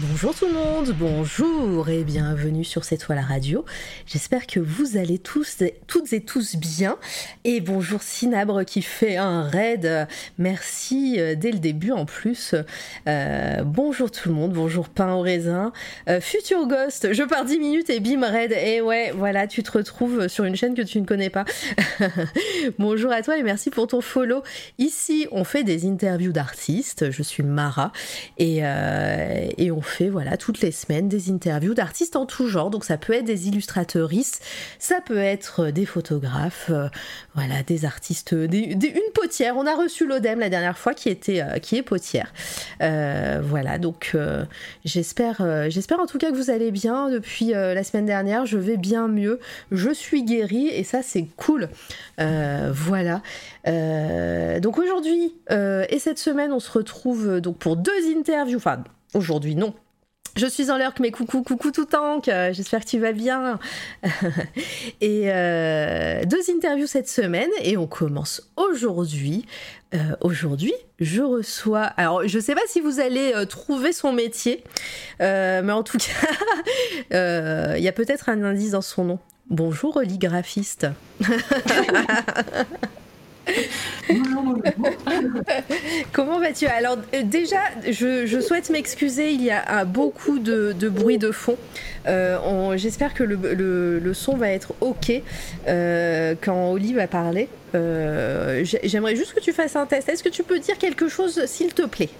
Bonjour 0.00 0.34
tout 0.34 0.46
le 0.46 0.52
monde, 0.52 0.94
bonjour 0.98 1.88
et 1.88 2.02
bienvenue 2.02 2.64
sur 2.64 2.84
cette 2.84 3.00
toile 3.00 3.18
à 3.18 3.22
radio. 3.22 3.64
J'espère 4.06 4.46
que 4.46 4.58
vous 4.58 4.96
allez 4.96 5.18
tous, 5.18 5.62
toutes 5.86 6.12
et 6.12 6.20
tous 6.20 6.56
bien. 6.56 6.96
Et 7.44 7.60
bonjour 7.60 8.02
Sinabre 8.02 8.64
qui 8.64 8.82
fait 8.82 9.16
un 9.16 9.42
raid. 9.42 10.08
Merci 10.38 11.16
euh, 11.18 11.34
dès 11.36 11.52
le 11.52 11.58
début 11.58 11.92
en 11.92 12.06
plus. 12.06 12.54
Euh, 13.06 13.62
bonjour 13.62 14.10
tout 14.10 14.30
le 14.30 14.34
monde, 14.34 14.52
bonjour 14.52 14.88
pain 14.88 15.12
au 15.12 15.20
raisin. 15.20 15.72
Euh, 16.08 16.20
Future 16.20 16.66
Ghost, 16.66 17.12
je 17.12 17.22
pars 17.22 17.44
10 17.44 17.60
minutes 17.60 17.90
et 17.90 18.00
bim 18.00 18.26
raid. 18.26 18.52
Et 18.52 18.80
ouais, 18.80 19.12
voilà, 19.14 19.46
tu 19.46 19.62
te 19.62 19.70
retrouves 19.70 20.26
sur 20.28 20.44
une 20.44 20.56
chaîne 20.56 20.74
que 20.74 20.82
tu 20.82 21.00
ne 21.00 21.06
connais 21.06 21.30
pas. 21.30 21.44
bonjour 22.78 23.12
à 23.12 23.22
toi 23.22 23.36
et 23.36 23.42
merci 23.42 23.70
pour 23.70 23.86
ton 23.86 24.00
follow. 24.00 24.42
Ici, 24.78 25.28
on 25.30 25.44
fait 25.44 25.62
des 25.62 25.86
interviews 25.86 26.32
d'artistes. 26.32 27.10
Je 27.12 27.22
suis 27.22 27.42
Mara 27.44 27.92
et, 28.38 28.62
et 29.58 29.70
on 29.70 29.83
fait 29.84 30.08
voilà 30.08 30.36
toutes 30.36 30.60
les 30.60 30.72
semaines 30.72 31.08
des 31.08 31.30
interviews 31.30 31.74
d'artistes 31.74 32.16
en 32.16 32.26
tout 32.26 32.48
genre. 32.48 32.70
Donc 32.70 32.84
ça 32.84 32.96
peut 32.96 33.12
être 33.12 33.24
des 33.24 33.48
illustrateuristes, 33.48 34.44
ça 34.78 35.00
peut 35.00 35.18
être 35.18 35.70
des 35.70 35.86
photographes, 35.86 36.70
euh, 36.70 36.88
voilà 37.34 37.62
des 37.62 37.84
artistes, 37.84 38.32
une 38.32 39.12
potière. 39.14 39.56
On 39.56 39.66
a 39.66 39.74
reçu 39.74 40.06
l'Odem 40.06 40.40
la 40.40 40.48
dernière 40.48 40.78
fois 40.78 40.94
qui 40.94 41.08
était 41.08 41.42
euh, 41.42 41.58
qui 41.58 41.76
est 41.76 41.82
potière. 41.82 42.32
Euh, 42.82 43.40
voilà 43.42 43.78
donc 43.78 44.16
j'espère 44.84 45.70
j'espère 45.70 46.00
en 46.00 46.06
tout 46.06 46.18
cas 46.18 46.30
que 46.30 46.36
vous 46.36 46.50
allez 46.50 46.70
bien 46.70 47.10
depuis 47.10 47.50
la 47.50 47.84
semaine 47.84 48.06
dernière. 48.06 48.46
Je 48.46 48.58
vais 48.58 48.76
bien 48.76 49.08
mieux. 49.08 49.40
Je 49.70 49.90
suis 49.90 50.24
guérie 50.24 50.68
et 50.68 50.84
ça 50.84 51.02
c'est 51.02 51.26
cool. 51.36 51.68
voilà. 52.18 53.22
donc 54.60 54.78
aujourd'hui 54.78 55.34
et 55.48 55.98
cette 55.98 56.18
semaine 56.18 56.52
on 56.52 56.60
se 56.60 56.70
retrouve 56.70 57.40
donc 57.40 57.58
pour 57.58 57.76
deux 57.76 58.16
interviews. 58.16 58.56
Enfin 58.56 58.82
Aujourd'hui, 59.14 59.54
non. 59.54 59.74
Je 60.36 60.46
suis 60.46 60.70
en 60.72 60.78
l'heure, 60.78 60.92
mais 61.00 61.12
coucou, 61.12 61.42
coucou 61.42 61.70
tout 61.70 61.84
tank, 61.84 62.26
euh, 62.26 62.52
j'espère 62.52 62.80
que 62.80 62.88
tu 62.88 62.98
vas 62.98 63.12
bien. 63.12 63.60
et 65.00 65.32
euh, 65.32 66.24
deux 66.24 66.50
interviews 66.50 66.88
cette 66.88 67.08
semaine 67.08 67.50
et 67.62 67.76
on 67.76 67.86
commence 67.86 68.50
aujourd'hui. 68.56 69.46
Euh, 69.94 69.98
aujourd'hui, 70.20 70.74
je 70.98 71.22
reçois. 71.22 71.82
Alors, 71.82 72.26
je 72.26 72.40
sais 72.40 72.56
pas 72.56 72.66
si 72.66 72.80
vous 72.80 72.98
allez 72.98 73.32
trouver 73.48 73.92
son 73.92 74.12
métier, 74.12 74.64
mais 75.20 75.70
en 75.70 75.84
tout 75.84 75.98
cas, 75.98 76.28
il 77.76 77.82
y 77.82 77.88
a 77.88 77.92
peut-être 77.92 78.28
un 78.28 78.42
indice 78.42 78.72
dans 78.72 78.82
son 78.82 79.04
nom. 79.04 79.18
Bonjour, 79.50 79.96
Oli 79.98 80.18
graphiste. 80.18 80.88
Comment 86.12 86.38
vas-tu? 86.40 86.66
Alors 86.66 86.98
euh, 87.14 87.22
déjà, 87.22 87.60
je, 87.88 88.40
souhaite 88.40 88.70
m'excuser, 88.70 89.30
il 89.32 89.42
y 89.42 89.50
a 89.50 89.84
beaucoup 89.84 90.38
de, 90.38 90.72
bruit 90.88 91.18
de 91.18 91.30
fond. 91.30 91.56
Euh, 92.06 92.76
j'espère 92.76 93.14
que 93.14 93.24
le, 93.24 94.12
son 94.14 94.36
va 94.36 94.50
être 94.50 94.74
OK 94.80 95.12
euh, 95.66 96.34
quand 96.40 96.72
Oli 96.72 96.92
va 96.94 97.06
parler. 97.06 97.48
J'aimerais 97.72 99.16
juste 99.16 99.34
que 99.34 99.40
tu 99.40 99.52
fasses 99.52 99.76
un 99.76 99.86
test. 99.86 100.08
Est-ce 100.08 100.22
que 100.22 100.28
tu 100.28 100.42
peux 100.42 100.58
dire 100.58 100.78
quelque 100.78 101.08
chose, 101.08 101.44
s'il 101.46 101.74
te 101.74 101.86
plaît? 101.86 102.10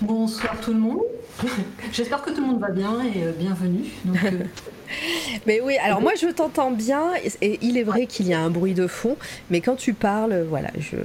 Bonsoir 0.00 0.56
tout 0.60 0.72
le 0.72 0.78
monde. 0.78 1.00
J'espère 1.92 2.22
que 2.22 2.30
tout 2.30 2.40
le 2.40 2.46
monde 2.46 2.60
va 2.60 2.70
bien 2.70 3.00
et 3.02 3.32
bienvenue. 3.38 3.84
mais 5.46 5.60
oui, 5.60 5.76
alors 5.78 6.00
moi 6.00 6.12
je 6.20 6.26
t'entends 6.28 6.70
bien 6.70 7.12
et 7.40 7.58
il 7.62 7.78
est 7.78 7.82
vrai 7.82 8.06
qu'il 8.06 8.26
y 8.26 8.34
a 8.34 8.40
un 8.40 8.50
bruit 8.50 8.74
de 8.74 8.86
fond, 8.86 9.16
mais 9.50 9.60
quand 9.60 9.76
tu 9.76 9.94
parles, 9.94 10.44
voilà, 10.48 10.70
je 10.78 10.96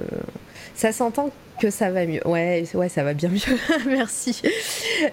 ça 0.76 0.92
s'entend 0.92 1.30
que 1.60 1.70
ça 1.70 1.90
va 1.90 2.06
mieux. 2.06 2.26
Ouais, 2.28 2.66
ouais, 2.74 2.90
ça 2.90 3.04
va 3.04 3.14
bien 3.14 3.30
mieux. 3.30 3.40
Merci. 3.88 4.42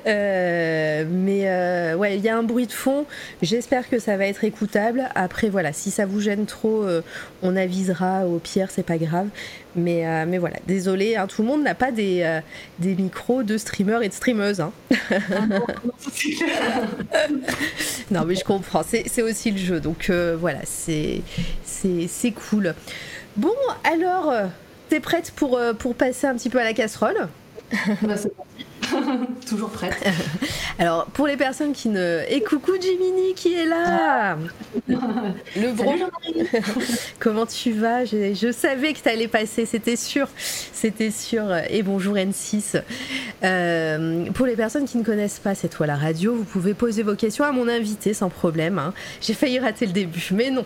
Euh, 0.06 1.04
mais 1.08 1.48
euh, 1.48 1.94
ouais, 1.94 2.16
il 2.16 2.24
y 2.24 2.28
a 2.28 2.36
un 2.36 2.42
bruit 2.42 2.66
de 2.66 2.72
fond. 2.72 3.06
J'espère 3.42 3.88
que 3.88 3.98
ça 3.98 4.16
va 4.16 4.26
être 4.26 4.44
écoutable. 4.44 5.08
Après, 5.14 5.48
voilà, 5.48 5.72
si 5.72 5.90
ça 5.90 6.06
vous 6.06 6.20
gêne 6.20 6.46
trop, 6.46 6.82
euh, 6.82 7.02
on 7.42 7.56
avisera. 7.56 8.26
Au 8.26 8.38
pire, 8.38 8.68
c'est 8.70 8.86
pas 8.86 8.98
grave. 8.98 9.28
Mais, 9.74 10.26
mais 10.26 10.36
voilà, 10.36 10.56
désolé, 10.66 11.16
hein, 11.16 11.26
tout 11.26 11.40
le 11.40 11.48
monde 11.48 11.62
n'a 11.62 11.74
pas 11.74 11.92
des, 11.92 12.40
des 12.78 12.94
micros 12.94 13.42
de 13.42 13.56
streamers 13.56 14.02
et 14.02 14.10
de 14.10 14.12
streameuses. 14.12 14.60
Hein. 14.60 14.70
non, 18.10 18.26
mais 18.26 18.34
je 18.34 18.44
comprends. 18.44 18.82
C'est 18.82 19.22
aussi 19.22 19.50
le 19.50 19.56
jeu. 19.56 19.80
Donc 19.80 20.10
voilà, 20.10 20.60
c'est 20.64 21.22
cool. 22.34 22.74
Bon, 23.38 23.54
alors 23.84 24.34
T'es 24.92 25.00
prête 25.00 25.30
pour, 25.30 25.56
euh, 25.56 25.72
pour 25.72 25.94
passer 25.94 26.26
un 26.26 26.34
petit 26.34 26.50
peu 26.50 26.60
à 26.60 26.64
la 26.64 26.74
casserole? 26.74 27.16
Bah, 28.02 28.16
Toujours 29.48 29.70
prête. 29.70 29.96
Alors, 30.78 31.06
pour 31.06 31.26
les 31.26 31.36
personnes 31.36 31.72
qui 31.72 31.88
ne. 31.88 32.22
Et 32.28 32.42
coucou 32.42 32.72
Jiminy 32.80 33.34
qui 33.34 33.54
est 33.54 33.66
là 33.66 34.36
Le 34.88 35.72
bon. 35.72 35.94
Comment 37.18 37.46
tu 37.46 37.72
vas? 37.72 38.04
Je, 38.04 38.52
savais 38.52 38.92
que 38.92 39.00
t'allais 39.00 39.28
passer, 39.28 39.66
c'était 39.66 39.96
sûr. 39.96 40.28
C'était 40.36 41.10
sûr. 41.10 41.54
Et 41.70 41.82
bonjour 41.82 42.14
N6. 42.14 42.82
Euh, 43.44 44.30
pour 44.32 44.46
les 44.46 44.56
personnes 44.56 44.84
qui 44.84 44.98
ne 44.98 45.04
connaissent 45.04 45.38
pas 45.38 45.54
cette 45.54 45.74
fois 45.74 45.86
la 45.86 45.96
radio, 45.96 46.34
vous 46.34 46.44
pouvez 46.44 46.74
poser 46.74 47.02
vos 47.02 47.14
questions 47.14 47.44
à 47.44 47.52
mon 47.52 47.68
invité 47.68 48.14
sans 48.14 48.28
problème. 48.28 48.78
Hein. 48.78 48.92
J'ai 49.20 49.34
failli 49.34 49.58
rater 49.58 49.86
le 49.86 49.92
début, 49.92 50.28
mais 50.32 50.50
non. 50.50 50.64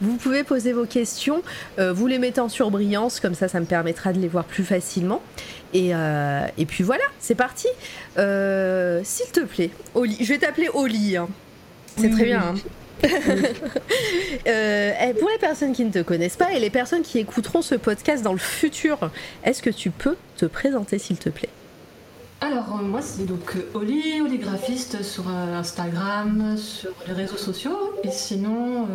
vous 0.00 0.16
pouvez 0.16 0.44
poser 0.44 0.72
vos 0.72 0.86
questions. 0.86 1.42
Euh, 1.78 1.92
vous 1.92 2.06
les 2.06 2.18
mettez 2.18 2.40
en 2.40 2.48
surbrillance, 2.48 3.20
comme 3.20 3.34
ça, 3.34 3.48
ça 3.48 3.60
me 3.60 3.66
permettra 3.66 4.12
de 4.12 4.18
les 4.18 4.28
voir 4.28 4.44
plus 4.44 4.64
facilement. 4.64 5.22
Et, 5.72 5.94
euh, 5.94 6.46
et 6.58 6.66
puis 6.66 6.84
voilà, 6.84 7.04
c'est 7.18 7.34
parti. 7.34 7.68
Euh, 8.18 9.00
s'il 9.04 9.30
te 9.30 9.40
plaît, 9.40 9.70
Oli, 9.94 10.16
je 10.20 10.28
vais 10.28 10.38
t'appeler 10.38 10.68
Oli. 10.72 11.16
Hein. 11.16 11.28
C'est 11.96 12.10
très 12.10 12.24
bien. 12.24 12.40
Hein. 12.40 12.54
Euh, 14.46 15.12
pour 15.18 15.28
les 15.28 15.38
personnes 15.38 15.72
qui 15.72 15.84
ne 15.84 15.90
te 15.90 16.02
connaissent 16.02 16.36
pas 16.36 16.52
et 16.52 16.60
les 16.60 16.70
personnes 16.70 17.02
qui 17.02 17.18
écouteront 17.18 17.60
ce 17.60 17.74
podcast 17.74 18.22
dans 18.22 18.32
le 18.32 18.38
futur, 18.38 19.10
est-ce 19.44 19.60
que 19.60 19.70
tu 19.70 19.90
peux 19.90 20.16
te 20.36 20.46
présenter 20.46 20.98
s'il 20.98 21.16
te 21.16 21.28
plaît? 21.28 21.48
Alors 22.40 22.80
moi 22.82 23.02
c'est 23.02 23.26
donc 23.26 23.56
Oli, 23.74 24.20
Oli 24.20 24.38
graphiste 24.38 25.02
sur 25.02 25.28
Instagram, 25.28 26.56
sur 26.56 26.92
les 27.08 27.12
réseaux 27.12 27.36
sociaux 27.36 27.94
et 28.04 28.10
sinon 28.10 28.86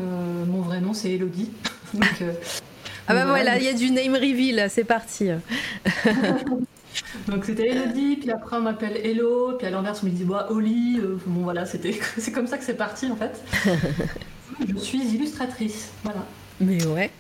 mon 0.48 0.62
vrai 0.62 0.80
nom 0.80 0.94
c'est 0.94 1.12
Elodie. 1.12 1.52
ah 3.08 3.14
bah 3.14 3.26
voilà, 3.26 3.58
il 3.58 3.64
y 3.64 3.68
a 3.68 3.74
du 3.74 3.90
name 3.92 4.16
reveal, 4.16 4.68
c'est 4.70 4.84
parti. 4.84 5.30
Donc 7.28 7.46
c'était 7.46 7.68
Elodie, 7.68 8.18
puis 8.18 8.32
après 8.32 8.58
on 8.58 8.62
m'appelle 8.62 8.98
Hello, 8.98 9.54
puis 9.58 9.68
à 9.68 9.70
l'inverse 9.70 10.02
on 10.04 10.08
me 10.08 10.12
dit 10.12 10.24
bah, 10.24 10.48
Oli. 10.50 11.00
Euh, 11.00 11.18
bon 11.26 11.44
voilà, 11.44 11.66
c'était 11.66 12.00
c'est 12.18 12.32
comme 12.32 12.48
ça 12.48 12.58
que 12.58 12.64
c'est 12.64 12.78
parti 12.78 13.08
en 13.08 13.16
fait. 13.16 13.42
je 14.68 14.78
suis 14.78 15.00
illustratrice, 15.00 15.92
voilà. 16.04 16.26
Mais 16.60 16.84
ouais, 16.86 17.12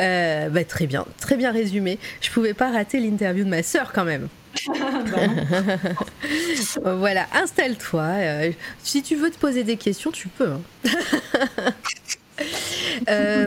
euh, 0.00 0.48
bah, 0.48 0.64
très 0.64 0.86
bien, 0.86 1.04
très 1.20 1.36
bien 1.36 1.52
résumé. 1.52 1.98
Je 2.22 2.30
pouvais 2.30 2.54
pas 2.54 2.70
rater 2.70 3.00
l'interview 3.00 3.44
de 3.44 3.50
ma 3.50 3.62
sœur 3.62 3.92
quand 3.92 4.04
même. 4.04 4.28
voilà, 6.82 7.26
installe-toi. 7.34 8.02
Euh, 8.02 8.52
si 8.82 9.02
tu 9.02 9.14
veux 9.16 9.30
te 9.30 9.38
poser 9.38 9.62
des 9.62 9.76
questions, 9.76 10.10
tu 10.10 10.28
peux. 10.28 10.52
Hein. 10.52 10.92
Euh, 13.08 13.46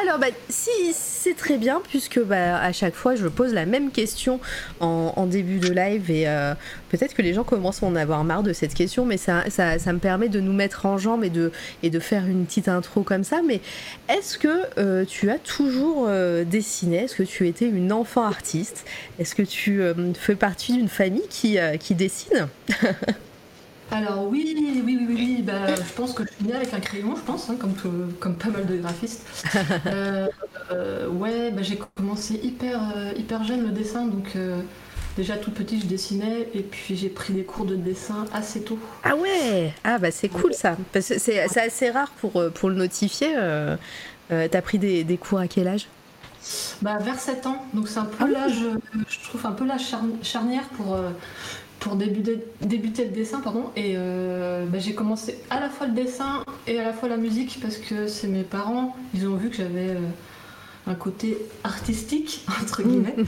alors, 0.00 0.18
bah, 0.18 0.28
si 0.48 0.70
c'est 0.92 1.34
très 1.34 1.58
bien, 1.58 1.82
puisque 1.88 2.20
bah, 2.20 2.58
à 2.60 2.72
chaque 2.72 2.94
fois 2.94 3.16
je 3.16 3.26
pose 3.26 3.52
la 3.52 3.66
même 3.66 3.90
question 3.90 4.38
en, 4.78 5.26
début 5.26 5.58
de 5.58 5.72
live, 5.72 6.10
et 6.10 6.28
euh, 6.28 6.54
peut-être 6.90 7.12
que 7.12 7.22
les 7.22 7.34
gens 7.34 7.42
commencent 7.42 7.82
à 7.82 7.86
en 7.86 7.96
avoir 7.96 8.22
marre 8.22 8.44
de 8.44 8.52
cette 8.52 8.72
question, 8.72 9.04
mais 9.04 9.16
ça, 9.16 9.42
me 9.48 9.98
permet 9.98 10.28
de 10.28 10.38
nous 10.38 10.52
mettre 10.52 10.86
en 10.86 10.96
jambes 10.96 11.24
et 11.24 11.30
de, 11.30 11.98
faire 11.98 12.26
une 12.26 12.46
petite 12.46 12.68
intro 12.68 13.02
comme 13.02 13.24
ça. 13.24 13.40
Mais 13.44 13.60
est-ce 14.08 14.38
que 14.38 14.62
euh, 14.78 15.04
tu 15.04 15.28
as 15.30 15.38
toujours 15.38 16.08
dessiné? 16.46 17.04
Est-ce 17.04 17.16
que 17.16 17.24
tu 17.24 17.48
étais 17.48 17.66
une 17.66 17.92
enfant 17.92 18.22
artiste? 18.22 18.86
Est-ce 19.18 19.34
que 19.34 19.42
tu 19.42 19.82
fais 20.14 20.36
partie 20.36 20.74
d'une 20.74 20.88
famille 20.88 21.26
qui 21.28 21.58
dessine? 21.94 22.48
Alors 23.90 24.26
oui, 24.28 24.54
oui, 24.56 24.82
oui, 24.84 25.06
oui, 25.08 25.42
bah, 25.42 25.74
je 25.74 25.92
pense 25.94 26.12
que 26.12 26.24
je 26.24 26.32
suis 26.32 26.44
née 26.44 26.54
avec 26.54 26.72
un 26.74 26.80
crayon, 26.80 27.14
je 27.16 27.20
pense, 27.20 27.48
hein, 27.50 27.56
comme, 27.58 27.74
comme 28.18 28.36
pas 28.36 28.48
mal 28.48 28.66
de 28.66 28.76
graphistes. 28.76 29.24
Euh, 29.86 30.28
euh, 30.72 31.08
ouais, 31.08 31.50
bah, 31.50 31.62
j'ai 31.62 31.78
commencé 31.94 32.34
hyper, 32.42 32.80
euh, 32.96 33.12
hyper 33.16 33.44
jeune 33.44 33.64
le 33.64 33.70
dessin, 33.70 34.06
donc 34.06 34.36
déjà 35.16 35.36
tout 35.36 35.50
petit 35.50 35.80
je 35.80 35.86
dessinais, 35.86 36.48
et 36.54 36.62
puis 36.62 36.96
j'ai 36.96 37.08
pris 37.08 37.32
des 37.34 37.44
cours 37.44 37.66
de 37.66 37.76
dessin 37.76 38.24
assez 38.32 38.62
tôt. 38.62 38.78
Ah 39.02 39.14
ouais 39.14 39.72
Ah 39.84 39.98
bah 39.98 40.10
c'est 40.10 40.28
cool 40.28 40.54
ça, 40.54 40.76
parce 40.92 41.08
que 41.08 41.18
c'est 41.18 41.40
assez 41.40 41.90
rare 41.90 42.10
pour, 42.20 42.42
pour 42.54 42.70
le 42.70 42.76
notifier. 42.76 43.34
T'as 44.28 44.62
pris 44.62 44.78
des, 44.78 45.04
des, 45.04 45.16
cours 45.16 45.38
à 45.38 45.48
quel 45.48 45.68
âge? 45.68 45.86
Bah, 46.82 46.98
vers 46.98 47.18
7 47.18 47.46
ans, 47.46 47.64
donc 47.74 47.88
c'est 47.88 48.00
un 48.00 48.04
peu 48.04 48.24
ah 48.24 48.28
l'âge, 48.28 48.64
je 49.08 49.28
trouve 49.28 49.44
un 49.46 49.52
peu 49.52 49.66
la 49.66 49.76
charnière 50.22 50.64
pour 50.76 50.98
pour 51.84 51.96
débuter, 51.96 52.42
débuter 52.62 53.04
le 53.04 53.10
dessin, 53.10 53.40
pardon, 53.40 53.66
et 53.76 53.94
bah, 53.94 54.78
j'ai 54.78 54.94
commencé 54.94 55.38
à 55.50 55.60
la 55.60 55.68
fois 55.68 55.86
le 55.86 55.92
dessin 55.92 56.42
et 56.66 56.80
à 56.80 56.84
la 56.84 56.94
fois 56.94 57.10
la 57.10 57.18
musique 57.18 57.58
parce 57.60 57.76
que 57.76 58.06
c'est 58.06 58.26
mes 58.26 58.42
parents, 58.42 58.96
ils 59.12 59.28
ont 59.28 59.36
vu 59.36 59.50
que 59.50 59.56
j'avais 59.56 59.94
un 60.86 60.94
côté 60.94 61.36
artistique 61.62 62.46
entre 62.62 62.82
guillemets. 62.82 63.14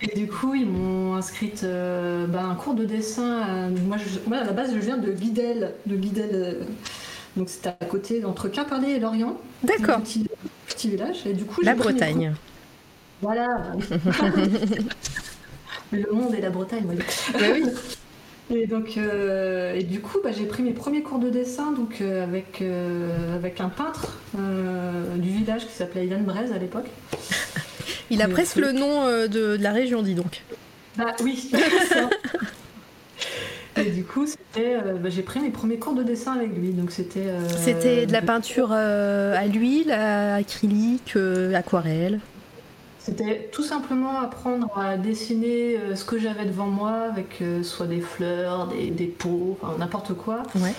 Et 0.00 0.16
du 0.16 0.28
coup, 0.28 0.54
ils 0.54 0.64
m'ont 0.64 1.16
inscrite 1.16 1.64
bah, 1.64 2.44
un 2.44 2.54
cours 2.54 2.74
de 2.74 2.84
dessin. 2.84 3.68
moi, 3.84 3.96
moi, 4.28 4.36
à 4.36 4.44
la 4.44 4.52
base, 4.52 4.72
je 4.72 4.78
viens 4.78 4.96
de 4.96 5.10
Guidel, 5.10 5.74
de 5.86 5.96
Guidel. 5.96 6.58
donc 7.36 7.48
c'était 7.48 7.70
à 7.80 7.84
côté, 7.84 8.24
entre 8.24 8.46
Quimperlé 8.46 8.90
et 8.90 9.00
Lorient. 9.00 9.36
D'accord. 9.64 10.00
Petit, 10.00 10.28
petit, 10.68 10.90
village. 10.90 11.26
Et 11.26 11.32
du 11.32 11.44
coup, 11.44 11.62
la 11.62 11.74
Bretagne. 11.74 12.32
Voilà. 13.22 13.48
le 15.92 16.12
monde 16.12 16.34
et 16.34 16.40
la 16.40 16.50
Bretagne, 16.50 16.84
oui. 16.88 16.96
Bah 17.34 17.46
oui. 17.52 17.64
Et 18.50 18.66
donc, 18.66 18.96
euh, 18.96 19.74
et 19.74 19.82
du 19.82 20.00
coup, 20.00 20.18
bah, 20.24 20.30
j'ai 20.36 20.46
pris 20.46 20.62
mes 20.62 20.70
premiers 20.70 21.02
cours 21.02 21.18
de 21.18 21.28
dessin 21.28 21.72
donc 21.72 22.00
euh, 22.00 22.24
avec 22.24 22.62
euh, 22.62 23.36
avec 23.36 23.60
un 23.60 23.68
peintre 23.68 24.18
du 25.16 25.28
village 25.28 25.66
qui 25.66 25.72
s'appelait 25.72 26.06
Ivan 26.06 26.20
Brez 26.20 26.50
à 26.54 26.58
l'époque. 26.58 26.86
Il 28.10 28.22
a 28.22 28.28
presque 28.28 28.56
le 28.56 28.72
nom 28.72 29.04
de, 29.26 29.58
la 29.60 29.70
région, 29.70 30.00
dis 30.00 30.14
donc. 30.14 30.42
Bah 30.96 31.14
oui. 31.22 31.52
et 33.76 33.90
du 33.90 34.02
coup, 34.02 34.26
c'était, 34.26 34.78
bah, 34.98 35.10
j'ai 35.10 35.20
pris 35.20 35.40
mes 35.40 35.50
premiers 35.50 35.76
cours 35.76 35.92
de 35.92 36.02
dessin 36.02 36.32
avec 36.32 36.56
lui. 36.56 36.70
Donc 36.70 36.90
c'était. 36.90 37.26
c'était 37.58 38.06
de 38.06 38.12
la 38.12 38.22
peinture 38.22 38.72
à 38.72 39.44
l'huile, 39.44 39.90
à 39.90 40.36
acrylique, 40.36 41.18
aquarelle. 41.54 42.20
C'était 43.08 43.48
tout 43.52 43.62
simplement 43.62 44.20
apprendre 44.20 44.70
à 44.76 44.98
dessiner 44.98 45.78
euh, 45.78 45.96
ce 45.96 46.04
que 46.04 46.18
j'avais 46.18 46.44
devant 46.44 46.66
moi 46.66 47.06
avec 47.10 47.40
euh, 47.40 47.62
soit 47.62 47.86
des 47.86 48.02
fleurs, 48.02 48.66
des, 48.66 48.90
des 48.90 49.06
pots, 49.06 49.56
enfin, 49.62 49.78
n'importe 49.78 50.12
quoi. 50.12 50.42
Ouais. 50.56 50.74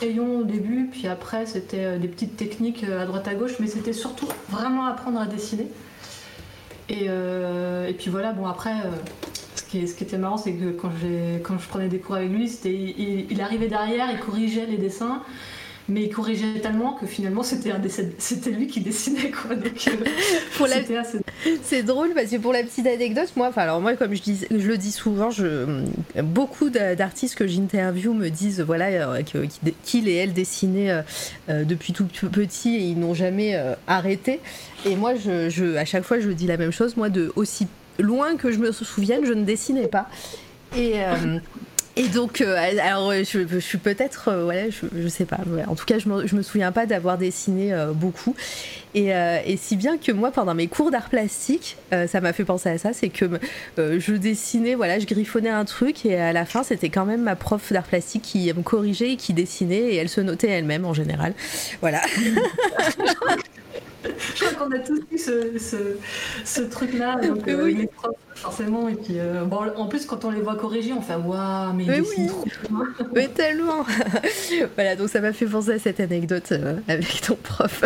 Crayon 0.00 0.40
au 0.40 0.42
début, 0.42 0.88
puis 0.90 1.06
après 1.06 1.46
c'était 1.46 1.84
euh, 1.84 1.98
des 1.98 2.08
petites 2.08 2.36
techniques 2.36 2.82
à 2.82 3.06
droite 3.06 3.28
à 3.28 3.34
gauche, 3.34 3.60
mais 3.60 3.68
c'était 3.68 3.92
surtout 3.92 4.26
vraiment 4.50 4.86
apprendre 4.86 5.20
à 5.20 5.26
dessiner. 5.26 5.68
Et, 6.88 7.06
et 7.06 7.94
puis 7.94 8.10
voilà, 8.10 8.32
bon 8.32 8.46
après, 8.46 8.74
ce, 9.54 9.62
qui, 9.62 9.88
ce, 9.88 9.94
qui, 9.94 10.04
était 10.04 10.18
marrant, 10.18 10.36
c'est 10.36 10.52
que 10.52 10.70
quand, 10.72 10.90
quand 11.42 11.56
je 11.58 11.68
prenais 11.68 11.88
des 11.88 12.00
cours 12.00 12.16
avec 12.16 12.28
lui, 12.28 12.50
il, 12.64 13.30
il, 13.30 13.40
arrivait 13.40 13.68
derrière, 13.68 14.08
il 14.12 14.18
corrigeait 14.18 14.66
les 14.66 14.76
dessins 14.76 15.22
mais 15.92 16.04
il 16.04 16.10
corrigeait 16.10 16.60
tellement 16.60 16.94
que 16.94 17.06
finalement 17.06 17.42
c'était 17.42 17.70
c'était 18.18 18.50
lui 18.50 18.66
qui 18.66 18.80
dessinait 18.80 19.30
quoi. 19.30 19.54
Euh, 19.54 21.20
c'est 21.62 21.82
drôle 21.82 22.14
parce 22.14 22.30
que 22.30 22.36
pour 22.36 22.52
la 22.52 22.62
petite 22.62 22.86
anecdote, 22.86 23.30
moi, 23.36 23.48
enfin 23.48 23.62
alors 23.62 23.80
moi 23.80 23.94
comme 23.94 24.14
je 24.14 24.22
dis, 24.22 24.46
je 24.50 24.66
le 24.66 24.78
dis 24.78 24.90
souvent, 24.90 25.30
je 25.30 25.84
beaucoup 26.22 26.70
d'artistes 26.70 27.34
que 27.34 27.46
j'interview 27.46 28.14
me 28.14 28.30
disent 28.30 28.60
voilà 28.60 28.86
euh, 28.86 29.22
qu'ils 29.84 30.08
et 30.08 30.14
elles 30.14 30.32
dessinaient 30.32 31.02
euh, 31.48 31.64
depuis 31.64 31.92
tout 31.92 32.06
petit 32.06 32.76
et 32.76 32.84
ils 32.84 32.98
n'ont 32.98 33.14
jamais 33.14 33.60
arrêté. 33.86 34.40
Et 34.86 34.96
moi, 34.96 35.14
je, 35.14 35.48
je, 35.48 35.76
à 35.76 35.84
chaque 35.84 36.02
fois, 36.02 36.18
je 36.18 36.28
dis 36.30 36.46
la 36.46 36.56
même 36.56 36.72
chose. 36.72 36.96
Moi, 36.96 37.08
de 37.08 37.32
aussi 37.36 37.68
loin 37.98 38.36
que 38.36 38.50
je 38.50 38.58
me 38.58 38.72
souvienne, 38.72 39.24
je 39.24 39.32
ne 39.32 39.44
dessinais 39.44 39.86
pas. 39.86 40.08
Et 40.76 40.94
et 41.94 42.08
donc, 42.08 42.40
euh, 42.40 42.56
alors, 42.56 43.10
euh, 43.10 43.22
je, 43.22 43.58
suis 43.58 43.76
peut-être, 43.76 44.28
euh, 44.28 44.70
je, 44.70 44.86
je, 45.02 45.08
sais 45.08 45.26
pas. 45.26 45.40
En 45.66 45.74
tout 45.74 45.84
cas, 45.84 45.98
je 45.98 46.08
me, 46.08 46.22
me 46.34 46.42
souviens 46.42 46.72
pas 46.72 46.86
d'avoir 46.86 47.18
dessiné 47.18 47.74
beaucoup. 47.94 48.34
Et, 48.94 49.08
et, 49.08 49.56
si 49.56 49.76
bien 49.76 49.98
que 49.98 50.12
moi, 50.12 50.30
pendant 50.30 50.54
mes 50.54 50.68
cours 50.68 50.90
d'art 50.90 51.08
plastique, 51.08 51.76
ça 51.90 52.20
m'a 52.20 52.32
fait 52.32 52.44
penser 52.44 52.68
à 52.68 52.78
ça, 52.78 52.92
c'est 52.92 53.08
que 53.08 53.26
je 53.78 54.12
dessinais, 54.14 54.74
voilà, 54.74 54.98
je 54.98 55.06
griffonnais 55.06 55.48
un 55.48 55.64
truc 55.64 56.04
et 56.04 56.16
à 56.16 56.32
la 56.32 56.44
fin, 56.44 56.62
c'était 56.62 56.90
quand 56.90 57.06
même 57.06 57.22
ma 57.22 57.36
prof 57.36 57.72
d'art 57.72 57.84
plastique 57.84 58.22
qui 58.22 58.52
me 58.52 58.62
corrigeait 58.62 59.12
et 59.12 59.16
qui 59.16 59.32
dessinait 59.32 59.94
et 59.94 59.96
elle 59.96 60.08
se 60.08 60.20
notait 60.20 60.48
elle-même 60.48 60.84
en 60.84 60.94
général. 60.94 61.34
Voilà. 61.80 62.02
je 64.34 64.44
crois 64.44 64.66
qu'on 64.66 64.72
a 64.72 64.78
tous 64.78 65.00
eu 65.10 65.18
ce, 65.18 66.60
truc-là, 66.62 67.16
donc 67.22 67.46
euh, 67.48 67.70
les 67.70 67.86
profs, 67.86 68.14
forcément. 68.34 68.88
Et 68.88 68.94
puis, 68.94 69.18
euh, 69.18 69.44
bon, 69.44 69.58
en 69.76 69.86
plus, 69.86 70.06
quand 70.06 70.24
on 70.24 70.30
les 70.30 70.40
voit 70.40 70.56
corriger, 70.56 70.92
on 70.92 71.00
fait 71.00 71.14
waouh, 71.14 71.72
mais, 71.74 71.84
mais 71.86 72.00
oui. 72.00 72.26
trop 72.26 72.44
Mais 73.14 73.28
tellement 73.28 73.84
Voilà, 74.74 74.96
donc 74.96 75.08
ça 75.08 75.20
m'a 75.20 75.32
fait 75.32 75.46
penser 75.46 75.72
à 75.72 75.78
cette 75.78 76.00
anecdote 76.00 76.52
euh, 76.52 76.76
avec 76.88 77.20
ton 77.22 77.36
prof. 77.36 77.84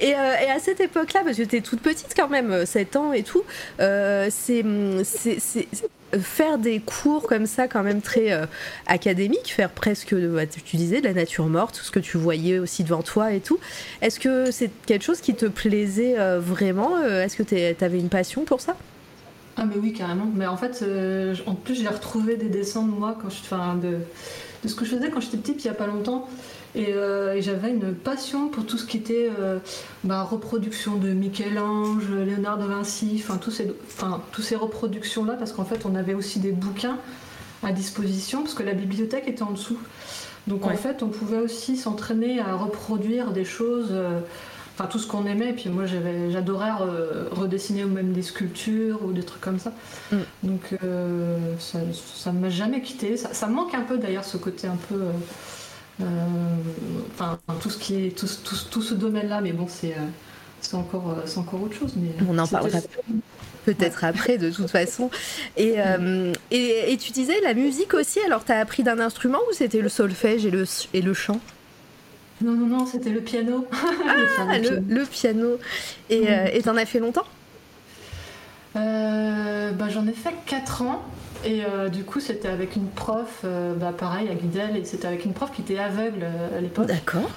et, 0.00 0.10
et, 0.10 0.14
à 0.14 0.58
cette 0.60 0.80
époque-là, 0.80 1.22
parce 1.24 1.36
que 1.36 1.42
tu 1.42 1.56
es 1.56 1.60
toute 1.60 1.80
petite 1.80 2.14
quand 2.16 2.28
même, 2.28 2.64
7 2.66 2.96
ans 2.96 3.12
et 3.12 3.22
tout, 3.22 3.42
c'est 3.78 4.64
faire 6.20 6.58
des 6.58 6.80
cours 6.80 7.26
comme 7.26 7.46
ça, 7.46 7.68
quand 7.68 7.82
même 7.82 8.02
très 8.02 8.32
euh, 8.32 8.46
académiques, 8.86 9.52
faire 9.52 9.70
presque, 9.70 10.14
bah, 10.14 10.46
tu 10.46 10.76
disais, 10.76 11.00
de 11.00 11.06
la 11.06 11.14
nature 11.14 11.46
morte, 11.46 11.80
ce 11.82 11.90
que 11.90 12.00
tu 12.00 12.18
voyais 12.18 12.58
aussi 12.58 12.84
devant 12.84 13.02
toi 13.02 13.32
et 13.32 13.40
tout. 13.40 13.58
Est-ce 14.00 14.20
que 14.20 14.50
c'est 14.50 14.70
quelque 14.86 15.01
chose 15.02 15.20
qui 15.20 15.34
te 15.34 15.46
plaisait 15.46 16.18
euh, 16.18 16.40
vraiment 16.40 16.96
euh, 16.96 17.24
Est-ce 17.24 17.36
que 17.36 17.42
tu 17.42 17.84
avais 17.84 17.98
une 17.98 18.08
passion 18.08 18.44
pour 18.44 18.60
ça? 18.60 18.76
Ah, 19.56 19.64
mais 19.64 19.76
oui, 19.76 19.92
carrément. 19.92 20.30
Mais 20.34 20.46
en 20.46 20.56
fait, 20.56 20.84
en 21.46 21.54
plus, 21.54 21.74
j'ai 21.74 21.88
retrouvé 21.88 22.36
des 22.36 22.48
dessins 22.48 22.82
de 22.82 22.90
moi 22.90 23.18
quand 23.20 23.28
je, 23.28 23.40
enfin, 23.40 23.74
de, 23.74 23.98
de 24.62 24.68
ce 24.68 24.74
que 24.74 24.84
je 24.84 24.96
faisais 24.96 25.10
quand 25.10 25.20
j'étais 25.20 25.36
petite, 25.36 25.64
il 25.64 25.66
n'y 25.66 25.70
a 25.70 25.74
pas 25.74 25.86
longtemps. 25.86 26.28
Euh, 26.76 27.34
et, 27.34 27.42
j'avais 27.42 27.70
une 27.70 27.94
passion 27.94 28.48
pour 28.48 28.64
tout 28.64 28.78
ce 28.78 28.86
qui 28.86 28.96
était 28.96 29.30
euh, 29.38 29.58
bah, 30.04 30.22
reproduction 30.22 30.96
de 30.96 31.10
Michel-Ange, 31.10 32.10
Léonard 32.10 32.58
de 32.58 32.64
Vinci, 32.64 33.22
enfin 33.22 33.36
tous 33.36 33.50
ces, 33.50 33.70
tous 34.32 34.42
ces 34.42 34.56
reproductions-là, 34.56 35.34
parce 35.34 35.52
qu'en 35.52 35.64
fait 35.64 35.84
on 35.84 35.94
avait 35.94 36.14
aussi 36.14 36.40
des 36.40 36.52
bouquins 36.52 36.98
à 37.62 37.72
disposition, 37.72 38.42
parce 38.42 38.54
que 38.54 38.62
la 38.62 38.72
bibliothèque 38.72 39.28
était 39.28 39.42
en 39.42 39.50
dessous. 39.50 39.78
Donc 40.46 40.64
en 40.66 40.74
fait 40.74 41.02
on 41.02 41.08
pouvait 41.08 41.38
aussi 41.38 41.76
s'entraîner 41.76 42.40
à 42.40 42.54
reproduire 42.54 43.32
des 43.32 43.44
choses, 43.44 43.90
euh, 43.90 44.20
enfin 44.74 44.86
tout 44.86 44.98
ce 44.98 45.06
qu'on 45.06 45.26
aimait, 45.26 45.50
et 45.50 45.52
puis 45.52 45.68
moi 45.68 45.84
j'adorais 45.86 46.70
redessiner 47.30 47.84
ou 47.84 47.88
même 47.88 48.12
des 48.12 48.22
sculptures 48.22 49.04
ou 49.04 49.12
des 49.12 49.22
trucs 49.22 49.40
comme 49.40 49.58
ça. 49.58 49.72
Mm. 50.10 50.16
Donc 50.44 50.78
ça 51.58 52.32
ne 52.32 52.38
m'a 52.38 52.50
jamais 52.50 52.80
quitté. 52.80 53.16
Ça, 53.16 53.34
ça, 53.34 53.46
manque 53.48 53.74
un 53.74 53.82
peu 53.82 53.98
d'ailleurs 53.98 54.24
ce 54.24 54.36
côté 54.36 54.66
un 54.66 54.78
peu 54.88 55.00
euh, 56.00 56.04
enfin, 57.14 57.38
tout 57.60 57.70
ce 57.70 57.78
qui 57.78 58.06
est 58.06 58.18
tout, 58.18 58.26
tout, 58.70 58.82
ce 58.82 58.94
domaine-là, 58.94 59.40
mais 59.40 59.52
bon, 59.52 59.66
c'est 59.68 59.94
euh, 59.94 60.76
encore, 60.76 61.10
euh, 61.10 61.22
c'est 61.26 61.38
encore 61.38 61.62
autre 61.62 61.74
chose. 61.74 61.92
Mais 61.96 62.10
On 62.28 62.38
en 62.38 62.46
parlera 62.46 62.78
peut-être 63.64 64.04
après 64.04 64.38
de 64.38 64.50
toute 64.50 64.70
façon. 64.70 65.10
Et, 65.56 65.76
et, 66.50 66.92
et, 66.92 66.96
tu 66.96 67.12
disais 67.12 67.40
la 67.42 67.54
musique 67.54 67.94
aussi, 67.94 68.20
alors 68.20 68.44
tu 68.44 68.52
as 68.52 68.58
appris 68.58 68.82
d'un 68.82 68.98
instrument 68.98 69.38
ou 69.50 69.54
c'était 69.54 69.80
le 69.80 69.88
solfège 69.88 70.46
et 70.46 70.50
le, 70.50 70.64
et 70.94 71.02
le 71.02 71.14
chant? 71.14 71.40
Non, 72.42 72.52
non, 72.52 72.66
non, 72.66 72.86
c'était 72.86 73.10
le 73.10 73.20
piano. 73.20 73.66
Ah, 74.38 74.58
le, 74.58 75.04
piano. 75.04 75.58
Et 76.10 76.22
mm. 76.22 76.62
t'en 76.62 76.76
as 76.76 76.86
fait 76.86 76.98
longtemps? 76.98 77.26
Bah, 78.74 79.88
J'en 79.88 80.06
ai 80.06 80.12
fait 80.12 80.34
4 80.46 80.82
ans. 80.82 81.02
Et 81.44 81.64
euh, 81.64 81.88
du 81.88 82.04
coup, 82.04 82.20
c'était 82.20 82.48
avec 82.48 82.76
une 82.76 82.88
prof, 82.88 83.40
euh, 83.44 83.74
bah, 83.74 83.92
pareil, 83.96 84.28
à 84.28 84.34
Guidel, 84.34 84.76
et 84.76 84.84
c'était 84.84 85.08
avec 85.08 85.24
une 85.24 85.32
prof 85.32 85.50
qui 85.52 85.62
était 85.62 85.78
aveugle 85.78 86.22
euh, 86.22 86.58
à 86.58 86.60
l'époque. 86.60 86.86
D'accord. 86.86 87.30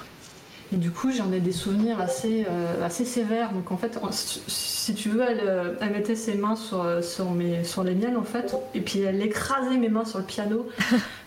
Et 0.72 0.76
du 0.76 0.90
coup, 0.90 1.12
j'en 1.12 1.32
ai 1.32 1.40
des 1.40 1.52
souvenirs 1.52 2.00
assez, 2.00 2.44
assez 2.82 3.04
sévères. 3.04 3.52
Donc 3.52 3.70
en 3.70 3.76
fait, 3.76 3.98
si 4.10 4.94
tu 4.94 5.10
veux, 5.10 5.22
elle, 5.22 5.76
elle 5.80 5.90
mettait 5.90 6.16
ses 6.16 6.34
mains 6.34 6.56
sur, 6.56 6.84
sur, 7.04 7.30
mes, 7.30 7.62
sur 7.62 7.84
les 7.84 7.94
miennes, 7.94 8.16
en 8.16 8.24
fait, 8.24 8.56
et 8.74 8.80
puis 8.80 9.00
elle 9.00 9.22
écrasait 9.22 9.76
mes 9.76 9.88
mains 9.88 10.04
sur 10.04 10.18
le 10.18 10.24
piano. 10.24 10.66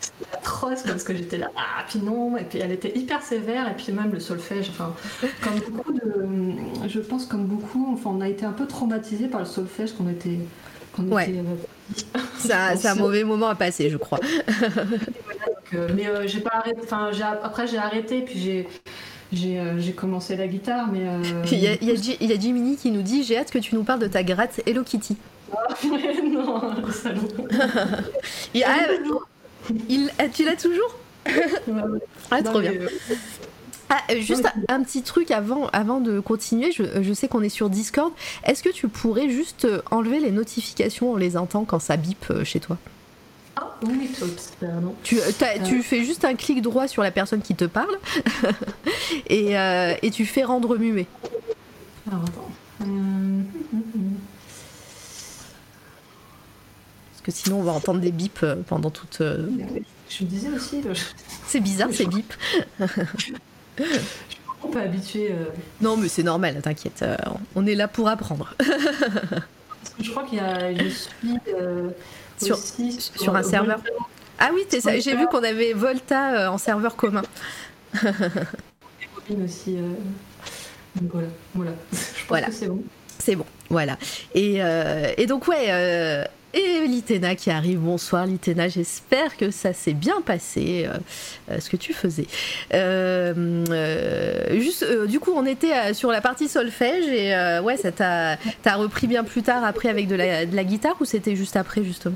C'était 0.01 0.25
atroce 0.37 0.83
parce 0.83 1.03
que 1.03 1.15
j'étais 1.15 1.37
là, 1.37 1.49
ah, 1.55 1.83
puis 1.87 1.99
non, 1.99 2.37
et 2.37 2.43
puis 2.43 2.59
elle 2.59 2.71
était 2.71 2.97
hyper 2.97 3.21
sévère, 3.21 3.69
et 3.69 3.75
puis 3.75 3.91
même 3.93 4.11
le 4.11 4.19
solfège, 4.19 4.69
enfin, 4.69 4.93
comme 5.41 5.59
beaucoup 5.71 5.93
de. 5.93 6.87
Je 6.87 6.99
pense, 6.99 7.25
comme 7.25 7.45
beaucoup, 7.45 7.93
enfin, 7.93 8.11
on 8.13 8.21
a 8.21 8.27
été 8.27 8.45
un 8.45 8.51
peu 8.51 8.67
traumatisés 8.67 9.27
par 9.27 9.39
le 9.41 9.45
solfège 9.45 9.93
qu'on 9.93 10.09
était. 10.09 10.39
ouais. 10.97 11.33
C'est 12.37 12.53
un, 12.87 12.95
mauvais 12.95 13.23
moment 13.23 13.47
à 13.47 13.55
passer, 13.55 13.89
je 13.89 13.97
crois. 13.97 14.19
Euh, 15.73 15.87
mais 15.95 16.07
euh, 16.07 16.27
j'ai 16.27 16.39
pas 16.39 16.55
arrêté. 16.55 16.79
Enfin, 16.83 17.11
après 17.43 17.67
j'ai 17.67 17.77
arrêté, 17.77 18.21
puis 18.21 18.39
j'ai. 18.39 18.67
J'ai 19.31 19.59
euh, 19.59 19.91
commencé 19.95 20.35
la 20.35 20.47
guitare, 20.47 20.91
mais. 20.91 20.99
il, 21.51 21.59
y 21.59 21.67
a, 21.67 21.73
il, 21.81 22.29
y 22.29 22.33
a, 22.33 22.39
Jiminy 22.39 22.77
qui 22.77 22.91
nous 22.91 23.01
dit 23.01 23.23
J'ai 23.23 23.37
hâte 23.37 23.51
que 23.51 23.59
tu 23.59 23.75
nous 23.75 23.83
parles 23.83 23.99
de 23.99 24.07
ta 24.07 24.23
gratte 24.23 24.61
Hello 24.65 24.83
Kitty. 24.83 25.17
Ah, 25.51 25.75
non, 26.23 26.61
salaud. 26.91 27.21
il, 28.53 28.63
ah, 28.63 28.77
il, 29.87 30.09
tu 30.33 30.45
l'as 30.45 30.55
toujours 30.55 30.95
Ah, 32.31 32.43
trop 32.43 32.59
bien. 32.59 32.73
Ah, 33.89 34.01
euh, 34.11 34.21
juste 34.21 34.47
un, 34.67 34.83
petit 34.83 35.01
truc 35.01 35.31
avant, 35.31 35.67
avant 35.73 35.99
de 35.99 36.19
continuer, 36.19 36.71
je, 36.71 37.13
sais 37.13 37.27
qu'on 37.27 37.41
est 37.41 37.49
sur 37.49 37.71
Discord. 37.71 38.13
Est-ce 38.43 38.61
que 38.61 38.69
tu 38.69 38.87
pourrais 38.87 39.29
juste 39.29 39.65
euh, 39.65 39.81
enlever 39.89 40.19
les 40.19 40.29
notifications, 40.29 41.13
on 41.13 41.15
les 41.15 41.37
entend 41.37 41.65
quand 41.65 41.79
ça 41.79 41.97
bip 41.97 42.25
euh, 42.29 42.43
chez 42.43 42.59
toi? 42.59 42.77
Ah, 43.61 43.75
oui, 43.83 44.09
pardon. 44.59 44.95
Tu, 45.03 45.17
tu, 45.65 45.83
fais 45.83 46.03
juste 46.03 46.23
un 46.23 46.35
clic 46.35 46.61
droit 46.61 46.87
sur 46.87 47.03
la 47.03 47.11
personne 47.11 47.41
qui 47.41 47.55
te 47.55 47.65
parle 47.65 47.97
et, 49.27 49.53
et, 50.01 50.11
tu 50.11 50.25
fais 50.25 50.43
rendre 50.43 50.77
muet. 50.77 51.07
Alors 52.07 52.23
attends. 52.23 52.49
Est-ce 57.13 57.21
que 57.23 57.31
sinon 57.31 57.59
on 57.59 57.63
va 57.63 57.73
entendre 57.73 57.99
des 57.99 58.11
bips 58.11 58.43
euh, 58.43 58.55
pendant 58.65 58.89
toute. 58.89 59.17
Je 59.19 60.23
me 60.23 60.29
disais 60.29 60.49
aussi. 60.49 60.81
C'est 61.45 61.59
bizarre 61.59 61.89
ces 61.91 62.05
bips. 62.05 62.33
je 62.79 63.83
suis 63.83 64.05
pas 64.71 64.81
habituée. 64.81 65.35
Non, 65.81 65.97
mais 65.97 66.07
c'est 66.07 66.23
normal, 66.23 66.61
t'inquiète. 66.61 67.03
on 67.55 67.65
est 67.65 67.75
là 67.75 67.89
pour 67.89 68.07
apprendre. 68.07 68.55
je 70.01 70.09
crois 70.11 70.23
qu'il 70.23 70.37
y 70.37 70.41
a. 70.41 70.73
Je 70.73 70.87
suis. 70.89 71.09
Sur, 72.41 72.57
sur, 72.57 73.35
un 73.35 73.43
serveur. 73.43 73.81
Ah 74.39 74.51
oui, 74.53 74.61
j'ai 74.99 75.15
vu 75.15 75.27
qu'on 75.27 75.43
avait 75.43 75.73
Volta 75.73 76.51
en 76.51 76.57
serveur 76.57 76.95
commun. 76.95 77.23
aussi. 79.43 79.77
voilà, 81.01 81.27
voilà. 81.53 81.71
Je 81.91 81.97
pense 81.97 82.27
voilà. 82.29 82.47
que 82.47 82.53
c'est 82.53 82.67
bon. 82.67 82.83
C'est 83.19 83.35
bon, 83.35 83.45
voilà. 83.69 83.97
Et, 84.33 84.55
euh, 84.59 85.13
donc, 85.27 85.47
ouais. 85.47 85.67
Euh, 85.69 86.23
et 86.51 86.87
Litena 86.87 87.35
qui 87.35 87.51
arrive, 87.51 87.77
bonsoir 87.77 88.25
Litena, 88.25 88.67
j'espère 88.69 89.37
que 89.37 89.51
ça 89.51 89.71
s'est 89.71 89.93
bien 89.93 90.19
passé, 90.21 90.89
euh, 91.51 91.59
ce 91.59 91.69
que 91.69 91.77
tu 91.77 91.93
faisais. 91.93 92.25
juste, 94.59 94.83
du 95.07 95.19
coup, 95.19 95.31
on 95.35 95.45
était 95.45 95.93
sur 95.93 96.09
la 96.09 96.21
partie 96.21 96.47
solfège 96.47 97.05
et 97.07 97.59
ouais, 97.63 97.77
ça 97.77 97.91
t'a 97.91 98.75
repris 98.75 99.05
bien 99.05 99.23
plus 99.23 99.43
tard 99.43 99.63
après 99.63 99.89
avec 99.89 100.07
de 100.07 100.15
la, 100.15 100.47
de 100.47 100.55
la 100.55 100.63
guitare 100.63 100.95
ou 100.99 101.05
c'était 101.05 101.35
juste 101.35 101.55
après 101.55 101.83
justement? 101.83 102.15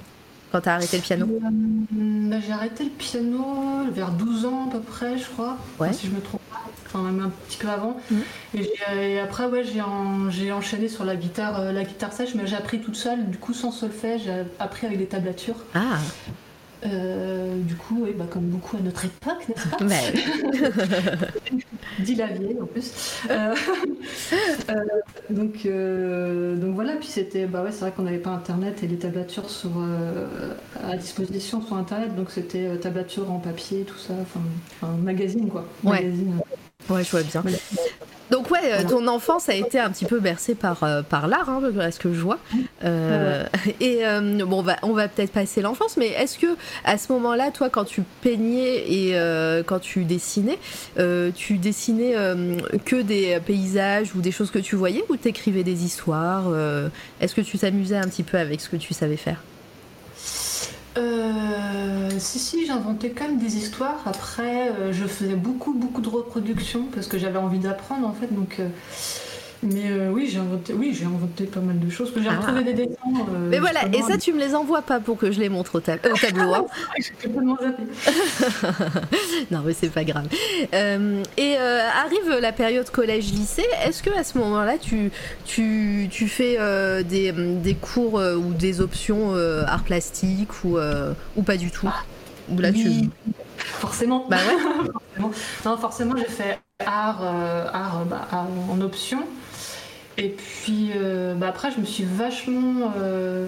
Quand 0.53 0.62
t'as 0.62 0.75
arrêté 0.75 0.98
le 0.98 1.03
piano 1.03 1.27
bah, 1.41 2.38
J'ai 2.45 2.53
arrêté 2.53 2.83
le 2.83 2.91
piano 2.91 3.89
vers 3.91 4.12
12 4.12 4.45
ans 4.45 4.67
à 4.67 4.72
peu 4.72 4.79
près, 4.79 5.17
je 5.17 5.25
crois, 5.25 5.57
ouais. 5.79 5.91
si 5.91 6.05
je 6.05 6.12
me 6.12 6.22
trompe 6.22 6.41
enfin 6.86 7.01
même 7.01 7.25
un 7.25 7.29
petit 7.29 7.57
peu 7.57 7.69
avant. 7.69 7.98
Mm. 8.12 8.60
Et, 8.93 9.19
après, 9.19 9.48
ouais, 9.48 9.63
j'ai 9.63 10.51
enchaîné 10.51 10.88
sur 10.89 11.05
la 11.05 11.15
guitare, 11.15 11.60
euh, 11.60 11.72
la 11.72 11.83
guitare 11.83 12.13
sèche, 12.13 12.36
mais 12.36 12.45
j'ai 12.45 12.55
appris 12.55 12.79
toute 12.79 12.95
seule, 12.95 13.31
du 13.31 13.39
coup 13.39 13.53
sans 13.53 13.72
solfège, 13.72 14.25
j'ai 14.25 14.43
appris 14.60 14.86
avec 14.86 15.00
des 15.00 15.07
tablatures. 15.07 15.57
Ah. 15.74 15.98
Euh, 16.85 17.57
du 17.59 17.75
coup, 17.75 17.99
oui, 18.03 18.13
bah, 18.17 18.25
comme 18.29 18.43
beaucoup 18.43 18.77
à 18.77 18.79
notre 18.79 19.05
époque, 19.05 19.47
n'est-ce 19.47 19.67
pas 19.67 19.77
Dit 21.99 22.15
la 22.15 22.27
vieille 22.27 22.57
en 22.61 22.65
plus. 22.65 23.21
Euh, 23.29 23.55
donc, 25.29 25.67
donc 26.59 26.75
voilà, 26.75 26.93
puis 26.95 27.07
c'était, 27.07 27.45
bah 27.45 27.63
ouais, 27.63 27.71
c'est 27.71 27.81
vrai 27.81 27.91
qu'on 27.91 28.03
n'avait 28.03 28.17
pas 28.17 28.31
internet 28.31 28.83
et 28.83 28.87
les 28.87 28.97
tablatures 28.97 29.49
sur, 29.49 29.71
à 30.83 30.97
disposition 30.97 31.61
sur 31.61 31.75
internet, 31.75 32.15
donc 32.15 32.31
c'était 32.31 32.77
tablature 32.77 33.31
en 33.31 33.39
papier, 33.39 33.83
tout 33.83 33.97
ça, 33.97 34.13
enfin, 34.21 34.93
magazine 35.01 35.49
quoi. 35.49 35.65
Magazine, 35.83 36.39
Ouais, 36.89 37.03
je 37.03 37.11
vois 37.11 37.23
bien. 37.23 37.43
Donc 38.29 38.49
ouais, 38.51 38.59
euh, 38.63 38.83
ton 38.87 39.07
enfance 39.07 39.49
a 39.49 39.53
été 39.53 39.79
un 39.79 39.89
petit 39.89 40.05
peu 40.05 40.19
bercée 40.19 40.55
par, 40.55 40.83
euh, 40.83 41.01
par 41.01 41.27
l'art, 41.27 41.49
hein, 41.49 41.61
à 41.79 41.91
ce 41.91 41.99
que 41.99 42.13
je 42.13 42.19
vois. 42.19 42.39
Euh, 42.83 43.45
et 43.79 44.01
bon, 44.45 44.63
on 44.81 44.93
va, 44.93 45.07
peut-être 45.07 45.31
passer 45.31 45.61
l'enfance, 45.61 45.97
mais 45.97 46.07
est-ce 46.07 46.37
que 46.37 46.55
à 46.83 46.97
ce 46.97 47.11
moment-là, 47.13 47.51
toi, 47.51 47.69
quand 47.69 47.85
tu 47.85 48.03
peignais 48.21 48.91
et 48.91 49.15
quand 49.65 49.79
tu 49.79 50.05
dessinais, 50.05 50.59
tu 51.35 51.57
dessinais 51.57 52.15
que 52.85 53.01
des 53.01 53.39
paysages 53.45 54.15
ou 54.15 54.21
des 54.21 54.31
choses 54.31 54.51
que 54.51 54.59
tu 54.59 54.75
voyais, 54.75 55.03
ou 55.09 55.17
t'écrivais 55.17 55.63
des 55.63 55.83
histoires 55.85 56.45
Est-ce 57.19 57.35
que 57.35 57.41
tu 57.41 57.57
t'amusais 57.57 57.97
un 57.97 58.07
petit 58.07 58.23
peu 58.23 58.37
avec 58.37 58.61
ce 58.61 58.69
que 58.69 58.77
tu 58.77 58.93
savais 58.93 59.17
faire? 59.17 59.41
Euh, 60.97 62.09
si, 62.19 62.37
si, 62.37 62.65
j'inventais 62.65 63.09
quand 63.09 63.27
même 63.27 63.39
des 63.39 63.57
histoires. 63.57 64.01
Après, 64.05 64.69
euh, 64.69 64.93
je 64.93 65.05
faisais 65.05 65.35
beaucoup, 65.35 65.73
beaucoup 65.73 66.01
de 66.01 66.09
reproductions 66.09 66.85
parce 66.93 67.07
que 67.07 67.17
j'avais 67.17 67.39
envie 67.39 67.59
d'apprendre 67.59 68.07
en 68.07 68.13
fait. 68.13 68.33
Donc, 68.33 68.57
euh, 68.59 68.67
mais 69.63 69.89
euh, 69.89 70.10
oui, 70.12 70.27
j'ai 70.29 70.39
inventé, 70.39 70.74
oui, 70.74 70.93
j'ai 70.93 71.05
inventé 71.05 71.46
pas 71.46 71.60
mal 71.60 71.79
de 71.79 71.89
choses. 71.89 72.13
Que 72.13 72.22
j'ai 72.22 72.29
ah. 72.29 72.39
retrouvé 72.39 72.63
des 72.63 72.74
dessins. 72.74 72.96
Euh, 73.05 73.50
mais 73.50 73.60
voilà, 73.60 73.82
et 73.93 74.01
ça, 74.01 74.17
tu 74.17 74.34
me 74.34 74.39
les 74.39 74.55
envoies 74.55 74.82
pas 74.82 75.00
pour 75.00 75.17
que 75.17 75.32
je 75.32 75.39
les 75.39 75.50
montre 75.50 75.75
au, 75.75 75.79
tableau. 75.79 76.53
Hein. 76.53 76.65
non, 79.51 79.62
mais 79.65 79.74
c'est 79.74 79.89
pas 79.89 80.03
grave. 80.03 80.27
Euh, 80.74 81.24
et 81.38 81.58
arrive 81.58 82.39
la 82.41 82.51
période 82.51 82.89
collège-lycée. 82.89 83.65
Est-ce 83.86 84.03
que 84.03 84.10
à 84.17 84.24
ce 84.24 84.38
moment-là, 84.39 84.77
tu, 84.77 85.12
tu, 85.46 86.08
tu 86.12 86.27
fais 86.27 86.58
des, 87.03 87.32
des, 87.32 87.75
cours 87.75 88.15
ou 88.15 88.53
des 88.53 88.82
options 88.82 89.36
art 89.65 89.84
plastique 89.84 90.63
ou, 90.63 90.77
ou 91.36 91.43
pas 91.43 91.58
du 91.58 91.72
tout? 91.72 91.89
Ou 92.50 92.60
là, 92.60 92.72
oui. 92.74 93.10
Forcément. 93.58 94.25
Bah 94.29 94.38
ouais. 94.38 94.60
forcément. 94.91 95.32
Non, 95.65 95.77
forcément, 95.77 96.15
j'ai 96.17 96.25
fait 96.25 96.60
art, 96.86 97.24
art, 97.24 98.05
bah, 98.05 98.27
art 98.29 98.48
en 98.70 98.82
option. 98.82 99.20
Et 100.17 100.29
puis 100.29 100.91
euh, 100.96 101.34
bah, 101.36 101.48
après, 101.50 101.72
je 101.72 101.79
me 101.79 101.86
suis 101.86 102.03
vachement. 102.03 102.93
Euh, 102.98 103.48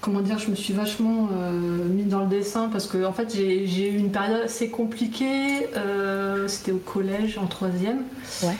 comment 0.00 0.20
dire 0.20 0.38
Je 0.38 0.50
me 0.50 0.54
suis 0.54 0.72
vachement 0.72 1.28
euh, 1.32 1.50
mis 1.50 2.04
dans 2.04 2.20
le 2.20 2.26
dessin 2.26 2.68
parce 2.70 2.86
que 2.86 3.04
en 3.04 3.12
fait, 3.12 3.34
j'ai 3.34 3.90
eu 3.90 3.96
une 3.96 4.10
période 4.10 4.42
assez 4.44 4.68
compliquée. 4.68 5.68
C'était 6.46 6.72
au 6.72 6.78
collège, 6.78 7.38
en 7.38 7.46
troisième. 7.46 8.02
Ouais. 8.42 8.56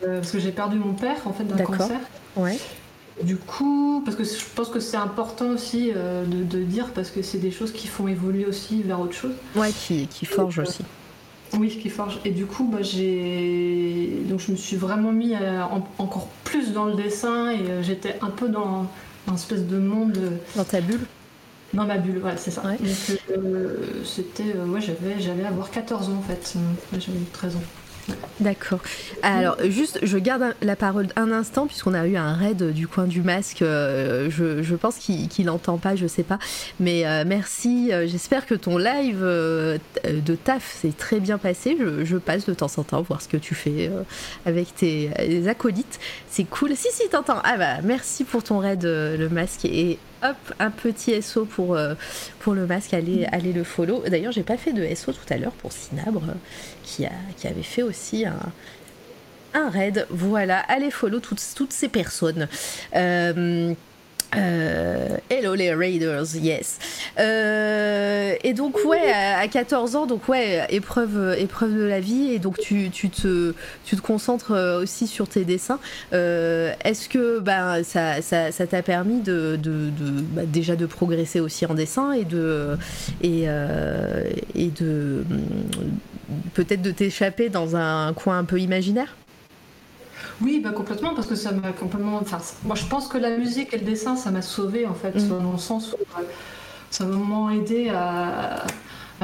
parce 0.00 0.30
que 0.30 0.38
j'ai 0.38 0.52
perdu 0.52 0.78
mon 0.78 0.94
père 0.94 1.26
en 1.26 1.32
fait 1.32 1.44
d'un 1.44 1.62
cancer. 1.64 2.00
Ouais. 2.36 2.58
Du 3.22 3.36
coup, 3.36 4.02
parce 4.04 4.16
que 4.16 4.24
je 4.24 4.44
pense 4.56 4.68
que 4.68 4.80
c'est 4.80 4.96
important 4.96 5.50
aussi 5.50 5.92
de, 5.92 6.62
dire 6.64 6.90
parce 6.94 7.10
que 7.10 7.22
c'est 7.22 7.38
des 7.38 7.52
choses 7.52 7.72
qui 7.72 7.86
font 7.86 8.08
évoluer 8.08 8.44
aussi 8.44 8.82
vers 8.82 9.00
autre 9.00 9.14
chose. 9.14 9.34
Ouais, 9.54 9.70
qui, 9.70 10.08
qui 10.08 10.26
forgent 10.26 10.58
aussi. 10.58 10.82
Oui, 11.58 11.68
qui 11.68 11.88
forge. 11.88 12.18
Et 12.24 12.30
du 12.30 12.46
coup, 12.46 12.64
bah, 12.64 12.82
j'ai 12.82 14.22
donc 14.28 14.40
je 14.40 14.52
me 14.52 14.56
suis 14.56 14.76
vraiment 14.76 15.12
mis 15.12 15.34
encore 15.98 16.28
plus 16.44 16.72
dans 16.72 16.86
le 16.86 16.94
dessin 16.94 17.50
et 17.50 17.60
euh, 17.68 17.82
j'étais 17.82 18.16
un 18.20 18.30
peu 18.30 18.48
dans 18.48 18.86
un 19.28 19.34
espèce 19.34 19.66
de 19.66 19.78
monde. 19.78 20.16
Euh, 20.16 20.36
dans 20.56 20.64
ta 20.64 20.80
bulle? 20.80 21.06
Dans 21.72 21.86
ma 21.86 21.98
bulle, 21.98 22.18
ouais, 22.18 22.34
c'est 22.36 22.50
ça. 22.50 22.62
Donc 22.62 22.78
euh, 23.30 23.76
c'était, 24.04 24.54
ouais, 24.54 24.80
j'avais, 24.80 25.20
j'avais 25.20 25.44
avoir 25.44 25.70
14 25.70 26.08
ans 26.10 26.18
en 26.18 26.22
fait. 26.22 26.54
J'avais 26.92 27.18
13 27.32 27.56
ans. 27.56 27.62
D'accord. 28.40 28.80
Alors, 29.22 29.56
juste, 29.64 30.00
je 30.02 30.18
garde 30.18 30.54
la 30.60 30.76
parole 30.76 31.08
un 31.16 31.30
instant, 31.30 31.66
puisqu'on 31.66 31.94
a 31.94 32.06
eu 32.06 32.16
un 32.16 32.34
raid 32.34 32.72
du 32.72 32.88
coin 32.88 33.04
du 33.04 33.22
masque. 33.22 33.62
Euh, 33.62 34.28
je, 34.30 34.74
pense 34.74 34.96
qu'il 34.96 35.46
n'entend 35.46 35.78
pas, 35.78 35.96
je 35.96 36.06
sais 36.06 36.22
pas. 36.24 36.38
Mais 36.80 37.06
euh, 37.06 37.24
merci. 37.26 37.92
Euh, 37.92 38.06
j'espère 38.06 38.46
que 38.46 38.54
ton 38.54 38.76
live 38.76 39.20
de 39.20 40.34
taf 40.34 40.76
s'est 40.80 40.92
très 40.96 41.20
bien 41.20 41.38
passé. 41.38 41.76
Je, 41.78 42.16
passe 42.16 42.46
de 42.46 42.54
temps 42.54 42.70
en 42.76 42.82
temps 42.82 43.02
voir 43.02 43.22
ce 43.22 43.28
que 43.28 43.36
tu 43.36 43.54
fais 43.54 43.90
avec 44.46 44.74
tes 44.74 45.10
acolytes. 45.48 46.00
C'est 46.28 46.44
cool. 46.44 46.74
Si, 46.74 46.88
si, 46.90 47.08
t'entends. 47.08 47.40
Ah 47.44 47.56
bah, 47.56 47.82
merci 47.82 48.24
pour 48.24 48.42
ton 48.42 48.58
raid, 48.58 48.84
le 48.84 49.28
masque. 49.28 49.64
Et 49.64 49.98
hop, 50.22 50.36
un 50.58 50.70
petit 50.70 51.20
SO 51.22 51.44
pour, 51.44 51.78
pour 52.40 52.54
le 52.54 52.66
masque, 52.66 52.94
allez, 52.94 53.26
allez 53.30 53.52
le 53.52 53.64
follow. 53.64 54.02
D'ailleurs, 54.08 54.32
j'ai 54.32 54.42
pas 54.42 54.56
fait 54.56 54.72
de 54.72 54.86
SO 54.94 55.12
tout 55.12 55.32
à 55.32 55.36
l'heure 55.36 55.52
pour 55.52 55.72
Sinabre, 55.72 56.22
qui, 56.84 57.06
avait 57.46 57.62
fait 57.62 57.82
aussi 57.82 58.24
un, 58.26 59.70
raid. 59.70 60.06
Voilà, 60.10 60.58
allez 60.58 60.90
follow 60.90 61.20
toutes, 61.20 61.72
ces 61.72 61.88
personnes. 61.88 62.48
Euh, 62.94 63.74
euh, 64.36 65.16
hello 65.30 65.54
les 65.54 65.72
Raiders, 65.72 66.34
yes. 66.34 66.78
Euh, 67.20 68.34
et 68.42 68.52
donc 68.52 68.84
ouais, 68.84 69.12
à, 69.12 69.46
14 69.46 69.94
ans, 69.94 70.06
donc 70.06 70.28
ouais, 70.28 70.66
épreuve, 70.70 71.36
épreuve 71.38 71.76
de 71.76 71.84
la 71.84 72.00
vie, 72.00 72.32
et 72.32 72.40
donc 72.40 72.58
tu, 72.58 72.90
te, 72.90 73.54
concentres 74.02 74.80
aussi 74.82 75.06
sur 75.06 75.28
tes 75.28 75.44
dessins. 75.44 75.78
Est-ce 76.10 77.08
que 77.08 77.38
bah, 77.38 77.84
ça, 77.84 78.20
t'a 78.66 78.82
permis 78.82 79.22
bah, 79.22 80.42
déjà 80.46 80.74
de 80.74 80.86
progresser 80.86 81.38
aussi 81.38 81.64
en 81.66 81.74
dessin 81.74 82.10
et 82.12 82.24
de 82.24 82.76
et, 83.22 83.44
et 84.56 84.68
de 84.68 85.24
peut-être 86.54 86.82
de 86.82 86.90
t'échapper 86.90 87.48
dans 87.48 87.76
un 87.76 88.12
coin 88.12 88.38
un 88.38 88.44
peu 88.44 88.60
imaginaire? 88.60 89.14
Oui, 90.40 90.60
bah 90.60 90.72
complètement, 90.72 91.14
parce 91.14 91.26
que 91.26 91.34
ça 91.36 91.52
m'a 91.52 91.72
complètement. 91.72 92.18
Enfin, 92.20 92.38
moi, 92.64 92.74
je 92.74 92.84
pense 92.86 93.08
que 93.08 93.18
la 93.18 93.36
musique 93.36 93.72
et 93.72 93.78
le 93.78 93.84
dessin, 93.84 94.16
ça 94.16 94.30
m'a 94.30 94.42
sauvé 94.42 94.86
en 94.86 94.94
fait, 94.94 95.14
mm. 95.14 95.28
dans 95.28 95.52
le 95.52 95.58
sens 95.58 95.92
où 95.92 95.96
euh, 95.96 96.22
ça 96.90 97.04
m'a 97.04 97.16
vraiment 97.16 97.50
aidé 97.50 97.90
à, 97.90 98.64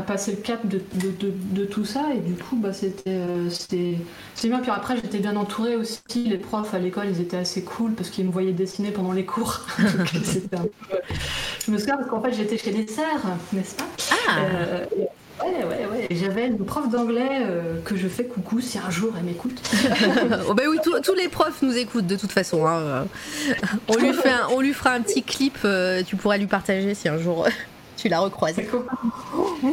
passer 0.07 0.31
le 0.31 0.39
cap 0.39 0.67
de, 0.67 0.81
de, 0.95 1.65
tout 1.67 1.85
ça, 1.85 2.07
et 2.15 2.21
du 2.21 2.33
coup, 2.33 2.57
bah, 2.57 2.73
c'était 2.73 3.11
euh, 3.11 3.51
c'était 3.51 3.99
bien. 4.45 4.61
Puis 4.61 4.71
après, 4.71 4.97
j'étais 4.97 5.19
bien 5.19 5.37
entourée 5.37 5.77
aussi. 5.77 6.01
Les 6.15 6.39
profs 6.39 6.73
à 6.73 6.79
l'école, 6.79 7.09
ils 7.11 7.21
étaient 7.21 7.37
assez 7.37 7.63
cool 7.63 7.93
parce 7.93 8.09
qu'ils 8.09 8.25
me 8.25 8.33
voyaient 8.33 8.53
dessiner 8.53 8.93
pendant 8.93 9.13
les 9.13 9.27
cours. 9.27 9.61
Je 9.79 11.71
me 11.71 11.77
souviens 11.77 11.99
parce 11.99 12.09
qu'en 12.09 12.23
fait, 12.23 12.33
j'étais 12.33 12.57
chez 12.57 12.73
les 12.73 12.87
serres, 12.87 13.37
n'est-ce 13.53 13.75
pas? 13.75 13.85
Ah. 14.27 14.39
Euh, 14.39 14.87
Ouais, 15.45 15.65
ouais, 15.65 15.87
ouais. 15.87 16.07
J'avais 16.11 16.47
une 16.47 16.59
prof 16.59 16.89
d'anglais 16.89 17.41
euh, 17.43 17.81
que 17.85 17.97
je 17.97 18.09
fais 18.09 18.25
coucou 18.25 18.61
si 18.61 18.79
un 18.79 18.91
jour 18.91 19.13
elle 19.17 19.25
m'écoute. 19.25 19.61
oh 20.49 20.55
bah 20.55 20.65
oui, 20.69 20.79
tous 20.85 21.15
les 21.15 21.29
profs 21.29 21.63
nous 21.63 21.77
écoutent 21.77 22.07
de 22.07 22.17
toute 22.17 22.33
façon. 22.33 22.67
Hein. 22.67 23.07
On, 23.89 23.97
lui 23.97 24.13
fait 24.13 24.33
on 24.51 24.61
lui 24.61 24.73
fera 24.73 24.91
un 24.93 25.01
petit 25.01 25.23
clip, 25.23 25.59
euh, 25.65 26.03
tu 26.03 26.17
pourras 26.17 26.37
lui 26.37 26.47
partager 26.47 26.95
si 26.95 27.09
un 27.09 27.19
jour 27.19 27.47
tu 27.97 28.09
la 28.09 28.21
recroises. 28.21 28.59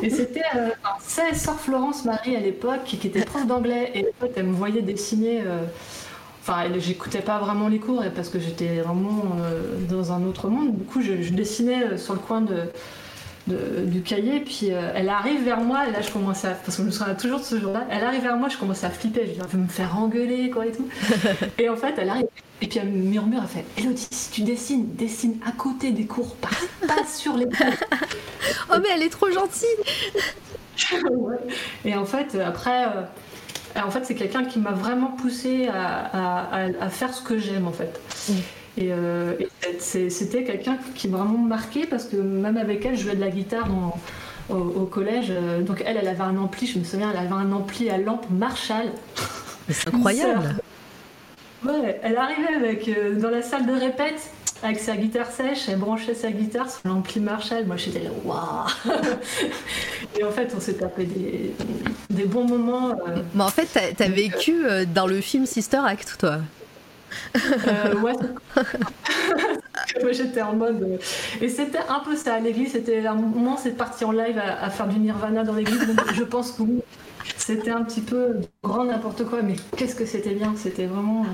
Et 0.03 0.09
c'était 0.09 0.41
euh, 0.55 0.69
Sœur 1.33 1.59
Florence 1.59 2.05
Marie 2.05 2.35
à 2.35 2.39
l'époque 2.39 2.83
qui 2.85 3.07
était 3.07 3.25
prof 3.25 3.45
d'anglais 3.45 3.91
et 3.93 4.05
en 4.05 4.25
fait 4.25 4.33
elle 4.35 4.47
me 4.47 4.55
voyait 4.55 4.81
dessiner 4.81 5.43
Enfin, 6.49 6.63
j'écoutais 6.77 7.19
pas 7.19 7.39
vraiment 7.39 7.67
les 7.67 7.79
cours 7.79 8.01
parce 8.15 8.29
que 8.29 8.39
j'étais 8.39 8.79
vraiment 8.79 9.35
dans 9.89 10.13
un 10.13 10.23
autre 10.23 10.47
monde. 10.47 10.77
Du 10.77 10.85
coup, 10.85 11.01
je, 11.01 11.33
dessinais 11.33 11.97
sur 11.97 12.13
le 12.13 12.19
coin 12.19 12.39
de, 12.39 12.71
du 13.47 14.01
cahier, 14.01 14.39
puis 14.39 14.67
elle 14.67 15.09
arrive 15.09 15.43
vers 15.43 15.61
moi, 15.61 15.87
et 15.87 15.91
là 15.91 16.01
je 16.01 16.11
commence 16.11 16.45
à. 16.45 16.51
Parce 16.51 16.77
que 16.77 16.83
je 16.83 16.87
me 16.87 16.91
souviens 16.91 17.15
toujours 17.15 17.39
de 17.39 17.45
ce 17.45 17.59
jour-là, 17.59 17.85
elle 17.89 18.03
arrive 18.03 18.21
vers 18.21 18.37
moi, 18.37 18.49
je 18.49 18.57
commence 18.57 18.83
à 18.83 18.89
flipper, 18.89 19.25
je 19.25 19.31
dis, 19.31 19.39
elle 19.39 19.47
veut 19.47 19.63
me 19.63 19.69
faire 19.69 19.97
engueuler, 19.97 20.49
quoi 20.49 20.65
et 20.65 20.71
tout. 20.71 20.87
et 21.57 21.69
en 21.69 21.75
fait, 21.75 21.95
elle 21.97 22.09
arrive, 22.09 22.27
et 22.61 22.67
puis 22.67 22.79
elle 22.79 22.89
murmure, 22.89 23.41
elle 23.43 23.63
fait 23.63 23.81
Elodie, 23.81 24.07
si 24.09 24.31
tu 24.31 24.41
dessines, 24.41 24.95
dessine 24.95 25.37
à 25.45 25.51
côté 25.51 25.91
des 25.91 26.05
cours, 26.05 26.35
pas, 26.35 26.49
pas 26.87 27.05
sur 27.07 27.37
les 27.37 27.45
cours. 27.45 27.67
oh, 28.71 28.75
mais 28.81 28.89
elle 28.95 29.03
est 29.03 29.09
trop 29.09 29.29
gentille 29.31 29.67
Et 31.85 31.95
en 31.95 32.05
fait, 32.05 32.35
après, 32.35 32.85
euh, 32.85 33.81
en 33.83 33.91
fait 33.91 34.05
c'est 34.05 34.15
quelqu'un 34.15 34.45
qui 34.45 34.59
m'a 34.59 34.71
vraiment 34.71 35.11
poussé 35.11 35.67
à, 35.67 36.89
faire 36.89 37.13
ce 37.13 37.21
que 37.21 37.37
j'aime, 37.37 37.67
en 37.67 37.71
fait. 37.71 37.99
Mm. 38.29 38.33
Et, 38.77 38.91
euh, 38.91 39.33
c'était 39.79 40.43
quelqu'un 40.43 40.77
qui 40.95 41.07
m'a 41.07 41.17
vraiment 41.17 41.37
marqué 41.39 41.85
parce 41.87 42.05
que 42.05 42.15
même 42.15 42.57
avec 42.57 42.85
elle, 42.85 42.95
je 42.95 43.03
jouais 43.03 43.15
de 43.15 43.21
la 43.21 43.29
guitare 43.29 43.67
au, 44.49 44.85
collège. 44.85 45.27
Euh, 45.29 45.61
donc 45.61 45.83
elle, 45.85 45.97
elle 45.97 46.07
avait 46.07 46.21
un 46.21 46.37
ampli, 46.37 46.67
je 46.67 46.79
me 46.79 46.83
souviens, 46.83 47.11
elle 47.11 47.17
avait 47.17 47.33
un 47.33 47.51
ampli 47.51 47.89
à 47.89 47.97
lampe 47.97 48.27
Marshall. 48.29 48.91
C'est 49.69 49.93
incroyable. 49.93 50.55
Ouais, 51.65 51.99
elle 52.03 52.17
arrivait 52.17 52.55
avec, 52.55 52.87
euh, 52.87 53.19
dans 53.19 53.29
la 53.29 53.41
salle 53.41 53.65
de 53.65 53.73
répète 53.73 54.31
avec 54.63 54.79
sa 54.79 54.95
guitare 54.95 55.29
sèche, 55.29 55.69
elle 55.69 55.77
branchait 55.77 56.13
sa 56.13 56.31
guitare 56.31 56.69
sur 56.69 56.81
l'ampli 56.85 57.19
Marshall. 57.19 57.65
Moi 57.65 57.77
j'étais 57.77 57.99
là, 57.99 58.09
waouh 58.23 58.67
Et 60.19 60.23
en 60.23 60.31
fait, 60.31 60.53
on 60.55 60.59
s'est 60.59 60.75
tapé 60.75 61.05
des, 61.05 61.53
des, 62.09 62.25
bons 62.25 62.47
moments. 62.47 62.91
Euh. 62.91 63.21
Mais 63.35 63.43
en 63.43 63.49
fait, 63.49 63.67
t'as 63.95 64.05
as 64.05 64.09
vécu 64.09 64.63
dans 64.93 65.07
le 65.07 65.19
film 65.21 65.45
Sister 65.45 65.81
Act, 65.85 66.15
toi? 66.19 66.39
Ouais. 68.03 68.13
Moi 70.01 70.11
j'étais 70.11 70.41
en 70.41 70.53
mode. 70.53 70.99
Et 71.41 71.49
c'était 71.49 71.79
un 71.89 71.99
peu 71.99 72.15
ça 72.15 72.35
à 72.35 72.39
l'église. 72.39 72.71
C'était 72.73 73.05
un 73.05 73.15
moment, 73.15 73.57
c'est 73.57 73.71
parti 73.71 74.05
en 74.05 74.11
live 74.11 74.37
à, 74.37 74.63
à, 74.65 74.69
faire 74.69 74.87
du 74.87 74.99
Nirvana 74.99 75.43
dans 75.43 75.53
l'église. 75.53 75.87
Donc 75.87 76.13
je 76.13 76.23
pense 76.23 76.51
que 76.51 76.63
oui, 76.63 76.81
c'était 77.35 77.71
un 77.71 77.83
petit 77.83 78.01
peu 78.01 78.35
grand 78.63 78.85
n'importe 78.85 79.25
quoi, 79.25 79.41
mais 79.41 79.55
qu'est-ce 79.75 79.95
que 79.95 80.05
c'était 80.05 80.33
bien, 80.33 80.53
c'était 80.55 80.85
vraiment. 80.85 81.25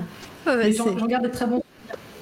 J'en 0.46 1.06
garde 1.06 1.24
de 1.24 1.28
très 1.28 1.46
bons. 1.46 1.62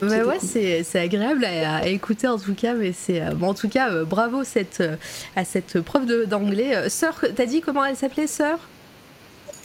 ouais, 0.02 0.38
c'est 0.40 0.98
agréable 0.98 1.44
à, 1.44 1.86
écouter 1.86 2.28
en 2.28 2.38
tout 2.38 2.54
cas, 2.54 2.74
mais 2.74 2.92
c'est 2.92 3.22
euh, 3.22 3.34
bon, 3.34 3.48
en 3.48 3.54
tout 3.54 3.68
cas 3.68 3.90
euh, 3.90 4.04
bravo 4.04 4.44
cette, 4.44 4.80
euh, 4.80 4.96
à 5.36 5.44
cette 5.44 5.80
prof 5.80 6.04
d'anglais. 6.26 6.88
Sœur, 6.88 7.24
t'as 7.34 7.46
dit 7.46 7.60
comment 7.60 7.84
elle 7.84 7.96
s'appelait, 7.96 8.26
sœur? 8.26 8.58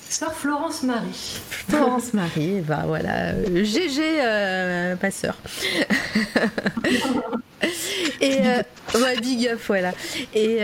Sœur 0.10 0.34
Florence 0.34 0.84
Marie. 0.84 1.40
Florence 1.50 2.14
Marie, 2.14 2.62
bah 2.62 2.84
voilà, 2.86 3.34
GG, 3.44 4.20
pas 5.00 5.12
sœur. 5.12 5.38
et 8.22 8.40
ouais, 8.96 9.18
big 9.22 9.48
up, 9.50 9.60
voilà. 9.68 9.92
Et, 10.34 10.60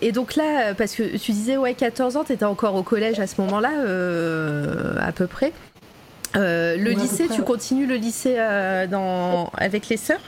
et, 0.00 0.12
donc 0.12 0.34
là, 0.36 0.74
parce 0.74 0.94
que 0.94 1.16
tu 1.16 1.32
disais, 1.32 1.56
ouais, 1.56 1.74
14 1.74 2.16
ans, 2.16 2.24
t'étais 2.24 2.44
encore 2.44 2.74
au 2.74 2.82
collège 2.82 3.20
à 3.20 3.26
ce 3.26 3.40
moment-là, 3.42 3.70
à 5.00 5.12
peu 5.12 5.26
près. 5.26 5.52
le 6.34 6.90
lycée, 6.90 7.28
tu 7.34 7.42
continues 7.42 7.86
le 7.86 7.96
lycée 7.96 8.36
dans, 8.90 9.50
avec 9.58 9.88
les 9.88 9.98
sœurs? 9.98 10.22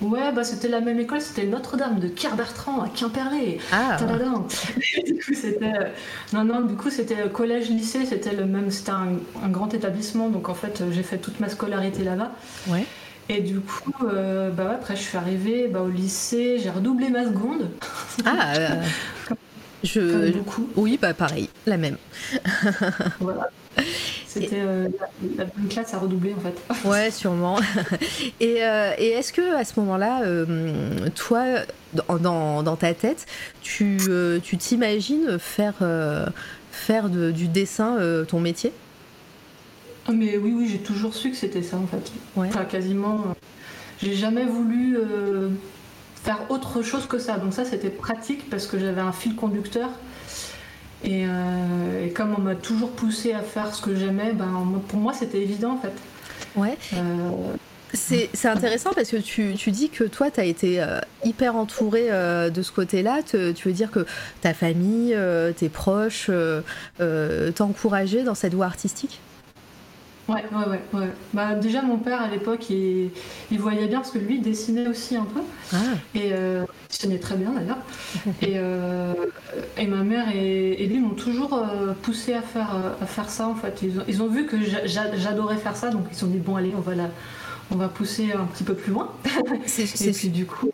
Ouais, 0.00 0.32
bah 0.32 0.44
c'était 0.44 0.68
la 0.68 0.80
même 0.80 0.98
école, 0.98 1.20
c'était 1.20 1.44
Notre-Dame 1.44 1.98
de 1.98 2.08
Kerbertrand 2.08 2.80
à 2.80 2.88
Quimperlé. 2.88 3.58
Ah. 3.70 3.98
du 5.06 5.14
coup, 5.14 5.34
c'était 5.34 5.64
euh, 5.64 5.88
non 6.32 6.44
non, 6.44 6.62
du 6.62 6.74
coup 6.74 6.90
c'était 6.90 7.28
collège 7.28 7.68
lycée, 7.68 8.06
c'était 8.06 8.34
le 8.34 8.46
même, 8.46 8.70
c'était 8.70 8.92
un, 8.92 9.48
grand 9.48 9.72
établissement, 9.74 10.28
donc 10.28 10.48
en 10.48 10.54
fait 10.54 10.82
j'ai 10.90 11.02
fait 11.02 11.18
toute 11.18 11.38
ma 11.40 11.48
scolarité 11.48 12.02
là-bas. 12.02 12.32
Ouais. 12.68 12.86
Et 13.28 13.40
du 13.40 13.60
coup, 13.60 13.92
euh, 14.04 14.50
bah 14.50 14.72
après 14.74 14.96
je 14.96 15.02
suis 15.02 15.16
arrivée 15.16 15.68
bah, 15.68 15.82
au 15.82 15.88
lycée, 15.88 16.58
j'ai 16.58 16.70
redoublé 16.70 17.10
ma 17.10 17.24
seconde. 17.24 17.70
Ah. 18.24 18.54
Euh, 19.82 19.84
je. 19.84 20.30
beaucoup. 20.32 20.68
Oui, 20.76 20.98
bah 21.00 21.14
pareil, 21.14 21.48
la 21.64 21.78
même. 21.78 21.96
voilà. 23.20 23.48
C'était 24.32 24.60
euh, 24.60 24.88
la, 25.36 25.44
bonne 25.44 25.66
classe 25.68 25.92
à 25.92 25.98
redoubler 25.98 26.32
en 26.34 26.40
fait. 26.40 26.88
Ouais, 26.88 27.10
sûrement. 27.10 27.58
et, 28.40 28.62
euh, 28.62 28.92
et 28.96 29.08
est-ce 29.08 29.32
que 29.32 29.56
à 29.56 29.64
ce 29.64 29.80
moment-là, 29.80 30.22
euh, 30.22 31.08
toi, 31.16 31.44
dans, 32.08 32.62
dans, 32.62 32.76
ta 32.76 32.94
tête, 32.94 33.26
tu 33.60 33.98
tu 34.44 34.56
t'imagines 34.56 35.36
faire, 35.40 35.74
faire 36.70 37.08
de, 37.08 37.32
du 37.32 37.48
dessin 37.48 37.98
ton 38.28 38.38
métier? 38.38 38.72
Ah, 40.06 40.12
Mais 40.12 40.36
oui, 40.36 40.54
oui, 40.56 40.68
j'ai 40.70 40.78
toujours 40.78 41.14
su 41.14 41.30
que 41.30 41.36
c'était 41.36 41.62
ça 41.62 41.76
en 41.76 41.88
fait. 41.88 42.12
Ouais. 42.36 42.46
Enfin, 42.48 42.64
quasiment. 42.64 43.34
j'ai 44.00 44.14
jamais 44.14 44.44
voulu 44.44 44.96
faire 46.22 46.38
autre 46.50 46.82
chose 46.82 47.06
que 47.06 47.18
ça. 47.18 47.36
Donc 47.38 47.52
ça, 47.52 47.64
c'était 47.64 47.90
pratique 47.90 48.48
parce 48.48 48.68
que 48.68 48.78
j'avais 48.78 49.00
un 49.00 49.12
fil 49.12 49.34
conducteur 49.34 49.88
euh, 51.06 52.06
et, 52.06 52.10
comme 52.10 52.34
on 52.36 52.40
m'a 52.40 52.54
toujours 52.54 52.90
poussé 52.90 53.32
à 53.32 53.40
faire 53.40 53.74
ce 53.74 53.82
que 53.82 53.94
j'aimais, 53.96 54.32
ben, 54.32 54.82
pour 54.88 54.98
moi 54.98 55.12
c'était 55.12 55.40
évident 55.40 55.72
en 55.72 55.78
fait. 55.78 55.92
Ouais. 56.56 56.76
Euh, 56.94 57.54
c'est 57.92 58.46
intéressant 58.46 58.92
parce 58.94 59.10
que 59.10 59.16
tu, 59.16 59.54
tu, 59.56 59.72
dis 59.72 59.88
que 59.88 60.04
toi, 60.04 60.30
tu 60.30 60.38
as 60.38 60.44
été 60.44 60.80
euh, 60.80 61.00
hyper 61.24 61.56
entouré 61.56 62.08
de 62.08 62.62
ce 62.62 62.70
côté-là. 62.70 63.20
Tu 63.24 63.38
veux 63.38 63.72
dire 63.72 63.90
que 63.90 64.06
ta 64.42 64.54
famille, 64.54 65.16
tes 65.56 65.68
proches 65.68 66.30
t'encourageaient 67.56 68.22
dans 68.22 68.36
cette 68.36 68.54
voie 68.54 68.66
artistique? 68.66 69.20
Ouais, 70.28 70.44
ouais, 70.52 70.78
ouais. 70.92 71.08
Bah, 71.34 71.54
déjà, 71.54 71.82
mon 71.82 71.98
père, 71.98 72.22
à 72.22 72.28
l'époque, 72.28 72.70
il, 72.70 73.10
voyait 73.58 73.86
bien 73.88 73.98
parce 73.98 74.12
que 74.12 74.18
lui, 74.18 74.36
il 74.36 74.42
dessinait 74.42 74.86
aussi 74.86 75.16
un 75.16 75.24
peu. 75.24 75.40
Ah. 75.72 75.76
Et 76.14 76.32
euh, 76.32 76.64
il 76.68 76.88
dessinait 76.88 77.18
très 77.18 77.36
bien 77.36 77.52
d'ailleurs. 77.52 77.78
et, 78.42 78.54
euh, 78.56 79.14
et 79.76 79.86
ma 79.86 80.02
mère 80.02 80.26
et, 80.34 80.86
lui 80.86 81.00
m'ont 81.00 81.14
toujours 81.14 81.54
euh, 81.54 81.94
poussé 82.02 82.34
à 82.34 82.42
faire, 82.42 82.70
à 83.00 83.06
faire 83.06 83.28
ça 83.28 83.48
en 83.48 83.54
fait. 83.56 83.80
Ils 83.82 83.98
ont, 83.98 84.04
ils 84.06 84.22
ont 84.22 84.28
vu 84.28 84.46
que 84.46 84.56
j'adorais 84.84 85.56
faire 85.56 85.76
ça, 85.76 85.90
donc 85.90 86.04
ils 86.10 86.14
se 86.14 86.20
sont 86.20 86.26
dit 86.26 86.38
bon, 86.38 86.56
allez, 86.56 86.72
on 86.76 86.80
va, 86.80 86.94
la, 86.94 87.08
on 87.70 87.76
va 87.76 87.88
pousser 87.88 88.32
un 88.32 88.44
petit 88.44 88.64
peu 88.64 88.74
plus 88.74 88.92
loin. 88.92 89.12
et 89.78 90.12
puis 90.12 90.28
du 90.28 90.46
coup, 90.46 90.70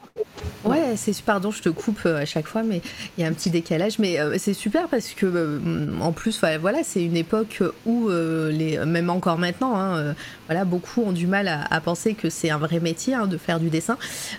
Ouais, 0.67 0.95
c'est 0.97 1.17
pardon, 1.23 1.53
je 1.53 1.63
te 1.63 1.69
coupe 1.69 2.01
euh, 2.07 2.23
à 2.23 2.25
chaque 2.25 2.49
fois, 2.49 2.65
mais 2.65 2.81
il 3.17 3.23
y 3.23 3.25
a 3.25 3.29
un 3.29 3.33
petit 3.33 3.51
décalage. 3.51 3.99
Mais 3.99 4.19
euh, 4.19 4.37
c'est 4.39 4.55
super 4.55 4.89
parce 4.89 5.11
que, 5.11 5.27
euh, 5.27 6.01
en 6.01 6.13
plus, 6.13 6.41
voilà, 6.61 6.83
c'est 6.83 7.05
une 7.05 7.17
époque 7.17 7.63
où, 7.85 8.09
les, 8.09 8.79
même 8.85 9.11
encore 9.11 9.39
maintenant, 9.39 9.79
hein, 9.79 10.15
voilà, 10.49 10.65
beaucoup 10.65 11.03
ont 11.03 11.13
du 11.13 11.27
mal 11.27 11.49
à, 11.49 11.81
penser 11.81 12.15
que 12.15 12.31
c'est 12.31 12.51
un 12.51 12.59
vrai 12.59 12.81
métier 12.81 13.15
hein, 13.15 13.27
de 13.27 13.37
faire 13.37 13.61
du 13.61 13.71
dessin. 13.71 13.97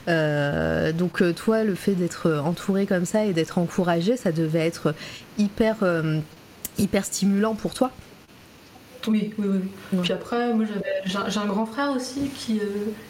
donc, 0.07 1.23
toi, 1.35 1.63
le 1.63 1.75
fait 1.75 1.93
d'être 1.93 2.41
entouré 2.43 2.85
comme 2.85 3.05
ça 3.05 3.25
et 3.25 3.33
d'être 3.33 3.57
encouragé, 3.57 4.17
ça 4.17 4.31
devait 4.31 4.65
être 4.65 4.93
hyper, 5.37 5.77
hyper 6.77 7.05
stimulant 7.05 7.55
pour 7.55 7.73
toi? 7.73 7.91
Oui, 9.07 9.33
oui, 9.37 9.47
oui. 9.47 9.99
Puis 10.03 10.13
après, 10.13 10.53
moi 10.53 10.65
j'ai 11.05 11.39
un 11.39 11.45
grand 11.45 11.65
frère 11.65 11.91
aussi 11.91 12.29
qui, 12.35 12.59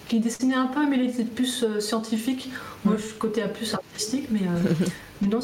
qui 0.08 0.20
dessinait 0.20 0.56
un 0.56 0.68
peu, 0.68 0.88
mais 0.88 0.98
il 0.98 1.10
était 1.10 1.24
plus 1.24 1.66
scientifique. 1.80 2.50
Moi, 2.86 2.96
je 2.98 3.04
suis 3.04 3.16
côté 3.16 3.42
plus 3.54 3.74
artistique, 3.74 4.28
mais, 4.32 4.42
euh, 4.42 4.86
non, 5.30 5.40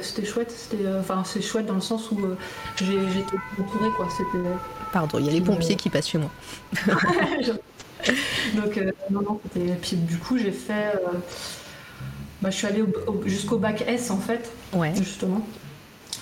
c'était 0.00 0.26
chouette. 0.26 0.50
C'était, 0.50 0.84
euh, 0.84 1.00
enfin, 1.00 1.22
c'est 1.24 1.40
chouette 1.40 1.66
dans 1.66 1.74
le 1.74 1.80
sens 1.80 2.10
où 2.10 2.18
euh, 2.18 2.36
j'ai 2.76 2.94
été 2.94 3.36
entourée, 3.58 3.90
quoi. 3.96 4.08
Pardon, 4.92 5.18
il 5.18 5.26
y 5.26 5.28
a 5.30 5.32
les 5.32 5.40
pompiers 5.40 5.76
qui 5.76 5.88
passent 5.88 6.08
chez 6.08 6.18
moi. 6.18 6.30
Donc, 8.56 8.80
non, 9.10 9.22
non, 9.22 9.40
c'était. 9.44 9.74
Puis 9.80 9.96
du 9.96 10.18
coup, 10.18 10.36
j'ai 10.36 10.50
fait. 10.50 10.92
Bah, 12.42 12.50
je 12.50 12.56
suis 12.56 12.66
allée 12.66 12.82
jusqu'au 13.24 13.56
bac 13.56 13.84
S 13.86 14.10
en 14.10 14.18
fait, 14.18 14.50
ouais. 14.72 14.92
justement. 14.96 15.46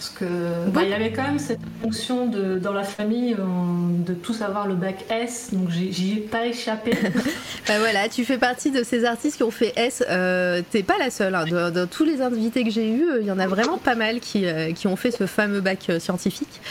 Parce 0.00 0.14
que 0.18 0.70
bah, 0.70 0.80
il 0.82 0.88
y 0.88 0.94
avait 0.94 1.12
quand 1.12 1.24
même 1.24 1.38
cette 1.38 1.60
fonction 1.82 2.26
de, 2.26 2.58
dans 2.58 2.72
la 2.72 2.84
famille 2.84 3.36
de 3.36 4.14
tous 4.14 4.40
avoir 4.40 4.66
le 4.66 4.74
bac 4.74 5.04
S, 5.10 5.50
donc 5.52 5.68
j'y 5.68 6.14
ai 6.14 6.20
pas 6.20 6.46
échappé. 6.46 6.92
bah 7.68 7.78
voilà, 7.78 8.08
tu 8.08 8.24
fais 8.24 8.38
partie 8.38 8.70
de 8.70 8.82
ces 8.82 9.04
artistes 9.04 9.36
qui 9.36 9.42
ont 9.42 9.50
fait 9.50 9.74
S. 9.76 10.02
Euh, 10.08 10.62
T'es 10.70 10.82
pas 10.82 10.96
la 10.98 11.10
seule. 11.10 11.34
Hein. 11.34 11.44
Dans, 11.70 11.86
tous 11.86 12.04
les 12.04 12.22
invités 12.22 12.64
que 12.64 12.70
j'ai 12.70 12.88
eus, 12.88 13.04
il 13.20 13.26
y 13.26 13.30
en 13.30 13.38
a 13.38 13.46
vraiment 13.46 13.76
pas 13.76 13.94
mal 13.94 14.20
qui, 14.20 14.46
euh, 14.46 14.72
qui 14.72 14.86
ont 14.86 14.96
fait 14.96 15.10
ce 15.10 15.26
fameux 15.26 15.60
bac 15.60 15.90
euh, 15.90 16.00
scientifique. 16.00 16.62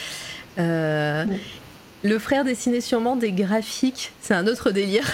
Euh, 0.58 1.24
le 2.02 2.18
frère 2.18 2.44
dessinait 2.44 2.82
sûrement 2.82 3.16
des 3.16 3.32
graphiques, 3.32 4.12
c'est 4.22 4.34
un 4.34 4.48
autre 4.48 4.72
délire. 4.72 5.06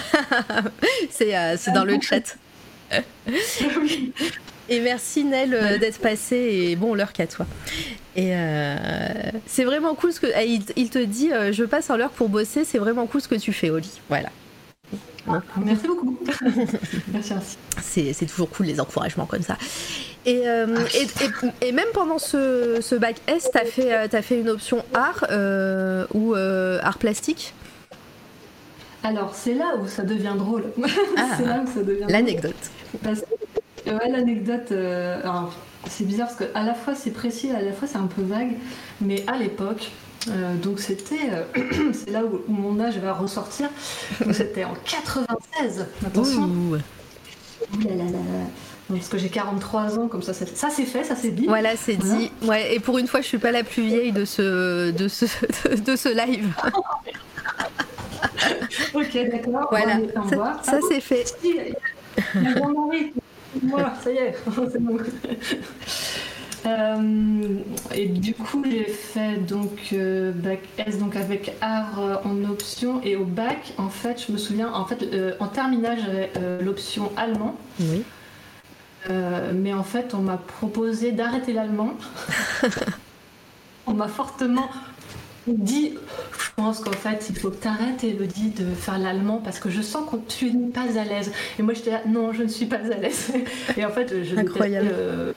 c'est 1.10 1.34
dans 1.74 1.84
le 1.84 2.00
chat. 2.00 2.38
Et 4.70 4.80
merci 4.80 5.24
Nel 5.24 5.54
euh, 5.54 5.78
d'être 5.78 6.00
passé 6.00 6.36
et 6.36 6.76
bon 6.76 6.96
l'heure 6.96 7.14
qu'à 7.14 7.28
toi. 7.28 7.46
Et 8.16 8.36
euh, 8.36 8.76
c'est 9.46 9.64
vraiment 9.64 9.94
cool 9.94 10.12
ce 10.12 10.20
que 10.20 10.28
eh, 10.28 10.60
il, 10.76 10.90
te 10.90 10.98
dit 11.00 11.32
euh, 11.32 11.52
je 11.52 11.64
passe 11.64 11.90
en 11.90 11.98
l'heure 11.98 12.12
pour 12.12 12.30
bosser, 12.30 12.64
c'est 12.64 12.80
vraiment 12.80 13.06
cool 13.06 13.22
ce 13.22 13.28
que 13.28 13.36
tu 13.36 13.54
fais 13.54 13.70
Oli. 13.70 13.92
Voilà. 14.10 14.30
Merci 15.58 15.88
beaucoup. 15.88 16.18
merci, 17.12 17.34
C'est 17.82 18.26
toujours 18.28 18.50
cool 18.50 18.68
les 18.68 18.80
encouragements 18.80 19.26
comme 19.26 19.42
ça. 19.42 19.58
Et, 20.28 20.44
et, 21.62 21.72
même 21.72 21.88
pendant 21.94 22.20
ce, 22.20 22.80
ce 22.82 22.96
bac 22.96 23.16
S, 23.28 23.50
tu 23.52 23.58
as, 23.58 23.66
fait, 23.66 23.92
as 23.92 24.22
fait 24.22 24.40
une 24.40 24.50
option 24.50 24.86
art 24.94 25.26
ou 26.14 26.36
art 26.36 26.98
plastique? 27.00 27.54
Alors, 29.04 29.36
c'est 29.36 29.54
là 29.54 29.76
où 29.80 29.88
ça 29.88 30.04
devient 30.04 30.34
drôle. 30.36 30.66
Ah, 31.18 31.36
c'est 31.38 31.46
là 31.46 31.64
où 31.64 31.68
ça 31.68 31.84
devient 31.84 32.02
drôle. 32.02 32.12
L'anecdote. 32.12 32.56
Parce 33.04 33.22
que, 33.22 33.26
ouais, 33.88 34.10
l'anecdote, 34.10 34.72
euh, 34.72 35.20
alors, 35.22 35.54
c'est 35.90 36.06
bizarre 36.06 36.28
parce 36.28 36.40
qu'à 36.40 36.64
la 36.64 36.74
fois 36.74 36.96
c'est 36.96 37.12
précis, 37.12 37.52
à 37.52 37.62
la 37.62 37.72
fois 37.74 37.88
c'est 37.88 37.98
un 37.98 38.08
peu 38.08 38.22
vague, 38.24 38.54
mais 39.02 39.24
à 39.28 39.38
l'époque, 39.38 39.92
euh, 40.30 40.56
donc 40.56 40.80
c'était, 40.80 41.30
euh, 41.32 41.44
c'est 41.94 42.10
là 42.12 42.24
où, 42.26 42.42
où 42.48 42.54
mon 42.54 42.80
âge 42.80 42.98
va 42.98 43.14
ressortir, 43.14 43.70
c'était 44.32 44.64
en 44.64 44.74
96, 44.86 45.86
attention. 46.06 46.42
Ouh. 46.44 46.76
Ouh 46.76 47.80
là 47.88 47.96
là 47.96 48.04
là 48.04 48.20
parce 48.88 49.08
que 49.08 49.18
j'ai 49.18 49.30
43 49.30 49.98
ans, 49.98 50.08
comme 50.08 50.22
ça, 50.22 50.32
ça, 50.34 50.46
ça 50.46 50.70
c'est 50.70 50.86
fait, 50.86 51.04
ça 51.04 51.16
c'est 51.16 51.32
dit. 51.32 51.48
Voilà, 51.48 51.76
c'est 51.76 51.94
Voilà. 51.96 52.20
dit. 52.20 52.32
Ouais, 52.44 52.76
et 52.76 52.80
pour 52.80 53.00
une 53.00 53.08
fois, 53.08 53.22
je 53.22 53.26
suis 53.26 53.40
pas 53.40 53.52
la 53.52 53.64
plus 53.64 53.82
vieille 53.82 54.12
de 54.12 54.26
ce, 54.26 54.92
de 54.92 55.08
ce, 55.08 55.26
de 55.76 55.96
ce 55.96 56.10
live. 56.10 56.54
Ok, 58.94 59.14
d'accord. 59.32 59.68
Voilà, 59.72 59.98
on 60.16 60.30
ça, 60.64 60.80
c'est 60.90 61.02
fait. 61.02 61.26
Si, 61.28 61.34
il 61.44 61.56
y 61.56 61.60
a- 61.60 61.64
il 62.36 62.44
y 62.44 62.48
a 62.48 62.66
Voilà, 63.64 63.94
ça 64.04 64.12
y 64.12 64.18
est, 64.18 64.36
c'est 64.72 64.82
bon. 64.82 64.98
Euh, 66.66 67.60
et 67.94 68.08
du 68.08 68.34
coup, 68.34 68.64
j'ai 68.66 68.86
fait 68.86 69.38
donc 69.38 69.90
euh, 69.94 70.32
bac 70.32 70.62
S 70.78 70.98
donc 70.98 71.16
avec 71.16 71.54
art 71.62 72.00
euh, 72.00 72.16
en 72.26 72.44
option 72.50 73.02
et 73.04 73.16
au 73.16 73.26
bac, 73.26 73.74
en 73.78 73.90
fait, 73.90 74.26
je 74.26 74.32
me 74.32 74.38
souviens, 74.38 74.74
en 74.74 74.86
fait, 74.86 75.06
en 75.40 75.48
terminale, 75.48 76.00
j'avais 76.04 76.32
l'option 76.62 77.12
allemand, 77.16 77.56
Oui. 77.80 78.04
Mais 79.54 79.74
en 79.74 79.84
fait, 79.84 80.16
on 80.16 80.20
m'a 80.20 80.38
proposé 80.38 81.12
d'arrêter 81.12 81.54
l'allemand. 81.54 81.94
on 83.86 83.94
m'a 83.94 84.08
fortement 84.08 84.70
dit, 85.54 85.94
je 86.40 86.50
pense 86.56 86.80
qu'en 86.80 86.92
fait, 86.92 87.28
il 87.30 87.38
faut 87.38 87.50
que 87.50 87.62
tu 87.62 87.68
arrêtes, 87.68 88.04
Elodie, 88.04 88.50
de 88.50 88.74
faire 88.74 88.98
l'allemand 88.98 89.42
parce 89.44 89.60
que 89.60 89.70
je 89.70 89.82
sens 89.82 90.10
que 90.10 90.18
tu 90.28 90.52
n'es 90.52 90.70
pas 90.70 90.82
à 91.00 91.04
l'aise. 91.04 91.32
Et 91.60 91.62
moi, 91.62 91.74
j'étais 91.74 91.92
là, 91.92 92.02
non, 92.08 92.34
je 92.34 92.44
ne 92.44 92.48
suis 92.48 92.66
pas 92.66 92.78
à 92.78 92.98
l'aise. 92.98 93.32
Et 93.78 93.86
en 93.86 93.90
fait, 93.90 94.24
je 94.24 94.36
Incroyable. 94.36 94.90
euh, 94.92 95.34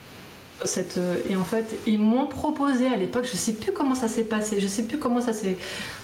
cette, 0.65 0.99
euh, 0.99 1.15
et 1.31 1.37
en 1.37 1.45
fait, 1.45 1.79
ils 1.87 1.99
m'ont 2.01 2.27
proposé 2.27 2.87
à 2.87 2.97
l'époque, 2.97 3.27
je 3.31 3.37
sais 3.37 3.53
plus 3.53 3.73
comment 3.73 3.95
ça 3.95 4.09
s'est 4.09 4.25
passé, 4.25 4.59
je 4.61 4.67
sais 4.67 4.83
plus 4.83 4.99
comment 4.99 5.21
ça 5.21 5.33
s'est 5.33 5.57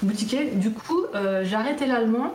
boutiqué. 0.02 0.50
Du 0.54 0.70
coup, 0.70 1.06
euh, 1.14 1.44
j'ai 1.44 1.56
arrêté 1.56 1.86
l'allemand 1.86 2.34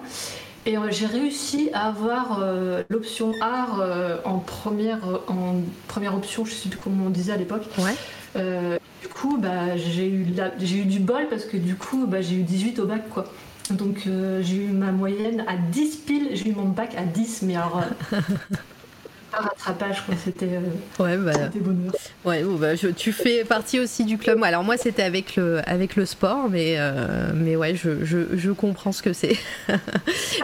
et 0.65 0.75
j'ai 0.89 1.05
réussi 1.05 1.69
à 1.73 1.87
avoir 1.87 2.39
euh, 2.41 2.83
l'option 2.89 3.31
art 3.41 3.79
euh, 3.79 4.17
en, 4.25 4.39
première, 4.39 4.99
en 5.27 5.61
première 5.87 6.15
option, 6.15 6.45
je 6.45 6.51
sais 6.51 6.69
plus 6.69 6.79
comment 6.79 7.05
on 7.07 7.09
disait 7.09 7.31
à 7.31 7.37
l'époque. 7.37 7.63
Ouais. 7.77 7.95
Euh, 8.35 8.77
du 9.01 9.07
coup, 9.07 9.37
bah, 9.37 9.75
j'ai 9.77 10.07
eu, 10.07 10.25
la- 10.35 10.51
eu 10.59 10.85
du 10.85 10.99
bol 10.99 11.27
parce 11.29 11.45
que 11.45 11.57
du 11.57 11.75
coup, 11.75 12.05
bah, 12.07 12.21
j'ai 12.21 12.35
eu 12.35 12.43
18 12.43 12.79
au 12.79 12.85
bac. 12.85 13.09
quoi. 13.09 13.25
Donc 13.71 14.03
euh, 14.07 14.41
j'ai 14.43 14.55
eu 14.57 14.67
ma 14.69 14.91
moyenne 14.91 15.43
à 15.47 15.55
10 15.55 15.97
piles, 15.97 16.29
j'ai 16.33 16.49
eu 16.49 16.53
mon 16.53 16.65
bac 16.69 16.95
à 16.97 17.03
10, 17.03 17.43
mais 17.43 17.55
alors... 17.55 17.83
euh, 18.13 18.17
pas 19.31 19.37
rattrapage. 19.37 20.03
C'était 20.23 20.55
euh, 20.57 21.03
Ouais, 21.03 21.17
bah, 21.17 21.33
bonheur. 21.61 21.93
ouais, 22.25 22.43
bon, 22.43 22.55
bah, 22.55 22.75
je- 22.75 22.87
tu 22.87 23.11
fais 23.11 23.43
partie 23.45 23.79
aussi 23.79 24.05
du 24.05 24.17
club. 24.17 24.43
Alors 24.43 24.63
moi, 24.63 24.75
c'était 24.77 25.03
avec 25.03 25.35
le, 25.35 25.61
avec 25.69 25.95
le 25.95 26.07
sport, 26.07 26.49
mais, 26.49 26.75
euh, 26.79 27.29
mais 27.35 27.55
ouais, 27.55 27.75
je, 27.75 28.03
je, 28.03 28.35
je 28.35 28.51
comprends 28.51 28.91
ce 28.91 29.03
que 29.03 29.13
c'est. 29.13 29.37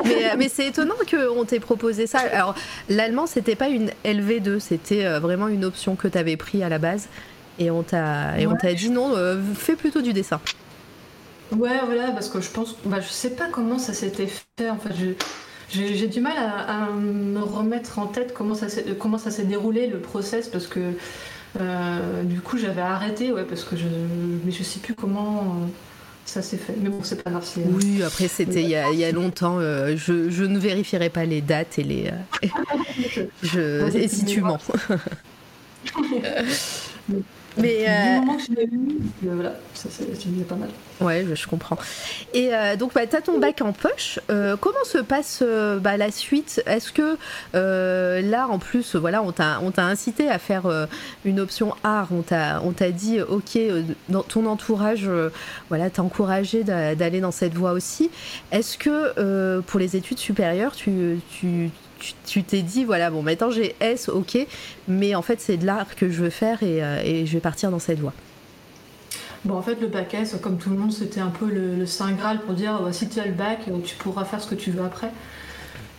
mais 0.05 0.25
euh, 0.25 0.35
mais 0.37 0.47
c'est 0.49 0.67
étonnant 0.67 0.93
qu'on 1.09 1.45
t'ait 1.45 1.59
proposé 1.59 2.05
ça. 2.05 2.19
Alors, 2.31 2.53
l'allemand, 2.89 3.25
c'était 3.25 3.55
pas 3.55 3.69
une 3.69 3.89
LV2, 4.05 4.59
c'était 4.59 5.03
euh, 5.05 5.19
vraiment 5.19 5.47
une 5.47 5.65
option 5.65 5.95
que 5.95 6.07
tu 6.07 6.17
avais 6.17 6.37
pris 6.37 6.61
à 6.63 6.69
la 6.69 6.77
base. 6.77 7.07
Et 7.57 7.71
on 7.71 7.83
t'a 7.83 8.39
et 8.39 8.47
on 8.47 8.51
Ouais. 8.51 8.57
t'a 8.57 8.73
dit 8.73 8.89
non, 8.89 9.15
euh, 9.15 9.41
fais 9.55 9.75
plutôt 9.75 10.01
du 10.01 10.13
dessin. 10.13 10.41
Ouais, 11.51 11.79
voilà, 11.85 12.11
parce 12.11 12.29
que 12.29 12.41
je 12.41 12.49
pense, 12.49 12.75
bah, 12.85 12.99
je 13.01 13.07
sais 13.09 13.35
pas 13.35 13.49
comment 13.49 13.77
ça 13.77 13.93
s'était 13.93 14.27
fait. 14.27 14.69
En 14.69 14.77
fait, 14.79 14.91
j'ai 15.69 16.07
du 16.07 16.19
mal 16.19 16.33
à, 16.37 16.85
à 16.87 16.91
me 16.91 17.39
remettre 17.39 17.99
en 17.99 18.07
tête 18.07 18.33
comment 18.33 18.55
ça 18.55 18.67
s'est 18.67 18.83
comment 18.99 19.17
ça 19.17 19.31
s'est 19.31 19.45
déroulé 19.45 19.87
le 19.87 19.99
process, 20.01 20.47
parce 20.47 20.67
que 20.67 20.79
euh, 21.59 22.23
du 22.23 22.41
coup 22.41 22.57
j'avais 22.57 22.81
arrêté, 22.81 23.31
ouais, 23.31 23.45
parce 23.45 23.63
que 23.63 23.77
je, 23.77 23.85
mais 24.45 24.51
je 24.51 24.63
sais 24.63 24.79
plus 24.79 24.95
comment 24.95 25.61
euh, 25.63 25.67
ça 26.25 26.41
s'est 26.41 26.57
fait. 26.57 26.75
Mais 26.81 26.89
bon, 26.89 27.03
c'est 27.03 27.23
pas 27.23 27.31
grave. 27.31 27.45
Oui, 27.57 28.03
après 28.03 28.27
c'était 28.27 28.63
il 28.63 28.69
y 28.69 28.75
a, 28.75 28.91
il 28.91 28.99
y 28.99 29.05
a 29.05 29.11
longtemps. 29.11 29.59
euh, 29.59 29.95
je, 29.97 30.29
je 30.29 30.43
ne 30.43 30.59
vérifierai 30.59 31.09
pas 31.09 31.25
les 31.25 31.41
dates 31.41 31.79
et 31.79 31.83
les. 31.83 32.11
euh, 32.43 32.47
je, 33.43 33.95
et 33.97 34.07
si 34.07 34.25
tu 34.25 34.41
mens. 34.41 34.59
Mais 37.57 37.77
Du 37.79 37.85
euh, 37.87 38.19
moment 38.19 38.35
que 38.37 38.43
je 38.43 38.51
l'ai 38.53 38.65
eu, 38.65 38.89
euh, 39.27 39.31
voilà, 39.35 39.53
ça 39.73 39.87
c'est 39.89 40.05
déjà 40.09 40.45
pas 40.45 40.55
mal. 40.55 40.69
ouais, 41.01 41.25
je, 41.29 41.35
je 41.35 41.47
comprends. 41.47 41.77
Et 42.33 42.53
euh, 42.53 42.75
donc, 42.75 42.93
bah, 42.93 43.07
tu 43.07 43.15
as 43.15 43.21
ton 43.21 43.39
bac 43.39 43.61
en 43.61 43.71
poche. 43.71 44.19
Euh, 44.29 44.57
comment 44.59 44.83
se 44.83 44.97
passe 44.97 45.41
bah, 45.79 45.95
la 45.97 46.11
suite? 46.11 46.61
Est-ce 46.65 46.91
que 46.91 47.17
là, 47.53 48.47
en 48.49 48.59
plus, 48.59 48.95
voilà, 48.95 49.23
on 49.23 49.31
t'a 49.31 49.83
incité 49.83 50.29
à 50.29 50.37
faire 50.39 50.63
une 51.23 51.39
option 51.39 51.73
art? 51.83 52.09
On 52.11 52.21
t'a 52.71 52.91
dit, 52.91 53.21
ok, 53.21 53.57
dans 54.09 54.23
ton 54.23 54.45
entourage, 54.47 55.09
voilà, 55.69 55.89
t'a 55.89 56.03
encouragé 56.03 56.63
d'a- 56.63 56.95
d'aller 56.95 57.21
dans 57.21 57.31
cette 57.31 57.53
voie 57.53 57.71
aussi. 57.71 58.09
Est-ce 58.51 58.77
que 58.77 59.61
pour 59.61 59.79
les 59.79 59.95
études 59.95 60.19
supérieures, 60.19 60.75
tu 60.75 61.19
tu- 61.31 61.69
tu- 62.25 62.43
t'es 62.43 62.62
dit, 62.62 62.84
voilà, 62.84 63.10
bon, 63.10 63.21
maintenant 63.21 63.49
j'ai 63.49 63.75
S, 63.79 64.10
ok, 64.10 64.38
mais 64.88 65.15
en 65.15 65.21
fait, 65.21 65.39
c'est 65.39 65.58
de 65.58 65.65
l'art 65.65 65.95
que 65.95 66.10
je 66.10 66.21
veux 66.21 66.29
faire 66.29 66.63
et, 66.63 66.84
euh, 66.84 67.01
et 67.03 67.25
je 67.25 67.34
vais 67.34 67.39
partir 67.39 67.71
dans 67.71 67.79
cette 67.79 67.99
voie. 67.99 68.13
Bon, 69.45 69.55
en 69.55 69.62
fait, 69.62 69.79
le 69.79 69.88
bac 69.88 70.13
S, 70.15 70.36
comme 70.41 70.58
tout 70.58 70.71
le 70.71 70.77
monde, 70.77 70.91
c'était 70.91 71.19
un 71.19 71.29
peu 71.29 71.45
le, 71.45 71.86
saint 71.86 72.12
graal 72.13 72.39
pour 72.41 72.55
dire 72.55 72.81
bah, 72.81 72.91
si 72.91 73.08
tu 73.08 73.19
as 73.19 73.25
le 73.25 73.34
bac, 73.34 73.60
euh, 73.67 73.77
tu 73.84 73.95
pourras 73.95 74.25
faire 74.25 74.41
ce 74.41 74.47
que 74.47 74.55
tu 74.55 74.71
veux 74.71 74.84
après. 74.84 75.12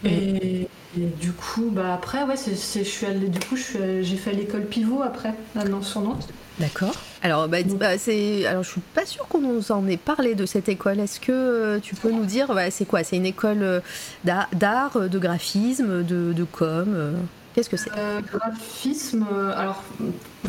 Et, 0.04 0.68
et 0.96 1.00
du 1.20 1.32
coup, 1.32 1.70
bah 1.72 1.94
après, 1.94 2.22
ouais, 2.24 2.36
c'est, 2.36 2.54
c'est- 2.54 2.84
je 2.84 2.88
suis 2.88 3.06
allée, 3.06 3.28
du 3.28 3.38
coup, 3.40 3.56
je 3.56 3.62
suis 3.62 3.78
allée- 3.78 4.04
j'ai 4.04 4.16
fait 4.16 4.32
l'école 4.32 4.64
pivot 4.66 5.02
après, 5.02 5.34
là, 5.54 5.64
dans 5.64 5.82
sur 5.82 6.00
Nantes. 6.00 6.28
D'accord. 6.58 6.94
Alors, 7.22 7.48
bah, 7.48 7.58
bah, 7.78 7.98
c'est, 7.98 8.46
alors, 8.46 8.62
je 8.62 8.70
suis 8.70 8.80
pas 8.94 9.04
sûre 9.04 9.26
qu'on 9.28 9.40
nous 9.40 9.72
en 9.72 9.86
ait 9.88 9.96
parlé 9.98 10.34
de 10.34 10.46
cette 10.46 10.68
école. 10.70 11.00
Est-ce 11.00 11.20
que 11.20 11.32
euh, 11.32 11.78
tu 11.80 11.94
peux 11.94 12.10
nous 12.10 12.24
dire, 12.24 12.54
bah, 12.54 12.70
c'est 12.70 12.86
quoi? 12.86 13.02
C'est 13.04 13.16
une 13.16 13.26
école 13.26 13.62
euh, 13.62 13.80
d'art, 14.24 14.96
euh, 14.96 15.08
de 15.08 15.18
graphisme, 15.18 16.02
de, 16.02 16.32
de 16.32 16.44
com 16.44 16.86
euh, 16.94 17.12
Qu'est-ce 17.54 17.68
que 17.70 17.76
c'est? 17.76 17.90
Euh, 17.98 18.20
graphisme, 18.32 19.26
alors 19.56 19.82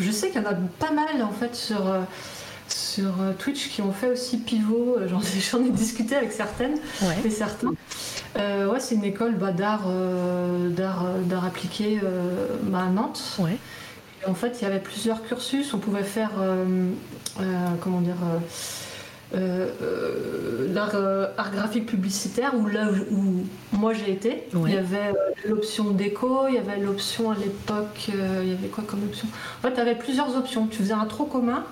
je 0.00 0.10
sais 0.10 0.28
qu'il 0.30 0.40
y 0.42 0.44
en 0.44 0.48
a 0.50 0.54
pas 0.78 0.90
mal 0.92 1.22
en 1.22 1.32
fait 1.32 1.54
sur, 1.54 1.80
sur 2.68 3.14
Twitch 3.38 3.68
qui 3.70 3.80
ont 3.82 3.92
fait 3.92 4.10
aussi 4.10 4.36
pivot. 4.38 4.96
J'en 5.08 5.20
ai, 5.20 5.40
j'en 5.50 5.64
ai 5.64 5.70
discuté 5.70 6.16
avec 6.16 6.32
certaines 6.32 6.74
Ouais. 7.02 7.16
et 7.24 7.30
certains. 7.30 7.70
Euh, 8.38 8.68
ouais, 8.68 8.80
c'est 8.80 8.94
une 8.94 9.04
école 9.04 9.34
bah, 9.34 9.52
d'art, 9.52 9.86
euh, 9.88 10.68
d'art, 10.70 11.04
euh, 11.06 11.22
d'art 11.22 11.44
appliqué 11.44 12.00
bah, 12.62 12.84
à 12.86 12.90
Nantes. 12.90 13.36
Ouais. 13.38 13.56
Et 14.22 14.28
en 14.28 14.34
fait, 14.34 14.58
il 14.60 14.64
y 14.64 14.66
avait 14.66 14.80
plusieurs 14.80 15.22
cursus. 15.22 15.74
On 15.74 15.78
pouvait 15.78 16.02
faire, 16.02 16.30
comment 17.80 18.00
dire, 18.00 18.16
l'art 19.32 20.96
art 21.36 21.50
graphique 21.52 21.86
publicitaire, 21.86 22.54
où 22.56 22.66
là 22.66 22.88
où, 23.10 23.44
moi 23.72 23.92
j'ai 23.92 24.10
été. 24.10 24.48
Ouais. 24.54 24.70
Il 24.70 24.74
y 24.74 24.76
avait 24.76 25.12
l'option 25.46 25.90
déco, 25.90 26.48
il 26.48 26.54
y 26.54 26.58
avait 26.58 26.78
l'option 26.78 27.30
à 27.30 27.36
l'époque, 27.36 28.08
il 28.08 28.48
y 28.48 28.52
avait 28.52 28.68
quoi 28.68 28.82
comme 28.86 29.04
option? 29.04 29.28
En 29.58 29.68
fait, 29.68 29.74
tu 29.74 29.80
avais 29.80 29.94
plusieurs 29.94 30.36
options. 30.36 30.66
Tu 30.66 30.78
faisais 30.78 30.94
un 30.94 31.06
tronc 31.06 31.26
commun. 31.26 31.64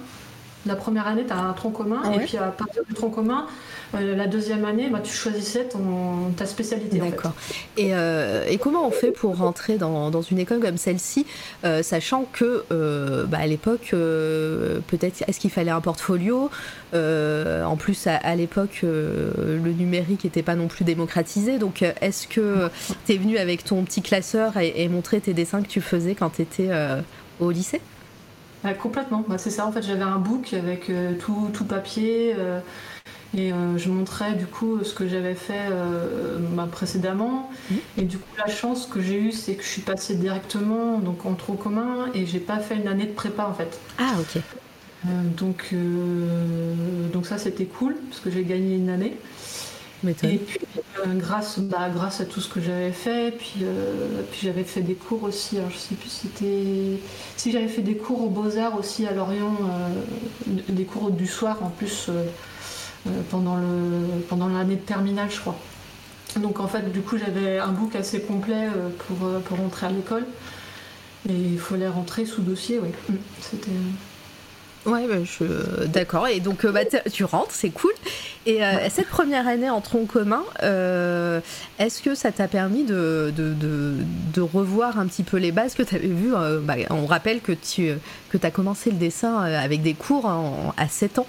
La 0.66 0.74
première 0.76 1.06
année, 1.06 1.24
tu 1.26 1.32
as 1.32 1.38
un 1.38 1.52
tronc 1.52 1.70
commun, 1.70 2.02
Ah 2.04 2.14
et 2.14 2.18
puis 2.18 2.36
à 2.36 2.48
partir 2.48 2.82
du 2.84 2.92
tronc 2.92 3.10
commun, 3.10 3.46
euh, 3.94 4.16
la 4.16 4.26
deuxième 4.26 4.64
année, 4.64 4.88
bah, 4.90 5.00
tu 5.02 5.12
choisissais 5.14 5.64
ton, 5.64 6.30
ta 6.36 6.44
spécialité. 6.44 7.00
en 7.00 7.04
fait. 7.04 7.10
D'accord. 7.10 7.32
Et, 7.76 7.94
euh, 7.94 8.44
et 8.48 8.58
comment 8.58 8.86
on 8.86 8.90
fait 8.90 9.12
pour 9.12 9.36
rentrer 9.36 9.76
dans, 9.78 10.10
dans 10.10 10.22
une 10.22 10.38
école 10.40 10.58
comme 10.60 10.76
celle-ci, 10.76 11.24
euh, 11.64 11.82
sachant 11.84 12.26
que 12.32 12.64
bah, 13.26 13.38
à 13.40 13.46
l'époque, 13.46 13.90
peut-être, 13.92 15.22
est-ce 15.28 15.38
qu'il 15.38 15.50
fallait 15.50 15.70
un 15.70 15.80
portfolio 15.80 16.50
En 16.92 17.76
plus, 17.78 18.06
à, 18.06 18.16
à 18.16 18.34
l'époque, 18.34 18.80
le 18.82 19.72
numérique 19.72 20.24
n'était 20.24 20.42
pas 20.42 20.56
non 20.56 20.66
plus 20.66 20.84
démocratisé. 20.84 21.58
Donc, 21.58 21.82
est-ce 22.00 22.26
que 22.26 22.68
tu 23.06 23.12
es 23.14 23.16
venu 23.16 23.38
avec 23.38 23.62
ton 23.64 23.84
petit 23.84 24.02
classeur 24.02 24.56
et, 24.56 24.82
et 24.82 24.88
montrer 24.88 25.20
tes 25.20 25.32
dessins 25.32 25.62
que 25.62 25.68
tu 25.68 25.80
faisais 25.80 26.14
quand 26.14 26.30
tu 26.30 26.42
étais 26.42 26.68
au 27.38 27.50
lycée? 27.50 27.80
Complètement, 28.74 29.24
Bah, 29.28 29.38
c'est 29.38 29.50
ça. 29.50 29.66
En 29.66 29.72
fait, 29.72 29.82
j'avais 29.82 30.02
un 30.02 30.18
book 30.18 30.52
avec 30.54 30.90
euh, 30.90 31.14
tout, 31.18 31.50
tout 31.52 31.64
papier 31.64 32.34
euh, 32.38 32.60
et 33.36 33.52
euh, 33.52 33.76
je 33.76 33.90
montrais 33.90 34.34
du 34.34 34.46
coup 34.46 34.82
ce 34.82 34.94
que 34.94 35.06
j'avais 35.08 35.34
fait 35.34 35.68
bah, 36.52 36.68
précédemment. 36.70 37.50
Mhm. 37.70 37.78
Et 37.98 38.02
du 38.02 38.18
coup, 38.18 38.28
la 38.38 38.52
chance 38.52 38.86
que 38.86 39.00
j'ai 39.00 39.20
eue, 39.20 39.32
c'est 39.32 39.54
que 39.54 39.62
je 39.62 39.68
suis 39.68 39.82
passée 39.82 40.14
directement 40.16 40.98
donc 40.98 41.26
en 41.26 41.34
tronc 41.34 41.56
commun 41.56 42.06
et 42.14 42.26
j'ai 42.26 42.40
pas 42.40 42.58
fait 42.58 42.76
une 42.76 42.88
année 42.88 43.06
de 43.06 43.12
prépa 43.12 43.46
en 43.46 43.54
fait. 43.54 43.78
Ah, 43.98 44.14
ok. 44.18 44.40
Donc, 45.36 45.72
donc 47.12 47.26
ça, 47.26 47.38
c'était 47.38 47.66
cool 47.66 47.94
parce 48.10 48.20
que 48.20 48.30
j'ai 48.30 48.42
gagné 48.42 48.76
une 48.76 48.88
année. 48.88 49.16
Et 50.04 50.38
puis, 50.38 50.58
euh, 50.98 51.14
grâce, 51.14 51.58
bah, 51.58 51.88
grâce 51.92 52.20
à 52.20 52.26
tout 52.26 52.40
ce 52.40 52.48
que 52.48 52.60
j'avais 52.60 52.92
fait, 52.92 53.34
puis, 53.36 53.60
euh, 53.62 54.22
puis 54.30 54.40
j'avais 54.44 54.64
fait 54.64 54.82
des 54.82 54.94
cours 54.94 55.22
aussi. 55.24 55.58
Alors, 55.58 55.70
je 55.70 55.76
sais 55.78 55.94
plus 55.94 56.10
si 56.10 56.28
c'était. 56.28 57.00
Si 57.36 57.50
j'avais 57.50 57.68
fait 57.68 57.82
des 57.82 57.96
cours 57.96 58.22
aux 58.22 58.28
Beaux-Arts 58.28 58.78
aussi 58.78 59.06
à 59.06 59.12
Lorient, 59.12 59.56
euh, 59.62 60.60
des 60.68 60.84
cours 60.84 61.10
du 61.10 61.26
soir 61.26 61.62
en 61.62 61.70
plus, 61.70 62.10
pendant 63.30 63.58
pendant 64.28 64.48
l'année 64.48 64.76
de 64.76 64.80
terminale, 64.80 65.30
je 65.30 65.40
crois. 65.40 65.56
Donc 66.36 66.60
en 66.60 66.68
fait, 66.68 66.92
du 66.92 67.00
coup, 67.00 67.16
j'avais 67.18 67.58
un 67.58 67.72
book 67.72 67.96
assez 67.96 68.20
complet 68.20 68.68
pour, 68.98 69.28
pour 69.42 69.58
rentrer 69.58 69.86
à 69.86 69.90
l'école. 69.90 70.26
Et 71.28 71.32
il 71.32 71.58
fallait 71.58 71.88
rentrer 71.88 72.24
sous 72.26 72.42
dossier, 72.42 72.78
oui. 72.80 72.90
Mm. 73.08 73.14
C'était. 73.40 73.70
Ouais, 74.86 75.06
bah, 75.08 75.16
je... 75.24 75.84
d'accord. 75.86 76.28
Et 76.28 76.40
donc, 76.40 76.64
bah, 76.66 76.80
tu 77.12 77.24
rentres, 77.24 77.52
c'est 77.52 77.70
cool. 77.70 77.92
Et 78.46 78.60
cette 78.90 79.08
première 79.08 79.48
année 79.48 79.68
en 79.68 79.80
tronc 79.80 80.06
commun, 80.06 80.44
est-ce 80.60 82.00
que 82.00 82.14
ça 82.14 82.30
t'a 82.30 82.46
permis 82.46 82.84
de, 82.84 83.32
de, 83.36 83.52
de, 83.54 84.40
revoir 84.40 85.00
un 85.00 85.06
petit 85.06 85.24
peu 85.24 85.36
les 85.36 85.50
bases 85.50 85.74
que 85.74 85.82
tu 85.82 85.96
avais 85.96 86.06
vues 86.06 86.32
bah, 86.62 86.74
On 86.90 87.06
rappelle 87.06 87.40
que 87.40 87.50
tu 87.50 87.90
que 88.30 88.38
as 88.46 88.52
commencé 88.52 88.92
le 88.92 88.98
dessin 88.98 89.38
avec 89.38 89.82
des 89.82 89.94
cours 89.94 90.30
à 90.76 90.88
7 90.88 91.18
ans. 91.18 91.26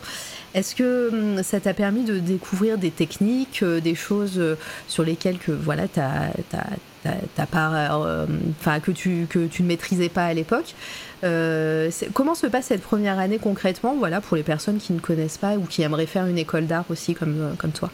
Est-ce 0.54 0.76
que 0.76 1.10
hum, 1.12 1.44
ça 1.44 1.60
t'a 1.60 1.74
permis 1.74 2.04
de 2.04 2.20
découvrir 2.20 2.78
des 2.78 2.92
techniques, 2.92 3.62
euh, 3.64 3.80
des 3.80 3.96
choses 3.96 4.40
euh, 4.40 4.56
sur 4.88 5.04
lesquelles 5.04 5.38
que 5.38 5.52
voilà, 5.52 5.88
t'as, 5.88 6.30
pas, 7.52 7.94
euh, 7.94 8.26
enfin 8.60 8.80
que 8.80 8.92
tu 8.92 9.28
que 9.30 9.48
tu 9.48 9.64
ne 9.64 9.68
maîtrisais 9.68 10.10
pas 10.10 10.26
à 10.26 10.34
l'époque 10.34 10.76
Comment 12.14 12.36
se 12.36 12.48
passe 12.48 12.66
cette 12.66 12.84
première 12.84 13.20
année 13.20 13.40
concrètement, 13.40 13.96
voilà, 13.98 14.22
pour 14.22 14.38
les 14.38 14.44
personnes 14.44 14.78
qui 14.78 14.94
ne 14.94 15.00
connaissent 15.00 15.38
pas 15.38 15.56
ou 15.56 15.62
qui 15.62 15.82
aimeraient 15.82 16.06
faire 16.06 16.26
une 16.28 16.38
école 16.38 16.68
d'art 16.68 16.86
aussi 16.90 17.16
comme 17.16 17.56
comme 17.58 17.72
toi? 17.72 17.90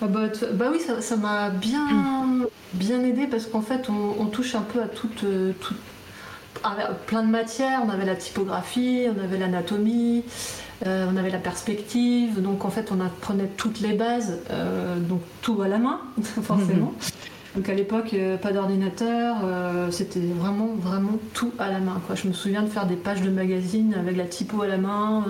Ah 0.00 0.06
bah, 0.08 0.22
bah, 0.54 0.66
oui, 0.72 0.80
ça, 1.00 1.16
m'a 1.16 1.50
bien, 1.50 2.48
bien 2.72 3.04
aidé 3.04 3.28
parce 3.28 3.46
qu'en 3.46 3.60
fait, 3.60 3.88
on, 3.88 4.26
touche 4.26 4.56
un 4.56 4.62
peu 4.62 4.82
à 4.82 4.88
toute, 4.88 5.24
plein 7.06 7.22
de 7.22 7.28
matières. 7.28 7.80
On 7.86 7.88
avait 7.88 8.04
la 8.04 8.16
typographie, 8.16 9.06
on 9.06 9.22
avait 9.22 9.38
l'anatomie, 9.38 10.24
euh, 10.86 11.06
on 11.12 11.16
avait 11.16 11.30
la 11.30 11.38
perspective, 11.38 12.40
donc 12.40 12.64
en 12.64 12.70
fait 12.70 12.90
on 12.90 13.00
apprenait 13.00 13.48
toutes 13.56 13.80
les 13.80 13.92
bases, 13.92 14.40
euh, 14.50 14.98
donc 14.98 15.20
tout 15.40 15.62
à 15.62 15.68
la 15.68 15.78
main, 15.78 16.00
forcément. 16.42 16.94
Donc 17.56 17.68
à 17.68 17.74
l'époque, 17.74 18.14
euh, 18.14 18.36
pas 18.36 18.52
d'ordinateur, 18.52 19.36
c'était 19.90 20.20
vraiment, 20.20 20.74
vraiment 20.74 21.18
tout 21.34 21.52
à 21.58 21.70
la 21.70 21.80
main. 21.80 22.00
Quoi. 22.06 22.14
Je 22.14 22.28
me 22.28 22.32
souviens 22.32 22.62
de 22.62 22.68
faire 22.68 22.86
des 22.86 22.96
pages 22.96 23.22
de 23.22 23.30
magazine 23.30 23.94
avec 23.94 24.16
la 24.16 24.24
typo 24.24 24.62
à 24.62 24.66
la 24.66 24.78
main. 24.78 25.24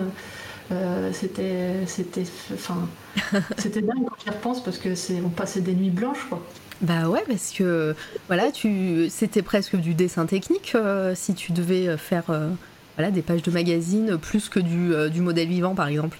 c'était, 1.12 1.85
c'était, 1.87 2.24
enfin, 2.54 2.88
c'était 3.58 3.82
dingue 3.82 4.04
quand 4.08 4.16
j'y 4.24 4.30
repense 4.30 4.62
parce 4.62 4.78
que 4.78 4.94
c'est, 4.94 5.20
on 5.24 5.28
passait 5.28 5.61
des 5.61 5.74
nuits 5.74 5.90
blanches, 5.90 6.26
quoi. 6.28 6.42
Bah 6.80 7.08
ouais, 7.08 7.22
parce 7.28 7.52
que 7.52 7.94
voilà, 8.26 8.50
tu, 8.50 9.06
c'était 9.08 9.42
presque 9.42 9.76
du 9.76 9.94
dessin 9.94 10.26
technique 10.26 10.76
si 11.14 11.35
tu 11.35 11.52
devais 11.52 11.96
faire 11.96 12.24
voilà, 12.96 13.11
des 13.11 13.22
pages 13.22 13.42
de 13.42 13.50
magazine 13.50 14.18
plus 14.18 14.48
que 14.48 14.61
du, 14.61 14.94
euh, 14.94 15.08
du 15.08 15.20
modèle 15.20 15.48
vivant 15.48 15.74
par 15.74 15.88
exemple 15.88 16.18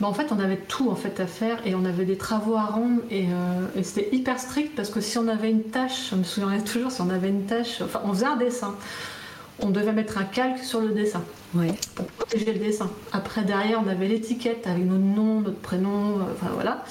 bah 0.00 0.08
en 0.08 0.12
fait, 0.12 0.30
on 0.30 0.38
avait 0.38 0.58
tout 0.58 0.90
en 0.90 0.94
fait 0.94 1.20
à 1.20 1.26
faire 1.26 1.58
et 1.66 1.74
on 1.74 1.84
avait 1.84 2.04
des 2.04 2.18
travaux 2.18 2.54
à 2.54 2.64
rendre 2.64 3.00
et, 3.10 3.26
euh, 3.26 3.66
et 3.76 3.82
c'était 3.82 4.14
hyper 4.14 4.38
strict 4.38 4.74
parce 4.76 4.90
que 4.90 5.00
si 5.00 5.16
on 5.16 5.26
avait 5.28 5.50
une 5.50 5.64
tâche, 5.64 6.10
je 6.10 6.16
me 6.16 6.24
souviens 6.24 6.60
toujours, 6.60 6.90
si 6.90 7.00
on 7.00 7.08
avait 7.10 7.30
une 7.30 7.46
tâche, 7.46 7.80
enfin 7.82 8.00
on 8.04 8.12
faisait 8.12 8.26
un 8.26 8.36
dessin, 8.36 8.74
on 9.60 9.70
devait 9.70 9.92
mettre 9.92 10.18
un 10.18 10.24
calque 10.24 10.58
sur 10.58 10.80
le 10.80 10.90
dessin 10.90 11.22
ouais. 11.54 11.72
pour 11.94 12.06
protéger 12.06 12.52
le 12.52 12.58
dessin. 12.58 12.90
Après 13.12 13.42
derrière, 13.42 13.82
on 13.84 13.88
avait 13.88 14.08
l'étiquette 14.08 14.66
avec 14.66 14.84
notre 14.84 15.02
nom, 15.02 15.40
notre 15.40 15.60
prénom, 15.60 16.18
euh, 16.18 16.22
enfin 16.34 16.50
voilà. 16.52 16.84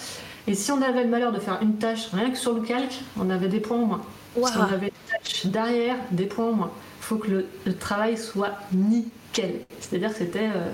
Et 0.47 0.55
si 0.55 0.71
on 0.71 0.81
avait 0.81 1.03
le 1.03 1.09
malheur 1.09 1.31
de 1.31 1.39
faire 1.39 1.59
une 1.61 1.77
tâche 1.77 2.07
rien 2.11 2.31
que 2.31 2.37
sur 2.37 2.53
le 2.53 2.61
calque, 2.61 3.01
on 3.19 3.29
avait 3.29 3.49
des 3.49 3.59
points 3.59 3.77
en 3.77 3.85
moins. 3.85 4.01
Si 4.35 4.57
on 4.57 4.61
avait 4.61 4.87
une 4.87 5.09
tâche 5.09 5.45
derrière, 5.45 5.95
des 6.11 6.25
points 6.25 6.49
en 6.49 6.53
moins 6.53 6.71
faut 7.05 7.17
que 7.17 7.45
le, 7.65 7.73
travail 7.75 8.17
soit 8.17 8.53
nickel. 8.73 9.61
C'est-à-dire 9.79 10.09
que 10.09 10.17
c'était. 10.17 10.49
Euh, 10.55 10.71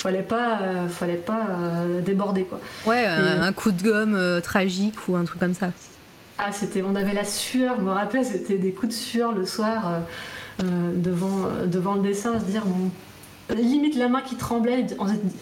fallait 0.00 0.22
pas, 0.22 0.60
euh, 0.62 0.88
fallait 0.88 1.14
pas 1.14 1.46
euh, 1.50 2.00
déborder 2.00 2.44
quoi. 2.44 2.60
Ouais, 2.86 3.06
un 3.06 3.52
coup 3.52 3.72
de 3.72 3.82
gomme 3.82 4.40
tragique 4.42 4.96
ou 5.08 5.16
un 5.16 5.24
truc 5.24 5.40
comme 5.40 5.54
ça. 5.54 5.70
Ah, 6.38 6.52
c'était, 6.52 6.82
on 6.82 6.94
avait 6.94 7.12
la 7.12 7.24
sueur. 7.24 7.76
Je 7.78 7.82
me 7.82 7.90
rappelle, 7.90 8.24
c'était 8.24 8.56
des 8.56 8.72
coups 8.72 8.88
de 8.88 8.98
sueur 8.98 9.32
le 9.32 9.44
soir 9.44 10.00
devant, 10.58 11.48
devant 11.66 11.94
le 11.94 12.02
dessin, 12.02 12.34
à 12.34 12.40
se 12.40 12.44
dire 12.44 12.64
bon, 12.64 12.90
limite 13.54 13.96
la 13.96 14.08
main 14.08 14.20
qui 14.20 14.36
tremblait 14.36 14.86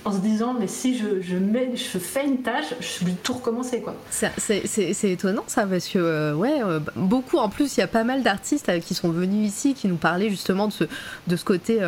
en, 0.05 0.13
se 0.13 0.19
disant 0.19 0.55
mais 0.59 0.67
si 0.67 0.99
je, 0.99 1.37
mets, 1.37 1.73
je 1.75 1.99
fais 1.99 2.27
une 2.27 2.43
tâche, 2.43 2.75
je 2.81 3.05
vais 3.05 3.15
tout 3.23 3.35
recommencer 3.35 3.81
quoi. 3.81 3.95
C'est 4.11 5.11
étonnant 5.11 5.45
ça 5.47 5.67
parce 5.67 5.89
que 5.89 5.99
euh, 5.99 6.35
ouais 6.35 6.63
euh, 6.63 6.81
beaucoup 6.97 7.39
en 7.39 7.49
plus 7.49 7.77
il 7.77 7.81
y 7.81 7.83
a 7.83 7.87
pas 7.89 8.05
mal 8.05 8.23
d'artistes 8.23 8.69
euh, 8.69 8.81
qui 8.81 8.95
sont 8.95 9.11
venus 9.11 9.49
ici 9.49 9.75
qui 9.75 9.89
nous 9.89 9.97
parlaient 9.97 10.31
justement 10.31 10.69
de 10.69 11.37
ce, 11.37 11.45
côté 11.45 11.81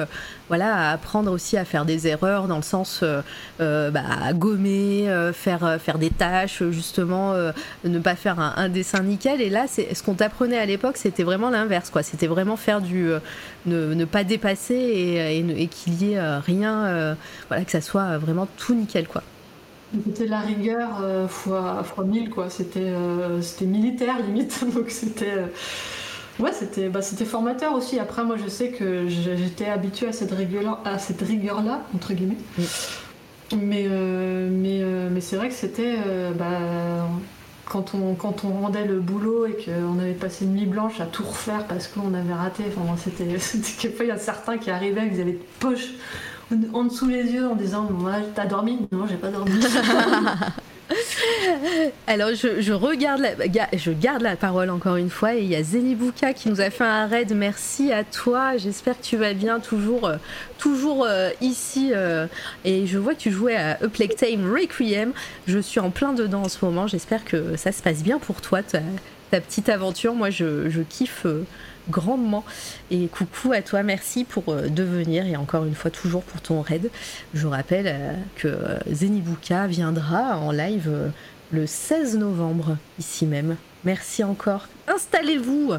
voilà 0.48 0.90
apprendre 0.92 1.30
aussi 1.32 1.56
à 1.56 1.64
faire 1.64 1.84
des 1.84 2.06
erreurs 2.06 2.46
dans 2.48 2.56
le 2.56 2.62
sens 2.62 3.04
bah, 3.58 4.32
gommer, 4.32 5.08
faire 5.34 5.78
faire 5.80 5.98
des 5.98 6.10
tâches 6.10 6.62
justement 6.70 7.34
ne 7.84 7.98
pas 7.98 8.14
faire 8.14 8.38
un, 8.38 8.68
dessin 8.68 9.02
nickel 9.02 9.40
et 9.40 9.50
là 9.50 9.66
ce 9.68 10.02
qu'on 10.02 10.14
t'apprenait 10.14 10.58
à 10.58 10.66
l'époque 10.66 10.96
c'était 10.96 11.24
vraiment 11.24 11.50
l'inverse 11.50 11.90
quoi 11.90 12.02
c'était 12.02 12.26
vraiment 12.26 12.56
faire 12.56 12.80
du 12.80 13.10
ne, 13.66 13.94
ne, 13.94 14.04
pas 14.04 14.24
dépasser 14.24 14.74
et, 14.74 15.38
et, 15.38 15.62
et 15.62 15.66
qu'il 15.68 16.02
y 16.02 16.12
ait 16.12 16.18
euh, 16.18 16.38
rien, 16.40 16.84
euh, 16.84 17.14
voilà, 17.48 17.64
que 17.64 17.70
ça 17.70 17.80
soit 17.80 18.18
vraiment 18.18 18.46
tout 18.56 18.74
nickel, 18.74 19.06
quoi. 19.06 19.22
C'était 19.92 20.26
la 20.26 20.40
rigueur 20.40 21.00
euh, 21.02 21.26
fois, 21.26 21.82
fois 21.82 22.04
mille, 22.04 22.30
quoi. 22.30 22.48
C'était 22.48 22.94
c'était 23.42 23.64
militaire, 23.64 24.22
limite. 24.24 24.64
Donc 24.74 24.90
c'était. 24.90 25.34
Ouais, 26.38 26.52
c'était 26.52 26.88
bah, 26.88 27.02
formateur 27.02 27.74
aussi. 27.74 27.98
Après, 27.98 28.24
moi, 28.24 28.36
je 28.42 28.48
sais 28.48 28.70
que 28.70 29.08
j'étais 29.08 29.66
habituée 29.66 30.08
à 30.08 30.12
cette 30.12 30.30
rigueur-là, 30.30 30.78
à 30.84 30.98
cette 30.98 31.20
rigueur-là 31.20 31.82
entre 31.94 32.12
guillemets. 32.14 32.38
Mais, 33.52 33.88
mais, 33.88 34.80
mais 35.10 35.20
c'est 35.20 35.36
vrai 35.36 35.48
que 35.48 35.54
c'était. 35.54 35.96
Bah, 36.38 37.08
quand 37.70 37.94
on, 37.94 38.16
quand 38.16 38.42
rendait 38.42 38.84
le 38.84 38.98
boulot 38.98 39.46
et 39.46 39.56
qu'on 39.64 40.00
avait 40.00 40.12
passé 40.12 40.44
une 40.44 40.54
nuit 40.54 40.66
blanche 40.66 41.00
à 41.00 41.06
tout 41.06 41.22
refaire 41.22 41.66
parce 41.68 41.86
qu'on 41.86 42.12
avait 42.14 42.34
raté, 42.34 42.64
enfin, 42.68 42.96
c'était, 42.96 43.24
il 44.00 44.06
y 44.06 44.10
a 44.10 44.18
certains 44.18 44.58
qui 44.58 44.72
arrivaient, 44.72 45.06
ils 45.06 45.20
avaient 45.20 45.32
des 45.32 45.40
poches 45.60 45.92
en 46.72 46.84
dessous 46.84 47.06
les 47.06 47.30
yeux 47.30 47.46
en 47.46 47.54
disant 47.54 47.88
T'as 48.34 48.46
dormi? 48.46 48.88
Non, 48.90 49.06
j'ai 49.08 49.16
pas 49.16 49.28
dormi. 49.28 49.52
Alors 52.06 52.30
je, 52.34 52.72
regarde 52.72 53.20
la, 53.20 53.68
je 53.76 53.90
garde 53.90 54.22
la 54.22 54.36
parole 54.36 54.70
encore 54.70 54.96
une 54.96 55.10
fois 55.10 55.34
et 55.34 55.42
il 55.42 55.48
y 55.48 55.56
a 55.56 55.62
Zenibuka 55.62 56.32
qui 56.32 56.48
nous 56.48 56.60
a 56.60 56.70
fait 56.70 56.84
un 56.84 57.06
raid. 57.06 57.32
Merci 57.34 57.92
à 57.92 58.04
toi. 58.04 58.56
J'espère 58.56 58.98
que 58.98 59.04
tu 59.04 59.16
vas 59.16 59.32
bien 59.32 59.60
toujours, 59.60 60.06
euh, 60.06 60.16
toujours 60.58 61.04
euh, 61.06 61.30
ici. 61.40 61.90
Euh, 61.94 62.26
et 62.64 62.86
je 62.86 62.98
vois 62.98 63.14
que 63.14 63.20
tu 63.20 63.30
jouais 63.30 63.56
à 63.56 63.78
A 63.82 63.88
Plague 63.88 64.14
Time 64.14 64.52
Requiem. 64.52 65.12
Je 65.46 65.58
suis 65.58 65.80
en 65.80 65.90
plein 65.90 66.12
dedans 66.12 66.42
en 66.42 66.48
ce 66.48 66.64
moment. 66.64 66.86
J'espère 66.86 67.24
que 67.24 67.56
ça 67.56 67.72
se 67.72 67.82
passe 67.82 68.02
bien 68.02 68.18
pour 68.18 68.40
toi, 68.40 68.62
ta, 68.62 68.80
petite 69.30 69.68
aventure. 69.68 70.14
Moi, 70.14 70.30
je 70.30 70.82
kiffe 70.88 71.26
grandement. 71.90 72.44
Et 72.90 73.08
coucou 73.08 73.52
à 73.52 73.62
toi, 73.62 73.82
merci 73.82 74.24
pour 74.24 74.44
euh, 74.48 74.68
devenir 74.68 75.26
et 75.26 75.36
encore 75.36 75.64
une 75.64 75.74
fois 75.74 75.90
toujours 75.90 76.22
pour 76.22 76.40
ton 76.40 76.62
raid. 76.62 76.90
Je 77.34 77.46
rappelle 77.46 77.86
euh, 77.86 78.14
que 78.36 78.48
euh, 78.48 78.78
Zenibuka 78.90 79.66
viendra 79.66 80.38
en 80.38 80.52
live 80.52 81.12
le 81.52 81.66
16 81.66 82.16
novembre 82.18 82.76
ici 82.98 83.26
même. 83.26 83.56
Merci 83.84 84.24
encore. 84.24 84.68
Installez-vous 84.88 85.72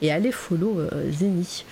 et 0.00 0.12
allez 0.12 0.32
follow 0.32 0.80
Zeni. 1.10 1.64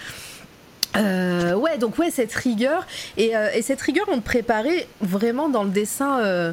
ouais, 0.95 1.79
donc 1.79 1.99
ouais, 1.99 2.11
cette 2.11 2.35
rigueur. 2.35 2.87
Et, 3.17 3.33
et, 3.55 3.63
cette 3.63 3.81
rigueur, 3.81 4.07
on 4.09 4.19
te 4.19 4.25
préparait 4.25 4.89
vraiment 5.01 5.49
dans 5.49 5.63
le 5.63 5.71
dessin 5.71 6.53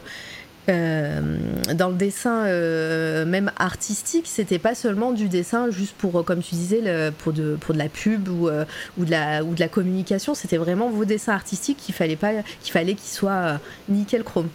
dans 0.67 1.89
le 1.89 1.95
dessin 1.95 2.45
euh, 2.45 3.25
même 3.25 3.51
artistique, 3.57 4.27
c'était 4.27 4.59
pas 4.59 4.75
seulement 4.75 5.11
du 5.11 5.27
dessin 5.27 5.69
juste 5.71 5.93
pour, 5.97 6.19
euh, 6.19 6.23
comme 6.23 6.41
tu 6.41 6.55
disais, 6.55 6.81
pour, 7.19 7.33
de, 7.33 7.57
la 7.73 7.89
pub 7.89 8.29
ou, 8.29 8.49
ou, 8.97 9.05
de, 9.05 9.11
la, 9.11 9.67
communication, 9.67 10.35
c'était 10.35 10.57
vraiment 10.57 10.89
vos 10.89 11.05
dessins 11.05 11.33
artistiques 11.33 11.77
qu'il 11.77 11.93
fallait 11.93 12.15
pas 12.15 12.31
qu'ils 12.63 12.97
soient 12.99 13.59
nickel 13.89 14.23
chrome. 14.23 14.47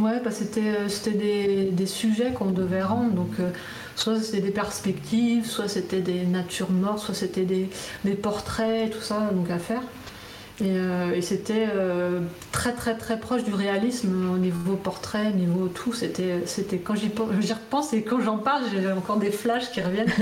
Ouais, 0.00 0.20
bah 0.24 0.30
c'était, 0.32 1.12
des, 1.70 1.86
sujets 1.86 2.32
qu'on 2.32 2.50
devait 2.50 2.82
rendre, 2.82 3.12
donc 3.12 3.30
soit 3.94 4.20
c'était 4.20 4.40
des 4.40 4.50
perspectives, 4.50 5.46
soit 5.46 5.68
c'était 5.68 6.00
des 6.00 6.26
natures 6.26 6.70
mortes, 6.70 6.98
soit 6.98 7.14
c'était 7.14 7.44
des, 7.44 7.68
des 8.04 8.14
portraits, 8.14 8.90
tout 8.90 9.00
ça, 9.00 9.30
donc 9.32 9.50
à 9.50 9.58
faire. 9.58 9.82
Euh, 10.62 11.12
et, 11.12 11.20
c'était 11.20 11.66
euh, 11.74 12.20
très 12.52 12.72
très 12.72 12.96
très 12.96 13.18
proche 13.18 13.42
du 13.42 13.52
réalisme 13.52 14.32
au 14.32 14.38
niveau 14.38 14.76
portrait, 14.76 15.28
au 15.28 15.36
niveau 15.36 15.68
tout. 15.68 15.92
C'était, 15.92 16.42
c'était 16.46 16.78
quand 16.78 16.94
j'y, 16.94 17.08
repense 17.08 17.92
et 17.92 18.02
quand 18.02 18.20
j'en 18.20 18.38
parle, 18.38 18.62
j'ai 18.72 18.90
encore 18.92 19.16
des 19.16 19.32
flashs 19.32 19.70
qui 19.72 19.80
reviennent. 19.80 20.12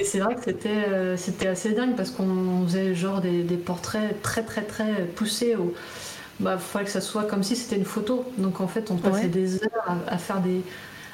et 0.00 0.04
c'est 0.04 0.20
vrai 0.20 0.36
que 0.36 0.44
c'était, 0.44 0.68
euh, 0.68 1.16
c'était 1.16 1.48
assez 1.48 1.72
dingue 1.72 1.96
parce 1.96 2.10
qu'on 2.10 2.64
faisait 2.66 2.94
genre 2.94 3.20
des, 3.20 3.42
portraits 3.56 4.22
très 4.22 4.42
très 4.42 4.62
très 4.62 4.92
poussés. 5.16 5.56
Il 5.58 6.44
bah, 6.44 6.56
fallait 6.56 6.84
que 6.84 6.90
ça 6.92 7.00
soit 7.00 7.24
comme 7.24 7.42
si 7.42 7.56
c'était 7.56 7.76
une 7.76 7.84
photo. 7.84 8.24
Donc 8.38 8.60
en 8.60 8.68
fait, 8.68 8.92
on 8.92 8.96
passait 8.96 9.26
des 9.26 9.56
heures 9.56 9.96
à, 10.06 10.18
faire 10.18 10.40
des, 10.40 10.62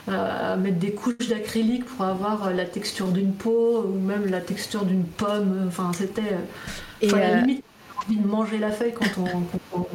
à 0.07 0.57
mettre 0.57 0.77
des 0.77 0.93
couches 0.93 1.29
d'acrylique 1.31 1.87
pour 1.87 2.05
avoir 2.05 2.53
la 2.53 2.67
texture 2.67 3.09
d'une 3.09 3.33
peau 3.33 3.87
ou 3.89 3.99
même 3.99 4.27
la 4.27 4.43
texture 4.43 4.85
d'une 4.85 5.05
pomme. 5.05 5.65
Enfin, 5.67 5.93
c'était. 5.95 6.37
Et 7.01 7.09
limite 7.09 7.65
envie 7.99 8.17
de 8.17 8.27
manger 8.27 8.59
la 8.59 8.71
feuille 8.71 8.95
quand 8.95 9.23
on. 9.73 9.87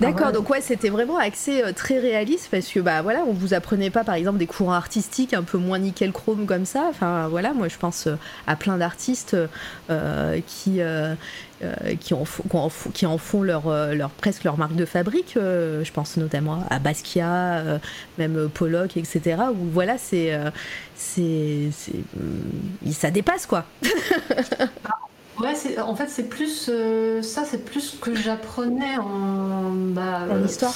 D'accord, 0.00 0.30
donc 0.30 0.50
ouais, 0.50 0.60
c'était 0.60 0.90
vraiment 0.90 1.16
axé 1.16 1.62
euh, 1.62 1.72
très 1.72 1.98
réaliste 1.98 2.48
parce 2.50 2.68
que 2.68 2.80
bah 2.80 3.00
voilà, 3.00 3.20
on 3.26 3.32
vous 3.32 3.54
apprenait 3.54 3.88
pas 3.88 4.04
par 4.04 4.14
exemple 4.14 4.36
des 4.36 4.46
courants 4.46 4.74
artistiques 4.74 5.32
un 5.32 5.42
peu 5.42 5.56
moins 5.56 5.78
nickel 5.78 6.12
chrome 6.12 6.44
comme 6.44 6.66
ça. 6.66 6.86
Enfin 6.90 7.28
voilà, 7.28 7.54
moi 7.54 7.68
je 7.68 7.78
pense 7.78 8.06
euh, 8.06 8.16
à 8.46 8.56
plein 8.56 8.76
d'artistes 8.76 9.36
euh, 9.88 10.40
qui 10.46 10.80
qui 12.00 12.12
en, 12.12 12.26
font, 12.26 12.68
qui 12.92 13.06
en 13.06 13.16
font 13.16 13.42
leur, 13.42 13.70
leur 13.94 14.10
presque 14.10 14.44
leur 14.44 14.58
marque 14.58 14.74
de 14.74 14.84
fabrique. 14.84 15.32
je 15.36 15.90
pense 15.90 16.18
notamment 16.18 16.62
à 16.68 16.78
Basquiat, 16.78 17.80
même 18.18 18.50
Pollock, 18.52 18.98
etc. 18.98 19.38
Où 19.52 19.70
voilà, 19.72 19.96
c'est 19.96 20.38
c'est 20.94 21.70
ça 22.90 23.10
dépasse 23.10 23.46
quoi. 23.46 23.64
Ouais, 25.40 25.54
en 25.78 25.94
fait, 25.94 26.08
c'est 26.08 26.28
plus 26.28 26.68
euh, 26.68 27.20
ça, 27.22 27.44
c'est 27.44 27.64
plus 27.64 27.80
ce 27.80 27.96
que 27.96 28.14
j'apprenais 28.14 28.96
en, 28.98 29.70
bah, 29.70 30.20
en 30.30 30.44
histoire. 30.44 30.74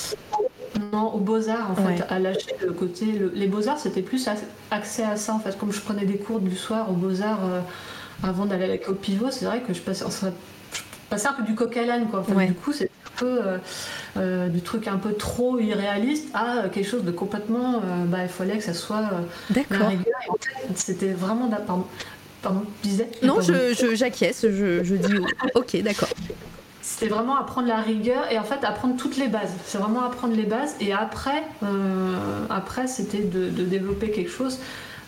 Non, 0.93 1.13
aux 1.15 1.19
beaux-arts, 1.19 1.71
en 1.71 1.75
fait, 1.75 2.05
à 2.09 2.19
lâcher 2.19 2.55
le 2.63 2.73
côté. 2.73 3.07
les 3.35 3.47
beaux-arts, 3.47 3.79
c'était 3.79 4.03
plus 4.03 4.29
accès 4.71 5.03
à 5.03 5.17
ça, 5.17 5.35
en 5.35 5.39
fait. 5.39 5.57
Comme 5.59 5.73
je 5.73 5.81
prenais 5.81 6.05
des 6.05 6.17
cours 6.17 6.41
du 6.41 6.57
soir 6.57 6.91
aux 6.91 6.95
beaux-arts 6.95 7.45
euh, 7.45 7.61
avant 8.23 8.47
d'aller 8.47 8.65
à 8.65 8.69
l'école 8.69 8.97
pivot, 8.97 9.31
c'est 9.31 9.47
vrai 9.47 9.61
que 9.61 9.73
je 9.73 9.81
passais, 9.81 10.05
je 10.05 11.27
un 11.27 11.33
peu 11.33 11.43
du 11.43 11.55
coq 11.55 11.77
à 11.77 11.85
l'âne, 11.85 12.07
quoi. 12.09 12.25
Du 12.47 12.55
coup, 12.55 12.73
c'est 12.73 12.85
un 12.85 13.19
peu 13.19 13.41
euh, 14.17 14.49
du 14.49 14.61
truc 14.61 14.89
un 14.89 14.97
peu 14.99 15.15
trop 15.15 15.59
irréaliste 15.59 16.29
à 16.35 16.69
quelque 16.69 16.89
chose 16.89 17.05
de 17.05 17.11
complètement. 17.11 17.83
bah, 18.07 18.23
il 18.23 18.29
fallait 18.29 18.59
que 18.59 18.65
ça 18.65 18.75
soit. 18.75 19.11
D'accord. 19.51 19.91
C'était 20.77 21.13
vraiment. 21.13 21.49
Pardon. 21.49 21.87
Pardon, 22.43 22.63
tu 22.83 22.89
disais 22.89 23.09
Non, 23.23 23.39
j'acquiesce, 23.95 24.43
je, 24.43 24.83
je, 24.83 24.95
dis 24.95 25.15
ok, 25.55 25.83
d'accord. 25.83 26.09
C'était 26.83 27.09
vraiment 27.09 27.37
apprendre 27.37 27.69
la 27.69 27.81
rigueur 27.81 28.31
et 28.33 28.39
en 28.39 28.45
fait 28.45 28.65
apprendre 28.65 28.97
toutes 28.97 29.17
les 29.17 29.29
bases. 29.29 29.53
C'est 29.65 29.79
vraiment 29.79 30.05
apprendre 30.05 30.35
les 30.35 30.45
bases 30.45 30.75
et 30.81 30.93
après, 30.93 31.45
euh, 31.63 32.17
après 32.51 32.87
c'était 32.87 33.23
de, 33.23 33.49
développer 33.49 34.11
quelque 34.11 34.31
chose. 34.31 34.59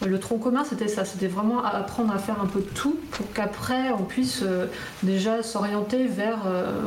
Le 0.04 0.18
tronc 0.18 0.38
commun, 0.38 0.64
c'était 0.64 0.88
ça, 0.88 1.04
c'était 1.04 1.28
vraiment 1.28 1.64
apprendre 1.64 2.12
à 2.12 2.18
faire 2.18 2.40
un 2.40 2.46
peu 2.46 2.60
de 2.60 2.68
tout 2.68 2.98
pour 3.12 3.30
qu'après 3.32 3.90
on 3.90 4.04
puisse 4.04 4.40
euh, 4.42 4.66
déjà 5.02 5.42
s'orienter 5.42 6.06
vers 6.06 6.40
euh, 6.46 6.82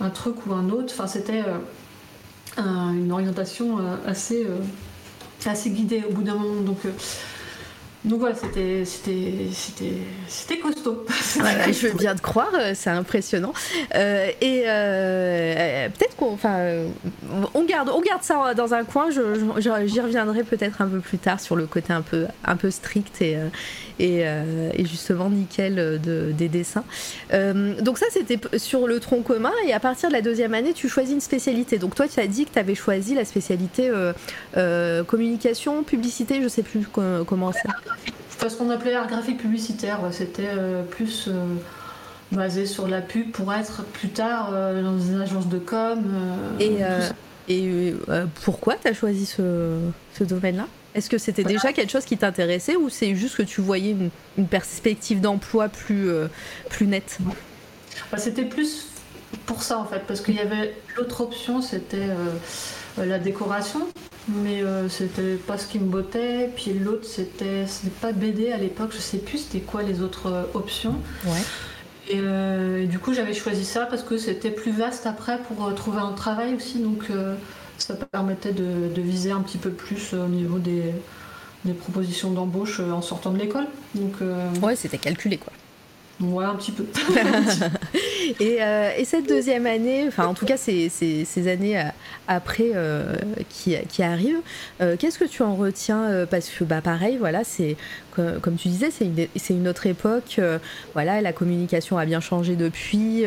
un 0.00 0.10
truc 0.10 0.46
ou 0.46 0.52
un 0.52 0.68
autre. 0.70 0.92
Enfin, 0.96 1.06
c'était 1.06 1.42
une 2.56 3.12
orientation 3.12 3.78
assez, 4.06 4.46
assez 5.44 5.70
guidée 5.70 6.02
au 6.08 6.12
bout 6.12 6.22
d'un 6.22 6.34
moment. 6.34 6.60
Donc, 6.60 6.78
donc 8.04 8.20
voilà, 8.20 8.36
c'était, 8.36 8.84
c'était, 8.84 9.32
c'était, 9.52 9.92
c'était 10.28 10.58
costaud. 10.58 11.04
Voilà, 11.34 11.72
je 11.72 11.88
veux 11.88 11.94
bien 11.94 12.14
te 12.14 12.22
croire, 12.22 12.52
euh, 12.54 12.72
c'est 12.74 12.90
impressionnant. 12.90 13.52
Euh, 13.94 14.28
et 14.40 14.64
euh, 14.66 15.88
peut-être 15.88 16.16
qu'on, 16.16 16.32
enfin, 16.32 16.58
on 17.54 17.64
garde, 17.64 17.90
on 17.92 18.00
garde 18.00 18.22
ça 18.22 18.54
dans 18.54 18.72
un 18.72 18.84
coin. 18.84 19.08
j'y 19.10 20.00
reviendrai 20.00 20.44
peut-être 20.44 20.80
un 20.80 20.86
peu 20.86 21.00
plus 21.00 21.18
tard 21.18 21.40
sur 21.40 21.56
le 21.56 21.66
côté 21.66 21.92
un 21.92 22.02
peu, 22.02 22.26
un 22.44 22.56
peu 22.56 22.70
strict 22.70 23.20
et, 23.20 23.36
et, 23.98 24.24
justement 24.84 25.30
nickel 25.30 26.00
de, 26.02 26.32
des 26.32 26.48
dessins. 26.48 26.84
donc 27.32 27.98
ça, 27.98 28.06
c'était 28.10 28.38
sur 28.58 28.86
le 28.86 29.00
tronc 29.00 29.22
commun. 29.22 29.52
Et 29.66 29.72
à 29.72 29.80
partir 29.80 30.08
de 30.08 30.14
la 30.14 30.22
deuxième 30.22 30.54
année, 30.54 30.72
tu 30.72 30.88
choisis 30.88 31.14
une 31.14 31.20
spécialité. 31.20 31.78
Donc 31.78 31.94
toi, 31.94 32.06
tu 32.08 32.20
as 32.20 32.26
dit 32.26 32.44
que 32.44 32.52
tu 32.52 32.58
avais 32.58 32.74
choisi 32.74 33.14
la 33.14 33.24
spécialité 33.24 33.90
communication, 35.06 35.82
publicité, 35.82 36.40
je 36.42 36.48
sais 36.48 36.62
plus 36.62 36.86
comment 37.26 37.52
ça 37.52 37.68
ce 38.46 38.56
qu'on 38.56 38.70
appelait 38.70 38.94
art 38.94 39.08
graphique 39.08 39.38
publicitaire. 39.38 39.98
C'était 40.12 40.50
euh, 40.56 40.82
plus 40.84 41.26
euh, 41.26 41.32
basé 42.30 42.66
sur 42.66 42.86
la 42.86 43.00
pub 43.00 43.32
pour 43.32 43.52
être 43.52 43.82
plus 43.84 44.10
tard 44.10 44.50
euh, 44.52 44.82
dans 44.82 45.00
une 45.00 45.20
agence 45.20 45.48
de 45.48 45.58
com. 45.58 45.98
et 46.60 46.78
et 47.50 47.94
pourquoi 48.44 48.74
tu 48.74 48.88
as 48.88 48.92
choisi 48.92 49.24
ce, 49.24 49.80
domaine-là? 50.20 50.66
Est-ce 50.94 51.10
que 51.10 51.18
c'était 51.18 51.44
déjà 51.44 51.72
quelque 51.72 51.90
chose 51.90 52.04
qui 52.04 52.16
t'intéressait 52.16 52.76
ou 52.76 52.88
c'est 52.88 53.14
juste 53.14 53.36
que 53.36 53.42
tu 53.42 53.60
voyais 53.60 53.94
une, 54.36 54.46
perspective 54.46 55.20
d'emploi 55.20 55.68
plus, 55.68 56.10
plus 56.70 56.86
nette? 56.86 57.18
Bah, 58.10 58.18
C'était 58.18 58.44
plus 58.44 58.86
pour 59.46 59.62
ça 59.62 59.78
en 59.78 59.84
fait, 59.84 60.02
parce 60.06 60.20
qu'il 60.20 60.34
y 60.34 60.40
avait 60.40 60.74
l'autre 60.96 61.20
option, 61.20 61.60
c'était 61.60 62.08
la 62.96 63.18
décoration 63.18 63.86
mais 64.28 64.62
euh, 64.62 64.88
c'était 64.88 65.34
pas 65.34 65.58
ce 65.58 65.66
qui 65.66 65.78
me 65.78 65.88
bottait. 65.88 66.50
Puis 66.54 66.72
l'autre, 66.74 67.06
c'était 67.06 67.64
pas 68.00 68.12
BD 68.12 68.52
à 68.52 68.58
l'époque, 68.58 68.90
je 68.92 68.98
sais 68.98 69.18
plus 69.18 69.38
c'était 69.38 69.60
quoi 69.60 69.82
les 69.82 70.02
autres 70.02 70.26
euh, 70.26 70.42
options. 70.54 70.96
Euh, 72.14 72.82
et, 72.82 72.86
du 72.86 72.98
coup, 72.98 73.12
j'avais 73.12 73.34
choisi 73.34 73.64
ça 73.64 73.86
parce 73.86 74.02
que 74.02 74.16
c'était 74.16 74.50
plus 74.50 74.72
vaste 74.72 75.06
après 75.06 75.38
pour 75.42 75.74
trouver 75.74 76.00
un 76.00 76.12
travail 76.12 76.54
aussi, 76.54 76.78
donc 76.78 77.04
ça 77.78 77.94
permettait 77.94 78.52
de, 78.52 79.00
viser 79.00 79.30
un 79.30 79.40
petit 79.40 79.58
peu 79.58 79.70
plus 79.70 80.14
au 80.14 80.26
niveau 80.26 80.58
des, 80.58 80.92
des 81.64 81.72
propositions 81.72 82.30
d'embauche 82.30 82.80
en 82.80 83.02
sortant 83.02 83.30
de 83.30 83.38
l'école. 83.38 83.66
Donc, 83.94 84.14
ouais, 84.62 84.76
c'était 84.76 84.98
calculé 84.98 85.38
quoi. 85.38 85.52
Ouais, 86.20 86.44
un 86.44 86.56
petit 86.56 86.72
peu. 86.72 86.84
Euh, 88.42 88.90
et, 88.96 89.04
cette 89.06 89.26
deuxième 89.26 89.66
année, 89.66 90.04
enfin 90.06 90.26
en 90.26 90.34
tout 90.34 90.44
cas 90.44 90.58
ces, 90.58 90.90
ces, 90.90 91.48
années 91.48 91.78
euh, 91.78 91.84
après 92.26 92.72
euh, 92.74 93.14
qui, 93.48 93.74
qui, 93.88 94.02
arrivent, 94.02 94.42
qu'est-ce 94.98 95.18
que 95.18 95.24
tu 95.24 95.42
en 95.42 95.54
retiens 95.54 96.26
Parce 96.30 96.50
que 96.50 96.64
bah, 96.64 96.82
pareil, 96.82 97.16
voilà, 97.16 97.42
c'est 97.42 97.76
comme 98.40 98.56
tu 98.56 98.68
disais, 98.68 98.90
c'est 98.90 99.04
une, 99.04 99.26
une, 99.50 99.68
autre 99.68 99.86
époque. 99.86 100.40
voilà, 100.94 101.20
la 101.20 101.32
communication 101.32 101.98
a 101.98 102.06
bien 102.06 102.20
changé 102.20 102.56
depuis. 102.56 103.24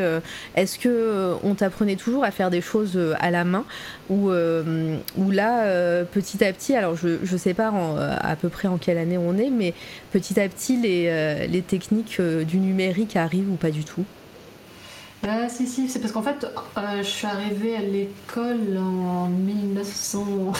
Est-ce 0.55 0.79
que 0.79 1.35
on 1.43 1.55
t'apprenait 1.55 1.95
toujours 1.95 2.23
à 2.23 2.31
faire 2.31 2.49
des 2.49 2.61
choses 2.61 2.99
à 3.19 3.31
la 3.31 3.43
main 3.43 3.65
ou, 4.09 4.31
ou 4.31 5.31
là, 5.31 6.03
petit 6.05 6.43
à 6.43 6.51
petit, 6.53 6.75
alors 6.75 6.95
je 6.95 7.17
ne 7.31 7.37
sais 7.37 7.53
pas 7.53 7.71
à 8.19 8.35
peu 8.35 8.49
près 8.49 8.67
en 8.67 8.77
quelle 8.77 8.97
année 8.97 9.17
on 9.17 9.37
est, 9.37 9.49
mais 9.49 9.73
petit 10.11 10.39
à 10.39 10.47
petit 10.47 10.77
les, 10.77 11.47
les 11.47 11.61
techniques 11.61 12.21
du 12.21 12.57
numérique 12.57 13.15
arrivent 13.15 13.51
ou 13.51 13.55
pas 13.55 13.71
du 13.71 13.83
tout? 13.83 14.05
Ah, 15.27 15.47
si, 15.49 15.67
si, 15.67 15.87
c'est 15.87 15.99
parce 15.99 16.11
qu'en 16.11 16.23
fait, 16.23 16.47
euh, 16.77 16.97
je 16.97 17.03
suis 17.03 17.27
arrivée 17.27 17.75
à 17.75 17.81
l'école 17.81 18.75
en 18.77 19.27
1900. 19.27 20.25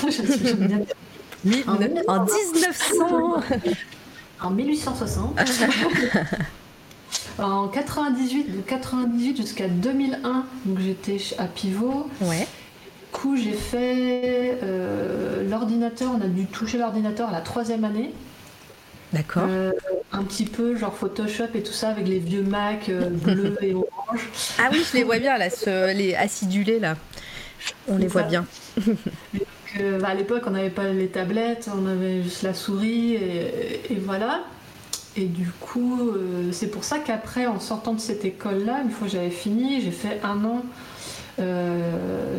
en, 1.67 2.23
1900 2.23 3.41
En 4.41 4.49
1860. 4.49 5.39
en 7.39 7.67
98, 7.67 8.55
de 8.55 8.61
98 8.61 9.37
jusqu'à 9.37 9.67
2001, 9.67 10.45
donc 10.65 10.79
j'étais 10.79 11.17
à 11.37 11.45
Pivot. 11.45 12.09
Ouais. 12.21 12.39
Du 12.39 13.11
coup, 13.11 13.37
j'ai 13.37 13.53
fait 13.53 14.57
euh, 14.63 15.47
l'ordinateur, 15.47 16.11
on 16.17 16.21
a 16.21 16.27
dû 16.27 16.45
toucher 16.45 16.77
l'ordinateur 16.77 17.29
à 17.29 17.31
la 17.31 17.41
troisième 17.41 17.83
année. 17.83 18.13
D'accord. 19.13 19.43
Euh, 19.49 19.71
un 20.13 20.23
petit 20.23 20.45
peu 20.45 20.77
genre 20.77 20.95
Photoshop 20.95 21.47
et 21.53 21.63
tout 21.63 21.73
ça 21.73 21.89
avec 21.89 22.07
les 22.07 22.19
vieux 22.19 22.43
Mac 22.43 22.89
euh, 22.89 23.09
bleus 23.09 23.57
et 23.61 23.73
orange. 23.73 24.29
Ah 24.57 24.69
oui, 24.71 24.85
je 24.89 24.97
les 24.97 25.03
vois 25.03 25.19
bien 25.19 25.37
là, 25.37 25.47
les 25.93 26.15
acidulés 26.15 26.79
là. 26.79 26.95
On 27.87 27.97
les 27.97 28.07
voit 28.07 28.23
bien. 28.23 28.45
Euh, 29.79 29.99
bah, 29.99 30.09
à 30.09 30.13
l'époque, 30.15 30.43
on 30.47 30.51
n'avait 30.51 30.69
pas 30.69 30.87
les 30.87 31.07
tablettes, 31.07 31.69
on 31.73 31.87
avait 31.87 32.23
juste 32.23 32.43
la 32.43 32.53
souris 32.53 33.15
et, 33.15 33.95
voilà. 34.03 34.41
Et 35.15 35.25
du 35.25 35.49
coup, 35.59 36.11
c'est 36.51 36.71
pour 36.71 36.85
ça 36.85 36.99
qu'après, 36.99 37.45
en 37.45 37.59
sortant 37.59 37.93
de 37.93 37.99
cette 37.99 38.23
école-là, 38.23 38.81
une 38.83 38.91
fois 38.91 39.07
que 39.07 39.13
j'avais 39.13 39.29
fini, 39.29 39.81
j'ai 39.81 39.91
fait 39.91 40.21
un 40.23 40.45
an 40.45 40.63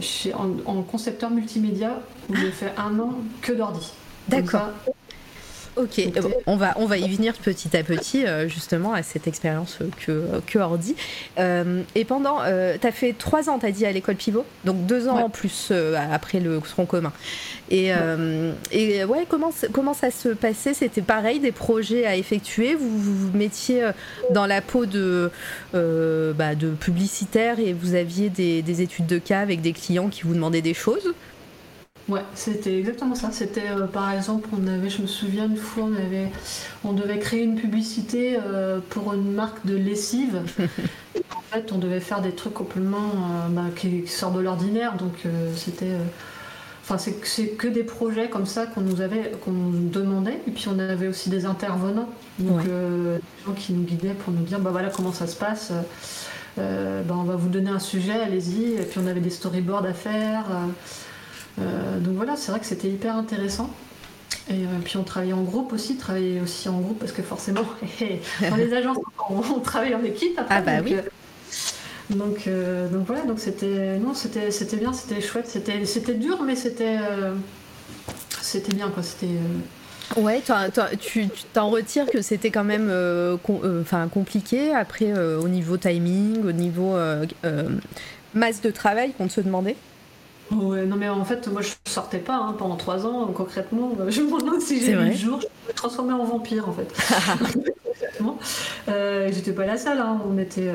chez, 0.00 0.32
en, 0.32 0.82
concepteur 0.82 1.30
multimédia 1.30 2.00
où 2.30 2.34
j'ai 2.34 2.50
fait 2.50 2.72
un 2.78 2.98
an 2.98 3.14
que 3.42 3.52
d'ordi. 3.52 3.92
D'accord. 4.28 4.70
Ok, 5.76 5.98
euh, 6.00 6.20
on 6.46 6.56
va, 6.56 6.74
on 6.76 6.84
va 6.84 6.98
y 6.98 7.08
venir 7.08 7.32
petit 7.34 7.74
à 7.74 7.82
petit 7.82 8.26
euh, 8.26 8.46
justement 8.46 8.92
à 8.92 9.02
cette 9.02 9.26
expérience 9.26 9.78
que, 10.04 10.24
que 10.46 10.58
Ordi. 10.58 10.94
Euh, 11.38 11.82
et 11.94 12.04
pendant, 12.04 12.40
tu 12.80 12.86
as 12.86 12.92
fait 12.92 13.14
trois 13.16 13.48
ans, 13.48 13.58
tu 13.58 13.66
as 13.66 13.70
dit, 13.70 13.86
à 13.86 13.92
l'école 13.92 14.16
Pivot, 14.16 14.44
donc 14.64 14.84
deux 14.86 15.08
ans 15.08 15.18
en 15.18 15.30
plus 15.30 15.72
après 16.10 16.40
le 16.40 16.60
tronc 16.60 16.84
commun. 16.86 17.12
Et, 17.70 17.90
et 18.70 19.04
ouais, 19.04 19.26
comment, 19.28 19.50
comment 19.72 19.94
ça 19.94 20.10
se 20.10 20.28
passait? 20.28 20.74
C'était 20.74 21.00
pareil, 21.00 21.40
des 21.40 21.52
projets 21.52 22.04
à 22.04 22.16
effectuer? 22.16 22.74
Vous 22.74 22.98
vous, 22.98 23.36
mettiez 23.36 23.90
dans 24.30 24.46
la 24.46 24.60
peau 24.60 24.84
de, 24.84 25.30
bah, 25.72 26.54
de 26.54 26.70
publicitaire 26.70 27.58
et 27.58 27.72
vous 27.72 27.94
aviez 27.94 28.28
des, 28.28 28.60
des 28.62 28.82
études 28.82 29.06
de 29.06 29.18
cas 29.18 29.40
avec 29.40 29.62
des 29.62 29.72
clients 29.72 30.08
qui 30.08 30.22
vous 30.22 30.34
demandaient 30.34 30.60
des 30.60 30.74
choses? 30.74 31.14
Ouais, 32.08 32.22
c'était 32.34 32.78
exactement 32.78 33.14
ça. 33.14 33.30
C'était 33.30 33.70
euh, 33.70 33.86
par 33.86 34.10
exemple, 34.10 34.48
on 34.52 34.66
avait, 34.66 34.90
je 34.90 35.02
me 35.02 35.06
souviens 35.06 35.46
une 35.46 35.56
fois, 35.56 35.84
on 35.84 35.94
avait, 35.94 36.30
on 36.84 36.92
devait 36.92 37.18
créer 37.18 37.42
une 37.42 37.54
publicité 37.54 38.38
euh, 38.44 38.80
pour 38.90 39.14
une 39.14 39.32
marque 39.32 39.64
de 39.64 39.76
lessive. 39.76 40.42
en 41.36 41.42
fait, 41.52 41.70
on 41.70 41.78
devait 41.78 42.00
faire 42.00 42.20
des 42.20 42.32
trucs 42.32 42.54
complètement 42.54 42.98
euh, 42.98 43.48
bah, 43.50 43.66
qui, 43.76 44.06
sortent 44.08 44.34
de 44.34 44.40
l'ordinaire. 44.40 44.96
Donc 44.96 45.26
c'était, 45.56 45.96
enfin 46.82 46.98
c'est 46.98 47.46
que 47.56 47.68
des 47.68 47.84
projets 47.84 48.28
comme 48.28 48.46
ça 48.46 48.66
qu'on 48.66 48.80
nous 48.80 49.00
avait, 49.00 49.32
qu'on 49.44 49.52
nous 49.52 49.88
demandait. 49.88 50.40
Et 50.48 50.50
puis 50.50 50.66
on 50.68 50.78
avait 50.80 51.06
aussi 51.06 51.30
des 51.30 51.46
intervenants, 51.46 52.08
donc 52.40 52.64
des 52.64 53.20
gens 53.46 53.52
qui 53.52 53.74
nous 53.74 53.84
guidaient 53.84 54.14
pour 54.14 54.32
nous 54.32 54.42
dire, 54.42 54.58
bah 54.58 54.70
voilà 54.72 54.90
comment 54.90 55.12
ça 55.12 55.28
se 55.28 55.36
passe. 55.36 55.72
ben, 56.56 57.04
on 57.10 57.22
va 57.22 57.36
vous 57.36 57.48
donner 57.48 57.70
un 57.70 57.78
sujet, 57.78 58.20
allez-y. 58.20 58.74
Et 58.74 58.82
puis 58.82 58.98
on 59.00 59.06
avait 59.06 59.20
des 59.20 59.30
storyboards 59.30 59.86
à 59.86 59.94
faire. 59.94 60.46
Donc 61.58 62.16
voilà, 62.16 62.36
c'est 62.36 62.50
vrai 62.50 62.60
que 62.60 62.66
c'était 62.66 62.88
hyper 62.88 63.16
intéressant. 63.16 63.70
Et 64.50 64.64
puis 64.84 64.96
on 64.96 65.04
travaillait 65.04 65.34
en 65.34 65.42
groupe 65.42 65.72
aussi, 65.72 65.96
travaillait 65.96 66.40
aussi 66.40 66.68
en 66.68 66.80
groupe 66.80 66.98
parce 66.98 67.12
que 67.12 67.22
forcément, 67.22 67.62
dans 68.50 68.56
les 68.56 68.72
agences, 68.72 68.98
on, 69.28 69.60
travaille 69.60 69.94
en 69.94 70.02
équipe. 70.02 70.38
Après, 70.38 70.54
ah 70.56 70.62
bah 70.62 70.72
oui. 70.84 70.96
Donc, 72.10 72.48
donc 72.92 73.06
voilà, 73.06 73.22
donc 73.22 73.38
c'était 73.38 73.98
non, 73.98 74.14
c'était 74.14 74.50
c'était 74.50 74.76
bien, 74.76 74.92
c'était 74.92 75.20
chouette, 75.20 75.46
c'était 75.46 75.84
c'était 75.84 76.14
dur, 76.14 76.42
mais 76.42 76.56
c'était 76.56 76.98
c'était 78.40 78.74
bien 78.74 78.88
quoi, 78.88 79.02
c'était 79.02 79.28
Ouais, 80.16 80.42
tu 81.00 81.28
t'en 81.52 81.70
retires 81.70 82.06
que 82.06 82.22
c'était 82.22 82.50
quand 82.50 82.64
même 82.64 82.88
euh, 82.90 83.36
euh, 83.48 84.06
compliqué 84.12 84.74
après 84.74 85.12
euh, 85.12 85.40
au 85.40 85.48
niveau 85.48 85.76
timing, 85.76 86.44
au 86.46 86.52
niveau 86.52 86.96
masse 88.34 88.60
de 88.60 88.70
travail 88.70 89.12
qu'on 89.12 89.28
te 89.28 89.40
demandait? 89.40 89.76
Ouais, 90.52 90.84
non 90.84 90.96
mais 90.96 91.08
en 91.08 91.24
fait 91.24 91.48
moi 91.48 91.62
je 91.62 91.70
sortais 91.90 92.18
pas 92.18 92.36
hein, 92.36 92.54
pendant 92.58 92.76
trois 92.76 93.06
ans 93.06 93.26
concrètement. 93.34 93.92
Je 94.08 94.20
me 94.20 94.40
demande 94.40 94.60
si 94.60 94.80
j'ai 94.84 94.92
eu 94.92 94.96
le 94.96 95.12
jour, 95.12 95.40
je 95.40 95.68
me 95.68 95.74
transformer 95.74 96.12
en 96.12 96.24
vampire 96.24 96.68
en 96.68 96.72
fait. 96.72 96.92
J'étais 99.32 99.52
pas 99.52 99.66
la 99.66 99.78
seule, 99.78 99.98
hein, 99.98 100.20
on 100.28 100.38
était. 100.38 100.70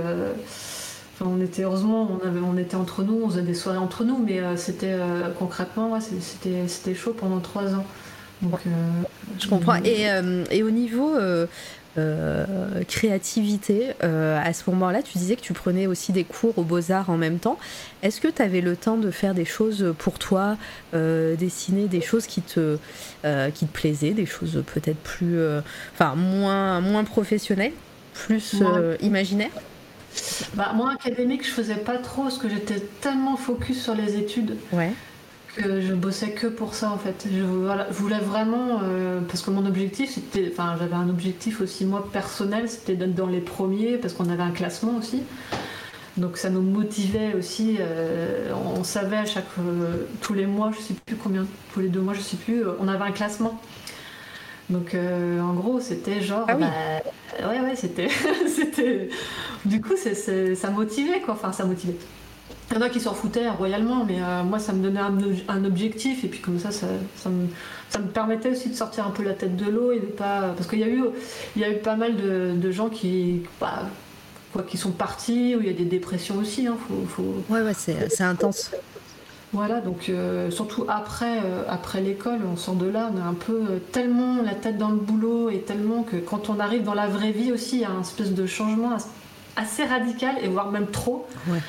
on 1.21 1.41
était 1.41 1.63
heureusement, 1.63 2.09
on, 2.11 2.27
avait, 2.27 2.39
on 2.39 2.57
était 2.57 2.75
entre 2.75 3.03
nous, 3.03 3.21
on 3.23 3.29
faisait 3.29 3.41
des 3.41 3.53
soirées 3.53 3.77
entre 3.77 4.03
nous, 4.03 4.17
mais 4.17 4.41
c'était 4.55 4.95
concrètement, 5.37 5.91
ouais, 5.91 5.99
c'était 6.01 6.95
chaud 6.95 7.13
pendant 7.17 7.39
trois 7.39 7.73
ans. 7.75 7.85
Donc, 8.41 8.59
je 9.39 9.47
comprends. 9.47 9.75
Et, 9.83 10.09
euh, 10.09 10.43
et 10.51 10.63
au 10.63 10.69
niveau 10.69 11.15
euh, 11.97 12.45
euh, 12.49 12.83
créativité, 12.83 13.91
à 14.01 14.53
ce 14.53 14.69
moment-là, 14.69 15.01
tu 15.01 15.17
disais 15.17 15.35
que 15.35 15.41
tu 15.41 15.53
prenais 15.53 15.87
aussi 15.87 16.11
des 16.11 16.23
cours 16.23 16.57
aux 16.57 16.63
beaux-arts 16.63 17.09
en 17.09 17.17
même 17.17 17.39
temps. 17.39 17.57
Est-ce 18.03 18.21
que 18.21 18.27
tu 18.27 18.41
avais 18.41 18.61
le 18.61 18.75
temps 18.75 18.97
de 18.97 19.11
faire 19.11 19.33
des 19.33 19.45
choses 19.45 19.93
pour 19.97 20.19
toi, 20.19 20.57
dessiner 20.93 21.87
des 21.87 22.01
choses 22.01 22.27
qui 22.27 22.41
te, 22.41 22.77
qui 23.53 23.65
te 23.65 23.73
plaisaient, 23.73 24.11
des 24.11 24.25
choses 24.25 24.63
peut-être 24.73 24.97
plus. 24.97 25.37
enfin, 25.93 26.15
moins, 26.15 26.81
moins 26.81 27.03
professionnelles, 27.03 27.73
plus 28.13 28.55
imaginaires? 29.01 29.51
Bah, 30.53 30.71
moi, 30.75 30.91
académique, 30.91 31.45
je 31.45 31.51
faisais 31.51 31.75
pas 31.75 31.97
trop 31.97 32.23
parce 32.23 32.37
que 32.37 32.49
j'étais 32.49 32.81
tellement 33.01 33.37
focus 33.37 33.83
sur 33.83 33.95
les 33.95 34.17
études. 34.17 34.55
Ouais 34.71 34.91
je 35.61 35.93
bossais 35.93 36.31
que 36.31 36.47
pour 36.47 36.73
ça 36.73 36.91
en 36.91 36.97
fait. 36.97 37.27
Je 37.31 37.43
voulais 37.93 38.19
vraiment, 38.19 38.81
euh, 38.83 39.21
parce 39.21 39.41
que 39.41 39.51
mon 39.51 39.65
objectif, 39.65 40.11
c'était, 40.13 40.49
enfin 40.51 40.75
j'avais 40.79 40.95
un 40.95 41.09
objectif 41.09 41.61
aussi 41.61 41.85
moi 41.85 42.07
personnel, 42.11 42.69
c'était 42.69 42.95
d'être 42.95 43.15
dans 43.15 43.27
les 43.27 43.41
premiers, 43.41 43.97
parce 43.97 44.13
qu'on 44.13 44.29
avait 44.29 44.43
un 44.43 44.51
classement 44.51 44.97
aussi. 44.97 45.23
Donc 46.17 46.37
ça 46.37 46.49
nous 46.49 46.61
motivait 46.61 47.33
aussi. 47.35 47.77
Euh, 47.79 48.51
on 48.75 48.83
savait 48.83 49.17
à 49.17 49.25
chaque 49.25 49.45
euh, 49.59 50.05
tous 50.21 50.33
les 50.33 50.47
mois, 50.47 50.71
je 50.75 50.81
sais 50.81 50.95
plus 51.05 51.15
combien, 51.15 51.45
tous 51.73 51.79
les 51.79 51.89
deux 51.89 52.01
mois, 52.01 52.13
je 52.13 52.21
sais 52.21 52.37
plus, 52.37 52.63
on 52.79 52.87
avait 52.87 53.05
un 53.05 53.11
classement. 53.11 53.61
Donc 54.69 54.95
en 54.95 55.53
gros, 55.53 55.79
c'était 55.79 56.19
genre, 56.19 56.45
ah 56.49 56.55
bah, 56.55 56.67
ouais 57.39 57.61
ouais, 57.61 57.75
c'était, 57.75 58.09
c'était, 58.47 59.09
du 59.63 59.79
coup, 59.79 59.93
ça 59.95 60.69
motivait 60.69 61.21
quoi. 61.21 61.35
Enfin, 61.35 61.53
ça 61.53 61.63
motivait. 61.63 61.95
Il 62.69 62.75
y 62.75 62.77
en 62.77 62.81
a 62.81 62.89
qui 62.89 62.99
s'en 62.99 63.13
foutaient 63.13 63.49
royalement, 63.49 64.03
mais 64.03 64.21
euh, 64.21 64.43
moi 64.43 64.59
ça 64.59 64.73
me 64.73 64.83
donnait 64.83 64.99
un, 64.99 65.63
objectif 65.63 66.25
et 66.25 66.27
puis 66.27 66.41
comme 66.41 66.59
ça 66.59 66.71
ça, 66.71 66.87
me, 67.29 67.47
ça, 67.89 67.99
me, 67.99 68.07
permettait 68.07 68.51
aussi 68.51 68.69
de 68.69 68.75
sortir 68.75 69.07
un 69.07 69.11
peu 69.11 69.23
la 69.23 69.33
tête 69.33 69.55
de 69.55 69.69
l'eau 69.69 69.93
et 69.93 69.99
de 69.99 70.05
pas 70.05 70.53
parce 70.55 70.67
qu'il 70.67 70.79
y 70.79 70.83
a 70.83 70.89
eu 70.89 71.03
il 71.55 71.61
y 71.61 71.65
a 71.65 71.71
eu 71.71 71.77
pas 71.77 71.95
mal 71.95 72.15
de, 72.17 72.71
gens 72.71 72.89
qui 72.89 73.43
bah, 73.61 73.83
quoi, 74.51 74.63
qui 74.63 74.77
sont 74.77 74.91
partis 74.91 75.55
où 75.55 75.61
il 75.61 75.67
y 75.67 75.69
a 75.69 75.73
des 75.73 75.85
dépressions 75.85 76.37
aussi. 76.37 76.67
Hein, 76.67 76.75
faut, 77.07 77.43
Ouais 77.49 77.61
ouais 77.61 77.73
c'est 77.73 78.21
intense. 78.21 78.71
Voilà 79.53 79.79
donc 79.79 80.09
euh, 80.09 80.51
surtout 80.51 80.85
après 80.89 81.37
euh, 81.37 81.63
après 81.69 82.01
l'école 82.01 82.39
on 82.51 82.57
sort 82.57 82.75
de 82.75 82.85
là 82.85 83.09
on 83.15 83.17
a 83.17 83.23
un 83.23 83.33
peu 83.33 83.79
tellement 83.93 84.41
la 84.41 84.53
tête 84.53 84.77
dans 84.77 84.89
le 84.89 84.97
boulot 84.97 85.49
et 85.49 85.59
tellement 85.59 86.03
que 86.03 86.17
quand 86.17 86.49
on 86.49 86.59
arrive 86.59 86.83
dans 86.83 86.93
la 86.93 87.07
vraie 87.07 87.31
vie 87.31 87.53
aussi 87.53 87.77
il 87.77 87.81
y 87.83 87.85
a 87.85 87.91
un 87.91 88.01
espèce 88.01 88.33
de 88.33 88.45
changement 88.45 88.97
assez 89.55 89.85
radical 89.85 90.35
et 90.43 90.49
voire 90.49 90.69
même 90.69 90.87
trop. 90.87 91.25
Ouais. 91.47 91.59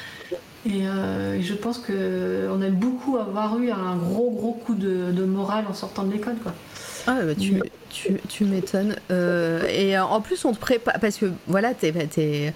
Euh, 0.71 1.35
et, 1.35 1.43
je 1.43 1.55
pense 1.55 1.79
qu'on 1.79 2.62
aime 2.62 2.75
beaucoup 2.75 3.16
avoir 3.16 3.59
eu 3.59 3.71
un 3.71 3.97
gros 3.97 4.31
gros 4.31 4.53
coup 4.53 4.75
de, 4.75 5.25
morale 5.25 5.64
en 5.69 5.75
sortant 5.75 6.05
de 6.05 6.12
l'école. 6.12 6.37
Quoi. 6.43 6.53
Ah 7.07 7.19
bah 7.23 7.35
tu, 7.35 7.61
tu, 7.91 8.21
tu 8.29 8.45
m'étonnes. 8.45 8.97
Euh, 9.11 9.66
et 9.69 9.99
en 9.99 10.21
plus 10.21 10.45
on 10.45 10.53
te 10.53 10.59
prépare, 10.59 10.99
parce 11.01 11.16
que 11.16 11.27
voilà, 11.47 11.73
euh, 11.83 12.51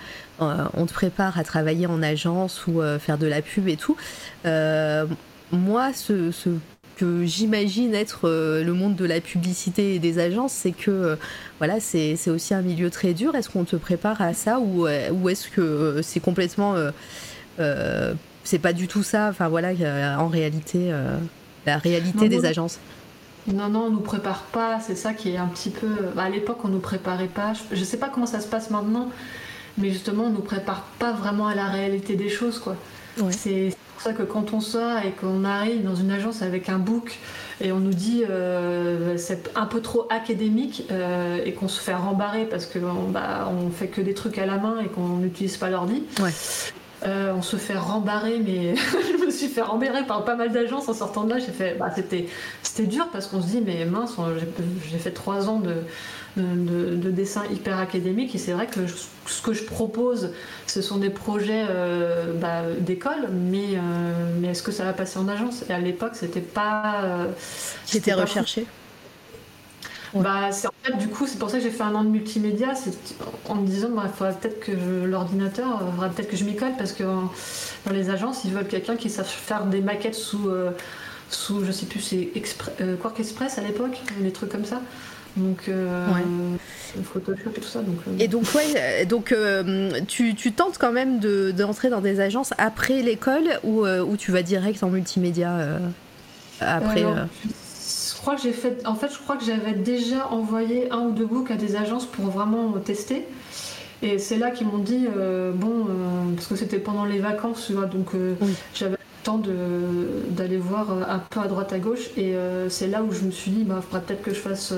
on 0.74 0.86
te 0.86 0.92
prépare 0.92 1.38
à 1.38 1.44
travailler 1.44 1.86
en 1.86 2.02
agence 2.02 2.66
ou 2.66 2.80
faire 2.98 3.18
de 3.18 3.26
la 3.26 3.42
pub 3.42 3.68
et 3.68 3.76
tout. 3.76 3.96
moi, 4.44 5.92
ce, 5.94 6.30
ce 6.30 6.50
que 6.96 7.24
j'imagine 7.24 7.94
être 7.94 8.28
le 8.28 8.72
monde 8.72 8.94
de 8.94 9.06
la 9.06 9.20
publicité 9.20 9.94
et 9.94 9.98
des 9.98 10.18
agences, 10.18 10.52
c'est 10.52 10.72
que 10.72 11.16
voilà, 11.58 11.80
c'est 11.80 12.28
aussi 12.28 12.52
un 12.52 12.62
milieu 12.62 12.90
très 12.90 13.14
dur. 13.14 13.34
Est-ce 13.34 13.48
qu'on 13.48 13.64
te 13.64 13.76
prépare 13.76 14.20
à 14.20 14.34
ça 14.34 14.60
ou, 14.60 14.86
ou 14.86 15.28
est-ce 15.28 15.48
que 15.48 16.00
c'est 16.02 16.20
complètement 16.20 16.74
euh, 16.74 16.90
c'est 18.44 18.58
pas 18.58 18.72
du 18.72 18.88
tout 18.88 19.02
ça. 19.02 19.28
Enfin 19.28 19.48
voilà, 19.48 19.70
en 20.18 20.28
réalité, 20.28 20.92
euh, 20.92 21.16
la 21.66 21.78
réalité 21.78 22.28
des 22.28 22.44
agences. 22.44 22.78
Non, 23.46 23.68
non, 23.68 23.84
on 23.86 23.90
nous 23.90 24.00
prépare 24.00 24.42
pas. 24.42 24.80
C'est 24.80 24.94
ça 24.94 25.14
qui 25.14 25.30
est 25.30 25.36
un 25.36 25.48
petit 25.48 25.70
peu. 25.70 25.88
À 26.16 26.30
l'époque, 26.30 26.58
on 26.64 26.68
nous 26.68 26.78
préparait 26.78 27.28
pas. 27.28 27.52
Je, 27.72 27.84
sais 27.84 27.96
pas 27.96 28.08
comment 28.08 28.26
ça 28.26 28.40
se 28.40 28.46
passe 28.46 28.70
maintenant, 28.70 29.10
mais 29.78 29.90
justement, 29.90 30.24
on 30.24 30.30
nous 30.30 30.40
prépare 30.40 30.82
pas 30.98 31.12
vraiment 31.12 31.48
à 31.48 31.54
la 31.54 31.66
réalité 31.66 32.14
des 32.16 32.28
choses, 32.28 32.58
quoi. 32.58 32.76
C'est 33.30 33.74
pour 33.92 34.02
ça 34.02 34.14
que 34.14 34.22
quand 34.22 34.54
on 34.54 34.60
sort 34.60 34.98
et 35.04 35.10
qu'on 35.10 35.44
arrive 35.44 35.84
dans 35.84 35.94
une 35.94 36.10
agence 36.10 36.40
avec 36.40 36.70
un 36.70 36.78
book 36.78 37.18
et 37.60 37.72
on 37.72 37.78
nous 37.78 37.92
dit 37.92 38.24
euh, 38.28 39.18
c'est 39.18 39.50
un 39.54 39.66
peu 39.66 39.82
trop 39.82 40.06
académique 40.08 40.88
et 41.44 41.52
qu'on 41.52 41.68
se 41.68 41.78
fait 41.78 41.92
rembarrer 41.92 42.46
parce 42.46 42.64
qu'on 42.64 43.10
bah, 43.10 43.52
on 43.52 43.70
fait 43.70 43.88
que 43.88 44.00
des 44.00 44.14
trucs 44.14 44.38
à 44.38 44.46
la 44.46 44.56
main 44.56 44.80
et 44.80 44.86
qu'on 44.86 45.18
n'utilise 45.18 45.58
pas 45.58 45.68
l'ordi. 45.68 46.04
Ouais. 46.20 46.30
Euh, 47.04 47.32
on 47.36 47.42
se 47.42 47.56
fait 47.56 47.76
rembarrer, 47.76 48.38
mais 48.38 48.74
je 48.76 49.24
me 49.24 49.30
suis 49.30 49.48
fait 49.48 49.62
rembarrer 49.62 50.06
par 50.06 50.24
pas 50.24 50.36
mal 50.36 50.52
d'agences 50.52 50.88
en 50.88 50.94
sortant 50.94 51.24
de 51.24 51.30
là. 51.30 51.38
J'ai 51.38 51.52
fait, 51.52 51.76
bah, 51.78 51.90
c'était, 51.94 52.26
c'était 52.62 52.86
dur 52.86 53.08
parce 53.12 53.26
qu'on 53.26 53.42
se 53.42 53.48
dit, 53.48 53.60
mais 53.64 53.84
mince, 53.84 54.16
j'ai 54.90 54.98
fait 54.98 55.10
trois 55.10 55.48
ans 55.48 55.60
de, 55.60 55.74
de, 56.36 57.10
dessin 57.10 57.42
hyper 57.52 57.78
académique 57.78 58.34
et 58.34 58.38
c'est 58.38 58.52
vrai 58.52 58.66
que 58.66 58.80
ce 59.26 59.42
que 59.42 59.52
je 59.52 59.64
propose, 59.64 60.32
ce 60.66 60.80
sont 60.80 60.98
des 60.98 61.10
projets 61.10 61.66
euh, 61.68 62.34
bah, 62.34 62.62
d'école, 62.78 63.28
mais, 63.32 63.74
euh, 63.74 63.80
mais 64.40 64.48
est-ce 64.48 64.62
que 64.62 64.72
ça 64.72 64.84
va 64.84 64.92
passer 64.92 65.18
en 65.18 65.28
agence? 65.28 65.64
Et 65.68 65.72
à 65.72 65.80
l'époque, 65.80 66.12
c'était 66.14 66.40
pas. 66.40 67.26
c'était 67.84 68.12
recherché? 68.12 68.66
Bah, 70.14 70.50
en 70.50 70.70
fait, 70.82 70.96
du 70.98 71.08
coup, 71.08 71.26
c'est 71.26 71.38
pour 71.38 71.48
ça 71.48 71.56
que 71.56 71.62
j'ai 71.62 71.70
fait 71.70 71.82
un 71.82 71.94
an 71.94 72.04
de 72.04 72.10
multimédia, 72.10 72.74
en 73.48 73.54
me 73.54 73.66
disant, 73.66 73.88
bah, 73.90 74.02
il 74.06 74.12
faudrait 74.12 74.34
peut-être 74.34 74.60
que 74.60 74.72
l'ordinateur, 75.06 75.82
il 75.86 75.92
faudrait 75.94 76.10
peut-être 76.10 76.30
que 76.30 76.36
je 76.36 76.44
m'y 76.44 76.54
colle 76.54 76.72
parce 76.76 76.92
que 76.92 77.02
dans 77.02 77.92
les 77.92 78.10
agences, 78.10 78.44
ils 78.44 78.52
veulent 78.52 78.66
quelqu'un 78.66 78.96
qui 78.96 79.08
sache 79.08 79.28
faire 79.28 79.64
des 79.64 79.80
maquettes 79.80 80.14
sous, 80.14 80.48
euh, 80.48 80.70
sous 81.30 81.64
je 81.64 81.72
sais 81.72 81.86
plus, 81.86 82.00
c'est 82.00 82.30
euh, 82.80 82.96
Quark 82.96 83.18
Express 83.20 83.58
à 83.58 83.62
l'époque, 83.62 84.00
des 84.20 84.32
trucs 84.32 84.50
comme 84.50 84.66
ça. 84.66 84.82
Donc, 85.36 85.62
euh, 85.68 86.06
Photoshop 87.04 87.50
et 87.56 87.60
tout 87.60 87.68
ça. 87.68 87.80
Donc, 87.80 87.96
Et 88.18 88.28
donc, 88.28 88.44
ouais, 88.54 89.06
donc 89.06 89.34
tu, 90.08 90.34
tu, 90.34 90.52
tentes 90.52 90.76
quand 90.76 90.92
même 90.92 91.20
d'entrer 91.54 91.88
dans 91.88 92.02
des 92.02 92.20
agences 92.20 92.52
après 92.58 93.00
l'école 93.00 93.58
ou, 93.64 93.86
ou 93.86 94.16
tu 94.18 94.30
vas 94.30 94.42
direct 94.42 94.82
en 94.82 94.90
multimédia 94.90 95.78
après 96.60 97.06
crois 98.22 98.36
que 98.36 98.42
j'ai 98.42 98.52
fait. 98.52 98.86
En 98.86 98.94
fait, 98.94 99.12
je 99.12 99.18
crois 99.18 99.36
que 99.36 99.44
j'avais 99.44 99.72
déjà 99.72 100.28
envoyé 100.28 100.90
un 100.90 101.00
ou 101.00 101.10
deux 101.10 101.26
books 101.26 101.50
à 101.50 101.56
des 101.56 101.76
agences 101.76 102.06
pour 102.06 102.26
vraiment 102.26 102.72
tester. 102.78 103.26
Et 104.00 104.18
c'est 104.18 104.38
là 104.38 104.50
qu'ils 104.50 104.66
m'ont 104.66 104.78
dit 104.78 105.06
euh, 105.16 105.52
bon, 105.52 105.86
euh, 105.88 106.34
parce 106.34 106.46
que 106.46 106.56
c'était 106.56 106.78
pendant 106.78 107.04
les 107.04 107.18
vacances, 107.18 107.70
donc 107.70 108.14
euh, 108.14 108.34
j'avais 108.74 108.92
le 108.96 109.24
temps 109.24 109.40
d'aller 110.30 110.56
voir 110.56 110.90
un 110.90 111.18
peu 111.18 111.40
à 111.40 111.46
droite 111.46 111.72
à 111.72 111.78
gauche. 111.78 112.10
Et 112.16 112.34
c'est 112.68 112.88
là 112.88 113.02
où 113.02 113.12
je 113.12 113.22
me 113.22 113.30
suis 113.30 113.50
dit, 113.50 113.64
bah, 113.64 113.80
faudrait 113.82 114.04
peut-être 114.04 114.22
que 114.22 114.32
je 114.32 114.40
fasse. 114.40 114.72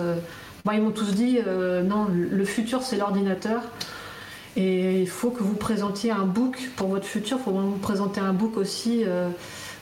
Bah, 0.65 0.73
ils 0.75 0.83
m'ont 0.83 0.91
tous 0.91 1.15
dit 1.15 1.39
non, 1.85 2.07
le 2.11 2.45
futur 2.45 2.83
c'est 2.83 2.97
l'ordinateur. 2.97 3.63
Et 4.57 5.01
il 5.01 5.09
faut 5.09 5.31
que 5.31 5.43
vous 5.43 5.55
présentiez 5.55 6.13
un 6.13 6.25
book 6.25 6.71
pour 6.77 6.89
votre 6.89 7.07
futur, 7.07 7.39
il 7.41 7.45
faut 7.45 7.51
vraiment 7.51 7.71
vous 7.71 7.79
présenter 7.79 8.21
un 8.21 8.33
book 8.33 8.57
aussi 8.57 9.05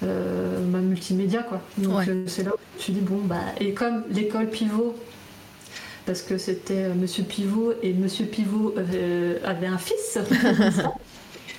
ma 0.02 0.78
multimédia 0.78 1.42
quoi. 1.42 1.60
Donc 1.78 2.08
euh, 2.08 2.24
c'est 2.26 2.42
là 2.42 2.50
où 2.50 2.58
je 2.72 2.78
me 2.78 2.82
suis 2.82 2.92
dit 2.92 3.00
bon 3.00 3.20
bah 3.24 3.36
et 3.60 3.72
comme 3.72 4.04
l'école 4.10 4.48
pivot 4.48 4.96
parce 6.06 6.22
que 6.22 6.38
c'était 6.38 6.84
euh, 6.84 6.94
Monsieur 6.94 7.22
Pivot 7.22 7.74
et 7.82 7.92
Monsieur 7.92 8.26
Pivot 8.26 8.74
avait 9.44 9.66
un 9.66 9.78
fils. 9.78 10.18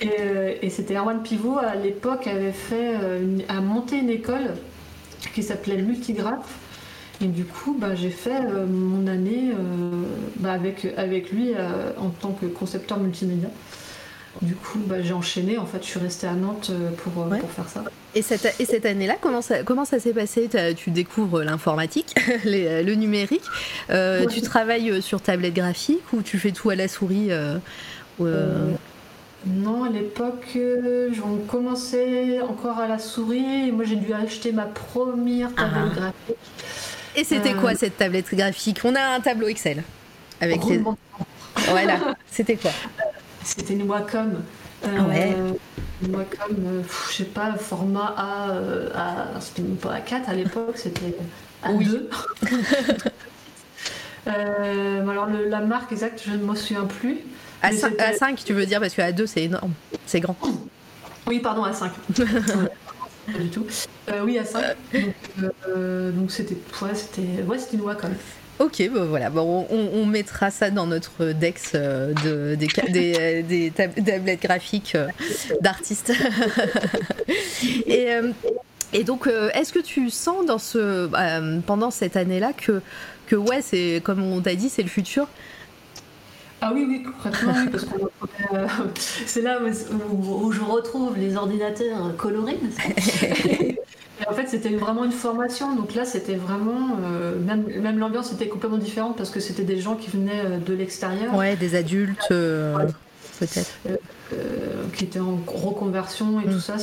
et, 0.02 0.68
c'était 0.68 0.96
Erwan 0.96 1.22
Pivot 1.22 1.58
à 1.58 1.74
l'époque 1.74 2.26
avait 2.26 2.52
fait 2.52 2.94
a 3.48 3.60
monté 3.60 3.96
une 3.96 4.10
école 4.10 4.54
qui 5.34 5.42
s'appelait 5.42 5.80
Multigraph. 5.80 6.58
Et 7.20 7.26
du 7.26 7.44
coup, 7.44 7.76
bah, 7.78 7.94
j'ai 7.94 8.10
fait 8.10 8.40
mon 8.68 9.06
année 9.06 9.52
bah, 10.40 10.52
avec, 10.52 10.86
avec 10.96 11.30
lui 11.30 11.52
en 11.96 12.10
tant 12.10 12.32
que 12.32 12.44
concepteur 12.44 12.98
multimédia. 12.98 13.48
Du 14.42 14.54
coup, 14.54 14.78
bah, 14.86 15.02
j'ai 15.02 15.12
enchaîné. 15.12 15.58
En 15.58 15.66
fait, 15.66 15.82
je 15.82 15.88
suis 15.88 16.00
restée 16.00 16.26
à 16.26 16.34
Nantes 16.34 16.70
pour, 16.98 17.12
pour 17.12 17.50
faire 17.50 17.68
ça. 17.68 17.82
Et 18.14 18.22
cette, 18.22 18.54
et 18.60 18.64
cette 18.64 18.86
année-là, 18.86 19.16
comment 19.20 19.42
ça, 19.42 19.62
comment 19.62 19.84
ça 19.84 19.98
s'est 19.98 20.12
passé? 20.12 20.48
Tu 20.76 20.90
découvres 20.90 21.42
l'informatique, 21.42 22.14
le 22.44 22.94
numérique. 22.94 23.44
Tu 23.88 24.40
travailles 24.42 25.02
sur 25.02 25.20
tablette 25.20 25.54
graphique 25.54 26.12
ou 26.12 26.22
tu 26.22 26.38
fais 26.38 26.52
tout 26.52 26.70
à 26.70 26.74
la 26.74 26.88
souris 26.88 27.30
non, 29.46 29.84
à 29.84 29.90
l'époque, 29.90 30.52
euh, 30.56 31.10
j'en 31.12 31.36
commençais 31.46 32.40
encore 32.40 32.78
à 32.78 32.88
la 32.88 32.98
souris. 32.98 33.68
Et 33.68 33.72
moi, 33.72 33.84
j'ai 33.84 33.96
dû 33.96 34.12
acheter 34.12 34.52
ma 34.52 34.64
première 34.64 35.50
ah. 35.56 35.64
tablette 35.64 35.94
graphique. 35.94 36.36
Et 37.16 37.24
c'était 37.24 37.52
quoi 37.52 37.72
euh, 37.72 37.76
cette 37.76 37.98
tablette 37.98 38.34
graphique? 38.34 38.80
On 38.84 38.94
a 38.94 39.02
un 39.02 39.20
tableau 39.20 39.48
Excel 39.48 39.82
avec 40.40 40.64
les. 40.64 40.82
Voilà. 41.68 42.16
C'était 42.30 42.56
quoi? 42.56 42.70
C'était 43.44 43.74
une 43.74 43.88
Wacom. 43.88 44.42
Euh, 44.84 44.88
ah 44.98 45.02
ouais. 45.04 45.36
Une 46.02 46.16
Wacom, 46.16 46.82
je 47.10 47.14
sais 47.14 47.24
pas, 47.24 47.54
format 47.54 48.14
A, 48.16 49.40
c'était 49.40 49.62
pas 49.62 49.98
A4 49.98 50.24
à 50.26 50.34
l'époque, 50.34 50.76
c'était 50.76 51.16
A2. 51.64 52.08
alors 54.26 55.28
la 55.48 55.60
marque 55.60 55.92
exacte, 55.92 56.22
je 56.26 56.32
ne 56.32 56.44
m'en 56.44 56.54
souviens 56.54 56.84
plus. 56.84 57.20
À 57.62 58.12
5, 58.12 58.44
tu 58.44 58.52
veux 58.52 58.66
dire, 58.66 58.80
parce 58.80 58.94
qu'à 58.94 59.12
2, 59.12 59.26
c'est 59.26 59.44
énorme. 59.44 59.72
C'est 60.06 60.20
grand. 60.20 60.36
Oui, 61.26 61.40
pardon, 61.40 61.64
à 61.64 61.72
5. 61.72 61.90
Pas 62.18 63.38
du 63.38 63.48
tout. 63.48 63.66
Euh, 64.10 64.22
oui, 64.22 64.38
à 64.38 64.44
5. 64.44 64.62
Euh, 65.66 66.10
donc, 66.10 66.30
c'était 66.30 66.56
ouais, 66.82 66.94
c'était 66.94 67.42
ouais, 67.46 67.56
une 67.72 67.80
Wacom. 67.80 68.10
Ok, 68.60 68.88
bon, 68.92 69.06
voilà, 69.06 69.30
bon, 69.30 69.66
on, 69.70 70.06
mettra 70.06 70.50
ça 70.50 70.70
dans 70.70 70.86
notre 70.86 71.32
dex 71.32 71.72
euh, 71.74 72.12
de, 72.24 72.54
des, 72.54 73.42
des, 73.42 73.70
tablettes 73.70 74.42
graphiques 74.42 74.96
d'artistes. 75.60 76.12
et, 77.86 78.08
et, 78.92 79.04
donc, 79.04 79.28
est-ce 79.54 79.72
que 79.72 79.80
tu 79.80 80.08
sens 80.10 80.46
dans 80.46 80.58
ce, 80.58 81.10
pendant 81.62 81.90
cette 81.90 82.16
année-là 82.16 82.52
que, 82.52 82.80
que 83.26 83.36
ouais, 83.36 83.60
c'est 83.60 84.00
comme 84.04 84.22
on 84.22 84.40
t'a 84.40 84.54
dit, 84.54 84.68
c'est 84.68 84.82
le 84.82 84.88
futur? 84.88 85.26
Ah 86.66 86.70
oui, 86.72 86.86
oui, 86.88 87.02
concrètement, 87.02 87.52
oui, 87.54 87.68
parce 87.70 87.84
que 87.84 87.94
euh, 88.54 88.66
c'est 89.26 89.42
là 89.42 89.58
où, 90.10 90.50
je 90.50 90.62
retrouve 90.62 91.14
les 91.18 91.36
ordinateurs 91.36 92.16
colorés. 92.16 92.58
en 94.28 94.32
fait, 94.32 94.46
c'était 94.48 94.70
vraiment 94.70 95.04
une 95.04 95.12
formation. 95.12 95.74
Donc 95.74 95.94
là, 95.94 96.04
c'était 96.04 96.36
vraiment. 96.36 96.98
Euh, 97.02 97.38
même, 97.38 97.64
même 97.80 97.98
l'ambiance 97.98 98.32
était 98.32 98.48
complètement 98.48 98.78
différente 98.78 99.16
parce 99.16 99.30
que 99.30 99.40
c'était 99.40 99.64
des 99.64 99.80
gens 99.80 99.96
qui 99.96 100.10
venaient 100.10 100.42
euh, 100.44 100.58
de 100.58 100.74
l'extérieur. 100.74 101.34
Ouais, 101.34 101.56
des 101.56 101.74
adultes, 101.74 102.26
peut-être. 102.28 103.72
qui 104.94 105.04
étaient 105.04 105.20
en 105.20 105.38
reconversion 105.46 106.40
et 106.40 106.44
tout 106.44 106.56
mm. 106.56 106.60
ça. 106.60 106.76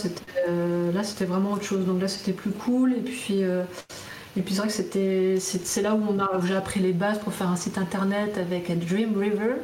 là, 0.94 1.04
c'était 1.04 1.26
vraiment 1.26 1.54
autre 1.54 1.64
chose. 1.64 1.86
Donc 1.86 2.02
là, 2.02 2.08
c'était 2.08 2.34
plus 2.34 2.52
cool. 2.52 2.94
Et 2.94 3.02
puis. 3.02 3.44
Et 4.38 4.42
puis 4.42 4.54
c'est 4.54 4.60
vrai 4.62 4.70
que 4.70 4.74
c'était, 4.74 5.36
c'est, 5.42 5.82
là 5.82 5.94
où, 5.94 6.02
on 6.10 6.18
a, 6.18 6.30
j'ai 6.48 6.56
appris 6.56 6.80
les 6.80 6.94
bases 6.94 7.20
pour 7.20 7.34
faire 7.34 7.50
un 7.50 7.58
site 7.58 7.78
internet 7.78 8.38
avec 8.38 8.72
Dreamweaver. 8.88 9.56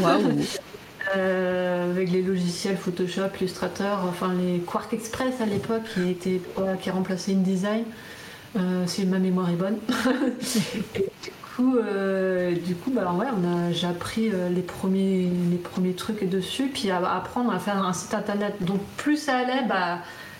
Waouh 0.00 0.20
euh, 1.16 1.90
avec 1.90 2.10
les 2.10 2.22
logiciels 2.22 2.76
Photoshop, 2.76 3.28
Illustrator, 3.40 4.04
enfin 4.08 4.32
les 4.34 4.60
Quark 4.60 4.92
Express 4.92 5.40
à 5.40 5.46
l'époque 5.46 5.82
qui, 5.94 6.10
était, 6.10 6.40
qui 6.80 6.90
remplacé 6.90 7.32
InDesign, 7.32 7.84
euh, 8.56 8.86
si 8.86 9.04
ma 9.06 9.18
mémoire 9.18 9.50
est 9.50 9.56
bonne. 9.56 9.78
du 10.94 11.30
coup, 11.56 11.76
euh, 11.76 12.52
du 12.52 12.74
coup 12.74 12.90
bah, 12.90 13.12
ouais, 13.18 13.26
on 13.36 13.68
a, 13.68 13.72
j'ai 13.72 13.86
appris 13.86 14.30
les, 14.50 14.62
premiers, 14.62 15.28
les 15.50 15.58
premiers 15.58 15.94
trucs 15.94 16.28
dessus, 16.28 16.70
puis 16.72 16.90
à, 16.90 16.98
apprendre 17.16 17.52
à 17.52 17.58
faire 17.58 17.84
un 17.84 17.92
site 17.92 18.14
internet. 18.14 18.54
Donc 18.60 18.80
plus 18.96 19.16
ça 19.16 19.36
allait, 19.36 19.66
bah, 19.68 19.98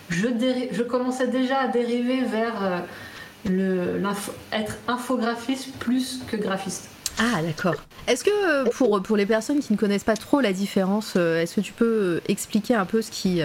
je, 0.09 0.27
je 0.71 0.83
commençais 0.83 1.27
déjà 1.27 1.59
à 1.59 1.67
dériver 1.67 2.21
vers 2.21 2.83
le, 3.45 4.01
être 4.51 4.77
infographiste 4.87 5.73
plus 5.77 6.21
que 6.27 6.37
graphiste. 6.37 6.92
Ah 7.19 7.41
d'accord. 7.41 7.75
Est-ce 8.07 8.23
que 8.23 8.65
euh, 8.65 8.99
pour, 9.01 9.17
les 9.17 9.25
personnes 9.25 9.59
qui 9.59 9.71
ne 9.73 9.77
connaissent 9.77 10.03
pas 10.03 10.17
trop 10.17 10.41
la 10.41 10.53
différence, 10.53 11.13
euh, 11.15 11.41
est-ce 11.41 11.55
que 11.55 11.61
tu 11.61 11.73
peux 11.73 11.85
euh, 11.85 12.21
expliquer 12.27 12.75
un 12.75 12.85
peu 12.85 13.01
ce 13.01 13.11
qui, 13.11 13.41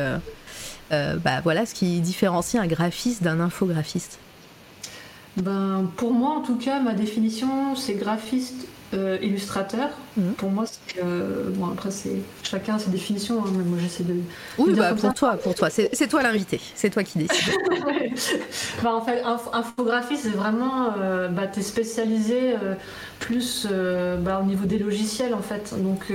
bah, 0.91 1.41
voilà, 1.43 1.67
ce 1.67 1.75
qui 1.75 2.01
différencie 2.01 2.63
un 2.63 2.67
graphiste 2.67 3.23
d'un 3.23 3.41
infographiste? 3.41 4.19
Ben, 5.37 5.89
Pour 5.97 6.13
moi 6.13 6.31
en 6.31 6.41
tout 6.41 6.57
cas, 6.57 6.81
ma 6.81 6.95
définition 6.95 7.77
c'est 7.77 7.95
graphiste 7.95 8.67
euh, 8.95 9.19
illustrateur. 9.21 9.91
Mhm. 10.17 10.33
Pour 10.35 10.51
moi, 10.51 10.65
c'est 10.67 11.03
euh, 11.05 11.51
bon 11.51 11.67
après 11.67 11.91
c'est 11.91 12.17
chacun 12.43 12.79
ses 12.79 12.91
définitions. 12.91 13.45
Hein, 13.45 13.51
mais 13.55 13.65
moi 13.65 13.79
j'essaie 13.81 14.05
de. 14.05 14.15
Oui, 14.57 14.73
bah, 14.73 14.95
pour 14.95 15.13
toi, 15.13 15.37
pour 15.37 15.55
toi, 15.55 15.69
c'est 15.69 16.09
toi 16.09 16.23
l'invité, 16.23 16.59
c'est 16.75 16.89
toi 16.89 17.03
qui 17.03 17.19
décides. 17.19 17.55
bah, 18.83 18.95
en 18.95 19.03
fait, 19.03 19.23
infographie, 19.53 20.17
c'est 20.17 20.31
vraiment, 20.31 20.95
euh, 20.99 21.29
bah, 21.29 21.47
t'es 21.47 21.61
spécialisé 21.61 22.55
plus 23.19 23.67
bah, 24.21 24.41
au 24.43 24.47
niveau 24.47 24.65
des 24.65 24.79
logiciels 24.79 25.35
en 25.35 25.43
fait. 25.43 25.75
Donc 25.83 26.13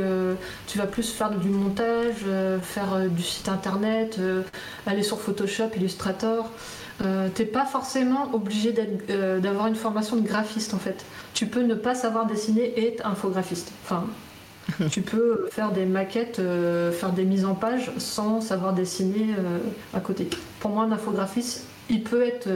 tu 0.68 0.78
vas 0.78 0.88
plus 0.88 1.12
faire 1.12 1.30
du 1.30 1.50
montage, 1.50 2.26
faire 2.62 3.08
du 3.08 3.22
site 3.22 3.50
internet, 3.50 4.20
aller 4.88 5.04
sur 5.04 5.20
Photoshop, 5.22 5.70
Illustrator. 5.76 6.50
Euh, 7.02 7.28
t'es 7.34 7.46
pas 7.46 7.66
forcément 7.66 8.34
obligé 8.34 8.74
euh, 9.10 9.40
d'avoir 9.40 9.68
une 9.68 9.76
formation 9.76 10.16
de 10.16 10.22
graphiste 10.22 10.74
en 10.74 10.78
fait. 10.78 11.06
Tu 11.34 11.48
peux 11.48 11.64
ne 11.64 11.74
pas 11.74 11.96
savoir 11.96 12.26
dessiner 12.28 12.62
et 12.62 12.88
être 12.90 13.06
infographiste. 13.06 13.72
Enfin, 13.84 14.06
tu 14.92 15.02
peux 15.02 15.48
faire 15.52 15.72
des 15.72 15.86
maquettes, 15.86 16.40
euh, 16.40 16.92
faire 16.92 17.12
des 17.12 17.26
mises 17.26 17.46
en 17.46 17.56
page 17.56 17.92
sans 17.98 18.42
savoir 18.42 18.74
dessiner 18.74 19.36
à 19.94 20.00
côté. 20.00 20.30
Pour 20.60 20.72
moi, 20.72 20.84
un 20.84 20.92
infographiste, 20.92 21.66
il 21.90 22.04
peut 22.04 22.22
être 22.22 22.48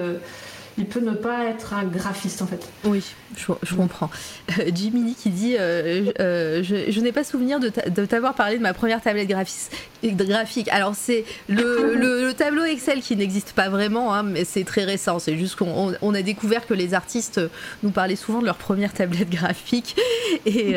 il 0.77 0.85
peut 0.85 0.99
ne 0.99 1.11
pas 1.11 1.45
être 1.45 1.73
un 1.73 1.85
graphiste 1.85 2.41
en 2.41 2.47
fait. 2.47 2.67
Oui, 2.83 3.03
je, 3.35 3.75
comprends. 3.75 4.09
Euh, 4.59 4.69
Jiminy 4.73 5.15
qui 5.15 5.31
dit 5.31 5.55
euh, 5.59 6.11
euh, 6.19 6.61
Je, 6.63 6.99
n'ai 6.99 7.11
pas 7.11 7.23
souvenir 7.23 7.59
de, 7.59 7.69
t'avoir 8.05 8.35
parlé 8.35 8.57
de 8.57 8.61
ma 8.61 8.73
première 8.73 9.01
tablette 9.01 9.27
graphique. 9.27 10.69
Alors, 10.69 10.93
c'est 10.95 11.25
le, 11.49 12.31
tableau 12.33 12.63
Excel 12.63 13.01
qui 13.01 13.15
n'existe 13.15 13.53
pas 13.53 13.69
vraiment, 13.69 14.13
hein, 14.13 14.21
mais 14.21 14.45
c'est 14.45 14.63
très 14.63 14.83
récent. 14.83 15.17
C'est 15.17 15.37
juste 15.37 15.55
qu'on 15.55 16.13
a 16.13 16.21
découvert 16.21 16.67
que 16.67 16.75
les 16.75 16.93
artistes 16.93 17.41
nous 17.81 17.91
parlaient 17.91 18.15
souvent 18.15 18.41
de 18.41 18.45
leur 18.45 18.57
première 18.57 18.93
tablette 18.93 19.29
graphique. 19.29 19.95
Et, 20.45 20.75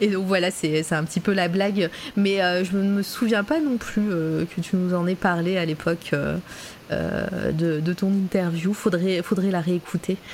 et 0.00 0.08
donc, 0.08 0.26
voilà, 0.26 0.50
c'est 0.50 0.92
un 0.92 1.04
petit 1.04 1.20
peu 1.20 1.32
la 1.32 1.48
blague. 1.48 1.90
Mais 2.16 2.38
je 2.64 2.76
ne 2.76 2.84
me 2.84 3.02
souviens 3.02 3.42
pas 3.42 3.58
non 3.58 3.76
plus 3.76 4.02
que 4.02 4.60
tu 4.60 4.76
nous 4.76 4.94
en 4.94 5.06
aies 5.06 5.16
parlé 5.16 5.56
à 5.56 5.64
l'époque. 5.64 6.12
Euh, 6.92 7.52
de, 7.52 7.92
ton 7.92 8.08
interview. 8.08 8.72
Faudrait, 8.74 9.22
faudrait 9.22 9.50
la 9.50 9.60
réécouter. 9.60 10.16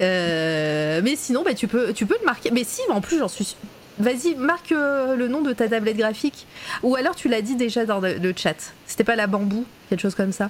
Euh, 0.00 1.02
mais 1.04 1.14
sinon, 1.14 1.42
bah, 1.42 1.52
tu, 1.52 1.68
peux, 1.68 1.92
tu 1.92 2.06
peux 2.06 2.16
le 2.18 2.24
marquer. 2.24 2.50
Mais 2.50 2.64
si, 2.64 2.80
en 2.88 3.02
plus, 3.02 3.18
j'en 3.18 3.28
suis. 3.28 3.54
Vas-y, 3.98 4.34
marque 4.34 4.72
euh, 4.72 5.14
le 5.14 5.28
nom 5.28 5.42
de 5.42 5.52
ta 5.52 5.68
tablette 5.68 5.98
graphique. 5.98 6.46
Ou 6.82 6.96
alors 6.96 7.14
tu 7.14 7.28
l'as 7.28 7.42
dit 7.42 7.54
déjà 7.54 7.84
dans 7.84 8.00
le, 8.00 8.32
chat. 8.34 8.72
C'était 8.86 9.04
pas 9.04 9.16
la 9.16 9.26
bambou, 9.26 9.66
quelque 9.90 10.00
chose 10.00 10.14
comme 10.14 10.32
ça. 10.32 10.48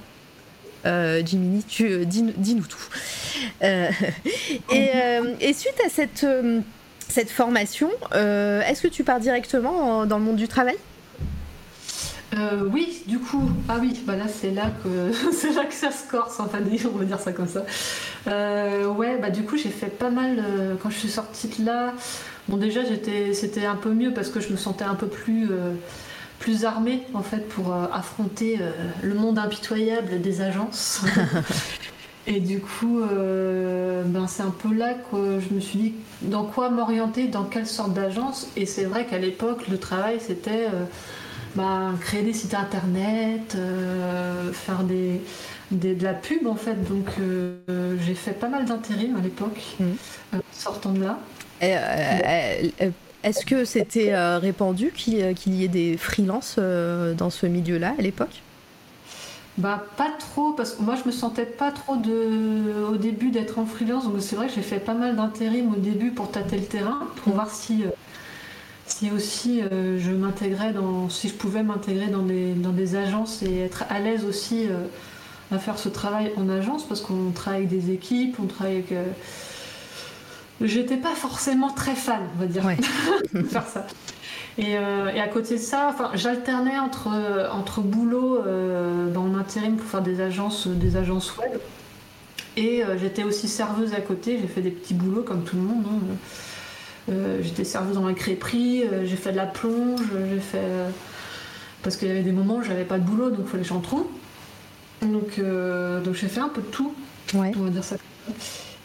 Jiminy, 0.85 1.65
tu 1.67 2.05
dis-nous 2.05 2.65
tout. 2.65 2.87
Et, 3.61 5.53
suite 5.53 5.81
à 5.85 5.89
cette, 5.89 6.25
cette 7.09 7.29
formation, 7.29 7.89
est-ce 8.13 8.81
que 8.81 8.87
tu 8.87 9.03
pars 9.03 9.19
directement 9.19 10.05
dans 10.05 10.17
le 10.17 10.23
monde 10.23 10.37
du 10.37 10.47
travail? 10.47 10.77
Euh, 12.33 12.63
oui, 12.71 13.03
du 13.07 13.19
coup, 13.19 13.49
ah 13.67 13.77
oui, 13.81 13.99
bah 14.05 14.15
là 14.15 14.27
c'est 14.27 14.51
là 14.51 14.71
que 14.83 15.11
c'est 15.33 15.53
là 15.53 15.65
que 15.65 15.73
ça 15.73 15.91
se 15.91 16.09
corse, 16.09 16.39
enfin 16.39 16.59
on 16.61 16.97
va 16.97 17.05
dire 17.05 17.19
ça 17.19 17.33
comme 17.33 17.47
ça. 17.47 17.65
Euh, 18.27 18.87
ouais, 18.87 19.17
bah 19.17 19.29
du 19.29 19.43
coup 19.43 19.57
j'ai 19.57 19.69
fait 19.69 19.87
pas 19.87 20.09
mal 20.09 20.37
euh, 20.39 20.75
quand 20.81 20.89
je 20.89 20.97
suis 20.97 21.09
sortie 21.09 21.49
de 21.49 21.65
là. 21.65 21.93
Bon 22.47 22.57
déjà 22.57 22.85
j'étais, 22.85 23.33
c'était 23.33 23.65
un 23.65 23.75
peu 23.75 23.91
mieux 23.93 24.13
parce 24.13 24.29
que 24.29 24.39
je 24.39 24.49
me 24.49 24.57
sentais 24.57 24.85
un 24.85 24.95
peu 24.95 25.07
plus 25.07 25.49
plus 26.39 26.65
armée 26.65 27.03
en 27.13 27.21
fait 27.21 27.47
pour 27.49 27.73
affronter 27.73 28.59
le 29.03 29.13
monde 29.13 29.37
impitoyable 29.37 30.21
des 30.21 30.41
agences. 30.41 31.01
Et 32.27 32.39
du 32.39 32.59
coup, 32.59 33.01
ben 33.01 34.27
c'est 34.27 34.43
un 34.43 34.51
peu 34.51 34.73
là 34.73 34.93
que 34.93 35.39
je 35.39 35.53
me 35.53 35.59
suis 35.59 35.79
dit 35.79 35.93
dans 36.23 36.45
quoi 36.45 36.69
m'orienter, 36.69 37.27
dans 37.27 37.43
quelle 37.43 37.67
sorte 37.67 37.93
d'agence. 37.93 38.47
Et 38.55 38.65
c'est 38.65 38.85
vrai 38.85 39.05
qu'à 39.05 39.19
l'époque, 39.19 39.67
le 39.67 39.77
travail, 39.77 40.17
c'était 40.19 40.67
bah, 41.55 41.91
créer 41.99 42.23
des 42.23 42.33
sites 42.33 42.53
internet, 42.53 43.55
euh, 43.55 44.51
faire 44.53 44.83
des, 44.83 45.21
de 45.71 46.03
la 46.03 46.13
pub 46.13 46.47
en 46.47 46.55
fait. 46.55 46.75
Donc 46.87 47.07
euh, 47.19 47.95
j'ai 48.05 48.15
fait 48.15 48.31
pas 48.31 48.47
mal 48.47 48.65
d'intérim 48.65 49.17
à 49.17 49.21
l'époque, 49.21 49.61
mmh. 49.79 49.85
euh, 50.33 50.37
sortant 50.51 50.91
de 50.91 51.03
là. 51.03 51.19
Est-ce 53.23 53.45
que 53.45 53.65
c'était 53.65 54.15
répandu 54.37 54.91
qu'il 54.95 55.15
y 55.15 55.63
ait 55.63 55.67
des 55.67 55.97
freelances 55.97 56.57
dans 56.57 57.29
ce 57.29 57.45
milieu-là 57.45 57.93
à 57.97 58.01
l'époque? 58.01 58.41
Bah 59.57 59.83
pas 59.97 60.09
trop 60.17 60.53
parce 60.53 60.71
que 60.71 60.81
moi 60.81 60.95
je 60.95 61.05
me 61.05 61.11
sentais 61.11 61.45
pas 61.45 61.71
trop 61.71 61.97
de 61.97 62.85
au 62.89 62.95
début 62.95 63.31
d'être 63.31 63.59
en 63.59 63.65
freelance 63.65 64.05
donc 64.05 64.15
c'est 64.21 64.37
vrai 64.37 64.47
que 64.47 64.53
j'ai 64.53 64.61
fait 64.61 64.79
pas 64.79 64.93
mal 64.93 65.17
d'intérim 65.17 65.73
au 65.73 65.75
début 65.75 66.11
pour 66.11 66.31
tâter 66.31 66.55
le 66.55 66.63
terrain 66.63 66.99
pour 67.17 67.33
mmh. 67.33 67.35
voir 67.35 67.49
si 67.49 67.83
si 68.91 69.11
aussi 69.11 69.61
je 69.61 70.11
m'intégrais 70.11 70.73
dans, 70.73 71.09
si 71.09 71.29
je 71.29 71.33
pouvais 71.33 71.63
m'intégrer 71.63 72.07
dans 72.07 72.23
des, 72.23 72.53
dans 72.53 72.71
des 72.71 72.95
agences 72.95 73.41
et 73.43 73.59
être 73.59 73.85
à 73.89 73.99
l'aise 73.99 74.25
aussi 74.25 74.67
à 75.51 75.59
faire 75.59 75.79
ce 75.79 75.89
travail 75.89 76.31
en 76.37 76.49
agence 76.49 76.87
parce 76.87 77.01
qu'on 77.01 77.31
travaille 77.31 77.65
avec 77.65 77.69
des 77.69 77.91
équipes, 77.91 78.37
on 78.39 78.47
travaille 78.47 78.77
avec. 78.77 78.93
J'étais 80.61 80.97
pas 80.97 81.15
forcément 81.15 81.69
très 81.71 81.95
fan, 81.95 82.21
on 82.35 82.39
va 82.39 82.45
dire, 82.45 82.63
de 83.33 83.43
faire 83.43 83.65
ça. 83.65 83.87
Euh, 84.59 85.09
et, 85.09 85.21
à 85.21 85.27
côté 85.27 85.55
de 85.55 85.61
ça, 85.61 85.95
j'alternais 86.13 86.77
entre, 86.77 87.07
entre 87.53 87.81
boulot 87.81 88.39
euh, 88.39 89.11
dans 89.11 89.27
l'intérim 89.27 89.77
pour 89.77 89.87
faire 89.87 90.01
des 90.01 90.21
agences, 90.21 90.67
des 90.67 90.97
agences 90.97 91.37
web. 91.37 91.59
Et 92.57 92.83
euh, 92.83 92.97
j'étais 92.97 93.23
aussi 93.23 93.47
serveuse 93.47 93.93
à 93.93 94.01
côté, 94.01 94.37
j'ai 94.41 94.47
fait 94.47 94.61
des 94.61 94.71
petits 94.71 94.93
boulots 94.93 95.23
comme 95.23 95.43
tout 95.43 95.55
le 95.55 95.61
monde. 95.61 95.85
Hein. 95.87 96.15
J'étais 97.07 97.63
serveuse 97.63 97.95
dans 97.95 98.05
un 98.05 98.13
crêperie, 98.13 98.83
j'ai 99.03 99.15
fait 99.15 99.31
de 99.31 99.37
la 99.37 99.45
plonge, 99.45 100.01
j'ai 100.31 100.39
fait. 100.39 100.65
parce 101.83 101.97
qu'il 101.97 102.07
y 102.07 102.11
avait 102.11 102.23
des 102.23 102.31
moments 102.31 102.57
où 102.57 102.63
j'avais 102.63 102.85
pas 102.85 102.99
de 102.99 103.03
boulot, 103.03 103.29
donc 103.29 103.41
il 103.45 103.47
fallait 103.49 103.63
que 103.63 103.69
j'en 103.69 103.81
trouve. 103.81 104.05
Donc, 105.01 105.39
donc 105.39 106.13
j'ai 106.13 106.27
fait 106.27 106.39
un 106.39 106.49
peu 106.49 106.61
de 106.61 106.67
tout, 106.67 106.93
on 107.33 107.39
va 107.39 107.69
dire 107.69 107.83
ça. 107.83 107.97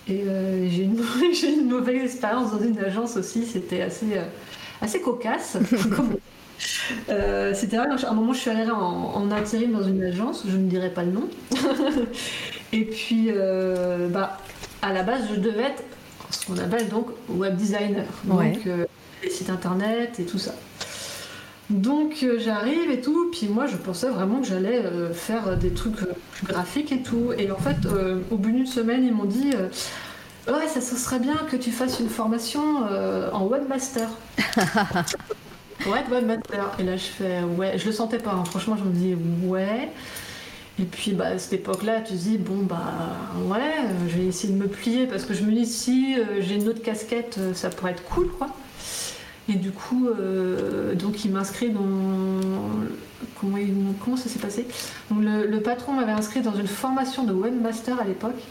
Et 0.08 0.24
j'ai 0.68 0.82
une, 0.82 1.00
une, 1.60 1.68
mauvaise 1.68 2.04
expérience 2.04 2.52
dans 2.52 2.62
une 2.62 2.78
agence 2.78 3.16
aussi, 3.16 3.44
c'était 3.44 3.82
assez 3.82 4.18
assez 4.80 5.00
cocasse. 5.00 5.56
Euh, 7.10 7.52
c'était 7.54 7.76
vrai, 7.76 7.86
à 7.86 8.10
un 8.10 8.14
moment 8.14 8.32
je 8.32 8.40
suis 8.40 8.50
allée 8.50 8.70
en, 8.70 9.30
intérim 9.30 9.72
dans 9.72 9.82
une 9.82 10.02
agence, 10.02 10.44
je 10.48 10.56
ne 10.56 10.68
dirai 10.68 10.88
pas 10.88 11.02
le 11.02 11.12
nom. 11.12 11.28
et 12.72 12.84
puis, 12.84 13.26
euh, 13.28 14.08
bah, 14.08 14.38
à 14.80 14.92
la 14.92 15.02
base, 15.02 15.24
je 15.34 15.38
devais 15.38 15.64
être 15.64 15.82
ce 16.30 16.46
qu'on 16.46 16.58
appelle 16.58 16.88
donc 16.88 17.08
web 17.28 17.56
designer, 17.56 18.04
donc 18.24 18.58
euh, 18.66 18.84
les 19.22 19.30
sites 19.30 19.50
internet 19.50 20.18
et 20.18 20.24
tout 20.24 20.38
ça. 20.38 20.54
Donc 21.68 22.24
j'arrive 22.38 22.90
et 22.90 23.00
tout, 23.00 23.28
puis 23.32 23.48
moi 23.48 23.66
je 23.66 23.76
pensais 23.76 24.08
vraiment 24.08 24.40
que 24.40 24.46
j'allais 24.46 24.84
faire 25.12 25.56
des 25.56 25.70
trucs 25.70 25.96
plus 25.96 26.46
graphiques 26.46 26.92
et 26.92 27.02
tout. 27.02 27.32
Et 27.36 27.50
en 27.50 27.56
fait, 27.56 27.76
au 28.30 28.36
bout 28.36 28.52
d'une 28.52 28.66
semaine, 28.66 29.04
ils 29.04 29.12
m'ont 29.12 29.24
dit 29.24 29.52
Ouais, 30.48 30.68
ça, 30.68 30.80
serait 30.80 31.18
bien 31.18 31.34
que 31.50 31.56
tu 31.56 31.72
fasses 31.72 31.98
une 31.98 32.08
formation 32.08 32.86
euh, 32.88 33.30
en 33.32 33.46
webmaster. 33.46 34.08
ouais, 35.86 36.04
webmaster. 36.08 36.70
Et 36.78 36.84
là, 36.84 36.96
je 36.96 37.02
fais 37.02 37.42
ouais. 37.42 37.76
Je 37.78 37.86
le 37.86 37.92
sentais 37.92 38.18
pas, 38.18 38.30
hein. 38.30 38.44
franchement, 38.44 38.76
je 38.76 38.84
me 38.84 38.92
dis 38.92 39.16
ouais. 39.44 39.90
Et 40.78 40.84
puis, 40.84 41.12
bah, 41.12 41.28
à 41.28 41.38
cette 41.38 41.54
époque-là, 41.54 42.00
tu 42.00 42.12
te 42.12 42.18
dis, 42.18 42.38
bon, 42.38 42.62
bah, 42.62 42.92
ouais, 43.46 43.88
je 44.08 44.16
vais 44.16 44.26
essayer 44.26 44.52
de 44.52 44.58
me 44.58 44.68
plier 44.68 45.06
parce 45.06 45.24
que 45.24 45.32
je 45.32 45.42
me 45.42 45.52
dis, 45.52 45.66
si 45.66 46.16
euh, 46.18 46.40
j'ai 46.40 46.56
une 46.56 46.68
autre 46.68 46.82
casquette, 46.82 47.36
euh, 47.38 47.54
ça 47.54 47.70
pourrait 47.70 47.92
être 47.92 48.04
cool, 48.04 48.28
quoi. 48.28 48.48
Et 49.48 49.54
du 49.54 49.70
coup, 49.70 50.08
donc 50.96 51.24
il 51.24 51.30
m'inscrit 51.30 51.70
dans. 51.70 51.80
Comment, 53.40 54.16
ça 54.16 54.28
s'est 54.28 54.40
passé? 54.40 54.66
Donc, 55.08 55.20
le 55.22 55.58
patron 55.60 55.92
m'avait 55.92 56.10
inscrit 56.10 56.40
dans 56.40 56.56
une 56.56 56.66
formation 56.66 57.22
de 57.22 57.32
webmaster 57.32 58.00
à 58.00 58.04
l'époque 58.04 58.42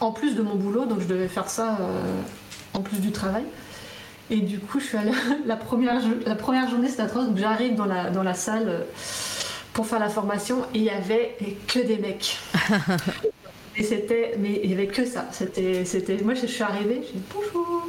en 0.00 0.12
plus 0.12 0.34
de 0.34 0.42
mon 0.42 0.54
boulot, 0.54 0.86
donc 0.86 1.00
je 1.00 1.06
devais 1.06 1.28
faire 1.28 1.48
ça 1.48 1.78
euh, 1.80 2.20
en 2.74 2.80
plus 2.80 2.98
du 2.98 3.12
travail. 3.12 3.44
Et 4.30 4.38
du 4.38 4.58
coup, 4.58 4.80
je 4.80 4.86
suis 4.86 4.98
allée, 4.98 5.12
la, 5.46 5.56
première, 5.56 6.00
la 6.26 6.34
première 6.34 6.68
journée, 6.68 6.88
c'était 6.88 7.02
atroce, 7.02 7.26
donc 7.26 7.38
j'arrive 7.38 7.74
dans 7.74 7.86
la, 7.86 8.10
dans 8.10 8.22
la 8.22 8.34
salle 8.34 8.68
euh, 8.68 8.80
pour 9.76 9.86
faire 9.86 9.98
la 9.98 10.08
formation 10.08 10.64
il 10.72 10.84
y 10.84 10.90
avait 10.90 11.36
que 11.68 11.80
des 11.80 11.98
mecs. 11.98 12.38
et 13.76 13.82
c'était, 13.82 14.34
mais 14.38 14.58
il 14.64 14.70
y 14.70 14.72
avait 14.72 14.86
que 14.86 15.04
ça. 15.04 15.26
C'était, 15.32 15.84
c'était, 15.84 16.16
moi, 16.24 16.32
je 16.32 16.46
suis 16.46 16.62
arrivée, 16.62 17.02
j'ai 17.02 17.12
dit 17.12 17.24
bonjour. 17.32 17.86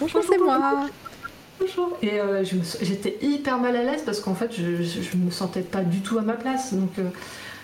Bonjour, 0.00 0.22
c'est 0.28 0.38
moi. 0.38 0.88
Bonjour. 1.60 1.96
Et 2.02 2.20
euh, 2.20 2.44
j'étais 2.82 3.16
hyper 3.22 3.58
mal 3.58 3.76
à 3.76 3.84
l'aise 3.84 4.02
parce 4.04 4.18
qu'en 4.18 4.34
fait, 4.34 4.52
je, 4.52 4.82
je, 4.82 5.16
me 5.16 5.30
sentais 5.30 5.62
pas 5.62 5.82
du 5.82 6.00
tout 6.00 6.18
à 6.18 6.22
ma 6.22 6.32
place. 6.32 6.74
Donc, 6.74 6.90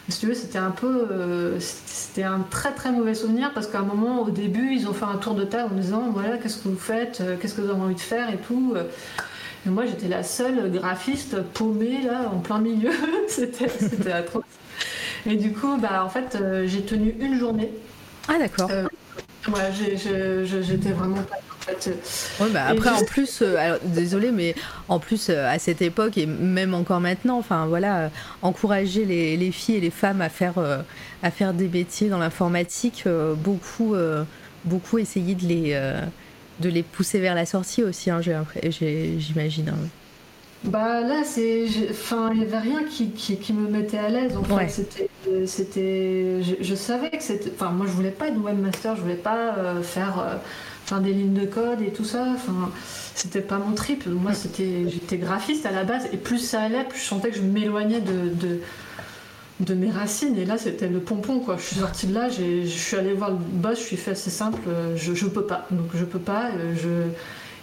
si 0.08 0.20
tu 0.20 0.26
veux, 0.26 0.34
c'était 0.34 0.58
un 0.58 0.70
peu. 0.70 1.08
Euh, 1.10 1.58
c'était 1.58 2.22
un 2.22 2.40
très 2.50 2.72
très 2.72 2.92
mauvais 2.92 3.14
souvenir 3.14 3.52
parce 3.52 3.66
qu'à 3.66 3.80
un 3.80 3.84
moment, 3.84 4.22
au 4.22 4.30
début, 4.30 4.74
ils 4.74 4.86
ont 4.86 4.92
fait 4.92 5.06
un 5.06 5.16
tour 5.16 5.34
de 5.34 5.42
table 5.42 5.72
en 5.72 5.80
disant 5.80 6.10
voilà, 6.12 6.38
qu'est-ce 6.38 6.58
que 6.58 6.68
vous 6.68 6.78
faites, 6.78 7.20
euh, 7.20 7.36
qu'est-ce 7.40 7.54
que 7.54 7.62
vous 7.62 7.70
avez 7.70 7.80
envie 7.80 7.96
de 7.96 8.00
faire 8.00 8.32
et 8.32 8.36
tout. 8.36 8.74
Et 9.66 9.70
moi, 9.70 9.86
j'étais 9.86 10.08
la 10.08 10.22
seule 10.22 10.70
graphiste 10.70 11.40
paumée 11.40 12.02
là, 12.02 12.30
en 12.32 12.40
plein 12.40 12.58
milieu. 12.58 12.90
c'était 13.28 14.12
atroce. 14.12 14.44
Et 15.26 15.36
du 15.36 15.52
coup, 15.52 15.76
bah, 15.78 16.04
en 16.04 16.08
fait, 16.08 16.36
euh, 16.40 16.66
j'ai 16.66 16.82
tenu 16.82 17.16
une 17.18 17.38
journée. 17.38 17.72
Ah, 18.28 18.38
d'accord. 18.38 18.70
ouais, 19.48 19.96
j'étais 19.96 20.90
vraiment 20.90 21.22
pas 21.22 21.36
Ouais, 22.40 22.50
bah 22.50 22.66
après, 22.68 22.90
en 22.90 23.04
plus, 23.04 23.40
euh, 23.42 23.56
alors, 23.56 23.78
désolé, 23.82 24.32
mais 24.32 24.54
en 24.88 24.98
plus, 24.98 25.28
euh, 25.30 25.48
à 25.48 25.58
cette 25.58 25.82
époque 25.82 26.18
et 26.18 26.26
même 26.26 26.74
encore 26.74 27.00
maintenant, 27.00 27.38
enfin 27.38 27.66
voilà, 27.66 27.98
euh, 27.98 28.08
encourager 28.42 29.04
les, 29.04 29.36
les, 29.36 29.52
filles 29.52 29.76
et 29.76 29.80
les 29.80 29.90
femmes 29.90 30.20
à 30.20 30.28
faire, 30.28 30.54
à 31.22 31.30
faire 31.30 31.54
des 31.54 31.68
métiers 31.68 32.08
dans 32.08 32.18
l'informatique, 32.18 33.04
beaucoup, 33.36 33.94
beaucoup 34.64 34.98
essayer 34.98 35.34
de 35.34 35.46
les, 35.46 35.94
de 36.60 36.68
les 36.68 36.82
pousser 36.82 37.20
vers 37.20 37.34
la 37.34 37.46
sortie 37.46 37.82
aussi, 37.82 38.10
hein, 38.10 38.20
j'imagine. 38.20 39.68
Hein. 39.68 39.88
Bah 40.64 41.02
là, 41.02 41.24
c'est, 41.24 41.66
enfin, 41.90 42.30
il 42.32 42.38
n'y 42.38 42.44
avait 42.46 42.58
rien 42.58 42.84
qui, 42.84 43.10
qui, 43.10 43.52
me 43.52 43.68
mettait 43.68 43.98
à 43.98 44.08
l'aise. 44.08 44.34
En 44.36 44.44
fait, 44.44 44.68
c'était, 44.68 45.10
c'était, 45.46 46.40
je, 46.60 46.74
savais 46.74 47.10
que 47.10 47.22
c'était, 47.22 47.50
enfin, 47.54 47.70
moi, 47.70 47.86
je 47.86 47.92
voulais 47.92 48.10
pas 48.10 48.28
être 48.28 48.38
webmaster, 48.38 48.96
je 48.96 49.02
voulais 49.02 49.14
pas 49.14 49.56
faire 49.82 50.40
enfin 50.84 51.00
des 51.00 51.12
lignes 51.12 51.34
de 51.34 51.46
code 51.46 51.82
et 51.82 51.90
tout 51.90 52.04
ça. 52.04 52.26
Enfin, 52.34 52.70
c'était 53.14 53.40
pas 53.40 53.58
mon 53.58 53.74
trip. 53.74 54.06
Moi, 54.06 54.32
c'était, 54.34 54.88
j'étais 54.88 55.18
graphiste 55.18 55.66
à 55.66 55.70
la 55.70 55.84
base, 55.84 56.06
et 56.12 56.16
plus 56.16 56.38
ça 56.38 56.62
allait, 56.62 56.84
plus 56.84 56.98
je 56.98 57.04
sentais 57.04 57.30
que 57.30 57.36
je 57.36 57.42
m'éloignais 57.42 58.00
de, 58.00 58.34
de, 58.34 58.60
de 59.64 59.74
mes 59.74 59.90
racines. 59.90 60.36
Et 60.38 60.44
là, 60.44 60.58
c'était 60.58 60.88
le 60.88 61.00
pompon, 61.00 61.40
quoi. 61.40 61.56
Je 61.56 61.62
suis 61.62 61.76
sortie 61.76 62.06
de 62.06 62.14
là, 62.14 62.28
je 62.28 62.66
suis 62.66 62.96
allée 62.96 63.12
voir 63.12 63.30
le 63.30 63.36
boss, 63.36 63.78
je 63.78 63.84
suis 63.84 63.96
fait 63.96 64.12
assez 64.12 64.30
simple, 64.30 64.60
je, 64.96 65.14
je 65.14 65.26
peux 65.26 65.44
pas. 65.44 65.66
Donc 65.70 65.90
je 65.94 66.04
peux 66.04 66.18
pas. 66.18 66.50
Euh, 66.50 66.74
je, 66.76 66.88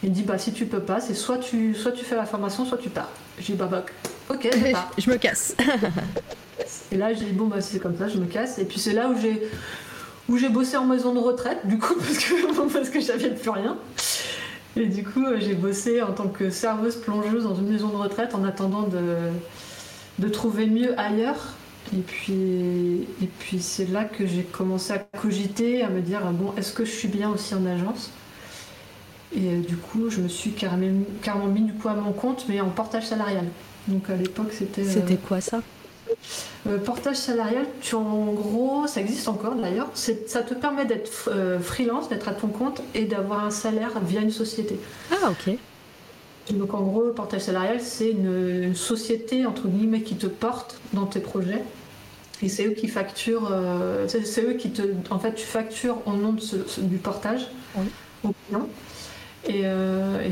il 0.04 0.10
me 0.10 0.16
dit 0.16 0.24
bah 0.24 0.38
si 0.38 0.52
tu 0.52 0.66
peux 0.66 0.80
pas, 0.80 1.00
c'est 1.00 1.14
soit 1.14 1.38
tu, 1.38 1.76
soit 1.76 1.92
tu 1.92 2.04
fais 2.04 2.16
la 2.16 2.26
formation, 2.26 2.66
soit 2.66 2.78
tu 2.78 2.90
pars. 2.90 3.10
J'ai 3.40 3.54
dit 3.54 3.60
bah, 3.60 3.70
bah 3.70 3.86
ok, 4.30 4.50
je 4.54 4.72
pars. 4.72 4.92
je 4.98 5.10
me 5.10 5.18
casse. 5.18 5.56
et 6.92 6.98
là, 6.98 7.14
j'ai 7.14 7.26
dit 7.26 7.32
bon 7.34 7.46
bah 7.46 7.62
c'est 7.62 7.80
comme 7.80 7.98
ça, 7.98 8.08
je 8.08 8.18
me 8.18 8.26
casse. 8.26 8.58
Et 8.58 8.66
puis 8.66 8.80
c'est 8.80 8.94
là 8.94 9.10
où 9.10 9.20
j'ai 9.20 9.48
où 10.30 10.38
j'ai 10.38 10.50
bossé 10.50 10.78
en 10.78 10.86
maison 10.86 11.14
de 11.14 11.20
retraite, 11.20 11.66
du 11.66 11.78
coup, 11.78 11.96
parce 12.00 12.18
que, 12.18 12.74
parce 12.74 12.90
que 12.90 13.02
j'avais 13.02 13.30
plus 13.32 13.50
rien. 13.50 13.78
Et 14.78 14.86
du 14.86 15.04
coup, 15.04 15.26
euh, 15.26 15.38
j'ai 15.40 15.54
bossé 15.54 16.02
en 16.02 16.14
tant 16.14 16.30
que 16.30 16.50
serveuse 16.50 16.96
plongeuse 16.96 17.44
dans 17.44 17.56
une 17.56 17.70
maison 17.70 17.90
de 17.90 17.98
retraite 17.98 18.34
en 18.34 18.44
attendant 18.46 18.84
de, 18.84 19.18
de 20.20 20.28
trouver 20.30 20.68
mieux 20.68 20.98
ailleurs. 20.98 21.56
Et 21.94 22.02
puis, 22.02 23.08
et 23.22 23.28
puis 23.40 23.60
c'est 23.62 23.90
là 23.90 24.06
que 24.06 24.26
j'ai 24.26 24.44
commencé 24.44 24.94
à 24.94 25.00
cogiter, 25.00 25.84
à 25.84 25.90
me 25.90 26.02
dire 26.02 26.22
bon, 26.32 26.54
est-ce 26.58 26.72
que 26.72 26.86
je 26.86 26.92
suis 26.92 27.10
bien 27.10 27.30
aussi 27.30 27.54
en 27.54 27.66
agence? 27.66 28.12
Et 29.36 29.48
euh, 29.48 29.60
du 29.60 29.76
coup, 29.76 30.10
je 30.10 30.22
me 30.22 30.28
suis 30.28 30.52
carrément, 30.52 31.04
carrément 31.22 31.48
mis 31.48 31.62
du 31.62 31.74
coup 31.74 31.90
à 31.90 31.94
mon 31.94 32.12
compte, 32.14 32.46
mais 32.48 32.62
en 32.62 32.70
portage 32.70 33.08
salarial. 33.08 33.46
Donc 33.88 34.10
à 34.10 34.16
l'époque, 34.16 34.52
c'était. 34.52 34.84
C'était 34.84 35.14
euh, 35.14 35.28
quoi 35.28 35.42
ça? 35.42 35.62
Euh, 36.68 36.78
portage 36.78 37.16
salarial, 37.16 37.66
tu, 37.82 37.96
en 37.96 38.34
gros, 38.34 38.86
ça 38.88 39.02
existe 39.02 39.28
encore 39.28 39.56
d'ailleurs, 39.56 39.90
ça 39.94 40.42
te 40.42 40.54
permet 40.54 40.86
d'être 40.86 41.30
euh, 41.30 41.60
freelance, 41.60 42.10
d'être 42.10 42.28
à 42.28 42.34
ton 42.34 42.48
compte 42.48 42.82
et 42.94 43.06
d'avoir 43.06 43.44
un 43.46 43.50
salaire 43.50 44.00
via 44.06 44.22
une 44.22 44.32
société. 44.32 44.80
Ah, 45.12 45.32
ok. 45.32 45.56
Donc 46.52 46.74
en 46.74 46.82
gros, 46.82 47.10
portage 47.12 47.42
salarial, 47.42 47.80
c'est 47.82 48.12
une, 48.12 48.76
société, 48.76 49.46
entre 49.46 49.68
guillemets, 49.68 50.02
qui 50.02 50.16
te 50.16 50.28
porte 50.28 50.80
dans 50.94 51.06
tes 51.06 51.20
projets. 51.20 51.64
Et 52.44 52.50
c'est 52.50 52.66
eux 52.66 52.72
qui 52.72 52.88
facturent, 52.88 53.50
euh, 53.52 54.08
c'est 54.08 54.44
eux 54.44 54.54
qui 54.54 54.72
te. 54.72 54.82
En 55.10 55.20
fait, 55.20 55.34
tu 55.36 55.46
factures 55.46 55.98
au 56.06 56.14
nom 56.14 56.34
du 56.34 56.98
portage 56.98 57.48
au 58.24 58.34
client. 58.48 58.68
Et, 59.48 59.64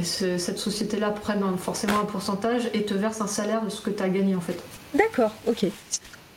cette 0.04 0.58
société-là 0.58 1.12
prend 1.12 1.36
forcément 1.58 2.00
un 2.00 2.06
pourcentage 2.06 2.70
et 2.74 2.84
te 2.84 2.94
verse 2.94 3.22
un 3.22 3.28
salaire 3.28 3.64
de 3.64 3.70
ce 3.70 3.82
que 3.82 3.90
tu 3.90 4.02
as 4.02 4.10
gagné 4.10 4.36
en 4.36 4.42
fait. 4.42 4.58
D'accord, 4.94 5.32
ok. 5.48 5.66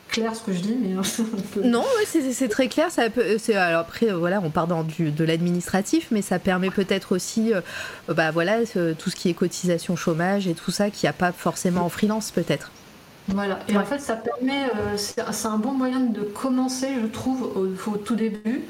Clair 0.09 0.35
ce 0.35 0.43
que 0.43 0.53
je 0.53 0.59
dis, 0.59 0.77
mais 0.79 0.93
non, 1.67 1.83
c'est 2.05 2.47
très 2.47 2.67
clair. 2.67 2.91
Ça 2.91 3.09
peut, 3.09 3.37
alors 3.55 3.79
après, 3.79 4.11
euh, 4.11 4.17
voilà, 4.17 4.41
on 4.43 4.51
part 4.51 4.67
dans 4.67 4.83
du, 4.83 5.09
de 5.09 5.23
l'administratif, 5.23 6.09
mais 6.11 6.21
ça 6.21 6.37
permet 6.37 6.69
peut-être 6.69 7.15
aussi, 7.15 7.51
euh, 7.51 7.61
bah 8.07 8.29
voilà, 8.29 8.59
tout 8.99 9.09
ce 9.09 9.15
qui 9.15 9.29
est 9.29 9.33
cotisation 9.33 9.95
chômage 9.95 10.47
et 10.47 10.53
tout 10.53 10.69
ça, 10.69 10.91
qui 10.91 11.07
a 11.07 11.13
pas 11.13 11.31
forcément 11.31 11.85
en 11.85 11.89
freelance 11.89 12.29
peut-être. 12.29 12.71
Voilà. 13.29 13.59
Et 13.69 13.77
en 13.77 13.85
fait, 13.85 13.99
ça 13.99 14.15
permet, 14.15 14.65
euh, 14.75 14.97
c'est 14.97 15.47
un 15.47 15.57
bon 15.57 15.71
moyen 15.71 16.01
de 16.01 16.21
commencer, 16.21 16.89
je 17.01 17.07
trouve, 17.07 17.43
au, 17.87 17.97
tout 17.97 18.15
début. 18.15 18.61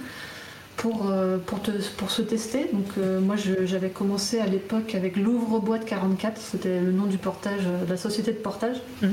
Pour, 0.76 1.14
pour, 1.46 1.62
te, 1.62 1.72
pour 1.98 2.10
se 2.10 2.24
tester. 2.24 2.68
Donc 2.74 2.98
moi 3.22 3.36
j'avais 3.38 3.90
commencé 3.90 4.40
à 4.40 4.48
l'époque 4.48 4.96
avec 4.96 5.16
l'ouvre-boîte 5.16 5.86
44, 5.86 6.42
c'était 6.42 6.82
le 6.82 6.92
nom 6.92 7.06
du 7.06 7.18
portage, 7.18 7.62
de 7.62 7.90
la 7.90 7.96
société 7.96 8.32
de 8.32 8.38
portage. 8.38 8.78
Mmh. 9.02 9.10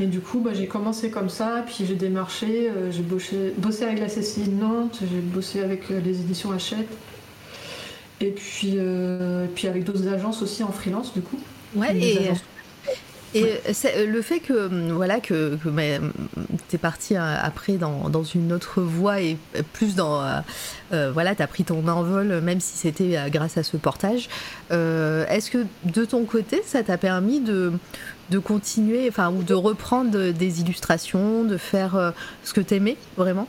Et 0.00 0.06
du 0.06 0.20
coup, 0.20 0.38
bah, 0.38 0.50
j'ai 0.54 0.66
commencé 0.66 1.10
comme 1.10 1.28
ça, 1.28 1.64
puis 1.66 1.84
j'ai 1.86 1.94
démarché, 1.94 2.70
euh, 2.70 2.92
j'ai 2.92 3.02
bossé, 3.02 3.84
avec 3.84 3.98
la 3.98 4.06
CCI 4.06 4.48
de 4.48 4.54
Nantes, 4.54 5.00
j'ai 5.00 5.20
bossé 5.20 5.60
avec 5.60 5.90
euh, 5.90 6.00
les 6.04 6.20
éditions 6.20 6.52
Hachette. 6.52 6.88
Et 8.20 8.30
puis, 8.30 8.74
euh, 8.76 9.46
puis 9.54 9.66
avec 9.66 9.84
d'autres 9.84 10.08
agences 10.08 10.42
aussi 10.42 10.62
en 10.62 10.70
freelance, 10.70 11.14
du 11.14 11.20
coup. 11.20 11.38
Ouais, 11.74 11.96
et, 11.96 12.26
et 12.26 12.30
le 13.34 14.22
fait 14.22 14.40
que 14.40 14.66
hum, 14.66 14.92
voilà 14.92 15.20
que, 15.20 15.56
que 15.56 15.68
tu 16.68 16.76
es 16.76 16.78
parti 16.78 17.16
après 17.16 17.74
dans, 17.74 18.08
dans, 18.08 18.24
une 18.24 18.52
autre 18.52 18.80
voie 18.82 19.20
et 19.20 19.36
plus 19.72 19.94
dans 19.94 20.22
euh, 20.92 21.10
voilà 21.12 21.34
tu 21.34 21.42
as 21.42 21.46
pris 21.46 21.64
ton 21.64 21.86
envol 21.88 22.40
même 22.40 22.60
si 22.60 22.76
c'était 22.76 23.18
grâce 23.30 23.56
à 23.56 23.62
ce 23.62 23.76
portage 23.76 24.28
est-ce 24.70 25.50
que 25.50 25.64
de 25.84 26.04
ton 26.04 26.24
côté 26.24 26.62
ça 26.64 26.82
t'a 26.82 26.98
permis 26.98 27.40
de, 27.40 27.72
de 28.30 28.38
continuer 28.38 29.06
enfin 29.08 29.30
ou 29.30 29.42
de 29.42 29.54
reprendre 29.54 30.30
des 30.30 30.60
illustrations 30.60 31.44
de 31.44 31.56
faire 31.56 32.12
ce 32.44 32.52
que 32.52 32.60
t'aimais 32.60 32.96
vraiment? 33.16 33.48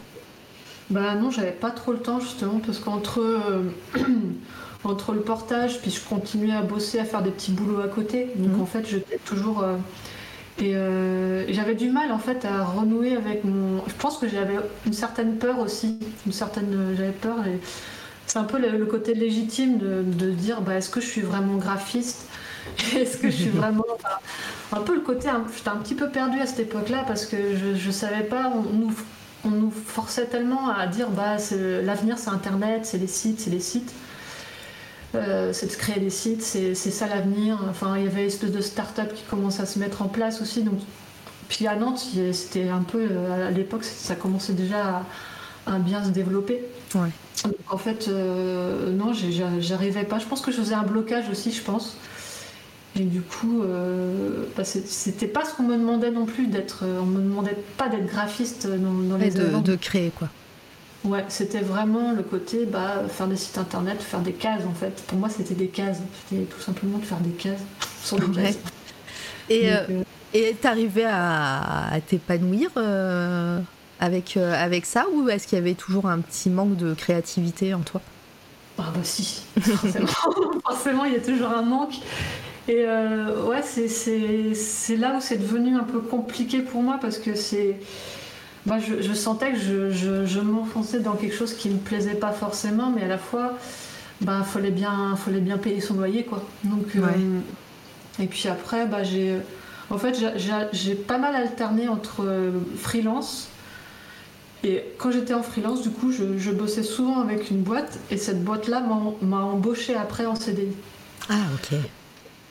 Bah 0.89 1.13
non, 1.13 1.29
j'avais 1.29 1.51
pas 1.51 1.69
trop 1.69 1.91
le 1.91 1.99
temps 1.99 2.19
justement 2.19 2.59
parce 2.65 2.79
qu'entre 2.79 3.19
euh, 3.19 3.61
entre 4.83 5.13
le 5.13 5.21
portage, 5.21 5.81
puis 5.81 5.91
je 5.91 5.99
continuais 6.01 6.55
à 6.55 6.61
bosser, 6.61 6.99
à 6.99 7.05
faire 7.05 7.21
des 7.21 7.31
petits 7.31 7.51
boulots 7.51 7.81
à 7.81 7.87
côté. 7.87 8.29
Donc 8.35 8.53
mhm. 8.53 8.61
en 8.61 8.65
fait, 8.65 8.87
j'étais 8.87 9.17
toujours 9.17 9.61
euh, 9.61 9.75
euh, 10.61 11.45
et 11.47 11.53
j'avais 11.53 11.75
du 11.75 11.89
mal 11.89 12.11
en 12.11 12.19
fait 12.19 12.45
à 12.45 12.63
renouer 12.63 13.15
avec 13.15 13.43
mon. 13.43 13.83
Je 13.87 13.93
pense 13.93 14.17
que 14.17 14.27
j'avais 14.27 14.55
une 14.85 14.93
certaine 14.93 15.37
peur 15.37 15.59
aussi, 15.59 15.99
une 16.25 16.33
certaine. 16.33 16.95
J'avais 16.97 17.11
peur. 17.11 17.45
Et... 17.47 17.59
C'est 18.25 18.37
un 18.37 18.43
peu 18.43 18.59
le, 18.59 18.85
côté 18.85 19.15
légitime 19.15 19.79
de, 19.79 20.03
de 20.03 20.29
dire 20.29 20.61
bah, 20.61 20.75
est-ce 20.75 20.89
que 20.89 21.01
je 21.01 21.07
suis 21.07 21.21
vraiment 21.21 21.55
graphiste? 21.55 22.27
Est-ce 22.95 23.17
que 23.17 23.31
je 23.31 23.35
suis 23.35 23.49
vraiment. 23.49 23.83
un 24.71 24.81
peu 24.81 24.93
le 24.93 25.01
côté. 25.01 25.29
J'étais 25.55 25.69
un 25.69 25.77
petit 25.77 25.95
peu 25.95 26.09
perdue 26.09 26.39
à 26.39 26.45
cette 26.45 26.59
époque-là 26.59 27.03
parce 27.07 27.25
que 27.25 27.37
je, 27.55 27.75
je 27.75 27.91
savais 27.91 28.23
pas. 28.23 28.51
On 28.53 28.73
nous 28.73 28.93
on 29.45 29.49
nous 29.49 29.71
forçait 29.71 30.25
tellement 30.25 30.69
à 30.69 30.85
dire 30.87 31.09
bah 31.09 31.37
l'avenir 31.81 32.17
c'est 32.17 32.29
internet, 32.29 32.85
c'est 32.85 32.97
les 32.97 33.07
sites, 33.07 33.39
c'est 33.39 33.49
les 33.49 33.59
sites. 33.61 33.93
Euh, 35.15 35.53
c'est 35.53 35.67
de 35.67 35.71
créer 35.75 35.99
des 35.99 36.11
sites, 36.11 36.43
c'est 36.43 36.75
ça 36.75 37.07
l'avenir. 37.07 37.57
Enfin, 37.69 37.97
il 37.97 38.03
y 38.03 38.07
avait 38.07 38.21
une 38.21 38.27
espèce 38.27 38.51
de 38.51 38.61
start-up 38.61 39.13
qui 39.13 39.23
commençait 39.23 39.63
à 39.63 39.65
se 39.65 39.79
mettre 39.79 40.01
en 40.01 40.07
place 40.07 40.41
aussi. 40.41 40.61
Donc, 40.61 40.79
puis 41.49 41.65
à 41.67 41.75
Nantes, 41.75 42.05
c'était 42.31 42.69
un 42.69 42.83
peu 42.83 43.07
euh, 43.11 43.47
à 43.47 43.51
l'époque, 43.51 43.83
ça 43.83 44.15
commençait 44.15 44.53
déjà 44.53 45.03
à, 45.65 45.79
bien 45.79 46.03
se 46.03 46.09
développer. 46.09 46.63
en 47.69 47.77
fait, 47.77 48.07
euh, 48.07 48.91
non, 48.91 49.13
j'arrivais 49.59 50.03
pas. 50.03 50.19
Je 50.19 50.25
pense 50.25 50.41
que 50.41 50.51
je 50.51 50.57
faisais 50.57 50.75
un 50.75 50.83
blocage 50.83 51.25
aussi, 51.29 51.51
je 51.51 51.61
pense. 51.61 51.97
Et 52.95 53.03
du 53.03 53.21
coup, 53.21 53.63
euh, 53.63 54.45
bah, 54.55 54.63
c'était 54.63 55.27
pas 55.27 55.43
ce 55.43 55.55
qu'on 55.55 55.63
me 55.63 55.75
demandait 55.75 56.11
non 56.11 56.25
plus 56.25 56.47
d'être. 56.47 56.83
On 56.85 57.05
me 57.05 57.21
demandait 57.21 57.57
pas 57.77 57.87
d'être 57.87 58.07
graphiste 58.07 58.67
dans, 58.67 58.93
dans 58.93 59.17
les 59.17 59.31
de, 59.31 59.59
de, 59.59 59.75
créer 59.75 60.11
quoi. 60.11 60.29
Ouais, 61.05 61.23
c'était 61.29 61.61
vraiment 61.61 62.11
le 62.11 62.23
côté 62.23 62.65
bah, 62.65 63.03
faire 63.09 63.27
des 63.27 63.37
sites 63.37 63.57
internet, 63.57 64.01
faire 64.01 64.19
des 64.19 64.33
cases 64.33 64.65
en 64.65 64.73
fait. 64.73 65.01
Pour 65.07 65.17
moi, 65.17 65.29
c'était 65.29 65.55
des 65.55 65.67
cases. 65.67 65.99
C'était 66.27 66.43
tout 66.43 66.59
simplement 66.59 66.97
de 66.97 67.05
faire 67.05 67.19
des 67.19 67.31
cases 67.31 67.61
sur 68.03 68.19
des 68.19 68.29
cases. 68.29 68.57
Et 69.49 69.71
euh, 69.73 70.03
et 70.33 70.55
t'arrivais 70.61 71.05
à, 71.07 71.87
à 71.91 72.01
t'épanouir 72.01 72.69
avec 73.99 74.37
avec 74.37 74.85
ça 74.85 75.05
ou 75.13 75.29
est-ce 75.29 75.47
qu'il 75.47 75.57
y 75.57 75.61
avait 75.61 75.75
toujours 75.75 76.07
un 76.07 76.19
petit 76.19 76.49
manque 76.49 76.75
de 76.75 76.93
créativité 76.93 77.73
en 77.73 77.81
toi? 77.81 78.01
Ah 78.77 78.91
bah 78.93 79.01
si, 79.03 79.43
forcément. 79.59 80.07
forcément, 80.65 81.05
il 81.05 81.13
y 81.13 81.17
a 81.17 81.19
toujours 81.19 81.49
un 81.49 81.63
manque. 81.63 81.95
Et 82.67 82.85
euh, 82.85 83.45
ouais, 83.45 83.61
c'est 83.63 84.95
là 84.95 85.15
où 85.17 85.21
c'est 85.21 85.37
devenu 85.37 85.75
un 85.75 85.83
peu 85.83 85.99
compliqué 85.99 86.61
pour 86.61 86.81
moi 86.81 86.97
parce 87.01 87.17
que 87.17 87.35
c'est. 87.35 87.79
Moi, 88.65 88.77
je, 88.79 89.13
sentais 89.13 89.53
que 89.53 89.59
je, 89.59 90.25
je, 90.25 90.39
m'enfonçais 90.39 90.99
dans 90.99 91.13
quelque 91.13 91.35
chose 91.35 91.53
qui 91.53 91.69
me 91.69 91.77
plaisait 91.77 92.15
pas 92.15 92.31
forcément, 92.31 92.91
mais 92.93 93.03
à 93.03 93.07
la 93.07 93.17
fois, 93.17 93.53
il 94.21 94.27
bah, 94.27 94.43
fallait, 94.43 94.71
bien, 94.71 95.15
fallait 95.15 95.39
bien 95.39 95.57
payer 95.57 95.79
son 95.79 95.95
loyer, 95.95 96.23
quoi. 96.23 96.43
Donc, 96.65 96.87
euh, 96.95 97.39
et 98.19 98.27
puis 98.27 98.47
après, 98.49 98.85
bah, 98.85 99.03
j'ai. 99.03 99.37
En 99.89 99.97
fait, 99.97 100.15
j'ai 100.71 100.93
pas 100.93 101.17
mal 101.17 101.35
alterné 101.35 101.87
entre 101.89 102.23
euh, 102.23 102.51
freelance 102.77 103.49
et 104.63 104.83
quand 104.97 105.11
j'étais 105.11 105.33
en 105.33 105.41
freelance, 105.41 105.81
du 105.81 105.89
coup, 105.89 106.11
je, 106.11 106.37
je, 106.37 106.51
bossais 106.51 106.83
souvent 106.83 107.21
avec 107.21 107.49
une 107.49 107.61
boîte 107.61 107.97
et 108.11 108.17
cette 108.17 108.43
boîte-là 108.43 108.83
m'a 109.21 109.37
embauché 109.37 109.95
après 109.95 110.25
en 110.25 110.35
CDI. 110.35 110.73
Ah, 111.29 111.35
ok. 111.55 111.77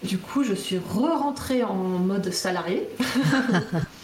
Du 0.05 0.17
coup, 0.17 0.43
je 0.43 0.55
suis 0.55 0.79
re-rentrée 0.79 1.65
en 1.65 1.75
mode 1.75 2.33
salarié 2.33 2.89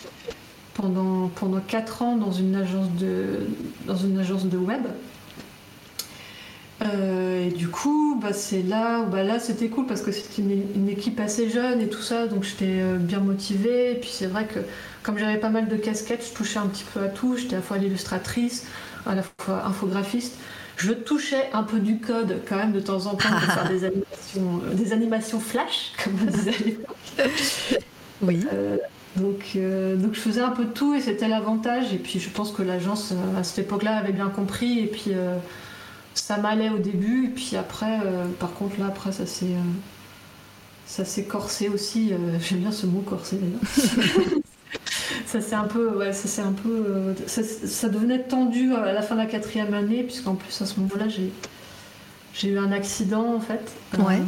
pendant, 0.74 1.28
pendant 1.28 1.60
4 1.60 2.02
ans 2.02 2.16
dans 2.16 2.32
une 2.32 2.56
agence 2.56 2.90
de, 2.98 3.46
dans 3.86 3.96
une 3.96 4.18
agence 4.18 4.46
de 4.46 4.56
web. 4.58 4.82
Euh, 6.82 7.46
et 7.46 7.50
du 7.50 7.68
coup, 7.68 8.18
bah, 8.20 8.32
c'est 8.32 8.62
là 8.62 9.04
bah, 9.04 9.22
là 9.22 9.38
c'était 9.38 9.68
cool 9.68 9.86
parce 9.86 10.02
que 10.02 10.10
c'était 10.10 10.42
une, 10.42 10.88
équipe 10.88 11.20
assez 11.20 11.48
jeune 11.48 11.80
et 11.80 11.88
tout 11.88 12.02
ça, 12.02 12.26
donc 12.26 12.42
j'étais 12.42 12.80
euh, 12.80 12.96
bien 12.96 13.20
motivée. 13.20 13.92
Et 13.92 13.94
puis 13.94 14.10
c'est 14.12 14.26
vrai 14.26 14.46
que 14.46 14.58
comme 15.02 15.16
j'avais 15.18 15.38
pas 15.38 15.50
mal 15.50 15.68
de 15.68 15.76
casquettes, 15.76 16.26
je 16.28 16.34
touchais 16.34 16.58
un 16.58 16.66
petit 16.66 16.84
peu 16.92 17.00
à 17.00 17.08
tout. 17.08 17.36
J'étais 17.36 17.54
à 17.54 17.58
la 17.58 17.62
fois 17.62 17.78
illustratrice, 17.78 18.66
à 19.06 19.14
la 19.14 19.22
fois 19.22 19.64
infographiste. 19.66 20.36
Je 20.76 20.92
touchais 20.92 21.48
un 21.52 21.62
peu 21.62 21.78
du 21.78 22.00
code 22.00 22.40
quand 22.48 22.56
même 22.56 22.72
de 22.72 22.80
temps 22.80 23.06
en 23.06 23.14
temps 23.14 23.28
pour 23.28 23.52
faire 23.52 23.68
des 23.68 23.84
animations, 23.84 24.60
euh, 24.64 24.74
des 24.74 24.92
animations 24.92 25.40
flash, 25.40 25.92
comme 26.02 26.14
on 26.20 26.30
disait 26.30 26.54
à 26.54 26.64
l'époque. 26.64 26.96
Oui. 28.22 28.44
Euh, 28.52 28.78
donc, 29.16 29.52
euh, 29.56 29.96
donc 29.96 30.14
je 30.14 30.20
faisais 30.20 30.40
un 30.40 30.50
peu 30.50 30.64
de 30.64 30.70
tout 30.70 30.94
et 30.94 31.00
c'était 31.00 31.28
l'avantage. 31.28 31.92
Et 31.92 31.98
puis 31.98 32.20
je 32.20 32.30
pense 32.30 32.52
que 32.52 32.62
l'agence 32.62 33.12
à 33.38 33.44
cette 33.44 33.66
époque-là 33.66 33.96
avait 33.96 34.12
bien 34.12 34.28
compris. 34.28 34.80
Et 34.80 34.86
puis 34.86 35.12
ça 36.14 36.36
m'allait 36.38 36.70
au 36.70 36.78
début. 36.78 37.26
Et 37.26 37.28
puis 37.28 37.56
après, 37.56 38.00
par 38.38 38.52
contre 38.54 38.78
là, 38.80 38.86
après 38.86 39.12
ça 39.12 39.26
s'est 39.26 39.56
ça 40.86 41.04
s'est 41.04 41.24
corsé 41.24 41.68
aussi. 41.68 42.12
J'aime 42.40 42.60
bien 42.60 42.72
ce 42.72 42.86
mot 42.86 43.00
corsé 43.00 43.36
d'ailleurs. 43.36 44.34
ça 45.26 45.40
c'est 45.40 45.54
un 45.54 45.64
peu, 45.64 45.96
ouais, 45.96 46.12
ça 46.12 46.44
un 46.44 46.52
peu, 46.52 46.84
euh, 46.86 47.14
ça, 47.26 47.88
devenait 47.88 48.22
tendu 48.22 48.72
à 48.74 48.92
la 48.92 49.02
fin 49.02 49.14
de 49.14 49.20
la 49.20 49.26
quatrième 49.26 49.74
année, 49.74 50.02
puisqu'en 50.02 50.34
plus 50.34 50.60
à 50.60 50.66
ce 50.66 50.78
moment-là 50.80 51.08
j'ai, 51.08 51.32
j'ai 52.34 52.48
eu 52.48 52.58
un 52.58 52.72
accident 52.72 53.34
en 53.34 53.40
fait. 53.40 53.72
Ouais. 53.98 54.20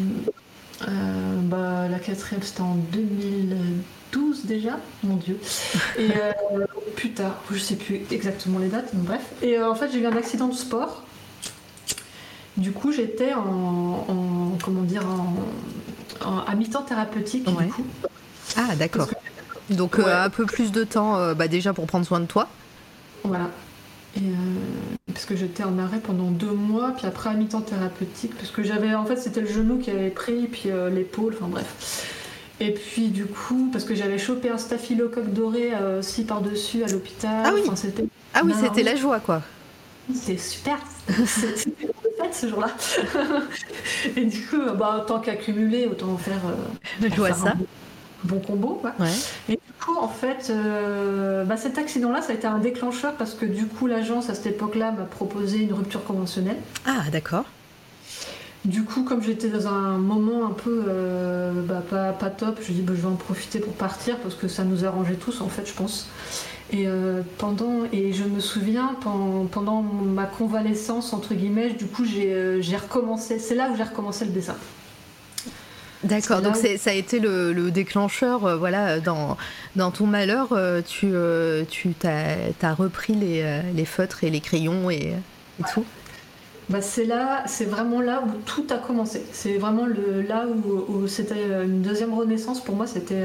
Euh, 0.82 0.88
euh, 0.88 1.40
bah, 1.42 1.88
la 1.88 1.98
quatrième 1.98 2.42
c'était 2.42 2.62
en 2.62 2.76
2012 4.12 4.44
déjà, 4.44 4.78
mon 5.02 5.16
dieu. 5.16 5.38
Et 5.98 6.08
plus 6.96 7.10
tard, 7.10 7.36
je 7.50 7.58
sais 7.58 7.76
plus 7.76 8.00
exactement 8.10 8.58
les 8.58 8.68
dates, 8.68 8.90
mais 8.94 9.02
bref. 9.02 9.22
Et 9.42 9.60
en 9.60 9.74
fait 9.74 9.90
j'ai 9.92 10.00
eu 10.00 10.06
un 10.06 10.16
accident 10.16 10.48
de 10.48 10.54
sport. 10.54 11.02
Du 12.56 12.72
coup 12.72 12.92
j'étais 12.92 13.34
en, 13.34 14.56
comment 14.64 14.82
dire, 14.82 15.04
en, 16.24 16.38
à 16.38 16.54
mi-temps 16.54 16.82
thérapeutique. 16.82 17.44
Du 17.44 17.68
coup. 17.68 17.84
Ah 18.56 18.74
d'accord. 18.76 19.08
Donc 19.70 19.98
euh, 19.98 20.24
un 20.24 20.30
peu 20.30 20.46
plus 20.46 20.70
de 20.72 20.84
temps 20.84 21.16
euh, 21.16 21.34
bah, 21.34 21.48
déjà 21.48 21.72
pour 21.72 21.86
prendre 21.86 22.06
soin 22.06 22.20
de 22.20 22.26
toi. 22.26 22.48
Voilà. 23.24 23.50
Et 24.16 24.20
euh, 24.20 24.32
parce 25.12 25.26
que 25.26 25.36
j'étais 25.36 25.64
en 25.64 25.78
arrêt 25.78 25.98
pendant 25.98 26.30
deux 26.30 26.52
mois, 26.52 26.92
puis 26.96 27.06
après 27.06 27.30
à 27.30 27.34
mi-temps 27.34 27.60
thérapeutique, 27.60 28.34
parce 28.36 28.50
que 28.50 28.62
j'avais 28.62 28.94
en 28.94 29.04
fait 29.04 29.16
c'était 29.16 29.40
le 29.40 29.48
genou 29.48 29.78
qui 29.78 29.90
avait 29.90 30.10
pris, 30.10 30.46
puis 30.46 30.70
l'épaule, 30.92 31.34
enfin 31.38 31.48
bref. 31.48 32.15
Et 32.60 32.72
puis 32.72 33.08
du 33.08 33.26
coup, 33.26 33.68
parce 33.70 33.84
que 33.84 33.94
j'avais 33.94 34.18
chopé 34.18 34.48
un 34.48 34.58
staphylocoque 34.58 35.32
doré 35.32 35.72
aussi 35.98 36.24
par-dessus 36.24 36.84
à 36.84 36.86
l'hôpital. 36.86 37.42
Ah 37.44 37.50
oui, 37.54 37.62
c'était 37.74 38.06
ah 38.32 38.40
oui, 38.44 38.52
c'était 38.58 38.82
la 38.82 38.96
joie 38.96 39.20
quoi. 39.20 39.42
C'était 40.14 40.38
super, 40.38 40.78
c'était 41.26 41.70
fête 42.18 42.34
ce 42.34 42.48
jour-là. 42.48 42.70
Et 44.16 44.24
du 44.24 44.46
coup, 44.46 44.56
bah, 44.78 45.04
tant 45.06 45.20
qu'accumuler, 45.20 45.86
autant 45.86 46.16
faire. 46.16 46.40
Je 47.02 47.08
vois 47.08 47.34
ça 47.34 47.54
bon 48.26 48.40
combo. 48.40 48.78
Quoi. 48.80 48.92
Et 49.48 49.52
du 49.52 49.72
coup, 49.84 49.96
en 49.98 50.08
fait, 50.08 50.50
euh, 50.50 51.44
bah, 51.44 51.56
cet 51.56 51.78
accident-là, 51.78 52.22
ça 52.22 52.32
a 52.32 52.34
été 52.34 52.46
un 52.46 52.58
déclencheur 52.58 53.14
parce 53.14 53.34
que 53.34 53.46
du 53.46 53.66
coup, 53.66 53.86
l'agence 53.86 54.28
à 54.30 54.34
cette 54.34 54.46
époque-là 54.46 54.92
m'a 54.92 55.04
proposé 55.04 55.58
une 55.58 55.72
rupture 55.72 56.04
conventionnelle. 56.04 56.58
Ah, 56.84 57.04
d'accord. 57.10 57.44
Du 58.66 58.84
coup, 58.84 59.04
comme 59.04 59.22
j'étais 59.22 59.48
dans 59.48 59.68
un 59.68 59.96
moment 59.96 60.46
un 60.46 60.50
peu 60.50 60.84
euh, 60.88 61.62
bah, 61.62 61.82
pas, 61.88 62.12
pas, 62.12 62.30
top, 62.30 62.58
je 62.62 62.72
dis 62.72 62.82
bah, 62.82 62.92
je 62.94 63.00
vais 63.00 63.08
en 63.08 63.16
profiter 63.16 63.60
pour 63.60 63.72
partir 63.72 64.18
parce 64.18 64.34
que 64.34 64.48
ça 64.48 64.64
nous 64.64 64.84
arrangeait 64.84 65.14
tous 65.14 65.40
en 65.40 65.48
fait, 65.48 65.66
je 65.66 65.72
pense. 65.72 66.08
Et 66.70 66.86
euh, 66.86 67.22
pendant 67.38 67.84
et 67.92 68.12
je 68.12 68.24
me 68.24 68.40
souviens 68.40 68.96
pendant, 69.00 69.46
pendant, 69.46 69.82
ma 69.82 70.26
convalescence 70.26 71.12
entre 71.12 71.34
guillemets, 71.34 71.70
du 71.70 71.86
coup 71.86 72.04
j'ai 72.04 72.76
recommencé. 72.76 73.38
C'est 73.38 73.54
là 73.54 73.70
où 73.72 73.76
j'ai 73.76 73.84
recommencé 73.84 74.24
le 74.24 74.32
dessin. 74.32 74.56
D'accord, 76.04 76.42
donc 76.42 76.56
ça 76.56 76.90
a 76.90 76.92
été 76.92 77.18
le, 77.18 77.70
déclencheur, 77.70 78.44
euh, 78.44 78.56
voilà, 78.56 79.00
dans, 79.00 79.36
dans 79.74 79.90
ton 79.90 80.06
malheur, 80.06 80.48
euh, 80.52 80.82
tu, 80.86 81.08
euh, 81.12 81.64
tu 81.68 81.94
as, 82.04 82.74
repris 82.74 83.14
les, 83.14 83.62
les, 83.74 83.84
feutres 83.84 84.22
et 84.22 84.30
les 84.30 84.40
crayons 84.40 84.90
et, 84.90 85.14
tout? 85.72 85.84
Bah 86.68 86.80
c'est 86.80 87.04
là, 87.04 87.44
c'est 87.46 87.64
vraiment 87.64 88.00
là 88.00 88.22
où 88.26 88.30
tout 88.44 88.66
a 88.70 88.78
commencé. 88.78 89.24
C'est 89.32 89.56
vraiment 89.58 89.86
le, 89.86 90.22
là 90.22 90.46
où, 90.46 91.06
c'était 91.06 91.64
une 91.64 91.82
deuxième 91.82 92.12
renaissance 92.12 92.62
pour 92.62 92.74
moi. 92.74 92.86
C'était, 92.86 93.24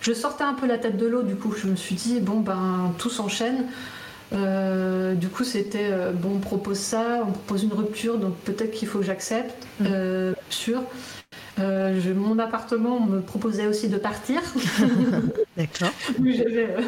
je 0.00 0.12
sortais 0.12 0.44
un 0.44 0.54
peu 0.54 0.66
la 0.66 0.78
tête 0.78 0.96
de 0.96 1.06
l'eau 1.06 1.22
du 1.22 1.36
coup. 1.36 1.52
Je 1.52 1.66
me 1.66 1.76
suis 1.76 1.94
dit 1.94 2.20
bon 2.20 2.40
ben 2.40 2.92
tout 2.98 3.10
s'enchaîne. 3.10 3.66
Euh, 4.32 5.14
du 5.14 5.28
coup, 5.28 5.44
c'était 5.44 5.90
euh, 5.90 6.12
bon, 6.12 6.36
on 6.36 6.38
propose 6.38 6.78
ça, 6.78 7.24
on 7.26 7.32
propose 7.32 7.64
une 7.64 7.72
rupture, 7.72 8.18
donc 8.18 8.34
peut-être 8.38 8.72
qu'il 8.72 8.88
faut 8.88 8.98
que 8.98 9.04
j'accepte. 9.04 9.66
Mm. 9.80 9.86
Euh, 9.88 10.32
sûr. 10.50 10.82
Euh, 11.60 12.00
je- 12.04 12.10
mon 12.12 12.38
appartement 12.40 12.98
me 12.98 13.20
proposait 13.20 13.66
aussi 13.68 13.88
de 13.88 13.96
partir. 13.96 14.40
D'accord. 15.56 15.92
J'avais, 16.24 16.68
euh, 16.68 16.80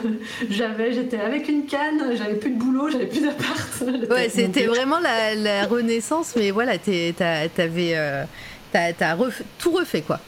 j'avais, 0.51 0.93
j'étais 0.93 1.19
avec 1.21 1.49
une 1.49 1.67
canne, 1.67 2.17
j'avais 2.17 2.35
plus 2.35 2.51
de 2.51 2.59
boulot, 2.59 2.91
j'avais 2.91 3.07
plus 3.07 3.21
d'appart. 3.23 3.83
Ouais, 4.11 4.29
c'était 4.29 4.67
vraiment 4.67 4.99
la, 4.99 5.35
la 5.37 5.67
renaissance, 5.67 6.35
mais 6.37 6.51
voilà, 6.51 6.79
t'avais. 6.79 7.93
euh, 7.95 8.25
t'as 8.73 9.15
ref- 9.15 9.43
tout 9.59 9.71
refait, 9.71 10.03
quoi. 10.03 10.19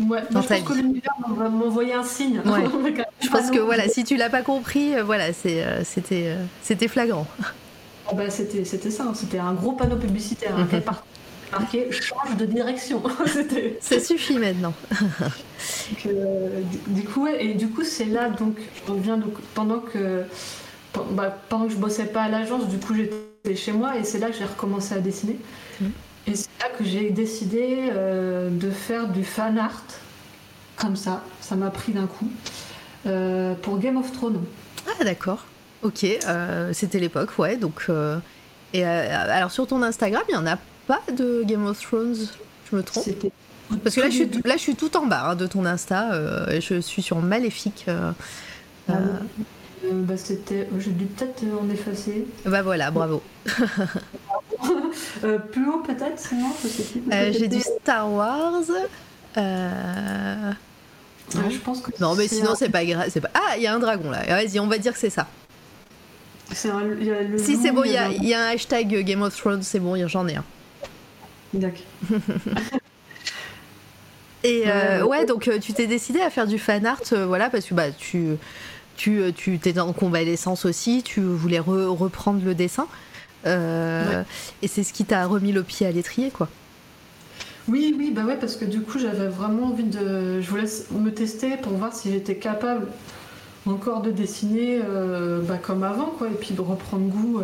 Ouais, 0.00 0.18
je 0.30 0.34
pense 0.34 0.46
que 0.48 0.72
vie. 0.72 0.82
l'univers 0.82 1.12
m'envoie- 1.28 1.48
m'envoyait 1.50 1.92
un 1.94 2.02
signe. 2.04 2.40
Ouais. 2.44 2.64
Je 3.22 3.28
pense 3.28 3.50
que 3.50 3.58
voilà, 3.58 3.86
si 3.86 4.02
tu 4.02 4.16
l'as 4.16 4.30
pas 4.30 4.40
compris, 4.42 4.94
euh, 4.96 5.02
voilà, 5.04 5.32
c'était, 5.32 6.34
c'était 6.62 6.88
flagrant. 6.88 7.26
Ah 8.08 8.14
bah, 8.14 8.30
c'était, 8.30 8.64
c'était 8.64 8.90
ça, 8.90 9.04
hein, 9.04 9.12
c'était 9.14 9.38
un 9.38 9.52
gros 9.52 9.72
panneau 9.72 9.96
publicitaire 9.96 10.56
hein, 10.56 10.66
qui 10.68 10.76
est 10.76 10.80
par- 10.80 11.04
marqué 11.52 11.90
change 11.90 12.36
de 12.36 12.46
direction. 12.46 13.02
Ça 13.80 14.00
suffit 14.00 14.38
maintenant. 14.38 14.74
donc, 15.00 16.06
euh, 16.06 16.60
du, 16.62 17.00
du 17.00 17.04
coup, 17.04 17.24
ouais, 17.24 17.44
et 17.44 17.54
du 17.54 17.68
coup, 17.68 17.84
c'est 17.84 18.06
là 18.06 18.28
donc, 18.28 18.56
je 18.86 18.92
reviens 18.92 19.16
donc 19.16 19.34
pendant 19.54 19.80
que 19.80 20.24
bah, 21.12 21.36
pendant 21.48 21.66
que 21.66 21.72
je 21.72 21.78
bossais 21.78 22.06
pas 22.06 22.22
à 22.22 22.28
l'agence, 22.28 22.68
du 22.68 22.78
coup, 22.78 22.94
j'étais 22.94 23.56
chez 23.56 23.72
moi 23.72 23.96
et 23.96 24.04
c'est 24.04 24.18
là 24.18 24.30
que 24.30 24.36
j'ai 24.36 24.44
recommencé 24.44 24.94
à 24.94 24.98
dessiner. 24.98 25.36
Mhm. 25.80 25.92
Et 26.26 26.34
c'est 26.34 26.48
là 26.60 26.68
que 26.76 26.84
j'ai 26.84 27.10
décidé 27.10 27.90
euh, 27.92 28.50
de 28.50 28.70
faire 28.70 29.08
du 29.08 29.24
fan 29.24 29.58
art 29.58 29.82
comme 30.76 30.96
ça. 30.96 31.22
Ça 31.40 31.56
m'a 31.56 31.70
pris 31.70 31.92
d'un 31.92 32.06
coup 32.06 32.30
euh, 33.06 33.54
pour 33.54 33.78
Game 33.78 33.96
of 33.96 34.12
Thrones. 34.12 34.42
Ah 34.86 35.04
d'accord. 35.04 35.46
Ok, 35.82 36.04
c'était 36.72 36.98
l'époque, 36.98 37.38
ouais. 37.38 37.56
Donc, 37.56 37.86
et 38.74 38.84
alors 38.84 39.50
sur 39.50 39.66
ton 39.66 39.82
Instagram, 39.82 40.22
il 40.28 40.34
y 40.34 40.36
en 40.36 40.46
a 40.46 40.58
pas 40.90 41.12
de 41.12 41.42
Game 41.44 41.64
of 41.66 41.80
Thrones. 41.80 42.16
Je 42.70 42.76
me 42.76 42.82
trompe. 42.82 43.04
Parce 43.84 43.94
que 43.94 44.00
là, 44.00 44.10
je 44.10 44.14
suis, 44.16 44.26
début. 44.26 44.48
là, 44.48 44.56
je 44.56 44.62
suis 44.62 44.74
tout 44.74 44.96
en 44.96 45.06
bas 45.06 45.28
hein, 45.30 45.34
de 45.36 45.46
ton 45.46 45.64
Insta. 45.64 46.12
euh, 46.14 46.60
je 46.60 46.80
suis 46.80 47.02
sur 47.02 47.18
Maléfique. 47.18 47.84
euh, 47.88 48.10
euh, 48.90 48.94
Euh, 49.84 49.90
bah, 49.92 50.16
c'était, 50.16 50.68
j'ai 50.78 50.90
dû 50.90 51.06
peut-être 51.06 51.42
en 51.60 51.70
effacer. 51.70 52.26
bah 52.44 52.62
voilà, 52.62 52.90
bravo. 52.90 53.22
Plus 55.52 55.68
haut 55.68 55.80
peut-être, 55.86 56.18
sinon 56.18 56.48
je 56.62 56.68
sais 56.68 56.82
plus. 56.82 57.02
J'ai 57.38 57.48
du 57.48 57.60
Star 57.60 58.10
Wars. 58.12 58.62
euh, 59.36 60.52
Ouais, 61.36 61.50
je 61.50 61.58
pense 61.58 61.80
que 61.80 61.90
Non, 62.00 62.14
mais 62.16 62.26
sinon, 62.26 62.50
un- 62.50 62.54
c'est 62.56 62.68
pas 62.70 62.84
grave. 62.84 63.08
Pas... 63.20 63.30
Ah, 63.34 63.56
il 63.56 63.62
y 63.62 63.66
a 63.68 63.74
un 63.74 63.78
dragon 63.78 64.10
là. 64.10 64.24
Vas-y, 64.26 64.58
on 64.58 64.66
va 64.66 64.78
dire 64.78 64.92
que 64.92 64.98
c'est 64.98 65.10
ça. 65.10 65.28
c'est 66.52 66.68
un- 66.70 66.82
il 67.00 67.06
y 67.06 67.10
a 67.12 67.22
le 67.22 67.38
Si 67.38 67.56
c'est 67.56 67.70
bon, 67.70 67.84
il 67.84 67.92
y, 67.92 67.96
a, 67.96 68.10
y 68.10 68.34
a 68.34 68.40
un 68.42 68.48
hashtag 68.50 69.04
Game 69.04 69.22
of 69.22 69.36
Thrones, 69.36 69.62
c'est 69.62 69.78
bon, 69.78 69.94
j'en 70.08 70.26
ai 70.26 70.34
un. 70.36 70.44
D'accord. 71.52 71.86
Et 74.42 74.64
euh, 74.66 75.04
Ouais, 75.04 75.26
donc 75.26 75.48
euh, 75.48 75.58
tu 75.58 75.72
t'es 75.74 75.86
décidé 75.86 76.20
à 76.20 76.30
faire 76.30 76.46
du 76.46 76.58
fan 76.58 76.86
art, 76.86 77.00
euh, 77.12 77.26
voilà, 77.26 77.50
parce 77.50 77.66
que 77.66 77.74
bah 77.74 77.90
tu 77.92 78.36
tu 78.96 79.32
tu 79.34 79.58
t'es 79.60 79.78
en 79.80 79.92
convalescence 79.92 80.64
aussi, 80.66 81.02
tu 81.04 81.20
voulais 81.22 81.60
re- 81.60 81.86
reprendre 81.96 82.44
le 82.44 82.54
dessin, 82.54 82.88
euh, 83.46 84.24
et 84.62 84.68
c'est 84.68 84.84
ce 84.84 84.92
qui 84.94 85.06
t'a 85.06 85.26
remis 85.26 85.52
le 85.52 85.64
pied 85.64 85.86
à 85.86 85.92
l'étrier, 85.92 86.30
quoi. 86.30 86.50
Oui, 87.68 87.94
oui, 87.96 88.10
bah 88.10 88.24
ouais, 88.24 88.36
parce 88.38 88.56
que 88.56 88.64
du 88.64 88.82
coup 88.82 88.98
j'avais 88.98 89.28
vraiment 89.28 89.66
envie 89.68 89.84
de. 89.84 90.40
Je 90.40 90.50
voulais 90.50 90.64
me 90.92 91.10
tester 91.12 91.56
pour 91.56 91.72
voir 91.74 91.92
si 91.94 92.10
j'étais 92.10 92.36
capable 92.36 92.86
encore 93.66 94.02
de 94.02 94.10
dessiner 94.12 94.80
bah, 95.48 95.58
comme 95.58 95.84
avant, 95.84 96.06
quoi, 96.18 96.28
et 96.28 96.34
puis 96.34 96.54
de 96.54 96.60
reprendre 96.62 97.06
goût. 97.08 97.42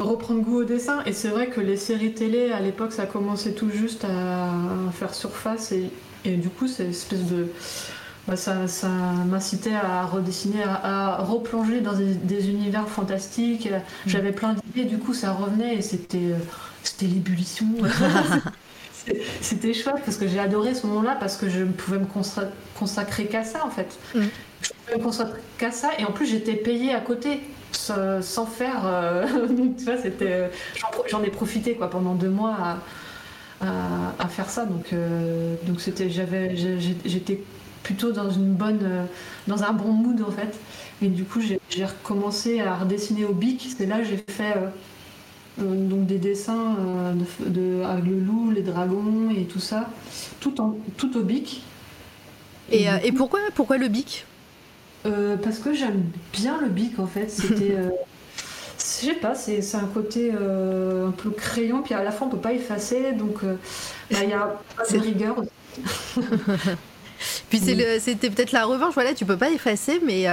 Reprendre 0.00 0.40
goût 0.40 0.60
au 0.60 0.64
dessin. 0.64 1.02
Et 1.06 1.12
c'est 1.12 1.28
vrai 1.28 1.48
que 1.48 1.60
les 1.60 1.76
séries 1.76 2.12
télé 2.12 2.52
à 2.52 2.60
l'époque 2.60 2.92
ça 2.92 3.06
commençait 3.06 3.52
tout 3.52 3.70
juste 3.70 4.04
à, 4.04 4.50
faire 4.92 5.14
surface. 5.14 5.72
Et, 5.72 5.90
et 6.24 6.36
du 6.36 6.48
coup 6.48 6.68
c'est 6.68 6.84
une 6.84 6.90
espèce 6.90 7.24
de 7.24 7.48
bah, 8.26 8.36
ça, 8.36 8.68
ça 8.68 8.88
m'incitait 8.88 9.74
à 9.74 10.04
redessiner 10.04 10.62
à, 10.62 11.16
à 11.16 11.22
replonger 11.22 11.80
dans 11.80 11.94
des, 11.94 12.14
des 12.14 12.50
univers 12.50 12.86
fantastiques. 12.88 13.68
J'avais 14.06 14.32
plein 14.32 14.54
d'idées. 14.54 14.88
Du 14.88 14.98
coup 14.98 15.14
ça 15.14 15.32
revenait 15.32 15.76
et 15.76 15.82
c'était 15.82 16.18
euh, 16.18 16.38
c'était 16.82 17.06
l'ébullition. 17.06 17.66
C'était 19.40 19.72
chouette 19.72 20.02
parce 20.04 20.18
que 20.18 20.28
j'ai 20.28 20.38
adoré 20.38 20.74
ce 20.74 20.86
moment-là 20.86 21.16
parce 21.18 21.36
que 21.36 21.48
je 21.48 21.60
ne 21.60 21.72
pouvais 21.72 21.98
me 21.98 22.06
consacrer, 22.78 23.26
qu'à 23.26 23.44
ça 23.44 23.64
en 23.64 23.70
fait. 23.70 23.98
Mm. 24.14 24.20
je 24.60 24.68
pouvais 24.68 24.98
me 24.98 25.02
consacrer 25.02 25.40
qu'à 25.56 25.70
ça. 25.70 25.90
Et 25.98 26.04
en 26.04 26.12
plus 26.12 26.26
j'étais 26.26 26.54
payée 26.54 26.92
à 26.92 27.00
côté 27.00 27.40
sans, 27.72 28.22
sans 28.22 28.46
faire 28.46 28.82
euh, 28.86 29.26
tu 29.78 29.84
vois 29.84 29.96
c'était 29.98 30.50
j'en 31.10 31.22
ai 31.22 31.30
profité 31.30 31.74
quoi 31.74 31.90
pendant 31.90 32.14
deux 32.14 32.30
mois 32.30 32.56
à, 33.60 33.66
à- 33.66 34.14
à 34.18 34.28
faire 34.28 34.50
ça. 34.50 34.66
Donc 34.66 34.92
euh, 34.92 35.54
donc 35.64 35.80
c'était 35.80 36.10
j'avais 36.10 36.56
j'étais 37.04 37.40
plutôt 37.82 38.12
dans 38.12 38.30
une 38.30 38.54
bonne 38.54 38.80
euh, 38.82 39.04
dans 39.46 39.62
un 39.64 39.72
bon 39.72 39.92
mood 39.92 40.22
en 40.22 40.30
fait. 40.30 40.58
Et 41.02 41.08
du 41.08 41.24
coup 41.24 41.40
j'ai 41.40 41.84
recommencé 41.84 42.60
à 42.60 42.76
redessiner 42.76 43.24
au 43.24 43.32
bic. 43.34 43.68
C'est 43.76 43.86
là 43.86 43.98
que 44.00 44.04
j'ai 44.04 44.18
fait 44.28 44.54
euh, 45.60 45.88
donc 45.88 46.06
des 46.06 46.18
dessins 46.18 46.76
euh, 46.78 47.12
de, 47.14 47.50
de- 47.50 47.82
avec 47.84 48.04
le 48.04 48.18
loup 48.20 48.50
les 48.50 48.62
dragons 48.62 49.30
et 49.30 49.44
tout 49.44 49.60
ça 49.60 49.88
tout 50.40 50.60
en 50.60 50.76
tout 50.96 51.16
au 51.16 51.22
bic. 51.22 51.62
Et, 52.70 52.88
euh, 52.90 52.98
et 53.02 53.12
pourquoi 53.12 53.40
pourquoi 53.54 53.78
le 53.78 53.88
bic? 53.88 54.26
Euh, 55.08 55.36
parce 55.36 55.58
que 55.58 55.72
j'aime 55.74 56.02
bien 56.32 56.60
le 56.60 56.68
bic 56.68 56.98
en 56.98 57.06
fait. 57.06 57.28
C'était. 57.30 57.74
euh, 57.78 57.88
je 58.78 59.06
sais 59.06 59.14
pas, 59.14 59.34
c'est 59.34 59.60
un 59.74 59.86
côté 59.92 60.32
euh, 60.34 61.08
un 61.08 61.10
peu 61.10 61.30
crayon, 61.30 61.82
puis 61.82 61.94
à 61.94 62.02
la 62.02 62.10
fois 62.10 62.26
on 62.26 62.30
peut 62.30 62.36
pas 62.38 62.52
effacer, 62.52 63.12
donc 63.12 63.42
euh, 63.44 63.56
bah, 64.10 64.18
il 64.22 64.30
y 64.30 64.32
a 64.32 64.58
pas 64.76 64.84
de 64.90 64.98
rigueur. 64.98 65.36
Puis 67.50 67.60
Oui. 67.66 67.74
le- 67.74 67.98
c'était 68.00 68.30
peut-être 68.30 68.52
la 68.52 68.64
revanche, 68.64 68.94
voilà, 68.94 69.14
tu 69.14 69.24
peux 69.26 69.36
pas 69.36 69.50
effacer, 69.50 70.00
mais, 70.04 70.26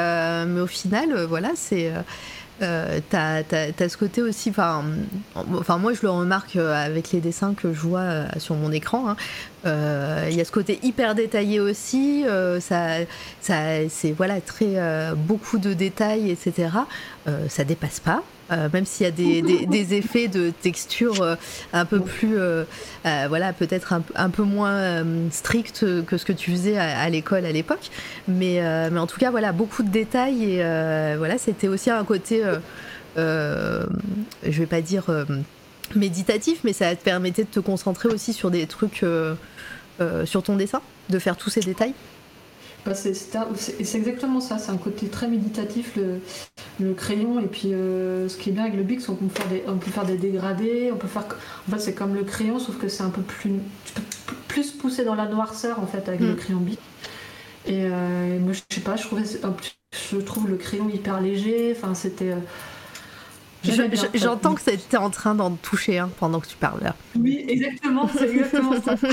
mais 0.48 0.62
au 0.62 0.68
final, 0.68 1.26
voilà, 1.26 1.52
c'est. 1.56 1.92
Euh, 2.62 3.00
t'as, 3.10 3.44
t'as 3.44 3.90
ce 3.90 3.98
côté 3.98 4.22
aussi, 4.22 4.50
enfin, 4.50 4.84
moi 5.78 5.94
je 5.94 6.02
le 6.04 6.10
remarque 6.10 6.56
euh, 6.56 6.74
avec 6.74 7.12
les 7.12 7.20
dessins 7.20 7.54
que 7.54 7.74
je 7.74 7.80
vois 7.80 8.00
euh, 8.00 8.28
sur 8.38 8.56
mon 8.56 8.72
écran, 8.72 9.10
hein. 9.10 9.16
Euh, 9.66 10.28
il 10.30 10.38
y 10.38 10.42
a 10.42 10.46
ce 10.46 10.52
côté 10.52 10.80
hyper 10.84 11.16
détaillé 11.16 11.60
aussi, 11.60 12.24
euh, 12.28 12.60
ça, 12.60 13.00
ça, 13.42 13.90
c'est 13.90 14.12
voilà 14.12 14.40
très 14.40 14.78
euh, 14.78 15.16
beaucoup 15.16 15.58
de 15.58 15.74
détails, 15.74 16.30
etc. 16.30 16.70
Ça 17.50 17.64
dépasse 17.64 18.00
pas, 18.00 18.22
euh, 18.52 18.70
même 18.72 18.86
s'il 18.86 19.06
y 19.06 19.10
a 19.10 19.12
des, 19.12 19.94
effets 19.96 20.28
de 20.28 20.52
texture 20.52 21.22
euh, 21.22 21.36
un 21.74 21.86
peu 21.86 22.00
plus, 22.00 22.38
euh, 22.38 22.64
voilà, 23.04 23.54
peut-être 23.54 23.94
un, 24.16 24.30
peu 24.30 24.44
moins 24.44 25.04
strict 25.32 25.86
que 26.06 26.18
ce 26.18 26.26
que 26.26 26.34
tu 26.34 26.52
faisais 26.52 26.78
à, 26.78 27.10
l'école 27.10 27.46
à 27.46 27.52
l'époque, 27.52 27.90
mais, 28.28 28.62
mais 28.92 29.00
en 29.00 29.08
tout 29.08 29.18
cas 29.18 29.32
voilà 29.32 29.52
beaucoup 29.52 29.84
de 29.84 29.90
détails 29.90 30.44
et 30.44 31.16
voilà 31.18 31.38
c'était 31.38 31.68
aussi 31.68 31.90
un 31.90 32.04
côté, 32.04 32.44
je 33.16 33.82
vais 34.44 34.66
pas 34.66 34.82
dire 34.82 35.06
méditatif, 35.96 36.60
mais 36.64 36.74
ça 36.74 36.96
te 36.96 37.04
permettait 37.04 37.44
de 37.44 37.50
te 37.50 37.60
concentrer 37.60 38.10
aussi 38.10 38.34
sur 38.34 38.52
des 38.52 38.68
trucs. 38.68 39.06
sur 40.26 40.44
ton 40.44 40.56
dessin, 40.56 40.82
de 41.10 41.20
faire 41.20 41.38
tous 41.38 41.50
ces 41.50 41.62
détails. 41.62 41.94
Bah, 42.86 42.94
c'est 42.94 43.96
exactement 43.98 44.40
ça, 44.40 44.60
c'est 44.60 44.72
un 44.72 44.78
côté 44.78 45.08
très 45.08 45.28
méditatif, 45.28 45.96
le, 45.96 46.22
le 46.80 46.94
crayon, 46.94 47.40
et 47.40 47.48
puis 47.48 47.74
euh, 47.74 48.30
ce 48.30 48.38
qui 48.38 48.50
est 48.50 48.54
bien 48.54 48.64
avec 48.64 48.76
le 48.76 48.84
bic, 48.84 49.02
c'est 49.02 49.08
qu'on 49.08 49.16
peut 49.16 49.30
faire 49.30 49.50
des, 49.50 49.64
on 49.68 49.78
peut 49.78 49.92
faire 49.92 50.06
des 50.06 50.18
dégradés, 50.18 50.92
on 50.94 50.98
peut 50.98 51.08
faire. 51.08 51.26
En 51.68 51.72
fait, 51.72 51.80
c'est 51.80 51.96
comme 51.96 52.16
le 52.16 52.24
crayon, 52.24 52.60
sauf 52.60 52.78
que 52.78 52.88
c'est 52.90 53.04
un 53.04 53.10
peu 53.10 53.24
plus. 53.24 53.52
Tu 53.86 53.94
peux 54.28 54.36
plus 54.48 54.72
pousser 54.72 55.04
dans 55.06 55.16
la 55.16 55.28
noirceur 55.28 55.80
en 55.82 55.88
fait 55.88 56.08
avec 56.10 56.22
Mm. 56.22 56.28
le 56.28 56.36
crayon 56.36 56.60
bic. 56.60 56.80
Et 57.66 57.86
euh, 57.86 58.40
moi, 58.40 58.54
je 58.54 58.62
sais 58.76 58.82
pas, 58.82 58.96
je, 58.98 59.04
trouvais, 59.04 59.24
je 59.26 60.18
trouve 60.18 60.50
le 60.50 60.58
crayon 60.58 60.90
hyper 60.90 61.22
léger, 61.22 61.74
enfin, 61.78 61.96
c'était. 61.96 62.32
euh, 62.34 62.40
Je- 63.66 63.72
j'aimais 63.76 63.88
bien, 63.90 64.04
je-. 64.14 64.20
J'entends 64.20 64.54
que 64.54 64.62
c'était 64.62 64.98
en 64.98 65.10
train 65.10 65.36
d'en 65.36 65.52
toucher 65.52 66.00
hein, 66.00 66.10
pendant 66.20 66.40
que 66.40 66.48
tu 66.48 66.56
parles 66.56 66.82
là. 66.84 66.96
Oui, 67.20 67.44
exactement, 67.48 68.10
c'est 68.18 68.30
exactement 68.30 68.74
ça. 68.82 68.96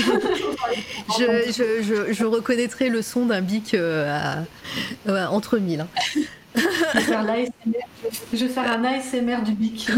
Je, 1.19 1.51
je, 1.51 1.83
je, 1.83 2.13
je 2.13 2.25
reconnaîtrai 2.25 2.89
le 2.89 3.01
son 3.01 3.25
d'un 3.27 3.41
bic 3.41 3.73
euh, 3.73 4.07
à- 4.09 4.45
euh, 5.09 5.25
entre 5.27 5.57
mille. 5.59 5.81
hein. 5.81 5.87
Je 6.55 6.61
vais 6.99 7.01
faire 7.01 7.23
l'ASMR. 7.23 7.51
Je 8.33 8.45
vais 8.45 8.51
faire 8.51 8.71
un 8.71 8.83
ASMR 8.83 9.41
du 9.43 9.51
bic. 9.53 9.89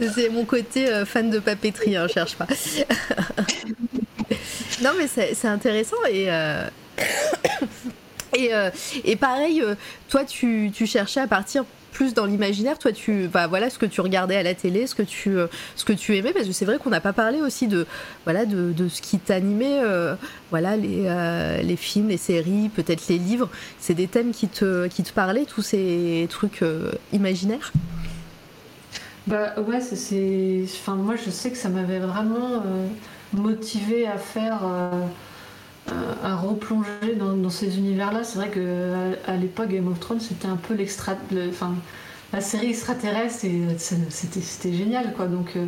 C'est- 0.00 0.28
mon 0.30 0.44
côté 0.44 0.88
euh, 0.88 1.04
fan 1.06 1.30
de 1.30 1.38
papeterie, 1.38 1.96
hein, 1.96 2.06
cherche 2.08 2.34
pas. 2.36 2.46
non, 4.82 4.90
mais 4.98 5.06
c'est 5.08 5.48
intéressant 5.48 5.96
et. 6.10 6.28
Et, 8.36 8.52
euh, 8.52 8.68
et 9.04 9.16
pareil, 9.16 9.62
toi, 10.10 10.22
tu, 10.24 10.70
tu 10.74 10.86
cherchais 10.86 11.20
à 11.20 11.26
partir 11.26 11.64
plus 11.96 12.12
dans 12.12 12.26
l'imaginaire, 12.26 12.78
toi, 12.78 12.92
tu, 12.92 13.28
bah, 13.28 13.46
voilà, 13.46 13.70
ce 13.70 13.78
que 13.78 13.86
tu 13.86 14.02
regardais 14.02 14.36
à 14.36 14.42
la 14.42 14.54
télé, 14.54 14.86
ce 14.86 14.94
que 14.94 15.02
tu, 15.02 15.36
ce 15.76 15.84
que 15.84 15.94
tu 15.94 16.14
aimais, 16.16 16.32
parce 16.34 16.46
que 16.46 16.52
c'est 16.52 16.66
vrai 16.66 16.76
qu'on 16.78 16.90
n'a 16.90 17.00
pas 17.00 17.14
parlé 17.14 17.40
aussi 17.40 17.68
de, 17.68 17.86
voilà, 18.24 18.44
de, 18.44 18.72
de 18.72 18.88
ce 18.88 19.00
qui 19.00 19.18
t'animait, 19.18 19.80
voilà, 20.50 20.76
les, 20.76 21.08
les 21.62 21.76
films, 21.76 22.08
les 22.08 22.18
séries, 22.18 22.68
peut-être 22.68 23.08
les 23.08 23.16
livres. 23.16 23.48
C'est 23.78 23.94
des 23.94 24.08
thèmes 24.08 24.32
qui 24.32 24.48
te, 24.48 24.88
qui 24.88 25.02
te 25.02 25.12
parlaient, 25.12 25.46
tous 25.46 25.62
ces 25.62 26.26
trucs 26.28 26.62
imaginaires? 27.14 27.72
Bah 29.26 29.54
ouais, 29.66 29.80
c'est, 29.80 30.64
enfin 30.64 30.96
moi 30.96 31.14
je 31.16 31.30
sais 31.30 31.50
que 31.50 31.56
ça 31.56 31.70
m'avait 31.70 31.98
vraiment 31.98 32.62
motivé 33.32 34.06
à 34.06 34.18
faire 34.18 34.60
à 36.22 36.36
replonger 36.36 37.14
dans, 37.18 37.50
ces 37.50 37.78
univers-là. 37.78 38.24
C'est 38.24 38.38
vrai 38.38 38.50
qu'à 38.50 39.32
à, 39.32 39.36
l'époque, 39.36 39.68
Game 39.68 39.88
of 39.88 40.00
Thrones, 40.00 40.20
c'était 40.20 40.48
un 40.48 40.56
peu 40.56 40.74
l'extra, 40.74 41.14
enfin, 41.48 41.74
la 42.32 42.40
série 42.40 42.70
extraterrestre 42.70 43.44
et 43.44 43.62
c'était, 43.78 44.72
génial, 44.72 45.12
quoi. 45.14 45.26
Donc, 45.26 45.52
euh, 45.56 45.66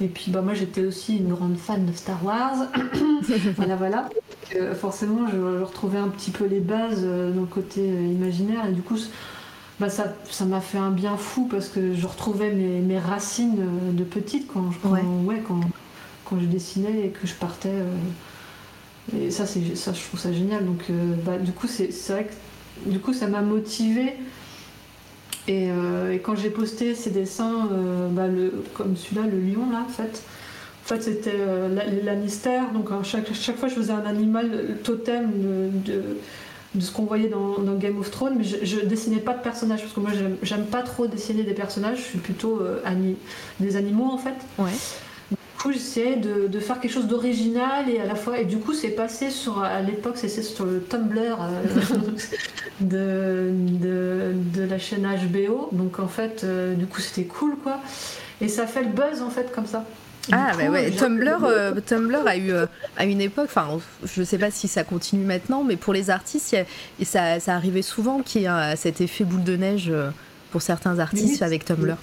et 0.00 0.08
puis, 0.08 0.30
bah, 0.30 0.42
moi, 0.42 0.54
j'étais 0.54 0.82
aussi 0.82 1.16
une 1.18 1.28
grande 1.28 1.56
fan 1.56 1.86
de 1.86 1.92
Star 1.92 2.24
Wars. 2.24 2.66
voilà, 3.56 3.76
voilà. 3.76 4.08
Euh, 4.56 4.74
forcément, 4.74 5.26
je, 5.30 5.62
retrouvais 5.62 5.98
un 5.98 6.08
petit 6.08 6.30
peu 6.30 6.46
les 6.46 6.60
bases 6.60 7.02
euh, 7.04 7.32
dans 7.32 7.42
le 7.42 7.46
côté 7.46 7.80
imaginaire 7.82 8.66
et 8.66 8.72
du 8.72 8.82
coup. 8.82 8.98
Bah 9.80 9.90
ça, 9.90 10.14
ça 10.30 10.44
m'a 10.44 10.60
fait 10.60 10.78
un 10.78 10.92
bien 10.92 11.16
fou 11.16 11.48
parce 11.50 11.68
que 11.68 11.94
je 11.94 12.06
retrouvais 12.06 12.52
mes, 12.52 12.78
mes 12.78 13.00
racines 13.00 13.58
de 13.92 14.04
petite 14.04 14.46
quand, 14.46 14.70
quand, 14.80 14.92
ouais. 14.92 15.42
quand, 15.48 15.58
quand 16.24 16.38
je 16.38 16.46
dessinais 16.46 17.06
et 17.06 17.08
que 17.08 17.26
je 17.26 17.34
partais 17.34 17.72
et 19.12 19.30
ça, 19.30 19.46
c'est, 19.46 19.76
ça, 19.76 19.92
je 19.92 20.00
trouve 20.00 20.18
ça 20.18 20.32
génial. 20.32 20.64
Donc, 20.64 20.84
euh, 20.90 21.14
bah, 21.24 21.38
du 21.38 21.52
coup, 21.52 21.66
c'est, 21.66 21.90
vrai 22.08 22.26
que 22.26 22.90
du 22.90 22.98
coup, 22.98 23.12
ça 23.12 23.26
m'a 23.26 23.42
motivé. 23.42 24.14
Et, 25.46 25.68
euh, 25.70 26.12
et, 26.12 26.20
quand 26.20 26.36
j'ai 26.36 26.50
posté 26.50 26.94
ces 26.94 27.10
dessins, 27.10 27.68
euh, 27.72 28.08
bah, 28.08 28.28
le, 28.28 28.64
comme 28.74 28.96
celui-là, 28.96 29.22
le 29.26 29.40
lion, 29.40 29.70
là, 29.70 29.84
en 29.86 29.90
fait, 29.90 30.22
en 30.84 30.88
fait 30.88 31.02
c'était 31.02 31.36
les 31.90 32.02
Lannister. 32.02 32.60
Donc, 32.72 32.88
chaque, 33.02 33.32
chaque 33.34 33.56
fois, 33.56 33.68
je 33.68 33.74
faisais 33.74 33.92
un 33.92 34.06
animal 34.06 34.78
totem 34.82 35.30
de, 35.84 36.00
de, 36.74 36.80
ce 36.80 36.90
qu'on 36.90 37.04
voyait 37.04 37.28
dans, 37.28 37.58
Game 37.74 37.98
of 37.98 38.10
Thrones, 38.10 38.36
mais 38.38 38.44
je, 38.44 38.64
je, 38.64 38.80
dessinais 38.80 39.20
pas 39.20 39.34
de 39.34 39.42
personnages 39.42 39.82
parce 39.82 39.92
que 39.92 40.00
moi, 40.00 40.10
j'aime, 40.14 40.36
j'aime 40.42 40.64
pas 40.64 40.82
trop 40.82 41.06
dessiner 41.06 41.42
des 41.42 41.54
personnages. 41.54 41.98
Je 41.98 42.04
suis 42.04 42.18
plutôt 42.18 42.62
des 43.60 43.76
animaux, 43.76 44.10
en 44.10 44.18
fait. 44.18 44.34
Ouais 44.58 44.72
j'essayais 45.72 46.16
de, 46.16 46.58
faire 46.58 46.80
quelque 46.80 46.92
chose 46.92 47.06
d'original 47.06 47.88
et 47.88 48.00
à 48.00 48.06
la 48.06 48.14
fois 48.14 48.38
et 48.38 48.44
du 48.44 48.58
coup 48.58 48.72
c'est 48.72 48.90
passé 48.90 49.30
sur 49.30 49.62
à 49.62 49.80
l'époque 49.80 50.16
c'est 50.16 50.28
sur 50.28 50.66
le 50.66 50.82
Tumblr 50.82 51.38
euh, 51.40 52.10
de, 52.80 54.32
de, 54.54 54.64
la 54.64 54.78
chaîne 54.78 55.06
HBO 55.06 55.68
donc 55.72 55.98
en 55.98 56.08
fait 56.08 56.42
euh, 56.44 56.74
du 56.74 56.86
coup 56.86 57.00
c'était 57.00 57.24
cool 57.24 57.56
quoi. 57.62 57.80
Et 58.40 58.48
ça 58.48 58.66
fait 58.66 58.82
le 58.82 58.90
buzz 58.90 59.22
en 59.22 59.30
fait 59.30 59.52
comme 59.54 59.66
ça. 59.66 59.84
Ah 60.32 60.52
bah 60.56 60.70
ouais, 60.70 60.90
Tumblr, 60.90 61.44
euh, 61.44 61.74
Tumblr 61.86 62.26
a 62.26 62.36
eu 62.36 62.50
à 62.96 63.04
une 63.04 63.20
époque, 63.20 63.50
enfin 63.54 63.78
je 64.04 64.22
sais 64.22 64.38
pas 64.38 64.50
si 64.50 64.68
ça 64.68 64.82
continue 64.82 65.24
maintenant, 65.24 65.62
mais 65.64 65.76
pour 65.76 65.92
les 65.92 66.08
artistes, 66.08 66.56
et 66.98 67.04
ça, 67.04 67.38
ça 67.40 67.54
arrivait 67.54 67.82
souvent 67.82 68.22
qu'il 68.22 68.42
y 68.42 68.46
ait 68.46 68.76
cet 68.76 69.02
effet 69.02 69.24
boule 69.24 69.44
de 69.44 69.56
neige 69.56 69.92
pour 70.50 70.62
certains 70.62 70.98
artistes 70.98 71.42
avec 71.42 71.66
Tumblr. 71.66 71.96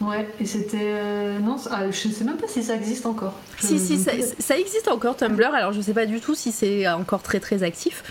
Ouais, 0.00 0.28
et 0.40 0.46
c'était. 0.46 0.76
Euh, 0.80 1.40
non, 1.40 1.56
ah, 1.72 1.90
je 1.90 2.08
ne 2.08 2.12
sais 2.12 2.22
même 2.22 2.36
pas 2.36 2.46
si 2.46 2.62
ça 2.62 2.76
existe 2.76 3.04
encore. 3.04 3.34
Si, 3.58 3.80
si, 3.80 3.98
ça, 3.98 4.56
existe 4.56 4.86
encore 4.86 5.16
Tumblr. 5.16 5.52
Alors, 5.52 5.72
je 5.72 5.78
ne 5.78 5.82
sais 5.82 5.92
pas 5.92 6.06
du 6.06 6.20
tout 6.20 6.36
si 6.36 6.52
c'est 6.52 6.86
encore 6.88 7.20
très 7.20 7.40
très 7.40 7.64
actif. 7.64 8.04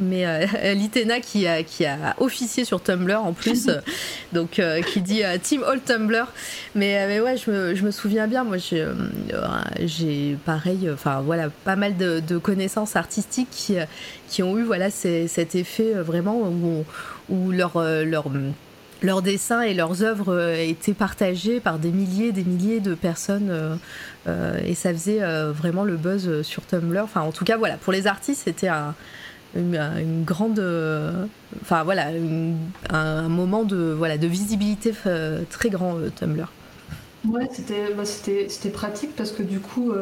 Mais 0.00 0.26
euh, 0.26 0.46
Litena 0.74 1.20
qui 1.20 1.46
a, 1.46 1.62
qui 1.62 1.84
a 1.84 2.16
officié 2.18 2.64
sur 2.64 2.82
Tumblr 2.82 3.22
en 3.22 3.34
plus, 3.34 3.68
euh, 3.68 3.80
donc 4.32 4.62
qui 4.86 5.02
dit 5.02 5.20
Team 5.42 5.62
All 5.64 5.82
Tumblr. 5.82 6.26
Mais, 6.74 7.06
mais 7.06 7.20
ouais, 7.20 7.36
je 7.36 7.50
me, 7.50 7.74
je 7.74 7.84
me, 7.84 7.90
souviens 7.90 8.26
bien, 8.26 8.42
moi 8.42 8.56
j'ai 8.56 10.38
pareil, 10.46 10.88
enfin 10.90 11.20
voilà, 11.20 11.50
pas 11.64 11.76
mal 11.76 11.98
de, 11.98 12.20
de, 12.26 12.38
connaissances 12.38 12.96
artistiques 12.96 13.50
qui, 13.50 13.76
qui 14.28 14.42
ont 14.42 14.56
eu 14.56 14.62
voilà, 14.62 14.90
cet 14.90 15.54
effet 15.54 15.92
vraiment 15.92 16.38
où, 16.40 16.84
où 17.28 17.50
leur, 17.52 17.78
leur 17.82 18.30
leurs 19.04 19.22
dessins 19.22 19.60
et 19.60 19.74
leurs 19.74 20.02
œuvres 20.02 20.34
euh, 20.34 20.56
étaient 20.56 20.94
partagés 20.94 21.60
par 21.60 21.78
des 21.78 21.90
milliers 21.90 22.28
et 22.28 22.32
des 22.32 22.44
milliers 22.44 22.80
de 22.80 22.94
personnes 22.94 23.50
euh, 23.50 23.76
euh, 24.26 24.58
et 24.64 24.74
ça 24.74 24.92
faisait 24.92 25.20
vraiment 25.52 25.84
le 25.84 25.96
buzz 25.96 26.42
sur 26.42 26.64
Tumblr. 26.64 27.02
Enfin, 27.02 27.20
en 27.20 27.32
tout 27.32 27.44
cas, 27.44 27.58
voilà, 27.58 27.76
pour 27.76 27.92
les 27.92 28.06
artistes, 28.06 28.42
c'était 28.44 28.70
une, 29.54 30.24
grande, 30.24 30.58
voilà, 31.68 32.08
un, 32.88 33.28
moment 33.28 33.64
de 33.64 33.94
voilà 33.96 34.16
de 34.16 34.26
visibilité 34.26 34.94
très 35.50 35.68
grand 35.68 35.96
Tumblr. 36.16 36.50
Ouais, 37.28 37.48
bah, 37.96 38.04
c'était 38.04 38.70
pratique 38.70 39.14
parce 39.14 39.32
que 39.32 39.42
du 39.42 39.60
coup. 39.60 39.92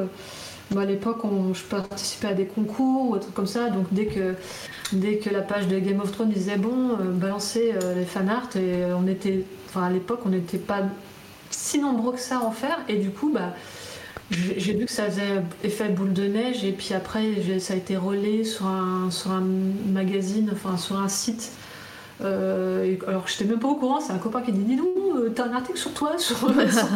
À 0.80 0.84
l'époque, 0.84 1.18
je 1.54 1.62
participais 1.62 2.28
à 2.28 2.34
des 2.34 2.46
concours 2.46 3.10
ou 3.10 3.14
des 3.14 3.20
trucs 3.20 3.34
comme 3.34 3.46
ça, 3.46 3.68
donc 3.68 3.86
dès 3.90 4.06
que 4.06 4.34
dès 4.92 5.16
que 5.16 5.30
la 5.30 5.40
page 5.40 5.68
de 5.68 5.78
Game 5.78 6.00
of 6.00 6.12
Thrones 6.12 6.30
disait 6.30 6.56
bon, 6.56 6.90
euh, 6.90 7.12
balancez 7.12 7.74
euh, 7.82 7.94
les 7.94 8.04
fanarts, 8.04 8.56
et 8.56 8.84
on 8.92 9.06
était, 9.06 9.44
enfin 9.68 9.84
à 9.84 9.90
l'époque, 9.90 10.20
on 10.24 10.30
n'était 10.30 10.58
pas 10.58 10.82
si 11.50 11.78
nombreux 11.78 12.12
que 12.12 12.20
ça 12.20 12.38
à 12.38 12.40
en 12.40 12.50
faire, 12.50 12.78
et 12.88 12.96
du 12.96 13.10
coup, 13.10 13.30
bah, 13.32 13.54
j'ai 14.30 14.72
vu 14.72 14.86
que 14.86 14.92
ça 14.92 15.04
faisait 15.04 15.42
effet 15.62 15.88
boule 15.88 16.12
de 16.12 16.24
neige, 16.24 16.64
et 16.64 16.72
puis 16.72 16.94
après, 16.94 17.58
ça 17.58 17.74
a 17.74 17.76
été 17.76 17.96
relais 17.96 18.44
sur 18.44 18.66
un, 18.66 19.10
sur 19.10 19.30
un 19.30 19.44
magazine, 19.86 20.50
enfin 20.52 20.76
sur 20.76 20.98
un 20.98 21.08
site. 21.08 21.52
Euh, 22.22 22.96
alors 23.08 23.26
j'étais 23.26 23.44
même 23.44 23.58
pas 23.58 23.68
au 23.68 23.74
courant, 23.74 24.00
c'est 24.00 24.12
un 24.12 24.18
copain 24.18 24.42
qui 24.42 24.52
dit 24.52 24.62
dis 24.62 24.76
donc, 24.76 25.34
t'as 25.34 25.46
un 25.46 25.52
article 25.52 25.78
sur 25.78 25.92
toi, 25.92 26.16
sur, 26.18 26.36
sur 26.70 26.88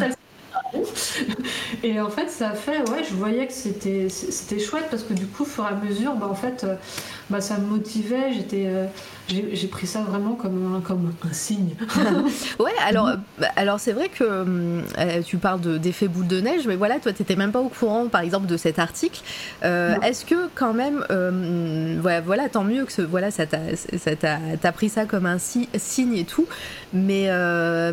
et 1.83 1.99
en 1.99 2.09
fait, 2.09 2.29
ça 2.29 2.51
fait, 2.51 2.79
ouais, 2.89 3.03
je 3.03 3.13
voyais 3.13 3.47
que 3.47 3.53
c'était, 3.53 4.09
c'était 4.09 4.59
chouette 4.59 4.87
parce 4.89 5.03
que 5.03 5.13
du 5.13 5.27
coup, 5.27 5.43
au 5.43 5.45
fur 5.45 5.63
et 5.65 5.67
à 5.67 5.75
mesure, 5.75 6.13
bah, 6.15 6.27
en 6.29 6.35
fait, 6.35 6.63
euh, 6.63 6.75
bah, 7.29 7.41
ça 7.41 7.57
me 7.57 7.67
motivait. 7.67 8.33
J'étais, 8.33 8.65
euh, 8.67 8.85
j'ai, 9.27 9.67
pris 9.67 9.87
ça 9.87 10.01
vraiment 10.01 10.35
comme 10.35 10.75
un, 10.75 10.81
comme 10.81 11.13
un 11.23 11.33
signe. 11.33 11.75
ouais, 12.59 12.71
alors, 12.85 13.11
bah, 13.39 13.47
alors 13.55 13.79
c'est 13.79 13.93
vrai 13.93 14.09
que 14.09 14.23
euh, 14.23 15.21
tu 15.25 15.37
parles 15.37 15.61
de, 15.61 15.77
d'effet 15.77 16.07
boule 16.07 16.27
de 16.27 16.39
neige, 16.39 16.67
mais 16.67 16.75
voilà, 16.75 16.99
toi, 16.99 17.13
tu 17.13 17.21
n'étais 17.21 17.35
même 17.35 17.51
pas 17.51 17.59
au 17.59 17.69
courant, 17.69 18.07
par 18.07 18.21
exemple, 18.21 18.47
de 18.47 18.57
cet 18.57 18.79
article. 18.79 19.21
est-ce 19.63 20.25
que 20.25 20.49
quand 20.55 20.73
même, 20.73 21.03
voilà, 22.01 22.21
voilà, 22.21 22.49
tant 22.49 22.63
mieux 22.63 22.85
que 22.85 22.91
ce, 22.91 23.01
voilà, 23.01 23.31
ça 23.31 23.45
t'a, 23.45 24.71
pris 24.71 24.89
ça 24.89 25.05
comme 25.05 25.25
un 25.25 25.37
signe 25.37 26.15
et 26.15 26.25
tout, 26.25 26.47
mais, 26.93 27.29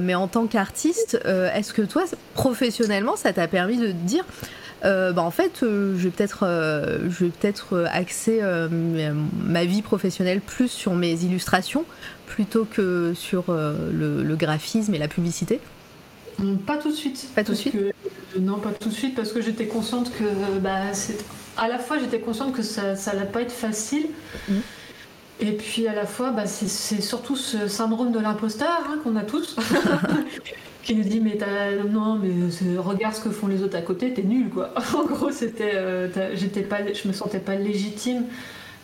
mais 0.00 0.14
en 0.14 0.28
tant 0.28 0.46
qu'artiste, 0.46 1.18
est-ce 1.54 1.72
que 1.72 1.82
toi, 1.82 2.04
professionnellement, 2.34 3.16
ça 3.16 3.32
t'a 3.32 3.48
permis 3.48 3.78
de 3.78 3.88
te 3.88 3.92
dire 3.92 4.24
euh, 4.84 5.12
bah 5.12 5.22
en 5.22 5.30
fait, 5.30 5.62
euh, 5.62 5.94
je 5.96 6.04
vais 6.04 6.10
peut-être 6.10 7.72
euh, 7.72 7.86
axer 7.90 8.40
ma 8.70 9.64
vie 9.64 9.82
professionnelle 9.82 10.40
plus 10.40 10.68
sur 10.68 10.94
mes 10.94 11.12
illustrations 11.24 11.84
plutôt 12.26 12.64
que 12.64 13.12
sur 13.14 13.44
le, 13.48 14.34
graphisme 14.36 14.94
et 14.94 14.98
la 14.98 15.08
publicité 15.08 15.60
Pas 16.66 16.76
tout 16.76 16.90
de 16.90 16.94
suite. 16.94 17.28
Pas 17.34 17.44
tout 17.44 17.52
de 17.52 17.56
suite 17.56 17.76
Non, 18.38 18.58
pas 18.58 18.70
tout 18.70 18.88
de 18.88 18.94
suite 18.94 19.14
parce 19.14 19.32
que 19.32 19.40
j'étais 19.40 19.66
consciente 19.66 20.10
que 20.12 20.24
bah, 20.60 20.92
à 21.56 21.68
la 21.68 21.78
fois 21.78 21.98
j'étais 21.98 22.20
consciente 22.20 22.52
que 22.52 22.62
ça 22.62 22.94
n'allait 23.06 23.30
pas 23.30 23.42
être 23.42 23.52
facile. 23.52 24.08
Mmh. 24.48 24.54
Et 25.44 25.52
puis 25.52 25.86
à 25.86 25.94
la 25.94 26.06
fois, 26.06 26.30
bah, 26.30 26.46
c'est 26.46 27.02
surtout 27.02 27.36
ce 27.36 27.68
syndrome 27.68 28.12
de 28.12 28.18
l'imposteur 28.18 28.80
hein, 28.88 28.98
qu'on 29.04 29.14
a 29.16 29.22
tous. 29.22 29.56
qui 30.84 30.94
nous 30.94 31.02
dit 31.02 31.20
mais 31.20 31.38
non 31.90 32.16
mais 32.16 32.78
regarde 32.78 33.14
ce 33.14 33.22
que 33.22 33.30
font 33.30 33.46
les 33.46 33.62
autres 33.62 33.76
à 33.76 33.80
côté 33.80 34.12
t'es 34.12 34.22
nul 34.22 34.50
quoi 34.50 34.74
en 34.94 35.04
gros 35.04 35.30
c'était 35.30 35.72
euh, 35.74 36.08
j'étais 36.34 36.60
pas 36.60 36.80
je 36.92 37.08
me 37.08 37.14
sentais 37.14 37.38
pas 37.38 37.54
légitime 37.54 38.24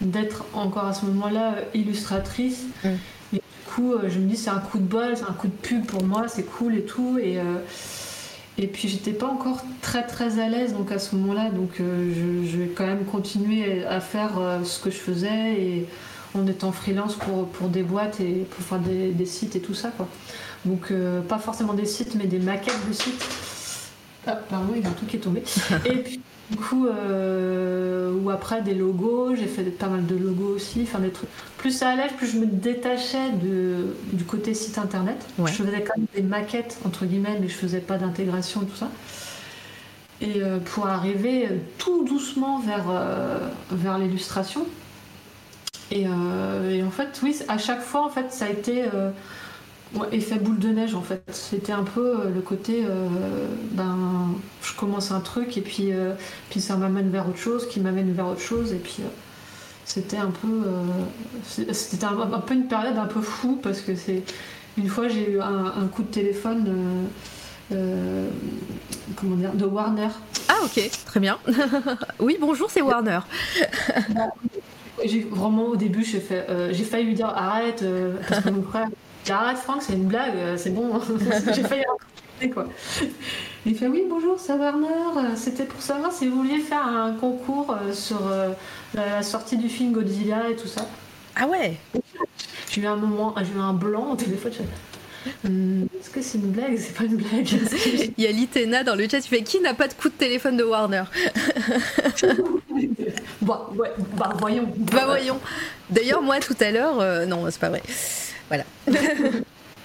d'être 0.00 0.46
encore 0.54 0.86
à 0.86 0.94
ce 0.94 1.04
moment-là 1.04 1.56
illustratrice 1.74 2.64
mm. 2.82 2.88
et 3.34 3.36
du 3.36 3.40
coup 3.74 3.92
euh, 3.92 4.08
je 4.08 4.18
me 4.18 4.26
dis 4.26 4.36
c'est 4.36 4.50
un 4.50 4.60
coup 4.60 4.78
de 4.78 4.84
bol 4.84 5.14
c'est 5.14 5.28
un 5.28 5.34
coup 5.34 5.48
de 5.48 5.52
pub 5.52 5.84
pour 5.84 6.02
moi 6.02 6.24
c'est 6.26 6.44
cool 6.44 6.74
et 6.74 6.84
tout 6.84 7.18
et 7.22 7.38
euh, 7.38 7.58
et 8.56 8.66
puis 8.66 8.88
j'étais 8.88 9.12
pas 9.12 9.28
encore 9.28 9.62
très 9.82 10.06
très 10.06 10.38
à 10.38 10.48
l'aise 10.48 10.72
donc 10.72 10.90
à 10.92 10.98
ce 10.98 11.14
moment-là 11.16 11.50
donc 11.50 11.76
je, 11.78 12.56
vais 12.56 12.68
quand 12.68 12.86
même 12.86 13.04
continuer 13.04 13.84
à 13.84 14.00
faire 14.00 14.32
ce 14.64 14.80
que 14.80 14.90
je 14.90 14.96
faisais 14.96 15.52
et 15.54 15.86
en 16.34 16.46
étant 16.46 16.72
freelance 16.72 17.14
pour, 17.14 17.48
pour 17.48 17.68
des 17.68 17.82
boîtes 17.82 18.20
et 18.20 18.46
pour 18.50 18.64
faire 18.64 18.78
des, 18.78 19.10
des 19.10 19.26
sites 19.26 19.56
et 19.56 19.60
tout 19.60 19.74
ça 19.74 19.90
quoi. 19.90 20.08
Donc, 20.66 20.90
euh, 20.90 21.22
pas 21.22 21.38
forcément 21.38 21.74
des 21.74 21.86
sites, 21.86 22.14
mais 22.14 22.26
des 22.26 22.38
maquettes 22.38 22.86
de 22.88 22.92
sites. 22.92 23.24
Ah, 24.26 24.32
pardon, 24.32 24.72
il 24.76 24.82
y 24.82 24.84
a 24.84 24.88
un 24.88 24.92
truc 24.92 25.08
qui 25.08 25.16
est 25.16 25.20
tombé. 25.20 25.42
Et 25.86 25.96
puis, 25.96 26.20
du 26.50 26.56
coup, 26.56 26.86
euh, 26.86 28.12
ou 28.12 28.28
après 28.28 28.60
des 28.60 28.74
logos, 28.74 29.34
j'ai 29.36 29.46
fait 29.46 29.62
pas 29.62 29.86
mal 29.86 30.04
de 30.04 30.14
logos 30.14 30.54
aussi, 30.56 30.82
enfin 30.82 30.98
des 30.98 31.10
trucs. 31.10 31.30
Plus 31.56 31.70
ça 31.70 31.90
allait, 31.90 32.08
plus 32.18 32.26
je 32.26 32.38
me 32.38 32.46
détachais 32.46 33.30
de, 33.42 33.96
du 34.12 34.24
côté 34.24 34.52
site 34.52 34.76
internet. 34.76 35.24
Je 35.38 35.52
faisais 35.52 35.82
quand 35.82 35.96
même 35.96 36.06
des 36.14 36.22
maquettes, 36.22 36.78
entre 36.84 37.06
guillemets, 37.06 37.38
mais 37.40 37.48
je 37.48 37.54
faisais 37.54 37.80
pas 37.80 37.96
d'intégration 37.96 38.62
et 38.62 38.66
tout 38.66 38.76
ça. 38.76 38.90
Et 40.20 40.42
euh, 40.42 40.58
pour 40.58 40.86
arriver 40.86 41.48
tout 41.78 42.04
doucement 42.04 42.58
vers, 42.58 42.84
vers 43.70 43.96
l'illustration. 43.96 44.66
Et, 45.90 46.02
et, 46.02 46.82
en 46.82 46.90
fait, 46.90 47.20
oui, 47.22 47.36
à 47.48 47.58
chaque 47.58 47.82
fois, 47.82 48.04
en 48.04 48.10
fait, 48.10 48.32
ça 48.32 48.46
a 48.46 48.48
été 48.50 48.84
Ouais, 49.94 50.06
effet 50.12 50.36
boule 50.36 50.58
de 50.58 50.68
neige 50.68 50.94
en 50.94 51.02
fait. 51.02 51.22
C'était 51.32 51.72
un 51.72 51.82
peu 51.82 52.20
euh, 52.20 52.30
le 52.32 52.40
côté, 52.40 52.84
euh, 52.88 53.08
ben, 53.72 54.34
je 54.62 54.72
commence 54.76 55.10
un 55.10 55.18
truc 55.20 55.56
et 55.56 55.60
puis, 55.60 55.92
euh, 55.92 56.12
puis 56.48 56.60
ça 56.60 56.76
m'amène 56.76 57.10
vers 57.10 57.28
autre 57.28 57.38
chose, 57.38 57.66
qui 57.68 57.80
m'amène 57.80 58.12
vers 58.12 58.28
autre 58.28 58.40
chose 58.40 58.72
et 58.72 58.76
puis 58.76 58.98
euh, 59.00 59.08
c'était 59.84 60.16
un 60.18 60.30
peu, 60.30 60.62
euh, 60.64 61.72
c'était 61.72 62.04
un, 62.04 62.20
un 62.20 62.38
peu 62.38 62.54
une 62.54 62.68
période 62.68 62.98
un 62.98 63.06
peu 63.06 63.20
fou 63.20 63.58
parce 63.60 63.80
que 63.80 63.96
c'est 63.96 64.22
une 64.78 64.88
fois 64.88 65.08
j'ai 65.08 65.28
eu 65.28 65.40
un, 65.40 65.66
un 65.66 65.88
coup 65.88 66.04
de 66.04 66.08
téléphone, 66.08 67.08
euh, 67.72 67.74
euh, 67.74 68.28
comment 69.16 69.34
dire, 69.34 69.54
de 69.54 69.64
Warner. 69.64 70.08
Ah 70.48 70.58
ok, 70.64 70.88
très 71.04 71.18
bien. 71.18 71.36
oui, 72.20 72.38
bonjour, 72.40 72.70
c'est 72.70 72.82
Warner. 72.82 73.20
J'ai 75.04 75.20
vraiment 75.20 75.66
au 75.66 75.76
début 75.76 76.04
j'ai 76.04 76.20
fait, 76.20 76.46
euh, 76.48 76.72
j'ai 76.72 76.84
failli 76.84 77.04
lui 77.04 77.14
dire 77.14 77.28
arrête 77.28 77.82
euh, 77.82 78.16
parce 78.28 78.42
que 78.42 78.50
mon 78.50 78.62
frère 78.62 78.88
arrête 79.28 79.58
Franck 79.58 79.82
c'est 79.82 79.92
une 79.92 80.06
blague 80.06 80.36
euh, 80.36 80.56
c'est 80.56 80.70
bon 80.70 81.00
j'ai 81.54 81.62
failli 81.62 81.84
arrêter 81.84 82.50
quoi. 82.52 82.66
Il 83.66 83.76
fait 83.76 83.86
oui 83.86 84.04
bonjour 84.08 84.38
c'est 84.38 84.54
Warner 84.54 85.36
c'était 85.36 85.64
pour 85.64 85.80
savoir 85.80 86.12
si 86.12 86.26
vous 86.26 86.36
vouliez 86.36 86.58
faire 86.58 86.84
un 86.86 87.12
concours 87.12 87.76
sur 87.92 88.26
euh, 88.26 88.52
la, 88.94 89.22
sortie 89.22 89.56
du 89.56 89.68
film 89.68 89.92
Godzilla 89.92 90.50
et 90.50 90.56
tout 90.56 90.68
ça. 90.68 90.86
Ah 91.36 91.46
ouais? 91.46 91.76
J'ai 92.70 92.82
eu 92.82 92.86
un 92.86 92.96
moment 92.96 93.34
j'ai 93.38 93.56
eu 93.56 93.60
un 93.60 93.72
blanc 93.72 94.12
au 94.12 94.16
téléphone. 94.16 94.52
Hum, 95.44 95.86
Est-ce 96.00 96.10
que 96.10 96.22
c'est 96.22 96.38
une 96.38 96.50
blague 96.52 96.78
C'est 96.78 96.94
pas 96.94 97.04
une 97.04 97.16
blague? 97.16 97.44
Que- 97.44 98.12
Il 98.16 98.24
y 98.24 98.26
a 98.26 98.30
Litena 98.32 98.84
dans 98.84 98.94
le 98.94 99.06
chat, 99.08 99.20
tu 99.20 99.28
fais 99.28 99.42
qui 99.42 99.60
n'a 99.60 99.74
pas 99.74 99.86
de 99.88 99.92
coup 99.94 100.08
de 100.08 100.14
téléphone 100.14 100.56
de 100.56 100.64
Warner? 100.64 101.04
Bah, 103.42 103.68
ouais, 103.74 103.90
bah 104.16 104.32
voyons. 104.38 104.68
Bah 104.76 105.04
voyons. 105.06 105.40
D'ailleurs, 105.88 106.22
moi 106.22 106.40
tout 106.40 106.56
à 106.60 106.70
l'heure, 106.70 107.00
euh, 107.00 107.24
non, 107.26 107.46
c'est 107.50 107.58
pas 107.60 107.70
vrai. 107.70 107.82
Voilà. 108.48 108.64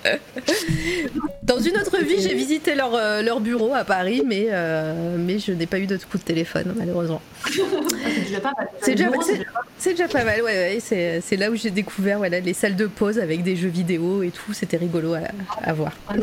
Dans 1.43 1.59
une 1.59 1.77
autre 1.77 1.97
vie, 2.03 2.19
j'ai 2.21 2.33
visité 2.33 2.73
leur, 2.75 2.95
euh, 2.95 3.21
leur 3.21 3.39
bureau 3.39 3.73
à 3.73 3.83
Paris, 3.83 4.23
mais, 4.25 4.47
euh, 4.49 5.15
mais 5.17 5.37
je 5.39 5.51
n'ai 5.51 5.67
pas 5.67 5.77
eu 5.79 5.85
de 5.85 5.95
coup 5.97 6.17
de 6.17 6.23
téléphone, 6.23 6.73
malheureusement. 6.77 7.21
C'est 7.45 8.21
déjà 8.27 8.39
pas 8.39 8.51
mal. 8.57 8.67
C'est 8.81 8.91
déjà- 8.91 10.07
pas 10.07 10.23
mal, 10.23 10.41
ouais, 10.41 10.79
ouais. 10.81 11.21
C'est, 11.21 11.37
là 11.37 11.51
où 11.51 11.55
j'ai 11.55 11.69
découvert 11.69 12.17
voilà, 12.17 12.39
les 12.39 12.53
salles 12.53 12.75
de 12.75 12.87
pause 12.87 13.19
avec 13.19 13.43
des 13.43 13.55
jeux 13.55 13.67
vidéo 13.67 14.23
et 14.23 14.31
tout. 14.31 14.53
C'était 14.53 14.77
rigolo 14.77 15.13
à, 15.13 15.19
à 15.63 15.73
voir. 15.73 15.91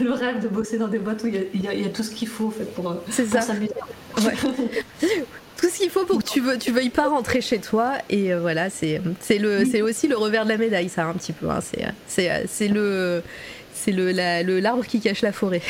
Le 0.00 0.12
rêve 0.12 0.42
de 0.42 0.48
bosser 0.48 0.78
dans 0.78 0.88
des 0.88 0.98
boîtes 0.98 1.22
où 1.22 1.28
il 1.28 1.62
y 1.62 1.68
a, 1.68 1.74
y 1.74 1.82
y 1.82 1.92
tout 1.92 2.02
ce 2.02 2.10
qu'il 2.10 2.28
faut 2.28 2.48
en 2.48 2.50
fait, 2.50 2.64
pour, 2.74 2.90
euh, 2.90 2.94
pour 3.04 3.42
s'amuser. 3.42 3.72
Tout 5.56 5.68
ce 5.70 5.78
qu'il 5.78 5.90
faut 5.90 6.04
pour 6.04 6.22
que 6.22 6.28
tu, 6.28 6.40
veux, 6.40 6.58
tu 6.58 6.70
veuilles 6.72 6.90
pas 6.90 7.08
rentrer 7.08 7.40
chez 7.40 7.58
toi. 7.58 7.92
Et 8.10 8.32
euh, 8.32 8.40
voilà, 8.40 8.68
c'est, 8.70 9.00
c'est, 9.20 9.38
le, 9.38 9.64
c'est 9.64 9.80
aussi 9.82 10.06
le 10.06 10.16
revers 10.16 10.44
de 10.44 10.50
la 10.50 10.58
médaille, 10.58 10.88
ça, 10.88 11.04
un 11.06 11.14
petit 11.14 11.32
peu. 11.32 11.48
hein. 11.48 11.60
C'est, 11.62 11.84
c'est, 12.06 12.44
c'est 12.46 12.68
le. 12.68 13.22
C'est 13.86 13.92
l'arbre 13.92 14.84
qui 14.84 14.98
cache 14.98 15.22
la 15.22 15.30
forêt. 15.30 15.62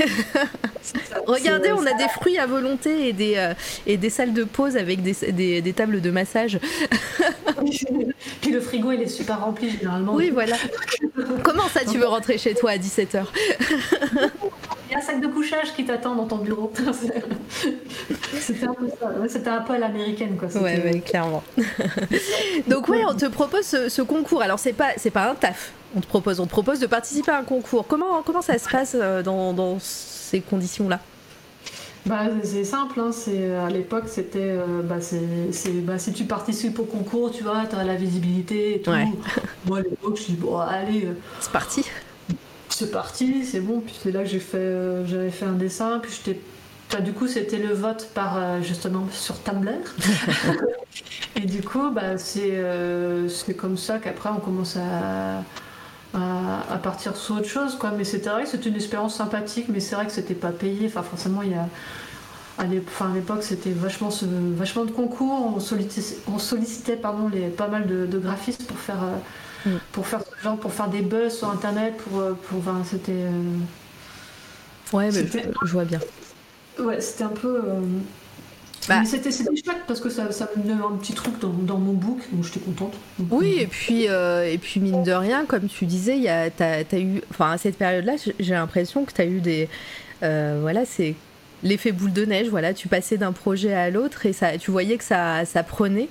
Regardez, 1.26 1.70
on 1.72 1.84
a 1.84 1.92
des 1.92 2.08
fruits 2.08 2.38
à 2.38 2.46
volonté 2.46 3.08
et 3.08 3.12
des, 3.12 3.34
euh, 3.36 3.52
et 3.86 3.98
des 3.98 4.08
salles 4.08 4.32
de 4.32 4.44
pause 4.44 4.78
avec 4.78 5.02
des, 5.02 5.14
des, 5.32 5.60
des 5.60 5.72
tables 5.74 6.00
de 6.00 6.10
massage. 6.10 6.58
Puis 8.40 8.52
le 8.52 8.60
frigo 8.60 8.92
il 8.92 9.02
est 9.02 9.08
super 9.08 9.44
rempli 9.44 9.68
généralement. 9.68 10.14
Oui, 10.14 10.30
voilà. 10.30 10.56
Comment 11.42 11.68
ça, 11.68 11.80
tu 11.84 11.98
veux 11.98 12.06
rentrer 12.06 12.38
chez 12.38 12.54
toi 12.54 12.70
à 12.70 12.78
17h 12.78 13.24
Il 14.88 14.92
y 14.92 14.94
a 14.94 14.98
un 14.98 15.02
sac 15.02 15.20
de 15.20 15.26
couchage 15.26 15.74
qui 15.74 15.84
t'attend 15.84 16.14
dans 16.14 16.26
ton 16.26 16.38
bureau. 16.38 16.72
C'était 18.40 18.66
un 18.66 18.72
peu 18.72 18.88
ça. 18.98 19.10
Ouais, 19.10 19.28
C'était 19.28 19.50
un 19.50 19.60
peu 19.60 19.74
à 19.74 19.78
l'américaine 19.78 20.38
quoi. 20.38 20.48
Ouais, 20.62 20.82
ouais, 20.82 21.00
clairement. 21.00 21.42
Donc 22.66 22.88
ouais, 22.88 23.02
on 23.06 23.14
te 23.14 23.26
propose 23.26 23.66
ce, 23.66 23.90
ce 23.90 24.00
concours. 24.00 24.40
Alors 24.40 24.58
c'est 24.58 24.72
pas 24.72 24.92
c'est 24.96 25.10
pas 25.10 25.28
un 25.28 25.34
taf. 25.34 25.72
On 25.96 26.00
te 26.00 26.06
propose 26.06 26.40
on 26.40 26.44
te 26.44 26.50
propose 26.50 26.78
de 26.78 26.86
participer 26.86 27.30
à 27.32 27.38
un 27.38 27.42
concours. 27.44 27.86
Comment 27.86 28.22
comment 28.22 28.42
ça 28.42 28.58
se 28.58 28.68
passe 28.68 28.94
euh, 29.00 29.22
dans, 29.22 29.52
dans 29.54 29.78
ces 29.80 30.40
conditions 30.40 30.88
là 30.88 31.00
Bah, 32.04 32.26
c'est 32.44 32.64
simple, 32.64 33.00
hein, 33.00 33.10
c'est, 33.12 33.54
à 33.56 33.68
l'époque 33.70 34.04
c'était 34.06 34.38
euh, 34.40 34.82
bah, 34.84 35.00
c'est, 35.00 35.50
c'est- 35.52 35.70
bah, 35.80 35.98
si 35.98 36.12
tu 36.12 36.24
participes 36.24 36.78
au 36.78 36.84
concours, 36.84 37.30
tu 37.32 37.42
vois, 37.42 37.64
tu 37.68 37.74
as 37.76 37.82
la 37.84 37.94
visibilité 37.96 38.76
et 38.76 38.82
tout. 38.82 38.90
Ouais. 38.90 39.08
Moi 39.66 39.78
à 39.78 39.82
l'époque, 39.82 40.18
je 40.20 40.26
dis 40.26 40.34
bon, 40.34 40.58
allez, 40.58 41.06
euh, 41.06 41.14
C'est 41.40 41.50
parti. 41.50 41.84
c'est 42.68 42.90
parti, 42.90 43.44
c'est 43.44 43.60
bon. 43.60 43.80
Puis 43.80 43.94
c'est 44.02 44.12
là 44.12 44.20
que 44.22 44.28
j'ai 44.28 44.38
fait, 44.40 44.58
euh, 44.58 45.06
j'avais 45.06 45.30
fait 45.30 45.46
un 45.46 45.52
dessin, 45.54 45.98
puis 46.00 46.12
j'étais. 46.12 46.38
enfin, 46.92 47.02
du 47.02 47.12
coup, 47.12 47.26
c'était 47.26 47.58
le 47.58 47.72
vote 47.74 48.10
par 48.14 48.36
euh, 48.36 48.60
justement 48.62 49.08
sur 49.10 49.42
Tumblr. 49.42 49.72
et 51.36 51.40
du 51.40 51.62
coup, 51.62 51.90
bah, 51.90 52.18
c'est, 52.18 52.50
euh, 52.52 53.28
c'est 53.28 53.54
comme 53.54 53.76
ça 53.76 53.98
qu'après 53.98 54.30
on 54.30 54.40
commence 54.40 54.76
à, 54.76 55.42
à, 56.16 56.74
à 56.74 56.78
partir 56.78 57.16
sur 57.16 57.36
autre 57.36 57.48
chose, 57.48 57.76
quoi. 57.78 57.92
Mais 57.96 58.04
c'était 58.04 58.30
vrai 58.30 58.44
que 58.44 58.48
c'était 58.50 58.68
une 58.70 58.76
expérience 58.76 59.16
sympathique, 59.16 59.66
mais 59.68 59.80
c'est 59.80 59.94
vrai 59.96 60.06
que 60.06 60.12
c'était 60.12 60.34
pas 60.34 60.52
payé. 60.52 60.86
Enfin, 60.88 61.02
forcément, 61.02 61.42
il 61.42 61.52
y 61.52 61.54
a. 61.54 61.68
À 62.58 62.64
l'époque, 62.66 63.42
c'était 63.42 63.70
vachement, 63.72 64.10
ce- 64.10 64.24
vachement 64.56 64.84
de 64.86 64.90
concours. 64.92 65.52
On 65.56 65.60
sollicitait, 65.60 66.16
on 66.26 66.38
sollicitait 66.38 66.96
pardon, 66.96 67.28
les, 67.28 67.48
pas 67.50 67.68
mal 67.68 67.86
de, 67.86 68.06
de 68.06 68.18
graphistes 68.18 68.66
pour 68.66 68.78
faire, 68.78 69.02
euh, 69.04 69.18
Mm. 69.66 69.78
pour 69.92 70.06
faire 70.06 70.20
genre, 70.42 70.58
pour 70.58 70.72
faire 70.72 70.88
des 70.88 71.02
buzz 71.02 71.34
sur 71.38 71.50
Internet. 71.50 71.96
Pour, 71.98 72.20
euh, 72.20 72.34
pour, 72.34 72.58
enfin, 72.60 72.82
c'était, 72.84 73.12
euh, 73.12 73.58
Ouais, 74.92 75.10
mais 75.12 75.26
je, 75.26 75.38
je 75.62 75.72
vois 75.72 75.84
bien. 75.84 76.00
ouais, 76.78 77.00
c'était 77.00 77.24
un 77.24 77.28
peu. 77.28 77.62
euh, 77.64 77.80
Bah. 78.88 79.02
C'était, 79.04 79.30
chouette 79.32 79.82
parce 79.86 80.00
que 80.00 80.08
ça, 80.10 80.30
ça 80.30 80.48
me 80.56 80.62
donnait 80.62 80.80
un 80.82 80.96
petit 80.96 81.12
truc 81.12 81.38
dans, 81.40 81.48
dans 81.52 81.78
mon 81.78 81.92
book, 81.92 82.20
donc 82.32 82.44
j'étais 82.44 82.60
contente. 82.60 82.94
Donc, 83.18 83.28
Oui, 83.40 83.56
et 83.60 83.66
puis, 83.66 84.08
euh, 84.08 84.48
et 84.50 84.58
puis 84.58 84.78
mine 84.80 85.02
de 85.02 85.12
rien, 85.12 85.44
comme 85.44 85.66
tu 85.68 85.86
disais, 85.86 86.18
y 86.18 86.28
a, 86.28 86.50
t'as, 86.50 86.84
t'as 86.84 86.98
eu, 86.98 87.20
enfin 87.30 87.50
à 87.52 87.58
cette 87.58 87.76
période-là, 87.78 88.14
j'ai- 88.24 88.34
j'ai 88.38 88.54
l'impression 88.54 89.04
que 89.04 89.12
tu 89.12 89.20
as 89.20 89.26
eu 89.26 89.40
des, 89.40 89.68
euh, 90.22 90.58
voilà, 90.60 90.84
c'est 90.84 91.14
l'effet 91.62 91.90
boule 91.92 92.12
de 92.12 92.24
neige. 92.24 92.48
Voilà, 92.48 92.74
tu 92.74 92.86
passais 92.88 93.16
d'un 93.16 93.32
projet 93.32 93.72
à 93.72 93.90
l'autre 93.90 94.26
et 94.26 94.32
ça, 94.32 94.56
tu 94.58 94.70
voyais 94.70 94.96
que 94.98 95.04
ça, 95.04 95.44
ça 95.44 95.62
prenait. 95.62 96.08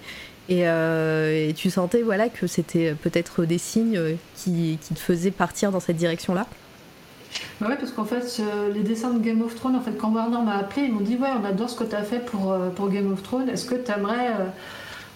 Et, 0.47 0.67
euh, 0.67 1.49
et 1.49 1.53
tu 1.53 1.71
sentais 1.71 2.03
voilà 2.03 2.29
que 2.29 2.45
c'était 2.45 2.93
peut-être 2.93 3.45
des 3.45 3.57
signes 3.57 3.99
qui, 4.35 4.77
qui 4.81 4.93
te 4.93 4.99
faisaient 4.99 5.31
partir 5.31 5.71
dans 5.71 5.79
cette 5.79 5.95
direction-là. 5.97 6.45
Bah 7.59 7.67
ouais, 7.67 7.77
parce 7.77 7.91
qu'en 7.91 8.05
fait, 8.05 8.37
euh, 8.39 8.71
les 8.73 8.81
dessins 8.81 9.11
de 9.11 9.19
Game 9.19 9.41
of 9.41 9.55
Thrones, 9.55 9.75
en 9.75 9.81
fait, 9.81 9.97
quand 9.97 10.11
Warner 10.11 10.41
m'a 10.43 10.57
appelé, 10.57 10.83
ils 10.83 10.93
m'ont 10.93 11.01
dit 11.01 11.17
Ouais, 11.17 11.29
on 11.41 11.45
adore 11.45 11.69
ce 11.69 11.77
que 11.77 11.83
tu 11.83 11.95
as 11.95 12.03
fait 12.03 12.19
pour, 12.19 12.51
euh, 12.51 12.69
pour 12.69 12.89
Game 12.89 13.11
of 13.11 13.23
Thrones. 13.23 13.49
Est-ce 13.49 13.65
que 13.65 13.75
tu 13.75 13.91
aimerais 13.91 14.31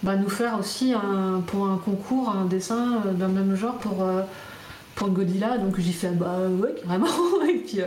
bah, 0.02 0.16
nous 0.16 0.28
faire 0.30 0.58
aussi 0.58 0.94
un, 0.94 1.40
pour 1.46 1.66
un 1.66 1.76
concours, 1.76 2.30
un 2.34 2.46
dessin 2.46 3.02
euh, 3.06 3.12
d'un 3.12 3.28
même 3.28 3.54
genre 3.54 3.74
pour, 3.74 4.02
euh, 4.02 4.22
pour 5.00 5.08
Godzilla 5.10 5.56
Donc 5.58 5.80
j'ai 5.80 5.92
fait 5.92 6.10
Bah 6.10 6.36
ouais, 6.48 6.74
carrément. 6.84 7.06
Et 7.48 7.54
puis, 7.58 7.80
euh, 7.80 7.86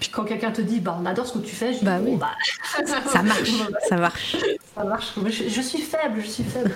puis 0.00 0.08
quand 0.10 0.24
quelqu'un 0.24 0.50
te 0.50 0.62
dit 0.62 0.80
Bah 0.80 0.98
on 1.00 1.04
adore 1.06 1.26
ce 1.26 1.34
que 1.38 1.44
tu 1.44 1.54
fais, 1.54 1.74
je 1.74 1.80
dis 1.80 1.84
Bah 1.84 1.98
Bon, 1.98 2.12
oui. 2.12 2.16
bah, 2.16 2.30
Ça 3.10 3.22
marche, 3.22 3.50
ça 3.88 3.96
marche. 3.96 4.36
ça 4.74 4.84
marche. 4.84 5.12
Je, 5.26 5.48
je 5.48 5.60
suis 5.60 5.82
faible, 5.82 6.20
je 6.22 6.26
suis 6.26 6.44
faible. 6.44 6.72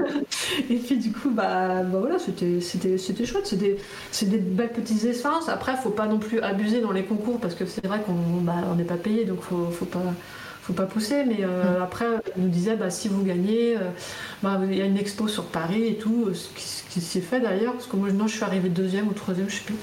et 0.70 0.76
puis 0.76 0.96
du 0.96 1.12
coup, 1.12 1.30
bah, 1.30 1.82
bah 1.84 1.98
voilà, 2.00 2.18
c'était, 2.18 2.60
c'était, 2.62 2.96
c'était 2.96 3.26
chouette. 3.26 3.46
C'est 3.46 3.56
des, 3.58 3.76
c'est 4.10 4.28
des 4.30 4.38
belles 4.38 4.72
petites 4.72 5.04
expériences. 5.04 5.48
Après, 5.50 5.76
faut 5.76 5.90
pas 5.90 6.06
non 6.06 6.18
plus 6.18 6.40
abuser 6.40 6.80
dans 6.80 6.92
les 6.92 7.04
concours 7.04 7.38
parce 7.38 7.54
que 7.54 7.66
c'est 7.66 7.86
vrai 7.86 8.00
qu'on 8.00 8.14
bah, 8.40 8.54
on 8.70 8.76
n'est 8.76 8.84
pas 8.84 8.96
payé, 8.96 9.24
donc 9.26 9.42
faut, 9.42 9.70
faut 9.70 9.84
pas. 9.84 10.00
Faut 10.62 10.72
pas 10.74 10.86
pousser, 10.86 11.24
mais 11.24 11.38
euh, 11.40 11.82
après, 11.82 12.06
on 12.38 12.42
nous 12.42 12.48
disait 12.48 12.76
bah, 12.76 12.88
si 12.88 13.08
vous 13.08 13.24
gagnez, 13.24 13.76
euh, 13.76 13.80
bah, 14.44 14.60
il 14.64 14.76
y 14.76 14.80
a 14.80 14.84
une 14.84 14.96
expo 14.96 15.26
sur 15.26 15.46
Paris 15.46 15.86
et 15.88 15.96
tout, 15.96 16.26
euh, 16.28 16.34
ce 16.34 16.48
qui, 16.88 17.00
s'est 17.00 17.20
fait 17.20 17.40
d'ailleurs, 17.40 17.72
parce 17.72 17.86
que 17.86 17.96
moi, 17.96 18.12
non, 18.12 18.28
je 18.28 18.36
suis 18.36 18.44
arrivée 18.44 18.68
deuxième 18.68 19.08
ou 19.08 19.12
troisième, 19.12 19.48
je 19.50 19.56
sais 19.56 19.64
plus. 19.64 19.74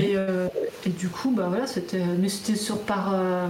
Et, 0.00 0.14
euh, 0.16 0.48
et 0.86 0.88
du 0.88 1.08
coup, 1.10 1.30
bah 1.30 1.46
voilà, 1.48 1.66
c'était, 1.66 2.02
mais 2.18 2.28
c'était 2.30 2.56
sur 2.56 2.80
par, 2.82 3.12
euh, 3.14 3.48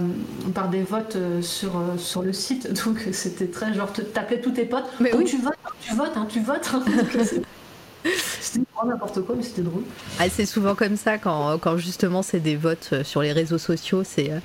par 0.53 0.69
des 0.69 0.83
votes 0.83 1.15
euh, 1.15 1.41
sur, 1.41 1.77
euh, 1.77 1.97
sur 1.97 2.21
le 2.23 2.33
site, 2.33 2.71
donc 2.85 2.99
c'était 3.13 3.47
très 3.47 3.73
genre 3.73 3.91
t'appelais 3.93 4.41
tous 4.41 4.51
tes 4.51 4.65
potes. 4.65 4.85
Mais 4.99 5.11
Oh, 5.13 5.17
oui. 5.19 5.23
tu 5.23 5.37
votes, 5.37 5.53
hein, 5.65 5.69
tu 5.79 5.93
votes, 5.95 6.17
hein, 6.17 6.27
tu 6.29 6.39
votes. 6.41 6.67
hein. 6.73 6.83
C'était 8.39 8.65
vraiment 8.75 8.93
n'importe 8.93 9.21
quoi, 9.21 9.35
mais 9.35 9.43
c'était 9.43 9.61
drôle. 9.61 9.83
Ah, 10.19 10.29
c'est 10.29 10.45
souvent 10.45 10.75
comme 10.75 10.95
ça 10.95 11.17
quand, 11.17 11.57
quand 11.59 11.77
justement 11.77 12.21
c'est 12.21 12.39
des 12.39 12.55
votes 12.55 12.89
euh, 12.93 13.03
sur 13.03 13.21
les 13.21 13.31
réseaux 13.31 13.57
sociaux. 13.57 14.03
C'est 14.03 14.31
euh, 14.31 14.39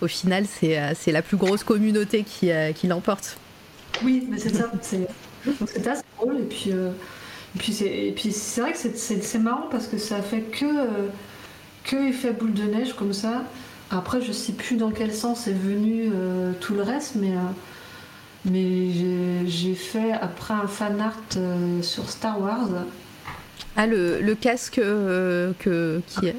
au 0.00 0.08
final 0.08 0.44
c'est 0.46 0.78
euh, 0.78 0.92
c'est 0.94 1.12
la 1.12 1.22
plus 1.22 1.36
grosse 1.36 1.64
communauté 1.64 2.22
qui, 2.24 2.50
qui 2.74 2.86
l'emporte. 2.86 3.38
Oui, 4.04 4.26
mais 4.30 4.38
c'est 4.38 4.54
ça. 4.54 4.70
C'est, 4.82 5.06
assez 5.86 6.02
drôle. 6.18 6.40
Et 6.40 6.44
puis, 6.44 6.72
euh, 6.72 6.90
et 7.54 8.12
puis 8.12 8.32
c'est, 8.32 8.60
vrai 8.60 8.72
que 8.72 8.78
c'est, 8.78 9.38
marrant 9.38 9.68
parce 9.70 9.86
que 9.86 9.98
ça 9.98 10.20
fait 10.22 10.42
que, 10.42 10.64
euh, 10.64 11.08
que 11.84 12.08
effet 12.08 12.32
boule 12.32 12.52
de 12.52 12.64
neige 12.64 12.94
comme 12.94 13.12
ça. 13.12 13.42
Après, 13.90 14.20
je 14.20 14.32
sais 14.32 14.52
plus 14.52 14.76
dans 14.76 14.90
quel 14.90 15.14
sens 15.14 15.46
est 15.46 15.52
venu 15.52 16.10
euh, 16.12 16.52
tout 16.60 16.74
le 16.74 16.82
reste, 16.82 17.14
mais, 17.14 17.34
mais 18.44 18.90
j'ai, 19.46 19.74
fait 19.74 20.12
après 20.12 20.54
un 20.54 20.66
fan 20.66 21.00
art 21.00 21.14
sur 21.82 22.10
Star 22.10 22.40
Wars. 22.40 22.68
Ah, 23.76 23.86
le, 23.86 24.20
le 24.20 24.34
casque 24.34 24.78
euh, 24.78 25.52
que, 25.58 26.00
qui, 26.06 26.28
a, 26.30 26.32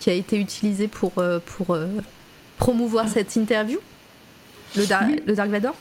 qui 0.00 0.10
a 0.10 0.12
été 0.12 0.38
utilisé 0.38 0.86
pour, 0.88 1.12
euh, 1.18 1.38
pour 1.44 1.74
euh, 1.74 1.86
promouvoir 2.56 3.08
cette 3.08 3.34
interview? 3.36 3.78
Le, 4.76 4.86
Dar- 4.86 5.04
Oui. 5.08 5.20
le 5.26 5.34
Dark 5.34 5.50
Vador? 5.50 5.74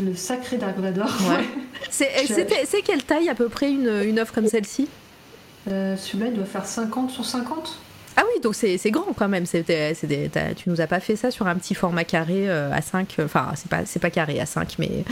Le 0.00 0.14
sacré 0.14 0.56
Dark 0.56 0.78
Vador. 0.78 1.10
Ouais. 1.28 1.44
C'est 1.90 2.82
quelle 2.82 3.02
taille 3.02 3.28
à 3.28 3.34
peu 3.34 3.48
près 3.48 3.70
une, 3.70 3.88
une 4.04 4.18
œuvre 4.20 4.32
comme 4.32 4.46
celle-ci? 4.46 4.88
Euh, 5.68 5.96
Celui-là, 5.96 6.26
il 6.28 6.34
doit 6.34 6.44
faire 6.44 6.64
50 6.64 7.10
sur 7.10 7.24
50. 7.24 7.78
Ah 8.20 8.24
oui, 8.34 8.40
donc 8.42 8.54
c'est 8.54 8.90
grand 8.90 9.14
quand 9.16 9.28
même. 9.28 9.46
C'est 9.46 9.62
des- 9.66 10.30
tu 10.54 10.68
nous 10.68 10.80
as 10.82 10.86
pas 10.86 11.00
fait 11.00 11.16
ça 11.16 11.30
sur 11.30 11.46
un 11.46 11.54
petit 11.56 11.74
format 11.74 12.04
carré 12.04 12.50
euh, 12.50 12.70
à 12.70 12.82
5. 12.82 13.16
Enfin, 13.24 13.52
c'est 13.54 13.68
pas, 13.70 13.86
c'est 13.86 13.98
pas 13.98 14.10
carré 14.10 14.38
à 14.40 14.44
5, 14.46 14.76
mais, 14.78 15.04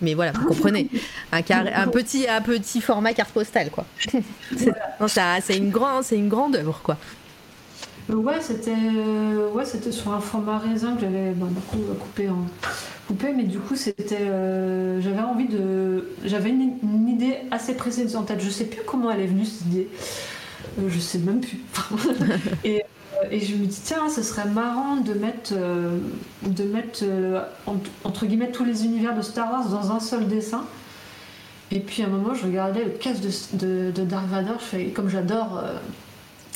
mais 0.00 0.14
voilà, 0.14 0.32
vous 0.32 0.46
comprenez. 0.46 0.90
Un, 1.30 1.42
carré, 1.42 1.72
un, 1.72 1.86
petit, 1.86 2.26
un 2.28 2.40
petit 2.42 2.80
format 2.80 3.12
carte 3.14 3.30
postale, 3.32 3.70
quoi. 3.70 3.86
C'est 5.40 5.56
une, 5.56 5.72
une 6.12 6.28
grande 6.28 6.56
œuvre, 6.56 6.80
quoi. 6.82 6.98
Euh, 8.10 8.14
Ouais, 8.14 8.40
c'était 8.40 8.70
euh, 8.72 9.50
ouais, 9.50 9.64
c'était 9.64 9.92
sur 9.92 10.12
un 10.12 10.20
format 10.20 10.58
raisin 10.58 10.94
que 10.94 11.00
j'avais 11.02 11.30
euh, 11.30 11.34
coupé 11.98 12.28
en 12.28 12.46
coupé, 13.08 13.32
mais 13.36 13.44
du 13.44 13.58
coup 13.58 13.76
c'était 13.76 14.18
euh, 14.20 15.00
j'avais 15.00 15.20
envie 15.20 15.48
de 15.48 16.16
j'avais 16.24 16.50
une, 16.50 16.78
une 16.82 17.08
idée 17.08 17.38
assez 17.50 17.74
précise 17.76 18.16
en 18.16 18.22
tête. 18.24 18.40
Je 18.40 18.50
sais 18.50 18.64
plus 18.66 18.82
comment 18.86 19.10
elle 19.10 19.20
est 19.20 19.26
venue 19.26 19.44
cette 19.44 19.66
idée. 19.66 19.88
Euh, 20.78 20.88
je 20.88 20.98
sais 20.98 21.18
même 21.18 21.40
plus. 21.40 21.58
et, 22.64 22.82
euh, 23.14 23.28
et 23.30 23.40
je 23.40 23.56
me 23.56 23.66
dis 23.66 23.80
tiens, 23.84 24.08
ce 24.08 24.22
serait 24.22 24.48
marrant 24.48 24.96
de 24.96 25.14
mettre 25.14 25.52
euh, 25.52 25.98
de 26.42 26.64
mettre 26.64 27.04
en- 27.66 27.76
entre 28.04 28.26
guillemets 28.26 28.50
tous 28.52 28.64
les 28.64 28.84
univers 28.84 29.16
de 29.16 29.22
Star 29.22 29.50
Wars 29.50 29.68
dans 29.68 29.92
un 29.92 30.00
seul 30.00 30.26
dessin. 30.28 30.64
Et 31.70 31.80
puis 31.80 32.02
à 32.02 32.06
un 32.06 32.10
moment, 32.10 32.34
je 32.34 32.44
regardais 32.46 32.84
le 32.84 32.90
casque 32.90 33.22
de, 33.22 33.56
de, 33.66 33.90
de 33.90 34.04
Dark 34.04 34.26
Vador, 34.28 34.58
je 34.60 34.64
fais 34.64 34.84
comme 34.90 35.08
j'adore 35.08 35.62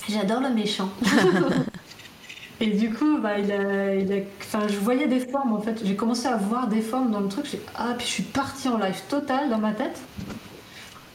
J'adore 0.08 0.40
le 0.40 0.50
méchant. 0.50 0.90
Et 2.60 2.70
du 2.72 2.92
coup, 2.92 3.18
bah, 3.22 3.36
je 3.42 4.76
voyais 4.78 5.08
des 5.08 5.20
formes 5.20 5.54
en 5.54 5.60
fait. 5.60 5.80
J'ai 5.84 5.96
commencé 5.96 6.26
à 6.26 6.36
voir 6.36 6.68
des 6.68 6.82
formes 6.82 7.10
dans 7.10 7.20
le 7.20 7.28
truc. 7.28 7.46
J'ai 7.50 7.60
ah, 7.74 7.94
puis 7.96 8.06
je 8.06 8.12
suis 8.12 8.22
partie 8.22 8.68
en 8.68 8.76
live 8.78 9.00
total 9.08 9.48
dans 9.50 9.58
ma 9.58 9.72
tête. 9.72 9.98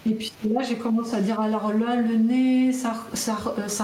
Et 0.07 0.13
puis 0.13 0.31
là, 0.47 0.61
j'ai 0.61 0.75
commencé 0.75 1.15
à 1.15 1.21
dire 1.21 1.39
alors 1.39 1.73
là, 1.73 1.95
le 1.95 2.15
nez, 2.15 2.71
ça, 2.71 2.93
ça, 3.13 3.37
euh, 3.57 3.83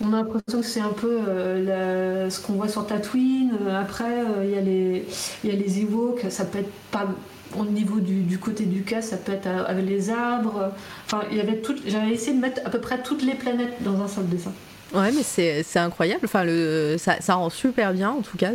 on 0.00 0.12
a 0.12 0.18
l'impression 0.18 0.60
que 0.60 0.66
c'est 0.66 0.80
un 0.80 0.92
peu 0.92 1.18
euh, 1.28 2.30
ce 2.30 2.40
qu'on 2.40 2.54
voit 2.54 2.68
sur 2.68 2.86
Tatooine. 2.86 3.52
Euh, 3.66 3.80
Après, 3.80 4.24
il 4.44 4.50
y 4.50 4.56
a 4.56 4.60
les, 4.60 5.80
y. 5.80 6.30
Ça 6.30 6.44
peut 6.44 6.58
être 6.58 6.72
pas 6.92 7.06
au 7.58 7.64
niveau 7.64 8.00
du, 8.00 8.38
côté 8.38 8.64
du 8.64 8.82
cas, 8.82 9.02
ça 9.02 9.16
peut 9.16 9.32
être 9.32 9.48
avec 9.48 9.86
les 9.86 10.10
arbres. 10.10 10.72
Enfin, 11.06 11.22
il 11.30 11.36
y 11.36 11.40
avait 11.40 11.58
tout. 11.58 11.74
J'avais 11.86 12.12
essayé 12.12 12.36
de 12.36 12.40
mettre 12.40 12.60
à 12.64 12.70
peu 12.70 12.80
près 12.80 13.02
toutes 13.02 13.22
les 13.22 13.34
planètes 13.34 13.82
dans 13.82 14.00
un 14.02 14.08
seul 14.08 14.28
dessin. 14.28 14.52
Ouais, 14.92 15.10
mais 15.10 15.22
c'est 15.24 15.78
incroyable. 15.78 16.22
Enfin, 16.24 16.44
le, 16.44 16.96
ça, 16.98 17.34
rend 17.34 17.50
super 17.50 17.92
bien, 17.92 18.10
en 18.10 18.22
tout 18.22 18.36
cas. 18.36 18.52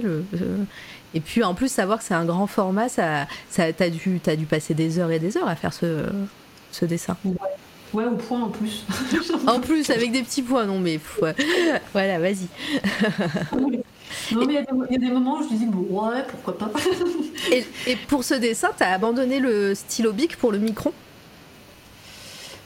et 1.14 1.20
puis, 1.20 1.44
en 1.44 1.54
plus, 1.54 1.70
savoir 1.70 2.00
que 2.00 2.06
c'est 2.06 2.14
un 2.14 2.26
grand 2.26 2.48
format, 2.48 2.88
ça, 2.88 3.28
ça, 3.50 3.72
t'as 3.74 3.90
dû, 3.90 4.22
t'as 4.24 4.38
dû 4.38 4.46
passer 4.46 4.74
des 4.74 5.00
heures 5.00 5.12
et 5.12 5.20
des 5.20 5.36
heures 5.38 5.48
à 5.50 5.56
faire 5.56 5.74
ce, 5.74 6.06
ce 6.72 6.86
dessin. 6.86 7.18
Ouais, 7.94 8.06
au 8.06 8.16
point 8.16 8.42
en 8.44 8.50
plus. 8.50 8.86
En 9.48 9.60
plus, 9.60 9.90
avec 9.90 10.12
des 10.12 10.22
petits 10.22 10.44
points, 10.44 10.66
non, 10.66 10.80
mais 10.80 11.00
ouais. 11.22 11.36
voilà, 11.94 12.20
vas-y. 12.20 12.48
non, 13.58 13.70
mais 13.72 13.82
il 14.32 14.52
y, 14.52 14.58
a 14.58 14.62
des- 14.62 14.68
il 14.90 14.94
y 14.94 14.96
a 14.96 15.08
des 15.08 15.12
moments 15.14 15.40
où 15.40 15.44
je 15.48 15.54
me 15.54 15.58
dis, 15.58 15.66
bon, 15.66 15.86
ouais, 15.90 16.24
pourquoi 16.30 16.58
pas. 16.58 16.72
Et, 17.52 17.66
et 17.88 17.96
pour 17.96 18.24
ce 18.24 18.36
dessin, 18.36 18.70
t'as 18.78 18.92
abandonné 18.92 19.40
le 19.40 19.74
stylo 19.74 20.14
bic 20.14 20.38
pour 20.38 20.52
le 20.52 20.60
micron? 20.60 20.92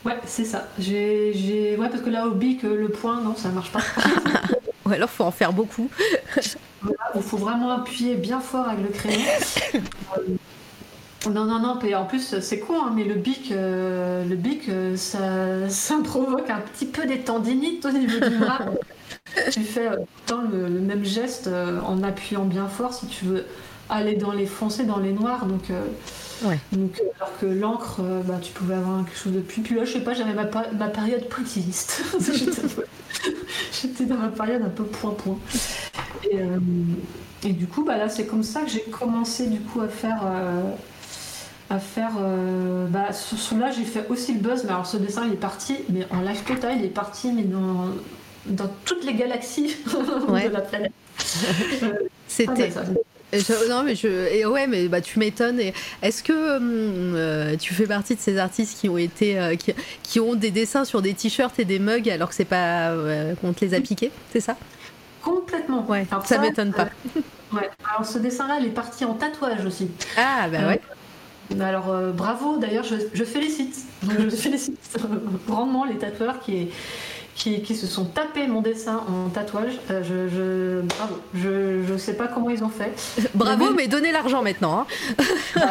Ouais, 0.06 0.18
c'est 0.26 0.44
ça. 0.44 0.68
J'ai, 0.78 1.32
j'ai... 1.34 1.78
Ouais, 1.78 1.88
parce 1.88 2.02
que 2.02 2.10
là, 2.10 2.28
au 2.28 2.32
bic, 2.32 2.66
euh, 2.66 2.76
le 2.76 2.90
point, 2.90 3.22
non, 3.22 3.36
ça 3.38 3.48
marche 3.50 3.72
pas. 3.72 3.80
Ou 4.86 4.90
alors, 4.92 5.10
faut 5.10 5.24
en 5.24 5.32
faire 5.32 5.54
beaucoup. 5.54 5.90
Voilà, 6.82 6.98
il 7.16 7.22
faut 7.22 7.38
vraiment 7.38 7.72
appuyer 7.72 8.16
bien 8.16 8.42
fort 8.42 8.68
avec 8.68 8.84
le 8.86 8.90
crayon. 8.92 9.22
Euh, 11.26 11.30
Non, 11.30 11.46
non, 11.46 11.60
non, 11.60 11.80
et 11.82 11.96
en 11.96 12.06
plus, 12.06 12.40
c'est 12.40 12.60
con, 12.60 12.74
hein, 12.84 12.92
mais 12.96 13.04
le 13.04 13.16
bic, 13.16 13.52
euh, 13.52 14.26
le 14.26 14.36
bic 14.36 14.70
euh, 14.70 14.96
ça, 14.98 15.20
ça 15.70 15.98
me 15.98 16.04
provoque 16.04 16.50
un 16.50 16.60
petit 16.60 16.86
peu 16.86 17.06
des 17.06 17.20
tendinites 17.20 17.86
au 17.86 17.92
niveau 17.92 18.20
du 18.20 18.38
bras. 18.38 18.60
tu 19.52 19.62
fais 19.62 19.88
euh, 19.88 19.98
tout 20.28 20.42
le 20.52 20.70
même 20.70 21.04
geste 21.06 21.48
euh, 21.48 21.80
en 21.82 22.04
appuyant 22.04 22.46
bien 22.46 22.68
fort 22.68 22.94
si 22.94 23.08
tu 23.08 23.26
veux 23.26 23.46
aller 23.90 24.16
dans 24.16 24.32
les 24.32 24.46
foncés, 24.46 24.84
dans 24.86 25.00
les 25.00 25.12
noirs. 25.14 25.46
Donc, 25.46 25.72
Ouais. 26.44 26.60
donc 26.74 27.02
alors 27.18 27.32
que 27.40 27.46
l'encre, 27.46 28.02
bah, 28.26 28.38
tu 28.42 28.52
pouvais 28.52 28.74
avoir 28.76 29.06
quelque 29.06 29.18
chose 29.18 29.32
de 29.34 29.40
plus. 29.40 29.62
Puis 29.62 29.76
là, 29.76 29.86
je 29.86 29.94
sais 29.94 30.02
pas, 30.02 30.14
j'avais 30.14 30.34
ma, 30.34 30.44
ma 30.78 30.90
période 30.90 31.30
pointilliste. 31.30 32.04
J'étais- 33.72 34.06
dans 34.06 34.18
ma 34.18 34.28
période 34.28 34.62
un 34.62 34.70
peu 34.70 34.84
point-point. 34.84 35.38
Et, 36.30 36.38
et 37.48 37.54
du 37.54 37.68
coup, 37.68 37.84
bah, 37.86 37.98
là, 37.98 38.10
c'est 38.10 38.26
comme 38.26 38.44
ça 38.44 38.62
que 38.62 38.70
j'ai 38.70 38.82
commencé 38.82 39.48
du 39.48 39.60
coup 39.62 39.82
à 39.82 39.88
faire. 39.88 40.24
Euh, 41.72 41.76
à 41.76 41.80
faire 41.80 42.12
euh, 42.20 42.88
bah, 42.88 43.14
sur 43.14 43.38
celui-là 43.38 43.72
j'ai 43.72 43.84
fait 43.86 44.06
aussi 44.10 44.34
le 44.34 44.40
buzz 44.40 44.64
mais 44.66 44.72
alors 44.72 44.86
ce 44.86 44.98
dessin 44.98 45.26
il 45.28 45.34
est 45.34 45.38
parti 45.38 45.78
mais 45.90 46.06
en 46.12 46.22
live 46.22 46.44
total 46.44 46.78
il 46.80 46.86
est 46.86 46.90
parti 46.90 47.32
mais 47.32 47.44
dans, 47.44 47.88
dans 48.46 48.70
toutes 48.86 49.04
les 49.06 49.14
galaxies 49.14 49.76
Ouais. 50.28 50.50
de 50.50 50.54
la 50.54 50.62
planète 50.62 50.92
Ah, 51.84 51.88
C'était. 52.28 52.68
bah, 52.70 52.74
ça- 52.74 52.84
Je- 53.34 53.68
non 53.70 53.82
mais 53.84 53.96
je 53.96 54.08
et 54.08 54.46
ouais 54.46 54.68
mais 54.68 54.88
bah 54.88 55.02
tu 55.02 55.18
m'étonnes 55.18 55.60
est-ce 56.04 56.22
que 56.22 56.58
hum, 56.58 57.16
euh, 57.16 57.56
tu 57.58 57.74
fais 57.74 57.88
partie 57.88 58.14
de 58.16 58.20
ces 58.20 58.38
artistes 58.38 58.80
qui 58.80 58.90
ont 58.90 58.98
été 58.98 59.40
euh, 59.40 59.56
qui, 59.56 59.74
qui 60.04 60.20
ont 60.20 60.36
des 60.36 60.52
dessins 60.52 60.86
sur 60.86 61.02
des 61.02 61.16
t-shirts 61.16 61.58
et 61.60 61.66
des 61.66 61.80
mugs 61.80 62.08
alors 62.10 62.30
que 62.30 62.36
c'est 62.36 62.46
pas 62.46 62.92
euh, 62.92 63.34
qu'on 63.36 63.54
te 63.54 63.66
les 63.66 63.74
a 63.74 63.82
piqués 63.82 64.12
c'est 64.32 64.40
ça? 64.40 64.56
Complètement 65.22 65.86
ouais 65.90 66.06
Alors 66.12 66.26
ça 66.28 66.38
m'étonne 66.38 66.74
pas 66.74 66.90
euh, 67.16 67.58
ouais. 67.58 67.70
alors 67.92 68.06
ce 68.06 68.20
dessin 68.20 68.48
là 68.48 68.58
il 68.60 68.68
est 68.68 68.70
parti 68.70 69.04
en 69.06 69.16
tatouage 69.16 69.66
aussi 69.66 69.90
ah 70.16 70.48
bah 70.52 70.60
Euh, 70.60 70.68
ouais 70.68 70.82
Alors 71.62 71.90
euh, 71.92 72.12
bravo, 72.12 72.58
d'ailleurs 72.58 72.84
je, 72.84 72.96
je 73.14 73.24
félicite, 73.24 73.76
je 74.10 74.30
félicite 74.36 74.78
grandement 75.48 75.86
les 75.86 75.96
tatoueurs 75.98 76.40
qui, 76.40 76.70
qui, 77.36 77.62
qui 77.62 77.76
se 77.76 77.86
sont 77.88 78.06
tapés 78.06 78.48
mon 78.48 78.62
dessin 78.62 79.02
en 79.08 79.30
tatouage. 79.30 79.80
Euh, 79.92 80.02
je, 80.04 80.28
je- 80.34 80.82
bravo, 80.96 81.16
je, 81.36 81.84
je 81.88 81.98
sais 81.98 82.14
pas 82.14 82.28
comment 82.28 82.50
ils 82.50 82.64
ont 82.64 82.70
fait. 82.70 82.94
bravo 83.36 83.66
mais- 83.72 83.84
mais 83.84 83.88
donnez 83.88 84.12
l'argent 84.12 84.42
maintenant 84.42 84.86
hein. 85.18 85.24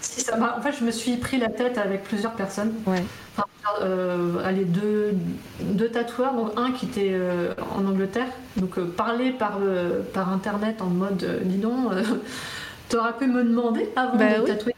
Si 0.00 0.20
ça 0.20 0.36
m'a- 0.36 0.56
en 0.56 0.62
fait, 0.62 0.72
je 0.78 0.84
me 0.84 0.92
suis 0.92 1.16
pris 1.16 1.38
la 1.38 1.48
tête 1.48 1.76
avec 1.76 2.04
plusieurs 2.04 2.32
personnes. 2.32 2.72
ouais 2.86 3.02
Enfin, 3.36 3.46
euh, 3.82 4.36
allez, 4.44 4.64
deux, 4.64 5.12
deux 5.60 5.88
tatoueurs, 5.88 6.34
donc 6.34 6.52
un 6.56 6.70
qui 6.70 6.86
était 6.86 7.10
euh, 7.12 7.52
en 7.76 7.84
Angleterre, 7.84 8.28
donc 8.56 8.78
euh, 8.78 8.84
parler 8.84 9.30
par, 9.32 9.58
euh, 9.60 10.02
par 10.14 10.32
internet 10.32 10.82
en 10.82 10.86
mode 10.86 11.24
euh, 11.24 11.40
dis 11.42 11.56
donc, 11.58 11.92
euh, 11.92 12.02
t'aurais 12.88 13.12
pu 13.14 13.26
me 13.26 13.42
demander 13.42 13.88
avant 13.96 14.16
Bah 14.16 14.34
de 14.38 14.42
oui. 14.42 14.46
tatouer 14.46 14.74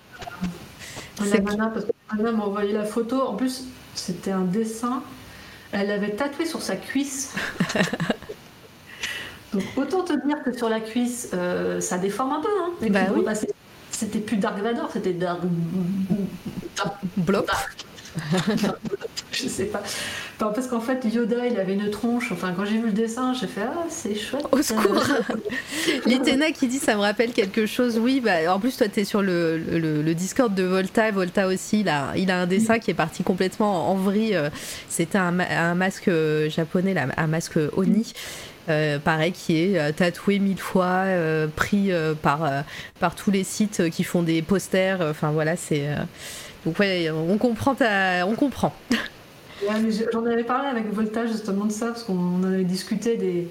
la 1.26 1.40
nana, 1.40 1.66
parce 1.68 1.84
que 1.86 1.90
la 2.10 2.16
nana 2.22 2.32
m'a 2.36 2.44
envoyé 2.44 2.72
la 2.72 2.84
photo. 2.84 3.20
En 3.22 3.34
plus, 3.34 3.64
c'était 3.94 4.30
un 4.32 4.42
dessin. 4.42 5.02
Elle 5.72 5.90
avait 5.90 6.10
tatoué 6.10 6.46
sur 6.46 6.62
sa 6.62 6.76
cuisse. 6.76 7.34
donc 9.52 9.62
autant 9.76 10.02
te 10.02 10.12
dire 10.26 10.42
que 10.44 10.56
sur 10.56 10.68
la 10.68 10.80
cuisse, 10.80 11.30
euh, 11.34 11.80
ça 11.80 11.98
déforme 11.98 12.32
un 12.32 12.40
peu. 12.40 12.48
Hein. 12.62 12.70
Et 12.82 12.90
Bah 12.90 13.00
oui. 13.14 13.22
bah, 13.24 13.32
c'était 13.90 14.18
plus 14.20 14.36
Dark 14.36 14.58
Vador, 14.58 14.90
c'était 14.92 15.12
Dark. 15.12 15.40
bloc 17.16 17.46
Je 19.32 19.46
sais 19.48 19.64
pas. 19.66 19.82
Parce 20.38 20.66
qu'en 20.66 20.80
fait, 20.80 21.04
Yoda, 21.04 21.46
il 21.46 21.58
avait 21.60 21.74
une 21.74 21.90
tronche. 21.90 22.32
Enfin, 22.32 22.52
quand 22.56 22.64
j'ai 22.64 22.78
vu 22.78 22.86
le 22.86 22.92
dessin, 22.92 23.34
j'ai 23.34 23.46
fait 23.46 23.60
Ah, 23.64 23.84
c'est 23.88 24.14
chouette. 24.16 24.44
Au 24.50 24.60
secours. 24.62 25.02
Litena 26.06 26.50
qui 26.50 26.66
dit 26.66 26.78
ça 26.78 26.94
me 26.94 27.00
rappelle 27.00 27.32
quelque 27.32 27.66
chose. 27.66 27.98
Oui, 27.98 28.20
bah, 28.20 28.52
en 28.54 28.58
plus 28.58 28.76
toi 28.76 28.88
tu 28.88 29.00
es 29.00 29.04
sur 29.04 29.22
le, 29.22 29.58
le- 29.58 30.14
Discord 30.14 30.52
de 30.54 30.62
Volta. 30.64 31.10
Volta 31.10 31.46
aussi, 31.46 31.80
il 31.80 31.88
a, 31.88 32.12
il 32.16 32.30
a 32.30 32.40
un 32.40 32.46
dessin 32.46 32.78
qui 32.78 32.90
est 32.90 32.94
parti 32.94 33.22
complètement 33.22 33.90
en 33.90 33.94
vrille. 33.94 34.34
Euh, 34.34 34.50
C'était 34.88 35.18
un, 35.18 35.38
un 35.38 35.74
masque 35.74 36.08
euh, 36.08 36.50
japonais, 36.50 36.94
un 37.16 37.26
masque 37.26 37.58
Oni. 37.76 38.12
euh, 38.68 38.98
pareil, 38.98 39.32
qui 39.32 39.56
est 39.58 39.92
tatoué 39.92 40.38
mille 40.38 40.58
fois, 40.58 41.04
pris 41.54 41.90
par, 42.22 42.50
par 42.98 43.14
tous 43.14 43.30
les 43.30 43.44
sites 43.44 43.88
qui 43.90 44.04
font 44.04 44.22
des 44.22 44.42
posters. 44.42 45.00
Enfin 45.02 45.30
voilà, 45.30 45.56
c'est. 45.56 45.86
Donc 46.66 46.78
ouais, 46.78 47.10
on 47.10 47.38
comprend, 47.38 47.74
ta... 47.74 48.26
on 48.26 48.34
comprend. 48.34 48.72
Ouais, 49.62 49.74
j'en 50.10 50.24
avais 50.24 50.42
parlé 50.42 50.68
avec 50.68 50.90
Volta 50.90 51.26
justement 51.26 51.66
de 51.66 51.70
ça, 51.72 51.88
parce 51.88 52.02
qu'on 52.04 52.42
avait 52.44 52.64
discuté 52.64 53.18
des, 53.18 53.46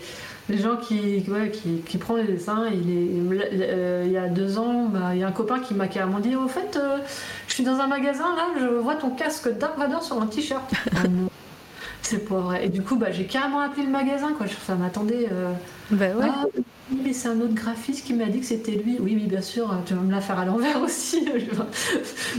des 0.50 0.58
gens 0.58 0.76
qui, 0.78 1.24
ouais, 1.30 1.52
qui, 1.52 1.84
les 2.16 2.24
dessins. 2.24 2.66
Il, 2.74 2.90
est, 2.90 3.52
euh, 3.62 4.04
il 4.08 4.12
y 4.12 4.18
a 4.18 4.28
deux 4.28 4.58
ans, 4.58 4.86
bah, 4.86 5.12
il 5.14 5.20
y 5.20 5.24
a 5.24 5.28
un 5.28 5.32
copain 5.32 5.60
qui 5.60 5.76
m'a 5.76 5.88
carrément 5.88 6.20
dit 6.20 6.36
Au 6.36 6.48
fait, 6.48 6.78
euh, 6.78 6.98
je 7.48 7.54
suis 7.54 7.64
dans 7.64 7.80
un 7.80 7.86
magasin, 7.86 8.36
là, 8.36 8.48
je 8.60 8.66
vois 8.66 8.96
ton 8.96 9.12
casque 9.12 9.56
Dark 9.60 9.78
Vador 9.78 10.02
sur 10.02 10.20
un 10.20 10.26
t-shirt. 10.26 10.64
Ah 10.96 11.04
c'est 12.02 12.28
pas 12.28 12.40
vrai. 12.40 12.66
Et 12.66 12.70
du 12.70 12.82
coup, 12.82 12.96
bah, 12.96 13.12
j'ai 13.12 13.26
carrément 13.26 13.60
appelé 13.60 13.84
le 13.84 13.92
magasin, 13.92 14.30
quoi. 14.36 14.48
Je- 14.48 14.56
Ça 14.66 14.74
m'attendait. 14.74 15.28
euh, 15.32 15.52
Bah 15.92 16.08
ouais. 16.16 16.26
Ah, 16.28 16.46
mais 17.04 17.14
c'est 17.14 17.28
un 17.28 17.40
autre 17.42 17.54
graphiste 17.54 18.06
qui 18.06 18.14
m'a 18.14 18.26
dit 18.26 18.40
que 18.40 18.46
c'était 18.46 18.72
lui. 18.72 18.98
Oui, 19.00 19.14
oui, 19.16 19.26
bien 19.28 19.42
sûr, 19.42 19.70
tu 19.86 19.94
vas 19.94 20.02
me 20.02 20.12
la 20.12 20.22
faire 20.22 20.40
à 20.40 20.46
l'envers 20.46 20.82
aussi. 20.84 21.26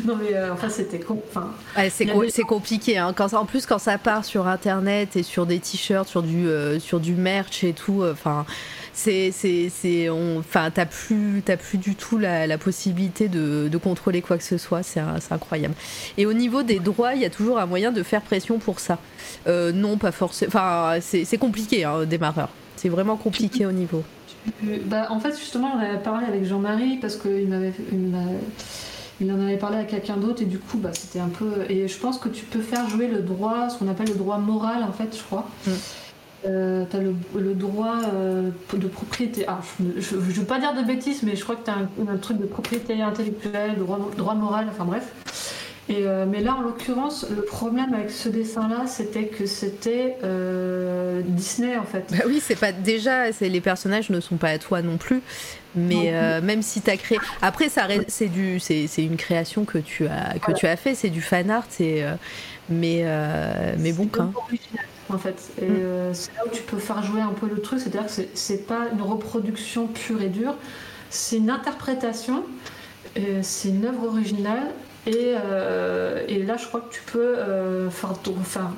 non, 0.07 0.17
mais 0.17 0.35
euh, 0.35 0.53
enfin, 0.53 0.69
c'était. 0.69 0.99
com- 0.99 1.19
Enfin, 1.29 1.51
Ouais, 1.77 1.91
c'est 1.91 2.07
co- 2.07 2.23
avait- 2.23 2.43
compliqué. 2.43 2.99
Hein. 2.99 3.13
Quand, 3.15 3.33
en 3.35 3.45
plus, 3.47 3.67
quand 3.67 3.79
ça 3.79 3.99
part 3.99 4.25
sur 4.25 4.47
Internet 4.49 5.17
et 5.17 5.23
sur 5.23 5.47
des 5.47 5.59
t-shirts, 5.61 6.09
sur 6.09 6.23
du, 6.23 6.49
euh, 6.49 6.79
sur 6.81 7.01
du 7.01 7.15
merch 7.15 7.63
et 7.65 7.73
tout, 7.73 8.03
enfin, 8.11 8.45
c'est, 8.93 9.31
c'est, 9.33 10.09
enfin, 10.11 10.71
t'as 10.71 10.87
plus, 10.87 11.43
plus 11.59 11.79
du 11.79 11.95
tout 11.95 12.19
la, 12.19 12.59
possibilité 12.59 13.29
de, 13.29 13.69
de, 13.69 13.79
contrôler 13.79 14.21
quoi 14.21 14.37
que 14.37 14.45
ce 14.45 14.59
soit. 14.59 14.83
C'est, 14.83 15.01
incroyable. 15.31 15.75
Et 16.19 16.27
au 16.27 16.33
niveau 16.33 16.63
des 16.63 16.79
droits, 16.81 17.15
il 17.15 17.21
y 17.23 17.25
a 17.25 17.31
toujours 17.31 17.59
un 17.59 17.67
moyen 17.67 17.93
de 17.93 18.03
faire 18.03 18.23
pression 18.23 18.59
pour 18.59 18.81
ça. 18.81 18.99
Euh, 19.47 19.73
non, 19.73 19.97
pas 19.97 20.13
forcément. 20.13 20.49
Enfin, 20.49 20.99
c'est, 21.01 21.39
compliqué, 21.39 21.85
hein, 21.85 22.05
démarreur. 22.05 22.49
C'est 22.77 22.89
vraiment 22.89 23.17
compliqué 23.17 23.65
au 23.67 23.73
niveau. 23.73 24.03
Bah, 24.87 25.07
en 25.11 25.21
fait, 25.21 25.37
justement, 25.39 25.73
on 25.77 25.79
avait 25.79 25.99
parlé 25.99 26.27
avec 26.27 26.45
Jean-Marie 26.45 26.97
parce 26.97 27.17
qu'il 27.17 27.49
m'avait, 27.49 27.73
il, 29.21 29.33
en 29.33 29.41
avait 29.41 29.59
parlé 29.59 29.79
à 29.79 29.85
quelqu'un 29.85 30.17
d'autre 30.17 30.43
et 30.43 30.47
du 30.47 30.59
coup, 30.59 30.79
bah, 30.79 30.91
c'était 30.93 31.21
un 31.21 31.29
peu. 31.29 31.65
Et 31.69 31.89
je 31.89 31.99
pense 31.99 32.19
que 32.19 32.29
tu 32.29 32.45
peux 32.45 32.61
faire 32.61 32.89
jouer 32.89 33.09
le 33.09 33.21
droit, 33.21 33.69
ce 33.69 33.79
qu'on 33.79 33.89
appelle 33.89 34.09
le 34.09 34.15
droit 34.15 34.39
moral, 34.39 34.83
en 34.83 34.93
fait, 34.93 35.17
je 35.17 35.23
crois. 35.23 35.49
Mm. 35.67 35.71
Euh, 36.47 36.85
tu 36.91 36.97
as 36.97 37.01
le, 37.01 37.55
droit 37.55 37.97
euh, 38.15 38.51
de 38.73 38.89
propriété. 38.89 39.45
Ah, 39.47 39.61
je 39.79 40.17
ne 40.17 40.21
veux 40.21 40.45
pas 40.45 40.59
dire 40.59 40.75
de 40.75 40.83
bêtises, 40.83 41.23
mais 41.23 41.37
je 41.37 41.43
crois 41.43 41.57
que 41.57 41.65
tu 41.65 41.71
as 41.71 41.77
un, 42.11 42.17
truc 42.17 42.39
de 42.39 42.47
propriété 42.47 43.03
intellectuelle, 43.03 43.77
droit, 43.79 43.99
droit 44.17 44.35
moral, 44.35 44.67
enfin 44.71 44.85
bref. 44.85 45.13
Euh, 45.91 46.25
mais 46.29 46.41
là, 46.41 46.55
en 46.55 46.63
l'occurrence, 46.63 47.27
le 47.29 47.43
problème 47.43 47.93
avec 47.95 48.11
ce 48.11 48.29
dessin-là, 48.29 48.87
c'était 48.87 49.27
que 49.27 49.47
c'était 49.47 50.17
euh, 50.23 51.23
Disney 51.25 51.77
en 51.77 51.85
fait. 51.85 52.05
Bah 52.11 52.25
oui, 52.27 52.41
c'est 52.43 52.59
pas 52.59 52.73
déjà, 52.73 53.31
les 53.41 53.61
personnages 53.61 54.11
ne 54.11 54.21
sont 54.21 54.37
pas 54.37 54.51
à 54.51 54.59
toi 54.59 54.83
non 54.83 54.97
plus. 54.97 55.23
Mais 55.77 56.13
euh, 56.13 56.41
même 56.41 56.63
si 56.63 56.81
tu 56.81 56.91
as 56.91 56.97
créé, 56.97 57.19
après 57.43 57.69
ça, 57.69 57.87
c'est 58.09 58.27
du, 58.27 58.59
c'est 58.59 58.89
une 58.99 59.17
création 59.17 59.65
que 59.65 59.79
tu 59.79 60.07
as 60.07 60.39
que 60.41 60.53
tu 60.53 60.67
as 60.67 60.77
fait, 60.77 60.95
c'est 60.95 61.11
du 61.11 61.21
fan 61.21 61.51
art, 61.51 61.67
mais 62.69 63.05
mais 63.79 63.93
bon 63.93 64.07
quand. 64.11 64.33
En 65.13 65.19
fait, 65.19 65.51
et 65.61 65.67
mm. 65.67 66.15
c'est 66.15 66.33
là 66.37 66.43
où 66.47 66.51
tu 66.51 66.63
peux 66.63 66.79
faire 66.79 67.03
jouer 67.03 67.21
un 67.21 67.33
peu 67.33 67.49
le 67.49 67.61
truc, 67.61 67.81
c'est-à-dire 67.81 68.07
que 68.07 68.23
c'est 68.35 68.67
pas 68.67 68.87
une 68.93 69.03
reproduction 69.03 69.89
pure 69.89 70.23
et 70.23 70.29
dure, 70.29 70.55
c'est 71.09 71.37
une 71.37 71.51
interprétation, 71.51 72.45
c'est 73.43 73.69
une 73.71 73.87
œuvre 73.87 74.07
originale 74.07 74.69
et, 75.07 75.35
euh, 75.35 76.23
et, 76.29 76.43
là, 76.43 76.57
je 76.59 76.67
crois 76.67 76.81
que 76.81 76.93
tu 76.93 77.01
peux 77.11 77.39
euh, 77.39 77.89
faire, 77.91 78.13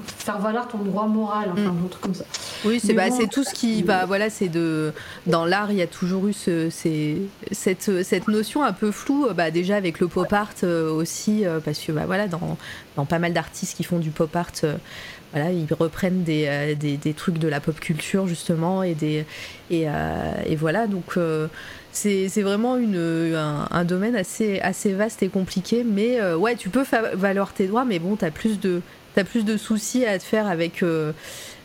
faire, 0.06 0.38
valoir 0.38 0.68
ton 0.68 0.78
droit 0.78 1.06
moral, 1.06 1.50
enfin, 1.52 1.72
mm. 1.72 1.84
un 1.84 1.88
truc 1.88 2.00
comme 2.00 2.14
ça. 2.14 2.24
Oui, 2.64 2.78
c'est 2.80 2.94
bah, 2.94 3.06
tout 3.30 3.42
ce 3.42 3.52
qui. 3.52 3.82
Bah, 3.82 4.04
voilà, 4.06 4.30
c'est 4.30 4.48
de. 4.48 4.92
Dans 5.26 5.44
l'art, 5.44 5.72
il 5.72 5.78
y 5.78 5.82
a 5.82 5.88
toujours 5.88 6.28
eu 6.28 6.32
ce, 6.32 6.70
cette, 6.70 8.02
cette 8.04 8.28
notion 8.28 8.62
un 8.62 8.72
peu 8.72 8.92
floue, 8.92 9.26
bah, 9.34 9.50
déjà 9.50 9.76
avec 9.76 9.98
le 9.98 10.06
pop 10.06 10.32
art 10.32 10.54
euh, 10.62 10.92
aussi, 10.92 11.44
parce 11.64 11.80
que 11.80 11.90
bah, 11.90 12.04
voilà, 12.06 12.28
dans, 12.28 12.56
dans 12.94 13.04
pas 13.04 13.18
mal 13.18 13.32
d'artistes 13.32 13.76
qui 13.76 13.82
font 13.82 13.98
du 13.98 14.10
pop 14.10 14.34
art, 14.36 14.52
voilà, 15.32 15.50
ils 15.50 15.66
reprennent 15.74 16.22
des, 16.22 16.76
des, 16.78 16.98
des, 16.98 17.14
trucs 17.14 17.38
de 17.38 17.48
la 17.48 17.58
pop 17.58 17.80
culture, 17.80 18.28
justement, 18.28 18.84
et, 18.84 18.94
des, 18.94 19.24
et, 19.70 19.86
et 20.46 20.56
voilà, 20.56 20.86
donc 20.86 21.16
c'est 21.92 22.42
vraiment 22.42 22.76
une, 22.76 22.96
un, 23.36 23.84
domaine 23.84 24.16
assez, 24.16 24.60
assez 24.60 24.92
vaste 24.92 25.22
et 25.22 25.28
compliqué. 25.28 25.84
Mais 25.84 26.20
euh, 26.20 26.36
ouais, 26.36 26.56
tu 26.56 26.70
peux 26.70 26.84
valoir 27.14 27.52
tes 27.52 27.66
droits, 27.66 27.84
mais 27.84 27.98
bon, 27.98 28.16
tu 28.16 28.24
as 28.24 28.30
plus 28.30 28.58
de 28.58 28.80
as 29.16 29.24
plus 29.24 29.44
de 29.44 29.58
soucis 29.58 30.06
à 30.06 30.18
te 30.18 30.24
faire 30.24 30.46
avec 30.46 30.82
euh, 30.82 31.12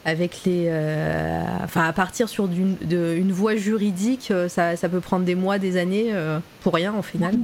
avec 0.03 0.41
les 0.45 0.65
euh, 0.67 1.43
enfin 1.63 1.85
à 1.85 1.93
partir 1.93 2.27
sur 2.27 2.45
une, 2.45 2.75
une 2.91 3.31
voie 3.31 3.55
juridique 3.55 4.33
ça, 4.49 4.75
ça, 4.75 4.89
peut 4.89 4.99
prendre 4.99 5.23
des 5.23 5.35
mois 5.35 5.57
des 5.57 5.77
années 5.77 6.13
pour 6.61 6.73
rien 6.73 6.93
en 6.93 7.01
final 7.01 7.35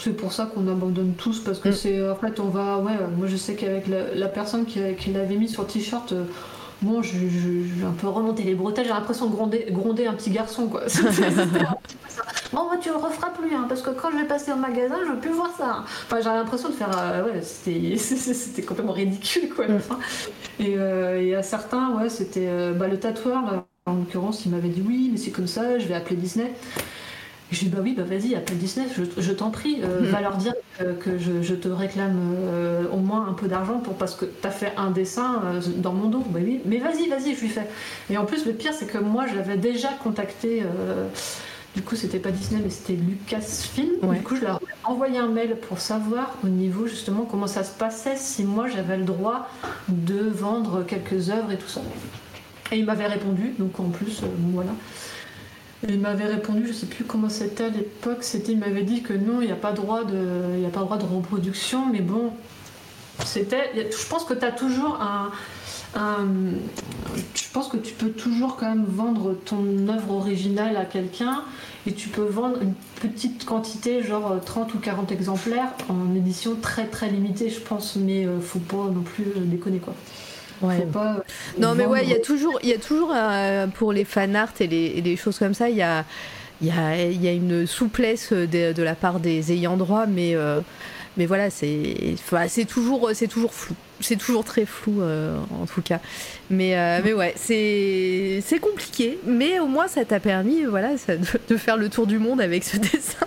c'est 0.00 0.16
pour 0.16 0.32
ça 0.32 0.46
qu'on 0.46 0.68
abandonne 0.68 1.14
tous 1.14 1.40
parce 1.40 1.58
que 1.58 1.70
mm. 1.70 1.72
c'est 1.72 2.08
en 2.08 2.14
fait 2.14 2.38
on 2.38 2.48
va 2.48 2.78
ouais 2.78 2.92
moi 3.18 3.26
je 3.26 3.34
sais 3.34 3.56
qu'avec 3.56 3.88
la, 3.88 4.14
la, 4.14 4.28
personne 4.28 4.66
qui, 4.66 4.78
qui 4.96 5.10
l'avait 5.10 5.34
mis 5.34 5.48
sur 5.48 5.66
t-shirt 5.66 6.14
bon, 6.82 7.02
je, 7.02 7.16
vais 7.16 7.86
un 7.86 7.92
peu 7.92 8.08
remonter 8.08 8.42
les 8.42 8.54
bretelles, 8.54 8.86
j'ai 8.86 8.92
l'impression 8.92 9.26
de 9.26 9.34
gronder, 9.34 9.66
gronder, 9.70 10.06
un 10.06 10.14
petit 10.14 10.30
garçon, 10.30 10.68
quoi. 10.68 10.82
bon, 12.52 12.68
bah, 12.70 12.76
tu 12.80 12.88
le 12.88 12.96
referas 12.96 13.30
plus, 13.30 13.54
hein, 13.54 13.66
parce 13.68 13.82
que 13.82 13.90
quand 13.90 14.10
je 14.10 14.18
vais 14.18 14.24
passer 14.24 14.52
au 14.52 14.56
magasin, 14.56 14.96
je 15.06 15.12
veux 15.12 15.18
plus 15.18 15.32
voir 15.32 15.50
ça. 15.56 15.84
Enfin, 16.06 16.18
j'ai 16.20 16.28
l'impression 16.28 16.68
de 16.68 16.74
faire. 16.74 16.90
Euh, 16.96 17.24
ouais, 17.24 17.42
c'était 17.42 18.62
complètement 18.66 18.92
ridicule, 18.92 19.48
quoi, 19.54 19.66
la 19.66 19.78
fin. 19.78 19.98
Et, 20.58 20.74
euh, 20.76 21.20
et 21.20 21.34
à 21.34 21.42
certains, 21.42 21.96
ouais, 21.96 22.08
c'était. 22.08 22.46
Euh, 22.48 22.72
bah, 22.72 22.88
le 22.88 22.98
tatoueur, 22.98 23.64
en 23.86 23.94
l'occurrence, 23.94 24.46
il 24.46 24.52
m'avait 24.52 24.68
dit 24.68 24.82
oui, 24.86 25.10
mais 25.12 25.18
c'est 25.18 25.30
comme 25.30 25.46
ça, 25.46 25.78
je 25.78 25.86
vais 25.86 25.94
appeler 25.94 26.16
Disney. 26.16 26.52
Je 27.52 27.60
lui 27.60 27.66
ai 27.66 27.68
dit, 27.68 27.76
bah 27.76 27.82
oui, 27.82 27.94
bah 27.96 28.04
vas-y, 28.04 28.34
appelle 28.34 28.58
Disney, 28.58 28.86
je, 29.18 29.32
t'en 29.32 29.50
prie, 29.50 29.80
euh, 29.82 30.00
mm. 30.00 30.04
va 30.06 30.20
leur 30.20 30.36
dire 30.36 30.54
que, 30.78 31.18
je, 31.18 31.54
te 31.54 31.68
réclame 31.68 32.18
euh, 32.46 32.84
au 32.90 32.96
moins 32.96 33.28
un 33.28 33.34
peu 33.34 33.48
d'argent 33.48 33.78
pour 33.78 33.94
parce 33.94 34.14
que 34.14 34.24
tu 34.24 34.46
as 34.46 34.50
fait 34.50 34.72
un 34.76 34.90
dessin 34.90 35.42
euh, 35.44 35.60
dans 35.76 35.92
mon 35.92 36.08
dos. 36.08 36.24
Bah 36.30 36.40
oui, 36.42 36.60
mais 36.64 36.78
vas-y, 36.78 37.08
vas-y, 37.08 37.34
je 37.34 37.40
lui 37.40 37.48
fais. 37.48 37.68
Et 38.10 38.16
en 38.16 38.24
plus, 38.24 38.46
le 38.46 38.52
pire, 38.52 38.72
c'est 38.72 38.86
que 38.86 38.98
moi, 38.98 39.26
j'avais 39.32 39.56
déjà 39.56 39.88
contacté. 40.02 40.62
du 41.76 41.82
coup, 41.82 41.96
c'était 41.96 42.18
pas 42.18 42.30
Disney, 42.30 42.60
mais 42.64 42.70
c'était 42.70 42.94
Lucasfilm. 42.94 44.00
Du 44.02 44.22
coup, 44.22 44.36
je 44.36 44.44
leur 44.44 44.56
ai 44.56 44.74
envoyé 44.84 45.18
un 45.18 45.28
mail 45.28 45.56
pour 45.56 45.80
savoir 45.80 46.36
au 46.44 46.48
niveau 46.48 46.86
justement 46.86 47.26
comment 47.30 47.46
ça 47.46 47.62
se 47.62 47.76
passait, 47.76 48.16
si 48.16 48.44
moi 48.44 48.68
j'avais 48.68 48.96
le 48.96 49.04
droit 49.04 49.48
de 49.88 50.28
vendre 50.28 50.84
quelques 50.84 51.30
œuvres 51.30 51.52
et 51.52 51.58
tout 51.58 51.68
ça. 51.68 51.82
Et 52.72 52.78
il 52.78 52.86
m'avait 52.86 53.06
répondu, 53.06 53.54
donc 53.58 53.78
en 53.78 53.90
plus, 53.90 54.22
voilà 54.52 54.72
il 55.88 56.00
m'avait 56.00 56.26
répondu, 56.26 56.66
je 56.66 56.72
sais 56.72 56.86
plus 56.86 57.04
comment 57.04 57.28
c'était 57.28 57.64
à 57.64 57.68
l'époque, 57.68 58.22
c'était, 58.22 58.52
il 58.52 58.58
m'avait 58.58 58.82
dit 58.82 59.02
que 59.02 59.12
non, 59.12 59.40
il 59.40 59.46
n'y 59.46 59.52
a 59.52 59.56
pas 59.56 59.72
droit 59.72 60.04
de, 60.04 60.68
droit 60.70 60.96
de 60.96 61.04
reproduction, 61.04 61.86
mais 61.90 62.00
bon, 62.00 62.32
c'était, 63.24 63.70
je 63.74 64.06
pense 64.08 64.24
que 64.24 64.34
tu 64.34 64.46
toujours 64.56 65.00
un, 65.00 65.30
je 67.34 67.44
pense 67.52 67.68
que 67.68 67.76
tu 67.76 67.94
peux 67.94 68.10
toujours 68.10 68.56
quand 68.56 68.68
même 68.68 68.84
vendre 68.84 69.34
ton 69.44 69.88
œuvre 69.88 70.12
originale 70.12 70.76
à 70.76 70.84
quelqu'un 70.84 71.44
et 71.86 71.92
tu 71.92 72.08
peux 72.08 72.24
vendre 72.24 72.60
une 72.62 72.74
petite 73.00 73.44
quantité, 73.44 74.02
genre 74.02 74.40
30 74.44 74.74
ou 74.74 74.78
40 74.78 75.12
exemplaires 75.12 75.70
en 75.88 76.14
édition 76.14 76.56
très 76.60 76.86
très 76.86 77.08
limitée, 77.08 77.50
je 77.50 77.60
pense, 77.60 77.96
mais 77.96 78.26
euh, 78.26 78.40
faut 78.40 78.58
pas 78.58 78.88
non 78.92 79.02
plus 79.02 79.26
déconner 79.36 79.78
quoi. 79.78 79.94
Euh, 80.62 81.14
non, 81.58 81.74
mais 81.74 81.86
ouais, 81.86 82.04
il 82.04 82.10
y 82.10 82.14
a 82.14 82.20
toujours, 82.20 82.58
il 82.62 82.68
y 82.68 82.72
a 82.72 82.78
toujours 82.78 83.12
euh, 83.14 83.66
pour 83.66 83.92
les 83.92 84.04
fan 84.04 84.36
art 84.36 84.52
et 84.60 84.66
les, 84.66 85.16
choses 85.16 85.38
comme 85.38 85.54
ça, 85.54 85.68
il 85.68 85.76
y 85.76 85.82
a, 85.82 86.04
y, 86.62 86.70
a, 86.70 86.96
y 86.96 87.28
a 87.28 87.32
une 87.32 87.66
souplesse 87.66 88.32
de, 88.32 88.82
la 88.82 88.94
part 88.94 89.20
des 89.20 89.52
ayants 89.52 89.76
droit, 89.76 90.06
mais, 90.06 90.34
euh, 90.34 90.60
mais 91.16 91.26
voilà, 91.26 91.50
c'est 91.50 92.16
c'est 92.48 92.64
toujours, 92.64 93.10
toujours 93.30 93.52
flou. 93.52 93.74
C'est 94.00 94.16
toujours 94.16 94.44
très 94.44 94.66
flou 94.66 95.02
en 95.02 95.66
tout 95.66 95.82
cas. 95.82 96.00
Mais, 96.50 96.74
mais 97.02 97.12
ouais, 97.12 97.34
c'est 97.36 98.58
compliqué, 98.60 99.18
mais 99.24 99.58
au 99.60 99.66
moins 99.66 99.88
ça 99.88 100.04
t'a 100.04 100.20
permis 100.20 100.64
voilà, 100.64 100.90
de, 101.48 101.56
faire 101.56 101.76
le 101.76 101.88
tour 101.88 102.06
du 102.06 102.18
monde 102.18 102.40
avec 102.40 102.64
ce 102.64 102.76
dessin. 102.76 103.26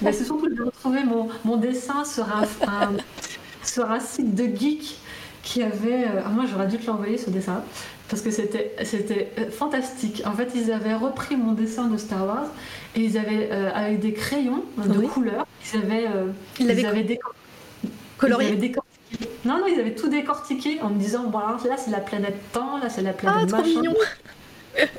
c'est 0.00 0.24
surtout 0.24 0.48
de 0.48 0.62
retrouver 0.62 1.04
mon, 1.04 1.28
mon 1.44 1.56
dessin 1.56 2.04
sur 2.04 2.24
un, 2.24 2.44
sur 3.62 3.90
un 3.90 4.00
site 4.00 4.34
de 4.34 4.44
geek 4.44 4.98
qui 5.44 5.62
avait. 5.62 6.04
Euh, 6.04 6.22
ah, 6.24 6.30
moi, 6.30 6.44
j'aurais 6.50 6.66
dû 6.66 6.78
te 6.78 6.86
l'envoyer 6.86 7.18
ce 7.18 7.30
dessin 7.30 7.62
parce 8.08 8.22
que 8.22 8.30
c'était 8.30 8.74
c'était 8.82 9.30
euh, 9.38 9.50
fantastique. 9.50 10.22
En 10.24 10.32
fait, 10.32 10.50
ils 10.54 10.72
avaient 10.72 10.94
repris 10.94 11.36
mon 11.36 11.52
dessin 11.52 11.86
de 11.86 11.96
Star 11.96 12.26
Wars 12.26 12.46
et 12.96 13.00
ils 13.00 13.18
avaient 13.18 13.50
euh, 13.52 13.70
avec 13.72 14.00
des 14.00 14.12
crayons 14.12 14.64
de 14.78 15.06
couleur. 15.06 15.46
Ils 15.72 15.78
avaient 15.78 16.08
ils, 16.58 16.70
avaient 16.70 17.18
colorié. 18.18 18.74
non, 19.44 19.58
non, 19.58 19.66
ils 19.66 19.78
avaient 19.78 19.94
tout 19.94 20.08
décortiqué 20.08 20.80
en 20.80 20.90
me 20.90 20.98
disant 20.98 21.24
bon, 21.24 21.38
là 21.38 21.76
c'est 21.76 21.90
la 21.90 22.00
planète 22.00 22.36
temps, 22.52 22.78
là 22.78 22.88
c'est 22.88 23.02
la 23.02 23.12
planète 23.12 23.50
ah, 23.52 23.58
machin. 23.58 23.82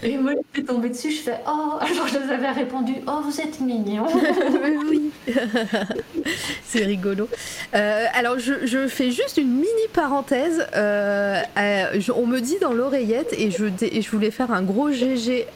Et 0.03 0.17
moi, 0.17 0.33
je 0.33 0.59
suis 0.59 0.65
tombée 0.65 0.89
dessus, 0.89 1.11
je 1.11 1.21
fais 1.21 1.39
Oh 1.47 1.73
Alors 1.81 2.07
je 2.07 2.17
les 2.19 2.33
avais 2.33 2.51
répondu 2.51 2.93
Oh, 3.07 3.21
vous 3.23 3.41
êtes 3.41 3.59
mignon 3.59 4.05
Oui 4.89 5.11
C'est 6.65 6.85
rigolo. 6.85 7.29
Euh, 7.75 8.05
alors, 8.13 8.39
je, 8.39 8.87
fais 8.87 9.11
juste 9.11 9.37
une 9.37 9.51
mini 9.51 9.87
parenthèse. 9.93 10.65
Euh, 10.75 11.41
euh, 11.57 12.01
on 12.15 12.25
me 12.25 12.39
dit 12.39 12.57
dans 12.61 12.73
l'oreillette, 12.73 13.33
et 13.37 13.51
je, 13.51 14.09
voulais 14.09 14.31
faire 14.31 14.51
un 14.51 14.61
gros 14.61 14.91
GG. 14.91 15.47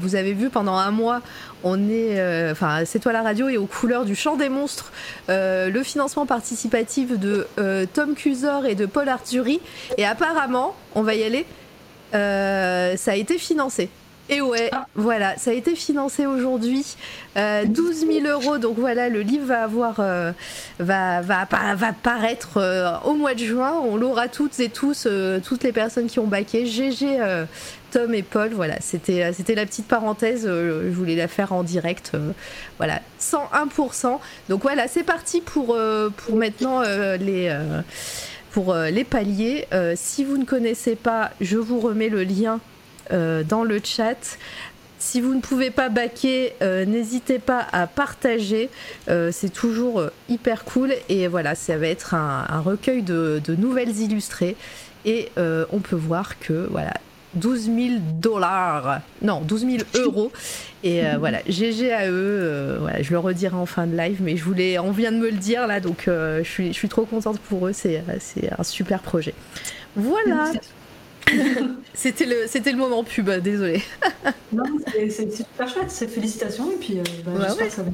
Vous 0.00 0.14
avez 0.14 0.32
vu 0.32 0.50
pendant 0.50 0.76
un 0.76 0.90
mois, 0.90 1.20
on 1.64 1.88
est, 1.88 2.50
enfin, 2.50 2.84
c'est 2.84 2.98
toi 2.98 3.12
la 3.12 3.22
radio 3.22 3.48
et 3.48 3.56
aux 3.56 3.66
couleurs 3.66 4.04
du 4.04 4.14
Chant 4.14 4.36
des 4.36 4.48
monstres, 4.48 4.92
le 5.28 5.82
financement 5.82 6.26
participatif 6.26 7.18
de 7.18 7.46
Tom 7.92 8.14
Cusor 8.14 8.66
et 8.66 8.74
de 8.74 8.86
Paul 8.86 9.08
Arturi. 9.08 9.60
Et 9.96 10.06
apparemment, 10.06 10.74
on 10.94 11.02
va 11.02 11.14
y 11.14 11.22
aller, 11.22 11.46
euh, 12.14 12.96
ça 12.96 13.12
a 13.12 13.14
été 13.14 13.38
financé. 13.38 13.88
Et 14.30 14.42
ouais, 14.42 14.68
ah. 14.72 14.86
voilà, 14.94 15.38
ça 15.38 15.52
a 15.52 15.54
été 15.54 15.74
financé 15.74 16.26
aujourd'hui. 16.26 16.84
12 17.34 17.38
euh, 17.38 17.64
000 17.64 18.26
euros. 18.26 18.58
Donc 18.58 18.78
voilà, 18.78 19.08
le 19.08 19.22
livre 19.22 19.46
va 19.46 19.62
avoir, 19.62 19.96
euh, 20.00 20.32
va, 20.78 21.22
va, 21.22 21.46
va, 21.74 21.92
paraître 21.94 23.00
au 23.06 23.14
mois 23.14 23.32
de 23.32 23.38
juin. 23.38 23.72
On 23.82 23.96
l'aura 23.96 24.28
toutes 24.28 24.60
et 24.60 24.68
tous, 24.68 25.08
toutes 25.42 25.64
les 25.64 25.72
personnes 25.72 26.08
qui 26.08 26.18
ont 26.18 26.26
baqué. 26.26 26.66
GG, 26.66 27.18
Tom 27.90 28.12
et 28.12 28.22
Paul. 28.22 28.50
Voilà, 28.52 28.78
c'était, 28.80 29.32
c'était 29.32 29.54
la 29.54 29.64
petite 29.64 29.88
parenthèse. 29.88 30.44
je 30.44 30.90
voulais 30.90 31.16
la 31.16 31.28
faire 31.28 31.54
en 31.54 31.62
direct. 31.62 32.12
voilà, 32.76 33.00
101%. 33.18 34.18
Donc 34.50 34.60
voilà, 34.60 34.88
c'est 34.88 35.04
parti 35.04 35.40
pour, 35.40 35.74
pour 36.18 36.36
maintenant 36.36 36.82
les 36.82 37.50
euh, 38.66 38.90
les 38.90 39.04
paliers. 39.04 39.66
Euh, 39.72 39.94
si 39.96 40.24
vous 40.24 40.36
ne 40.36 40.44
connaissez 40.44 40.96
pas, 40.96 41.30
je 41.40 41.56
vous 41.56 41.80
remets 41.80 42.08
le 42.08 42.24
lien 42.24 42.60
euh, 43.12 43.42
dans 43.42 43.64
le 43.64 43.80
chat. 43.82 44.38
si 44.98 45.20
vous 45.20 45.34
ne 45.34 45.40
pouvez 45.40 45.70
pas 45.70 45.88
baquer, 45.88 46.54
n'hésitez 46.60 47.38
pas 47.38 47.64
à 47.72 47.86
partager. 47.86 48.68
C'est 49.06 49.52
toujours 49.52 50.02
hyper 50.28 50.64
cool. 50.64 50.92
Et 51.08 51.28
voilà, 51.28 51.54
ça 51.54 51.78
va 51.78 51.86
être 51.86 52.14
un, 52.14 52.60
recueil 52.60 53.02
de, 53.02 53.40
de 53.44 53.54
nouvelles 53.54 53.96
illustrées. 54.00 54.56
Et 55.04 55.30
on 55.36 55.78
peut 55.78 55.96
voir 55.96 56.40
que 56.40 56.66
voilà, 56.68 56.94
12 57.34 57.60
000 57.64 57.76
dollars, 58.20 59.00
non, 59.22 59.40
12 59.40 59.60
000 59.66 59.76
euros. 60.04 60.32
Et 60.84 61.04
euh, 61.04 61.16
voilà, 61.18 61.40
GG 61.48 61.92
à 61.92 62.06
eux. 62.08 62.12
euh, 62.14 62.76
voilà, 62.80 63.02
je 63.02 63.10
le 63.10 63.18
redirai 63.18 63.56
en 63.56 63.66
fin 63.66 63.86
de 63.86 63.96
live, 63.96 64.18
mais 64.22 64.36
je 64.36 64.44
voulais, 64.44 64.78
on 64.78 64.92
vient 64.92 65.10
de 65.12 65.16
me 65.18 65.26
le 65.30 65.36
dire 65.36 65.66
là, 65.66 65.80
donc 65.80 66.06
euh, 66.08 66.38
je, 66.44 66.48
suis, 66.48 66.68
je 66.68 66.72
suis 66.78 66.88
trop 66.88 67.04
contente 67.04 67.38
pour 67.40 67.66
eux. 67.66 67.72
C'est 67.72 67.98
euh, 68.08 68.48
un 68.58 68.62
super 68.62 69.00
projet. 69.00 69.34
Voilà, 69.96 70.52
c'était 71.94 72.26
le, 72.26 72.44
c'était 72.46 72.70
le 72.72 72.78
moment 72.78 73.04
pub, 73.04 73.28
désolé. 73.40 73.82
Non, 74.52 74.62
c'est 75.10 75.30
super 75.34 75.68
chouette, 75.68 75.90
c'est 75.90 76.08
félicitations. 76.08 76.70
Et 76.70 76.76
puis, 76.76 76.98
bah, 77.24 77.32
Ouais, 77.32 77.40
j'espère 77.46 77.58
ouais. 77.64 77.68
que 77.68 77.74
ça 77.74 77.82
va. 77.82 77.90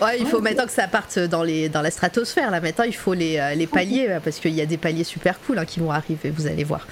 Ouais, 0.00 0.18
il 0.18 0.26
faut 0.26 0.40
maintenant 0.40 0.66
que 0.66 0.72
ça 0.72 0.88
parte 0.88 1.18
dans, 1.18 1.42
les, 1.42 1.68
dans 1.68 1.82
la 1.82 1.90
stratosphère. 1.90 2.50
Là, 2.50 2.60
maintenant, 2.60 2.84
il 2.84 2.94
faut 2.94 3.14
les, 3.14 3.38
euh, 3.38 3.54
les 3.54 3.66
paliers 3.66 4.18
parce 4.24 4.38
qu'il 4.38 4.54
y 4.54 4.60
a 4.60 4.66
des 4.66 4.78
paliers 4.78 5.04
super 5.04 5.38
cool 5.40 5.58
hein, 5.58 5.64
qui 5.64 5.80
vont 5.80 5.90
arriver, 5.90 6.30
vous 6.30 6.46
allez 6.46 6.64
voir. 6.64 6.86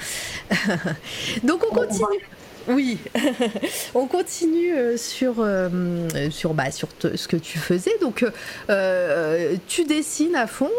Donc, 1.43 1.65
on 1.71 1.75
continue. 1.75 2.21
Oui, 2.69 2.99
on 3.95 4.07
continue 4.07 4.75
euh, 4.75 4.97
sur, 4.99 5.37
euh, 5.39 6.09
sur, 6.31 6.53
bah, 6.53 6.71
sur 6.71 6.89
ce 7.01 7.27
que 7.27 7.37
tu 7.37 7.59
faisais. 7.59 7.93
Donc, 8.01 8.25
euh, 8.69 9.57
tu 9.67 9.85
dessines 9.85 10.37
à 10.37 10.47
fond. 10.47 10.71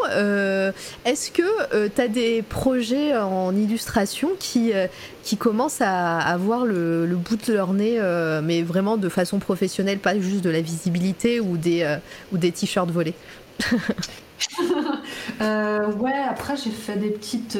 Est-ce 1.04 1.30
que 1.30 1.88
tu 1.88 2.00
as 2.00 2.08
des 2.08 2.42
projets 2.42 3.16
en 3.16 3.54
illustration 3.54 4.30
qui, 4.38 4.72
commencent 5.38 5.80
à 5.80 6.18
avoir 6.18 6.64
le, 6.64 7.06
le 7.06 7.16
bout 7.16 7.36
de 7.36 7.52
leur 7.52 7.72
nez, 7.72 8.00
mais 8.42 8.62
vraiment 8.62 8.96
de 8.96 9.08
façon 9.08 9.38
professionnelle, 9.38 9.98
pas 9.98 10.18
juste 10.18 10.42
de 10.42 10.50
la 10.50 10.60
visibilité 10.60 11.40
ou 11.40 11.56
des, 11.56 11.96
ou 12.32 12.38
des 12.38 12.52
t-shirts 12.52 12.90
volés? 12.90 13.14
Ouais, 15.40 16.22
après 16.28 16.56
j'ai 16.56 16.70
fait 16.70 16.96
des 16.96 17.10
petites, 17.10 17.58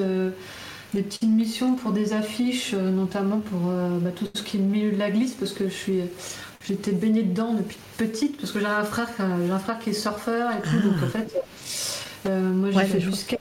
des 0.95 1.03
petites 1.03 1.23
missions 1.25 1.75
pour 1.77 1.93
des 1.93 2.13
affiches, 2.13 2.73
euh, 2.75 2.91
notamment 2.91 3.39
pour 3.41 3.61
euh, 3.71 3.99
bah, 4.01 4.11
tout 4.15 4.27
ce 4.35 4.43
qui 4.43 4.57
est 4.57 4.61
le 4.61 4.67
milieu 4.67 4.93
de 4.93 4.99
la 4.99 5.11
glisse, 5.11 5.35
parce 5.35 5.53
que 5.53 5.69
je 5.69 5.75
suis, 5.75 6.01
j'étais 6.67 6.93
baignée 6.93 7.23
dedans 7.23 7.55
depuis 7.55 7.79
petite, 7.97 8.39
parce 8.41 8.53
que 8.53 8.61
j'ai 8.61 8.67
un 8.67 8.85
frère, 8.85 9.09
j'ai 9.19 9.51
un 9.53 9.59
frère 9.59 9.79
qui 9.79 9.91
est 9.91 9.95
surfeur 9.95 10.51
et 10.53 10.61
tout, 10.63 10.81
donc 10.81 11.03
en 11.03 11.07
fait, 11.09 11.33
euh, 12.27 12.53
moi 12.53 12.71
j'ai 12.71 12.77
Ouais, 12.79 12.85
fait 12.85 13.01
je 13.01 13.11
du 13.11 13.17
skate. 13.17 13.41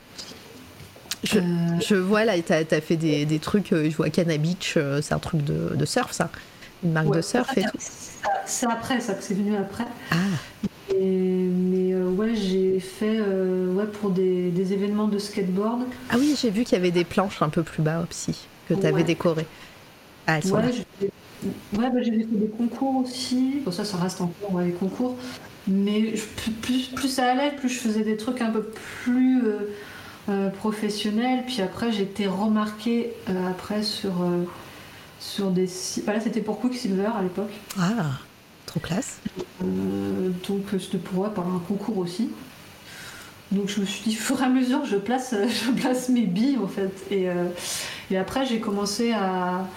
Je- 1.23 1.39
Euh, 1.39 1.79
Je 1.79 1.95
vois 1.95 2.23
là, 2.25 2.41
tu 2.41 2.53
as, 2.53 2.81
fait 2.81 2.95
des, 2.97 3.25
des 3.25 3.39
trucs, 3.39 3.73
euh, 3.73 3.89
je 3.89 3.95
vois 3.95 4.09
Cana 4.09 4.37
Beach, 4.37 4.75
euh, 4.77 5.01
c'est 5.01 5.13
un 5.13 5.19
truc 5.19 5.43
de, 5.43 5.75
de 5.75 5.85
surf 5.85 6.11
ça. 6.13 6.29
Une 6.83 6.93
marque 6.93 7.07
ouais, 7.07 7.17
de 7.17 7.21
surf 7.21 7.57
et 7.57 7.63
tout. 7.63 7.77
C'est 8.45 8.67
après 8.67 8.99
ça 9.01 9.13
que 9.13 9.23
c'est 9.23 9.33
venu 9.33 9.55
après. 9.57 9.85
Ah, 10.11 10.15
Et- 10.89 10.95
euh, 10.95 11.38
ouais, 12.19 12.35
j'ai 12.35 12.79
fait 12.79 13.17
euh, 13.19 13.73
ouais, 13.73 13.85
pour 13.85 14.09
des, 14.11 14.49
des 14.51 14.73
événements 14.73 15.07
de 15.07 15.17
skateboard. 15.17 15.83
ah 16.09 16.15
oui, 16.17 16.35
j'ai 16.39 16.49
vu 16.49 16.63
qu'il 16.63 16.73
y 16.73 16.81
avait 16.81 16.91
des 16.91 17.03
planches 17.05 17.41
un 17.41 17.49
peu 17.49 17.63
plus 17.63 17.81
bas 17.81 18.05
aussi, 18.09 18.47
que 18.67 18.73
tu 18.73 18.85
avais 18.85 18.93
Ouais. 18.97 19.03
décorées. 19.03 19.45
Ah, 20.27 20.37
elles 20.37 20.43
sont 20.43 20.55
Ouais, 20.55 20.71
j'ai 20.71 20.85
bah, 21.73 21.89
fait 22.03 22.11
des 22.11 22.47
concours 22.49 22.97
aussi. 22.97 23.61
Bon, 23.63 23.71
ça, 23.71 23.85
ça 23.85 23.97
reste 23.97 24.19
encore 24.21 24.59
les 24.59 24.71
concours. 24.71 25.15
Mais 25.67 26.13
plus, 26.35 26.51
plus, 26.51 26.87
plus 26.87 27.07
ça 27.07 27.31
allait, 27.31 27.55
plus 27.55 27.69
je 27.69 27.79
faisais 27.79 28.03
des 28.03 28.17
trucs 28.17 28.41
un 28.41 28.49
peu 28.51 28.63
plus 29.03 29.43
euh, 29.45 29.59
euh, 30.29 30.49
professionnels. 30.49 31.43
Puis 31.45 31.61
après, 31.61 31.91
j'ai 31.91 32.03
été 32.03 32.27
remarquée 32.27 33.13
après 33.49 33.83
sur, 33.83 34.11
sur 35.19 35.51
des 35.51 35.67
sites. 35.67 36.05
Bah, 36.05 36.13
là, 36.13 36.19
c'était 36.19 36.41
pour 36.41 36.59
Quicksilver 36.59 37.09
à 37.17 37.21
l'époque. 37.21 37.51
Ah, 37.79 38.19
trop 38.69 38.79
classe. 38.79 39.17
Euh, 39.63 40.29
donc, 40.47 40.73
euh, 40.73 40.79
c'était 40.79 40.97
pour 40.97 41.19
ouais, 41.19 41.29
par 41.29 41.47
un 41.47 41.59
concours 41.67 41.97
aussi. 41.97 42.29
Donc 43.51 43.67
je 43.67 43.81
me 43.81 43.85
suis 43.85 44.11
dit, 44.11 44.15
au 44.15 44.19
fur 44.19 44.41
et 44.41 44.45
à 44.45 44.49
mesure, 44.49 44.85
je 44.85 44.95
place, 44.95 45.33
je 45.65 45.71
place 45.71 46.09
mes 46.09 46.25
billes 46.25 46.59
en 46.63 46.67
fait. 46.67 46.91
Et, 47.09 47.29
euh, 47.29 47.45
et 48.11 48.17
après, 48.17 48.45
j'ai 48.45 48.59
commencé 48.59 49.11
à, 49.11 49.67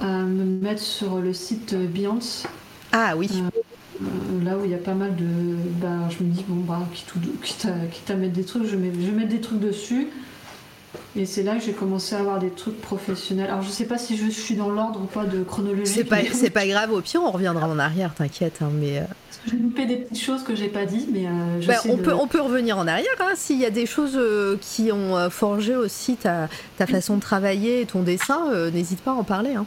à 0.00 0.06
me 0.06 0.44
mettre 0.44 0.82
sur 0.82 1.16
le 1.20 1.32
site 1.32 1.74
Beyoncé, 1.74 2.46
Ah 2.92 3.16
oui, 3.16 3.30
euh, 4.02 4.44
là 4.44 4.58
où 4.58 4.64
il 4.64 4.70
y 4.70 4.74
a 4.74 4.78
pas 4.78 4.94
mal 4.94 5.16
de. 5.16 5.24
Bah, 5.80 6.08
je 6.10 6.22
me 6.22 6.30
dis, 6.30 6.44
bon, 6.46 6.56
bah, 6.56 6.86
quitte, 6.92 7.66
à, 7.66 7.86
quitte 7.86 8.10
à 8.10 8.16
mettre 8.16 8.34
des 8.34 8.44
trucs, 8.44 8.66
je, 8.66 8.76
mets, 8.76 8.92
je 8.92 9.06
vais 9.06 9.16
mettre 9.16 9.30
des 9.30 9.40
trucs 9.40 9.60
dessus. 9.60 10.08
Et 11.16 11.24
c'est 11.26 11.42
là 11.42 11.56
que 11.56 11.62
j'ai 11.64 11.72
commencé 11.72 12.14
à 12.14 12.18
avoir 12.18 12.38
des 12.38 12.50
trucs 12.50 12.80
professionnels. 12.80 13.46
Alors 13.48 13.62
je 13.62 13.70
sais 13.70 13.86
pas 13.86 13.96
si 13.98 14.16
je 14.16 14.28
suis 14.28 14.54
dans 14.54 14.68
l'ordre 14.70 15.00
ou 15.02 15.06
pas 15.06 15.24
de 15.24 15.42
chronologie. 15.44 15.90
c'est 15.92 16.04
pas, 16.04 16.18
c'est 16.32 16.50
pas 16.50 16.66
grave, 16.66 16.92
au 16.92 17.00
pire 17.00 17.22
on 17.24 17.30
reviendra 17.30 17.66
en 17.68 17.78
arrière, 17.78 18.12
t'inquiète. 18.14 18.58
hein, 18.60 18.70
mais 18.72 18.98
euh, 18.98 19.02
Parce 19.02 19.38
que 19.44 19.50
J'ai 19.50 19.56
loupé 19.56 19.86
des 19.86 19.96
petites 19.96 20.22
choses 20.22 20.42
que 20.42 20.54
j'ai 20.54 20.68
pas 20.68 20.84
dit, 20.84 21.08
mais 21.12 21.26
euh, 21.26 21.60
je 21.60 21.68
bah, 21.68 21.76
sais 21.78 21.90
on, 21.90 21.96
de- 21.96 22.02
peut, 22.02 22.12
on 22.14 22.26
peut 22.26 22.40
revenir 22.40 22.76
en 22.78 22.86
arrière 22.86 23.08
hein, 23.20 23.32
s'il 23.34 23.58
y 23.58 23.64
a 23.64 23.70
des 23.70 23.86
choses 23.86 24.16
euh, 24.16 24.56
qui 24.60 24.92
ont 24.92 25.30
forgé 25.30 25.74
aussi 25.74 26.16
ta, 26.16 26.48
ta 26.76 26.86
façon 26.86 27.16
de 27.16 27.22
travailler 27.22 27.80
et 27.80 27.86
ton 27.86 28.02
dessin, 28.02 28.50
euh, 28.52 28.70
n'hésite 28.70 29.00
pas 29.00 29.12
à 29.12 29.14
en 29.14 29.24
parler. 29.24 29.54
hein. 29.54 29.64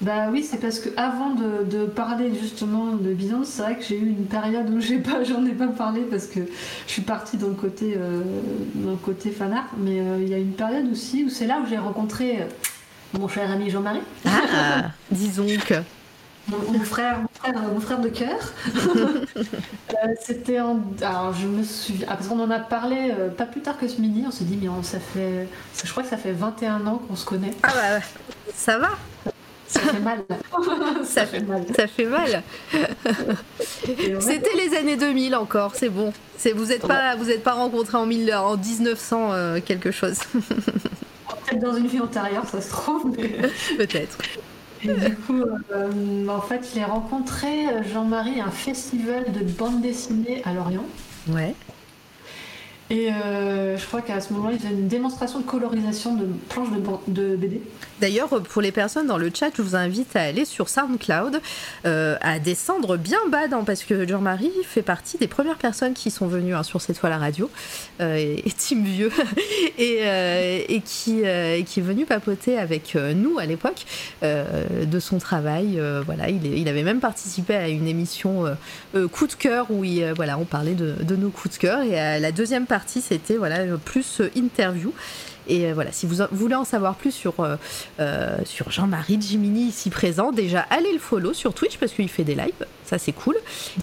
Bah 0.00 0.28
oui, 0.32 0.42
c'est 0.50 0.58
parce 0.58 0.78
que 0.80 0.88
avant 0.96 1.34
de, 1.34 1.64
de 1.64 1.84
parler 1.84 2.32
justement 2.40 2.92
de 2.92 3.12
Beyoncé, 3.12 3.50
c'est 3.52 3.62
vrai 3.62 3.76
que 3.76 3.84
j'ai 3.84 3.98
eu 3.98 4.08
une 4.08 4.24
période 4.26 4.70
où 4.70 4.80
j'ai 4.80 4.98
pas, 4.98 5.24
j'en 5.28 5.44
ai 5.44 5.52
pas 5.52 5.68
parlé 5.68 6.00
parce 6.02 6.26
que 6.26 6.40
je 6.86 6.92
suis 6.92 7.02
partie 7.02 7.36
dans 7.36 7.48
le 7.48 7.54
côté, 7.54 7.94
euh, 7.98 8.22
dans 8.76 8.92
le 8.92 8.96
côté 8.96 9.30
fan 9.30 9.52
art. 9.52 9.68
Mais 9.76 10.00
euh, 10.00 10.18
il 10.22 10.28
y 10.28 10.34
a 10.34 10.38
une 10.38 10.52
période 10.54 10.90
aussi 10.90 11.24
où 11.24 11.28
c'est 11.28 11.46
là 11.46 11.60
où 11.62 11.66
j'ai 11.68 11.76
rencontré 11.76 12.40
euh, 12.40 12.44
mon 13.18 13.28
cher 13.28 13.50
ami 13.50 13.68
Jean-Marie, 13.68 14.00
Ah, 14.26 14.90
disons 15.10 15.46
que. 15.66 15.74
mon, 16.48 16.58
mon 16.72 16.80
frère, 16.84 17.18
mon 17.20 17.28
frère, 17.34 17.62
mon 17.74 17.80
frère 17.80 18.00
de 18.00 18.08
cœur. 18.08 18.38
Euh, 20.02 20.08
C'était 20.22 20.60
en, 20.60 20.80
alors 21.02 21.34
je 21.34 21.46
me 21.46 21.62
souviens, 21.64 22.06
ah, 22.08 22.14
parce 22.16 22.28
qu'on 22.28 22.40
en 22.40 22.50
a 22.50 22.58
parlé 22.60 23.12
euh, 23.18 23.28
pas 23.28 23.44
plus 23.44 23.60
tard 23.60 23.76
que 23.78 23.88
ce 23.88 24.00
midi. 24.00 24.24
On 24.26 24.30
s'est 24.30 24.44
dit 24.44 24.58
mais 24.60 24.68
on- 24.68 24.82
ça 24.82 24.98
fait, 25.00 25.48
je 25.84 25.90
crois 25.90 26.02
que 26.02 26.08
ça 26.08 26.16
fait 26.16 26.32
21 26.32 26.86
ans 26.86 26.98
qu'on 27.06 27.16
se 27.16 27.24
connaît. 27.26 27.52
Ah 27.62 27.68
bah, 27.74 28.06
ça 28.54 28.78
va, 28.78 28.90
Ça 29.74 29.80
fait 29.80 30.00
mal. 30.00 30.24
Ça 31.04 31.26
fait 31.26 31.40
mal. 31.40 31.64
ça 31.76 31.86
fait 31.86 32.04
mal. 32.06 32.42
Et 33.86 34.14
ouais, 34.14 34.20
C'était 34.20 34.54
les 34.56 34.76
années 34.76 34.96
2000 34.96 35.36
encore, 35.36 35.74
c'est 35.76 35.88
bon. 35.88 36.12
C'est 36.36 36.52
vous 36.52 36.72
êtes 36.72 36.86
pas 36.86 37.14
vous 37.16 37.30
êtes 37.30 37.44
pas 37.44 37.52
rencontrés 37.52 37.96
en, 37.98 38.06
1000 38.06 38.34
en 38.34 38.56
1900 38.56 39.32
euh, 39.32 39.60
quelque 39.64 39.90
chose 39.92 40.18
peut-être 41.50 41.62
dans 41.62 41.74
une 41.76 41.86
vie 41.86 42.00
antérieure, 42.00 42.46
ça 42.46 42.60
se 42.60 42.70
trouve. 42.70 43.14
mais- 43.16 43.48
peut-être. 43.76 44.18
Et 44.82 44.88
du 44.88 45.14
coup, 45.14 45.42
euh, 45.72 46.28
en 46.28 46.40
fait, 46.40 46.66
je 46.70 46.78
l'ai 46.78 46.84
rencontré, 46.84 47.68
euh, 47.68 47.82
Jean-Marie, 47.92 48.40
à 48.40 48.46
un 48.46 48.50
festival 48.50 49.26
de 49.30 49.44
bande 49.44 49.82
dessinée 49.82 50.42
à 50.44 50.54
Lorient. 50.54 50.84
Ouais. 51.28 51.54
Et 52.90 53.08
euh, 53.12 53.76
je 53.78 53.86
crois 53.86 54.02
qu'à 54.02 54.20
ce 54.20 54.32
moment-là, 54.32 54.54
il 54.54 54.58
faisait 54.58 54.74
une 54.74 54.88
démonstration 54.88 55.38
de 55.38 55.44
colorisation 55.44 56.16
de 56.16 56.26
planches 56.48 56.70
de, 57.06 57.36
BD. 57.36 57.62
D'ailleurs, 58.00 58.28
pour 58.28 58.62
les 58.62 58.72
personnes 58.72 59.06
dans 59.06 59.18
le 59.18 59.30
chat, 59.32 59.50
je 59.56 59.62
vous 59.62 59.76
invite 59.76 60.16
à 60.16 60.22
aller 60.22 60.44
sur 60.44 60.68
SoundCloud, 60.68 61.40
euh, 61.86 62.16
à 62.20 62.40
descendre 62.40 62.96
bien 62.96 63.20
bas, 63.30 63.46
dans- 63.46 63.62
parce 63.62 63.84
que 63.84 64.08
Jean-Marie 64.08 64.50
fait 64.64 64.82
partie 64.82 65.18
des 65.18 65.28
premières 65.28 65.58
personnes 65.58 65.92
qui 65.92 66.10
sont 66.10 66.26
venues 66.26 66.54
hein, 66.54 66.64
sur 66.64 66.80
cette 66.80 66.98
fois 66.98 67.10
la 67.10 67.18
radio, 67.18 67.48
euh, 68.00 68.16
et, 68.16 68.42
et 68.44 68.74
Vieux, 68.74 69.12
et, 69.78 69.98
euh, 70.02 70.62
et 70.68 70.80
qui, 70.80 71.22
est 71.22 71.80
venu 71.80 72.06
papoter 72.06 72.58
avec 72.58 72.96
nous 72.96 73.38
à 73.38 73.46
l'époque 73.46 73.84
de 74.22 75.00
son 75.00 75.18
travail. 75.18 75.80
Voilà, 76.06 76.28
il, 76.28 76.68
avait 76.68 76.82
même 76.82 77.00
participé 77.00 77.54
à 77.54 77.68
une 77.68 77.86
émission 77.86 78.44
coup 79.12 79.26
de 79.26 79.34
cœur 79.34 79.66
où 79.70 79.84
il, 79.84 80.12
voilà, 80.14 80.38
on 80.38 80.44
parlait 80.44 80.74
de, 80.74 80.94
de 81.02 81.16
nos 81.16 81.30
coups 81.30 81.54
de 81.54 81.60
cœur, 81.60 81.82
et 81.82 82.00
euh, 82.00 82.18
la 82.18 82.32
deuxième 82.32 82.66
partie 82.66 82.79
c'était 82.86 83.36
voilà 83.36 83.58
plus 83.84 84.20
euh, 84.20 84.30
interview. 84.36 84.92
Et 85.48 85.66
euh, 85.66 85.74
voilà, 85.74 85.90
si 85.90 86.06
vous 86.06 86.16
voulez 86.30 86.54
en 86.54 86.64
savoir 86.64 86.94
plus 86.94 87.10
sur, 87.12 87.40
euh, 87.40 87.56
euh, 87.98 88.36
sur 88.44 88.70
Jean-Marie 88.70 89.18
Jimini 89.20 89.62
ici 89.62 89.90
présent, 89.90 90.30
déjà 90.30 90.60
allez 90.70 90.92
le 90.92 90.98
follow 91.00 91.32
sur 91.32 91.54
Twitch 91.54 91.76
parce 91.78 91.92
qu'il 91.92 92.08
fait 92.08 92.22
des 92.24 92.34
lives, 92.36 92.66
ça 92.84 92.98
c'est 92.98 93.10
cool. 93.12 93.36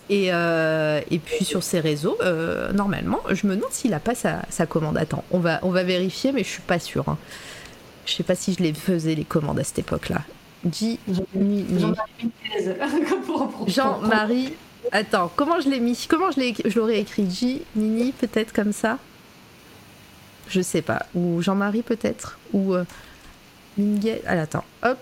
Et, 0.09 0.27
euh, 0.31 1.01
et 1.11 1.19
puis 1.19 1.43
sur 1.43 1.63
ses 1.63 1.79
réseaux, 1.81 2.15
euh, 2.21 2.71
normalement, 2.71 3.19
je 3.31 3.47
me 3.47 3.55
demande 3.55 3.71
s'il 3.71 3.93
a 3.93 3.99
pas 3.99 4.15
sa, 4.15 4.43
sa 4.49 4.65
commande. 4.65 4.97
Attends, 4.97 5.25
on 5.31 5.39
va, 5.39 5.59
on 5.63 5.71
va 5.71 5.83
vérifier, 5.83 6.31
mais 6.31 6.43
je 6.43 6.49
suis 6.49 6.61
pas 6.61 6.79
sûre. 6.79 7.09
hein. 7.09 7.17
Je 8.05 8.13
sais 8.13 8.23
pas 8.23 8.35
si 8.35 8.53
je 8.53 8.63
les 8.63 8.73
faisais 8.73 9.15
les 9.15 9.25
commandes 9.25 9.59
à 9.59 9.63
cette 9.65 9.79
époque-là. 9.79 10.21
Jimini. 10.71 11.65
Jean-Marie 13.67 14.53
Attends, 14.91 15.31
comment 15.35 15.59
je 15.59 15.69
l'ai 15.69 15.79
mis? 15.79 16.07
Comment 16.09 16.31
je 16.31 16.75
l'aurais 16.77 16.99
écrit? 16.99 17.29
J, 17.29 17.61
Nini, 17.75 18.11
peut-être 18.11 18.53
comme 18.53 18.73
ça? 18.73 18.99
Je 20.47 20.61
sais 20.61 20.81
pas. 20.81 21.05
Ou 21.13 21.41
Jean-Marie, 21.41 21.83
peut-être? 21.83 22.39
Ou 22.53 22.73
euh, 22.73 22.85
Miguel. 23.77 24.21
Ah, 24.25 24.41
attends, 24.41 24.63
hop. 24.83 24.99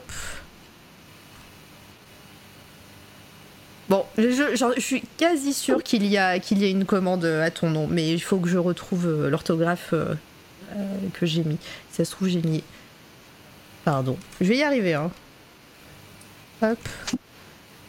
Bon, 3.88 4.04
je, 4.18 4.76
suis 4.80 5.04
quasi 5.18 5.54
sûre 5.54 5.84
qu'il 5.84 6.08
y, 6.08 6.18
a, 6.18 6.40
qu'il 6.40 6.58
y 6.60 6.66
a 6.66 6.70
une 6.70 6.86
commande 6.86 7.24
à 7.26 7.52
ton 7.52 7.70
nom, 7.70 7.88
mais 7.88 8.12
il 8.12 8.20
faut 8.20 8.38
que 8.38 8.50
je 8.50 8.58
retrouve 8.58 9.06
euh, 9.06 9.30
l'orthographe 9.30 9.92
euh, 9.94 10.16
euh, 10.76 10.98
que 11.14 11.28
j'ai 11.28 11.44
mis. 11.44 11.60
Si 11.92 11.98
ça 11.98 12.06
se 12.06 12.12
trouve, 12.12 12.30
j'ai 12.30 12.42
mis. 12.42 12.64
Pardon. 13.84 14.18
Je 14.42 14.48
vais 14.48 14.58
y 14.58 14.64
arriver, 14.64 14.96
hein. 14.96 15.12
Hop. 16.64 16.80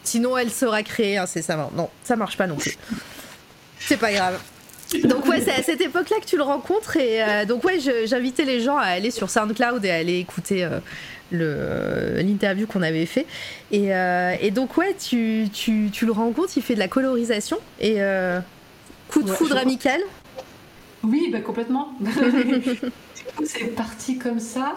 Sinon, 0.06 0.38
elle 0.38 0.50
sera 0.50 0.82
créée 0.82 1.18
incessamment. 1.18 1.72
Non, 1.74 1.90
ça 2.04 2.14
marche 2.14 2.36
pas 2.36 2.46
non 2.46 2.56
plus. 2.56 2.78
C'est 3.80 3.96
pas 3.96 4.12
grave. 4.12 4.40
Donc 5.02 5.26
ouais, 5.26 5.40
c'est 5.40 5.52
à 5.52 5.62
cette 5.62 5.80
époque-là 5.80 6.18
que 6.20 6.26
tu 6.26 6.36
le 6.36 6.44
rencontres 6.44 6.96
et 6.96 7.20
euh, 7.20 7.44
donc 7.44 7.64
ouais, 7.64 7.78
j'invitais 8.04 8.44
les 8.44 8.60
gens 8.60 8.76
à 8.76 8.84
aller 8.84 9.10
sur 9.10 9.30
SoundCloud 9.30 9.84
et 9.84 9.90
à 9.90 9.96
aller 9.96 10.18
écouter 10.18 10.62
euh, 10.62 10.78
le 11.32 12.22
l'interview 12.22 12.68
qu'on 12.68 12.82
avait 12.82 13.06
fait 13.06 13.26
et, 13.72 13.92
euh, 13.92 14.36
et, 14.40 14.52
donc 14.52 14.76
ouais, 14.76 14.94
tu, 14.94 15.48
tu, 15.52 15.90
tu, 15.92 16.06
le 16.06 16.12
rencontres, 16.12 16.52
il 16.56 16.62
fait 16.62 16.74
de 16.74 16.78
la 16.78 16.86
colorisation 16.86 17.58
et 17.80 17.98
coup 19.08 19.22
de 19.22 19.30
foudre 19.30 19.56
amical. 19.56 20.00
Oui, 21.02 21.30
bah 21.32 21.40
complètement. 21.40 21.96
c'est 23.44 23.74
parti 23.74 24.18
comme 24.18 24.38
ça. 24.40 24.76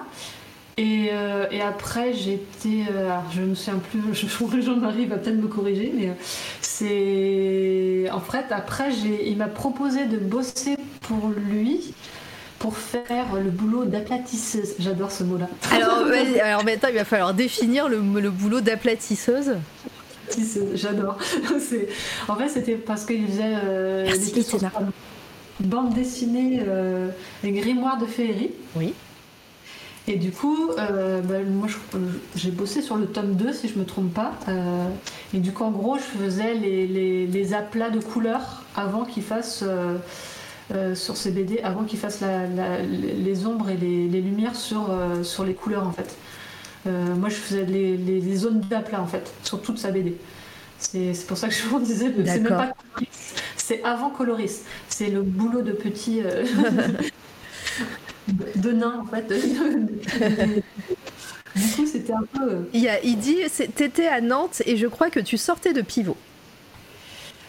Et, 0.80 1.10
euh, 1.12 1.46
et 1.52 1.62
après, 1.62 2.14
j'étais. 2.14 2.86
Euh, 2.90 3.10
je 3.36 3.42
ne 3.42 3.48
me 3.48 3.56
souviens 3.56 3.82
plus, 3.92 4.62
Jean-Marie 4.62 5.08
va 5.08 5.18
peut-être 5.18 5.36
me 5.36 5.50
corriger, 5.50 5.92
mais 5.94 6.08
euh, 6.08 6.14
c'est. 6.62 8.10
En 8.12 8.22
fait, 8.22 8.46
après, 8.52 8.94
il 8.94 9.36
m'a 9.36 9.50
proposé 9.50 10.06
de 10.06 10.18
bosser 10.18 10.78
pour 11.02 11.32
lui 11.36 11.94
pour 12.60 12.78
faire 12.78 13.26
le 13.36 13.50
boulot 13.50 13.84
d'aplatisseuse. 13.84 14.76
J'adore 14.80 15.12
ce 15.12 15.26
mot-là. 15.26 15.50
Alors, 15.72 16.06
alors 16.42 16.64
maintenant, 16.64 16.90
il 16.90 16.96
va 16.96 17.06
falloir 17.06 17.34
définir 17.34 17.90
le, 17.90 17.98
le 17.98 18.32
boulot 18.32 18.62
d'aplatisseuse. 18.62 19.56
J'adore. 20.76 21.18
en 22.30 22.36
fait, 22.36 22.50
c'était 22.50 22.76
parce 22.76 23.04
qu'il 23.04 23.28
faisait 23.28 23.56
Merci, 24.06 24.34
bande 25.60 25.94
dessinée, 25.94 26.62
les 27.44 27.52
grimoires 27.52 27.98
de 27.98 28.06
féerie. 28.06 28.52
Oui. 28.78 28.94
Et 30.10 30.16
du 30.16 30.32
coup, 30.32 30.72
euh, 30.80 31.22
bah, 31.22 31.36
moi 31.48 31.68
j'ai 32.36 32.50
bossé 32.50 32.82
sur 32.82 32.98
le 32.98 33.06
tome 33.06 33.36
2 33.36 33.54
si 33.54 33.68
je 33.70 33.78
me 33.78 33.86
trompe 33.86 34.12
pas. 34.12 34.32
Euh, 34.48 34.88
et 35.36 35.38
du 35.38 35.52
coup, 35.52 35.64
en 35.64 35.70
gros, 35.70 35.98
je 35.98 36.24
faisais 36.24 36.56
les, 36.56 37.54
aplats 37.54 37.92
de 37.92 38.00
couleurs 38.00 38.64
avant 38.76 39.06
qu'ils 39.06 39.22
fassent 39.22 39.64
euh, 39.64 40.96
sur 40.96 41.16
ces 41.16 41.30
BD, 41.30 41.60
avant 41.60 41.84
qu'ils 41.84 42.00
fassent 42.00 42.24
les 42.24 43.46
ombres 43.46 43.70
et 43.70 43.78
les, 43.78 44.22
lumières 44.22 44.56
sur, 44.56 44.90
sur 45.22 45.44
les 45.44 45.54
couleurs 45.54 45.88
en 45.88 45.92
fait. 45.92 46.16
moi 46.86 47.30
je 47.30 47.36
faisais 47.36 47.66
les, 47.66 48.36
zones 48.36 48.62
d'aplat 48.62 49.02
en 49.02 49.08
fait, 49.08 49.32
sur 49.44 49.62
toute 49.62 49.78
sa 49.78 49.92
BD. 49.92 50.18
C'est 50.80 51.28
pour 51.28 51.38
ça 51.38 51.50
que 51.50 51.54
je 51.54 51.68
vous 51.68 51.80
disais, 51.80 52.12
c'est 52.26 52.40
même 52.40 52.48
pas 52.48 52.74
c'est 53.58 53.84
avant 53.84 54.10
coloris. 54.10 54.62
C'est 54.88 55.10
le 55.10 55.22
boulot 55.22 55.62
de 55.62 55.72
petit. 55.74 56.22
de 58.56 58.72
nain 58.72 59.02
en 59.02 59.06
fait. 59.06 59.28
du 61.56 61.68
coup, 61.76 61.86
c'était 61.86 62.14
un 62.14 62.24
peu. 62.34 62.52
Euh, 62.52 62.62
il, 62.74 62.88
a, 62.88 63.02
il 63.04 63.18
dit 63.18 63.38
T'étais 63.76 64.08
à 64.08 64.22
Nantes 64.22 64.62
et 64.66 64.78
je 64.78 64.88
crois 64.88 65.10
que 65.10 65.20
tu 65.20 65.38
sortais 65.38 65.74
de 65.74 65.82
pivot. 65.82 66.18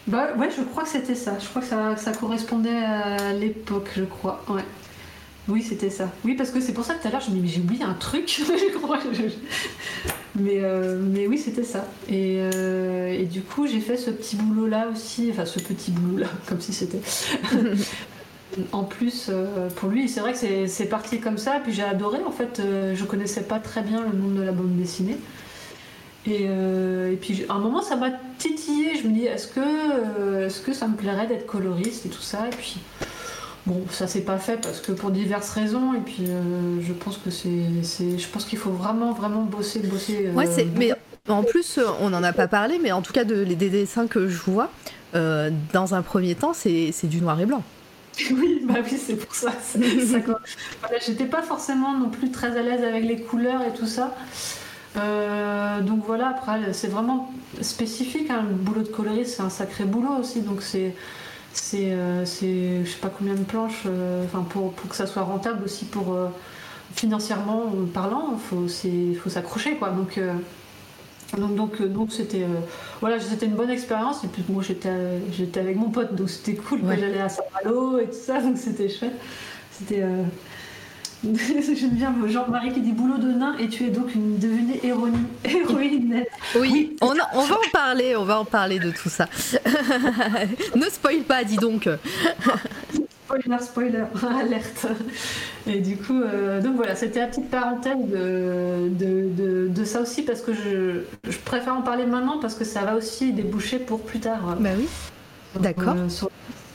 Bah 0.07 0.29
ouais, 0.37 0.49
je 0.55 0.63
crois 0.63 0.83
que 0.83 0.89
c'était 0.89 1.15
ça. 1.15 1.37
Je 1.39 1.47
crois 1.47 1.61
que 1.61 1.67
ça, 1.67 1.95
ça 1.95 2.11
correspondait 2.11 2.83
à 2.83 3.33
l'époque, 3.33 3.89
je 3.95 4.03
crois. 4.03 4.43
Ouais. 4.49 4.63
Oui, 5.47 5.63
c'était 5.63 5.89
ça. 5.89 6.09
Oui, 6.23 6.35
parce 6.35 6.51
que 6.51 6.59
c'est 6.59 6.73
pour 6.73 6.85
ça 6.85 6.93
que 6.93 7.01
tout 7.01 7.07
à 7.07 7.11
l'heure, 7.11 7.21
je 7.21 7.31
me 7.31 7.39
dis, 7.41 7.47
j'ai 7.47 7.61
oublié 7.61 7.83
un 7.83 7.93
truc. 7.93 8.27
je 8.47 8.77
crois. 8.77 8.99
mais, 10.35 10.59
euh, 10.61 10.99
mais 11.01 11.27
oui, 11.27 11.37
c'était 11.37 11.63
ça. 11.63 11.87
Et, 12.07 12.37
euh, 12.39 13.11
et, 13.11 13.25
du 13.25 13.41
coup, 13.41 13.67
j'ai 13.67 13.79
fait 13.79 13.97
ce 13.97 14.11
petit 14.11 14.35
boulot-là 14.35 14.87
aussi. 14.93 15.29
Enfin, 15.31 15.45
ce 15.45 15.59
petit 15.59 15.91
boulot-là, 15.91 16.27
comme 16.47 16.61
si 16.61 16.73
c'était. 16.73 17.01
en 18.71 18.83
plus, 18.83 19.27
euh, 19.29 19.69
pour 19.75 19.89
lui, 19.89 20.09
c'est 20.09 20.19
vrai 20.19 20.33
que 20.33 20.67
c'est 20.67 20.85
parti 20.85 21.19
comme 21.19 21.37
ça. 21.37 21.59
Puis 21.63 21.73
j'ai 21.73 21.83
adoré, 21.83 22.19
en 22.25 22.31
fait, 22.31 22.59
euh, 22.59 22.95
je 22.95 23.03
connaissais 23.05 23.41
pas 23.41 23.59
très 23.59 23.81
bien 23.81 24.01
le 24.01 24.17
monde 24.17 24.35
de 24.35 24.41
la 24.41 24.51
bande 24.51 24.75
dessinée. 24.75 25.17
Et, 26.25 26.45
euh, 26.47 27.11
et 27.11 27.15
puis 27.15 27.45
à 27.49 27.53
un 27.53 27.59
moment, 27.59 27.81
ça 27.81 27.95
m'a 27.95 28.09
titillé. 28.37 28.95
Je 29.01 29.07
me 29.07 29.13
dis, 29.13 29.25
est-ce 29.25 29.47
que, 29.47 30.45
est-ce 30.45 30.61
que 30.61 30.73
ça 30.73 30.87
me 30.87 30.95
plairait 30.95 31.27
d'être 31.27 31.45
coloriste 31.45 32.05
et 32.05 32.09
tout 32.09 32.21
ça? 32.21 32.47
Et 32.47 32.55
puis, 32.55 32.77
bon, 33.65 33.83
ça 33.89 34.07
s'est 34.07 34.21
pas 34.21 34.37
fait 34.37 34.57
parce 34.61 34.81
que 34.81 34.91
pour 34.91 35.11
diverses 35.11 35.49
raisons. 35.51 35.93
Et 35.93 36.01
puis, 36.01 36.27
je 36.81 36.93
pense 36.93 37.17
que 37.17 37.31
c'est, 37.31 37.49
je 38.17 38.27
pense 38.27 38.45
qu'il 38.45 38.59
faut 38.59 38.71
vraiment, 38.71 39.13
vraiment 39.13 39.43
bosser, 39.43 39.79
bosser. 39.79 40.29
ouais, 40.35 40.45
c'est, 40.45 40.67
mais 40.77 40.93
en 41.27 41.43
plus, 41.43 41.79
on 42.01 42.09
n'en 42.09 42.23
a 42.23 42.33
pas 42.33 42.47
parlé, 42.47 42.79
mais 42.81 42.91
en 42.91 43.01
tout 43.01 43.13
cas, 43.13 43.23
de, 43.23 43.43
des 43.43 43.69
dessins 43.69 44.07
que 44.07 44.27
je 44.27 44.37
vois, 44.37 44.69
dans 45.13 45.95
un 45.95 46.01
premier 46.03 46.35
temps, 46.35 46.53
c'est 46.53 47.07
du 47.07 47.21
noir 47.21 47.39
et 47.39 47.45
blanc. 47.47 47.63
Oui, 48.31 48.61
bah 48.63 48.75
oui, 48.83 48.97
c'est 48.97 49.15
pour 49.15 49.33
ça. 49.35 49.51
j'étais 51.05 51.25
pas 51.25 51.41
forcément 51.41 51.97
non 51.97 52.09
plus 52.09 52.31
très 52.31 52.57
à 52.57 52.61
l'aise 52.61 52.83
avec 52.83 53.03
les 53.03 53.21
couleurs 53.21 53.61
et 53.61 53.73
tout 53.73 53.87
ça. 53.87 54.15
Euh, 54.97 55.81
donc 55.81 56.03
voilà, 56.05 56.29
après, 56.29 56.73
c'est 56.73 56.87
vraiment 56.87 57.31
spécifique. 57.61 58.29
Hein. 58.29 58.45
Le 58.47 58.55
boulot 58.55 58.83
de 58.83 58.89
coloriste, 58.89 59.35
c'est 59.37 59.43
un 59.43 59.49
sacré 59.49 59.85
boulot 59.85 60.19
aussi. 60.19 60.41
Donc 60.41 60.61
c'est, 60.61 60.95
c'est, 61.53 61.91
euh, 61.91 62.25
je 62.25 62.89
sais 62.89 62.99
pas 63.01 63.09
combien 63.09 63.35
de 63.35 63.43
planches. 63.43 63.83
Euh, 63.85 64.25
enfin, 64.25 64.45
pour, 64.49 64.73
pour, 64.73 64.89
que 64.89 64.95
ça 64.95 65.07
soit 65.07 65.23
rentable 65.23 65.63
aussi, 65.63 65.85
pour 65.85 66.17
financièrement 66.93 67.71
parlant, 67.93 68.37
faut, 68.37 68.67
faut 68.67 69.29
s'accrocher 69.29 69.75
quoi. 69.77 69.89
Donc 69.91 70.19
donc, 71.37 71.79
euh, 71.81 71.87
donc, 71.87 72.11
c'était 72.11 72.43
euh, 72.43 72.59
voilà, 72.99 73.19
c'était 73.19 73.45
une 73.45 73.55
bonne 73.55 73.69
expérience. 73.69 74.23
Et 74.23 74.27
puis 74.27 74.43
moi 74.49 74.63
j'étais 74.65 74.89
j'étais 75.31 75.59
avec 75.59 75.77
mon 75.77 75.89
pote, 75.89 76.15
donc 76.15 76.29
c'était 76.29 76.55
cool. 76.55 76.81
J'allais 76.87 77.21
à 77.21 77.29
Saint-Malo 77.29 77.99
et 77.99 78.05
tout 78.05 78.13
ça, 78.13 78.41
donc 78.41 78.57
c'était 78.57 78.89
chouette. 78.89 79.15
C'était 79.71 80.01
euh... 80.01 80.23
J'aime 81.23 81.91
bien 81.91 82.15
Jean-Marie 82.27 82.73
qui 82.73 82.81
dit 82.81 82.93
boulot 82.93 83.19
de 83.19 83.31
nain 83.31 83.55
et 83.59 83.67
tu 83.67 83.85
es 83.85 83.89
donc 83.89 84.15
une 84.15 84.39
devenue 84.39 84.79
héroïne. 84.81 85.25
héroïne. 85.45 86.25
Oui, 86.55 86.97
on, 87.01 87.13
on, 87.33 87.43
va 87.43 87.55
en 87.55 87.71
parler, 87.71 88.15
on 88.15 88.25
va 88.25 88.39
en 88.39 88.45
parler 88.45 88.79
de 88.79 88.89
tout 88.89 89.09
ça. 89.09 89.27
ne 90.75 90.85
spoil 90.85 91.21
pas, 91.21 91.43
dis 91.43 91.57
donc. 91.57 91.87
Spoiler, 93.39 93.59
spoiler, 93.61 94.03
alerte. 94.41 94.87
Et 95.67 95.79
du 95.79 95.97
coup, 95.97 96.21
euh, 96.21 96.61
donc 96.61 96.75
voilà, 96.75 96.95
c'était 96.95 97.19
la 97.19 97.27
petite 97.27 97.49
parenthèse 97.49 97.97
de, 98.07 98.89
de, 98.89 99.67
de, 99.67 99.85
ça 99.85 100.01
aussi 100.01 100.23
parce 100.23 100.41
que 100.41 100.53
je, 100.53 101.01
je, 101.29 101.37
préfère 101.37 101.75
en 101.75 101.81
parler 101.81 102.05
maintenant 102.05 102.39
parce 102.39 102.55
que 102.55 102.65
ça 102.65 102.81
va 102.81 102.95
aussi 102.95 103.31
déboucher 103.31 103.79
pour 103.79 104.01
plus 104.01 104.19
tard. 104.19 104.57
Bah 104.59 104.69
oui. 104.77 104.87
D'accord. 105.59 105.95
Euh, 105.97 106.07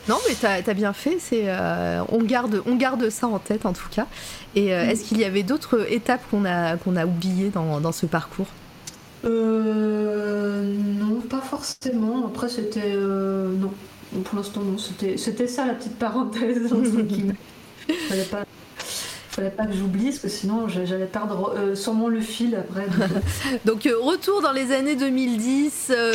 non, 0.08 0.16
mais 0.28 0.34
t'as 0.40 0.58
as 0.64 0.74
bien 0.74 0.92
fait. 0.92 1.18
C'est 1.18 1.44
euh, 1.46 2.02
on 2.10 2.22
garde 2.22 2.62
on 2.66 2.76
garde 2.76 3.10
ça 3.10 3.26
en 3.26 3.38
tête 3.38 3.66
en 3.66 3.72
tout 3.72 3.88
cas. 3.90 4.06
Et 4.54 4.66
est-ce 4.68 5.04
qu'il 5.04 5.18
y 5.18 5.24
avait 5.24 5.42
d'autres 5.42 5.90
étapes 5.92 6.22
qu'on 6.30 6.44
a 6.44 6.76
qu'on 6.76 6.96
a 6.96 7.06
oubliées 7.06 7.50
dans, 7.50 7.80
dans 7.80 7.92
ce 7.92 8.06
parcours? 8.06 8.46
Non, 9.24 9.32
pas 11.28 11.40
forcément. 11.40 12.24
Après, 12.26 12.48
c'était 12.48 12.94
non. 12.94 13.72
Pour 14.24 14.36
l'instant, 14.36 14.60
non. 14.60 14.76
C'était 14.78 15.46
ça 15.46 15.66
la 15.66 15.74
petite 15.74 15.98
parenthèse. 15.98 16.68
Fallait 18.08 18.24
pas, 18.24 18.44
fallait 19.30 19.50
pas 19.50 19.66
que 19.66 19.74
j'oublie, 19.74 20.06
parce 20.06 20.18
que 20.18 20.28
sinon 20.28 20.68
j'allais 20.68 21.06
perdre 21.06 21.54
euh, 21.56 21.74
sûrement 21.74 22.08
le 22.08 22.20
fil 22.20 22.56
après. 22.56 22.86
donc, 23.64 23.86
euh, 23.86 23.98
retour 24.00 24.42
dans 24.42 24.52
les 24.52 24.72
années 24.72 24.96
2010, 24.96 25.90
euh, 25.90 26.14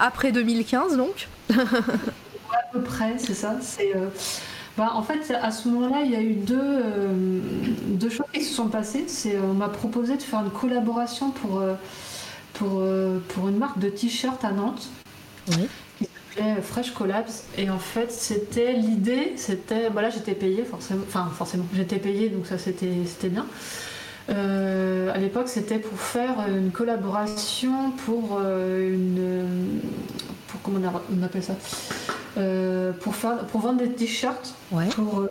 après 0.00 0.32
2015 0.32 0.96
donc 0.96 1.28
À 1.50 2.72
peu 2.72 2.80
près, 2.80 3.14
c'est 3.18 3.34
ça. 3.34 3.56
C'est. 3.60 3.92
Bah, 4.76 4.90
en 4.94 5.02
fait, 5.02 5.32
à 5.40 5.52
ce 5.52 5.68
moment-là, 5.68 6.02
il 6.04 6.10
y 6.10 6.16
a 6.16 6.20
eu 6.20 6.34
deux, 6.34 6.82
deux 7.86 8.10
choses 8.10 8.26
qui 8.32 8.42
se 8.42 8.52
sont 8.52 8.66
passées. 8.66 9.04
C'est, 9.06 9.38
on 9.38 9.54
m'a 9.54 9.68
proposé 9.68 10.16
de 10.16 10.22
faire 10.22 10.40
une 10.40 10.50
collaboration 10.50 11.30
pour, 11.30 11.62
pour, 12.54 12.82
pour 13.28 13.48
une 13.48 13.58
marque 13.58 13.78
de 13.78 13.88
t-shirt 13.88 14.44
à 14.44 14.50
Nantes. 14.50 14.88
Oui. 15.48 15.68
Fresh 16.62 16.92
Collapse. 16.92 17.44
Et 17.58 17.70
en 17.70 17.78
fait, 17.78 18.10
c'était 18.10 18.72
l'idée, 18.72 19.32
c'était. 19.36 19.88
Voilà, 19.90 20.08
bah 20.08 20.14
j'étais 20.16 20.34
payée, 20.34 20.64
forcément. 20.64 21.04
Enfin, 21.06 21.30
forcément, 21.34 21.64
j'étais 21.74 21.98
payée, 21.98 22.28
donc 22.28 22.46
ça, 22.46 22.58
c'était 22.58 23.28
bien. 23.28 23.46
Euh, 24.30 25.12
à 25.12 25.18
l'époque, 25.18 25.48
c'était 25.48 25.78
pour 25.78 25.98
faire 25.98 26.46
une 26.48 26.70
collaboration 26.70 27.90
pour 28.04 28.38
euh, 28.40 28.94
une. 28.94 29.80
Pour, 30.48 30.62
comment 30.62 30.80
on 31.14 31.22
appelle 31.22 31.42
ça 31.42 31.56
euh, 32.36 32.92
pour, 32.92 33.14
faire, 33.14 33.38
pour 33.46 33.60
vendre 33.60 33.78
des 33.78 33.90
t-shirts. 33.90 34.54
Ouais. 34.72 34.88
Pour, 34.88 35.26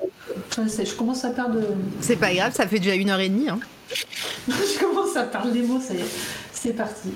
je 0.58 0.96
commence 0.96 1.26
à 1.26 1.32
perdre. 1.32 1.60
C'est 2.02 2.16
pas 2.16 2.34
grave, 2.34 2.54
ça 2.54 2.68
fait 2.68 2.80
déjà 2.80 2.96
une 2.96 3.10
heure 3.10 3.20
et 3.20 3.30
demie. 3.30 3.50
Hein. 3.50 3.60
je 4.48 4.80
commence 4.80 5.16
à 5.16 5.24
perdre 5.24 5.52
les 5.54 5.64
mots, 5.64 5.80
ça 5.80 5.94
y 5.94 5.98
est. 5.98 6.10
C'est 6.52 6.74
parti. 6.74 7.10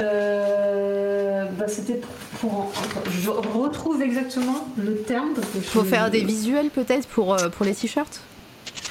Euh, 0.00 1.44
bah, 1.58 1.66
c'était 1.68 2.00
pour, 2.40 2.72
Je 3.10 3.30
retrouve 3.30 4.02
exactement 4.02 4.68
le 4.76 4.96
terme. 4.96 5.30
Il 5.54 5.62
faut 5.62 5.84
faire 5.84 6.10
des 6.10 6.24
visuels 6.24 6.70
peut-être 6.70 7.06
pour, 7.08 7.34
euh, 7.34 7.48
pour 7.48 7.66
les 7.66 7.74
t-shirts 7.74 8.20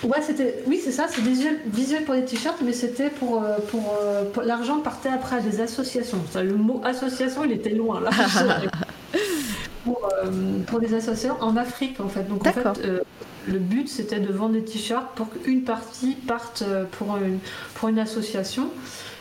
Ouais, 0.03 0.21
c'était. 0.21 0.63
Oui, 0.65 0.79
c'est 0.83 0.91
ça, 0.91 1.07
c'est 1.09 1.21
des 1.21 1.31
visuels, 1.65 2.05
pour 2.05 2.13
les 2.13 2.23
t-shirts, 2.23 2.61
mais 2.63 2.73
c'était 2.73 3.09
pour, 3.09 3.43
euh, 3.43 3.57
pour, 3.71 4.43
l'argent 4.43 4.79
partait 4.79 5.09
après 5.09 5.37
à 5.37 5.39
des 5.41 5.59
associations. 5.61 6.19
le 6.35 6.55
mot 6.55 6.81
association, 6.85 7.43
il 7.43 7.51
était 7.51 7.71
loin 7.71 8.01
là. 8.01 8.09
pour, 9.83 10.09
pour, 10.67 10.79
des 10.79 10.93
associations 10.93 11.35
en 11.41 11.57
Afrique 11.57 11.99
en 11.99 12.07
fait. 12.07 12.23
Donc 12.23 12.45
en 12.45 12.51
fait, 12.51 12.81
le 13.47 13.59
but 13.59 13.89
c'était 13.89 14.19
de 14.19 14.31
vendre 14.31 14.53
des 14.53 14.63
t-shirts 14.63 15.15
pour 15.15 15.29
qu'une 15.29 15.63
partie 15.63 16.13
parte 16.13 16.63
pour 16.91 17.17
une, 17.17 17.39
pour 17.75 17.89
une 17.89 17.99
association. 17.99 18.69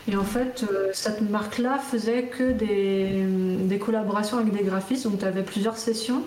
Et 0.07 0.15
en 0.15 0.23
fait, 0.23 0.65
cette 0.93 1.21
marque-là 1.21 1.77
faisait 1.77 2.23
que 2.23 2.51
des, 2.51 3.23
des, 3.61 3.77
collaborations 3.77 4.37
avec 4.37 4.55
des 4.55 4.63
graphistes. 4.63 5.03
Donc, 5.03 5.19
tu 5.19 5.25
avais 5.25 5.43
plusieurs 5.43 5.77
sessions 5.77 6.23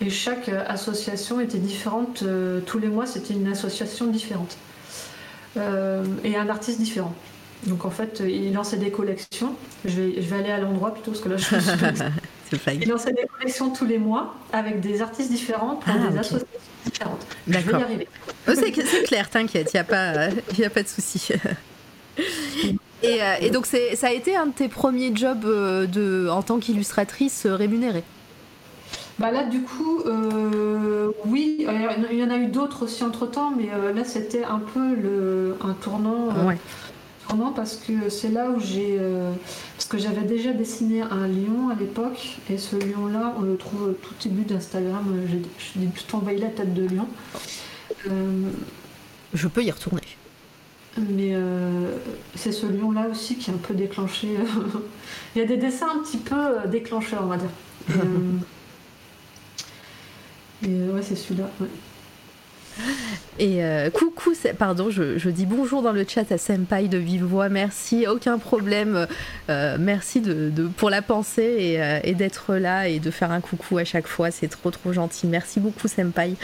et 0.00 0.10
chaque 0.10 0.48
association 0.48 1.40
était 1.40 1.58
différente. 1.58 2.24
tous 2.66 2.78
les 2.78 2.88
mois, 2.88 3.06
c'était 3.06 3.34
une 3.34 3.46
association 3.46 4.06
différente 4.06 4.56
et 5.56 6.36
un 6.36 6.48
artiste 6.48 6.80
différent. 6.80 7.14
Donc 7.66 7.84
en 7.84 7.90
fait, 7.90 8.22
il 8.26 8.52
lançait 8.52 8.78
des 8.78 8.90
collections. 8.90 9.54
Je 9.84 10.00
vais, 10.00 10.22
je 10.22 10.28
vais 10.28 10.36
aller 10.36 10.50
à 10.50 10.58
l'endroit 10.58 10.94
plutôt 10.94 11.10
parce 11.10 11.22
que 11.22 11.28
là, 11.28 11.36
je 11.36 11.44
suis. 11.44 12.74
il 12.80 12.88
lançait 12.88 13.12
des 13.12 13.26
collections 13.26 13.70
tous 13.70 13.84
les 13.84 13.98
mois 13.98 14.34
avec 14.52 14.80
des 14.80 15.02
artistes 15.02 15.30
différents 15.30 15.76
pour 15.76 15.92
ah, 15.94 16.10
des 16.10 16.18
associations 16.18 16.48
différentes. 16.86 17.26
D'accord. 17.46 17.64
Je 17.66 17.76
vais 17.76 17.80
y 17.80 17.84
arriver. 17.84 18.08
Oh, 18.48 18.52
c'est 18.54 18.72
clair, 19.04 19.28
t'inquiète, 19.28 19.70
il 19.74 19.76
n'y 19.76 19.80
a, 19.80 19.84
pas, 19.84 20.28
y 20.58 20.64
a 20.64 20.70
pas 20.70 20.82
de 20.82 20.88
souci. 20.88 21.28
Et, 23.02 23.22
euh, 23.22 23.34
et, 23.40 23.50
donc 23.50 23.66
ça 23.66 24.06
a 24.06 24.12
été 24.12 24.36
un 24.36 24.46
de 24.46 24.52
tes 24.52 24.68
premiers 24.68 25.14
jobs 25.14 25.44
euh, 25.44 25.86
de, 25.86 26.28
en 26.28 26.42
tant 26.42 26.58
qu'illustratrice 26.58 27.46
euh, 27.46 27.54
rémunérée 27.54 28.04
bah 29.18 29.30
là, 29.30 29.44
du 29.44 29.60
coup, 29.60 30.02
oui, 31.26 31.58
il 31.58 32.18
y 32.18 32.24
en 32.24 32.30
a 32.30 32.38
eu 32.38 32.46
d'autres 32.46 32.84
aussi 32.84 33.04
entre 33.04 33.26
temps, 33.26 33.52
mais 33.54 33.68
là, 33.94 34.02
c'était 34.02 34.44
un 34.44 34.60
peu 34.60 34.94
le, 34.94 35.58
un 35.60 35.74
tournant. 35.74 36.28
Ouais 36.46 36.56
parce 37.54 37.76
que 37.76 38.08
c'est 38.08 38.30
là 38.30 38.50
où 38.50 38.60
j'ai. 38.60 38.96
Euh, 38.98 39.32
parce 39.76 39.88
que 39.88 39.98
j'avais 39.98 40.22
déjà 40.22 40.52
dessiné 40.52 41.02
un 41.02 41.26
lion 41.26 41.70
à 41.70 41.74
l'époque, 41.74 42.38
et 42.50 42.58
ce 42.58 42.76
lion-là, 42.76 43.34
on 43.38 43.42
le 43.42 43.56
trouve 43.56 43.94
tout 44.02 44.14
début 44.22 44.42
d'Instagram. 44.42 45.04
J'ai 45.28 45.86
tout 45.86 46.16
envoyé 46.16 46.38
la 46.38 46.48
tête 46.48 46.74
de 46.74 46.82
lion. 46.82 47.08
Euh, 48.08 48.50
Je 49.34 49.48
peux 49.48 49.62
y 49.62 49.70
retourner. 49.70 50.02
Mais 50.98 51.34
euh, 51.34 51.96
c'est 52.34 52.52
ce 52.52 52.66
lion-là 52.66 53.08
aussi 53.10 53.36
qui 53.36 53.50
est 53.50 53.54
un 53.54 53.58
peu 53.58 53.74
déclenché. 53.74 54.28
Il 55.34 55.38
y 55.38 55.42
a 55.42 55.46
des 55.46 55.56
dessins 55.56 55.88
un 55.94 56.02
petit 56.02 56.18
peu 56.18 56.68
déclencheurs, 56.68 57.22
on 57.22 57.28
va 57.28 57.36
dire. 57.36 57.50
Et, 60.62 60.66
ouais, 60.92 61.02
c'est 61.02 61.16
celui-là. 61.16 61.48
Et 63.38 63.64
euh, 63.64 63.88
coucou, 63.90 64.32
pardon, 64.58 64.90
je, 64.90 65.30
dis 65.30 65.46
bonjour 65.46 65.80
dans 65.80 65.92
le 65.92 66.04
chat 66.06 66.30
à 66.30 66.36
Senpai 66.36 66.88
de 66.88 66.98
vive 66.98 67.24
voix. 67.24 67.48
Merci, 67.48 68.06
aucun 68.06 68.38
problème. 68.38 69.06
Euh, 69.48 69.76
merci 69.80 70.22
pour 70.76 70.90
la 70.90 71.00
pensée 71.00 71.76
euh, 71.78 72.00
et, 72.04 72.14
d'être 72.14 72.54
là 72.56 72.88
et 72.88 72.98
de 72.98 73.10
faire 73.10 73.30
un 73.30 73.40
coucou 73.40 73.78
à 73.78 73.84
chaque 73.84 74.06
fois. 74.06 74.30
C'est 74.30 74.48
trop 74.48 74.70
trop 74.70 74.92
gentil. 74.92 75.26
Merci 75.26 75.58
beaucoup, 75.58 75.88
Senpai. 75.88 76.34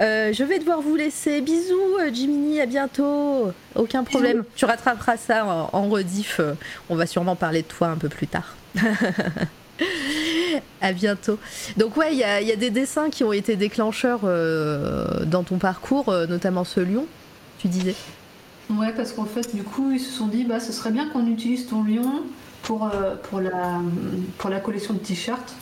Je 0.00 0.44
vais 0.44 0.58
devoir 0.58 0.80
vous 0.80 0.96
laisser. 0.96 1.40
Bisous, 1.40 1.98
Jiminy, 2.12 2.60
à 2.60 2.66
bientôt. 2.66 3.52
Aucun 3.74 4.04
problème. 4.04 4.44
Tu 4.56 4.64
rattraperas 4.64 5.16
ça 5.16 5.44
en, 5.44 5.70
en 5.72 5.88
rediff. 5.88 6.40
On 6.88 6.96
va 6.96 7.06
sûrement 7.06 7.36
parler 7.36 7.62
de 7.62 7.68
toi 7.68 7.88
un 7.88 7.96
peu 7.96 8.08
plus 8.08 8.26
tard. 8.26 8.56
à 10.80 10.92
bientôt. 10.92 11.38
Donc 11.76 11.96
ouais, 11.96 12.12
il 12.12 12.18
y, 12.18 12.24
a, 12.24 12.56
des 12.56 12.70
dessins 12.70 13.10
qui 13.10 13.24
ont 13.24 13.32
été 13.32 13.56
déclencheurs 13.56 14.20
euh, 14.24 15.24
dans 15.24 15.42
ton 15.42 15.58
parcours, 15.58 16.08
euh, 16.08 16.26
notamment 16.26 16.64
ce 16.64 16.80
lion, 16.80 17.06
tu 17.58 17.68
disais. 17.68 17.94
Ouais, 18.70 18.92
parce 18.94 19.12
qu'en 19.12 19.24
fait, 19.24 19.54
du 19.54 19.62
coup, 19.62 19.90
ils 19.92 20.00
se 20.00 20.10
sont 20.10 20.28
dit, 20.28 20.44
bah, 20.44 20.60
ce 20.60 20.72
serait 20.72 20.92
bien 20.92 21.08
qu'on 21.08 21.26
utilise 21.26 21.66
ton 21.66 21.82
lion 21.82 22.22
pour, 22.62 22.84
euh, 22.86 23.16
pour, 23.24 23.40
la, 23.40 23.80
pour 24.38 24.50
la 24.50 24.60
collection 24.60 24.94
de 24.94 25.00
t-shirts. 25.00 25.54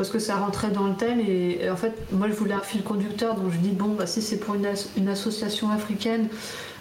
Parce 0.00 0.08
que 0.08 0.18
ça 0.18 0.36
rentrait 0.36 0.70
dans 0.70 0.86
le 0.86 0.94
thème 0.94 1.20
et, 1.20 1.68
en 1.68 1.76
fait 1.76 1.92
moi 2.10 2.26
je 2.26 2.32
voulais 2.32 2.54
un 2.54 2.62
fil 2.62 2.82
conducteur 2.82 3.34
donc 3.34 3.52
je 3.52 3.58
dis 3.58 3.68
bon 3.68 3.88
bah 3.88 4.06
si 4.06 4.22
c'est 4.22 4.38
pour 4.38 4.54
une, 4.54 4.66
une 4.96 5.08
association 5.10 5.70
africaine 5.70 6.30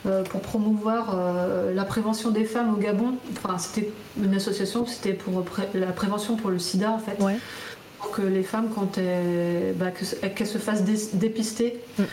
euh, 0.05 0.23
pour 0.23 0.39
promouvoir 0.39 1.13
euh, 1.13 1.73
la 1.73 1.83
prévention 1.83 2.31
des 2.31 2.45
femmes 2.45 2.73
au 2.73 2.77
Gabon. 2.77 3.15
Enfin, 3.33 3.57
c'était 3.57 3.91
une 4.17 4.33
association, 4.33 4.85
c'était 4.85 5.11
pour 5.11 5.43
la 5.73 5.87
prévention 5.87 6.37
pour 6.37 6.49
le 6.49 6.59
sida 6.59 6.91
en 6.91 6.99
fait. 6.99 7.17
Pour 7.97 8.11
que 8.11 8.21
les 8.21 8.43
femmes, 8.43 8.69
quand 8.73 8.97
elles, 8.97 9.75
bah, 9.75 9.91
qu'elles 9.91 10.47
se 10.47 10.57
fassent 10.57 10.85
dépister 10.85 11.77
mm. 11.97 12.03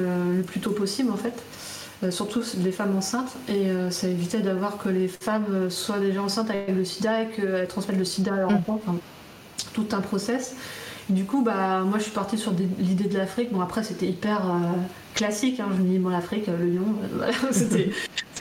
euh, 0.00 0.36
le 0.38 0.42
plus 0.42 0.58
tôt 0.58 0.72
possible 0.72 1.12
en 1.12 1.16
fait. 1.16 2.10
surtout 2.10 2.42
les 2.64 2.72
femmes 2.72 2.96
enceintes, 2.96 3.30
et 3.48 3.68
ça 3.90 4.08
évitait 4.08 4.40
d'avoir 4.40 4.76
que 4.76 4.88
les 4.88 5.06
femmes 5.06 5.70
soient 5.70 6.00
déjà 6.00 6.20
enceintes 6.20 6.50
avec 6.50 6.74
le 6.74 6.84
sida 6.84 7.22
et 7.22 7.28
qu'elles 7.28 7.68
transmettent 7.68 7.98
le 7.98 8.04
sida 8.04 8.34
à 8.34 8.38
leur 8.38 8.50
mm. 8.50 8.56
enfant. 8.56 8.80
Tout 9.72 9.86
un 9.92 10.00
process. 10.00 10.56
du 11.08 11.24
coup, 11.24 11.42
bah, 11.42 11.80
moi 11.80 11.98
je 11.98 12.04
suis 12.04 12.12
partie 12.12 12.38
sur 12.38 12.52
l'idée 12.78 13.08
de 13.08 13.16
l'Afrique. 13.16 13.52
Bon, 13.52 13.60
après, 13.60 13.82
c'était 13.82 14.06
hyper 14.06 14.42
classique. 15.14 15.60
Hein, 15.60 15.68
je 15.76 15.82
me 15.82 15.88
dis, 15.88 15.98
bon, 15.98 16.08
l'Afrique, 16.08 16.46
le 16.46 16.66
lion, 16.66 16.96
euh, 17.02 17.06
voilà, 17.16 17.34
c'était. 17.52 17.90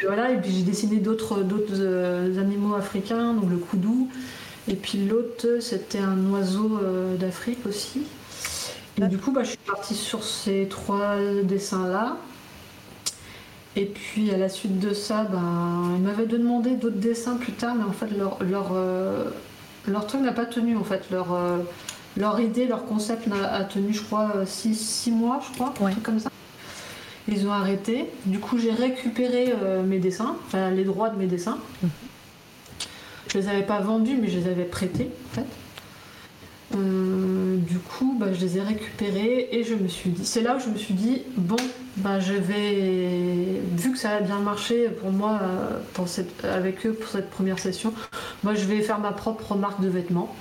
voilà. 0.05 0.31
Et 0.31 0.37
puis 0.37 0.51
j'ai 0.51 0.63
dessiné 0.63 0.97
d'autres 0.97 1.43
euh, 1.79 2.39
animaux 2.39 2.75
africains, 2.75 3.33
donc 3.33 3.49
le 3.49 3.57
koudou. 3.57 4.09
Et 4.67 4.75
puis 4.75 4.99
l'autre, 4.99 5.59
c'était 5.59 5.99
un 5.99 6.29
oiseau 6.31 6.79
euh, 6.81 7.15
d'Afrique 7.17 7.65
aussi. 7.67 8.03
Et 8.97 9.07
du 9.07 9.17
coup, 9.17 9.31
bah, 9.31 9.43
je 9.43 9.49
suis 9.49 9.57
partie 9.57 9.95
sur 9.95 10.23
ces 10.23 10.67
trois 10.69 11.15
dessins-là. 11.43 12.17
Et 13.77 13.85
puis 13.85 14.31
à 14.31 14.37
la 14.37 14.49
suite 14.49 14.79
de 14.79 14.93
ça, 14.93 15.23
ben, 15.23 15.93
ils 15.95 16.01
m'avaient 16.01 16.25
demandé 16.25 16.71
d'autres 16.71 16.97
dessins 16.97 17.37
plus 17.37 17.53
tard, 17.53 17.73
mais 17.75 17.85
en 17.85 17.93
fait 17.93 18.09
leur, 18.17 18.37
leur 19.87 20.07
truc 20.07 20.21
n'a 20.21 20.31
pas 20.31 20.45
tenu 20.45 20.75
en 20.77 20.83
fait. 20.83 21.09
Leur, 21.11 21.27
leur 22.17 22.39
idée, 22.39 22.65
leur 22.65 22.85
concept 22.85 23.27
a, 23.31 23.63
tenu 23.63 23.93
je 23.93 24.01
crois 24.01 24.45
6 24.45 25.11
mois, 25.11 25.41
je 25.47 25.53
crois, 25.55 25.73
un 25.87 25.91
truc 25.91 26.03
comme 26.03 26.19
ça. 26.19 26.29
Ils 27.27 27.47
ont 27.47 27.51
arrêté. 27.51 28.07
Du 28.25 28.39
coup, 28.39 28.57
j'ai 28.57 28.71
récupéré 28.71 29.53
euh, 29.61 29.83
mes 29.83 29.99
dessins, 29.99 30.35
enfin, 30.47 30.71
les 30.71 30.83
droits 30.83 31.09
de 31.09 31.17
mes 31.17 31.27
dessins. 31.27 31.59
Je 33.31 33.37
les 33.37 33.47
avais 33.47 33.63
pas 33.63 33.79
vendus, 33.79 34.17
mais 34.19 34.27
je 34.27 34.39
les 34.39 34.47
avais 34.47 34.65
prêtés, 34.65 35.09
en 35.31 35.35
fait. 35.35 35.45
Euh, 36.75 37.57
du 37.57 37.77
coup, 37.77 38.17
bah, 38.19 38.33
je 38.33 38.39
les 38.39 38.57
ai 38.57 38.61
récupérés 38.61 39.49
et 39.51 39.63
je 39.63 39.75
me 39.75 39.87
suis 39.87 40.09
dit, 40.09 40.25
c'est 40.25 40.41
là 40.41 40.55
où 40.55 40.59
je 40.59 40.69
me 40.69 40.77
suis 40.77 40.93
dit, 40.93 41.23
bon, 41.37 41.57
bah, 41.97 42.19
je 42.19 42.33
vais, 42.33 43.61
vu 43.77 43.91
que 43.91 43.97
ça 43.97 44.11
a 44.11 44.19
bien 44.21 44.39
marché 44.39 44.89
pour 44.89 45.11
moi 45.11 45.39
euh, 45.41 45.79
pour 45.93 46.07
cette, 46.07 46.45
avec 46.45 46.85
eux 46.85 46.93
pour 46.93 47.09
cette 47.09 47.29
première 47.29 47.59
session, 47.59 47.93
moi 48.43 48.55
je 48.55 48.65
vais 48.65 48.81
faire 48.81 48.99
ma 48.99 49.11
propre 49.11 49.55
marque 49.55 49.81
de 49.81 49.89
vêtements. 49.89 50.33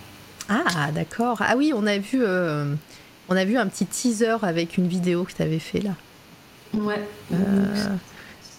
Ah, 0.48 0.90
d'accord. 0.92 1.38
Ah 1.40 1.54
oui, 1.56 1.72
on 1.74 1.86
a 1.86 1.98
vu, 1.98 2.24
on 2.24 3.36
a 3.36 3.44
vu 3.44 3.56
un 3.56 3.66
petit 3.68 3.86
teaser 3.86 4.36
avec 4.42 4.76
une 4.76 4.88
vidéo 4.88 5.24
que 5.24 5.32
tu 5.32 5.42
avais 5.42 5.60
fait 5.60 5.80
là. 5.80 5.94
Ouais. 6.74 7.00
Euh, 7.32 7.36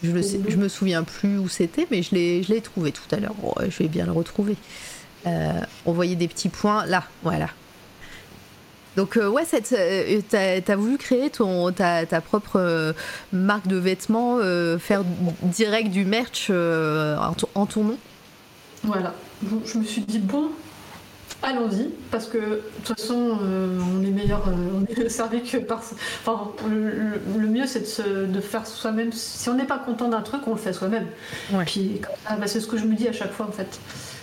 je, 0.04 0.12
le 0.12 0.22
je 0.22 0.58
me 0.58 0.68
souviens 0.68 1.04
plus 1.04 1.38
où 1.38 1.48
c'était, 1.48 1.88
mais 1.92 2.02
je 2.02 2.16
l'ai 2.16 2.62
trouvé 2.62 2.92
tout 2.92 3.04
à 3.14 3.20
l'heure. 3.20 3.36
je 3.62 3.78
vais 3.78 3.88
bien 3.88 4.06
le 4.06 4.12
retrouver. 4.12 4.56
Euh, 5.28 5.52
on 5.86 5.92
voyait 5.92 6.16
des 6.16 6.28
petits 6.28 6.50
points 6.50 6.86
là, 6.86 7.04
voilà. 7.24 7.48
Donc 8.98 9.16
euh, 9.16 9.30
ouais, 9.30 9.44
t'as 9.46 10.74
as 10.74 10.76
voulu 10.76 10.98
créer 10.98 11.30
ton, 11.30 11.72
ta, 11.72 12.06
ta 12.06 12.20
propre 12.20 12.94
marque 13.32 13.68
de 13.68 13.78
vêtements, 13.78 14.40
faire 14.80 15.04
direct 15.44 15.92
du 15.92 16.06
merch 16.06 16.50
en, 16.50 17.34
en, 17.56 17.66
ton 17.66 17.84
nom? 17.84 17.98
Voilà. 18.84 19.14
Je 19.66 19.78
me 19.78 19.84
suis 19.84 20.02
dit, 20.02 20.20
bon, 20.20 20.50
Allons-y, 21.44 21.90
parce 22.12 22.28
que 22.28 22.38
de 22.38 22.62
toute 22.86 23.00
façon, 23.00 23.40
euh, 23.42 23.80
on 23.98 24.04
est 24.04 24.12
meilleur, 24.12 24.48
euh, 24.48 24.52
on 24.76 24.86
est 24.86 25.10
servi 25.10 25.42
que 25.42 25.58
par. 25.58 25.82
Enfin, 26.24 26.52
le, 26.70 27.48
mieux, 27.48 27.66
c'est 27.66 27.82
de, 27.82 28.42
faire 28.42 28.68
soi-même. 28.68 29.12
Si 29.12 29.50
on 29.50 29.56
n'est 29.56 29.66
pas 29.66 29.80
content 29.80 30.08
d'un 30.08 30.22
truc, 30.22 30.42
on 30.46 30.52
le 30.52 30.58
fait 30.58 30.74
soi-même. 30.74 31.08
Puis, 31.66 32.00
bah, 32.30 32.46
c'est 32.46 32.60
ce 32.60 32.68
que 32.68 32.78
je 32.78 32.86
me 32.86 32.96
dis 32.96 33.08
à 33.08 33.14
chaque 33.14 33.32
fois, 33.32 33.48
en 33.48 33.52
fait. 33.52 33.80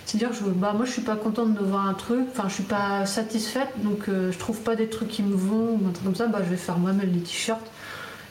C'est-à-dire, 0.06 0.32
je, 0.32 0.44
bah, 0.44 0.74
moi, 0.76 0.86
je 0.86 0.92
suis 0.92 1.02
pas 1.02 1.16
contente 1.16 1.54
de 1.54 1.60
voir 1.60 1.88
un 1.88 1.94
truc, 1.94 2.20
enfin, 2.30 2.48
je 2.48 2.54
suis 2.54 2.62
pas 2.62 3.04
satisfaite, 3.04 3.68
donc 3.78 4.08
euh, 4.08 4.30
je 4.30 4.38
trouve 4.38 4.60
pas 4.60 4.76
des 4.76 4.88
trucs 4.88 5.08
qui 5.08 5.24
me 5.24 5.34
vont, 5.34 5.72
ou 5.72 5.88
un 5.88 5.90
truc 5.90 6.04
comme 6.04 6.14
ça, 6.14 6.28
bah, 6.28 6.38
je 6.44 6.50
vais 6.50 6.56
faire 6.56 6.78
moi-même 6.78 7.10
les 7.12 7.20
t-shirts, 7.20 7.66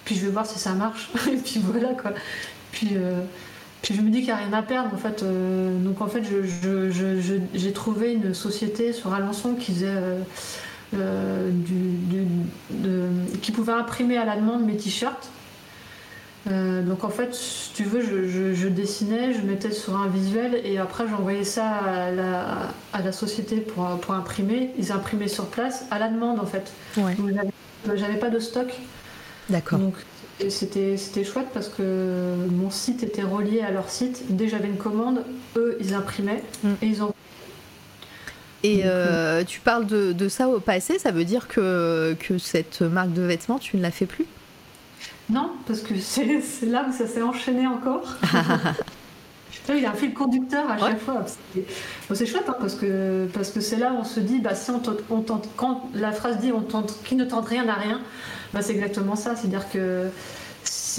puis 0.05 0.15
je 0.15 0.21
vais 0.21 0.31
voir 0.31 0.45
si 0.45 0.57
ça 0.57 0.71
marche, 0.71 1.11
et 1.31 1.35
puis 1.35 1.61
voilà, 1.63 1.89
quoi. 1.89 2.13
Puis 2.71 2.95
je 3.93 4.01
me 4.01 4.09
dis 4.09 4.19
qu'il 4.19 4.27
n'y 4.27 4.31
a 4.31 4.37
rien 4.37 4.53
à 4.53 4.61
perdre 4.61 4.93
en 4.93 4.97
fait. 4.97 5.23
Euh, 5.23 5.77
donc 5.79 6.01
en 6.01 6.07
fait, 6.07 6.23
j'ai 7.53 7.73
trouvé 7.73 8.13
une 8.13 8.33
société 8.33 8.93
sur 8.93 9.13
Alençon 9.13 9.55
qui 9.55 9.73
faisait. 9.73 9.87
Euh, 9.87 10.19
euh, 10.93 11.51
qui 13.41 13.51
pouvait 13.51 13.73
imprimer 13.73 14.17
à 14.17 14.23
la 14.23 14.37
demande 14.37 14.65
mes 14.65 14.77
t-shirts. 14.77 15.29
donc 16.45 17.03
en 17.03 17.09
fait, 17.09 17.35
si 17.35 17.73
tu 17.73 17.83
veux, 17.83 18.01
je, 18.01 18.67
dessinais, 18.69 19.33
je 19.33 19.41
mettais 19.41 19.71
sur 19.71 19.97
un 19.97 20.07
visuel 20.07 20.61
et 20.63 20.77
après 20.77 21.05
j'envoyais 21.09 21.43
ça 21.43 21.67
à 21.69 22.11
la, 22.11 22.45
à 22.93 23.01
la 23.01 23.11
société 23.11 23.57
pour, 23.57 23.85
pour, 23.99 24.13
imprimer. 24.13 24.71
Ils 24.79 24.93
imprimaient 24.93 25.27
sur 25.27 25.47
place 25.47 25.85
à 25.91 25.99
la 25.99 26.07
demande 26.07 26.39
en 26.39 26.45
fait. 26.45 26.71
Ouais. 26.95 27.17
J'avais 27.95 28.17
pas 28.17 28.29
de 28.29 28.39
stock. 28.39 28.67
D'accord. 29.49 29.79
C'était, 30.49 30.97
c'était 30.97 31.23
chouette 31.23 31.47
parce 31.53 31.67
que 31.67 32.35
mon 32.51 32.69
site 32.69 33.03
était 33.03 33.23
relié 33.23 33.61
à 33.61 33.71
leur 33.71 33.89
site. 33.89 34.23
Dès 34.29 34.47
j'avais 34.47 34.67
une 34.67 34.77
commande, 34.77 35.23
eux, 35.55 35.77
ils 35.79 35.93
imprimaient 35.93 36.43
mm. 36.63 36.73
et 36.81 36.85
ils 36.85 37.03
ont. 37.03 37.13
Et 38.63 38.81
euh, 38.85 39.43
tu 39.43 39.59
parles 39.59 39.85
de, 39.85 40.29
ça 40.29 40.47
au 40.49 40.59
passé, 40.59 40.99
ça 40.99 41.11
veut 41.11 41.25
dire 41.25 41.47
que, 41.47 42.15
que 42.19 42.37
cette 42.37 42.81
marque 42.81 43.13
de 43.13 43.21
vêtements, 43.21 43.59
tu 43.59 43.77
ne 43.77 43.81
la 43.81 43.91
fais 43.91 44.05
plus? 44.05 44.25
Non, 45.29 45.51
parce 45.65 45.81
que 45.81 45.99
c'est, 45.99 46.41
là 46.63 46.85
où 46.89 46.93
ça 46.93 47.07
s'est 47.07 47.21
enchaîné 47.21 47.67
encore. 47.67 48.15
il 49.69 49.81
y 49.81 49.85
a 49.85 49.91
un 49.91 49.95
fil 49.95 50.13
conducteur 50.13 50.69
à 50.69 50.77
chaque 50.77 50.99
fois. 50.99 51.25
c'est 52.13 52.25
chouette 52.25 52.45
hein, 52.47 52.55
parce 52.59 52.75
que 52.75 53.27
parce 53.33 53.49
que 53.49 53.59
c'est 53.59 53.75
là 53.75 53.91
où 53.91 53.97
on 53.97 54.03
se 54.03 54.19
dit, 54.19 54.39
bah, 54.39 54.55
si 54.55 54.71
on, 54.71 54.79
tente, 54.79 55.49
quand 55.57 55.89
la 55.93 56.11
phrase 56.11 56.39
dit 56.39 56.51
on 56.51 56.61
tente, 56.61 56.95
qui 57.03 57.15
ne 57.15 57.25
tente 57.25 57.47
rien 57.47 57.65
n'a 57.65 57.75
rien, 57.75 57.99
bah, 58.53 58.61
c'est 58.61 58.73
exactement 58.73 59.15
ça. 59.15 59.35
C'est-à-dire 59.35 59.69
que 59.71 60.09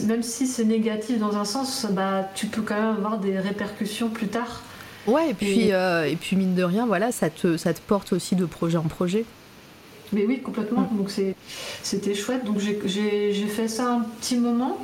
même 0.05 0.23
si 0.23 0.47
c'est 0.47 0.65
négatif 0.65 1.19
dans 1.19 1.37
un 1.37 1.45
sens, 1.45 1.87
bah, 1.91 2.29
tu 2.35 2.47
peux 2.47 2.63
quand 2.63 2.77
même 2.77 2.97
avoir 2.97 3.19
des 3.19 3.39
répercussions 3.39 4.09
plus 4.09 4.29
tard. 4.29 4.63
Ouais, 5.07 5.31
et 5.31 5.35
puis, 5.35 5.73
euh, 5.73 6.05
et 6.05 6.17
puis 6.17 6.37
mine 6.37 6.55
de 6.55 6.63
rien, 6.63 6.87
voilà, 6.87 7.13
ça 7.13 7.31
te, 7.31 7.57
ça 7.57 7.73
te 7.73 7.81
porte 7.81 8.13
aussi 8.13 8.37
de 8.37 8.45
projet 8.45 8.77
en 8.77 8.83
projet. 8.83 9.25
Mais 10.13 10.25
oui, 10.27 10.41
complètement. 10.41 10.89
Mm. 10.93 10.97
Donc 10.97 11.11
c'était 11.83 12.15
chouette. 12.15 12.45
Donc 12.45 12.59
j'ai 12.59 13.47
fait 13.47 13.69
ça 13.69 13.93
un 13.93 14.01
petit 14.01 14.37
moment. 14.37 14.79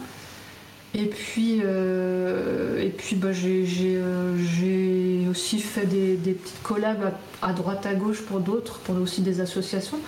Et 0.96 1.06
puis, 1.06 1.60
euh, 1.64 2.80
et 2.80 2.90
puis 2.90 3.16
bah, 3.16 3.28
euh, 3.44 4.36
j'ai 4.38 5.28
aussi 5.28 5.58
fait 5.58 5.86
des, 5.86 6.32
petites 6.32 6.62
collabs 6.62 7.12
à, 7.42 7.52
droite 7.52 7.84
à 7.84 7.94
gauche 7.94 8.22
pour 8.22 8.38
d'autres, 8.38 8.78
pour 8.78 8.96
aussi 9.00 9.20
des 9.20 9.40
associations. 9.40 9.98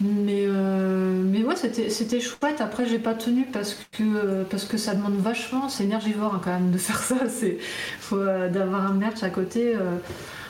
Mais, 0.00 0.44
euh, 0.46 1.22
mais 1.24 1.42
ouais, 1.42 1.56
c'était 1.56 2.20
chouette. 2.20 2.60
Après, 2.60 2.86
j'ai 2.86 2.98
pas 2.98 3.14
tenu 3.14 3.46
parce 3.50 3.76
que, 3.92 4.42
parce 4.44 4.64
que 4.64 4.76
ça 4.76 4.94
demande 4.94 5.16
vachement, 5.16 5.68
c'est 5.68 5.84
énergivore 5.84 6.34
hein, 6.34 6.40
quand 6.44 6.52
même 6.52 6.70
de 6.70 6.78
faire 6.78 6.98
ça. 6.98 7.16
C'est 7.28 7.58
faut 8.00 8.24
d'avoir 8.24 8.86
un 8.86 8.94
merch 8.94 9.22
à 9.22 9.30
côté. 9.30 9.74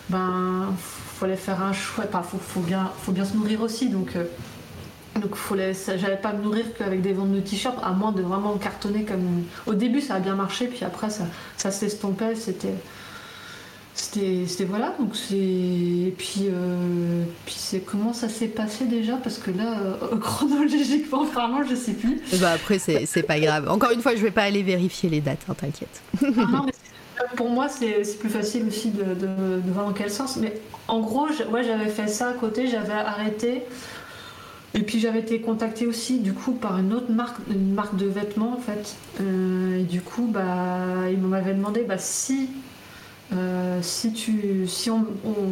ben, 0.09 0.75
faut 0.79 1.25
aller 1.25 1.37
faire 1.37 1.63
un 1.63 1.73
choix. 1.73 2.05
Enfin, 2.09 2.23
faut, 2.23 2.39
faut, 2.39 2.61
bien, 2.61 2.91
faut 3.03 3.13
bien 3.13 3.25
se 3.25 3.37
nourrir 3.37 3.63
aussi. 3.63 3.89
Donc, 3.89 4.17
donc 5.21 5.35
j'allais 5.97 6.17
pas 6.17 6.33
me 6.33 6.43
nourrir 6.43 6.67
qu'avec 6.77 7.01
des 7.01 7.13
ventes 7.13 7.33
de 7.33 7.41
t-shirts, 7.41 7.79
à 7.83 7.93
moins 7.93 8.13
de 8.13 8.23
vraiment 8.23 8.57
cartonner 8.57 9.05
comme. 9.05 9.45
Au 9.67 9.75
début 9.75 10.01
ça 10.01 10.15
a 10.17 10.21
bien 10.21 10.35
marché, 10.35 10.67
puis 10.67 10.85
après 10.85 11.11
ça, 11.11 11.25
ça 11.57 11.71
s'estompait, 11.71 12.35
c'était. 12.35 12.75
C'était 13.97 14.65
voilà, 14.65 14.95
donc 15.01 15.17
c'est. 15.17 15.37
Et 15.37 16.15
puis, 16.17 16.49
euh, 16.51 17.25
puis 17.47 17.55
c'est 17.57 17.81
comment 17.81 18.13
ça 18.13 18.29
s'est 18.29 18.47
passé 18.47 18.85
déjà? 18.85 19.17
Parce 19.17 19.39
que 19.39 19.51
là, 19.51 19.81
euh, 19.81 20.19
chronologiquement, 20.19 21.25
vraiment, 21.25 21.65
je 21.65 21.75
sais 21.75 21.95
plus. 21.95 22.21
Bah 22.39 22.53
après, 22.53 22.79
c'est 22.79 23.23
pas 23.23 23.41
grave. 23.41 23.69
Encore 23.71 23.93
une 23.93 24.03
fois, 24.03 24.15
je 24.15 24.21
vais 24.21 24.31
pas 24.31 24.43
aller 24.43 24.63
vérifier 24.63 25.09
les 25.09 25.23
dates, 25.23 25.47
hein, 25.49 25.55
t'inquiète. 25.55 26.03
non, 26.21 26.65
mais 26.67 26.73
pour 27.37 27.49
moi, 27.49 27.69
c'est 27.71 28.19
plus 28.19 28.29
facile 28.29 28.67
aussi 28.69 28.91
de, 28.91 29.15
de, 29.15 29.73
voir 29.73 29.87
dans 29.87 29.95
quel 29.95 30.11
sens. 30.11 30.37
Mais 30.37 30.61
en 30.89 31.01
gros, 31.01 31.27
moi, 31.51 31.63
j'avais 31.63 31.89
fait 31.89 32.09
ça 32.09 32.29
à 32.29 32.33
côté, 32.35 32.67
j'avais 32.67 32.93
arrêté. 32.93 33.63
Et 34.75 34.83
puis 34.83 35.01
j'avais 35.01 35.21
été 35.21 35.41
contactée 35.41 35.87
aussi 35.87 36.19
du 36.19 36.35
coup 36.35 36.53
par 36.53 36.79
une 36.79 36.93
autre 36.93 37.11
marque, 37.11 37.39
une 37.51 37.73
marque 37.73 37.97
de 37.97 38.05
vêtements 38.05 38.53
en 38.53 38.61
fait. 38.61 38.95
Euh, 39.23 39.81
et 39.81 39.85
du 39.85 40.03
coup, 40.03 40.29
bah, 40.31 41.09
ils 41.11 41.17
m'avaient 41.17 41.55
demandé 41.55 41.83
bah, 41.83 41.97
si, 41.97 42.51
euh, 43.33 43.81
si, 43.83 44.13
tu, 44.13 44.67
si 44.69 44.91
on, 44.91 45.05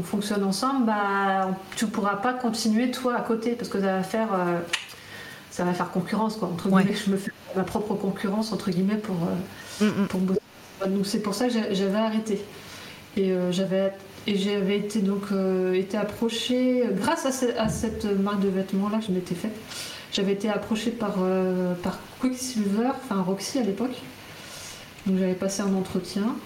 fonctionne 0.02 0.44
ensemble, 0.44 0.86
bah, 0.86 1.50
tu 1.76 1.86
pourras 1.86 2.16
pas 2.16 2.32
continuer 2.32 2.90
toi 2.90 3.16
à 3.16 3.20
côté 3.20 3.52
parce 3.52 3.68
que 3.68 3.80
ça 3.80 3.96
va 3.96 4.02
faire, 4.02 4.28
euh, 4.32 4.60
ça 5.50 5.64
va 5.64 5.72
faire 5.72 5.90
concurrence 5.90 6.36
quoi. 6.36 6.48
Entre 6.48 6.68
guillemets, 6.68 6.94
je 6.94 7.10
me 7.10 7.16
fais 7.16 7.32
ma 7.56 7.64
propre 7.64 7.94
concurrence 7.94 8.52
entre 8.52 8.70
guillemets 8.70 8.96
pour, 8.96 9.16
mm, 9.80 9.86
mm. 9.86 10.06
pour 10.08 10.20
Donc 10.20 11.06
c'est 11.06 11.20
pour 11.20 11.34
ça 11.34 11.48
que 11.48 11.54
j'avais 11.72 11.98
arrêté. 11.98 12.40
Et 13.16 13.32
j'avais 13.50 13.92
et 14.26 14.36
j'avais 14.36 14.78
été 14.78 15.00
donc 15.00 15.24
euh, 15.32 15.74
été 15.74 15.96
approchée, 15.96 16.82
grâce 16.92 17.26
à, 17.26 17.68
cette 17.68 18.04
marque 18.04 18.40
de 18.40 18.48
vêtements 18.48 18.88
là 18.88 18.98
que 18.98 19.04
je 19.06 19.12
m'étais 19.12 19.34
faite, 19.34 19.54
j'avais 20.12 20.32
été 20.32 20.48
approchée 20.48 20.90
par, 20.90 21.16
euh, 21.18 21.74
par 21.74 21.98
Quicksilver, 22.20 22.90
enfin 23.04 23.20
Roxy 23.20 23.58
à 23.58 23.62
l'époque. 23.62 23.94
Donc 25.06 25.18
j'avais 25.18 25.34
passé 25.34 25.62
un 25.62 25.74
entretien. 25.74 26.36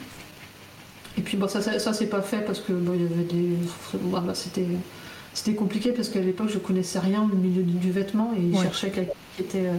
Et 1.19 1.21
puis 1.21 1.37
bon, 1.37 1.49
ça, 1.49 1.61
ça, 1.61 1.93
s'est 1.93 2.07
pas 2.07 2.23
fait 2.23 2.45
parce 2.45 2.61
que 2.61 2.73
bon, 2.73 2.93
il 2.95 3.03
y 3.03 3.05
avait 3.05 3.25
des. 3.25 3.57
Bah, 4.05 4.23
c'était, 4.35 4.67
c'était 5.35 5.55
compliqué 5.55 5.93
parce 5.93 6.09
qu'à 6.09 6.21
l'époque 6.21 6.49
je 6.49 6.59
connaissais 6.59 6.99
rien 6.99 7.23
au 7.23 7.37
milieu 7.37 7.63
du, 7.63 7.91
vêtement 7.91 8.33
et 8.37 8.41
ils 8.41 8.59
cherchaient 8.59 8.91
quelqu'un 8.91 9.13
qui 9.37 9.43
était. 9.43 9.67
Euh, 9.67 9.75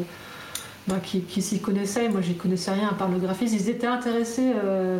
bah, 0.88 0.99
qui, 1.03 1.22
qui 1.22 1.41
s'y 1.41 1.60
connaissait, 1.60 2.10
moi 2.10 2.22
j'y 2.22 2.36
connaissais 2.36 2.72
rien 2.72 2.90
à 2.90 2.94
part 2.94 3.10
le 3.10 3.20
graphisme. 3.20 3.56
Ils 3.56 3.70
étaient 3.70 3.88
intéressés 3.88 4.52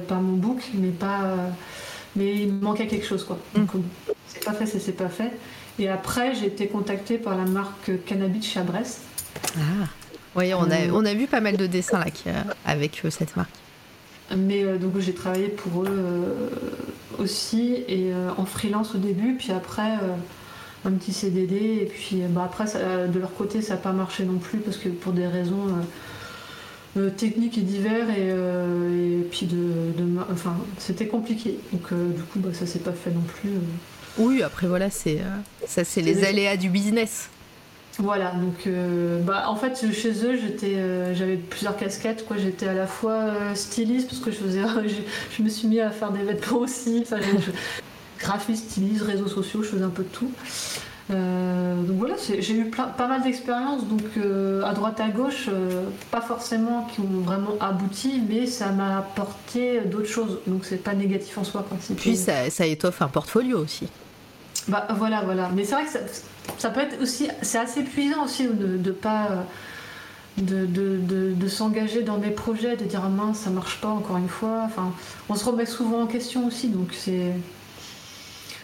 par 0.08 0.22
mon 0.22 0.38
book, 0.38 0.62
mais 0.76 0.90
pas 0.90 1.36
mais 2.16 2.36
il 2.36 2.54
me 2.54 2.62
manquait 2.62 2.88
quelque 2.88 3.06
chose 3.06 3.24
quoi. 3.24 3.38
Mm. 3.56 3.66
C'est 4.28 4.44
pas 4.44 4.54
fait, 4.54 4.66
c'est 4.66 4.92
pas 4.92 5.10
fait. 5.10 5.32
Et 5.80 5.88
après, 5.88 6.36
j'ai 6.36 6.48
été 6.48 6.68
contactée 6.68 7.18
par 7.18 7.38
la 7.38 7.46
marque 7.46 7.92
Cannabis 8.06 8.46
Chabresse. 8.46 9.02
Ah, 9.58 9.88
oui, 10.36 10.54
on 10.54 10.70
a, 10.70 10.76
euh, 10.76 10.92
on 10.92 11.06
a 11.06 11.14
vu 11.14 11.26
pas 11.26 11.40
mal 11.40 11.58
de 11.58 11.66
dessins 11.68 12.00
là, 12.00 12.06
avec 12.66 13.02
euh, 13.04 13.10
cette 13.10 13.36
marque. 13.36 13.50
Mais 14.36 14.64
euh, 14.64 14.78
donc 14.78 15.00
j'ai 15.00 15.14
travaillé 15.14 15.48
pour 15.48 15.84
eux 15.84 16.50
aussi 17.18 17.84
et 17.88 18.12
en 18.38 18.46
freelance 18.46 18.96
au 18.96 18.98
début, 18.98 19.36
puis 19.36 19.52
après 19.52 19.90
un 20.86 20.92
petit 20.92 21.12
CDD 21.12 21.80
et 21.82 21.86
puis 21.86 22.22
bah, 22.30 22.44
après 22.46 22.66
de 22.66 23.20
leur 23.20 23.34
côté 23.34 23.62
ça 23.62 23.74
n'a 23.74 23.82
pas 23.82 23.92
marché 23.92 24.24
non 24.24 24.38
plus 24.38 24.60
parce 24.60 24.78
que 24.78 24.88
pour 24.88 25.12
des 25.12 25.28
raisons 25.28 25.68
euh, 26.98 27.12
techniques 27.12 27.56
et 27.60 27.62
divers 27.62 28.10
et, 28.10 28.32
euh, 28.32 29.20
et 29.20 29.24
puis 29.24 29.46
de, 29.46 29.94
enfin 30.32 30.58
c'était 30.80 31.06
compliqué. 31.06 31.60
Donc 31.72 31.84
euh, 31.92 32.10
du 32.10 32.24
coup 32.24 32.40
bah, 32.40 32.50
ça 32.52 32.66
s'est 32.66 32.80
pas 32.80 32.94
fait 32.94 33.12
non 33.12 33.22
plus 33.22 33.52
oui 34.18 34.42
après 34.42 34.66
voilà 34.66 34.90
c'est 34.90 35.20
ça 35.68 35.84
c'est 35.84 36.02
les 36.02 36.24
aléas 36.24 36.58
du 36.58 36.70
business 36.70 37.30
voilà 38.00 38.32
donc 38.32 38.68
bah 39.26 39.46
en 39.48 39.56
fait 39.56 39.92
chez 39.92 40.26
eux 40.26 40.38
j'étais 40.38 40.76
j'avais 41.14 41.36
plusieurs 41.36 41.76
casquettes 41.76 42.26
quoi 42.26 42.38
j'étais 42.38 42.68
à 42.68 42.74
la 42.74 42.88
fois 42.88 43.54
styliste 43.56 44.10
parce 44.10 44.22
que 44.22 44.32
je 44.32 44.38
faisais 44.38 44.62
je, 45.38 45.44
me 45.44 45.50
suis 45.50 45.68
mis 45.68 45.82
à 45.82 45.92
faire 45.92 46.12
des 46.12 46.24
vêtements 46.24 46.60
aussi 46.60 47.00
enfin 47.02 47.18
graphiste 48.20 48.72
styliste 48.72 49.04
réseaux 49.04 49.28
sociaux 49.28 49.64
je 49.64 49.70
faisais 49.70 49.84
un 49.84 49.90
peu 49.90 50.04
de 50.04 50.10
tout 50.10 50.32
euh, 51.12 51.82
donc 51.82 51.98
voilà, 51.98 52.16
j'ai 52.40 52.54
eu 52.54 52.66
pas 52.66 53.08
mal 53.08 53.24
d'expériences, 53.24 53.86
donc 53.88 54.04
euh, 54.18 54.62
à 54.64 54.74
droite 54.74 55.00
à 55.00 55.10
gauche, 55.10 55.48
euh, 55.50 55.86
pas 56.12 56.22
forcément 56.22 56.88
qui 56.94 57.00
ont 57.00 57.22
vraiment 57.22 57.56
abouti, 57.60 58.22
mais 58.28 58.46
ça 58.46 58.72
m'a 58.72 59.00
apporté 59.00 59.82
d'autres 59.82 60.08
choses, 60.08 60.40
donc 60.46 60.66
c'est 60.66 60.84
pas 60.84 60.94
négatif 60.94 61.38
en 61.38 61.44
soi. 61.44 61.66
Puis 61.98 62.16
ça, 62.16 62.50
ça, 62.52 62.66
étoffe 62.66 63.02
un 63.02 63.08
portfolio 63.08 63.60
aussi. 63.60 63.88
Bah 64.70 64.88
voilà, 64.96 65.22
voilà. 65.24 65.50
Mais 65.54 65.66
c'est 65.66 65.76
vrai 65.76 65.84
que 65.84 65.92
ça, 66.58 66.70
peut 66.70 66.82
être 66.82 67.02
aussi, 67.02 67.28
c'est 67.42 67.58
assez 67.58 67.82
épuisant 67.82 68.24
aussi 68.26 68.48
de, 68.48 68.78
de 68.78 68.92
pas. 68.92 69.46
De, 70.38 70.66
de, 70.66 71.48
s'engager 71.50 72.02
dans 72.02 72.18
des 72.18 72.30
projets, 72.30 72.78
de 72.78 72.86
dire 72.86 73.02
ah 73.04 73.10
mince 73.10 73.40
ça 73.40 73.50
marche 73.50 73.82
pas 73.82 73.90
encore 73.90 74.16
une 74.16 74.30
fois. 74.30 74.70
On 75.28 75.36
se 75.36 75.44
remet 75.44 75.66
souvent 75.66 76.04
en 76.04 76.08
question 76.08 76.48
aussi, 76.48 76.70
donc 76.70 76.94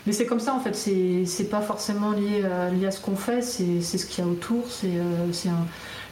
mais 0.05 0.13
c'est 0.13 0.25
comme 0.27 0.39
ça 0.39 0.53
en 0.53 0.59
fait, 0.59 0.75
c'est 0.75 1.49
pas 1.49 1.61
forcément 1.61 2.11
lié 2.11 2.43
à, 2.43 2.69
lié 2.69 2.85
à 2.85 2.91
ce 2.91 3.01
qu'on 3.01 3.15
fait, 3.15 3.41
c'est 3.41 3.81
ce 3.81 4.05
qu'il 4.05 4.23
y 4.23 4.27
a 4.27 4.29
autour. 4.29 4.63
Euh, 4.83 5.31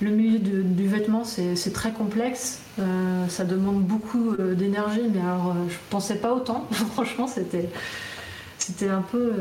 le 0.01 0.09
milieu 0.09 0.39
du 0.39 0.87
vêtement, 0.87 1.23
c'est 1.23 1.73
très 1.73 1.91
complexe, 1.91 2.59
euh, 2.79 3.27
ça 3.27 3.43
demande 3.43 3.83
beaucoup 3.83 4.31
euh, 4.33 4.55
d'énergie, 4.55 5.03
mais 5.13 5.21
alors 5.21 5.55
je 5.69 5.75
pensais 5.91 6.15
pas 6.15 6.33
autant. 6.33 6.67
Franchement, 6.93 7.27
c'était 7.27 8.89
un 8.89 9.01
peu 9.01 9.33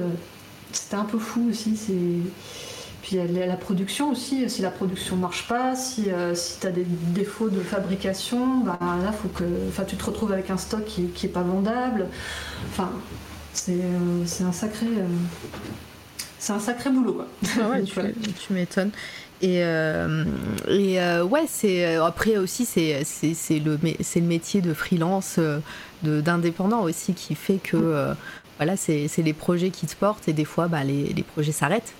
c'était 0.72 0.96
un 0.96 1.04
peu 1.04 1.18
fou 1.18 1.48
aussi. 1.50 1.78
Puis 3.02 3.16
la, 3.16 3.46
la 3.46 3.56
production 3.56 4.10
aussi, 4.10 4.48
si 4.48 4.62
la 4.62 4.70
production 4.70 5.16
marche 5.16 5.48
pas, 5.48 5.74
si, 5.74 6.08
si 6.34 6.60
tu 6.60 6.66
as 6.66 6.70
des 6.70 6.86
défauts 6.86 7.48
de 7.48 7.60
fabrication, 7.60 8.58
bah, 8.58 8.78
là 8.80 9.12
faut 9.12 9.28
que, 9.28 9.44
tu 9.86 9.96
te 9.96 10.04
retrouves 10.04 10.32
avec 10.32 10.50
un 10.50 10.56
stock 10.56 10.84
qui, 10.84 11.06
qui 11.06 11.26
est 11.26 11.30
pas 11.30 11.42
vendable. 11.42 12.06
Enfin, 12.70 12.90
euh, 13.68 14.22
c'est 14.26 14.44
un 14.44 14.52
sacré. 14.52 14.86
Euh, 14.86 15.06
c'est 16.38 16.52
un 16.52 16.58
sacré 16.58 16.90
boulot, 16.90 17.14
quoi. 17.14 17.26
Ah 17.60 17.76
tu, 18.40 18.52
m'étonnes. 18.52 18.90
Et, 19.40 19.62
euh, 19.64 20.24
et 20.68 20.98
ouais, 21.22 21.44
c'est 21.48 21.96
après 21.96 22.36
aussi 22.36 22.64
c'est 22.64 23.04
le 23.58 23.78
c'est 24.00 24.20
le 24.20 24.26
métier 24.26 24.60
de 24.60 24.74
freelance, 24.74 25.38
d'indépendant 26.02 26.82
aussi 26.82 27.12
qui 27.14 27.34
fait 27.34 27.58
que 27.58 28.14
voilà 28.62 28.76
c'est 28.76 29.10
les 29.18 29.32
projets 29.32 29.70
qui 29.70 29.86
te 29.86 29.96
portent 29.96 30.28
et 30.28 30.32
des 30.32 30.44
fois 30.44 30.68
bah, 30.68 30.84
les, 30.84 31.12
les 31.12 31.22
projets 31.24 31.50
s'arrêtent. 31.50 31.94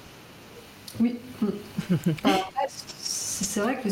Oui. 1.00 1.16
c'est 2.68 3.60
vrai 3.60 3.80
que 3.82 3.88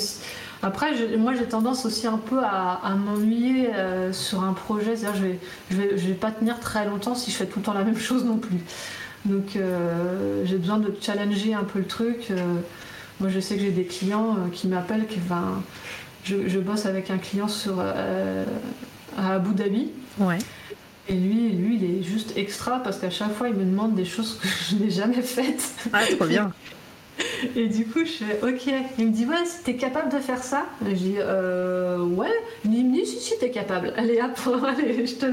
après, 0.62 0.92
moi 1.16 1.34
j'ai 1.34 1.46
tendance 1.46 1.84
aussi 1.84 2.06
un 2.06 2.18
peu 2.18 2.38
à, 2.44 2.94
m'ennuyer 2.94 3.74
euh, 3.74 4.12
sur 4.12 4.44
un 4.44 4.52
projet. 4.52 4.94
C'est-à-dire, 4.94 5.20
je 5.70 5.76
vais, 5.76 5.96
je, 5.96 6.06
vais, 6.06 6.14
pas 6.14 6.30
tenir 6.30 6.60
très 6.60 6.86
longtemps 6.86 7.16
si 7.16 7.32
je 7.32 7.36
fais 7.36 7.46
tout 7.46 7.58
le 7.58 7.64
temps 7.64 7.72
la 7.72 7.82
même 7.90 7.98
chose 7.98 8.24
non 8.24 8.36
plus. 8.36 8.60
Donc, 9.24 9.56
euh, 9.56 10.44
j'ai 10.44 10.56
besoin 10.56 10.78
de 10.78 10.94
challenger 11.00 11.54
un 11.54 11.64
peu 11.64 11.80
le 11.80 11.86
truc. 11.86 12.28
Euh, 12.30 12.36
moi, 13.20 13.30
je 13.30 13.40
sais 13.40 13.56
que 13.56 13.62
j'ai 13.62 13.70
des 13.70 13.84
clients 13.84 14.36
qui 14.52 14.68
m'appellent. 14.68 15.06
Qui, 15.06 15.18
je, 16.24 16.58
bosse 16.58 16.86
avec 16.86 17.10
un 17.10 17.18
client 17.18 17.48
sur, 17.48 17.80
à 17.80 19.34
Abu 19.34 19.54
Dhabi. 19.54 19.90
Ouais. 20.18 20.38
Et 21.10 21.14
lui, 21.14 21.50
lui, 21.50 21.74
il 21.74 21.84
est 21.84 22.02
juste 22.04 22.34
extra 22.36 22.80
parce 22.80 22.98
qu'à 22.98 23.10
chaque 23.10 23.32
fois, 23.32 23.48
il 23.48 23.54
me 23.54 23.64
demande 23.64 23.96
des 23.96 24.04
choses 24.04 24.38
que 24.40 24.46
je 24.70 24.76
n'ai 24.76 24.90
jamais 24.90 25.22
faites. 25.22 25.74
Ah, 25.92 26.02
trop 26.16 26.24
bien. 26.28 26.52
Et 27.56 27.66
du 27.66 27.84
coup, 27.84 28.04
je 28.04 28.24
fais 28.24 28.38
ok. 28.42 28.72
Il 28.96 29.08
me 29.08 29.12
dit 29.12 29.26
ouais, 29.26 29.44
si 29.44 29.64
t'es 29.64 29.74
capable 29.74 30.12
de 30.12 30.18
faire 30.18 30.42
ça. 30.42 30.66
je 30.86 30.94
dis 30.94 31.16
euh, 31.18 31.98
ouais. 31.98 32.30
Il 32.64 32.86
me 32.86 32.94
dit 32.94 33.04
si, 33.04 33.18
si, 33.18 33.38
t'es 33.40 33.50
capable. 33.50 33.92
Allez, 33.96 34.20
hop, 34.22 34.64
allez, 34.64 35.04
je 35.04 35.14
te, 35.16 35.26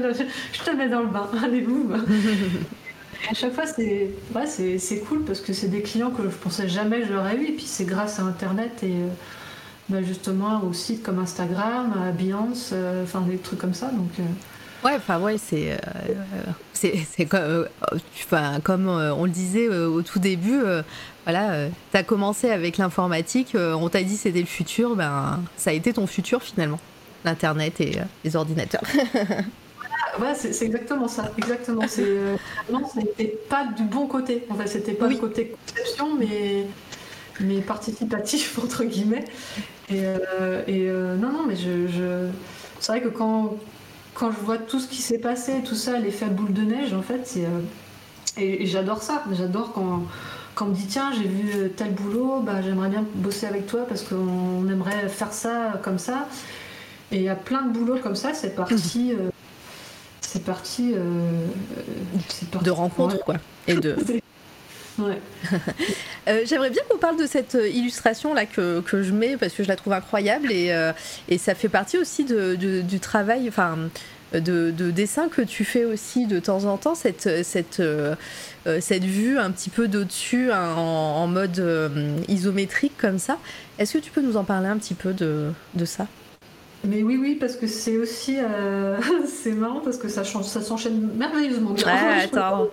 je 0.52 0.62
te 0.64 0.76
mets 0.76 0.88
dans 0.88 1.00
le 1.02 1.06
bain. 1.06 1.30
Allez, 1.44 1.60
vous. 1.60 1.88
à 3.30 3.34
chaque 3.34 3.52
fois, 3.52 3.66
c'est 3.66 4.10
ouais, 4.34 4.46
c'est 4.46 4.98
cool 5.08 5.22
parce 5.22 5.40
que 5.40 5.52
c'est 5.52 5.68
des 5.68 5.82
clients 5.82 6.10
que 6.10 6.24
je 6.24 6.36
pensais 6.36 6.68
jamais 6.68 7.04
j'aurais 7.06 7.36
eu. 7.36 7.44
Et 7.44 7.52
puis 7.52 7.66
c'est 7.66 7.84
grâce 7.84 8.18
à 8.18 8.22
Internet 8.22 8.82
et 8.82 8.90
euh, 8.90 9.06
bah, 9.88 10.02
justement 10.02 10.64
aux 10.64 10.72
sites 10.72 11.04
comme 11.04 11.20
Instagram, 11.20 11.94
à 12.04 12.10
Beyoncé, 12.10 12.74
euh, 12.74 13.04
enfin 13.04 13.20
des 13.20 13.36
trucs 13.36 13.60
comme 13.60 13.74
ça. 13.74 13.92
Donc. 13.92 14.10
Euh, 14.18 14.24
Ouais, 14.84 14.92
enfin 14.96 15.20
ouais, 15.20 15.36
c'est 15.38 15.76
c'est 16.72 17.26
comme, 17.26 17.66
comme 18.62 18.88
on 18.88 19.24
le 19.24 19.30
disait 19.30 19.68
au 19.68 20.02
tout 20.02 20.20
début, 20.20 20.60
voilà, 21.24 21.68
tu 21.90 21.96
as 21.96 22.02
commencé 22.04 22.50
avec 22.50 22.76
l'informatique, 22.76 23.56
on 23.56 23.88
t'a 23.88 24.02
dit 24.02 24.16
c'était 24.16 24.40
le 24.40 24.46
futur, 24.46 24.94
ben 24.94 25.40
ça 25.56 25.70
a 25.70 25.72
été 25.72 25.92
ton 25.92 26.06
futur 26.06 26.42
finalement, 26.42 26.78
l'internet 27.24 27.80
et 27.80 27.98
les 28.22 28.36
ordinateurs. 28.36 28.82
ouais, 30.20 30.34
c'est 30.36 30.64
exactement 30.64 31.08
ça, 31.08 31.32
exactement. 31.36 31.82
C'est 31.88 32.16
non, 32.70 32.82
c'était 32.94 33.36
pas 33.48 33.66
du 33.76 33.82
bon 33.82 34.06
côté. 34.06 34.44
En 34.48 34.54
fait, 34.54 34.68
c'était 34.68 34.92
pas 34.92 35.08
le 35.08 35.16
côté 35.16 35.56
conception, 35.66 36.14
mais 36.16 36.66
mais 37.40 37.60
participatif 37.62 38.58
entre 38.62 38.84
guillemets. 38.84 39.24
Et, 39.90 40.04
et 40.68 40.88
non, 40.88 41.32
non, 41.32 41.46
mais 41.48 41.56
je, 41.56 41.88
je... 41.88 42.28
c'est 42.78 42.92
vrai 42.92 43.00
que 43.00 43.08
quand 43.08 43.56
quand 44.18 44.32
je 44.32 44.38
vois 44.38 44.58
tout 44.58 44.80
ce 44.80 44.88
qui 44.88 45.00
s'est 45.00 45.18
passé, 45.18 45.62
tout 45.64 45.76
ça, 45.76 45.98
l'effet 45.98 46.26
boule 46.26 46.52
de 46.52 46.62
neige, 46.62 46.92
en 46.92 47.02
fait, 47.02 47.20
c'est. 47.24 47.44
Euh, 47.44 47.60
et, 48.36 48.66
j'adore 48.66 49.02
ça. 49.02 49.22
J'adore 49.32 49.72
quand, 49.72 50.02
quand 50.54 50.66
on 50.66 50.68
me 50.70 50.74
dit 50.74 50.86
tiens, 50.86 51.12
j'ai 51.16 51.28
vu 51.28 51.70
tel 51.76 51.92
boulot, 51.92 52.40
bah, 52.40 52.60
j'aimerais 52.62 52.88
bien 52.88 53.04
bosser 53.14 53.46
avec 53.46 53.66
toi 53.66 53.84
parce 53.88 54.02
qu'on 54.02 54.68
aimerait 54.68 55.08
faire 55.08 55.32
ça 55.32 55.80
comme 55.82 55.98
ça. 55.98 56.28
Et 57.12 57.16
il 57.16 57.22
y 57.22 57.28
a 57.28 57.36
plein 57.36 57.62
de 57.62 57.72
boulots 57.72 57.98
comme 57.98 58.16
ça, 58.16 58.34
c'est 58.34 58.54
parti. 58.54 59.12
Euh, 59.12 59.30
c'est 60.20 60.44
parti, 60.44 60.92
euh, 60.94 61.46
De 62.62 62.70
rencontres, 62.70 63.24
quoi. 63.24 63.36
Et 63.66 63.74
de. 63.74 63.96
Ouais. 64.98 65.20
J'aimerais 66.44 66.70
bien 66.70 66.82
qu'on 66.88 66.98
parle 66.98 67.16
de 67.18 67.26
cette 67.26 67.56
illustration 67.72 68.34
là 68.34 68.46
que, 68.46 68.80
que, 68.80 69.02
je 69.02 69.12
mets 69.12 69.36
parce 69.36 69.52
que 69.52 69.62
je 69.62 69.68
la 69.68 69.76
trouve 69.76 69.92
incroyable 69.92 70.50
et, 70.50 70.74
et 71.28 71.38
ça 71.38 71.54
fait 71.54 71.68
partie 71.68 71.98
aussi 71.98 72.24
de, 72.24 72.54
du 72.54 73.00
travail, 73.00 73.48
enfin 73.48 73.78
de, 74.32 74.70
de, 74.70 74.90
dessin 74.90 75.28
que 75.28 75.42
tu 75.42 75.64
fais 75.64 75.84
aussi 75.84 76.26
de 76.26 76.38
temps 76.38 76.64
en 76.64 76.76
temps, 76.76 76.94
cette, 76.94 77.44
cette, 77.44 77.80
euh, 78.68 78.80
cette 78.80 79.04
vue 79.04 79.38
un 79.38 79.50
petit 79.50 79.70
peu 79.70 79.88
d'au-dessus 79.88 80.52
hein, 80.52 80.74
en, 80.74 81.26
mode 81.26 81.58
euh, 81.58 82.18
isométrique 82.28 82.92
comme 82.98 83.18
ça. 83.18 83.38
Est-ce 83.78 83.94
que 83.94 83.98
tu 83.98 84.10
peux 84.10 84.20
nous 84.20 84.36
en 84.36 84.44
parler 84.44 84.68
un 84.68 84.76
petit 84.76 84.94
peu 84.94 85.12
de, 85.12 85.52
de 85.74 85.84
ça? 85.84 86.06
Mais 86.84 87.02
oui, 87.02 87.18
oui, 87.20 87.34
parce 87.34 87.56
que 87.56 87.66
c'est 87.66 87.96
aussi. 87.96 88.36
Euh, 88.38 88.96
c'est 89.42 89.52
marrant 89.52 89.80
parce 89.80 89.96
que 89.96 90.08
ça, 90.08 90.24
ça 90.24 90.60
s'enchaîne 90.60 91.10
merveilleusement 91.16 91.70
bien. 91.70 91.86
attends. 92.22 92.68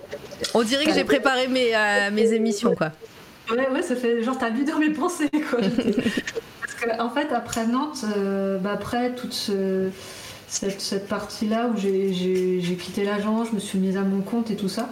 On 0.53 0.63
dirait 0.63 0.85
que 0.85 0.93
j'ai 0.93 1.03
préparé 1.03 1.47
mes, 1.47 1.73
mes 2.11 2.33
émissions, 2.33 2.75
quoi. 2.75 2.91
Ouais, 3.51 3.69
ouais, 3.69 3.81
ça 3.83 3.95
fait 3.95 4.23
genre, 4.23 4.37
t'as 4.37 4.49
lu 4.49 4.63
dans 4.63 4.79
mes 4.79 4.89
pensées, 4.89 5.29
quoi. 5.29 5.59
parce 6.61 6.97
qu'en 6.97 7.05
en 7.05 7.09
fait, 7.09 7.31
après 7.31 7.67
Nantes, 7.67 8.05
bah, 8.61 8.71
après 8.73 9.13
toute 9.13 9.33
ce 9.33 9.89
cette, 10.47 11.07
partie-là 11.07 11.67
où 11.67 11.77
j'ai 11.77 12.77
quitté 12.79 13.03
l'agence, 13.03 13.49
je 13.49 13.55
me 13.55 13.59
suis 13.59 13.79
mise 13.79 13.97
à 13.97 14.01
mon 14.01 14.21
compte 14.21 14.51
et 14.51 14.55
tout 14.55 14.69
ça, 14.69 14.89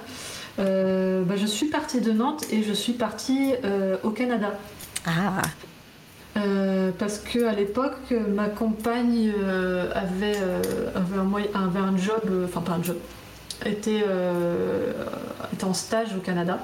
euh, 0.59 1.23
bah, 1.23 1.35
je 1.37 1.45
suis 1.45 1.67
partie 1.67 2.01
de 2.01 2.11
Nantes 2.11 2.45
et 2.51 2.63
je 2.63 2.73
suis 2.73 2.93
partie 2.93 3.53
euh, 3.63 3.97
au 4.03 4.09
Canada. 4.09 4.57
Ah 5.05 5.41
euh, 6.35 6.91
parce 6.97 7.19
que 7.19 7.45
à 7.45 7.53
l'époque, 7.53 8.13
ma 8.29 8.47
compagne 8.49 9.31
avait, 9.93 10.37
avait, 10.95 11.17
un 11.53 11.63
avait, 11.63 11.79
un 11.79 11.97
job, 11.97 12.21
enfin 12.45 12.61
pas 12.61 12.73
un 12.73 12.83
job, 12.83 12.97
était, 13.65 14.03
était 15.53 15.63
en 15.63 15.73
stage 15.73 16.15
au 16.15 16.19
Canada. 16.19 16.59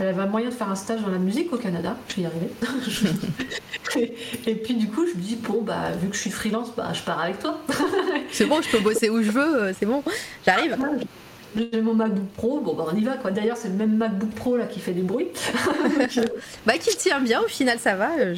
Elle 0.00 0.08
avait 0.08 0.26
moyen 0.26 0.48
de 0.48 0.54
faire 0.54 0.70
un 0.70 0.74
stage 0.76 1.02
dans 1.02 1.10
la 1.10 1.18
musique 1.18 1.52
au 1.52 1.58
Canada, 1.58 1.94
je 2.08 2.16
vais 2.16 2.22
y 2.22 2.26
arriver. 2.26 2.48
et, 4.46 4.54
puis 4.54 4.74
du 4.74 4.88
coup, 4.88 5.06
je 5.06 5.14
me 5.14 5.22
dis, 5.22 5.36
bon, 5.36 5.60
bah, 5.60 5.90
vu 6.00 6.08
que 6.08 6.16
je 6.16 6.20
suis 6.22 6.30
freelance, 6.30 6.70
bah, 6.74 6.90
je 6.94 7.02
pars 7.02 7.20
avec 7.20 7.38
toi. 7.38 7.60
c'est 8.32 8.46
bon, 8.46 8.62
je 8.62 8.70
peux 8.70 8.80
bosser 8.80 9.10
où 9.10 9.22
je 9.22 9.30
veux, 9.30 9.62
euh, 9.62 9.72
c'est 9.78 9.84
bon, 9.84 10.02
j'arrive. 10.46 10.76
J'ai 11.56 11.80
mon 11.80 11.94
MacBook 11.94 12.28
Pro, 12.36 12.60
bon 12.60 12.74
bah 12.74 12.86
on 12.92 12.96
y 12.96 13.04
va 13.04 13.16
quoi. 13.16 13.30
D'ailleurs 13.30 13.56
c'est 13.56 13.68
le 13.68 13.74
même 13.74 13.96
MacBook 13.96 14.30
Pro 14.30 14.56
là 14.56 14.66
qui 14.66 14.80
fait 14.80 14.92
du 14.92 15.02
bruit. 15.02 15.28
bah 16.66 16.78
qui 16.78 16.96
tient 16.96 17.20
bien, 17.20 17.40
au 17.40 17.48
final 17.48 17.78
ça 17.78 17.96
va. 17.96 18.10
Euh, 18.18 18.34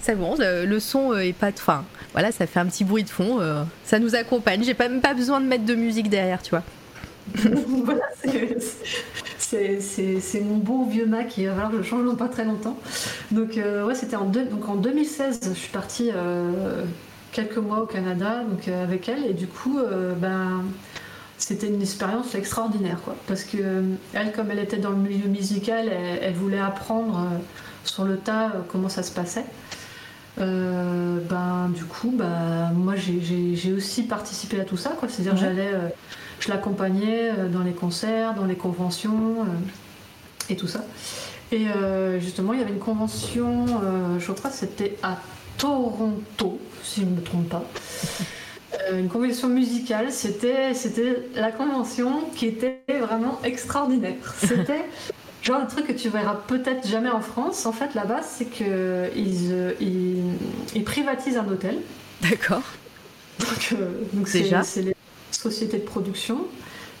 c'est 0.00 0.16
bon, 0.16 0.36
le, 0.38 0.78
son 0.80 1.12
euh, 1.12 1.18
est 1.20 1.32
pas, 1.32 1.48
enfin 1.48 1.84
voilà, 2.12 2.32
ça 2.32 2.46
fait 2.46 2.60
un 2.60 2.66
petit 2.66 2.84
bruit 2.84 3.04
de 3.04 3.10
fond, 3.10 3.38
ça 3.84 3.98
nous 3.98 4.14
accompagne. 4.16 4.64
J'ai 4.64 4.74
pas 4.74 4.88
même 4.88 5.00
pas 5.00 5.14
besoin 5.14 5.40
de 5.40 5.46
mettre 5.46 5.64
de 5.64 5.74
musique 5.74 6.10
derrière, 6.10 6.42
tu 6.42 6.50
vois. 6.50 6.64
voilà, 7.84 8.02
c'est 9.38 10.40
mon 10.40 10.56
beau 10.56 10.84
vieux 10.84 11.06
Mac 11.06 11.28
qui 11.28 11.46
va 11.46 11.52
falloir 11.52 11.70
que 11.70 11.78
je 11.78 11.82
change 11.82 12.04
dans 12.04 12.16
pas 12.16 12.28
très 12.28 12.44
longtemps. 12.44 12.78
Donc, 13.30 13.56
euh, 13.56 13.86
ouais, 13.86 13.94
c'était 13.94 14.16
en, 14.16 14.24
donc 14.24 14.68
en 14.68 14.76
2016, 14.76 15.40
je 15.44 15.58
suis 15.58 15.70
partie 15.70 16.10
euh, 16.14 16.82
quelques 17.32 17.58
mois 17.58 17.80
au 17.80 17.86
Canada 17.86 18.42
donc, 18.48 18.68
euh, 18.68 18.84
avec 18.84 19.08
elle, 19.08 19.26
et 19.26 19.34
du 19.34 19.46
coup, 19.46 19.78
ben, 20.20 20.64
c'était 21.40 21.66
une 21.66 21.82
expérience 21.82 22.34
extraordinaire, 22.34 23.00
quoi. 23.02 23.16
Parce 23.26 23.44
que 23.44 23.82
elle, 24.12 24.32
comme 24.32 24.50
elle 24.50 24.60
était 24.60 24.78
dans 24.78 24.90
le 24.90 24.96
milieu 24.96 25.28
musical, 25.28 25.88
elle, 25.88 26.34
voulait 26.34 26.60
apprendre 26.60 27.26
sur 27.84 28.04
le 28.04 28.16
tas 28.16 28.52
comment 28.68 28.88
ça 28.88 29.02
se 29.02 29.10
passait. 29.10 29.44
ben, 30.36 31.70
du 31.74 31.84
coup, 31.84 32.12
ben, 32.14 32.70
moi 32.74 32.94
j'ai 32.96 33.72
aussi 33.72 34.04
participé 34.04 34.60
à 34.60 34.64
tout 34.64 34.76
ça, 34.76 34.90
quoi. 34.90 35.08
C'est-à-dire 35.08 35.36
j'allais 35.36 35.72
je 36.40 36.48
l'accompagnais 36.48 37.30
euh, 37.30 37.48
dans 37.48 37.62
les 37.62 37.72
concerts, 37.72 38.34
dans 38.34 38.46
les 38.46 38.56
conventions 38.56 39.42
euh, 39.42 40.52
et 40.52 40.56
tout 40.56 40.66
ça. 40.66 40.84
Et 41.52 41.68
euh, 41.68 42.18
justement, 42.18 42.52
il 42.52 42.60
y 42.60 42.62
avait 42.62 42.72
une 42.72 42.78
convention, 42.78 43.66
je 44.18 44.32
crois 44.32 44.50
que 44.50 44.56
c'était 44.56 44.96
à 45.02 45.18
Toronto, 45.58 46.60
si 46.82 47.00
je 47.00 47.06
ne 47.06 47.16
me 47.16 47.22
trompe 47.22 47.48
pas. 47.48 47.64
une 48.92 49.08
convention 49.08 49.48
musicale, 49.48 50.12
c'était, 50.12 50.74
c'était 50.74 51.18
la 51.34 51.50
convention 51.50 52.24
qui 52.34 52.46
était 52.46 52.82
vraiment 52.88 53.40
extraordinaire. 53.42 54.14
C'était 54.38 54.84
genre 55.42 55.60
un 55.60 55.66
truc 55.66 55.86
que 55.86 55.92
tu 55.92 56.08
verras 56.08 56.36
peut-être 56.46 56.86
jamais 56.86 57.10
en 57.10 57.20
France. 57.20 57.66
En 57.66 57.72
fait, 57.72 57.94
là-bas, 57.94 58.20
c'est 58.22 58.44
qu'ils 58.44 59.10
ils, 59.80 60.34
ils, 60.74 60.84
privatisent 60.84 61.36
un 61.36 61.48
hôtel. 61.48 61.78
D'accord. 62.20 62.62
Donc, 63.40 63.74
donc 64.12 64.30
Déjà. 64.30 64.62
c'est 64.62 64.82
les 64.82 64.94
société 65.40 65.78
de 65.78 65.84
production 65.84 66.46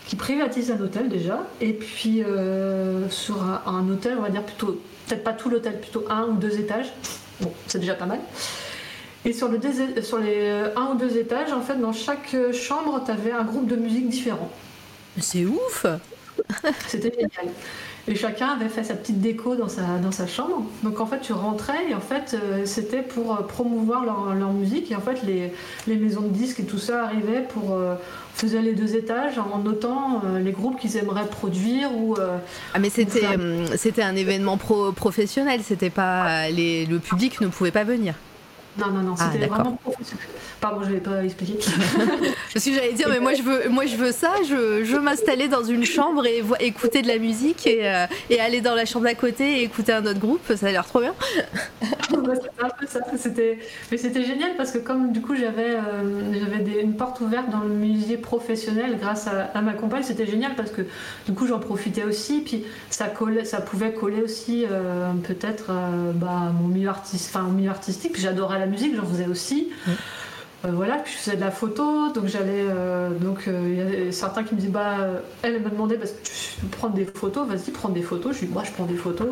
qui 0.06 0.16
privatise 0.16 0.72
un 0.72 0.80
hôtel 0.80 1.08
déjà, 1.08 1.46
et 1.60 1.72
puis 1.72 2.24
euh, 2.24 3.08
sur 3.10 3.42
un, 3.42 3.88
hôtel, 3.88 4.16
on 4.18 4.22
va 4.22 4.30
dire 4.30 4.42
plutôt, 4.42 4.80
peut-être 5.06 5.22
pas 5.22 5.32
tout 5.32 5.48
l'hôtel, 5.50 5.80
plutôt 5.80 6.04
un 6.10 6.24
ou 6.24 6.32
deux 6.34 6.58
étages. 6.58 6.92
Bon, 7.40 7.52
c'est 7.68 7.78
déjà 7.78 7.94
pas 7.94 8.06
mal. 8.06 8.18
Et 9.24 9.32
sur, 9.32 9.48
le 9.48 9.60
sur 10.02 10.18
les 10.18 10.38
euh, 10.38 10.74
un 10.76 10.92
ou 10.92 10.94
deux 10.94 11.16
étages, 11.16 11.52
en 11.52 11.60
fait, 11.60 11.76
dans 11.76 11.92
chaque 11.92 12.34
chambre, 12.52 13.02
tu 13.04 13.10
avais 13.10 13.32
un 13.32 13.44
groupe 13.44 13.66
de 13.66 13.76
musique 13.76 14.08
différent. 14.08 14.50
C'est 15.18 15.44
ouf 15.44 15.86
C'était 16.86 17.12
génial. 17.12 17.54
Et 18.08 18.16
chacun 18.16 18.48
avait 18.48 18.68
fait 18.68 18.82
sa 18.82 18.94
petite 18.94 19.20
déco 19.20 19.56
dans 19.56 19.68
sa, 19.68 19.82
dans 20.02 20.10
sa 20.10 20.26
chambre. 20.26 20.64
Donc 20.82 21.00
en 21.00 21.06
fait, 21.06 21.20
tu 21.20 21.32
rentrais 21.32 21.90
et 21.90 21.94
en 21.94 22.00
fait, 22.00 22.34
euh, 22.34 22.62
c'était 22.64 23.02
pour 23.02 23.34
euh, 23.34 23.42
promouvoir 23.42 24.04
leur, 24.04 24.34
leur, 24.34 24.52
musique. 24.52 24.90
Et 24.90 24.96
en 24.96 25.00
fait, 25.00 25.22
les, 25.24 25.52
les, 25.86 25.96
maisons 25.96 26.22
de 26.22 26.28
disques 26.28 26.60
et 26.60 26.64
tout 26.64 26.78
ça 26.78 27.04
arrivaient 27.04 27.46
pour. 27.48 27.74
Euh, 27.74 27.94
faisaient 28.34 28.62
les 28.62 28.72
deux 28.72 28.96
étages 28.96 29.38
en 29.38 29.58
notant 29.58 30.22
les 30.42 30.52
groupes 30.52 30.80
qu'ils 30.80 30.96
aimeraient 30.96 31.26
produire 31.26 31.94
ou. 31.94 32.16
ah, 32.72 32.78
mais 32.78 32.88
c'était, 32.88 33.26
c'était 33.76 34.02
un 34.02 34.16
événement 34.16 34.56
pro 34.56 34.92
professionnel, 34.92 35.60
c'était 35.62 35.90
pas. 35.90 36.48
Les, 36.48 36.86
le 36.86 37.00
public 37.00 37.42
ne 37.42 37.48
pouvait 37.48 37.72
pas 37.72 37.84
venir. 37.84 38.14
Non, 38.78 38.86
non, 38.88 39.02
non, 39.02 39.14
ah, 39.18 39.30
c'était 39.32 39.46
vraiment 39.46 39.72
professionnel. 39.72 40.26
Pardon, 40.60 40.82
je 40.84 40.90
vais 40.90 41.00
pas 41.00 41.24
expliquer. 41.24 41.58
Parce 42.52 42.64
que 42.64 42.72
j'allais 42.72 42.92
dire, 42.92 43.08
mais 43.08 43.18
moi 43.18 43.34
je 43.34 43.42
veux, 43.42 43.68
moi 43.68 43.86
je 43.86 43.96
veux 43.96 44.12
ça, 44.12 44.34
je, 44.42 44.84
je 44.84 44.94
veux 44.94 45.00
m'installer 45.00 45.48
dans 45.48 45.64
une 45.64 45.84
chambre 45.84 46.24
et 46.26 46.42
écouter 46.60 47.02
de 47.02 47.08
la 47.08 47.18
musique 47.18 47.66
et, 47.66 47.88
euh, 47.88 48.06
et, 48.28 48.40
aller 48.40 48.60
dans 48.60 48.74
la 48.74 48.84
chambre 48.84 49.06
d'à 49.06 49.14
côté 49.14 49.60
et 49.60 49.62
écouter 49.64 49.92
un 49.92 50.04
autre 50.04 50.20
groupe, 50.20 50.40
ça 50.54 50.66
a 50.66 50.70
l'air 50.70 50.86
trop 50.86 51.00
bien. 51.00 51.14
c'était 51.80 52.62
un 52.62 52.68
peu 52.68 52.86
ça, 52.86 53.00
c'était, 53.16 53.58
mais 53.90 53.96
c'était 53.96 54.22
génial 54.22 54.50
parce 54.56 54.70
que 54.70 54.78
comme 54.78 55.12
du 55.12 55.20
coup 55.20 55.34
j'avais, 55.34 55.76
euh, 55.76 56.82
une 56.82 56.94
porte 56.94 57.20
ouverte 57.20 57.50
dans 57.50 57.60
le 57.60 57.74
musée 57.74 58.18
professionnel 58.18 58.98
grâce 59.00 59.26
à, 59.26 59.60
ma 59.62 59.72
compagne, 59.72 60.02
c'était 60.02 60.26
génial 60.26 60.54
parce 60.54 60.70
que 60.70 60.82
du 61.26 61.32
coup 61.32 61.46
j'en 61.46 61.58
profitais 61.58 62.04
aussi, 62.04 62.42
puis 62.42 62.64
ça 62.90 63.06
collait, 63.06 63.44
ça 63.44 63.60
pouvait 63.60 63.92
coller 63.92 64.22
aussi 64.22 64.66
euh, 64.70 65.12
peut-être 65.26 65.70
bah, 66.14 66.52
mon 66.60 66.68
milieu 66.68 66.90
artiste, 66.90 67.34
enfin 67.34 67.48
milieu 67.48 67.70
artistique, 67.70 68.18
j'adorais 68.18 68.59
la 68.60 68.66
musique, 68.66 68.94
j'en 68.96 69.06
faisais 69.06 69.26
aussi. 69.26 69.70
Euh, 70.66 70.72
voilà, 70.72 70.96
puis 70.96 71.14
je 71.14 71.18
faisais 71.18 71.36
de 71.36 71.40
la 71.40 71.50
photo, 71.50 72.12
donc 72.12 72.26
j'allais. 72.26 72.66
Euh, 72.68 73.10
donc 73.10 73.48
euh, 73.48 73.94
il 73.96 74.04
y 74.04 74.08
a 74.08 74.12
certains 74.12 74.44
qui 74.44 74.54
me 74.54 74.60
disent, 74.60 74.70
bah, 74.70 74.98
elle, 75.42 75.62
m'a 75.62 75.70
demandé, 75.70 75.96
parce 75.96 76.10
que 76.10 76.60
peux 76.60 76.68
prendre 76.68 76.94
des 76.94 77.06
photos, 77.06 77.48
vas-y, 77.48 77.70
prends 77.70 77.88
des 77.88 78.02
photos. 78.02 78.36
Je 78.36 78.44
dis, 78.44 78.52
moi, 78.52 78.62
je 78.64 78.72
prends 78.72 78.84
des 78.84 78.96
photos. 78.96 79.28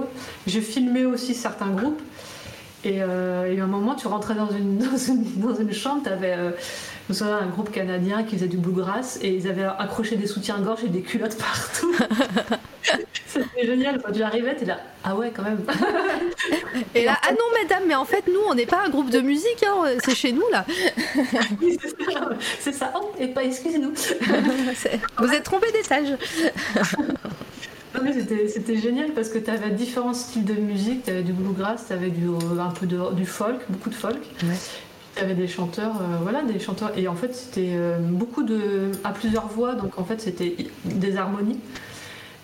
J'ai 0.46 0.62
filmé 0.62 1.04
aussi 1.04 1.34
certains 1.34 1.68
groupes. 1.68 2.00
Et, 2.84 3.02
euh, 3.02 3.52
et 3.52 3.60
à 3.60 3.64
un 3.64 3.66
moment, 3.66 3.94
tu 3.94 4.06
rentrais 4.06 4.34
dans 4.34 4.50
une, 4.50 4.78
dans 4.90 4.96
une, 4.96 5.24
dans 5.36 5.54
une 5.54 5.72
chambre, 5.72 6.02
tu 6.02 6.08
avais 6.08 6.32
un 6.32 7.46
groupe 7.48 7.70
canadien 7.70 8.22
qui 8.22 8.36
faisait 8.36 8.48
du 8.48 8.56
bluegrass 8.56 9.18
et 9.20 9.34
ils 9.34 9.48
avaient 9.48 9.66
accroché 9.78 10.16
des 10.16 10.26
soutiens-gorge 10.26 10.84
et 10.84 10.88
des 10.88 11.02
culottes 11.02 11.36
partout. 11.38 11.94
C'était 13.26 13.66
génial. 13.66 14.00
Quand 14.02 14.12
tu 14.12 14.22
arrivais, 14.22 14.56
tu 14.56 14.64
es 14.64 14.66
là, 14.66 14.78
ah 15.04 15.14
ouais, 15.14 15.32
quand 15.34 15.42
même. 15.42 15.64
et 16.94 17.04
là, 17.04 17.18
ah 17.22 17.32
non, 17.32 17.62
madame, 17.62 17.84
mais 17.86 17.94
en 17.94 18.04
fait, 18.04 18.24
nous, 18.26 18.40
on 18.48 18.54
n'est 18.54 18.66
pas 18.66 18.82
un 18.84 18.88
groupe 18.88 19.10
de 19.10 19.20
musique, 19.20 19.64
hein, 19.66 19.84
c'est 20.04 20.14
chez 20.14 20.32
nous, 20.32 20.44
là. 20.50 20.64
oui, 21.60 21.78
c'est 22.60 22.72
ça. 22.72 22.92
Oh, 22.96 23.12
et 23.18 23.28
pas, 23.28 23.44
excusez-nous. 23.44 23.92
Vous 25.18 25.32
êtes 25.32 25.42
trompé 25.42 25.70
d'étage. 25.72 26.16
C'était 28.48 28.76
génial 28.76 29.12
parce 29.12 29.28
que 29.28 29.38
tu 29.38 29.50
avais 29.50 29.70
différents 29.70 30.14
styles 30.14 30.44
de 30.44 30.54
musique. 30.54 31.04
Tu 31.04 31.10
avais 31.10 31.22
du 31.22 31.32
bluegrass, 31.32 31.86
tu 31.86 31.92
avais 31.92 32.10
du, 32.10 32.28
un 32.28 32.70
peu 32.70 32.86
de, 32.86 33.14
du 33.14 33.26
folk, 33.26 33.60
beaucoup 33.68 33.90
de 33.90 33.94
folk. 33.94 34.20
Tu 35.16 35.24
avais 35.24 35.34
des 35.34 35.48
chanteurs, 35.48 35.96
euh, 36.00 36.18
voilà, 36.22 36.42
des 36.42 36.60
chanteurs. 36.60 36.92
Et 36.96 37.08
en 37.08 37.14
fait, 37.14 37.34
c'était 37.34 37.72
euh, 37.72 37.98
beaucoup 37.98 38.42
de. 38.42 38.92
à 39.04 39.10
plusieurs 39.10 39.48
voix, 39.48 39.74
donc 39.74 39.98
en 39.98 40.04
fait, 40.04 40.20
c'était 40.20 40.54
des 40.84 41.16
harmonies. 41.16 41.58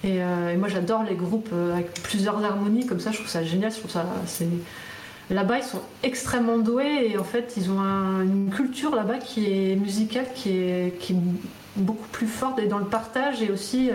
Et, 0.04 0.22
euh, 0.22 0.56
moi, 0.56 0.68
j'adore 0.68 1.02
les 1.02 1.16
groupes 1.16 1.52
avec 1.72 1.94
plusieurs 2.02 2.44
harmonies, 2.44 2.86
comme 2.86 3.00
ça, 3.00 3.10
je 3.10 3.16
trouve 3.16 3.28
ça 3.28 3.42
génial. 3.42 3.72
Je 3.72 3.78
trouve 3.78 3.90
ça. 3.90 4.06
Là-bas, 5.30 5.58
ils 5.58 5.64
sont 5.64 5.80
extrêmement 6.02 6.58
doués 6.58 7.08
et 7.10 7.18
en 7.18 7.24
fait, 7.24 7.54
ils 7.56 7.70
ont 7.70 7.80
une 7.80 8.50
culture 8.54 8.94
là-bas 8.94 9.16
qui 9.18 9.46
est 9.46 9.74
musicale, 9.74 10.26
qui 10.34 10.50
est, 10.50 10.98
qui 10.98 11.14
est 11.14 11.16
beaucoup 11.76 12.06
plus 12.12 12.26
forte 12.26 12.58
et 12.58 12.66
dans 12.66 12.78
le 12.78 12.84
partage 12.84 13.42
et 13.42 13.50
aussi. 13.50 13.90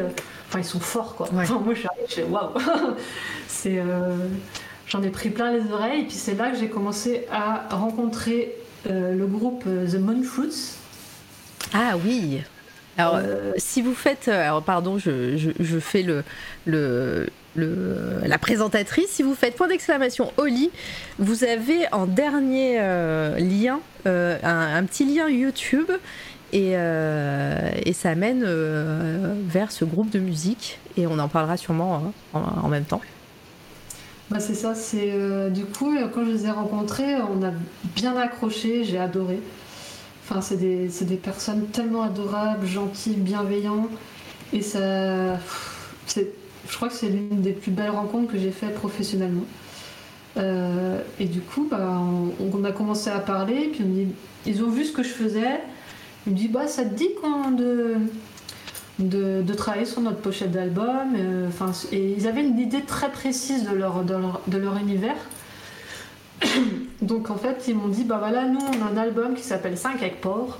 Enfin, 0.48 0.60
ils 0.60 0.66
sont 0.66 0.80
forts, 0.80 1.16
quoi. 1.16 1.30
moi, 1.32 1.44
je 1.46 2.12
suis 2.12 2.24
waouh 2.24 2.50
C'est. 3.48 3.80
J'en 4.90 5.04
ai 5.04 5.10
pris 5.10 5.30
plein 5.30 5.52
les 5.52 5.72
oreilles, 5.72 6.02
et 6.02 6.06
puis 6.06 6.16
c'est 6.16 6.34
là 6.34 6.50
que 6.50 6.58
j'ai 6.58 6.68
commencé 6.68 7.28
à 7.32 7.68
rencontrer 7.76 8.56
euh, 8.90 9.14
le 9.14 9.28
groupe 9.28 9.64
euh, 9.68 9.88
The 9.88 10.00
Moon 10.00 10.24
Fruits. 10.24 10.74
Ah 11.74 11.94
oui. 12.04 12.42
Alors, 13.00 13.16
euh, 13.16 13.54
si 13.58 13.82
vous 13.82 13.94
faites, 13.94 14.28
alors 14.28 14.62
pardon, 14.62 14.98
je, 14.98 15.80
fais 15.80 16.04
le, 16.66 17.28
la 17.56 18.38
présentatrice. 18.38 19.10
Si 19.10 19.24
vous 19.24 19.36
faites 19.36 19.56
point 19.56 19.68
d'exclamation 19.68 20.32
Oli, 20.38 20.70
vous 21.18 21.44
avez 21.44 21.92
en 21.92 22.06
dernier 22.06 22.78
lien 23.40 23.80
un, 24.06 24.84
petit 24.84 25.06
lien 25.06 25.30
YouTube 25.30 25.92
et, 26.54 26.74
ça 27.94 28.16
mène 28.16 28.46
vers 29.48 29.72
ce 29.72 29.86
groupe 29.86 30.10
de 30.10 30.20
musique 30.20 30.80
et 30.98 31.08
on 31.08 31.20
en 31.20 31.28
parlera 31.28 31.58
sûrement 31.58 32.14
hein, 32.34 32.42
en 32.64 32.68
même 32.68 32.86
temps. 32.86 33.02
Bah 34.30 34.40
c'est 34.40 34.54
ça, 34.54 34.76
c'est 34.76 35.12
euh, 35.12 35.50
du 35.50 35.66
coup 35.66 35.98
quand 36.14 36.24
je 36.24 36.30
les 36.30 36.46
ai 36.46 36.52
rencontrés, 36.52 37.16
on 37.16 37.44
a 37.44 37.52
bien 37.96 38.16
accroché, 38.16 38.84
j'ai 38.84 39.00
adoré. 39.00 39.40
Enfin, 40.30 40.42
c'est 40.42 40.58
des, 40.58 40.90
des, 41.02 41.16
personnes 41.16 41.68
tellement 41.68 42.04
adorables, 42.04 42.68
gentilles, 42.68 43.16
bienveillants. 43.16 43.88
Et 44.54 44.62
ça. 44.62 45.40
Je 46.70 46.76
crois 46.76 46.88
que 46.88 46.94
c'est 46.94 47.10
l'une 47.10 47.42
des 47.42 47.54
plus 47.54 47.72
belles 47.72 47.90
rencontres 47.90 48.32
que 48.32 48.38
j'ai 48.38 48.52
faites 48.52 48.76
professionnellement. 48.76 49.46
Euh, 50.38 51.02
et 51.20 51.26
du 51.26 51.42
coup, 51.42 51.68
bah, 51.70 52.00
on, 52.40 52.64
a 52.64 52.72
commencé 52.72 53.10
à 53.10 53.20
parler, 53.20 53.72
puis 53.74 53.84
ils 54.46 54.64
ont 54.64 54.70
vu 54.70 54.86
ce 54.86 54.92
que 54.92 55.04
je 55.04 55.10
faisais. 55.10 55.62
Ils 56.28 56.34
me 56.34 56.38
disent, 56.38 56.52
bah, 56.52 56.68
ça 56.68 56.84
te 56.84 56.94
dit 56.94 57.10
quand 57.22 57.52
de, 57.52 57.96
de, 59.00 59.54
travailler 59.54 59.86
sur 59.86 60.02
notre 60.02 60.20
pochette 60.20 60.52
d'album. 60.52 61.16
Euh, 61.16 61.50
et 61.92 62.14
ils 62.18 62.28
avaient 62.28 62.46
une 62.46 62.60
idée 62.60 62.82
très 62.82 63.12
précise 63.12 63.68
de 63.68 63.76
leur, 63.76 64.04
de 64.04 64.58
leur, 64.58 64.78
univers. 64.78 65.18
Donc 67.02 67.30
en 67.30 67.38
fait, 67.38 67.66
ils 67.68 67.76
m'ont 67.76 67.88
dit 67.88 68.04
bah 68.04 68.18
voilà, 68.20 68.46
nous 68.46 68.60
on 68.60 68.86
a 68.86 68.90
un 68.92 68.98
album 68.98 69.36
qui 69.36 69.44
s'appelle 69.44 69.78
5 69.78 70.02
hectares. 70.02 70.58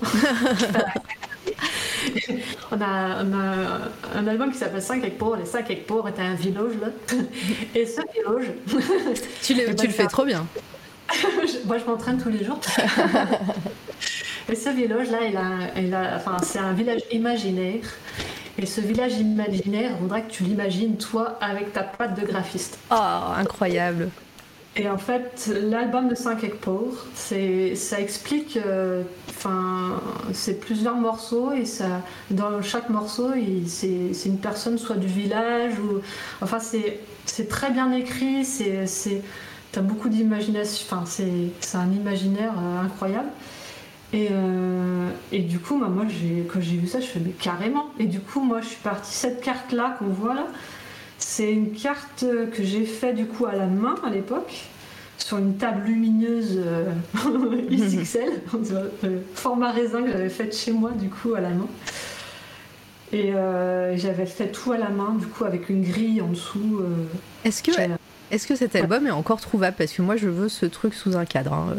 on, 2.72 2.80
a, 2.80 3.24
on, 3.24 3.32
a, 3.32 4.18
un 4.18 4.26
album 4.26 4.50
qui 4.50 4.58
s'appelle 4.58 4.82
5 4.82 5.04
hectares. 5.04 5.36
Les 5.36 5.46
5 5.46 5.70
hectares 5.70 6.08
étaient 6.08 6.22
un 6.22 6.34
village 6.34 6.72
là. 6.80 6.88
Et 7.74 7.86
ce 7.86 8.00
village. 8.12 8.52
tu, 9.42 9.54
le, 9.54 9.74
tu 9.74 9.86
le 9.86 9.92
fais 9.92 10.06
trop 10.06 10.24
bien. 10.24 10.46
Moi 11.66 11.78
je 11.78 11.84
m'entraîne 11.84 12.22
tous 12.22 12.30
les 12.30 12.44
jours. 12.44 12.60
Et 14.48 14.54
ce 14.54 14.70
village 14.70 15.10
là, 15.10 15.18
il 15.28 15.36
a, 15.36 15.80
il 15.80 15.94
a, 15.94 16.16
enfin, 16.16 16.36
c'est 16.42 16.58
un 16.58 16.72
village 16.72 17.02
imaginaire 17.12 17.84
et 18.60 18.66
ce 18.66 18.80
village 18.82 19.18
imaginaire, 19.18 19.92
on 19.96 20.02
voudrait 20.02 20.22
que 20.22 20.32
tu 20.32 20.42
l'imagines, 20.42 20.96
toi, 20.98 21.38
avec 21.40 21.72
ta 21.72 21.82
patte 21.82 22.20
de 22.20 22.26
graphiste. 22.26 22.78
Oh, 22.90 22.94
incroyable. 23.36 24.10
Et 24.80 24.88
en 24.88 24.96
fait, 24.96 25.52
l'album 25.62 26.08
de 26.08 26.14
5 26.14 26.42
hectares, 26.42 27.06
ça 27.14 28.00
explique, 28.00 28.56
euh, 28.56 29.02
enfin, 29.28 30.00
c'est 30.32 30.58
plusieurs 30.58 30.94
morceaux 30.94 31.52
et 31.52 31.66
ça, 31.66 32.00
dans 32.30 32.62
chaque 32.62 32.88
morceau, 32.88 33.28
c'est 33.66 34.10
une 34.24 34.38
personne 34.38 34.78
soit 34.78 34.96
du 34.96 35.06
village 35.06 35.74
ou, 35.80 36.00
enfin, 36.40 36.60
c'est 36.60 37.48
très 37.50 37.70
bien 37.70 37.92
écrit, 37.92 38.46
c'est, 38.46 39.22
t'as 39.70 39.82
beaucoup 39.82 40.08
d'imagination, 40.08 40.86
enfin, 40.90 41.04
c'est 41.04 41.76
un 41.76 41.92
imaginaire 41.92 42.54
euh, 42.58 42.80
incroyable. 42.82 43.28
Et, 44.14 44.28
euh, 44.32 45.10
et, 45.30 45.40
du 45.40 45.58
coup, 45.58 45.78
bah, 45.78 45.88
moi, 45.88 46.06
quand 46.50 46.60
j'ai 46.62 46.76
vu 46.76 46.86
ça, 46.86 47.00
je 47.00 47.06
fais 47.06 47.20
mais 47.20 47.32
carrément. 47.32 47.90
Et 47.98 48.06
du 48.06 48.20
coup, 48.20 48.40
moi, 48.40 48.62
je 48.62 48.68
suis 48.68 48.80
partie. 48.82 49.14
Cette 49.14 49.42
carte-là 49.42 49.96
qu'on 49.98 50.06
voit 50.06 50.34
là, 50.34 50.46
c'est 51.20 51.52
une 51.52 51.72
carte 51.72 52.24
que 52.52 52.64
j'ai 52.64 52.84
faite 52.84 53.14
du 53.14 53.26
coup 53.26 53.46
à 53.46 53.54
la 53.54 53.66
main 53.66 53.94
à 54.04 54.10
l'époque, 54.10 54.64
sur 55.18 55.38
une 55.38 55.56
table 55.56 55.86
lumineuse 55.86 56.58
euh, 56.58 56.92
XXL, 57.70 58.42
euh, 59.04 59.20
format 59.34 59.70
raisin 59.70 60.02
que 60.02 60.10
j'avais 60.10 60.28
faite 60.28 60.56
chez 60.56 60.72
moi 60.72 60.90
du 60.90 61.08
coup 61.08 61.34
à 61.34 61.40
la 61.40 61.50
main. 61.50 61.68
Et 63.12 63.32
j'avais 63.96 64.26
fait 64.26 64.52
tout 64.52 64.70
à 64.70 64.78
la 64.78 64.88
main, 64.88 65.16
du 65.18 65.26
coup, 65.26 65.44
avec 65.44 65.68
une 65.68 65.82
grille 65.82 66.20
en 66.20 66.28
dessous. 66.28 66.80
est-ce 67.44 67.60
que, 67.60 67.72
est-ce 68.30 68.46
que 68.46 68.54
cet 68.54 68.76
album 68.76 69.04
est 69.04 69.10
encore 69.10 69.40
trouvable? 69.40 69.74
Parce 69.76 69.90
que 69.92 70.00
moi, 70.00 70.14
je 70.14 70.28
veux 70.28 70.48
ce 70.48 70.64
truc 70.64 70.94
sous 70.94 71.16
un 71.16 71.24
cadre. 71.24 71.52
Hein, 71.52 71.74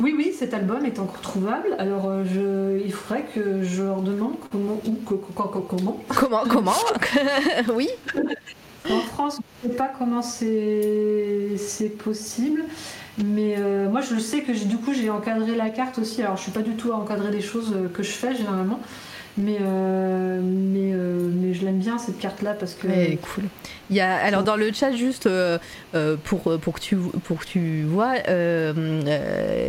oui, 0.00 0.14
oui, 0.16 0.34
cet 0.36 0.54
album 0.54 0.84
est 0.84 0.98
encore 0.98 1.20
trouvable. 1.20 1.76
Alors, 1.78 2.08
euh, 2.08 2.24
je, 2.24 2.84
il 2.84 2.92
faudrait 2.92 3.24
que 3.34 3.62
je 3.62 3.82
leur 3.82 4.02
demande 4.02 4.34
comment. 4.50 4.80
Ou, 4.86 4.98
comment 5.04 6.00
Comment 6.08 6.42
Comment 6.48 6.74
Oui 7.74 7.88
En 8.90 9.00
France, 9.00 9.38
je 9.62 9.68
ne 9.68 9.72
sais 9.72 9.78
pas 9.78 9.92
comment 9.96 10.22
c'est 10.22 11.56
possible. 12.02 12.64
Mais 13.24 13.54
euh, 13.56 13.88
moi, 13.88 14.00
je 14.00 14.18
sais 14.18 14.40
que 14.40 14.52
du 14.52 14.78
coup, 14.78 14.92
j'ai 14.92 15.10
encadré 15.10 15.54
la 15.54 15.70
carte 15.70 15.98
aussi. 15.98 16.22
Alors, 16.22 16.36
je 16.36 16.42
suis 16.42 16.52
pas 16.52 16.62
du 16.62 16.74
tout 16.74 16.90
à 16.92 16.96
encadrer 16.96 17.30
les 17.30 17.40
choses 17.40 17.72
que 17.94 18.02
je 18.02 18.10
fais 18.10 18.34
généralement. 18.34 18.80
Mais, 19.36 19.56
euh, 19.60 20.40
mais, 20.40 20.92
euh, 20.92 21.28
mais 21.32 21.54
je 21.54 21.64
l'aime 21.64 21.78
bien 21.78 21.98
cette 21.98 22.18
carte-là 22.18 22.54
parce 22.54 22.74
que. 22.74 22.86
Ouais, 22.86 23.18
cool. 23.34 23.44
Il 23.90 23.96
y 23.96 24.00
a, 24.00 24.14
alors 24.14 24.44
dans 24.44 24.54
le 24.54 24.72
chat, 24.72 24.92
juste 24.92 25.26
euh, 25.26 25.58
pour, 26.22 26.58
pour, 26.60 26.74
que 26.74 26.80
tu, 26.80 26.96
pour 26.96 27.40
que 27.40 27.44
tu 27.44 27.82
vois, 27.82 28.14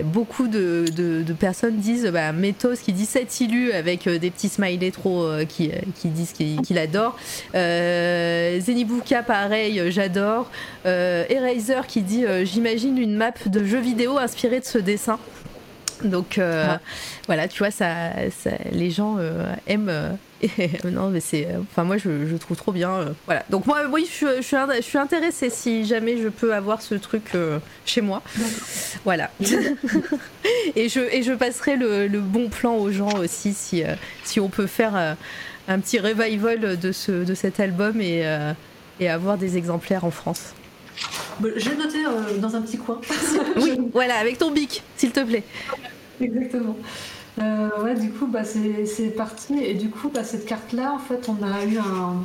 beaucoup 0.03 0.47
de, 0.47 0.85
de, 0.95 1.33
personnes 1.33 1.77
disent 1.77 2.05
bah, 2.05 2.31
Métos 2.31 2.75
qui 2.75 2.93
dit 2.93 3.05
cet 3.05 3.41
ilu 3.41 3.71
avec 3.71 4.07
des 4.07 4.31
petits 4.31 4.49
smileys 4.49 4.91
trop 4.91 5.27
qui, 5.49 5.71
qui 5.99 6.09
disent 6.09 6.31
qu'il 6.31 6.77
adore. 6.77 7.17
Zenibuka, 7.53 9.23
pareil, 9.23 9.81
j'adore. 9.91 10.49
Eraser 10.85 11.81
qui 11.87 12.01
dit 12.01 12.23
J'imagine 12.43 12.97
une 12.97 13.15
map 13.15 13.33
de 13.45 13.65
jeux 13.65 13.81
vidéo 13.81 14.17
inspirée 14.17 14.59
de 14.59 14.65
ce 14.65 14.77
dessin. 14.77 15.19
Donc 16.03 16.37
euh, 16.37 16.65
ah. 16.69 16.79
voilà, 17.27 17.47
tu 17.47 17.59
vois, 17.59 17.71
ça, 17.71 18.11
les 18.71 18.91
gens 18.91 19.17
euh, 19.19 19.53
aiment. 19.67 19.89
Euh, 19.89 20.11
non, 20.91 21.09
mais 21.09 21.21
c'est. 21.21 21.47
Enfin, 21.61 21.83
moi, 21.83 21.97
je, 21.97 22.35
trouve 22.37 22.57
trop 22.57 22.71
bien. 22.71 23.15
voilà. 23.25 23.43
Donc, 23.49 23.65
moi, 23.65 23.83
oui, 23.91 24.07
je, 24.11 24.41
je, 24.41 24.81
suis, 24.81 24.97
intéressée 24.97 25.49
si 25.49 25.85
jamais 25.85 26.17
je 26.17 26.27
peux 26.27 26.53
avoir 26.53 26.81
ce 26.81 26.95
truc 26.95 27.31
chez 27.85 28.01
moi. 28.01 28.21
Voilà. 29.05 29.31
et, 30.75 30.89
je, 30.89 30.99
et 30.99 31.23
je 31.23 31.33
passerai 31.33 31.77
le, 31.77 32.19
bon 32.19 32.49
plan 32.49 32.75
aux 32.75 32.91
gens 32.91 33.17
aussi 33.19 33.53
si, 33.53 33.83
si 34.23 34.39
on 34.39 34.49
peut 34.49 34.67
faire 34.67 35.15
un 35.67 35.79
petit 35.79 35.99
revival 35.99 36.77
de, 36.77 36.91
ce, 36.91 37.11
de 37.11 37.33
cet 37.33 37.59
album 37.59 38.01
et, 38.01 38.23
et 38.99 39.09
avoir 39.09 39.37
des 39.37 39.57
exemplaires 39.57 40.03
en 40.03 40.11
France. 40.11 40.53
J'ai 41.57 41.75
noté 41.75 42.05
euh, 42.05 42.37
dans 42.37 42.55
un 42.55 42.61
petit 42.61 42.77
coin. 42.77 43.01
oui, 43.57 43.77
voilà, 43.91 44.17
avec 44.17 44.37
ton 44.37 44.51
bic, 44.51 44.83
s'il 44.97 45.11
te 45.11 45.23
plaît. 45.23 45.43
Exactement. 46.21 46.77
Euh, 47.39 47.69
ouais, 47.83 47.95
du 47.95 48.09
coup, 48.11 48.27
bah, 48.27 48.43
c'est 48.43 49.09
parti. 49.15 49.57
Et 49.59 49.73
du 49.73 49.89
coup, 49.89 50.09
bah, 50.09 50.23
cette 50.23 50.45
carte-là, 50.45 50.93
en 50.93 50.99
fait, 50.99 51.27
on 51.27 51.43
a 51.43 51.65
eu 51.65 51.77
un, 51.77 52.23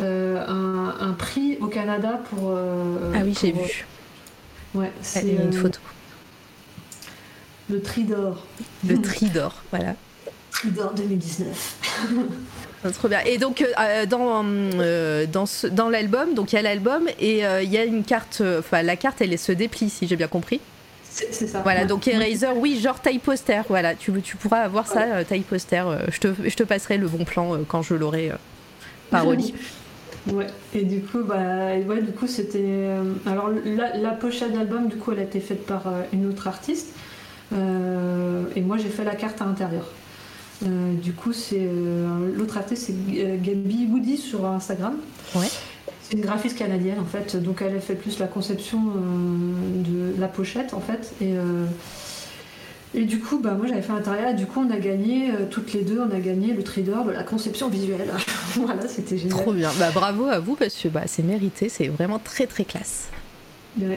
euh, 0.00 0.94
un, 1.00 1.12
prix 1.12 1.58
au 1.60 1.66
Canada 1.66 2.20
pour. 2.30 2.50
ah 2.52 3.18
oui, 3.22 3.36
j'ai 3.38 3.52
vu. 3.52 3.86
Ouais, 4.74 4.90
c'est 5.02 5.28
une 5.28 5.52
photo. 5.52 5.80
Le 7.70 7.80
Tri 7.80 8.04
d'or. 8.04 8.46
Le 8.86 9.00
Tri 9.00 9.30
d'or, 9.30 9.62
voilà. 9.70 9.94
Tri 10.50 10.70
d'or 10.70 10.92
2019. 10.94 11.76
Trop 12.92 13.08
bien. 13.08 13.20
Et 13.24 13.38
donc 13.38 13.64
dans 14.08 14.44
dans, 14.44 15.44
dans 15.72 15.88
l'album, 15.88 16.34
donc 16.34 16.52
il 16.52 16.56
y 16.56 16.58
a 16.58 16.62
l'album 16.62 17.08
et 17.20 17.40
il 17.40 17.70
y 17.70 17.78
a 17.78 17.84
une 17.84 18.04
carte. 18.04 18.42
Enfin, 18.58 18.82
la 18.82 18.96
carte, 18.96 19.20
elle 19.20 19.38
se 19.38 19.52
déplie, 19.52 19.90
si 19.90 20.06
j'ai 20.06 20.16
bien 20.16 20.28
compris. 20.28 20.60
C'est 21.02 21.46
ça. 21.46 21.60
Voilà, 21.62 21.84
donc 21.84 22.08
Eraser, 22.08 22.48
oui, 22.56 22.80
genre 22.80 23.00
taille 23.00 23.20
poster. 23.20 23.62
Voilà, 23.68 23.94
tu, 23.94 24.12
tu 24.20 24.36
pourras 24.36 24.58
avoir 24.58 24.86
ça, 24.86 25.24
taille 25.24 25.40
poster. 25.40 25.84
je, 26.10 26.18
te, 26.18 26.28
je 26.44 26.56
te 26.56 26.62
passerai 26.64 26.98
le 26.98 27.08
bon 27.08 27.24
plan 27.24 27.58
quand 27.68 27.82
je 27.82 27.94
l'aurai 27.94 28.32
par 29.10 29.26
Oli. 29.26 29.54
Ouais, 30.32 30.46
et 30.74 30.84
du 30.84 31.02
coup, 31.02 31.22
bah, 31.22 31.76
ouais, 31.86 32.00
du 32.00 32.12
coup, 32.12 32.26
c'était. 32.26 32.58
Euh, 32.62 33.12
alors, 33.26 33.50
la, 33.64 33.96
la 33.96 34.10
pochette 34.10 34.52
d'album, 34.52 34.88
du 34.88 34.96
coup, 34.96 35.12
elle 35.12 35.18
a 35.18 35.22
été 35.22 35.38
faite 35.38 35.66
par 35.66 35.86
euh, 35.86 36.02
une 36.14 36.26
autre 36.26 36.48
artiste. 36.48 36.94
Euh, 37.52 38.44
et 38.56 38.62
moi, 38.62 38.78
j'ai 38.78 38.88
fait 38.88 39.04
la 39.04 39.16
carte 39.16 39.42
à 39.42 39.44
l'intérieur. 39.44 39.86
Du 40.62 41.12
coup, 41.12 41.32
c'est 41.32 41.68
l'autre 42.36 42.56
artiste, 42.56 42.84
c'est 42.86 43.42
Gabi 43.42 43.86
Woody 43.90 44.16
sur 44.16 44.46
Instagram. 44.46 44.94
Ouais. 45.34 45.46
C'est 46.02 46.16
une 46.16 46.22
graphiste 46.22 46.58
canadienne, 46.58 46.98
en 47.00 47.04
fait. 47.04 47.36
Donc, 47.36 47.62
elle 47.62 47.76
a 47.76 47.80
fait 47.80 47.94
plus 47.94 48.18
la 48.18 48.26
conception 48.26 48.80
de 48.80 50.18
la 50.18 50.28
pochette, 50.28 50.74
en 50.74 50.80
fait. 50.80 51.12
Et 51.20 51.34
et 52.96 53.04
du 53.04 53.18
coup, 53.18 53.40
bah, 53.40 53.54
moi 53.54 53.66
j'avais 53.66 53.82
fait 53.82 53.92
l'intérieur, 53.92 54.30
et 54.30 54.34
du 54.34 54.46
coup 54.46 54.64
on 54.64 54.70
a 54.70 54.78
gagné, 54.78 55.32
euh, 55.32 55.46
toutes 55.50 55.72
les 55.72 55.82
deux, 55.82 56.00
on 56.00 56.14
a 56.14 56.20
gagné 56.20 56.52
le 56.52 56.62
trader 56.62 56.94
de 57.04 57.10
la 57.10 57.24
conception 57.24 57.68
visuelle. 57.68 58.12
voilà, 58.54 58.86
c'était 58.86 59.18
génial. 59.18 59.36
Trop 59.36 59.52
bien, 59.52 59.70
bah, 59.78 59.90
bravo 59.92 60.26
à 60.26 60.38
vous 60.38 60.54
parce 60.54 60.74
que 60.74 60.86
bah, 60.86 61.02
c'est 61.06 61.24
mérité, 61.24 61.68
c'est 61.68 61.88
vraiment 61.88 62.20
très 62.20 62.46
très 62.46 62.64
classe. 62.64 63.08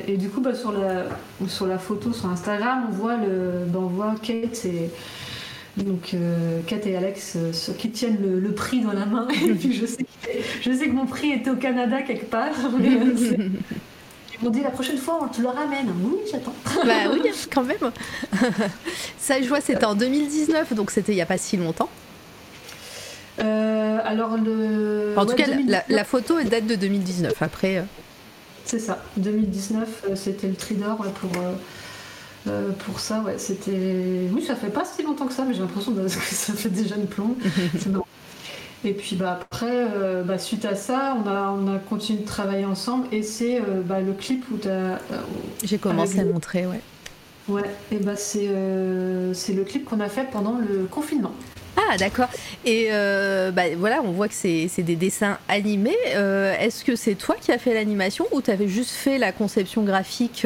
Et 0.07 0.17
du 0.17 0.29
coup, 0.29 0.41
bah, 0.41 0.55
sur, 0.55 0.71
la, 0.71 1.05
sur 1.47 1.67
la 1.67 1.77
photo 1.77 2.11
sur 2.11 2.27
Instagram, 2.27 2.88
on 2.89 2.91
voit, 2.91 3.17
le, 3.17 3.65
bah, 3.67 3.79
on 3.79 3.88
voit 3.88 4.15
Kate 4.21 4.65
et. 4.65 4.89
Donc 5.78 6.12
euh, 6.14 6.62
Kate 6.66 6.88
et 6.88 6.98
Alex 6.98 7.36
euh, 7.36 7.52
qui 7.78 7.91
tiennent 7.91 8.18
le, 8.22 8.52
prix 8.52 8.82
dans 8.82 8.94
la 8.94 9.06
main. 9.06 9.28
Et 9.30 9.54
puis 9.54 9.74
je 9.80 9.86
sais, 9.86 10.06
je 10.62 10.72
sais 10.72 10.88
que 10.88 10.94
mon 10.94 11.06
prix 11.06 11.32
était 11.32 11.52
au 11.52 11.56
Canada 11.56 12.02
quelque 12.02 12.26
part. 12.26 12.54
Ils 14.40 14.45
m'ont 14.45 14.52
dit 14.52 14.62
la 14.62 14.70
prochaine 14.70 14.98
fois, 14.98 15.20
on 15.24 15.28
te 15.28 15.41
le 15.41 15.48
ramène. 15.48 15.88
Oui, 16.04 16.18
j'attends. 16.32 16.54
Bah 16.86 17.12
oui, 17.12 17.22
quand 17.52 17.64
même. 17.64 17.91
Ça, 19.18 19.41
je 19.41 19.48
vois, 19.48 19.62
c'était 19.62 19.86
en 19.86 19.95
2019, 19.95 20.74
donc 20.74 20.91
c'était 20.91 21.12
il 21.12 21.16
n'y 21.16 21.22
a 21.22 21.26
pas 21.26 21.40
si 21.40 21.58
longtemps. 21.58 21.90
Euh, 23.40 23.99
alors 24.04 24.38
le. 24.38 25.14
En 25.18 25.26
tout 25.26 25.36
cas, 25.36 25.45
la, 25.88 26.04
photo 26.04 26.38
elle 26.40 26.49
date 26.49 26.68
de 26.68 26.76
2019. 26.76 27.41
Après. 27.41 27.78
Euh. 27.78 27.84
C'est 28.66 28.80
ça. 28.80 29.04
2019, 29.18 30.04
euh, 30.10 30.16
c'était 30.16 30.48
le 30.48 30.56
Tridor 30.56 30.98
pour. 30.98 31.32
Pour 32.86 32.99
ça, 32.99 33.22
ouais, 33.22 33.38
c'était. 33.38 34.30
Oui, 34.32 34.44
ça 34.44 34.56
fait 34.56 34.69
pas 34.69 34.86
si 34.86 35.03
longtemps 35.03 35.28
que 35.28 35.34
ça, 35.34 35.44
mais 35.45 35.53
j'ai 35.53 35.61
l'impression 35.61 35.94
que 35.95 36.07
ça 36.07 36.53
fait 36.53 36.69
déjà 36.69 36.95
une 36.95 37.07
plombe. 37.07 37.36
C'est 37.80 37.90
et 38.86 38.94
puis 38.94 39.15
bah, 39.15 39.40
après, 39.41 39.69
euh, 39.72 40.24
bah, 40.24 40.38
suite 40.38 40.65
à 40.65 40.76
ça, 40.76 41.18
on 41.24 41.28
a, 41.28 41.49
on 41.49 41.76
a 41.76 41.80
continué 41.80 42.22
de 42.22 42.26
travailler 42.28 42.65
ensemble 42.65 43.07
et 43.11 43.24
c'est 43.24 43.57
euh, 43.57 43.82
bah, 43.84 43.99
le 43.99 44.14
clip 44.14 44.45
où 44.52 44.57
tu 44.57 44.68
as. 44.68 44.72
Euh, 44.72 44.98
J'ai 45.64 45.78
commencé 45.78 46.19
à 46.19 46.26
montrer, 46.26 46.65
ouais. 46.68 46.82
Ouais, 47.48 47.64
et 47.94 47.98
bah 47.98 48.18
c'est 48.18 48.49
c'est 49.34 49.53
le 49.53 49.64
clip 49.64 49.86
qu'on 49.86 50.02
a 50.02 50.10
fait 50.10 50.26
pendant 50.30 50.57
le 50.57 50.84
confinement. 50.84 51.32
Ah 51.78 51.95
d'accord. 51.95 52.28
Et 52.65 52.90
bah, 52.91 53.64
voilà, 53.78 54.02
on 54.03 54.11
voit 54.11 54.28
que 54.28 54.34
c'est 54.34 54.68
des 54.80 54.98
dessins 54.98 55.38
animés. 55.48 55.95
Est-ce 56.14 56.84
que 56.84 56.98
c'est 56.98 57.15
toi 57.15 57.38
qui 57.40 57.53
as 57.53 57.57
fait 57.57 57.74
l'animation 57.74 58.26
ou 58.34 58.41
tu 58.41 58.52
avais 58.52 58.68
juste 58.68 58.91
fait 58.91 59.18
la 59.18 59.32
conception 59.32 59.84
graphique 59.84 60.45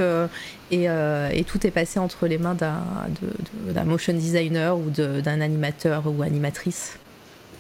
et, 0.71 0.85
et, 0.85 1.43
tout 1.43 1.65
est 1.67 1.71
passé 1.71 1.99
entre 1.99 2.27
les 2.27 2.37
mains 2.37 2.55
d'un 2.55 3.83
motion 3.83 4.13
designer 4.13 4.77
ou 4.77 4.89
d'un 4.89 5.41
animateur 5.41 6.03
ou 6.07 6.21
animatrice 6.21 6.97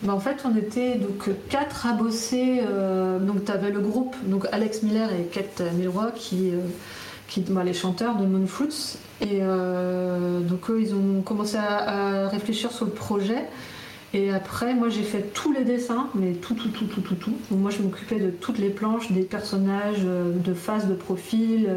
bah, 0.03 0.15
en 0.15 0.19
fait, 0.19 0.43
on 0.45 0.55
était 0.55 0.95
donc 0.95 1.29
quatre 1.49 1.85
à 1.85 1.93
bosser. 1.93 2.61
Euh, 2.67 3.19
donc, 3.19 3.45
tu 3.45 3.51
avais 3.51 3.69
le 3.69 3.79
groupe, 3.79 4.15
donc 4.25 4.47
Alex 4.51 4.81
Miller 4.81 5.09
et 5.11 5.25
Kate 5.25 5.61
Milroy, 5.77 6.11
qui, 6.15 6.49
euh, 6.49 6.57
qui 7.27 7.41
bah, 7.41 7.63
les 7.63 7.73
chanteurs 7.73 8.15
de 8.15 8.25
Moonfruits. 8.25 8.97
Et 9.21 9.39
euh, 9.41 10.39
donc, 10.39 10.65
ils 10.69 10.95
ont 10.95 11.21
commencé 11.21 11.57
à, 11.57 12.27
réfléchir 12.29 12.71
sur 12.71 12.85
le 12.85 12.91
projet. 12.91 13.45
Et 14.13 14.31
après, 14.31 14.73
moi, 14.73 14.89
j'ai 14.89 15.03
fait 15.03 15.31
tous 15.33 15.53
les 15.53 15.63
dessins, 15.63 16.09
mais 16.15 16.33
tout, 16.33 16.55
tout, 16.55 16.69
tout, 16.69 16.85
tout, 16.85 17.01
tout, 17.01 17.15
tout. 17.15 17.35
moi, 17.51 17.69
je 17.69 17.81
m'occupais 17.81 18.19
de 18.19 18.31
toutes 18.31 18.57
les 18.57 18.69
planches, 18.69 19.11
des 19.11 19.21
personnages, 19.21 20.01
de 20.01 20.53
face, 20.53 20.87
de 20.87 20.95
profil. 20.95 21.69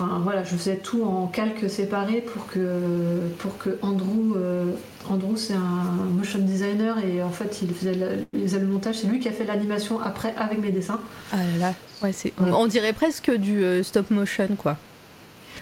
Enfin 0.00 0.18
voilà, 0.22 0.44
je 0.44 0.56
faisais 0.56 0.76
tout 0.76 1.04
en 1.04 1.26
calque 1.26 1.68
séparé 1.68 2.22
pour 2.22 2.46
que, 2.46 3.20
pour 3.38 3.58
que 3.58 3.78
Andrew, 3.82 4.34
euh, 4.34 4.72
Andrew 5.08 5.36
c'est 5.36 5.52
un 5.52 6.06
motion 6.16 6.38
designer 6.38 7.04
et 7.04 7.22
en 7.22 7.30
fait 7.30 7.60
il 7.60 7.74
faisait, 7.74 7.94
le 8.32 8.66
montage, 8.66 8.98
c'est 8.98 9.08
lui 9.08 9.20
qui 9.20 9.28
a 9.28 9.32
fait 9.32 9.44
l'animation 9.44 10.00
après 10.00 10.34
avec 10.38 10.58
mes 10.58 10.70
dessins. 10.70 11.00
Ah 11.32 11.36
là, 11.58 11.74
ouais, 12.02 12.12
c'est, 12.12 12.32
on 12.40 12.66
dirait 12.66 12.94
presque 12.94 13.30
du 13.30 13.62
euh, 13.62 13.82
stop 13.82 14.10
motion 14.10 14.48
quoi. 14.56 14.78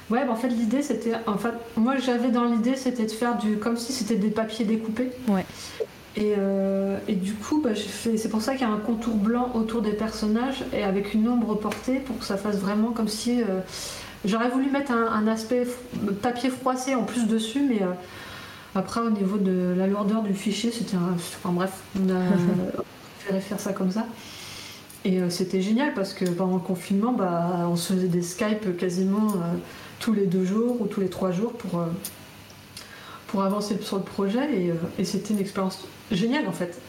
Ouais, 0.08 0.24
bah, 0.24 0.32
en 0.32 0.36
fait 0.36 0.48
l'idée 0.48 0.82
c'était, 0.82 1.14
en 1.26 1.36
fait, 1.36 1.54
moi 1.76 1.96
j'avais 1.96 2.30
dans 2.30 2.44
l'idée 2.44 2.76
c'était 2.76 3.06
de 3.06 3.10
faire 3.10 3.38
du, 3.38 3.56
comme 3.56 3.76
si 3.76 3.92
c'était 3.92 4.16
des 4.16 4.30
papiers 4.30 4.64
découpés. 4.64 5.10
Ouais. 5.26 5.44
Et, 6.16 6.34
euh, 6.36 6.98
et, 7.06 7.14
du 7.14 7.34
coup, 7.34 7.60
bah, 7.62 7.76
fait, 7.76 8.16
c'est 8.16 8.28
pour 8.28 8.42
ça 8.42 8.52
qu'il 8.52 8.62
y 8.62 8.64
a 8.64 8.72
un 8.72 8.78
contour 8.78 9.14
blanc 9.14 9.52
autour 9.54 9.82
des 9.82 9.92
personnages 9.92 10.64
et 10.72 10.82
avec 10.82 11.14
une 11.14 11.28
ombre 11.28 11.54
portée 11.54 12.00
pour 12.00 12.18
que 12.18 12.24
ça 12.24 12.36
fasse 12.36 12.56
vraiment 12.56 12.90
comme 12.90 13.06
si 13.06 13.40
J'aurais 14.24 14.48
voulu 14.48 14.70
mettre 14.70 14.92
un, 14.92 15.26
aspect 15.28 15.66
papier 16.22 16.50
froissé 16.50 16.94
en 16.94 17.04
plus 17.04 17.26
dessus, 17.26 17.62
mais 17.62 17.82
euh, 17.82 17.92
après, 18.74 19.00
au 19.00 19.10
niveau 19.10 19.38
de 19.38 19.74
la 19.76 19.86
lourdeur 19.86 20.22
du 20.22 20.34
fichier, 20.34 20.72
c'était 20.72 20.96
un. 20.96 21.14
Enfin 21.14 21.50
bref, 21.52 21.72
on 21.96 22.10
a 22.10 22.22
préféré 23.20 23.40
faire 23.40 23.60
ça 23.60 23.72
comme 23.72 23.92
ça. 23.92 24.06
Et 25.04 25.20
euh, 25.20 25.30
c'était 25.30 25.62
génial 25.62 25.94
parce 25.94 26.12
que 26.14 26.24
pendant 26.24 26.54
le 26.54 26.60
confinement, 26.60 27.12
bah, 27.12 27.66
on 27.70 27.76
se 27.76 27.92
faisait 27.92 28.08
des 28.08 28.22
Skype 28.22 28.76
quasiment 28.76 29.34
euh, 29.34 29.56
tous 30.00 30.12
les 30.12 30.26
deux 30.26 30.44
jours 30.44 30.80
ou 30.80 30.86
tous 30.86 31.00
les 31.00 31.08
trois 31.08 31.30
jours 31.30 31.52
pour, 31.52 31.84
pour 33.28 33.42
avancer 33.44 33.78
sur 33.80 33.98
le 33.98 34.02
projet. 34.02 34.52
Et, 34.52 34.72
et 34.98 35.04
c'était 35.04 35.32
une 35.32 35.40
expérience 35.40 35.86
géniale 36.10 36.48
en 36.48 36.52
fait. 36.52 36.80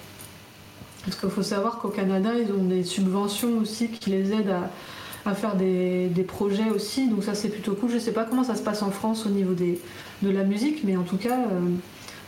Parce 1.05 1.15
qu'il 1.15 1.29
faut 1.29 1.43
savoir 1.43 1.77
qu'au 1.77 1.89
Canada, 1.89 2.31
ils 2.35 2.51
ont 2.51 2.63
des 2.63 2.83
subventions 2.83 3.59
aussi 3.59 3.89
qui 3.89 4.09
les 4.09 4.33
aident 4.33 4.49
à 4.49 4.69
faire 5.33 5.55
des, 5.55 6.09
projets 6.27 6.69
aussi. 6.69 7.07
Donc 7.07 7.23
ça 7.23 7.33
c'est 7.33 7.49
plutôt 7.49 7.73
cool. 7.73 7.89
Je 7.91 7.97
sais 7.97 8.11
pas 8.11 8.23
comment 8.23 8.43
ça 8.43 8.55
se 8.55 8.61
passe 8.61 8.81
en 8.81 8.91
France 8.91 9.25
au 9.25 9.29
niveau 9.29 9.53
des, 9.53 9.79
de 10.21 10.29
la 10.29 10.43
musique, 10.43 10.83
mais 10.83 10.97
en 10.97 11.03
tout 11.03 11.17
cas, 11.17 11.37
euh, 11.37 11.59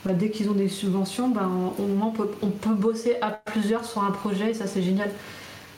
bah, 0.06 0.14
dès 0.14 0.30
qu'ils 0.30 0.50
ont 0.50 0.54
des 0.54 0.70
subventions, 0.70 1.32
on, 1.36 2.04
on, 2.04 2.12
peut, 2.12 2.30
on, 2.42 2.48
peut, 2.48 2.74
bosser 2.74 3.16
à 3.22 3.32
plusieurs 3.32 3.86
sur 3.86 4.04
un 4.04 4.12
projet 4.12 4.52
et 4.52 4.54
ça 4.54 4.68
c'est 4.68 4.82
génial. 4.82 5.10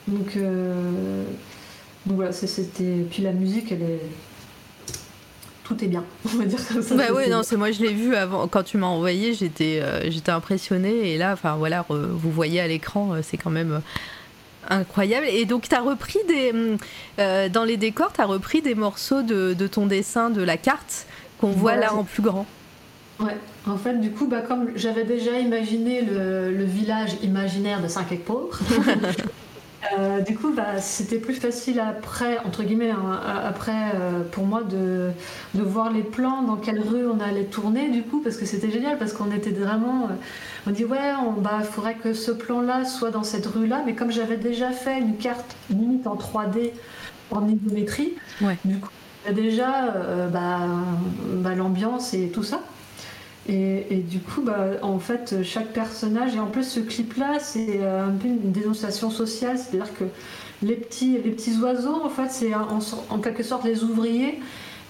Donc, 0.08 0.36
euh, 0.36 1.24
donc 2.06 2.16
voilà, 2.16 2.32
c'était. 2.32 3.06
Puis 3.10 3.22
la 3.22 3.32
musique, 3.32 3.72
elle 3.72 3.82
est 3.82 4.00
tout 5.64 5.82
est 5.82 5.88
bien, 5.88 6.04
on 6.26 6.38
va 6.38 6.44
dire 6.44 6.58
comme 6.68 6.82
ça. 6.82 6.94
Bah 6.94 7.04
oui, 7.14 7.30
non, 7.30 7.42
c'est 7.42 7.56
moi 7.56 7.72
je 7.72 7.80
l'ai 7.80 7.94
vu 7.94 8.14
avant 8.14 8.46
quand 8.48 8.62
tu 8.62 8.76
m'as 8.76 8.86
envoyé, 8.86 9.32
j'étais 9.32 9.80
euh, 9.82 10.10
j'étais 10.10 10.30
impressionnée 10.30 11.12
et 11.12 11.18
là, 11.18 11.32
enfin 11.32 11.56
voilà, 11.56 11.86
vous 11.88 12.30
voyez 12.30 12.60
à 12.60 12.68
l'écran, 12.68 13.14
c'est 13.22 13.38
quand 13.38 13.50
même 13.50 13.80
Incroyable. 14.68 15.26
Et 15.28 15.44
donc, 15.44 15.68
tu 15.68 15.74
as 15.74 15.80
repris 15.80 16.18
des. 16.28 16.52
Euh, 17.18 17.48
dans 17.48 17.64
les 17.64 17.76
décors, 17.76 18.12
tu 18.12 18.20
as 18.20 18.26
repris 18.26 18.62
des 18.62 18.74
morceaux 18.74 19.22
de, 19.22 19.66
ton 19.66 19.86
dessin 19.86 20.30
de 20.30 20.42
la 20.42 20.56
carte 20.56 21.06
qu'on 21.38 21.50
voit 21.50 21.76
là 21.76 21.94
en 21.94 22.04
plus 22.04 22.22
grand. 22.22 22.46
Ouais, 23.20 23.36
en 23.66 23.76
fait, 23.76 24.00
du 24.00 24.10
coup, 24.10 24.26
bah, 24.26 24.40
comme 24.40 24.72
j'avais 24.74 25.04
déjà 25.04 25.38
imaginé 25.38 26.02
le, 26.02 26.64
village 26.64 27.16
imaginaire 27.22 27.80
de 27.80 27.88
Saint-Pauvre, 27.88 28.58
Euh, 29.92 30.20
du 30.20 30.36
coup, 30.36 30.52
bah, 30.54 30.80
c'était 30.80 31.18
plus 31.18 31.34
facile 31.34 31.80
après, 31.80 32.38
entre 32.44 32.62
guillemets, 32.62 32.90
hein, 32.90 33.20
après 33.44 33.92
euh, 33.94 34.22
pour 34.30 34.46
moi 34.46 34.62
de, 34.62 35.10
de, 35.54 35.62
voir 35.62 35.92
les 35.92 36.02
plans, 36.02 36.42
dans 36.42 36.56
quelle 36.56 36.80
rue 36.80 37.06
on 37.06 37.20
allait 37.20 37.44
tourner, 37.44 37.90
du 37.90 38.02
coup, 38.02 38.20
parce 38.20 38.36
que 38.36 38.46
c'était 38.46 38.70
génial, 38.70 38.98
parce 38.98 39.12
qu'on 39.12 39.30
était 39.30 39.50
vraiment. 39.50 40.04
Euh, 40.04 40.14
on 40.66 40.70
dit, 40.70 40.84
ouais, 40.84 40.98
il 41.36 41.42
bah, 41.42 41.60
faudrait 41.60 41.94
que 41.94 42.14
ce 42.14 42.30
plan-là 42.30 42.84
soit 42.84 43.10
dans 43.10 43.24
cette 43.24 43.46
rue-là, 43.46 43.82
mais 43.84 43.94
comme 43.94 44.10
j'avais 44.10 44.38
déjà 44.38 44.70
fait 44.70 44.98
une 44.98 45.16
carte 45.16 45.56
limite 45.68 46.06
en 46.06 46.16
3D, 46.16 46.70
en 47.30 47.46
isométrie, 47.46 48.14
du 48.64 48.78
coup, 48.78 48.88
déjà 49.30 49.94
bah, 50.32 50.60
bah, 51.36 51.54
l'ambiance 51.54 52.14
et 52.14 52.28
tout 52.28 52.42
ça. 52.42 52.60
Et, 53.46 54.02
du 54.08 54.20
coup, 54.20 54.40
bah, 54.40 54.68
en 54.82 54.98
fait, 54.98 55.42
chaque 55.42 55.72
personnage, 55.72 56.34
et 56.34 56.40
en 56.40 56.46
plus 56.46 56.64
ce 56.64 56.80
clip-là, 56.80 57.38
c'est 57.40 57.80
euh, 57.80 58.06
un 58.06 58.12
peu 58.12 58.28
une 58.28 58.52
dénonciation 58.52 59.10
sociale, 59.10 59.58
c'est-à-dire 59.58 59.92
que 59.94 60.04
les 60.62 60.76
petits, 60.76 61.18
les 61.22 61.30
petits 61.30 61.58
oiseaux, 61.60 62.00
en 62.02 62.08
fait, 62.08 62.30
c'est 62.30 62.52
en, 62.54 63.18
quelque 63.18 63.42
sorte 63.42 63.64
les 63.64 63.84
ouvriers, 63.84 64.40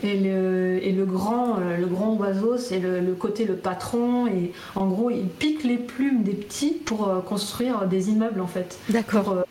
et 0.05 0.19
le, 0.21 0.79
et 0.83 0.93
le, 0.93 1.05
grand, 1.05 1.57
euh, 1.59 1.79
le 1.79 1.87
grand 1.87 2.15
oiseau, 2.15 2.57
c'est 2.57 2.79
le, 2.79 3.13
côté 3.15 3.45
le 3.45 3.57
patron, 3.57 4.29
et 4.29 4.53
en 4.77 4.87
gros, 4.87 5.11
il 5.11 5.27
pique 5.27 5.65
les 5.65 5.79
plumes 5.79 6.23
des 6.23 6.35
petits 6.35 6.75
pour 6.85 7.09
euh, 7.09 7.21
construire 7.21 7.87
des 7.87 8.11
immeubles, 8.11 8.41
en 8.41 8.47
fait. 8.47 8.79
D'accord. 8.89 9.45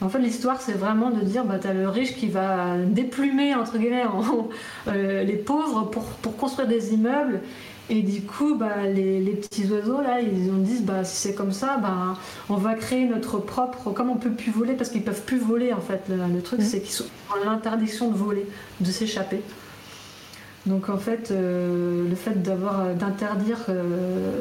En 0.00 0.08
fait, 0.08 0.18
l'histoire, 0.18 0.60
c'est 0.60 0.72
vraiment 0.72 1.10
de 1.10 1.20
dire, 1.20 1.44
bah, 1.44 1.58
as 1.62 1.72
le 1.72 1.88
riche 1.88 2.14
qui 2.14 2.28
va 2.28 2.76
déplumer, 2.86 3.54
entre 3.54 3.78
guillemets, 3.78 4.04
les 5.24 5.36
pauvres 5.36 5.88
pour, 5.90 6.04
pour 6.04 6.36
construire 6.36 6.68
des 6.68 6.92
immeubles, 6.92 7.40
Et 7.94 8.00
du 8.00 8.22
coup, 8.22 8.54
bah, 8.54 8.86
les, 8.86 9.20
petits 9.32 9.70
oiseaux, 9.70 10.00
là, 10.00 10.18
ils 10.22 10.50
ont 10.50 10.56
dit, 10.56 10.80
bah, 10.80 11.04
si 11.04 11.28
c'est 11.28 11.34
comme 11.34 11.52
ça, 11.52 11.76
bah, 11.76 12.14
on 12.48 12.56
va 12.56 12.72
créer 12.72 13.04
notre 13.04 13.36
propre. 13.36 13.90
Comme 13.90 14.08
on 14.08 14.16
peut 14.16 14.30
plus 14.30 14.50
voler, 14.50 14.72
parce 14.72 14.88
qu'ils 14.88 15.02
peuvent 15.04 15.20
plus 15.20 15.38
voler, 15.38 15.74
en 15.74 15.80
fait. 15.82 16.00
Le, 16.08 16.40
truc, 16.40 16.60
mmh. 16.60 16.64
c'est 16.64 16.80
qu'ils 16.80 16.94
sont 16.94 17.04
l'interdiction 17.44 18.10
de 18.10 18.16
voler, 18.16 18.46
de 18.80 18.90
s'échapper. 18.90 19.42
Donc 20.64 20.88
en 20.88 20.96
fait, 20.96 21.32
euh, 21.32 22.08
le 22.08 22.14
fait 22.14 22.40
d'avoir 22.42 22.94
d'interdire 22.94 23.58
euh, 23.68 24.38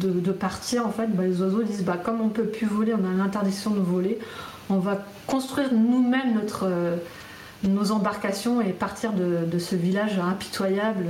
de, 0.00 0.32
partir, 0.32 0.86
en 0.86 0.90
fait, 0.90 1.08
bah, 1.08 1.24
les 1.24 1.42
oiseaux 1.42 1.62
disent 1.62 1.84
bah, 1.84 1.98
comme 2.02 2.22
on 2.22 2.30
peut 2.30 2.44
plus 2.44 2.66
voler, 2.66 2.94
on 2.94 3.04
a 3.04 3.12
l'interdiction 3.14 3.72
de 3.72 3.80
voler, 3.80 4.18
on 4.70 4.78
va 4.78 5.04
construire 5.26 5.74
nous-mêmes 5.74 6.34
notre 6.34 6.66
euh, 6.66 6.96
nos 7.64 7.90
embarcations 7.90 8.62
et 8.62 8.72
partir 8.72 9.12
de, 9.12 9.58
ce 9.58 9.76
village 9.76 10.18
impitoyable 10.18 11.04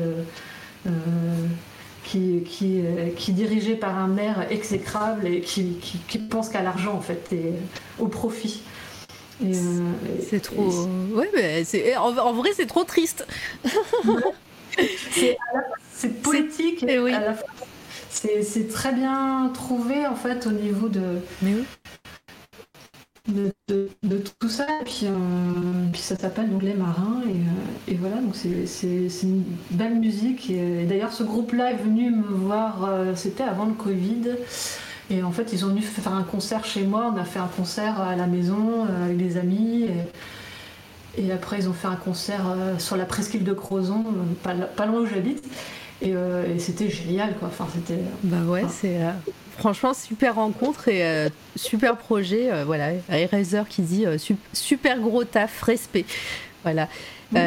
qui, 2.05 2.43
qui, 2.47 2.83
qui, 3.17 3.31
est 3.31 3.35
dirigé 3.35 3.75
par 3.75 3.99
un 3.99 4.09
maire 4.09 4.47
exécrable 4.51 5.27
et 5.27 5.41
qui, 5.41 5.77
qui 5.81 6.19
pense 6.19 6.49
qu'à 6.49 6.63
l'argent 6.63 6.95
en 6.95 7.01
fait 7.01 7.33
et 7.33 7.53
au 7.99 8.07
profit. 8.07 8.63
Euh, 9.43 9.93
c'est 10.29 10.41
trop. 10.41 10.71
Ouais, 11.15 11.31
mais 11.35 11.65
c'est... 11.65 11.97
En, 11.97 12.33
vrai, 12.33 12.51
c'est 12.55 12.67
trop 12.67 12.85
triste. 12.85 13.27
c'est, 15.93 16.23
poétique 16.23 16.83
et, 16.83 16.99
oui. 16.99 17.13
c'est, 18.11 18.69
très 18.69 18.93
bien 18.93 19.51
trouvé 19.55 20.07
en 20.07 20.15
fait 20.15 20.47
au 20.47 20.53
niveau 20.53 20.89
de. 20.89 21.21
De, 23.29 23.53
tout 24.39 24.49
ça, 24.49 24.67
et 24.81 24.85
puis, 24.85 25.03
euh, 25.05 25.13
puis 25.93 26.01
ça 26.01 26.17
s'appelle 26.17 26.51
donc 26.51 26.63
Les 26.63 26.75
Marins, 26.75 27.23
et, 27.29 27.93
euh, 27.93 27.97
voilà, 28.01 28.17
donc 28.17 28.35
c'est, 28.35 29.23
une 29.23 29.45
belle 29.71 29.99
musique. 29.99 30.51
Et, 30.51 30.85
d'ailleurs, 30.87 31.13
ce 31.13 31.23
groupe-là 31.23 31.73
est 31.73 31.77
venu 31.83 32.11
me 32.11 32.23
voir, 32.23 32.89
c'était 33.15 33.45
avant 33.45 33.67
le 33.67 33.75
Covid, 33.75 34.37
et 35.11 35.25
en 35.25 35.33
fait, 35.33 35.53
ils 35.53 35.65
ont 35.65 35.69
venu 35.69 35.83
faire 35.83 36.15
un 36.15 36.23
concert 36.23 36.65
chez 36.65 36.85
moi. 36.85 37.13
On 37.13 37.19
a 37.19 37.25
fait 37.25 37.41
un 37.41 37.49
concert 37.49 38.01
à 38.01 38.15
la 38.15 38.27
maison 38.27 38.87
euh, 38.89 39.05
avec 39.07 39.17
des 39.17 39.37
amis. 39.37 39.89
Et, 41.19 41.33
après, 41.33 41.59
ils 41.59 41.69
ont 41.69 41.73
fait 41.73 41.89
un 41.89 41.97
concert 41.97 42.47
euh, 42.49 42.79
sur 42.79 42.97
la 42.97 43.05
presqu'île 43.05 43.43
de 43.43 43.53
Crozon, 43.53 44.05
euh, 44.47 44.67
pas, 44.77 44.87
loin 44.87 45.01
où 45.01 45.07
j'habite. 45.07 45.45
Et, 46.03 46.15
c'était 46.59 46.91
génial, 46.91 47.37
quoi. 47.39 47.49
Enfin, 47.49 47.67
c'était. 47.75 48.01
Bah 48.23 48.43
ouais, 48.47 48.65
c'est. 48.69 48.99
franchement, 49.59 49.95
super 49.95 50.37
rencontre 50.37 50.89
et 50.89 51.29
super 51.57 51.97
projet. 51.97 52.65
voilà, 52.65 52.93
Eraser 53.11 53.63
qui 53.69 53.83
dit 53.83 54.07
super 54.53 54.99
gros 54.99 55.25
taf, 55.25 55.63
respect. 55.63 56.07
Voilà. 56.63 56.89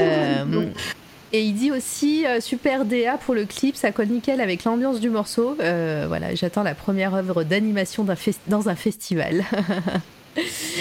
Et 1.34 1.42
il 1.42 1.56
dit 1.56 1.72
aussi 1.72 2.28
euh, 2.28 2.40
super 2.40 2.86
DA 2.86 3.18
pour 3.18 3.34
le 3.34 3.46
clip, 3.46 3.76
ça 3.76 3.92
colle 3.92 4.10
nickel 4.10 4.40
avec 4.40 4.64
l'ambiance 4.66 5.00
du 5.00 5.10
morceau. 5.10 5.58
Euh, 5.60 6.06
voilà, 6.08 6.36
j'attends 6.36 6.62
la 6.62 6.76
première 6.76 7.16
œuvre 7.16 7.44
d'animation 7.44 8.06
dans 8.48 8.70
un 8.70 8.76
festival. 8.76 9.44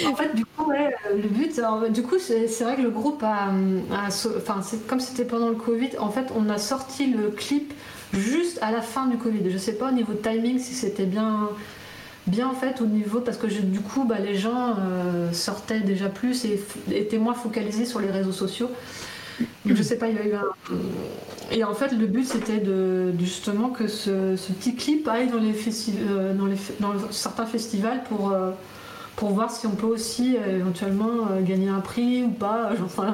en 0.06 0.14
fait, 0.14 0.34
du 0.34 0.44
coup, 0.44 0.70
ouais, 0.70 0.94
euh, 1.10 1.16
le 1.16 1.28
but, 1.28 1.60
du 1.90 2.02
coup, 2.02 2.18
c'est 2.18 2.46
vrai 2.62 2.76
que 2.76 2.82
le 2.82 2.90
groupe 2.90 3.22
a, 3.22 3.52
comme 4.88 5.00
c'était 5.00 5.24
pendant 5.24 5.48
le 5.48 5.56
Covid, 5.56 5.90
en 5.98 6.10
fait, 6.10 6.26
on 6.34 6.48
a 6.48 6.58
sorti 6.58 7.06
le 7.06 7.30
clip 7.30 7.72
juste 8.12 8.58
à 8.62 8.72
la 8.72 8.82
fin 8.82 9.06
du 9.06 9.16
Covid. 9.16 9.50
Je 9.50 9.58
sais 9.58 9.74
pas 9.74 9.88
au 9.88 9.92
niveau 9.92 10.12
de 10.12 10.18
timing 10.18 10.58
si 10.58 10.74
c'était 10.74 11.06
bien 11.06 11.48
bien 12.28 12.46
en 12.46 12.54
fait 12.54 12.80
au 12.80 12.86
niveau 12.86 13.18
parce 13.18 13.36
que 13.36 13.48
du 13.48 13.80
coup 13.80 14.04
bah, 14.04 14.20
les 14.20 14.36
gens 14.36 14.76
sortaient 15.32 15.80
déjà 15.80 16.08
plus 16.08 16.44
et 16.44 16.62
étaient 16.92 17.18
moins 17.18 17.34
focalisés 17.34 17.84
sur 17.84 17.98
les 17.98 18.12
réseaux 18.12 18.30
sociaux 18.30 18.70
je 19.66 19.82
sais 19.82 19.96
pas, 19.96 20.08
il 20.08 20.16
y 20.16 20.18
a 20.18 20.26
eu 20.26 20.34
un. 20.34 20.74
Et 21.50 21.64
en 21.64 21.74
fait, 21.74 21.92
le 21.92 22.06
but 22.06 22.26
c'était 22.26 22.58
de, 22.58 23.12
justement 23.18 23.68
que 23.68 23.86
ce, 23.86 24.36
petit 24.54 24.74
clip 24.74 25.08
aille 25.08 25.28
dans, 25.28 25.38
les 25.38 25.54
euh, 26.08 26.34
dans, 26.34 26.46
les, 26.46 26.56
dans 26.80 26.92
certains 27.10 27.46
festivals 27.46 28.02
pour, 28.04 28.32
euh, 28.32 28.50
pour 29.16 29.30
voir 29.30 29.50
si 29.50 29.66
on 29.66 29.74
peut 29.74 29.86
aussi 29.86 30.36
euh, 30.36 30.58
éventuellement 30.58 31.40
gagner 31.40 31.68
un 31.68 31.80
prix 31.80 32.22
ou 32.24 32.30
pas. 32.30 32.70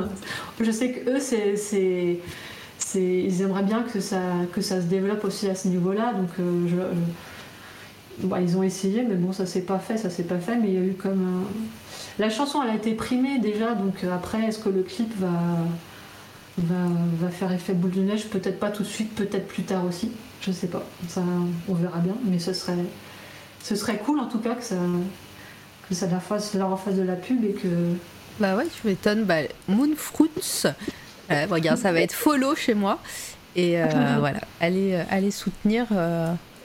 Je 0.60 0.70
sais 0.70 0.92
que 0.92 1.10
eux, 1.10 1.20
c'est, 1.20 2.20
ils 2.94 3.42
aimeraient 3.42 3.62
bien 3.62 3.82
que 3.82 4.00
ça, 4.00 4.20
se 4.60 4.86
développe 4.86 5.24
aussi 5.24 5.48
à 5.48 5.54
ce 5.54 5.68
niveau-là. 5.68 6.14
Donc, 6.14 6.30
bah, 8.20 8.40
ils 8.40 8.56
ont 8.56 8.62
essayé, 8.62 9.04
mais 9.08 9.14
bon, 9.14 9.32
ça 9.32 9.46
s'est 9.46 9.62
pas 9.62 9.78
fait, 9.78 9.96
ça 9.96 10.10
s'est 10.10 10.24
pas 10.24 10.38
fait. 10.38 10.56
Mais 10.56 10.68
il 10.68 10.74
y 10.74 10.78
a 10.78 10.84
eu 10.84 10.94
comme. 10.94 11.44
La 12.18 12.30
chanson, 12.30 12.62
elle 12.62 12.70
a 12.70 12.74
été 12.74 12.94
primée 12.94 13.38
déjà, 13.38 13.74
donc 13.74 14.04
après, 14.04 14.42
est-ce 14.42 14.58
que 14.58 14.68
le 14.68 14.82
clip 14.82 15.12
va 15.18 15.28
faire 17.30 17.52
effet 17.52 17.74
boule 17.74 17.90
de 17.90 18.00
neige, 18.00 18.28
peut-être 18.28 18.58
pas 18.58 18.70
tout 18.70 18.82
de 18.82 18.88
suite, 18.88 19.14
peut-être 19.14 19.46
plus 19.46 19.62
tard 19.62 19.84
aussi, 19.84 20.10
je 20.40 20.52
sais 20.52 20.66
pas, 20.66 20.84
on 21.68 21.74
verra 21.74 21.98
bien, 21.98 22.14
mais 22.24 22.38
ce 22.38 22.52
serait, 22.52 22.84
ce 23.62 23.76
serait 23.76 23.98
cool 23.98 24.20
en 24.20 24.26
tout 24.26 24.38
cas 24.38 24.54
que 24.54 24.64
ça, 24.64 24.76
ça 25.94 26.06
leur 26.06 26.22
fasse, 26.22 26.54
leur 26.54 26.78
fasse 26.80 26.94
de 26.94 27.02
la 27.02 27.16
pub 27.16 27.44
et 27.44 27.52
que... 27.52 27.68
Bah 28.40 28.56
ouais, 28.56 28.66
tu 28.66 28.86
m'étonnes, 28.86 29.24
bah, 29.24 29.40
Moonfruits, 29.66 30.64
euh, 31.30 31.46
regarde, 31.50 31.78
ça 31.78 31.92
va 31.92 32.00
être 32.00 32.12
follow 32.12 32.54
chez 32.54 32.74
moi, 32.74 32.98
et 33.56 33.80
euh, 33.80 33.86
voilà, 34.18 34.40
allez, 34.60 34.94
euh, 34.94 35.02
allez 35.10 35.30
soutenir, 35.30 35.86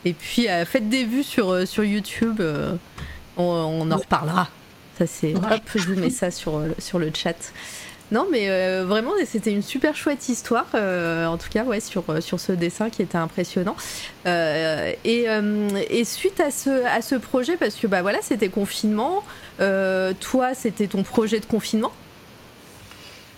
et 0.05 0.13
puis 0.13 0.47
faites 0.65 0.89
des 0.89 1.05
vues 1.05 1.23
sur, 1.23 1.67
sur 1.67 1.83
YouTube, 1.83 2.41
on, 3.37 3.91
en 3.91 3.97
reparlera. 3.97 4.49
Ça 4.97 5.07
c'est, 5.07 5.33
hop, 5.33 5.61
je 5.73 5.87
vous 5.87 5.99
mets 5.99 6.11
ça 6.11 6.29
sur, 6.29 6.61
sur 6.77 6.99
le 6.99 7.11
chat. 7.13 7.51
Non, 8.11 8.27
mais 8.31 8.49
euh, 8.49 8.85
vraiment, 8.85 9.11
c'était 9.25 9.51
une 9.51 9.61
super 9.61 9.95
chouette 9.95 10.29
histoire, 10.29 10.67
euh, 10.75 11.25
en 11.25 11.37
tout 11.37 11.49
cas, 11.49 11.63
ouais, 11.63 11.79
sur, 11.79 12.03
euh, 12.09 12.21
sur 12.21 12.39
ce 12.39 12.51
dessin 12.51 12.89
qui 12.89 13.01
était 13.01 13.17
impressionnant. 13.17 13.75
et, 14.25 16.03
suite 16.05 16.39
à 16.39 16.51
ce, 16.51 16.85
à 16.85 17.01
ce 17.01 17.15
projet, 17.15 17.57
parce 17.57 17.75
que 17.75 17.87
bah 17.87 18.01
voilà, 18.01 18.19
c'était 18.21 18.49
confinement, 18.49 19.23
toi, 19.57 20.53
c'était 20.53 20.87
ton 20.87 21.03
projet 21.03 21.39
de 21.39 21.45
confinement 21.45 21.91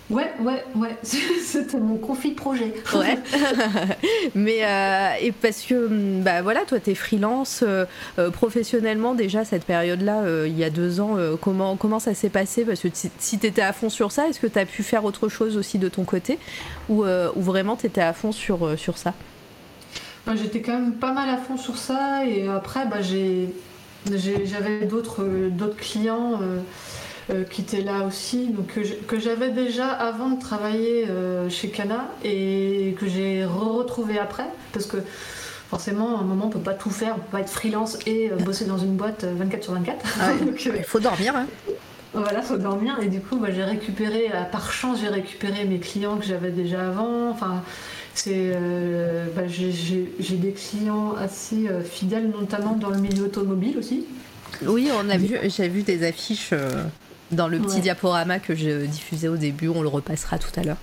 Ouais, 0.09 0.31
ouais, 0.39 0.63
ouais, 0.75 0.95
c'était 1.03 1.79
mon 1.79 1.97
conflit 1.97 2.31
projet. 2.31 2.73
Ouais. 2.93 3.17
Mais 4.35 4.63
euh, 4.63 5.13
et 5.19 5.31
parce 5.31 5.61
que 5.63 5.87
mm, 5.87 6.21
bah 6.21 6.41
voilà, 6.43 6.61
toi 6.61 6.79
t'es 6.79 6.93
freelance 6.93 7.63
euh, 7.65 7.85
euh, 8.19 8.29
professionnellement 8.29 9.15
déjà 9.15 9.45
cette 9.45 9.65
période-là, 9.65 10.23
il 10.45 10.57
y 10.57 10.63
a 10.63 10.69
deux 10.69 10.99
ans, 10.99 11.17
comment 11.41 11.75
comment 11.75 11.99
ça 11.99 12.13
s'est 12.13 12.29
passé? 12.29 12.65
Parce 12.65 12.81
que 12.81 12.87
si 12.93 13.39
t'étais 13.39 13.61
à 13.61 13.73
fond 13.73 13.89
sur 13.89 14.11
ça, 14.11 14.27
est-ce 14.27 14.39
que 14.39 14.47
t'as 14.47 14.65
pu 14.65 14.83
faire 14.83 15.05
autre 15.05 15.27
chose 15.27 15.57
aussi 15.57 15.79
de 15.79 15.89
ton 15.89 16.03
côté, 16.03 16.37
ou, 16.89 17.03
ou 17.03 17.41
vraiment 17.41 17.75
t'étais 17.75 18.01
à 18.01 18.13
fond 18.13 18.31
sur 18.31 18.77
sur 18.77 18.97
ça? 18.97 19.13
Bah, 20.25 20.33
J'étais 20.35 20.61
quand 20.61 20.73
même 20.73 20.93
pas 20.93 21.13
mal 21.13 21.29
à 21.29 21.37
fond 21.37 21.57
sur 21.57 21.77
ça, 21.77 22.25
et 22.25 22.47
après 22.47 22.85
bah 22.85 23.01
j'ai 23.01 23.49
j'avais 24.05 24.85
d'autres 24.85 25.25
d'autres 25.49 25.77
clients. 25.77 26.39
Euh, 27.31 27.43
qui 27.43 27.61
était 27.61 27.81
là 27.81 28.05
aussi, 28.05 28.49
donc 28.49 28.67
que 29.07 29.19
j'avais 29.19 29.49
déjà 29.49 29.87
avant 29.87 30.29
de 30.29 30.39
travailler 30.39 31.07
euh, 31.09 31.49
chez 31.49 31.69
Cana 31.69 32.07
et 32.23 32.95
que 32.99 33.07
j'ai 33.07 33.43
retrouvé 33.45 34.19
après, 34.19 34.45
parce 34.73 34.85
que 34.85 34.97
forcément, 35.71 36.19
à 36.19 36.21
un 36.21 36.23
moment, 36.23 36.45
on 36.45 36.49
peut 36.49 36.59
pas 36.59 36.75
tout 36.75 36.91
faire, 36.91 37.15
on 37.15 37.19
peut 37.19 37.31
pas 37.31 37.39
être 37.39 37.49
freelance 37.49 37.97
et 38.05 38.29
euh, 38.29 38.35
bosser 38.35 38.65
dans 38.65 38.77
une 38.77 38.95
boîte 38.95 39.23
24 39.23 39.63
sur 39.63 39.73
24. 39.73 40.05
Ah 40.21 40.31
il 40.77 40.83
faut 40.83 40.99
dormir. 40.99 41.35
Hein. 41.35 41.47
Voilà, 42.13 42.43
faut 42.43 42.57
dormir. 42.57 42.99
Et 43.01 43.07
du 43.07 43.21
coup, 43.21 43.37
bah, 43.37 43.47
j'ai 43.51 43.63
récupéré, 43.63 44.29
par 44.51 44.71
chance, 44.71 44.99
j'ai 45.01 45.09
récupéré 45.09 45.65
mes 45.65 45.79
clients 45.79 46.17
que 46.17 46.25
j'avais 46.25 46.51
déjà 46.51 46.89
avant. 46.89 47.31
Enfin, 47.31 47.63
c'est, 48.13 48.55
bah, 49.35 49.47
j'ai 49.47 50.35
des 50.35 50.51
clients 50.51 51.15
assez 51.15 51.67
fidèles, 51.89 52.29
notamment 52.29 52.73
dans 52.73 52.91
le 52.91 52.99
milieu 52.99 53.23
automobile 53.23 53.79
aussi. 53.79 54.05
Oui, 54.61 54.89
on 54.95 55.09
a 55.09 55.17
vu, 55.17 55.37
j'ai 55.49 55.67
vu 55.67 55.81
des 55.81 56.05
affiches 56.05 56.53
dans 57.31 57.47
le 57.47 57.59
petit 57.59 57.81
diaporama 57.81 58.39
que 58.39 58.55
je 58.55 58.85
diffusais 58.85 59.27
au 59.27 59.37
début, 59.37 59.67
on 59.67 59.81
le 59.81 59.87
repassera 59.87 60.37
tout 60.37 60.59
à 60.59 60.63
l'heure. 60.63 60.77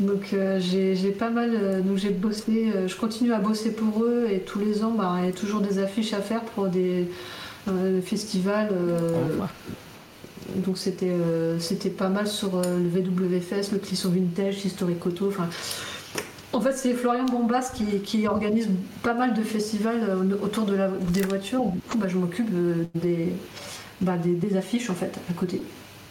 Donc 0.00 0.32
euh, 0.32 0.58
j'ai 0.60 1.10
pas 1.10 1.28
mal, 1.28 1.50
euh, 1.54 1.82
donc 1.82 1.98
j'ai 1.98 2.08
bossé, 2.08 2.72
euh, 2.74 2.88
je 2.88 2.96
continue 2.96 3.34
à 3.34 3.38
bosser 3.38 3.70
pour 3.70 4.02
eux 4.02 4.28
et 4.30 4.40
tous 4.40 4.58
les 4.58 4.82
ans, 4.82 4.92
bah, 4.92 5.16
il 5.18 5.26
y 5.26 5.28
a 5.28 5.32
toujours 5.32 5.60
des 5.60 5.78
affiches 5.78 6.14
à 6.14 6.20
faire 6.20 6.40
pour 6.42 6.68
des 6.68 7.06
festivals. 8.04 8.70
donc 10.56 10.78
c'était 10.78 11.14
c'était 11.58 11.90
pas 11.90 12.08
mal 12.08 12.26
sur 12.26 12.62
le 12.62 12.88
VWFS, 12.88 13.72
le 13.72 13.78
Clisson 13.78 14.08
Vintage, 14.08 14.64
Historic 14.64 15.04
Auto. 15.04 15.28
Enfin, 15.28 15.48
en 16.52 16.60
fait, 16.60 16.72
c'est 16.72 16.94
Florian 16.94 17.26
Bombas 17.26 17.70
qui, 17.72 18.00
qui, 18.00 18.26
organise 18.26 18.68
pas 19.02 19.14
mal 19.14 19.34
de 19.34 19.42
festivals 19.42 20.00
autour 20.42 20.64
de 20.64 20.74
la, 20.74 20.88
des 21.12 21.22
voitures. 21.22 21.64
Du 21.66 21.80
coup, 21.80 21.98
bah, 21.98 22.08
je 22.08 22.16
m'occupe 22.16 22.48
des 22.94 23.34
bah, 24.00 24.16
des, 24.16 24.56
affiches 24.56 24.90
en 24.90 24.94
fait 24.94 25.18
à 25.30 25.32
côté. 25.32 25.62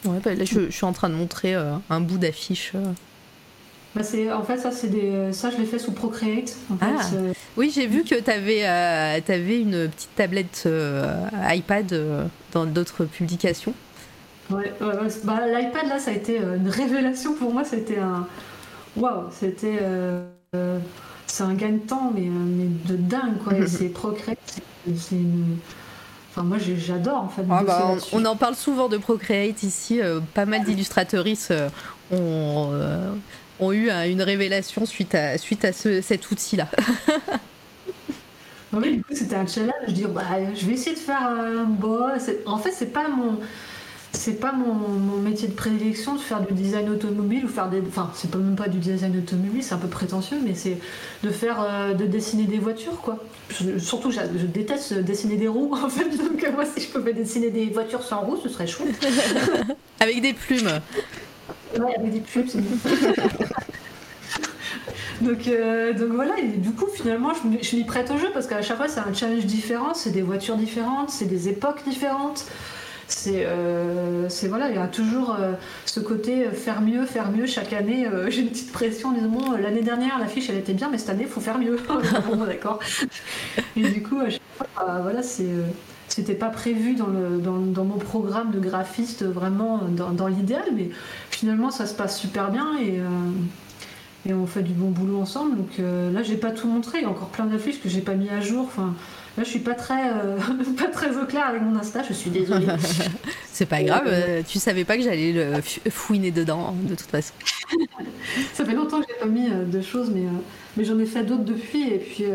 Ouais, 0.05 0.19
bah, 0.23 0.33
là 0.33 0.45
je, 0.45 0.69
suis 0.69 0.85
en 0.85 0.93
train 0.93 1.09
de 1.09 1.15
montrer 1.15 1.55
euh, 1.55 1.73
un 1.89 2.01
bout 2.01 2.17
d'affiche. 2.17 2.71
Euh. 2.75 2.93
Bah, 3.95 4.01
en 4.35 4.43
fait, 4.43 4.57
ça, 4.57 4.71
c'est 4.71 4.87
des, 4.87 5.33
ça, 5.33 5.49
je 5.49 5.57
l'ai 5.57 5.65
fait 5.65 5.79
sous 5.79 5.91
Procreate. 5.91 6.55
ah. 6.79 7.01
Oui, 7.57 7.71
j'ai 7.73 7.87
vu 7.87 8.03
que 8.03 8.15
tu 8.15 8.31
avais, 8.31 8.65
euh, 8.65 9.19
avais, 9.27 9.59
une 9.59 9.89
petite 9.89 10.15
tablette 10.15 10.69
iPad 11.49 11.93
dans 12.51 12.65
d'autres 12.65 13.05
publications. 13.05 13.73
Ouais, 14.51 14.73
bah, 14.79 15.47
l'iPad, 15.47 15.87
là, 15.87 15.99
ça 15.99 16.11
a 16.11 16.13
été 16.13 16.37
une 16.37 16.69
révélation 16.69 17.33
pour 17.33 17.51
moi. 17.51 17.63
C'était 17.63 17.97
un. 17.97 18.27
Waouh, 18.95 19.25
c'était 19.31 19.79
c'est 21.29 21.43
un 21.43 21.53
gain 21.53 21.73
de 21.73 21.77
temps, 21.77 22.11
mais, 22.13 22.21
mais 22.27 22.67
de 22.85 22.95
dingue, 22.95 23.37
quoi. 23.43 23.53
C'est 23.67 23.89
Procreate, 23.89 24.61
c'est 24.95 25.15
une. 25.15 25.57
Enfin, 26.39 26.47
moi, 26.47 26.57
j'adore, 26.57 27.23
en 27.23 27.29
fait. 27.29 27.41
Ah 27.49 27.63
bah, 27.63 27.95
on, 28.13 28.23
en 28.23 28.35
parle 28.37 28.55
souvent 28.55 28.87
de 28.87 28.97
Procreate 28.97 29.61
ici. 29.63 29.99
pas 30.33 30.45
mal 30.45 30.63
d'illustratrices 30.63 31.51
ont, 32.11 32.71
ont, 33.59 33.71
eu 33.73 33.89
une 33.89 34.21
révélation 34.21 34.85
suite 34.85 35.15
à, 35.15 35.37
suite 35.37 35.65
à 35.65 35.73
ce, 35.73 36.01
cet 36.01 36.31
outil-là. 36.31 36.67
oui, 38.73 38.97
du 38.97 39.03
coup, 39.03 39.13
c'était 39.13 39.35
un 39.35 39.47
challenge. 39.47 39.73
Je 39.87 39.91
dis, 39.91 40.05
bah, 40.05 40.21
je 40.55 40.65
vais 40.65 40.73
essayer 40.73 40.95
de 40.95 41.01
faire 41.01 41.27
un 41.27 41.65
boss. 41.65 42.29
En 42.45 42.57
fait, 42.57 42.71
c'est 42.71 42.93
pas 42.93 43.09
mon 43.09 43.39
c'est 44.11 44.39
pas 44.39 44.51
mon, 44.51 45.19
métier 45.21 45.47
de 45.47 45.53
prédilection 45.53 46.15
de 46.15 46.19
faire 46.19 46.41
du 46.41 46.53
design 46.53 46.89
automobile 46.89 47.45
ou 47.45 47.47
faire 47.47 47.69
des. 47.69 47.81
Enfin, 47.81 48.11
c'est 48.15 48.31
pas 48.31 48.39
même 48.39 48.55
pas 48.55 48.67
du 48.67 48.79
design 48.79 49.15
automobile, 49.17 49.63
c'est 49.63 49.75
un 49.75 49.77
peu 49.77 49.87
prétentieux, 49.87 50.37
mais 50.43 50.55
c'est 50.55 50.79
de 51.23 51.29
faire. 51.29 51.61
Euh, 51.61 51.93
de 51.93 52.05
dessiner 52.05 52.43
des 52.43 52.57
voitures, 52.57 52.99
quoi. 53.01 53.23
surtout, 53.77 54.11
je, 54.11 54.19
déteste 54.45 54.93
dessiner 54.93 55.37
des 55.37 55.47
roues, 55.47 55.73
en 55.73 55.87
fait. 55.89 56.09
Donc, 56.17 56.45
moi, 56.53 56.65
si 56.65 56.83
je 56.83 56.89
pouvais 56.89 57.13
dessiner 57.13 57.49
des 57.49 57.67
voitures 57.67 58.03
sans 58.03 58.19
roues, 58.21 58.37
ce 58.41 58.49
serait 58.49 58.67
chouette. 58.67 59.07
avec 59.99 60.21
des 60.21 60.33
plumes. 60.33 60.81
Ouais, 61.77 61.95
avec 61.95 62.11
des 62.11 62.21
plumes, 62.21 62.47
c'est 62.47 62.59
donc, 65.21 65.47
euh, 65.47 65.93
donc 65.93 66.13
voilà, 66.13 66.39
et 66.39 66.47
du 66.47 66.71
coup 66.71 66.87
finalement 66.87 67.33
je, 67.33 67.39
je 67.61 67.75
m'y 67.75 67.83
prête 67.83 68.09
au 68.09 68.17
jeu 68.17 68.29
parce 68.33 68.47
qu'à 68.47 68.61
chaque 68.61 68.77
fois 68.77 68.87
c'est 68.87 69.01
un 69.01 69.13
challenge 69.13 69.45
différent, 69.45 69.93
c'est 69.93 70.11
des 70.11 70.21
voitures 70.21 70.55
différentes, 70.55 71.09
c'est 71.09 71.25
des 71.25 71.49
époques 71.49 71.83
différentes 71.85 72.45
c'est 73.09 73.43
euh, 73.45 74.27
voilà 74.47 74.69
il 74.69 74.75
y 74.75 74.79
a 74.79 74.87
toujours 74.87 75.35
euh, 75.39 75.53
ce 75.85 75.99
côté 75.99 76.45
euh, 76.45 76.51
faire 76.51 76.81
mieux 76.81 77.05
faire 77.05 77.31
mieux 77.31 77.47
chaque 77.47 77.73
année. 77.73 78.07
J'ai 78.29 78.41
une 78.41 78.49
petite 78.49 78.71
pression 78.71 79.09
en 79.09 79.57
l'année 79.57 79.81
dernière 79.81 80.19
l'affiche 80.19 80.49
elle 80.49 80.57
était 80.57 80.73
bien 80.73 80.89
mais 80.89 80.97
cette 80.97 81.09
année 81.09 81.23
il 81.23 81.29
faut 81.29 81.41
faire 81.41 81.57
mieux. 81.57 81.77
Bon 82.29 82.45
d'accord. 82.45 82.79
Et 83.75 83.89
du 83.89 84.03
coup 84.03 84.19
à 84.19 84.29
chaque 84.29 84.41
fois 84.57 84.67
bah, 84.77 84.99
voilà 85.01 85.23
c'est 85.23 85.47
c'était 86.07 86.35
pas 86.35 86.49
prévu 86.49 86.95
dans, 86.95 87.83
mon 87.83 87.97
programme 87.97 88.51
de 88.51 88.59
graphiste 88.59 89.23
vraiment 89.23 89.81
dans, 89.89 90.27
l'idéal 90.27 90.63
mais 90.75 90.89
finalement 91.29 91.71
ça 91.71 91.85
se 91.85 91.93
passe 91.93 92.19
super 92.19 92.51
bien 92.51 92.77
et 94.25 94.33
on 94.33 94.45
fait 94.45 94.63
du 94.63 94.73
bon 94.73 94.89
boulot 94.89 95.19
ensemble. 95.19 95.57
Donc 95.57 95.79
là 95.79 96.23
j'ai 96.23 96.37
pas 96.37 96.51
tout 96.51 96.67
montré. 96.67 96.99
Il 96.99 97.03
y 97.03 97.05
a 97.05 97.09
encore 97.09 97.29
plein 97.29 97.45
d'affiches 97.45 97.81
que 97.81 97.89
j'ai 97.89 98.01
pas 98.01 98.15
mis 98.15 98.29
à 98.29 98.41
jour 98.41 98.69
Là, 99.37 99.43
je 99.43 99.49
suis 99.49 99.59
pas 99.59 99.73
très, 99.73 100.09
euh, 100.09 100.37
pas 100.77 100.87
très 100.87 101.15
au 101.15 101.25
clair 101.25 101.47
avec 101.47 101.61
mon 101.61 101.77
Insta, 101.77 102.01
je 102.07 102.13
suis 102.13 102.29
désolée. 102.29 102.67
c'est 103.51 103.65
pas 103.65 103.83
grave, 103.83 104.03
euh, 104.07 104.41
tu 104.47 104.59
savais 104.59 104.83
pas 104.83 104.97
que 104.97 105.03
j'allais 105.03 105.31
le 105.31 105.61
fouiner 105.91 106.31
dedans, 106.31 106.75
de 106.83 106.95
toute 106.95 107.09
façon. 107.09 107.33
Ça 108.53 108.65
fait 108.65 108.73
longtemps 108.73 108.99
que 109.01 109.05
j'ai 109.07 109.19
pas 109.19 109.27
mis 109.27 109.47
euh, 109.47 109.65
de 109.65 109.81
choses, 109.81 110.11
mais, 110.13 110.23
mais 110.75 110.83
j'en 110.83 110.97
ai 110.99 111.05
fait 111.05 111.23
d'autres 111.23 111.43
depuis. 111.43 111.83
Et 111.89 111.99
puis, 111.99 112.25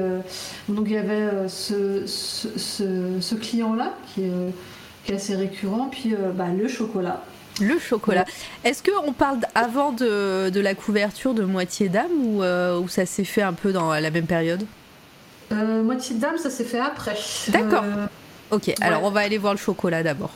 donc 0.68 0.86
il 0.86 0.92
y 0.92 0.96
avait 0.96 1.48
ce, 1.48 2.06
ce, 2.06 3.34
client-là 3.34 3.94
qui, 4.14 4.22
qui, 5.04 5.12
est 5.12 5.16
assez 5.16 5.34
récurrent, 5.34 5.88
puis 5.90 6.14
bah, 6.34 6.48
le 6.56 6.68
chocolat. 6.68 7.22
Le 7.60 7.78
chocolat. 7.78 8.24
Est-ce 8.64 8.82
qu'on 8.82 9.12
parle 9.12 9.38
avant 9.54 9.92
de, 9.92 10.50
de, 10.50 10.60
la 10.60 10.74
couverture 10.74 11.34
de 11.34 11.44
Moitié 11.44 11.88
d'âme 11.88 12.12
ou, 12.22 12.42
ou 12.42 12.88
ça 12.88 13.06
s'est 13.06 13.24
fait 13.24 13.42
un 13.42 13.52
peu 13.52 13.72
dans 13.72 13.92
la 13.92 14.10
même 14.10 14.26
période? 14.26 14.64
Euh, 15.54 15.82
moitié 15.82 16.16
dame, 16.16 16.38
ça 16.38 16.50
s'est 16.50 16.64
fait 16.64 16.80
après. 16.80 17.16
D'accord. 17.48 17.84
Euh, 17.84 18.06
ok, 18.50 18.74
alors 18.80 19.04
on 19.04 19.10
va 19.10 19.20
aller 19.20 19.38
voir 19.38 19.54
le 19.54 19.58
chocolat 19.58 20.02
d'abord. 20.02 20.32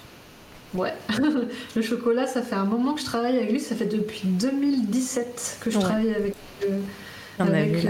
Ouais, 0.75 0.93
le 1.77 1.83
chocolat, 1.83 2.27
ça 2.27 2.43
fait 2.43 2.55
un 2.55 2.65
moment 2.65 2.95
que 2.95 3.01
je 3.01 3.07
travaille 3.07 3.37
avec 3.37 3.51
lui, 3.51 3.61
ça 3.61 3.75
fait 3.75 3.87
depuis 3.87 4.23
2017 4.25 5.59
que 5.61 5.71
je 5.71 5.79
travaille 5.79 6.15
avec. 6.15 6.35
Euh, 6.65 6.81
avec 7.39 7.87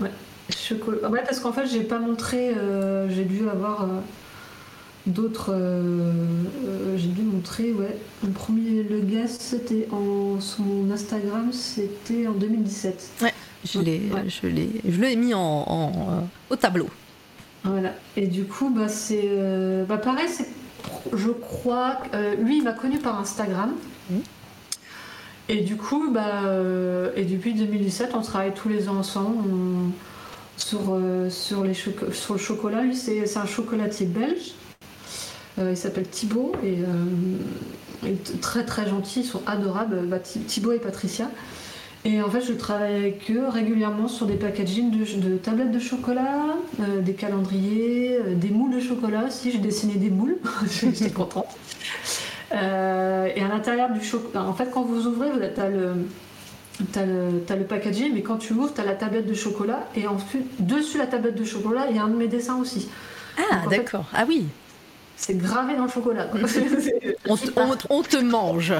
ouais, 0.00 0.10
chocolat. 0.50 1.10
Ouais, 1.10 1.22
parce 1.24 1.40
qu'en 1.40 1.52
fait, 1.52 1.66
j'ai 1.66 1.82
pas 1.82 1.98
montré, 1.98 2.54
j'ai 3.10 3.24
dû 3.24 3.48
avoir 3.48 3.86
d'autres. 5.06 5.54
j'ai 6.96 7.08
dû 7.08 7.22
montrer, 7.22 7.72
ouais. 7.72 7.96
Le 8.24 8.30
premier, 8.30 8.82
le 8.82 9.00
guest, 9.00 9.42
c'était 9.42 9.88
en. 9.92 10.40
Son 10.40 10.90
Instagram, 10.90 11.52
c'était 11.52 12.26
en 12.26 12.32
2017. 12.32 13.10
Ouais. 13.22 13.32
Je 13.66 13.80
l'ai, 13.80 14.02
je 14.28 14.46
l'ai, 14.46 14.70
je 14.88 15.00
l'ai 15.00 15.16
mis 15.16 15.34
en, 15.34 15.92
euh, 16.10 16.20
au 16.50 16.56
tableau. 16.56 16.88
Voilà. 17.64 17.94
Et 18.16 18.26
du 18.26 18.44
coup, 18.44 18.70
bah 18.70 18.88
c'est, 18.88 19.24
euh, 19.24 19.84
bah 19.84 19.98
pareil, 19.98 20.28
c'est, 20.28 20.48
je 21.12 21.30
crois, 21.30 21.98
euh, 22.14 22.36
lui, 22.36 22.58
il 22.58 22.62
m'a 22.64 22.72
connu 22.72 22.98
par 22.98 23.18
Instagram. 23.18 23.72
Mmh. 24.10 24.14
Et 25.48 25.60
du 25.62 25.76
coup, 25.76 26.10
bah, 26.12 26.42
et 27.14 27.24
depuis 27.24 27.54
2017, 27.54 28.10
on 28.14 28.20
travaille 28.20 28.52
tous 28.52 28.68
les 28.68 28.88
ans 28.88 28.96
ensemble 28.96 29.48
sur, 30.56 31.00
sur, 31.30 31.62
les 31.62 31.72
sur 31.72 32.34
le 32.34 32.38
chocolat. 32.40 32.82
Lui, 32.82 32.96
c'est, 32.96 33.26
c'est 33.26 33.38
un 33.38 33.46
chocolatier 33.46 34.06
belge. 34.06 34.54
il 35.58 35.76
s'appelle 35.76 36.08
Thibaut 36.08 36.50
et, 36.64 36.78
est 38.04 38.40
très 38.40 38.64
très 38.64 38.88
gentil, 38.88 39.20
ils 39.20 39.26
sont 39.26 39.42
adorables, 39.46 40.06
bah, 40.06 40.18
Thibaut 40.18 40.72
et 40.72 40.80
Patricia. 40.80 41.30
Et 42.06 42.22
en 42.22 42.30
fait, 42.30 42.40
je 42.40 42.52
travaille 42.52 42.94
avec 42.94 43.28
eux 43.32 43.48
régulièrement 43.48 44.06
sur 44.06 44.26
des 44.26 44.36
packagings 44.36 44.92
de, 44.92 45.36
tablettes 45.38 45.72
de 45.72 45.80
chocolat, 45.80 46.54
euh, 46.78 47.00
des 47.00 47.14
calendriers, 47.14 48.18
euh, 48.18 48.34
des 48.36 48.50
moules 48.50 48.76
de 48.76 48.80
chocolat 48.80 49.24
aussi. 49.26 49.50
J'ai 49.50 49.58
dessiné 49.58 49.94
des 49.94 50.08
moules, 50.08 50.36
j'étais 50.70 51.10
contente. 51.10 51.48
Euh, 52.52 53.28
et 53.34 53.42
à 53.42 53.48
l'intérieur 53.48 53.90
du 53.90 54.04
chocolat, 54.04 54.44
en 54.44 54.54
fait, 54.54 54.70
quand 54.70 54.82
vous 54.82 55.08
ouvrez, 55.08 55.30
vous 55.32 55.40
as 55.42 55.68
le, 55.68 56.06
le, 56.94 57.56
le, 57.58 57.64
packaging, 57.64 58.12
mais 58.14 58.22
quand 58.22 58.36
tu 58.36 58.52
ouvres, 58.52 58.72
tu 58.72 58.80
as 58.80 58.84
la 58.84 58.94
tablette 58.94 59.26
de 59.26 59.34
chocolat. 59.34 59.88
Et 59.96 60.06
ensuite, 60.06 60.64
dessus 60.64 60.98
la 60.98 61.08
tablette 61.08 61.34
de 61.34 61.44
chocolat, 61.44 61.88
il 61.90 61.96
y 61.96 61.98
a 61.98 62.04
un 62.04 62.08
de 62.08 62.16
mes 62.16 62.28
dessins 62.28 62.56
aussi. 62.56 62.88
Ah, 63.36 63.62
d'accord. 63.68 64.04
Ah 64.14 64.24
oui. 64.28 64.46
C'est 65.16 65.36
gravé 65.36 65.74
dans 65.74 65.86
le 65.86 65.90
chocolat. 65.90 66.28
on, 67.26 68.02
te 68.04 68.16
mange. 68.18 68.74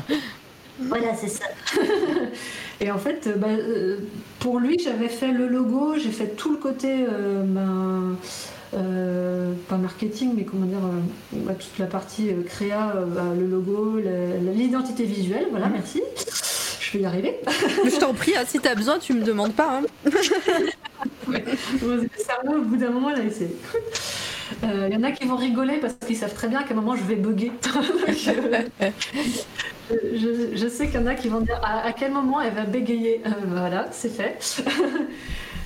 Voilà, 0.78 1.12
c'est 1.16 1.28
ça. 1.28 1.46
et 2.80 2.90
en 2.90 2.98
fait, 2.98 3.28
bah, 3.38 3.48
euh, 3.48 3.98
pour 4.38 4.58
lui, 4.58 4.78
j'avais 4.82 5.08
fait 5.08 5.32
le 5.32 5.46
logo, 5.46 5.94
j'ai 5.96 6.10
fait 6.10 6.36
tout 6.36 6.50
le 6.50 6.58
côté, 6.58 7.06
euh, 7.08 7.42
ben, 7.42 8.16
euh, 8.74 9.54
pas 9.68 9.76
marketing, 9.76 10.32
mais 10.36 10.44
comment 10.44 10.66
dire, 10.66 10.80
bah, 11.32 11.54
toute 11.54 11.78
la 11.78 11.86
partie 11.86 12.30
créa, 12.46 12.94
bah, 13.06 13.32
le 13.38 13.46
logo, 13.46 13.98
l'identité 14.54 15.04
visuelle, 15.04 15.46
voilà, 15.50 15.68
merci. 15.68 16.02
Je 16.80 16.92
vais 16.92 17.00
y 17.00 17.06
arriver. 17.06 17.40
Je 17.84 17.98
t'en 17.98 18.12
prie, 18.12 18.36
hein, 18.36 18.44
si 18.46 18.60
tu 18.60 18.68
as 18.68 18.74
besoin, 18.74 18.98
tu 18.98 19.14
me 19.14 19.24
demandes 19.24 19.54
pas. 19.54 19.80
Hein. 19.80 20.10
ouais. 21.28 21.44
Au 21.82 22.60
bout 22.60 22.76
d'un 22.76 22.90
moment, 22.90 23.10
là, 23.10 23.18
c'est. 23.30 23.50
Il 24.62 24.92
y 24.92 24.96
en 24.96 25.02
a 25.02 25.12
qui 25.12 25.26
vont 25.26 25.36
rigoler 25.36 25.78
parce 25.78 25.94
qu'ils 26.06 26.16
savent 26.16 26.34
très 26.34 26.48
bien 26.48 26.62
qu'à 26.62 26.72
un 26.72 26.76
moment 26.76 26.94
je 26.94 27.02
vais 27.02 27.16
bugger. 27.16 27.52
je, 29.90 30.68
sais 30.68 30.86
qu'il 30.86 31.00
y 31.00 31.02
en 31.02 31.06
a 31.06 31.14
qui 31.14 31.28
vont 31.28 31.40
dire 31.40 31.60
à, 31.62 31.92
quel 31.92 32.12
moment 32.12 32.40
elle 32.40 32.54
va 32.54 32.64
bégayer. 32.64 33.22
Euh, 33.26 33.30
voilà, 33.48 33.88
c'est 33.92 34.10
fait. 34.10 34.64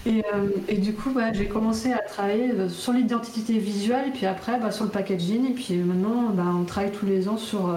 Euh, 0.07 0.49
et, 0.67 0.79
du 0.79 0.95
coup, 0.95 1.11
bah, 1.11 1.31
j'ai 1.35 1.45
commencé 1.45 1.93
à 1.93 1.99
travailler 1.99 2.53
euh, 2.53 2.71
sur 2.71 2.95
l'identité 2.95 3.59
visuelle, 3.59 4.09
et 4.09 4.11
puis 4.11 4.25
après 4.25 4.59
bah, 4.59 4.71
sur 4.71 4.85
le 4.85 4.91
packaging, 4.91 5.51
et 5.51 5.53
puis 5.53 5.75
maintenant, 5.75 6.31
bah, 6.31 6.45
on 6.59 6.65
travaille 6.65 6.91
tous 6.91 7.05
les 7.05 7.29
ans 7.29 7.37
sur, 7.37 7.77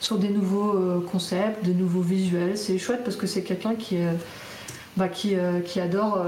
sur 0.00 0.16
des 0.16 0.30
nouveaux 0.30 1.02
concepts, 1.02 1.62
des 1.62 1.74
nouveaux 1.74 2.00
visuels. 2.00 2.56
C'est 2.56 2.78
chouette 2.78 3.04
parce 3.04 3.16
que 3.16 3.26
c'est 3.26 3.42
quelqu'un 3.42 3.74
qui, 3.74 3.98
qui, 5.12 5.80
adore 5.80 6.24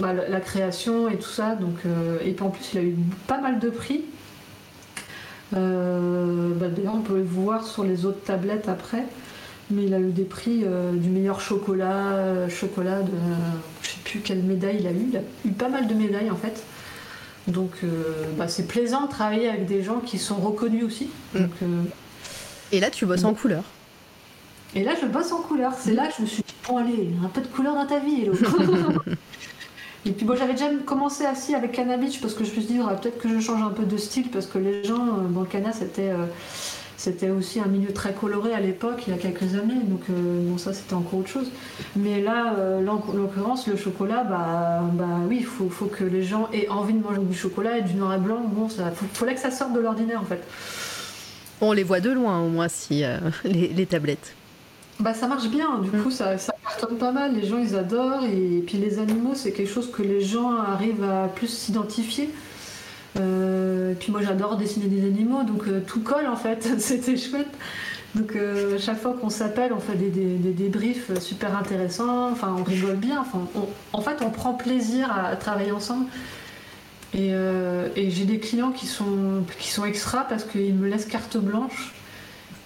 la, 0.00 0.40
création 0.40 1.10
et 1.10 1.18
tout 1.18 1.28
ça. 1.28 1.54
Donc, 1.54 1.76
et 2.24 2.32
puis 2.32 2.42
en 2.42 2.48
plus, 2.48 2.64
il 2.72 2.78
a 2.78 2.82
eu 2.82 2.96
pas 3.26 3.42
mal 3.42 3.58
de 3.58 3.68
prix. 3.68 4.06
Euh, 5.56 6.52
bah, 6.54 6.68
d'ailleurs, 6.68 6.94
on 6.94 7.00
peut 7.00 7.16
le 7.16 7.24
voir 7.24 7.66
sur 7.66 7.84
les 7.84 8.06
autres 8.06 8.22
tablettes 8.24 8.68
après. 8.68 9.04
Mais 9.70 9.84
il 9.84 9.94
a 9.94 10.00
eu 10.00 10.10
des 10.10 10.24
prix 10.24 10.62
euh, 10.64 10.92
du 10.92 11.08
meilleur 11.08 11.40
chocolat, 11.40 12.14
euh, 12.14 12.48
chocolat 12.48 13.02
de. 13.02 13.12
je 13.82 13.88
sais 13.88 13.98
plus 14.04 14.18
quelle 14.18 14.42
médaille 14.42 14.78
il 14.80 14.86
a 14.86 14.90
eu. 14.90 15.06
Il 15.10 15.16
a 15.16 15.20
eu 15.44 15.52
pas 15.52 15.68
mal 15.68 15.86
de 15.86 15.94
médailles 15.94 16.30
en 16.30 16.36
fait. 16.36 16.64
Donc 17.46 17.70
bah, 18.36 18.48
c'est 18.48 18.66
plaisant 18.66 19.06
de 19.06 19.10
travailler 19.10 19.48
avec 19.48 19.66
des 19.66 19.82
gens 19.82 20.00
qui 20.00 20.18
sont 20.18 20.36
reconnus 20.36 20.84
aussi. 20.84 21.08
Mm. 21.34 21.46
Et 22.72 22.80
là, 22.80 22.90
tu 22.90 23.06
bosses 23.06 23.24
en 23.24 23.34
couleur. 23.34 23.64
Et 24.74 24.84
là, 24.84 24.92
je 25.00 25.06
bosse 25.06 25.32
en 25.32 25.40
couleur. 25.40 25.72
C'est 25.78 25.94
là 25.94 26.06
que 26.08 26.14
je 26.18 26.22
me 26.22 26.26
suis 26.26 26.42
dit, 26.42 26.54
bon, 26.68 26.76
allez, 26.76 27.10
un 27.24 27.28
peu 27.28 27.40
de 27.40 27.46
couleur 27.46 27.74
dans 27.74 27.86
ta 27.86 27.98
vie, 27.98 28.22
Hello. 28.22 28.34
Et 30.06 30.12
puis 30.12 30.24
bon, 30.24 30.34
j'avais 30.34 30.54
déjà 30.54 30.70
commencé 30.86 31.26
assis 31.26 31.54
avec 31.54 31.72
Cannabis 31.72 32.16
parce 32.16 32.32
que 32.32 32.44
je 32.44 32.50
me 32.50 32.54
suis 32.54 32.64
dit, 32.64 32.78
peut-être 32.78 33.18
que 33.18 33.28
je 33.28 33.38
change 33.38 33.62
un 33.62 33.70
peu 33.70 33.84
de 33.84 33.96
style 33.98 34.30
parce 34.30 34.46
que 34.46 34.58
les 34.58 34.82
gens, 34.82 35.06
euh, 35.06 35.28
dans 35.28 35.40
le 35.40 35.46
Cana, 35.46 35.72
c'était, 35.72 36.08
euh, 36.08 36.24
c'était 36.96 37.28
aussi 37.28 37.60
un 37.60 37.66
milieu 37.66 37.92
très 37.92 38.14
coloré 38.14 38.54
à 38.54 38.60
l'époque, 38.60 39.02
il 39.06 39.12
y 39.12 39.16
a 39.16 39.18
quelques 39.18 39.54
années. 39.54 39.80
Donc 39.84 40.00
euh, 40.08 40.48
bon, 40.48 40.56
ça, 40.56 40.72
c'était 40.72 40.94
encore 40.94 41.20
autre 41.20 41.28
chose. 41.28 41.50
Mais 41.96 42.22
là, 42.22 42.54
en 42.78 43.12
l'occurrence, 43.14 43.66
le 43.66 43.76
chocolat, 43.76 44.24
bah, 44.24 44.82
bah 44.94 45.18
oui, 45.28 45.38
il 45.40 45.46
faut, 45.46 45.68
faut, 45.68 45.86
que 45.86 46.04
les 46.04 46.22
gens 46.22 46.48
aient 46.54 46.68
envie 46.68 46.94
de 46.94 47.02
manger 47.02 47.20
du 47.20 47.36
chocolat 47.36 47.78
et 47.78 47.82
du 47.82 47.94
noir 47.94 48.14
et 48.14 48.18
blanc. 48.18 48.40
Bon, 48.46 48.70
ça, 48.70 48.90
faut, 48.92 49.06
fallait 49.12 49.34
que 49.34 49.40
ça 49.40 49.50
sorte 49.50 49.74
de 49.74 49.80
l'ordinaire 49.80 50.22
en 50.22 50.26
fait. 50.26 50.42
On 51.60 51.72
les 51.72 51.84
voit 51.84 52.00
de 52.00 52.10
loin 52.10 52.40
au 52.40 52.48
moins 52.48 52.68
si 52.68 53.02
les 53.44 53.86
tablettes. 53.86 54.34
Bah 55.00 55.14
ça 55.14 55.26
marche 55.26 55.48
bien, 55.48 55.78
du 55.78 55.90
coup 55.90 56.10
ça, 56.10 56.36
ça 56.36 56.52
cartonne 56.62 56.98
pas 56.98 57.10
mal, 57.10 57.34
les 57.34 57.46
gens 57.46 57.58
ils 57.58 57.74
adorent 57.74 58.24
et 58.24 58.62
puis 58.66 58.76
les 58.76 58.98
animaux 58.98 59.32
c'est 59.34 59.50
quelque 59.50 59.72
chose 59.72 59.90
que 59.90 60.02
les 60.02 60.20
gens 60.20 60.54
arrivent 60.54 61.04
à 61.04 61.28
plus 61.28 61.48
s'identifier. 61.48 62.30
Euh, 63.18 63.94
puis 63.98 64.12
moi 64.12 64.20
j'adore 64.22 64.56
dessiner 64.56 64.86
des 64.86 65.04
animaux 65.04 65.42
donc 65.42 65.66
euh, 65.66 65.82
tout 65.84 66.00
colle 66.00 66.26
en 66.26 66.36
fait, 66.36 66.68
c'était 66.78 67.16
chouette. 67.16 67.48
Donc 68.14 68.36
euh, 68.36 68.78
chaque 68.78 69.00
fois 69.00 69.16
qu'on 69.18 69.30
s'appelle 69.30 69.72
on 69.72 69.80
fait 69.80 69.96
des, 69.96 70.10
des, 70.10 70.52
débriefs 70.52 71.18
super 71.18 71.56
intéressants, 71.56 72.30
enfin 72.30 72.54
on 72.58 72.62
rigole 72.62 72.96
bien, 72.96 73.20
enfin, 73.20 73.46
en 73.92 74.00
fait 74.02 74.18
on 74.20 74.30
prend 74.30 74.52
plaisir 74.52 75.10
à, 75.12 75.34
travailler 75.36 75.72
ensemble. 75.72 76.06
Et, 77.14 77.32
et 77.96 78.10
j'ai 78.10 78.24
des 78.24 78.38
clients 78.38 78.70
qui 78.70 78.86
sont, 78.86 79.42
qui 79.58 79.70
sont 79.70 79.84
extra 79.84 80.24
parce 80.28 80.44
qu'ils 80.44 80.74
me 80.74 80.88
laissent 80.88 81.06
carte 81.06 81.38
blanche. 81.38 81.92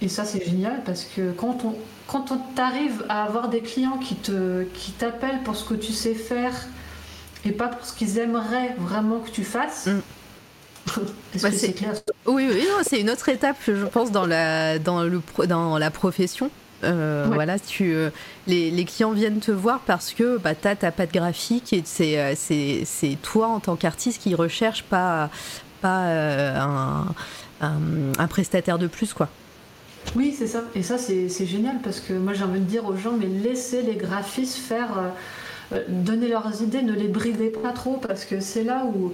Et 0.02 0.08
ça 0.08 0.26
c'est 0.26 0.44
génial 0.44 0.82
parce 0.84 1.04
que 1.04 1.32
quand 1.32 1.64
on, 1.64 1.74
quand 2.06 2.32
on 2.32 2.38
t'arrive 2.54 3.04
à 3.08 3.24
avoir 3.24 3.48
des 3.48 3.60
clients 3.60 3.98
qui 3.98 4.14
te 4.14 4.64
qui 4.74 4.92
t'appellent 4.92 5.42
pour 5.42 5.56
ce 5.56 5.64
que 5.64 5.74
tu 5.74 5.92
sais 5.92 6.14
faire 6.14 6.54
et 7.44 7.52
pas 7.52 7.68
pour 7.68 7.86
ce 7.86 7.92
qu'ils 7.92 8.18
aimeraient 8.18 8.74
vraiment 8.78 9.20
que 9.20 9.30
tu 9.30 9.44
fasses. 9.44 9.86
Mm. 9.86 10.00
Bah, 11.42 11.50
c'est 11.50 11.72
clair? 11.72 11.94
Oui, 12.26 12.48
oui, 12.48 12.66
c'est 12.82 13.00
une 13.00 13.10
autre 13.10 13.28
étape, 13.28 13.56
je 13.66 13.86
pense, 13.86 14.12
dans 14.12 14.26
la, 14.26 14.78
dans 14.78 15.02
le, 15.02 15.20
dans 15.48 15.78
la 15.78 15.90
profession. 15.90 16.50
Euh, 16.84 17.26
voilà, 17.32 17.58
tu, 17.58 17.94
euh, 17.94 18.10
les, 18.46 18.70
les, 18.70 18.84
clients 18.84 19.12
viennent 19.12 19.40
te 19.40 19.50
voir 19.50 19.80
parce 19.80 20.12
que 20.12 20.38
bah, 20.38 20.54
tu 20.54 20.68
as 20.68 20.76
ta 20.76 20.92
patte 20.92 21.12
graphique 21.12 21.72
et 21.72 21.82
euh, 22.20 22.34
c'est 22.36 23.18
toi 23.22 23.48
en 23.48 23.60
tant 23.60 23.76
qu'artiste 23.76 24.22
qui 24.22 24.34
recherche 24.34 24.82
pas, 24.82 25.30
pas 25.80 25.88
un, 25.88 27.06
un, 27.62 27.72
un, 28.18 28.26
prestataire 28.26 28.78
de 28.78 28.86
plus. 28.86 29.14
quoi. 29.14 29.28
Oui, 30.16 30.34
c'est 30.36 30.46
ça. 30.46 30.62
Et 30.74 30.82
ça, 30.82 30.98
c'est 30.98 31.46
génial 31.46 31.78
parce 31.82 32.00
que 32.00 32.12
moi, 32.12 32.32
j'ai 32.32 32.44
envie 32.44 32.60
de 32.60 32.64
dire 32.64 32.84
aux 32.86 32.96
gens, 32.96 33.12
mais 33.18 33.26
laissez 33.26 33.82
les 33.82 33.96
graphistes 33.96 34.56
faire, 34.56 34.98
euh, 34.98 35.76
euh, 35.76 35.82
donner 35.88 36.28
leurs 36.28 36.62
idées, 36.62 36.82
ne 36.82 36.92
les 36.92 37.08
bridez 37.08 37.48
pas 37.48 37.72
trop 37.72 37.96
parce 37.96 38.24
que 38.24 38.40
c'est 38.40 38.64
là 38.64 38.84
où, 38.84 39.12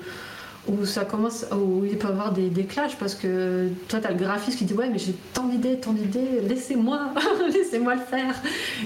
ça 0.84 1.04
commence, 1.04 1.46
où 1.52 1.84
il 1.84 1.96
peut 1.96 2.08
y 2.08 2.10
avoir 2.10 2.32
des, 2.32 2.48
des 2.48 2.64
clashs 2.64 2.96
parce 2.96 3.14
que 3.14 3.68
toi, 3.88 3.98
tu 3.98 4.08
le 4.08 4.14
graphiste 4.14 4.58
qui 4.58 4.64
dit 4.66 4.74
Ouais, 4.74 4.88
mais 4.90 4.98
j'ai 4.98 5.14
tant 5.32 5.44
d'idées, 5.44 5.76
tant 5.78 5.92
d'idées, 5.92 6.42
laissez-moi, 6.46 7.12
laissez-moi 7.52 7.94
le 7.94 8.02
faire. 8.02 8.34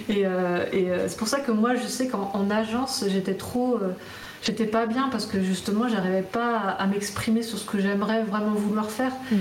Et, 0.09 0.24
euh, 0.26 1.09
c'est 1.09 1.18
pour 1.18 1.28
ça 1.28 1.40
que 1.40 1.52
moi, 1.52 1.74
je 1.74 1.86
sais 1.86 2.06
qu'en 2.09 2.48
agence, 2.51 3.05
j'étais 3.09 3.35
trop. 3.35 3.78
J'étais 4.44 4.66
pas 4.66 4.85
bien 4.85 5.09
parce 5.10 5.24
que 5.24 5.43
justement, 5.43 5.89
j'arrivais 5.89 6.22
pas 6.22 6.59
à, 6.59 6.86
m'exprimer 6.86 7.43
sur 7.43 7.59
ce 7.59 7.64
que 7.64 7.78
j'aimerais 7.81 8.22
vraiment 8.24 8.52
vouloir 8.52 8.90
faire. 8.90 9.12
Mm. 9.32 9.36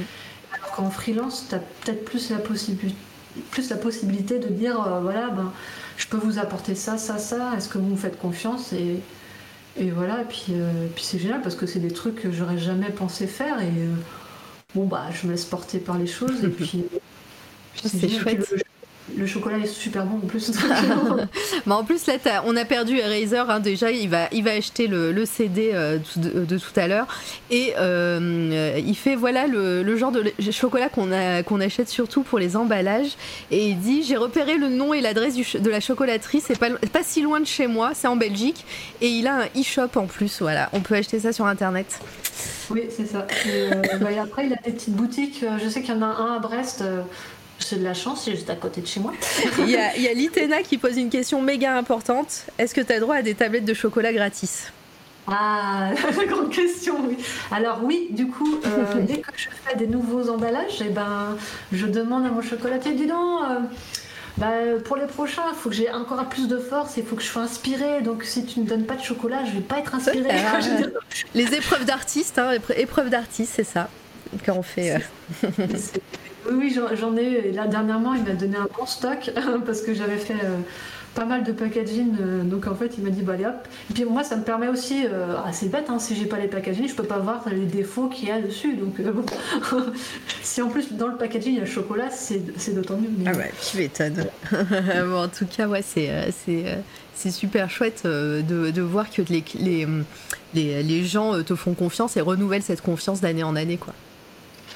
Alors 0.63 0.75
qu'en 0.75 0.89
freelance, 0.89 1.47
tu 1.49 1.55
as 1.55 1.59
peut-être 1.59 2.05
plus 2.05 2.29
la, 2.29 2.37
possibilité, 2.37 2.97
plus 3.51 3.69
la 3.69 3.77
possibilité 3.77 4.39
de 4.39 4.47
dire 4.47 4.81
euh, 4.81 5.01
voilà, 5.01 5.29
ben, 5.29 5.51
je 5.97 6.07
peux 6.07 6.17
vous 6.17 6.39
apporter 6.39 6.75
ça, 6.75 6.97
ça, 6.97 7.17
ça, 7.17 7.51
est-ce 7.57 7.69
que 7.69 7.77
vous 7.77 7.89
me 7.89 7.97
faites 7.97 8.19
confiance 8.19 8.73
et, 8.73 8.99
et 9.77 9.89
voilà, 9.89 10.21
et 10.21 10.25
puis, 10.25 10.47
euh, 10.51 10.87
puis 10.95 11.03
c'est 11.03 11.19
génial 11.19 11.41
parce 11.41 11.55
que 11.55 11.65
c'est 11.65 11.79
des 11.79 11.91
trucs 11.91 12.21
que 12.21 12.31
j'aurais 12.31 12.57
jamais 12.57 12.89
pensé 12.89 13.27
faire 13.27 13.59
et 13.61 13.67
euh, 13.67 13.93
bon, 14.75 14.85
bah, 14.85 15.05
je 15.11 15.27
me 15.27 15.33
laisse 15.33 15.45
porter 15.45 15.79
par 15.79 15.97
les 15.97 16.07
choses 16.07 16.43
et 16.43 16.47
puis. 16.49 16.85
c'est 17.75 18.09
chouette 18.09 18.63
le 19.17 19.27
chocolat 19.27 19.57
est 19.57 19.67
super 19.67 20.05
bon 20.05 20.17
en 20.17 20.27
plus. 20.27 20.51
Mais 21.65 21.73
en 21.73 21.83
plus, 21.83 22.05
là, 22.07 22.43
on 22.45 22.55
a 22.55 22.65
perdu 22.65 22.97
Eraser. 22.97 23.43
Hein, 23.49 23.59
déjà, 23.59 23.91
il 23.91 24.09
va, 24.09 24.27
il 24.31 24.43
va 24.43 24.51
acheter 24.51 24.87
le, 24.87 25.25
CD 25.25 25.71
euh, 25.73 25.97
de, 26.17 26.57
tout 26.57 26.79
à 26.79 26.87
l'heure. 26.87 27.07
Et 27.51 27.73
euh, 27.77 28.79
il 28.85 28.95
fait 28.95 29.15
voilà 29.15 29.47
le, 29.47 29.97
genre 29.97 30.11
de 30.11 30.31
chocolat 30.51 30.89
qu'on 30.89 31.09
qu'on 31.45 31.59
achète 31.59 31.89
surtout 31.89 32.23
pour 32.23 32.39
les 32.39 32.55
emballages. 32.55 33.17
Et 33.51 33.69
il 33.69 33.79
dit 33.79 34.03
J'ai 34.03 34.17
repéré 34.17 34.57
le 34.57 34.69
nom 34.69 34.93
et 34.93 35.01
l'adresse 35.01 35.35
de 35.35 35.69
la 35.69 35.79
chocolaterie. 35.79 36.41
C'est 36.41 36.57
pas, 36.57 36.69
pas 36.71 37.03
si 37.03 37.21
loin 37.21 37.39
de 37.39 37.45
chez 37.45 37.67
moi. 37.67 37.91
C'est 37.93 38.07
en 38.07 38.15
Belgique. 38.15 38.65
Et 39.01 39.09
il 39.09 39.27
a 39.27 39.41
un 39.41 39.45
e-shop 39.59 39.89
en 39.95 40.05
plus. 40.05 40.41
Voilà, 40.41 40.69
on 40.73 40.79
peut 40.79 40.95
acheter 40.95 41.19
ça 41.19 41.33
sur 41.33 41.45
internet. 41.45 41.99
Oui, 42.69 42.83
c'est 42.89 43.05
ça. 43.05 43.27
Et, 43.45 43.73
euh, 43.73 43.81
bah, 43.99 44.07
après, 44.21 44.47
il 44.47 44.53
a 44.53 44.57
des 44.63 44.71
petites 44.71 44.95
boutiques. 44.95 45.45
Je 45.61 45.69
sais 45.69 45.81
qu'il 45.81 45.93
y 45.93 45.97
en 45.97 46.01
a 46.01 46.05
un 46.05 46.37
à 46.37 46.39
Brest. 46.39 46.83
C'est 47.59 47.79
de 47.79 47.83
la 47.83 47.93
chance, 47.93 48.23
c'est 48.25 48.31
juste 48.31 48.49
à 48.49 48.55
côté 48.55 48.81
de 48.81 48.87
chez 48.87 48.99
moi. 48.99 49.13
Il 49.59 49.69
y 49.69 49.77
a, 49.77 49.87
a 49.87 50.13
Litena 50.13 50.61
qui 50.63 50.77
pose 50.77 50.97
une 50.97 51.09
question 51.09 51.41
méga 51.41 51.77
importante. 51.77 52.45
Est-ce 52.57 52.73
que 52.73 52.81
tu 52.81 52.91
as 52.91 52.99
droit 52.99 53.15
à 53.15 53.21
des 53.21 53.35
tablettes 53.35 53.65
de 53.65 53.73
chocolat 53.73 54.11
gratis? 54.11 54.71
Ah, 55.27 55.91
la 56.17 56.25
grande 56.25 56.49
question, 56.49 56.95
oui. 57.07 57.17
Alors 57.51 57.79
oui, 57.83 58.07
du 58.11 58.27
coup, 58.27 58.59
euh, 58.65 59.01
dès 59.07 59.19
que 59.19 59.31
je 59.35 59.47
fais 59.65 59.75
des 59.75 59.87
nouveaux 59.87 60.29
emballages, 60.29 60.81
eh 60.81 60.89
ben, 60.89 61.37
je 61.71 61.85
demande 61.87 62.25
à 62.25 62.29
mon 62.29 62.41
chocolatier, 62.41 62.93
dis 62.93 63.07
donc, 63.07 63.43
euh, 63.43 63.59
bah, 64.37 64.51
pour 64.83 64.97
les 64.97 65.05
prochains, 65.05 65.43
il 65.51 65.55
faut 65.55 65.69
que 65.69 65.75
j'ai 65.75 65.91
encore 65.91 66.25
plus 66.25 66.47
de 66.47 66.57
force, 66.57 66.97
il 66.97 67.05
faut 67.05 67.15
que 67.15 67.21
je 67.21 67.27
sois 67.27 67.43
inspirée. 67.43 68.01
Donc 68.01 68.23
si 68.23 68.45
tu 68.45 68.59
ne 68.59 68.65
me 68.65 68.69
donnes 68.69 68.85
pas 68.85 68.95
de 68.95 69.03
chocolat, 69.03 69.45
je 69.45 69.51
vais 69.51 69.61
pas 69.61 69.79
être 69.79 69.95
inspirée. 69.95 70.29
les 71.35 71.53
épreuves 71.53 71.85
d'artiste, 71.85 72.39
hein, 72.39 72.51
épreuves 72.75 73.09
d'artiste, 73.09 73.53
c'est 73.55 73.63
ça 73.63 73.89
qu'on 74.45 74.63
fait. 74.63 74.95
Euh. 74.95 75.47
Oui, 76.51 76.75
j'en 76.95 77.15
ai 77.15 77.51
là, 77.51 77.67
dernièrement, 77.67 78.13
il 78.13 78.23
m'a 78.23 78.33
donné 78.33 78.57
un 78.57 78.67
bon 78.77 78.85
stock 78.85 79.31
parce 79.65 79.81
que 79.81 79.93
j'avais 79.93 80.17
fait 80.17 80.33
euh, 80.33 80.57
pas 81.15 81.25
mal 81.25 81.43
de 81.43 81.51
packaging. 81.51 82.15
Euh, 82.19 82.43
donc, 82.43 82.67
en 82.67 82.75
fait, 82.75 82.93
il 82.97 83.03
m'a 83.03 83.09
dit, 83.09 83.21
bah, 83.21 83.33
allez 83.33 83.45
hop. 83.45 83.67
Et 83.89 83.93
puis, 83.93 84.05
moi, 84.05 84.23
ça 84.23 84.35
me 84.35 84.43
permet 84.43 84.67
aussi, 84.67 85.05
euh, 85.05 85.35
c'est 85.51 85.69
bête, 85.69 85.85
hein, 85.89 85.99
si 85.99 86.15
j'ai 86.15 86.25
pas 86.25 86.39
les 86.39 86.47
packaging, 86.47 86.87
je 86.87 86.95
peux 86.95 87.03
pas 87.03 87.19
voir 87.19 87.43
les 87.49 87.65
défauts 87.65 88.07
qu'il 88.07 88.27
y 88.27 88.31
a 88.31 88.41
dessus. 88.41 88.75
Donc, 88.75 88.99
bon. 89.01 89.25
si 90.41 90.61
en 90.61 90.69
plus, 90.69 90.93
dans 90.93 91.07
le 91.07 91.15
packaging, 91.15 91.53
il 91.53 91.57
y 91.57 91.61
a 91.61 91.65
le 91.65 91.69
chocolat, 91.69 92.09
c'est 92.09 92.73
d'autant 92.73 92.97
mieux. 92.97 93.09
Ah 93.25 93.31
ouais, 93.31 93.51
tu 93.69 93.77
m'étonnes. 93.77 94.25
bon, 94.51 95.23
en 95.23 95.29
tout 95.29 95.45
cas, 95.45 95.67
ouais, 95.67 95.81
c'est. 95.81 96.09
c'est 97.15 97.31
super 97.31 97.69
chouette 97.69 98.01
de, 98.05 98.41
de, 98.71 98.81
voir 98.81 99.09
que 99.09 99.21
les, 99.21 99.45
les, 99.57 99.87
les, 100.53 100.83
les 100.83 101.05
gens 101.05 101.41
te 101.41 101.55
font 101.55 101.73
confiance 101.73 102.17
et 102.17 102.21
renouvellent 102.21 102.63
cette 102.63 102.81
confiance 102.81 103.21
d'année 103.21 103.43
en 103.43 103.55
année. 103.55 103.77
quoi. 103.77 103.93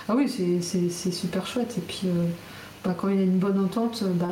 Ah 0.09 0.15
oui, 0.15 0.29
c'est 0.61 1.11
super 1.11 1.45
chouette. 1.45 1.75
Et 1.77 1.81
puis, 1.81 2.01
euh, 2.05 2.25
bah, 2.84 2.95
quand 2.97 3.09
il 3.09 3.15
y 3.17 3.19
a 3.19 3.23
une 3.23 3.39
bonne 3.39 3.63
entente, 3.63 4.03
bah, 4.03 4.27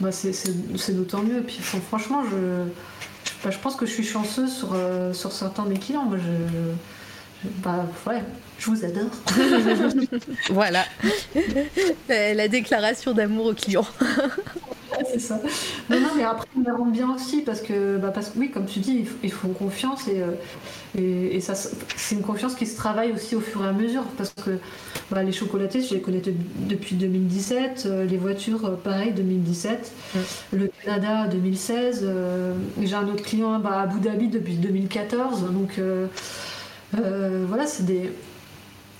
bah 0.00 0.12
c'est 0.12 0.96
d'autant 0.96 1.22
mieux. 1.22 1.38
Et 1.38 1.42
puis, 1.42 1.58
franchement, 1.58 2.22
je, 2.30 2.64
bah, 3.44 3.50
je 3.50 3.58
pense 3.58 3.76
que 3.76 3.86
je 3.86 3.92
suis 3.92 4.04
chanceuse 4.04 4.52
sur, 4.52 4.70
euh, 4.74 5.12
sur 5.12 5.32
certains 5.32 5.64
de 5.64 5.70
mes 5.70 5.78
clients. 5.78 6.04
Moi, 6.04 6.18
je, 6.18 7.48
bah, 7.62 7.86
ouais, 8.06 8.22
je 8.58 8.70
vous 8.70 8.84
adore. 8.84 9.10
voilà. 10.50 10.84
La 12.08 12.48
déclaration 12.48 13.12
d'amour 13.12 13.46
aux 13.46 13.54
clients. 13.54 13.86
c'est 15.12 15.18
ça. 15.18 15.40
Non, 15.90 16.00
non, 16.00 16.08
mais 16.16 16.24
après, 16.24 16.46
ils 16.56 16.62
me 16.62 16.74
rendent 16.74 16.92
bien 16.92 17.14
aussi 17.14 17.42
parce 17.42 17.60
que, 17.60 17.98
bah, 17.98 18.10
parce 18.12 18.30
que, 18.30 18.38
oui, 18.38 18.50
comme 18.50 18.66
tu 18.66 18.80
dis, 18.80 19.04
ils, 19.22 19.32
font 19.32 19.48
confiance 19.48 20.08
et, 20.08 20.22
euh, 20.22 21.30
et, 21.34 21.40
ça, 21.40 21.54
c'est 21.54 22.14
une 22.14 22.22
confiance 22.22 22.54
qui 22.54 22.66
se 22.66 22.76
travaille 22.76 23.12
aussi 23.12 23.36
au 23.36 23.40
fur 23.40 23.64
et 23.64 23.68
à 23.68 23.72
mesure 23.72 24.04
parce 24.16 24.30
que 24.30 24.58
bah, 25.10 25.22
les 25.22 25.32
chocolatés, 25.32 25.82
je 25.82 25.94
les 25.94 26.00
connais 26.00 26.22
depuis 26.68 26.96
2017, 26.96 27.84
euh, 27.86 28.04
les 28.04 28.16
voitures, 28.16 28.64
euh, 28.64 28.76
pareil, 28.76 29.12
2017, 29.12 29.92
le 30.52 30.70
Canada, 30.84 31.26
2016. 31.28 32.06
J'ai 32.80 32.94
un 32.94 33.08
autre 33.08 33.22
client 33.22 33.58
bah, 33.58 33.70
à 33.72 33.82
Abu 33.82 34.00
Dhabi 34.00 34.28
depuis 34.28 34.54
2014. 34.54 35.50
Donc, 35.52 35.80
voilà, 36.92 37.66
c'est 37.66 37.84
des 37.84 38.10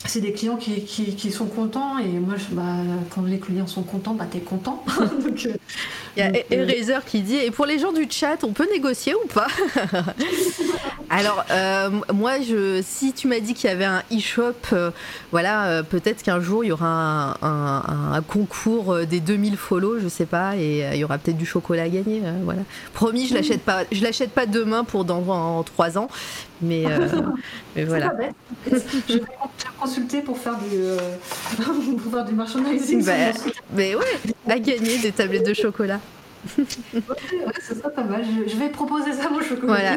c'est 0.06 0.20
des 0.20 0.32
clients 0.32 0.56
qui, 0.56 0.82
qui, 0.82 1.30
sont 1.32 1.46
contents 1.46 1.98
et 1.98 2.08
moi 2.08 2.34
bah, 2.50 2.62
quand 3.10 3.22
les 3.22 3.38
clients 3.38 3.66
sont 3.66 3.82
contents 3.82 4.14
bah 4.14 4.26
t'es 4.30 4.40
content. 4.40 4.84
Donc, 4.98 5.46
euh, 5.46 5.54
il 6.16 6.20
y 6.20 6.22
a 6.22 6.32
Eraser 6.50 6.98
qui 7.06 7.20
dit 7.20 7.36
et 7.36 7.50
pour 7.50 7.66
les 7.66 7.78
gens 7.78 7.92
du 7.92 8.06
chat 8.10 8.42
on 8.42 8.52
peut 8.52 8.68
négocier 8.70 9.14
ou 9.14 9.26
pas 9.28 9.46
alors 11.10 11.44
euh, 11.50 11.90
moi 12.12 12.40
je 12.40 12.82
si 12.84 13.12
tu 13.12 13.28
m'as 13.28 13.40
dit 13.40 13.54
qu'il 13.54 13.70
y 13.70 13.72
avait 13.72 13.84
un 13.84 14.02
e-shop 14.12 14.52
euh, 14.72 14.90
voilà 15.30 15.82
peut-être 15.84 16.22
qu'un 16.22 16.40
jour 16.40 16.64
il 16.64 16.68
y 16.68 16.72
aura 16.72 17.38
un, 17.40 18.12
un, 18.12 18.22
concours 18.22 19.06
des 19.06 19.20
2000 19.20 19.56
follow 19.56 20.00
je 20.00 20.08
sais 20.08 20.26
pas 20.26 20.56
et 20.56 20.84
il 20.92 20.98
y 20.98 21.04
aura 21.04 21.18
peut-être 21.18 21.38
du 21.38 21.46
chocolat 21.46 21.84
à 21.84 21.88
gagner 21.88 22.22
voilà. 22.44 22.62
Promis 22.92 23.28
je 23.28 23.34
l'achète 23.34 23.62
pas 23.62 23.84
je 23.90 24.02
l'achète 24.02 24.32
pas 24.32 24.46
demain 24.46 24.84
pour 24.84 25.04
dans 25.04 25.22
en 25.28 25.62
3 25.62 25.96
ans 25.98 26.08
mais, 26.62 26.84
mais 27.76 27.84
voilà 27.84 28.12
je 28.70 29.14
vais 29.14 29.22
consulter 29.78 30.22
pour 30.22 30.38
faire 30.38 30.56
du, 30.58 30.76
euh, 30.76 30.96
pour 32.02 32.12
faire 32.12 32.24
du 32.24 32.34
merchandising. 32.34 33.04
Bah, 33.04 33.12
mais 33.74 33.94
ouais, 33.94 34.04
la 34.46 34.58
gagner 34.58 34.98
des 34.98 35.12
tablettes 35.12 35.46
de 35.46 35.54
chocolat. 35.54 36.00
ouais, 36.58 36.64
c'est 37.60 37.80
ça, 37.80 37.88
pas 37.88 38.02
mal. 38.02 38.24
Je, 38.48 38.56
vais 38.56 38.68
proposer 38.68 39.12
ça 39.12 39.30
mon 39.30 39.40
chocolat. 39.40 39.96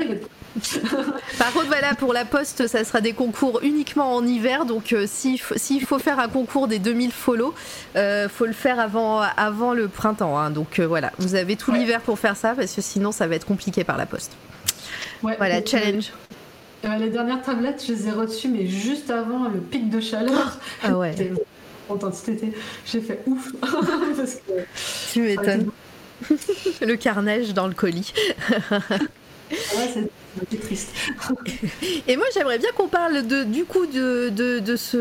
Par 1.40 1.52
contre, 1.54 1.66
voilà, 1.68 1.96
pour 1.96 2.14
la 2.14 2.24
poste, 2.24 2.68
ça 2.68 2.84
sera 2.84 3.02
des 3.02 3.14
concours 3.14 3.62
uniquement 3.64 4.16
en 4.16 4.26
hiver. 4.26 4.66
Donc, 4.66 4.94
euh, 4.94 5.08
s'il 5.08 5.40
faut 5.40 6.00
faire 6.00 6.20
un 6.20 6.28
concours 6.28 6.68
des 6.68 6.78
2000 6.78 7.12
follow, 7.12 7.56
euh, 7.96 8.30
faut 8.30 8.46
le 8.46 8.54
faire 8.54 8.80
avant, 8.80 9.22
avant 9.22 9.74
le 9.74 9.88
printemps. 9.88 10.38
Hein. 10.38 10.52
Donc, 10.52 10.78
euh, 10.78 10.86
voilà, 10.86 11.12
vous 11.18 11.34
avez 11.34 11.56
tout 11.56 11.72
l'hiver 11.72 12.02
pour 12.02 12.20
faire 12.20 12.38
ça 12.38 12.54
parce 12.54 12.74
que 12.74 12.82
sinon, 12.82 13.12
ça 13.12 13.26
va 13.26 13.36
être 13.36 13.48
compliqué 13.48 13.84
par 13.84 13.98
la 13.98 14.06
poste. 14.06 14.34
voilà, 15.24 15.66
challenge. 15.66 16.12
Les 17.00 17.10
dernières 17.10 17.42
tablettes, 17.42 17.84
je 17.86 17.94
les 17.94 18.08
ai 18.08 18.12
reçues, 18.12 18.48
mais 18.48 18.68
juste 18.68 19.10
avant 19.10 19.50
le 19.50 19.60
pic 19.60 19.90
de 19.90 20.00
chaleur. 20.00 20.60
Ah 20.84 20.98
ouais. 20.98 21.16
contente 21.88 22.16
cet 22.16 22.30
été. 22.30 22.54
J'ai 22.86 23.02
fait 23.02 23.22
ouf. 23.28 23.52
Parce 23.62 24.36
que, 24.36 25.14
tu 25.14 25.22
m'étonnes. 25.22 25.70
le 26.82 26.96
carnage 26.96 27.54
dans 27.54 27.68
le 27.68 27.74
colis. 27.74 28.14
ouais, 28.72 29.90
c'est 29.94 30.60
triste. 30.62 30.92
Et 32.08 32.18
moi, 32.18 32.26
j'aimerais 32.34 32.58
bien 32.58 32.70
qu'on 32.76 32.88
parle 32.88 33.28
de, 33.28 33.44
du 33.44 33.66
coup 33.66 33.86
de, 33.86 34.30
de, 34.30 34.60
de, 34.60 34.76
ce, 34.76 34.98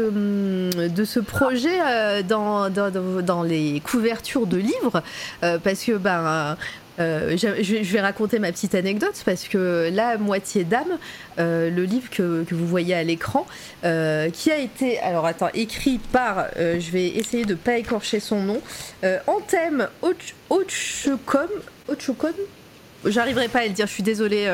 de 0.89 1.05
ce 1.05 1.21
projet 1.21 1.81
euh, 1.81 2.23
dans, 2.23 2.69
dans, 2.71 2.91
dans, 3.23 3.43
les 3.43 3.81
couvertures 3.81 4.47
de 4.47 4.59
livres, 4.59 5.03
euh, 5.43 5.59
parce 5.59 5.83
que 5.85 5.93
ben, 5.93 6.57
euh, 7.01 7.37
je, 7.37 7.93
vais 7.93 8.01
raconter 8.01 8.39
ma 8.39 8.53
petite 8.53 8.75
anecdote 8.75 9.21
parce 9.25 9.49
que 9.49 9.91
là, 9.93 10.17
Moitié 10.17 10.65
d'âme, 10.65 10.99
euh, 11.39 11.71
le 11.71 11.85
livre 11.85 12.09
que, 12.11 12.45
que, 12.45 12.55
vous 12.55 12.67
voyez 12.67 12.95
à 12.95 13.03
l'écran, 13.03 13.47
euh, 13.85 14.31
qui 14.31 14.53
a 14.53 14.59
été, 14.59 14.99
alors 15.01 15.27
attends, 15.27 15.51
écrit 15.55 15.99
par, 15.99 16.47
je 16.57 16.91
vais 16.91 17.09
essayer 17.09 17.45
de 17.45 17.55
pas 17.55 17.79
écorcher 17.79 18.21
son 18.21 18.41
nom, 18.41 18.61
en 19.27 19.41
thème 19.41 19.89
Ochukon, 20.51 21.49
Ochukon 21.89 22.33
J'arriverai 23.07 23.49
pas 23.49 23.59
à 23.59 23.67
le 23.67 23.75
dire, 23.75 23.87
je 23.87 23.93
suis 23.93 24.03
désolée 24.03 24.49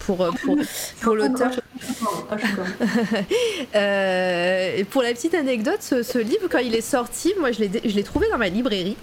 pour, 0.00 0.26
pour, 0.42 0.56
pour 1.02 1.14
l'auteur. 1.14 1.50
pour 4.90 5.02
la 5.02 5.12
petite 5.12 5.34
anecdote, 5.34 5.80
ce, 5.80 6.02
ce, 6.02 6.18
livre, 6.18 6.48
quand 6.50 6.58
il 6.58 6.74
est 6.74 6.80
sorti, 6.80 7.34
moi 7.38 7.52
je 7.52 7.60
l'ai 7.60 8.04
trouvé 8.04 8.26
dans 8.30 8.38
ma 8.38 8.48
librairie 8.48 8.96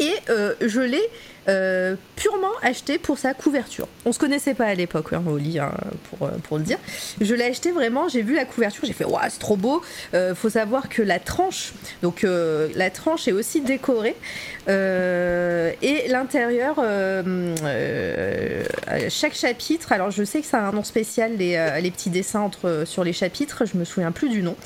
et 0.00 0.14
je 0.62 0.80
l'ai 0.80 1.02
euh, 1.46 1.96
purement 2.16 2.52
acheté 2.62 2.96
pour 2.98 3.18
sa 3.18 3.34
couverture. 3.34 3.86
On 4.06 4.12
se 4.12 4.18
connaissait 4.18 4.54
pas 4.54 4.64
à 4.64 4.74
l'époque 4.74 5.12
hein, 5.12 5.22
au 5.26 5.36
lit, 5.36 5.58
hein, 5.58 5.72
pour, 6.08 6.26
euh, 6.26 6.30
pour 6.44 6.56
le 6.56 6.64
dire. 6.64 6.78
Je 7.20 7.34
l'ai 7.34 7.44
acheté 7.44 7.70
vraiment, 7.70 8.08
j'ai 8.08 8.22
vu 8.22 8.34
la 8.34 8.46
couverture, 8.46 8.84
j'ai 8.86 8.94
fait 8.94 9.04
waouh, 9.04 9.20
c'est 9.28 9.40
trop 9.40 9.56
beau. 9.56 9.82
Euh, 10.14 10.34
faut 10.34 10.48
savoir 10.48 10.88
que 10.88 11.02
la 11.02 11.18
tranche, 11.18 11.74
donc 12.02 12.24
la 12.24 12.90
tranche 12.90 13.28
est 13.28 13.32
aussi 13.32 13.60
décorée 13.60 14.16
et 14.68 16.08
l'intérieur, 16.08 16.76
chaque 19.10 19.34
chapitre. 19.34 19.92
Alors 19.92 20.10
je 20.10 20.24
sais 20.24 20.40
que 20.40 20.46
ça 20.46 20.60
a 20.60 20.62
un 20.62 20.72
nom 20.72 20.84
spécial 20.84 21.36
les, 21.36 21.78
les 21.82 21.90
petits 21.90 22.10
dessins 22.10 22.40
entre 22.40 22.84
sur 22.86 23.04
les 23.04 23.12
chapitres. 23.12 23.64
Je 23.66 23.76
me 23.76 23.84
souviens 23.84 24.12
plus 24.12 24.30
du 24.30 24.42
nom. 24.42 24.56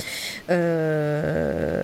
je 0.48 1.82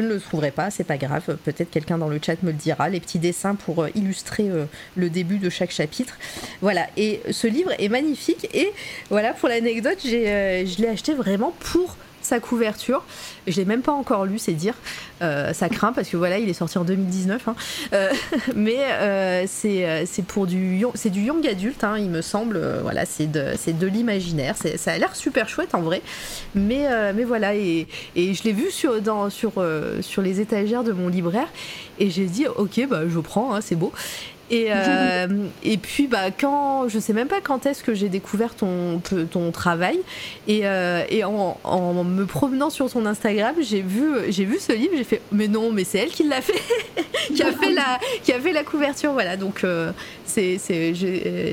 ne 0.00 0.08
le 0.08 0.20
trouverai 0.20 0.50
pas, 0.50 0.70
c'est 0.70 0.84
pas 0.84 0.96
grave. 0.96 1.36
Peut-être 1.44 1.70
quelqu'un 1.70 1.98
dans 1.98 2.08
le 2.08 2.18
chat 2.24 2.42
me 2.42 2.50
le 2.50 2.56
dira. 2.56 2.88
Les 2.88 2.98
petits 3.00 3.20
dessins 3.20 3.54
pour 3.54 3.86
illustrer 3.94 4.07
illustrer 4.08 4.48
euh, 4.48 4.64
le 4.96 5.10
début 5.10 5.38
de 5.38 5.50
chaque 5.50 5.70
chapitre. 5.70 6.16
Voilà, 6.62 6.86
et 6.96 7.20
ce 7.30 7.46
livre 7.46 7.72
est 7.78 7.88
magnifique. 7.88 8.48
Et 8.54 8.72
voilà, 9.10 9.34
pour 9.34 9.48
l'anecdote, 9.48 9.98
euh, 10.06 10.64
je 10.66 10.82
l'ai 10.82 10.88
acheté 10.88 11.14
vraiment 11.14 11.52
pour 11.60 11.96
sa 12.28 12.40
couverture. 12.40 13.02
Je 13.46 13.56
l'ai 13.56 13.64
même 13.64 13.82
pas 13.82 13.92
encore 13.92 14.24
lu, 14.24 14.38
c'est 14.38 14.52
dire. 14.52 14.74
Euh, 15.20 15.52
ça 15.52 15.68
craint 15.68 15.92
parce 15.92 16.08
que 16.08 16.16
voilà, 16.16 16.38
il 16.38 16.48
est 16.48 16.54
sorti 16.54 16.78
en 16.78 16.84
2019. 16.84 17.48
Hein. 17.48 17.54
mais 18.54 19.46
c'est 19.46 20.24
pour 20.26 20.46
du 20.46 20.84
c'est 20.94 21.10
du 21.10 21.22
young 21.22 21.46
adulte, 21.46 21.84
hein, 21.84 21.96
il 21.98 22.10
me 22.10 22.22
semble. 22.22 22.60
voilà, 22.82 23.04
c'est 23.04 23.26
de 23.26 23.52
c'est 23.56 23.76
de 23.76 23.86
l'imaginaire. 23.86 24.54
Ça 24.76 24.92
a 24.92 24.98
l'air 24.98 25.16
super 25.16 25.48
chouette 25.48 25.74
en 25.74 25.80
vrai. 25.80 26.02
Mais 26.54 26.86
mais 27.12 27.24
voilà 27.24 27.54
et, 27.54 27.86
et 28.14 28.34
je 28.34 28.42
l'ai 28.44 28.52
vu 28.52 28.70
sur 28.70 29.00
dans 29.00 29.30
sur 29.30 29.52
sur 30.00 30.22
les 30.22 30.40
étagères 30.40 30.84
de 30.84 30.92
mon 30.92 31.08
libraire 31.08 31.48
et 31.98 32.10
j'ai 32.10 32.26
dit, 32.26 32.46
ok, 32.46 32.86
bah, 32.88 33.02
je 33.08 33.18
prends, 33.18 33.54
hein, 33.54 33.60
c'est 33.60 33.76
beau. 33.76 33.92
Et, 34.50 34.68
euh, 34.70 35.26
et 35.62 35.76
puis, 35.76 36.06
bah, 36.06 36.30
quand, 36.30 36.88
je 36.88 36.98
sais 36.98 37.12
même 37.12 37.28
pas 37.28 37.40
quand 37.40 37.66
est-ce 37.66 37.82
que 37.82 37.94
j'ai 37.94 38.08
découvert 38.08 38.54
ton, 38.54 39.00
ton 39.30 39.50
travail. 39.50 39.98
Et, 40.46 40.60
euh, 40.64 41.04
et 41.08 41.24
en, 41.24 41.58
en, 41.64 42.04
me 42.04 42.24
promenant 42.24 42.70
sur 42.70 42.88
son 42.88 43.06
Instagram, 43.06 43.54
j'ai 43.60 43.82
vu, 43.82 44.10
j'ai 44.28 44.44
vu 44.44 44.58
ce 44.58 44.72
livre, 44.72 44.94
j'ai 44.96 45.04
fait, 45.04 45.20
mais 45.32 45.48
non, 45.48 45.72
mais 45.72 45.84
c'est 45.84 45.98
elle 45.98 46.10
qui 46.10 46.24
l'a 46.24 46.40
fait, 46.40 46.60
qui, 47.34 47.42
a 47.42 47.52
fait 47.52 47.72
la, 47.72 47.98
qui 48.22 48.32
a 48.32 48.40
fait 48.40 48.52
la 48.52 48.64
couverture. 48.64 49.12
Voilà, 49.12 49.36
donc 49.36 49.64
euh, 49.64 49.92
c'est, 50.26 50.58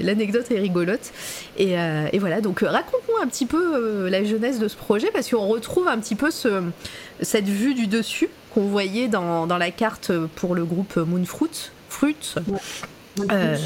l'anecdote 0.04 0.50
est 0.52 0.60
rigolote. 0.60 1.12
Et, 1.58 1.74
et 2.12 2.20
voilà, 2.20 2.42
donc 2.42 2.62
raconte-nous 2.62 3.22
un 3.22 3.28
petit 3.28 3.46
peu 3.46 4.10
la 4.10 4.24
jeunesse 4.24 4.60
de 4.60 4.68
ce 4.68 4.76
projet, 4.76 5.10
parce 5.12 5.30
qu'on 5.30 5.48
retrouve 5.48 5.88
un 5.88 5.98
petit 6.00 6.16
peu 6.16 6.32
ce, 6.32 6.64
cette 7.22 7.48
vue 7.48 7.74
du 7.74 7.88
dessus 7.88 8.30
qu'on 8.54 8.68
voyait 8.68 9.08
dans, 9.08 9.48
dans, 9.48 9.58
la 9.58 9.72
carte 9.72 10.12
pour 10.36 10.56
le 10.56 10.66
groupe 10.66 10.96
Moonfruit. 10.98 11.72
Fruit. 11.96 12.36
Euh, 13.32 13.58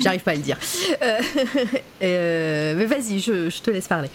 j'arrive 0.00 0.22
pas 0.22 0.30
à 0.30 0.34
le 0.34 0.40
dire. 0.40 0.56
Euh, 1.02 1.18
euh, 2.02 2.74
mais 2.74 2.86
vas-y, 2.86 3.20
je, 3.20 3.50
je, 3.50 3.60
te 3.60 3.70
laisse 3.70 3.86
parler. 3.86 4.08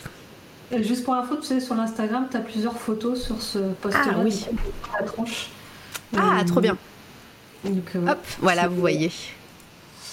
Juste 0.80 1.04
pour 1.04 1.14
info, 1.14 1.36
tu 1.36 1.44
sais, 1.44 1.60
sur 1.60 1.76
l'Instagram, 1.76 2.28
tu 2.32 2.38
as 2.38 2.40
plusieurs 2.40 2.76
photos 2.76 3.24
sur 3.24 3.40
ce 3.40 3.60
post-là. 3.60 4.16
Ah 4.16 4.20
oui. 4.24 4.48
La 5.00 5.06
tranche. 5.06 5.50
Ah, 6.18 6.42
trop 6.48 6.60
bien. 6.60 6.76
hop, 7.64 8.18
voilà, 8.40 8.68
vous 8.68 8.80
voyez. 8.80 9.12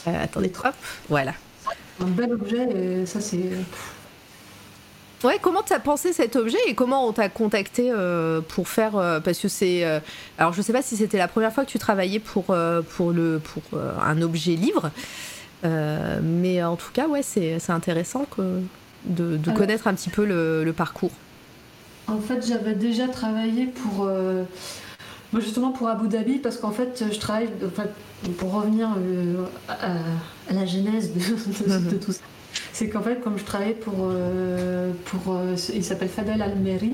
attendez, 0.05 0.53
hop, 0.63 0.75
voilà. 1.09 1.33
Un 2.03 2.07
bel 2.07 2.35
objet, 2.35 2.69
et 2.71 3.07
ça, 3.07 3.23
c'est. 3.23 3.51
Ouais, 5.25 5.39
comment 5.43 5.63
t'as 5.63 5.81
pensé 5.81 6.13
cet 6.13 6.37
objet 6.37 6.59
et 6.69 6.75
comment 6.75 7.07
on 7.07 7.13
t'a 7.13 7.29
contacté 7.29 7.91
euh, 7.91 8.41
pour 8.41 8.69
faire 8.69 8.97
euh, 8.97 9.19
parce 9.19 9.41
que 9.41 9.49
c'est 9.49 9.85
euh, 9.85 9.99
alors 10.39 10.53
je 10.53 10.63
sais 10.63 10.73
pas 10.73 10.83
si 10.83 10.97
c'était 10.97 11.19
la 11.19 11.27
première 11.27 11.53
fois 11.53 11.65
que 11.65 11.71
tu 11.71 11.79
travaillais 11.81 12.21
pour 12.21 12.55
pour 12.91 13.11
le 13.11 13.41
pour 13.41 13.81
un 14.01 14.23
objet 14.23 14.53
livre 14.53 14.91
mais 15.65 16.63
en 16.63 16.77
tout 16.77 16.93
cas 16.93 17.09
ouais 17.09 17.23
c'est 17.23 17.59
intéressant 17.71 18.27
que 18.27 18.61
de, 19.07 19.37
de 19.37 19.51
connaître 19.51 19.89
un 19.89 19.95
petit 19.95 20.11
peu 20.11 20.25
le, 20.25 20.63
le 20.65 20.73
parcours. 20.73 21.13
En 22.07 22.19
fait, 22.19 22.47
j'avais 22.47 22.75
déjà 22.75 23.09
travaillé 23.09 23.67
pour 23.67 24.09
justement 25.37 25.73
pour 25.73 25.89
Abu 25.89 26.09
Dhabi 26.09 26.39
parce 26.39 26.59
qu'en 26.59 26.71
fait 26.71 27.05
je 27.11 27.19
travaille 27.19 27.49
pour 28.39 28.53
revenir 28.53 28.91
à, 29.69 30.53
la 30.53 30.65
genèse 30.65 31.13
de, 31.13 31.91
de 31.91 31.97
tout 31.97 32.13
ça 32.13 32.21
c'est 32.79 32.89
qu'en 32.89 33.03
fait, 33.03 33.21
comme 33.21 33.37
je 33.37 33.45
travaillais 33.45 33.75
pour. 33.75 33.95
Euh, 34.03 34.93
pour 35.07 35.35
euh, 35.35 35.57
il 35.75 35.83
s'appelle 35.83 36.09
Fadel 36.09 36.41
Almeri, 36.41 36.93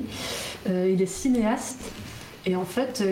euh, 0.67 0.91
il 0.91 1.03
est 1.03 1.07
cinéaste. 1.07 1.81
Et 2.47 2.57
en 2.57 2.65
fait, 2.65 3.03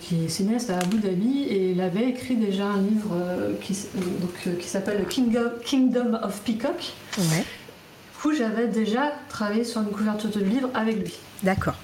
qui 0.00 0.24
est 0.24 0.28
cinéaste 0.28 0.70
à 0.70 0.78
Abu 0.78 0.98
Dhabi, 0.98 1.44
et 1.44 1.70
il 1.70 1.80
avait 1.80 2.08
écrit 2.08 2.34
déjà 2.34 2.66
un 2.66 2.80
livre 2.80 3.14
qui, 3.60 3.76
qui 4.58 4.68
s'appelle 4.68 5.04
Kingdom, 5.08 5.52
Kingdom 5.64 6.18
of 6.20 6.40
Peacock. 6.40 6.92
Ouais. 7.16 7.44
Du 7.44 8.20
coup, 8.20 8.34
j'avais 8.34 8.66
déjà 8.66 9.12
travaillé 9.28 9.62
sur 9.62 9.82
une 9.82 9.90
couverture 9.90 10.30
de 10.30 10.40
livre 10.40 10.68
avec 10.74 10.96
lui. 10.96 11.14
D'accord. 11.44 11.76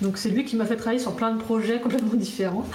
Donc 0.00 0.18
c'est 0.18 0.28
lui 0.28 0.44
qui 0.44 0.56
m'a 0.56 0.64
fait 0.64 0.76
travailler 0.76 1.00
sur 1.00 1.14
plein 1.14 1.32
de 1.32 1.40
projets 1.40 1.80
complètement 1.82 2.14
différents. 2.14 2.66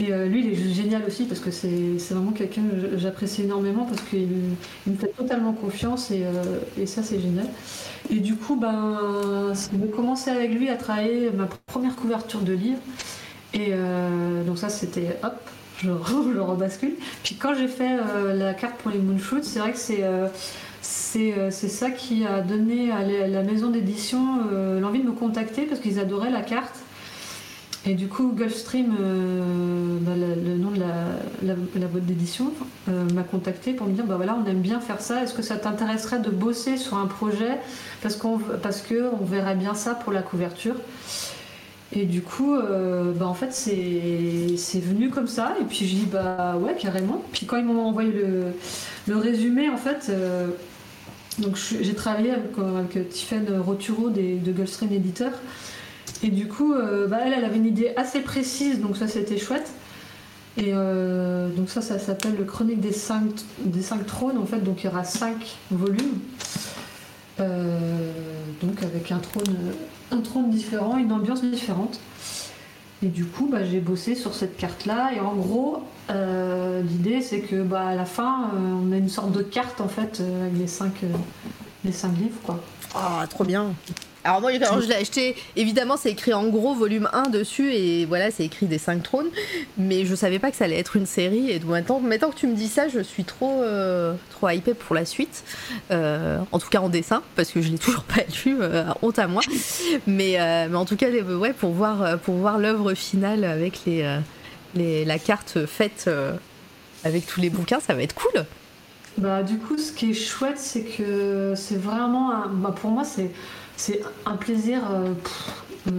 Et 0.00 0.12
euh, 0.12 0.26
lui, 0.26 0.44
il 0.44 0.52
est 0.52 0.74
génial 0.74 1.02
aussi 1.06 1.24
parce 1.24 1.40
que 1.40 1.50
c'est 1.50 1.96
vraiment 2.10 2.32
quelqu'un 2.32 2.62
que 2.62 2.98
j'apprécie 2.98 3.42
énormément 3.42 3.84
parce 3.84 4.02
qu'il 4.02 4.28
me 4.86 4.96
fait 4.96 5.08
totalement 5.08 5.52
confiance 5.52 6.10
et, 6.10 6.24
euh, 6.24 6.60
et 6.80 6.86
ça, 6.86 7.02
c'est 7.02 7.20
génial. 7.20 7.46
Et 8.10 8.20
du 8.20 8.36
coup, 8.36 8.56
ben, 8.56 9.52
j'ai 9.72 9.90
commencé 9.90 10.30
avec 10.30 10.52
lui 10.52 10.68
à 10.68 10.76
travailler 10.76 11.30
ma 11.30 11.48
première 11.66 11.96
couverture 11.96 12.40
de 12.40 12.52
livre. 12.52 12.78
Et 13.54 13.68
euh, 13.70 14.44
donc 14.44 14.58
ça, 14.58 14.68
c'était 14.68 15.18
hop, 15.22 15.34
je, 15.78 15.88
je, 16.34 16.38
rebascule. 16.38 16.94
Puis 17.22 17.34
quand 17.34 17.54
j'ai 17.54 17.68
fait 17.68 17.96
la 18.34 18.54
carte 18.54 18.76
pour 18.76 18.90
les 18.90 18.98
Moonshoots, 18.98 19.44
c'est 19.44 19.58
vrai 19.58 19.72
que 19.72 19.78
c'est 19.78 20.04
c'est 20.90 21.50
ça 21.50 21.90
qui 21.90 22.24
a 22.24 22.40
donné 22.40 22.90
à 22.90 23.02
la 23.02 23.42
maison 23.42 23.70
d'édition 23.70 24.18
l'envie 24.80 25.00
de 25.00 25.06
me 25.06 25.12
contacter 25.12 25.62
parce 25.62 25.80
qu'ils 25.80 25.98
adoraient 25.98 26.30
la 26.30 26.42
carte. 26.42 26.76
Et 27.86 27.94
du 27.94 28.08
coup, 28.08 28.32
Gulfstream, 28.36 28.96
euh, 29.00 29.98
bah, 30.02 30.12
le, 30.14 30.58
nom 30.58 30.70
de 30.70 30.80
la, 30.80 31.86
boîte 31.86 32.04
d'édition, 32.04 32.52
euh, 32.88 33.04
m'a 33.14 33.22
contacté 33.22 33.72
pour 33.72 33.86
me 33.86 33.94
dire 33.94 34.04
bah 34.04 34.16
voilà, 34.16 34.36
on 34.36 34.48
aime 34.48 34.60
bien 34.60 34.80
faire 34.80 35.00
ça. 35.00 35.22
Est-ce 35.22 35.32
que 35.32 35.42
ça 35.42 35.56
t'intéresserait 35.56 36.18
de 36.18 36.28
bosser 36.28 36.76
sur 36.76 36.98
un 36.98 37.06
projet? 37.06 37.58
Parce 38.02 38.16
qu'on 38.16 38.36
verrait 38.36 39.54
bien 39.54 39.74
ça 39.74 39.94
pour 39.94 40.12
la 40.12 40.22
couverture. 40.22 40.74
Et 41.92 42.04
du 42.04 42.20
coup, 42.20 42.54
euh, 42.54 43.12
bah 43.12 43.26
en 43.26 43.34
fait, 43.34 43.52
c'est 43.52 44.80
venu 44.80 45.08
comme 45.08 45.28
ça. 45.28 45.54
Et 45.60 45.64
puis 45.64 45.86
j'ai 45.86 45.96
dit 45.96 46.08
bah 46.12 46.56
ouais, 46.60 46.76
carrément. 46.78 47.22
Puis 47.32 47.46
quand 47.46 47.56
ils 47.56 47.64
m'ont 47.64 47.86
envoyé 47.86 48.12
le, 48.12 49.16
résumé, 49.16 49.70
en 49.70 49.78
fait. 49.78 50.10
Donc 51.38 51.56
j'ai 51.56 51.94
travaillé 51.94 52.30
avec, 52.32 52.58
avec 52.58 53.08
Tiffany 53.08 53.56
Roturo 53.56 54.10
de 54.10 54.52
Gulfstream 54.52 54.92
Editor. 54.92 55.30
Et 56.22 56.30
du 56.30 56.48
coup, 56.48 56.74
euh, 56.74 57.06
bah, 57.06 57.18
elle, 57.24 57.44
avait 57.44 57.56
une 57.56 57.66
idée 57.66 57.92
assez 57.96 58.20
précise, 58.20 58.80
donc 58.80 58.96
ça 58.96 59.06
c'était 59.06 59.38
chouette. 59.38 59.70
Et 60.56 60.72
euh, 60.72 61.48
donc 61.50 61.70
ça, 61.70 61.80
ça 61.80 61.98
s'appelle 61.98 62.34
le 62.36 62.44
Chronique 62.44 62.80
des 62.80 62.92
cinq, 62.92 63.22
des 63.60 63.82
cinq 63.82 64.06
trônes, 64.06 64.38
en 64.38 64.46
fait, 64.46 64.58
donc 64.58 64.82
il 64.82 64.86
y 64.86 64.88
aura 64.88 65.04
cinq 65.04 65.56
volumes. 65.70 66.18
Euh, 67.38 68.10
donc 68.60 68.82
avec 68.82 69.12
un 69.12 69.18
trône, 69.18 69.56
un 70.10 70.20
trône 70.20 70.50
différent, 70.50 70.98
une 70.98 71.12
ambiance 71.12 71.42
différente. 71.42 72.00
Et 73.02 73.06
du 73.06 73.24
coup, 73.24 73.48
bah, 73.50 73.64
j'ai 73.64 73.80
bossé 73.80 74.14
sur 74.14 74.34
cette 74.34 74.56
carte-là. 74.56 75.12
Et 75.14 75.20
en 75.20 75.34
gros, 75.34 75.82
l'idée, 76.08 77.20
c'est 77.22 77.40
que 77.40 77.62
bah, 77.62 77.88
à 77.88 77.94
la 77.94 78.04
fin, 78.04 78.50
on 78.56 78.92
a 78.92 78.96
une 78.96 79.08
sorte 79.08 79.32
de 79.32 79.42
carte 79.42 79.80
en 79.80 79.88
fait 79.88 80.20
avec 80.20 80.58
les 80.58 80.66
cinq, 80.66 81.02
livres. 82.18 82.58
Ah, 82.94 83.24
trop 83.28 83.44
bien. 83.44 83.72
Alors 84.28 84.42
moi, 84.42 84.52
quand 84.58 84.82
je 84.82 84.88
l'ai 84.88 84.94
acheté, 84.94 85.36
évidemment, 85.56 85.96
c'est 85.96 86.10
écrit 86.10 86.34
en 86.34 86.48
gros 86.48 86.74
volume 86.74 87.08
1 87.14 87.30
dessus 87.30 87.72
et 87.72 88.04
voilà, 88.04 88.30
c'est 88.30 88.44
écrit 88.44 88.66
des 88.66 88.76
5 88.76 89.02
trônes. 89.02 89.28
Mais 89.78 90.04
je 90.04 90.14
savais 90.14 90.38
pas 90.38 90.50
que 90.50 90.56
ça 90.58 90.64
allait 90.64 90.78
être 90.78 90.96
une 90.96 91.06
série. 91.06 91.50
Et 91.50 91.58
maintenant, 91.60 91.98
maintenant 91.98 92.28
que 92.28 92.36
tu 92.36 92.46
me 92.46 92.54
dis 92.54 92.68
ça, 92.68 92.88
je 92.88 93.00
suis 93.00 93.24
trop, 93.24 93.62
euh, 93.62 94.12
trop 94.28 94.50
hypée 94.50 94.74
pour 94.74 94.94
la 94.94 95.06
suite. 95.06 95.44
Euh, 95.90 96.40
en 96.52 96.58
tout 96.58 96.68
cas 96.68 96.80
en 96.80 96.90
dessin, 96.90 97.22
parce 97.36 97.52
que 97.52 97.62
je 97.62 97.70
l'ai 97.70 97.78
toujours 97.78 98.02
pas 98.02 98.20
lu, 98.44 98.58
euh, 98.60 98.84
honte 99.00 99.18
à 99.18 99.28
moi. 99.28 99.40
Mais, 100.06 100.36
mais 100.68 100.76
en 100.76 100.84
tout 100.84 100.96
cas, 100.96 101.08
ouais, 101.08 101.54
pour 101.54 101.70
voir, 101.70 102.18
pour 102.18 102.34
voir 102.34 102.58
l'œuvre 102.58 102.92
finale 102.92 103.44
avec 103.44 103.86
les, 103.86 104.18
les, 104.74 105.06
la 105.06 105.18
carte 105.18 105.64
faite 105.64 106.10
avec 107.02 107.24
tous 107.24 107.40
les 107.40 107.48
bouquins, 107.48 107.80
ça 107.80 107.94
va 107.94 108.02
être 108.02 108.14
cool. 108.14 108.44
Bah, 109.16 109.42
du 109.42 109.56
coup, 109.56 109.78
ce 109.78 109.90
qui 109.90 110.10
est 110.10 110.14
chouette, 110.14 110.58
c'est 110.58 110.84
que 110.84 111.54
c'est 111.56 111.78
vraiment. 111.78 112.30
Un... 112.30 112.48
Bah, 112.48 112.74
pour 112.78 112.90
moi, 112.90 113.04
c'est, 113.04 113.30
c'est 113.78 114.00
un 114.26 114.36
plaisir 114.36 114.80
euh, 114.90 115.12
euh, 115.86 115.92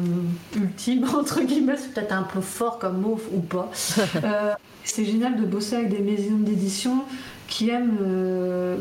ultime, 0.55 1.05
entre 1.17 1.41
guillemets. 1.41 1.77
C'est 1.77 1.93
peut-être 1.93 2.11
un 2.11 2.23
peu 2.23 2.41
fort 2.41 2.77
comme 2.77 3.01
mot 3.01 3.19
ou 3.33 3.39
pas. 3.39 3.71
Euh, 4.23 4.53
c'est 4.83 5.05
génial 5.05 5.39
de 5.39 5.45
bosser 5.45 5.75
avec 5.75 5.89
des 5.89 5.99
maisons 5.99 6.37
d'édition 6.37 7.03
qui 7.47 7.69
aiment 7.69 7.97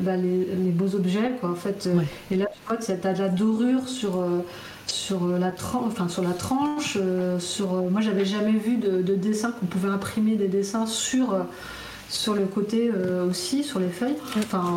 bah, 0.01 0.17
les, 0.17 0.71
beaux 0.71 0.95
objets. 0.95 1.33
Quoi, 1.41 1.51
en 1.51 1.55
fait. 1.55 1.89
Et 2.31 2.37
là, 2.37 2.47
tu 2.47 2.59
vois 2.67 2.77
que 2.77 2.85
tu 2.85 2.91
as 2.91 3.13
de 3.13 3.19
la 3.19 3.29
dorure 3.29 3.89
sur. 3.89 4.25
sur 4.87 5.27
la, 5.27 5.53
enfin, 5.75 6.09
sur 6.09 6.23
la 6.23 6.33
tranche, 6.33 6.97
sur, 7.39 7.69
moi 7.91 8.01
j'avais 8.01 8.25
jamais 8.25 8.53
vu 8.53 8.77
de, 8.77 9.03
de 9.03 9.15
dessin 9.15 9.53
qu'on 9.53 9.67
pouvait 9.67 9.91
imprimer 9.91 10.37
des 10.37 10.49
dessins 10.49 10.87
sur, 10.87 11.37
sur 12.09 12.35
le 12.35 12.47
côté 12.47 12.91
euh, 12.93 13.29
aussi, 13.29 13.63
sur 13.63 13.81
les 13.81 13.89
feuilles. 13.89 14.17
Enfin, 14.37 14.77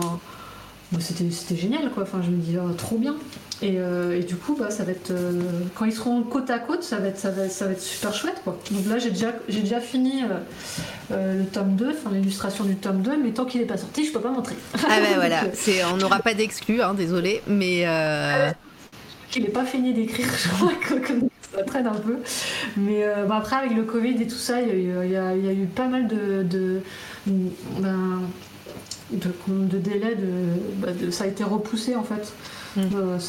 c'était 1.00 1.56
génial, 1.56 1.90
quoi. 1.92 2.04
Enfin, 2.04 2.22
je 2.24 2.30
me 2.30 2.38
dis, 2.38 2.58
oh, 2.58 2.74
trop 2.74 2.98
bien. 2.98 3.16
Et, 3.62 3.76
euh, 3.78 4.20
et, 4.20 4.24
du 4.24 4.36
coup, 4.36 4.56
bah, 4.60 4.72
ça 4.72 4.84
va 4.84 4.92
être, 4.92 5.12
euh, 5.12 5.40
quand 5.76 5.86
ils 5.86 5.94
seront 5.94 6.24
côte 6.24 6.50
à 6.50 6.60
côte, 6.60 6.84
ça 6.84 6.98
va 6.98 7.08
être, 7.08 7.20
ça 7.20 7.30
va, 7.30 7.48
ça 7.48 7.66
va 7.66 7.74
être 7.74 7.82
super 7.82 8.14
chouette. 8.14 8.42
Quoi. 8.44 8.60
Donc 8.72 8.88
là, 8.88 8.98
j'ai 8.98 9.12
déjà, 9.12 9.34
j'ai 9.48 9.62
déjà 9.62 9.80
fini 9.80 10.24
le 11.12 11.46
tome 11.46 11.76
2, 11.76 11.90
enfin 11.90 12.10
l'illustration 12.14 12.64
du 12.64 12.76
tome 12.76 13.02
2, 13.02 13.18
mais 13.24 13.32
tant 13.32 13.46
qu'il 13.46 13.62
n'est 13.62 13.68
pas 13.68 13.78
sorti, 13.78 14.06
je 14.06 14.12
peux 14.12 14.20
pas 14.20 14.32
montrer. 14.32 14.56
Ah 14.84 15.00
ben 15.00 15.16
voilà, 15.16 15.44
c'est, 15.54 15.84
on 15.86 15.98
n'aura 15.98 16.20
pas 16.20 16.34
d'exclus, 16.34 16.82
hein, 16.82 16.94
désolé, 16.94 17.42
mais... 17.48 17.86
Qu'il 19.30 19.44
n'est 19.44 19.50
pas 19.50 19.66
fini 19.66 19.94
d'écrire, 19.94 20.28
je 20.44 20.50
crois 20.50 20.74
que, 20.74 21.14
ça 21.56 21.64
traîne 21.64 21.88
un 21.88 21.94
peu. 21.94 22.18
Mais 22.78 23.06
après, 23.30 23.58
avec 23.58 23.76
le 23.76 23.84
Covid 23.84 24.22
et 24.22 24.28
tout 24.28 24.36
ça, 24.36 24.60
il 24.62 24.88
y, 25.12 25.16
a, 25.16 25.36
eu 25.36 25.68
pas 25.68 25.88
mal 25.88 26.08
de 26.08 26.82
ben, 27.28 28.22
de, 29.12 29.78
délai, 29.78 30.18
bah, 30.78 30.90
de, 30.92 31.12
ça 31.12 31.26
a 31.26 31.28
été 31.28 31.44
repoussé 31.44 31.96
en 31.96 32.04
fait. 32.04 32.34
Mm. 32.76 32.82
Euh, 32.96 33.20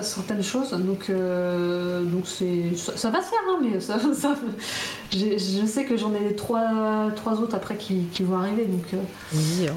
certaines 0.00 0.42
choses 0.42 0.70
donc 0.70 1.10
euh, 1.10 2.02
donc 2.02 2.24
c'est 2.24 2.74
ça, 2.76 3.10
va 3.10 3.20
se 3.20 3.28
faire 3.28 3.38
hein, 3.50 3.58
mais 3.60 3.78
ça, 3.78 3.98
je 5.12 5.66
sais 5.66 5.84
que 5.84 5.98
j'en 5.98 6.14
ai 6.14 6.34
trois 6.34 7.10
trois 7.14 7.34
autres 7.40 7.54
après 7.54 7.76
qui, 7.76 8.06
vont 8.20 8.38
arriver 8.38 8.64
donc 8.64 8.86
euh, 8.94 8.96
oui, 9.34 9.68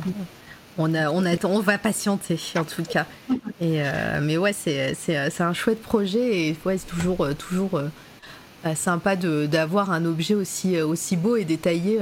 on 0.78 0.96
a, 0.96 1.12
on 1.12 1.26
on 1.44 1.60
va 1.60 1.78
patienter 1.78 2.40
en 2.56 2.64
tout 2.64 2.84
cas 2.84 3.06
et 3.60 3.82
mais 4.22 4.38
ouais 4.38 4.54
c'est, 4.54 4.96
c'est, 4.96 5.42
un 5.42 5.54
chouette 5.54 5.82
projet 5.82 6.48
et 6.48 6.58
ouais 6.66 6.78
c'est 6.78 6.88
toujours 6.88 7.28
toujours 7.38 7.82
sympa 8.74 9.18
d'avoir 9.18 9.92
un 9.92 10.06
objet 10.06 10.34
aussi 10.34 10.80
aussi 10.80 11.18
beau 11.18 11.36
et 11.36 11.44
détaillé 11.44 12.00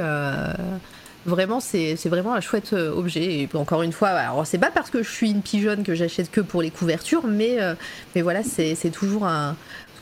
Vraiment, 1.26 1.60
c'est 1.60 1.96
vraiment 2.08 2.34
un 2.34 2.42
chouette 2.42 2.74
euh, 2.74 2.92
objet. 2.92 3.42
Et 3.42 3.50
encore 3.54 3.84
une 3.84 3.92
fois, 3.92 4.10
alors 4.10 4.48
c'est 4.48 4.58
pas 4.58 4.72
parce 4.72 4.90
que 4.90 5.04
je 5.04 5.10
suis 5.10 5.30
une 5.30 5.44
pigeonne 5.44 5.84
que 5.84 5.94
j'achète 5.94 6.32
que 6.32 6.42
pour 6.42 6.64
les 6.64 6.72
couvertures, 6.72 7.28
mais, 7.28 7.62
euh, 7.62 7.76
mais 8.16 8.24
voilà, 8.24 8.42
c'est 8.44 8.92
toujours 8.92 9.28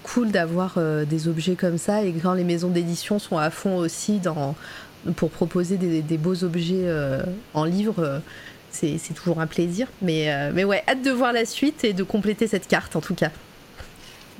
cool 0.03 0.31
d'avoir 0.31 0.75
euh, 0.77 1.03
des 1.03 1.27
objets 1.27 1.55
comme 1.55 1.77
ça. 1.77 2.03
Et 2.03 2.13
quand 2.13 2.33
les 2.33 2.45
maisons 2.45 2.69
d'édition 2.69 3.19
sont 3.19 3.37
à 3.37 3.49
fond 3.49 3.77
aussi 3.77 4.19
dans, 4.19 4.55
pour 5.17 5.29
proposer 5.29 5.75
des, 5.75 6.17
beaux 6.17 6.45
objets 6.45 6.89
en 7.53 7.65
livre, 7.65 8.21
c'est 8.71 9.13
toujours 9.13 9.41
un 9.41 9.47
plaisir. 9.47 9.87
Mais, 10.01 10.51
mais 10.53 10.63
ouais, 10.63 10.83
hâte 10.87 11.01
de 11.01 11.11
voir 11.11 11.33
la 11.33 11.43
suite 11.43 11.83
et 11.83 11.91
de 11.91 12.03
compléter 12.03 12.47
cette 12.47 12.67
carte 12.67 12.95
en 12.95 13.01
tout 13.01 13.15
cas. 13.15 13.31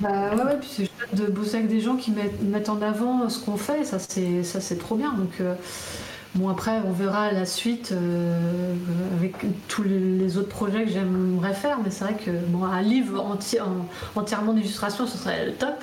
Bah 0.00 0.34
ouais, 0.34 0.56
puis 0.58 0.70
c'est 0.74 0.84
chouette 0.86 1.14
de 1.14 1.30
bosser 1.30 1.56
avec 1.56 1.68
des 1.68 1.82
gens 1.82 1.96
qui 1.96 2.10
mettent, 2.10 2.40
mettent 2.40 2.70
en 2.70 2.80
avant 2.80 3.28
ce 3.28 3.38
qu'on 3.38 3.58
fait, 3.58 3.84
ça 3.84 3.98
c'est 3.98 4.78
trop 4.78 4.96
bien. 4.96 5.12
Donc 5.12 5.42
Bon, 6.36 6.48
après, 6.48 6.78
on 6.86 6.92
verra 6.92 7.32
la 7.32 7.44
suite 7.44 7.90
euh, 7.90 8.74
avec 9.18 9.34
tous 9.66 9.82
les 9.82 10.38
autres 10.38 10.48
projets 10.48 10.84
que 10.84 10.90
j'aimerais 10.90 11.54
faire, 11.54 11.78
mais 11.82 11.90
c'est 11.90 12.04
vrai 12.04 12.14
que 12.14 12.30
bon, 12.30 12.64
un 12.64 12.82
livre 12.82 13.20
entièrement 14.14 14.52
d'illustration, 14.52 15.08
ce 15.08 15.18
serait 15.18 15.46
le 15.46 15.52
top. 15.54 15.82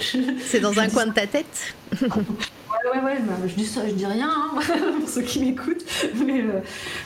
c'est 0.40 0.60
dans 0.60 0.78
un 0.78 0.88
coin 0.88 1.06
de 1.06 1.12
ta 1.12 1.26
tête 1.26 1.74
Ouais, 2.00 2.90
ouais, 2.90 3.04
ouais, 3.04 3.18
bah, 3.20 3.34
je, 3.46 3.54
dis 3.54 3.66
ça, 3.66 3.86
je 3.86 3.92
dis 3.92 4.06
rien 4.06 4.30
hein, 4.30 4.60
pour 5.00 5.08
ceux 5.08 5.22
qui 5.22 5.40
m'écoutent, 5.40 5.84
mais, 6.24 6.40
euh, 6.40 6.60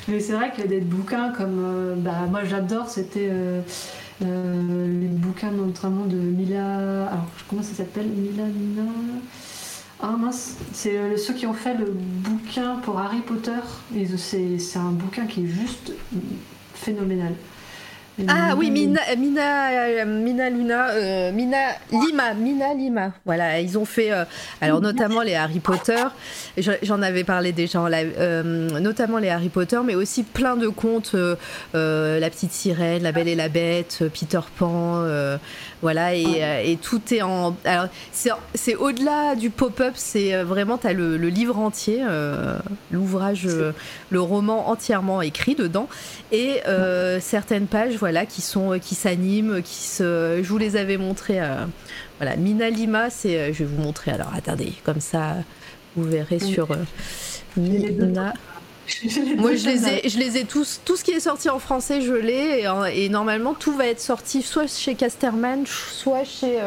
mais 0.06 0.20
c'est 0.20 0.32
vrai 0.32 0.52
que 0.56 0.66
des 0.66 0.80
bouquins 0.80 1.32
comme. 1.32 1.60
Euh, 1.64 1.94
bah, 1.96 2.26
moi 2.30 2.44
j'adore, 2.44 2.88
c'était. 2.88 3.30
les 4.20 5.08
bouquins 5.08 5.50
notamment 5.50 6.06
de 6.06 6.16
Mila. 6.16 7.06
Alors, 7.08 7.26
comment 7.48 7.62
ça 7.62 7.74
s'appelle? 7.74 8.06
Mila 8.06 8.44
Mina 8.44 8.90
ah 10.00 10.14
mince, 10.16 10.56
c'est 10.72 10.96
euh, 10.96 11.16
ceux 11.16 11.34
qui 11.34 11.46
ont 11.46 11.54
fait 11.54 11.74
le 11.74 11.86
bouquin 11.86 12.76
pour 12.84 13.00
Harry 13.00 13.20
Potter. 13.20 13.50
C'est 14.16 14.78
un 14.78 14.92
bouquin 14.92 15.26
qui 15.26 15.44
est 15.44 15.48
juste 15.48 15.92
phénoménal. 16.74 17.34
Ah 18.26 18.54
oui, 18.56 18.70
Mina, 18.70 19.00
Mina, 19.16 19.70
euh, 19.70 20.04
Mina 20.04 20.50
Luna, 20.50 20.88
euh, 20.90 21.32
Mina 21.32 21.68
Lima, 21.92 22.34
Mina 22.34 22.74
Lima. 22.74 23.12
Voilà, 23.24 23.60
ils 23.60 23.78
ont 23.78 23.84
fait, 23.84 24.10
euh, 24.10 24.24
alors 24.60 24.80
notamment 24.80 25.22
les 25.22 25.36
Harry 25.36 25.60
Potter. 25.60 26.02
J'en 26.82 27.00
avais 27.02 27.22
parlé 27.22 27.52
déjà, 27.52 27.80
notamment 28.80 29.18
les 29.18 29.28
Harry 29.28 29.50
Potter, 29.50 29.78
mais 29.84 29.94
aussi 29.94 30.24
plein 30.24 30.56
de 30.56 30.68
contes, 30.68 31.14
la 31.74 32.30
petite 32.30 32.52
sirène, 32.52 33.02
la 33.02 33.12
Belle 33.12 33.28
et 33.28 33.36
la 33.36 33.48
Bête, 33.48 34.02
Peter 34.12 34.40
Pan, 34.58 35.04
voilà, 35.82 36.14
et, 36.14 36.78
tout 36.82 37.00
est 37.12 37.22
en. 37.22 37.56
Alors 37.64 37.88
c'est 38.12 38.74
au-delà 38.74 39.34
du 39.34 39.50
pop-up, 39.50 39.94
c'est 39.96 40.42
vraiment 40.42 40.78
t'as 40.78 40.92
le, 40.92 41.16
le 41.16 41.28
livre 41.28 41.58
entier, 41.58 42.02
l'ouvrage, 42.90 43.46
le 44.10 44.20
roman 44.20 44.68
entièrement 44.68 45.22
écrit 45.22 45.54
dedans, 45.54 45.88
et 46.32 46.60
certaines 47.20 47.66
pages, 47.66 47.96
voilà 47.96 48.26
qui 48.26 48.40
sont 48.40 48.72
euh, 48.72 48.78
qui 48.78 48.94
s'animent, 48.94 49.62
qui 49.62 49.74
se. 49.74 50.40
Je 50.42 50.48
vous 50.48 50.58
les 50.58 50.76
avais 50.76 50.96
montrés. 50.96 51.40
Euh, 51.40 51.64
voilà, 52.18 52.36
Mina 52.36 52.70
Lima, 52.70 53.10
c'est. 53.10 53.38
Euh, 53.38 53.52
je 53.52 53.64
vais 53.64 53.64
vous 53.64 53.82
montrer. 53.82 54.10
Alors 54.10 54.32
attendez, 54.34 54.72
comme 54.84 55.00
ça, 55.00 55.36
vous 55.96 56.04
verrez 56.04 56.38
sur 56.38 56.68
Mina. 57.56 58.34
Moi, 59.36 59.54
je 59.54 59.66
les 59.66 59.88
ai, 59.88 60.08
je 60.08 60.18
les 60.18 60.38
ai 60.38 60.44
tous. 60.44 60.80
Tout 60.84 60.96
ce 60.96 61.04
qui 61.04 61.12
est 61.12 61.20
sorti 61.20 61.48
en 61.48 61.58
français, 61.58 62.00
je 62.00 62.14
l'ai. 62.14 62.64
Et, 62.94 63.08
normalement, 63.08 63.54
tout 63.54 63.74
va 63.76 63.86
être 63.86 64.00
sorti 64.00 64.42
soit 64.42 64.66
chez 64.66 64.94
Casterman, 64.94 65.66
soit 65.66 66.24
chez, 66.24 66.58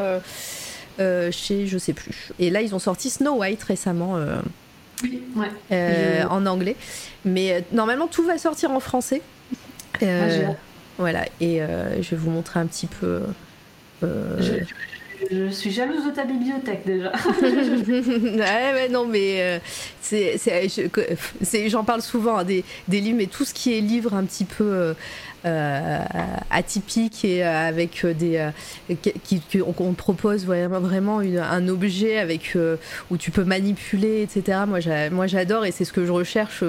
chez 1.32 1.68
je 1.68 1.78
sais 1.78 1.94
plus. 1.94 2.32
Et 2.40 2.50
là, 2.50 2.62
ils 2.62 2.76
ont 2.76 2.80
sorti 2.80 3.10
Snow 3.10 3.38
White 3.38 3.64
récemment. 3.64 4.18
oui, 5.04 5.24
ouais. 5.36 6.24
En 6.30 6.46
anglais. 6.46 6.76
Mais 7.26 7.64
normalement, 7.72 8.08
tout 8.08 8.24
va 8.24 8.38
sortir 8.38 8.72
en 8.72 8.80
français. 8.80 9.22
Voilà, 11.02 11.26
et 11.40 11.62
euh, 11.62 12.02
je 12.02 12.12
vais 12.12 12.18
vous 12.18 12.30
montrer 12.30 12.60
un 12.60 12.68
petit 12.68 12.88
peu. 12.88 13.22
Euh, 14.04 14.60
je, 15.30 15.50
suis 15.50 15.72
jalouse 15.72 16.06
de 16.06 16.12
ta 16.12 16.24
bibliothèque 16.24 16.86
déjà. 16.86 17.12
ouais, 17.42 18.90
non, 18.90 19.06
mais 19.06 19.60
euh, 20.12 21.68
j'en 21.68 21.84
parle 21.84 22.02
souvent 22.02 22.38
hein, 22.38 22.44
des, 22.44 22.64
livres, 22.88 23.18
mais 23.18 23.28
tout 23.28 23.46
ce 23.46 23.54
qui 23.54 23.78
est 23.78 23.82
livre 23.82 24.14
un 24.14 24.24
petit 24.24 24.46
peu 24.46 24.96
atypique 26.50 27.26
et 27.26 27.44
avec 27.44 28.06
des 28.06 28.50
qui, 29.24 29.42
on 29.66 29.94
propose 29.94 30.46
vraiment, 30.46 31.20
un 31.20 31.68
objet 31.68 32.18
avec 32.18 32.58
où 33.10 33.18
tu 33.18 33.32
peux 33.32 33.44
manipuler, 33.44 34.22
etc. 34.22 34.60
Moi, 34.68 35.28
j'adore 35.28 35.66
et 35.66 35.72
c'est 35.72 35.86
ce 35.86 35.94
que 35.94 36.06
je 36.06 36.12
recherche 36.12 36.64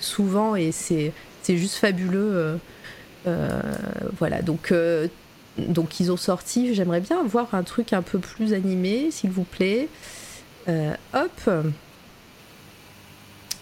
souvent 0.00 0.56
et 0.56 0.70
c'est 0.72 1.12
juste 1.48 1.76
fabuleux. 1.76 2.58
Euh, 3.26 3.60
voilà, 4.18 4.42
donc, 4.42 4.70
euh, 4.72 5.08
donc 5.58 6.00
ils 6.00 6.12
ont 6.12 6.16
sorti, 6.16 6.74
j'aimerais 6.74 7.00
bien 7.00 7.22
voir 7.24 7.54
un 7.54 7.62
truc 7.62 7.92
un 7.92 8.02
peu 8.02 8.18
plus 8.18 8.52
animé, 8.52 9.10
s'il 9.10 9.30
vous 9.30 9.44
plaît. 9.44 9.88
Euh, 10.68 10.94
hop. 11.14 11.50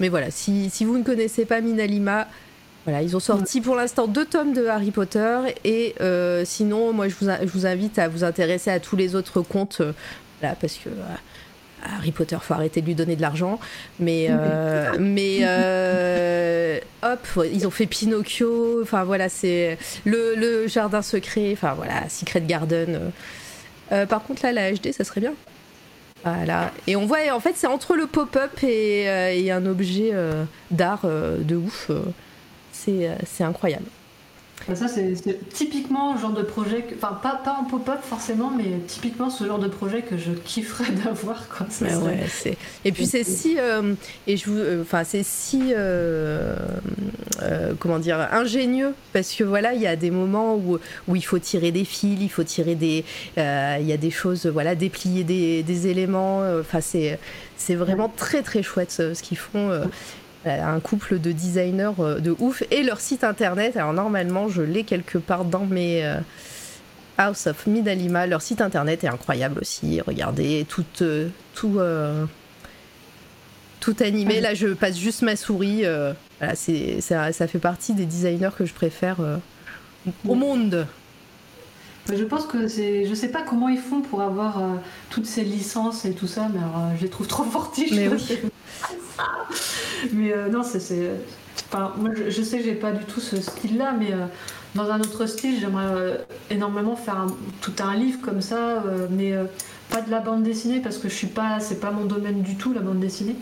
Mais 0.01 0.09
voilà, 0.09 0.31
si, 0.31 0.71
vous 0.85 0.99
ne 0.99 1.05
connaissez 1.05 1.45
pas 1.45 1.61
Minalima, 1.61 2.27
voilà, 2.85 3.03
ils 3.03 3.17
ont 3.17 3.21
sorti 3.21 3.61
pour 3.61 3.77
l'instant 3.77 4.09
deux 4.09 4.25
tomes 4.25 4.53
de 4.53 4.67
Harry 4.67 4.91
Potter 4.91 5.39
et 5.65 5.95
sinon, 6.45 6.93
moi 6.93 7.09
je 7.09 7.15
vous, 7.15 7.67
invite 7.67 7.99
à 7.99 8.09
vous 8.09 8.25
intéresser 8.25 8.71
à 8.71 8.81
tous 8.81 8.97
les 8.97 9.15
autres 9.15 9.41
contes, 9.43 9.83
là, 10.43 10.57
parce 10.61 10.75
que 10.75 10.91
Harry 11.85 12.13
Potter, 12.13 12.37
faut 12.41 12.55
arrêter 12.55 12.81
de 12.81 12.87
lui 12.87 12.95
donner 12.95 13.17
de 13.17 13.23
l'argent. 13.23 13.61
Mais, 14.01 14.31
mais 14.99 15.45
hop, 17.03 17.47
ils 17.53 17.67
ont 17.67 17.71
fait 17.71 17.87
Pinocchio. 17.87 18.83
Enfin 18.83 19.05
voilà, 19.05 19.29
c'est 19.29 19.79
le, 20.05 20.35
le, 20.37 20.67
jardin 20.67 21.03
secret. 21.03 21.51
Enfin 21.53 21.75
voilà, 21.75 22.09
Secret 22.09 22.41
Garden. 22.43 23.13
par 24.09 24.23
contre 24.23 24.45
là, 24.45 24.53
la 24.53 24.73
HD, 24.73 24.93
ça 24.93 25.05
serait 25.05 25.21
bien. 25.21 25.35
Voilà. 26.25 26.73
Et 26.87 26.97
on 26.97 27.05
voit, 27.05 27.19
en 27.33 27.41
fait, 27.41 27.53
c'est 27.55 27.67
entre 27.67 27.97
le 27.97 28.07
pop-up 28.07 28.63
et, 28.63 29.03
et, 29.03 29.51
un 29.53 29.67
objet 29.67 30.13
d'art 30.71 31.05
de 31.05 31.57
ouf. 31.57 31.91
c'est 32.73 33.45
incroyable. 33.45 33.87
Bah, 34.67 34.75
ça, 34.75 34.89
c'est 34.89 35.15
typiquement 35.51 36.15
le 36.15 36.21
genre 36.21 36.33
de 36.33 36.43
projet, 36.43 36.87
enfin 36.97 37.19
pas, 37.23 37.41
pas 37.45 37.59
en 37.61 37.65
pop-up 37.65 37.99
forcément, 38.03 38.51
mais 38.51 38.79
typiquement 38.87 39.29
ce 39.29 39.45
genre 39.45 39.59
de 39.59 39.69
projet 39.69 40.01
que 40.03 40.17
je 40.17 40.33
kifferais 40.33 40.91
d'avoir. 41.05 41.49
Quoi. 41.49 41.67
ouais, 41.83 42.27
et 42.85 42.93
puis 42.93 43.07
c'est 43.07 43.25
si, 43.25 43.57
euh, 43.59 43.95
et 44.27 44.37
je 44.37 44.51
euh, 44.51 44.83
enfin 44.83 45.05
c'est 45.05 45.23
si, 45.23 45.73
euh, 45.75 46.57
comment 47.79 47.99
dire, 47.99 48.19
ingénieux 48.33 48.95
parce 49.13 49.35
que 49.35 49.45
voilà, 49.45 49.75
il 49.75 49.83
y 49.83 49.87
a 49.87 49.97
des 49.97 50.11
moments 50.11 50.57
où, 50.57 50.79
où 51.09 51.17
il 51.17 51.25
faut 51.25 51.39
tirer 51.39 51.71
des 51.71 51.85
fils, 51.85 52.19
il 52.21 52.31
faut 52.31 52.45
tirer 52.45 52.75
des, 52.75 53.05
il 53.37 53.87
y 53.87 53.93
a 53.93 53.97
des 53.99 54.11
choses, 54.11 54.47
voilà, 54.47 54.75
déplier 54.75 55.25
des, 55.25 55.63
des 55.63 55.89
éléments. 55.89 56.43
Enfin 56.61 56.81
c'est, 56.81 57.19
c'est 57.59 57.75
vraiment 57.75 58.09
très 58.09 58.43
très 58.43 58.63
chouette 58.63 58.93
ce 58.93 59.23
qu'ils 59.23 59.39
font. 59.39 59.83
Euh, 60.47 60.63
un 60.63 60.79
couple 60.81 61.19
de 61.21 61.33
designers 61.33 61.93
euh, 61.99 62.21
de 62.21 62.35
ouf 62.39 62.63
et 62.71 62.83
leur 62.83 63.01
site 63.01 63.25
internet. 63.25 63.79
Alors 63.79 63.95
normalement, 63.95 64.49
je 64.49 64.61
l'ai 64.61 64.85
quelque 64.85 65.17
part 65.17 65.47
dans 65.47 65.65
mes 65.65 66.05
euh, 66.05 66.19
House 67.17 67.47
of 67.47 67.67
Midalima. 67.67 68.27
Leur 68.27 68.43
site 68.43 68.61
internet 68.61 69.05
est 69.05 69.09
incroyable 69.09 69.61
aussi. 69.61 70.03
Regardez, 70.03 70.67
tout, 70.69 70.85
tout, 71.55 71.79
tout 73.81 73.97
animé. 74.01 74.41
Là, 74.43 74.53
je 74.53 74.69
passe 74.69 74.99
juste 74.99 75.23
ma 75.23 75.37
souris. 75.37 75.85
Voilà, 76.39 76.55
c'est, 76.55 77.01
ça, 77.01 77.33
ça, 77.33 77.47
fait 77.47 77.59
partie 77.59 77.95
des 77.95 78.05
designers 78.05 78.51
que 78.57 78.67
je 78.67 78.75
préfère 78.75 79.17
au 80.29 80.35
monde. 80.35 80.87
Je 82.13 82.25
pense 82.25 82.47
que 82.47 82.69
c'est. 82.69 83.07
Je 83.07 83.15
sais 83.15 83.29
pas 83.29 83.43
comment 83.43 83.69
ils 83.69 83.79
font 83.79 84.01
pour 84.01 84.21
avoir 84.21 84.61
toutes 85.11 85.27
ces 85.27 85.43
licences 85.43 86.05
et 86.05 86.13
tout 86.13 86.27
ça, 86.27 86.49
mais 86.53 86.61
je 86.99 87.03
les 87.03 87.09
trouve 87.09 87.27
trop 87.27 87.45
fortiches. 87.45 87.93
Mais 87.93 88.09
oui. 88.09 88.39
mais 90.13 90.33
euh, 90.33 90.49
non, 90.49 90.63
c'est. 90.63 91.11
Enfin, 91.69 91.93
moi, 91.99 92.11
je, 92.15 92.43
sais 92.43 92.59
que 92.59 92.65
j'ai 92.65 92.75
pas 92.75 92.93
du 92.93 93.05
tout 93.05 93.21
ce 93.21 93.41
style-là, 93.41 93.95
mais 93.99 94.13
euh, 94.13 94.27
dans 94.75 94.91
un 94.91 95.01
autre 95.01 95.27
style, 95.27 95.59
j'aimerais 95.61 95.87
euh, 95.89 96.17
énormément 96.51 96.97
faire 96.97 97.27
tout 97.61 97.73
un 97.81 97.95
livre 97.97 98.21
comme 98.21 98.41
ça, 98.41 98.83
mais 99.11 99.35
pas 99.91 100.01
de 100.01 100.11
la 100.11 100.21
bande 100.21 100.43
dessinée 100.43 100.81
parce 100.81 100.99
que 100.99 101.09
je 101.09 101.15
suis 101.15 101.27
pas, 101.27 101.61
c'est 101.61 101.81
pas 101.81 101.91
mon 101.91 102.05
domaine 102.05 102.43
du 102.43 102.57
tout 102.57 102.73
la 102.73 102.81
bande 102.81 103.01
dessinée. 103.01 103.37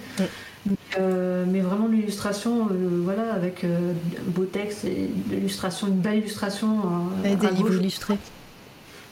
mais 0.99 1.61
vraiment 1.61 1.89
l'illustration, 1.89 2.69
voilà, 3.03 3.33
avec 3.35 3.67
beau 4.29 4.45
texte 4.45 4.85
et 4.85 5.11
l'illustration, 5.31 5.89
une 5.89 6.01
belle 6.01 6.19
illustration. 6.19 6.77
et 7.25 7.37
des 7.37 7.49
livres 7.49 7.75
illustrés. 7.75 8.19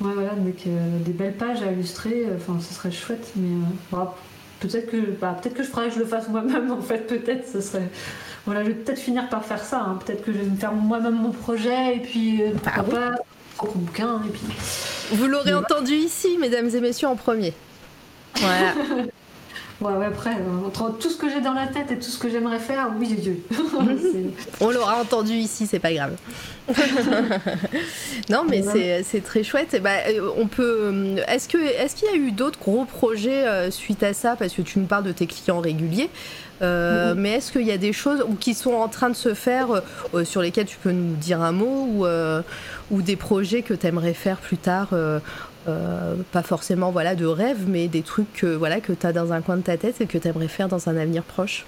Ouais, 0.01 0.15
voilà, 0.15 0.33
avec 0.33 0.65
des 0.65 1.12
belles 1.12 1.37
pages 1.37 1.62
à 1.62 1.73
illustrer, 1.73 2.27
enfin, 2.35 2.59
ce 2.61 2.73
serait 2.73 2.91
chouette, 2.91 3.33
mais 3.37 3.57
peut-être 4.61 4.91
que, 4.91 4.97
bah, 4.97 5.37
peut-être 5.41 5.55
que 5.55 5.62
je 5.62 5.69
ferais 5.69 5.89
que 5.89 5.95
je 5.95 5.99
le 5.99 6.07
fasse 6.07 6.29
moi-même, 6.29 6.70
en 6.79 6.81
fait, 6.81 7.07
peut-être, 7.07 7.49
ce 7.49 7.61
serait. 7.61 7.89
Voilà, 8.47 8.62
je 8.65 8.69
vais 8.69 8.75
peut-être 8.75 8.99
finir 8.99 9.29
par 9.29 9.45
faire 9.45 9.62
ça. 9.62 9.81
Hein. 9.81 9.99
Peut-être 10.05 10.25
que 10.25 10.33
je 10.33 10.39
vais 10.39 10.45
me 10.45 10.57
faire 10.57 10.73
moi-même 10.73 11.17
mon 11.17 11.31
projet 11.31 11.97
et 11.97 12.01
puis 12.01 12.43
euh, 12.43 12.53
bah 12.65 12.73
pourquoi 12.75 13.01
pas 13.01 13.17
un 13.62 13.79
bouquin 13.79 14.23
et 14.27 14.31
puis. 14.31 14.43
Vous 15.12 15.27
l'aurez 15.27 15.53
entendu 15.53 15.93
ici, 15.93 16.39
mesdames 16.39 16.69
et 16.75 16.81
messieurs, 16.81 17.09
en 17.09 17.17
premier. 17.17 17.53
Voilà. 18.37 18.75
Ouais, 19.81 19.94
ouais, 19.94 20.07
après, 20.07 20.34
euh, 20.34 20.67
entre 20.67 20.94
tout 20.99 21.09
ce 21.09 21.17
que 21.17 21.31
j'ai 21.31 21.41
dans 21.41 21.55
la 21.55 21.67
tête 21.67 21.91
et 21.91 21.97
tout 21.97 22.10
ce 22.10 22.18
que 22.18 22.28
j'aimerais 22.28 22.59
faire, 22.59 22.91
oui, 22.99 23.15
Dieu. 23.15 23.42
On 24.60 24.70
l'aura 24.70 25.00
entendu 25.00 25.33
ici, 25.33 25.67
c'est 25.67 25.78
pas 25.78 25.92
grave. 25.92 26.17
non, 28.28 28.44
mais 28.49 28.62
c'est 29.02 29.25
très 29.25 29.42
chouette. 29.42 29.81
Bah, 29.83 29.91
euh, 30.09 30.28
on 30.36 30.47
peut. 30.47 30.81
Euh, 30.83 31.17
est-ce 31.28 31.49
que 31.49 31.57
est-ce 31.59 31.97
qu'il 31.97 32.09
y 32.09 32.12
a 32.12 32.17
eu 32.17 32.31
d'autres 32.31 32.59
gros 32.59 32.84
projets 32.84 33.70
suite 33.70 34.02
à 34.02 34.12
ça? 34.12 34.36
Parce 34.36 34.52
que 34.52 34.62
tu 34.62 34.78
nous 34.78 34.86
parles 34.86 35.05
de 35.05 35.12
tes 35.12 35.26
clients 35.26 35.60
réguliers. 35.60 36.10
Mm-hmm. 36.60 37.15
Mais 37.15 37.31
est-ce 37.36 37.50
qu'il 37.50 37.67
y 37.67 37.73
a 37.73 37.78
des 37.78 37.94
choses 37.94 38.23
ou 38.28 38.34
qui 38.34 38.52
sont 38.52 38.75
en 38.75 38.89
train 38.89 39.09
de 39.09 39.17
se 39.17 39.33
faire 39.33 39.83
sur 40.25 40.42
lesquelles 40.42 40.67
tu 40.67 40.76
peux 40.76 40.92
nous 40.92 41.17
dire 41.17 41.41
un 41.41 41.52
mot 41.52 41.89
ou, 41.89 42.07
ou 42.91 43.02
des 43.02 43.17
projets 43.17 43.62
que 43.62 43.73
tu 43.73 43.86
aimerais 43.86 44.12
faire 44.12 44.36
plus 44.36 44.59
tard 44.59 44.91
euh, 45.70 46.16
pas 46.32 46.42
forcément 46.42 46.90
voilà 46.90 47.15
de 47.15 47.26
rêve, 47.26 47.65
mais 47.66 47.89
des 47.89 48.02
trucs 48.02 48.32
que, 48.32 48.47
voilà, 48.47 48.81
que 48.81 48.92
tu 48.92 49.07
as 49.07 49.12
dans 49.12 49.32
un 49.32 49.40
coin 49.40 49.57
de 49.57 49.62
ta 49.62 49.76
tête 49.76 50.00
et 50.00 50.07
que 50.07 50.18
tu 50.18 50.28
aimerais 50.28 50.49
faire 50.49 50.68
dans 50.68 50.89
un 50.89 50.97
avenir 50.97 51.23
proche 51.23 51.65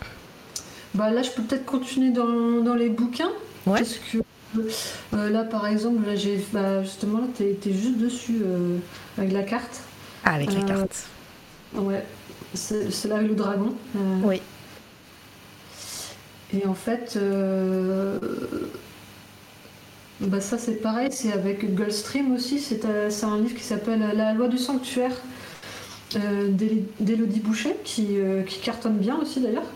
bah 0.94 1.10
Là, 1.10 1.22
je 1.22 1.30
peux 1.30 1.42
peut-être 1.42 1.64
continuer 1.64 2.10
dans, 2.10 2.60
dans, 2.62 2.74
les 2.74 2.88
bouquins. 2.88 3.32
Parce 3.64 3.94
que 3.94 4.18
euh, 5.14 5.30
là, 5.30 5.44
par 5.44 5.66
exemple, 5.66 6.06
là, 6.06 6.14
j'ai, 6.14 6.44
bah, 6.52 6.82
justement, 6.82 7.20
tu 7.36 7.44
es, 7.44 7.72
juste 7.72 7.98
dessus 7.98 8.40
euh, 8.44 8.76
avec 9.16 9.32
la 9.32 9.42
carte. 9.42 9.80
Ah, 10.24 10.34
avec 10.34 10.52
la 10.52 10.62
carte. 10.62 11.06
Ouais, 11.74 12.04
c'est 12.54 13.06
là 13.06 13.20
le 13.22 13.34
dragon. 13.34 13.74
oui. 14.24 14.40
Et 16.54 16.66
en 16.66 16.74
fait, 16.74 17.18
bah 20.26 20.40
ça 20.40 20.58
c'est 20.58 20.74
pareil, 20.74 21.08
c'est 21.10 21.32
avec 21.32 21.74
Goldstream 21.74 22.32
aussi, 22.32 22.64
euh, 22.84 23.10
c'est 23.10 23.26
un 23.26 23.38
livre 23.38 23.56
qui 23.56 23.64
s'appelle 23.64 24.00
La 24.14 24.32
loi 24.34 24.48
du 24.48 24.58
sanctuaire 24.58 25.16
euh, 26.16 26.48
d'Elodie 27.00 27.40
Boucher, 27.40 27.74
qui, 27.84 28.18
euh, 28.18 28.42
qui, 28.42 28.60
cartonne 28.60 28.98
bien 28.98 29.18
aussi 29.20 29.40
d'ailleurs. 29.40 29.66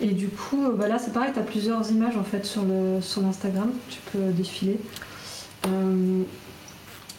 Et 0.00 0.08
du 0.08 0.28
coup, 0.28 0.70
bah 0.72 0.88
là 0.88 0.98
c'est 0.98 1.12
pareil, 1.12 1.30
tu 1.32 1.38
as 1.38 1.42
plusieurs 1.42 1.88
images 1.90 2.16
en 2.16 2.24
fait 2.24 2.44
sur, 2.44 2.62
le, 2.62 3.00
sur 3.02 3.22
l'Instagram, 3.22 3.70
tu 3.88 3.98
peux 4.12 4.32
défiler. 4.32 4.78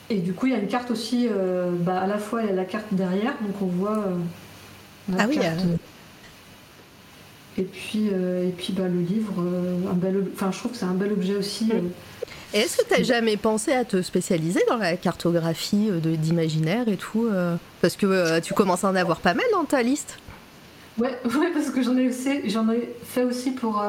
et 0.09 0.17
du 0.19 0.33
coup, 0.33 0.47
il 0.47 0.53
y 0.53 0.55
a 0.55 0.59
une 0.59 0.67
carte 0.67 0.91
aussi, 0.91 1.29
bah, 1.79 1.99
à 1.99 2.07
la 2.07 2.17
fois 2.17 2.41
il 2.43 2.49
y 2.49 2.51
a 2.51 2.55
la 2.55 2.65
carte 2.65 2.87
derrière, 2.91 3.35
donc 3.41 3.61
on 3.61 3.67
voit 3.67 4.03
la 5.09 5.23
ah 5.23 5.27
carte. 5.27 5.61
Oui, 5.63 5.77
et 7.57 7.63
puis, 7.63 8.07
et 8.07 8.53
puis 8.57 8.73
bah, 8.73 8.87
le 8.87 8.99
livre, 8.99 9.33
un 9.89 9.93
bel, 9.93 10.25
enfin, 10.33 10.51
je 10.51 10.57
trouve 10.57 10.71
que 10.71 10.77
c'est 10.77 10.85
un 10.85 10.93
bel 10.93 11.13
objet 11.13 11.37
aussi. 11.37 11.71
Est-ce 12.55 12.77
que 12.77 12.87
tu 12.87 12.93
as 12.93 13.03
jamais 13.03 13.35
pensé 13.35 13.73
à 13.73 13.83
te 13.83 14.01
spécialiser 14.01 14.61
dans 14.69 14.77
la 14.77 14.95
cartographie 14.95 15.89
euh, 15.91 15.99
d'imaginaire 16.15 16.87
et 16.87 16.95
tout 16.95 17.25
euh, 17.25 17.57
Parce 17.81 17.97
que 17.97 18.05
euh, 18.05 18.39
tu 18.39 18.53
commences 18.53 18.85
à 18.85 18.89
en 18.89 18.95
avoir 18.95 19.19
pas 19.19 19.33
mal 19.33 19.45
dans 19.51 19.65
ta 19.65 19.83
liste. 19.83 20.17
Ouais, 20.97 21.19
ouais 21.25 21.51
parce 21.53 21.69
que 21.69 21.83
j'en 21.83 21.97
ai, 21.97 22.09
j'en 22.47 22.71
ai 22.71 22.87
fait 23.03 23.25
aussi 23.25 23.51
pour 23.51 23.83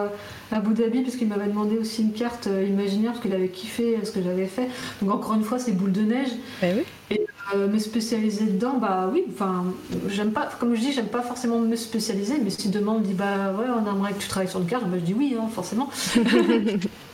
Abu 0.50 0.74
Dhabi, 0.74 1.02
parce 1.02 1.14
qu'il 1.14 1.28
m'avait 1.28 1.46
demandé 1.46 1.78
aussi 1.78 2.02
une 2.02 2.12
carte 2.12 2.46
imaginaire, 2.46 3.12
parce 3.12 3.22
qu'il 3.22 3.32
avait 3.34 3.50
kiffé 3.50 4.00
ce 4.02 4.10
que 4.10 4.20
j'avais 4.20 4.46
fait. 4.46 4.66
Donc 5.00 5.12
encore 5.12 5.34
une 5.34 5.44
fois, 5.44 5.60
c'est 5.60 5.70
boule 5.70 5.92
de 5.92 6.02
neige. 6.02 6.30
Eh 6.60 6.72
oui. 6.74 6.82
Et 7.10 7.24
me 7.56 7.78
spécialiser 7.78 8.46
dedans, 8.46 8.78
bah 8.78 9.08
oui, 9.12 9.22
enfin, 9.32 9.66
j'aime 10.08 10.32
pas, 10.32 10.48
comme 10.58 10.74
je 10.74 10.80
dis, 10.80 10.92
j'aime 10.92 11.06
pas 11.06 11.22
forcément 11.22 11.60
me 11.60 11.76
spécialiser, 11.76 12.38
mais 12.42 12.50
si 12.50 12.68
demain 12.70 12.94
on 12.96 12.98
me 12.98 13.04
dit, 13.04 13.14
bah 13.14 13.52
ouais, 13.56 13.66
on 13.70 13.88
aimerait 13.88 14.12
que 14.12 14.18
tu 14.18 14.26
travailles 14.26 14.50
sur 14.50 14.58
une 14.58 14.66
carte, 14.66 14.86
bah, 14.86 14.96
je 14.98 15.04
dis 15.04 15.14
oui, 15.14 15.36
hein, 15.40 15.46
forcément. 15.54 15.88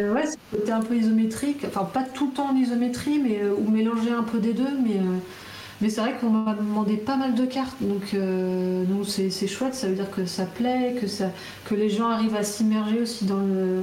Euh, 0.00 0.14
ouais, 0.14 0.24
c'était 0.52 0.72
un 0.72 0.80
peu 0.80 0.96
isométrique, 0.96 1.64
enfin 1.66 1.84
pas 1.84 2.02
tout 2.02 2.28
le 2.28 2.32
temps 2.32 2.50
en 2.50 2.56
isométrie, 2.56 3.18
mais 3.18 3.40
euh, 3.42 3.54
ou 3.54 3.70
mélanger 3.70 4.10
un 4.10 4.22
peu 4.22 4.38
des 4.38 4.54
deux, 4.54 4.78
mais, 4.82 4.96
euh, 4.96 5.18
mais 5.82 5.90
c'est 5.90 6.00
vrai 6.00 6.14
qu'on 6.18 6.30
m'a 6.30 6.54
demandé 6.54 6.96
pas 6.96 7.16
mal 7.16 7.34
de 7.34 7.44
cartes, 7.44 7.76
donc 7.80 8.14
donc 8.14 9.06
c'est, 9.06 9.46
chouette, 9.46 9.74
ça 9.74 9.88
veut 9.88 9.94
dire 9.94 10.10
que 10.10 10.24
ça 10.24 10.46
plaît, 10.46 10.96
que, 10.98 11.06
ça, 11.06 11.26
que 11.66 11.74
les 11.74 11.90
gens 11.90 12.08
arrivent 12.08 12.36
à 12.36 12.42
s'immerger 12.44 13.00
aussi 13.00 13.26
dans, 13.26 13.40
le, 13.40 13.82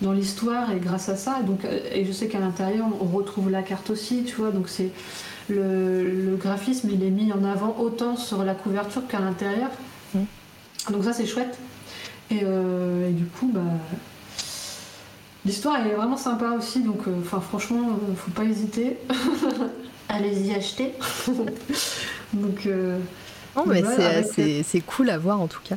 dans 0.00 0.12
l'histoire 0.12 0.70
et 0.70 0.78
grâce 0.78 1.08
à 1.08 1.16
ça, 1.16 1.40
donc, 1.44 1.60
et 1.92 2.04
je 2.04 2.12
sais 2.12 2.28
qu'à 2.28 2.38
l'intérieur 2.38 2.86
on 3.00 3.16
retrouve 3.16 3.50
la 3.50 3.62
carte 3.62 3.90
aussi, 3.90 4.22
tu 4.24 4.36
vois, 4.36 4.50
donc 4.50 4.68
c'est 4.68 4.90
le, 5.48 6.36
graphisme 6.38 6.88
il 6.92 7.02
est 7.02 7.10
mis 7.10 7.32
en 7.32 7.42
avant 7.42 7.76
autant 7.80 8.16
sur 8.16 8.44
la 8.44 8.54
couverture 8.54 9.06
qu'à 9.08 9.18
l'intérieur, 9.18 9.70
mmh. 10.14 10.20
donc 10.92 11.02
ça 11.02 11.12
c'est 11.12 11.26
chouette, 11.26 11.58
et, 12.30 12.42
et 12.42 13.12
du 13.12 13.24
coup 13.24 13.50
bah 13.52 13.62
L'histoire 15.44 15.86
est 15.86 15.94
vraiment 15.94 16.16
sympa 16.16 16.50
aussi, 16.50 16.80
donc 16.80 17.06
euh, 17.06 17.12
enfin 17.20 17.40
franchement, 17.40 17.90
euh, 17.90 18.14
faut 18.16 18.30
pas 18.32 18.44
hésiter. 18.44 18.96
Allez-y 20.08 20.54
acheter. 20.54 20.94
donc. 22.32 22.66
Euh, 22.66 22.98
non, 23.56 23.64
mais 23.66 23.82
c'est 24.62 24.80
cool 24.80 25.10
à 25.10 25.18
voir 25.18 25.40
en 25.40 25.46
tout 25.46 25.60
cas. 25.64 25.76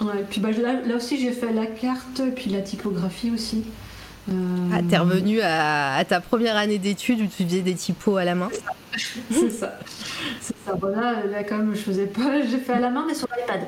Ouais, 0.00 0.24
puis 0.28 0.40
bah, 0.40 0.50
là, 0.52 0.96
aussi 0.96 1.20
j'ai 1.20 1.32
fait 1.32 1.52
la 1.52 1.66
carte, 1.66 2.22
puis 2.34 2.50
la 2.50 2.60
typographie 2.60 3.30
aussi. 3.30 3.64
Ah, 4.28 4.78
t'es 4.88 4.96
revenu 4.96 5.40
à, 5.42 6.02
ta 6.08 6.20
première 6.20 6.56
année 6.56 6.78
d'études 6.78 7.20
où 7.20 7.26
tu 7.26 7.44
faisais 7.44 7.60
des 7.60 7.74
typos 7.74 8.16
à 8.16 8.24
la 8.24 8.34
main 8.34 8.48
C'est 9.30 9.50
ça. 9.50 9.78
C'est 10.40 10.56
ça. 10.64 10.74
Voilà, 10.80 11.26
là 11.26 11.44
quand 11.44 11.58
même 11.58 11.74
je 11.74 11.80
faisais 11.80 12.06
pas, 12.06 12.42
j'ai 12.42 12.58
fait 12.58 12.72
à 12.72 12.80
la 12.80 12.90
main 12.90 13.04
mais 13.06 13.14
sur 13.14 13.28
l'iPad. 13.36 13.66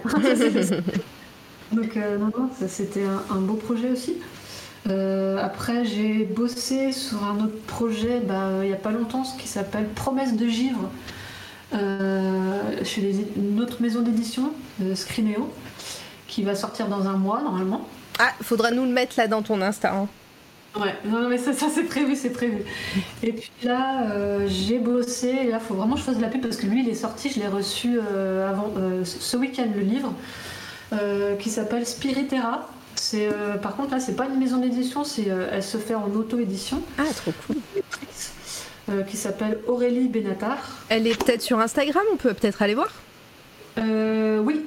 donc 1.72 1.96
non, 1.96 2.32
non, 2.38 2.50
c'était 2.66 3.04
un, 3.04 3.40
beau 3.40 3.54
projet 3.54 3.90
aussi. 3.90 4.14
Euh, 4.88 5.38
après, 5.42 5.84
j'ai 5.84 6.24
bossé 6.24 6.92
sur 6.92 7.24
un 7.24 7.44
autre 7.44 7.60
projet 7.66 8.20
bah, 8.20 8.50
il 8.62 8.68
n'y 8.68 8.72
a 8.72 8.76
pas 8.76 8.92
longtemps, 8.92 9.24
ce 9.24 9.36
qui 9.40 9.48
s'appelle 9.48 9.88
Promesse 9.88 10.34
de 10.36 10.46
givre. 10.46 10.90
Euh, 11.74 12.60
chez 12.84 13.26
une 13.36 13.60
autre 13.60 13.82
maison 13.82 14.00
d'édition, 14.00 14.52
Scrimeo, 14.94 15.52
qui 16.28 16.44
va 16.44 16.54
sortir 16.54 16.86
dans 16.86 17.08
un 17.08 17.16
mois 17.16 17.42
normalement. 17.42 17.88
Ah, 18.18 18.32
faudra 18.42 18.70
nous 18.70 18.84
le 18.84 18.90
mettre 18.90 19.16
là 19.18 19.26
dans 19.26 19.42
ton 19.42 19.60
Insta. 19.60 19.92
Hein. 19.92 20.08
Ouais, 20.78 20.94
non, 21.06 21.28
mais 21.28 21.38
ça, 21.38 21.52
ça 21.52 21.66
c'est 21.74 21.84
prévu, 21.84 22.16
c'est 22.16 22.30
prévu. 22.30 22.62
Et 23.22 23.32
puis 23.32 23.50
là, 23.62 24.10
euh, 24.10 24.46
j'ai 24.46 24.78
bossé, 24.78 25.28
et 25.28 25.50
là, 25.50 25.58
il 25.60 25.66
faut 25.66 25.74
vraiment 25.74 25.94
que 25.94 26.00
je 26.00 26.04
fasse 26.04 26.16
de 26.16 26.22
la 26.22 26.28
pub 26.28 26.42
parce 26.42 26.56
que 26.56 26.66
lui, 26.66 26.82
il 26.82 26.88
est 26.88 26.94
sorti, 26.94 27.30
je 27.30 27.40
l'ai 27.40 27.48
reçu 27.48 27.98
euh, 27.98 28.48
avant, 28.48 28.70
euh, 28.76 29.04
ce 29.04 29.36
week-end, 29.36 29.68
le 29.74 29.82
livre, 29.82 30.12
qui 31.40 31.50
s'appelle 31.50 31.84
Spiritera. 31.84 32.68
C'est, 33.08 33.28
par 33.62 33.76
contre, 33.76 33.92
là, 33.92 34.00
c'est 34.00 34.16
pas 34.16 34.26
une 34.26 34.38
maison 34.38 34.56
d'édition, 34.56 35.04
c'est, 35.04 35.26
elle 35.26 35.62
se 35.62 35.78
fait 35.78 35.94
en 35.94 36.10
auto-édition. 36.12 36.82
Ah, 36.98 37.04
trop 37.14 37.32
cool. 37.46 37.56
qui 39.06 39.16
s'appelle 39.16 39.58
Aurélie 39.68 40.08
Benatar. 40.08 40.58
Elle 40.88 41.06
est 41.06 41.16
peut-être 41.16 41.42
sur 41.42 41.60
Instagram, 41.60 42.02
on 42.12 42.16
peut 42.16 42.34
peut-être 42.34 42.62
aller 42.62 42.74
voir? 42.74 42.90
Oui, 43.76 44.66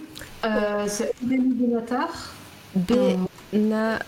c'est 0.87 1.13
Aurélie 1.23 1.53
Benatar. 1.53 2.33
Bena 2.75 3.99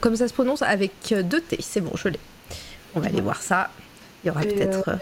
comme 0.00 0.16
ça 0.16 0.28
se 0.28 0.34
prononce 0.34 0.62
avec 0.62 0.92
deux 1.24 1.40
T. 1.40 1.58
C'est 1.60 1.80
bon, 1.80 1.92
je 1.96 2.08
l'ai. 2.08 2.20
On 2.94 3.00
va 3.00 3.08
aller 3.08 3.20
voir 3.20 3.42
ça. 3.42 3.70
Il 4.22 4.28
y 4.28 4.30
aura 4.30 4.42
peut-être. 4.42 4.88
Euh, 4.88 4.96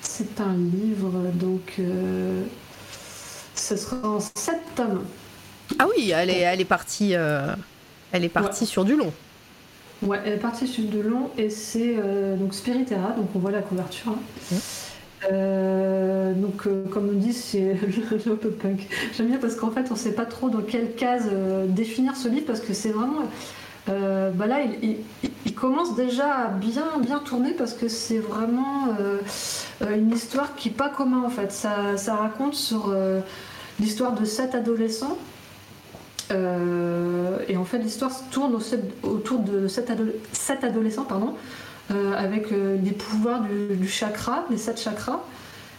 c'est 0.00 0.40
un 0.40 0.54
livre, 0.54 1.10
donc 1.34 1.74
euh, 1.78 2.42
ce 3.54 3.76
sera 3.76 4.08
en 4.08 4.20
sept 4.20 4.60
tomes. 4.74 5.04
Ah 5.78 5.86
oui, 5.88 6.10
elle 6.14 6.30
est, 6.30 6.40
elle 6.40 6.60
est 6.60 6.64
partie, 6.66 7.14
euh, 7.14 7.54
elle 8.12 8.24
est 8.24 8.28
partie 8.28 8.66
sur 8.66 8.84
du 8.84 8.96
long. 8.96 9.12
Ouais, 10.02 10.18
elle 10.24 10.34
est 10.34 10.38
partie 10.38 10.66
sur 10.66 10.84
du 10.84 11.02
long 11.02 11.30
et 11.36 11.50
c'est 11.50 11.96
donc 12.38 12.54
Spiritera, 12.54 13.10
donc 13.10 13.28
on 13.34 13.38
voit 13.38 13.50
la 13.50 13.60
couverture. 13.60 14.14
Hein. 14.52 15.32
donc, 16.36 16.66
comme 16.90 17.10
on 17.10 17.18
dit, 17.18 17.34
c'est 17.34 17.76
le 18.26 18.36
peu 18.36 18.50
punk. 18.50 18.86
J'aime 19.14 19.26
bien 19.26 19.38
parce 19.38 19.56
qu'en 19.56 19.70
fait, 19.70 19.86
on 19.90 19.94
ne 19.94 19.98
sait 19.98 20.14
pas 20.14 20.24
trop 20.24 20.48
dans 20.48 20.62
quelle 20.62 20.94
case 20.94 21.28
définir 21.68 22.16
ce 22.16 22.28
livre 22.28 22.46
parce 22.46 22.60
que 22.60 22.72
c'est 22.72 22.92
vraiment 22.92 23.24
euh, 23.88 24.30
bah 24.30 24.46
là, 24.46 24.60
il, 24.82 25.54
commence 25.54 25.94
déjà 25.94 26.32
à 26.32 26.48
bien, 26.48 26.98
bien 27.00 27.18
tourner 27.18 27.52
parce 27.52 27.74
que 27.74 27.88
c'est 27.88 28.18
vraiment 28.18 28.88
euh, 28.98 29.18
euh, 29.82 29.96
une 29.96 30.10
histoire 30.10 30.54
qui 30.54 30.68
n'est 30.68 30.74
pas 30.74 30.88
commun 30.88 31.22
en 31.24 31.28
fait. 31.28 31.52
Ça, 31.52 31.96
ça 31.96 32.14
raconte 32.14 32.54
sur 32.54 32.94
l'histoire 33.78 34.12
de 34.12 34.24
sept 34.24 34.54
adolescents. 34.54 35.18
Et 36.30 37.56
en 37.56 37.64
fait, 37.64 37.78
l'histoire 37.78 38.12
tourne 38.30 38.58
autour 39.02 39.40
de 39.40 39.68
sept, 39.68 39.90
adolescents 40.64 41.04
pardon, 41.04 41.34
avec 42.16 42.52
des 42.52 42.92
pouvoirs 42.92 43.42
du, 43.42 43.88
chakra, 43.88 44.44
les 44.50 44.58
sept 44.58 44.80
chakras. 44.80 45.20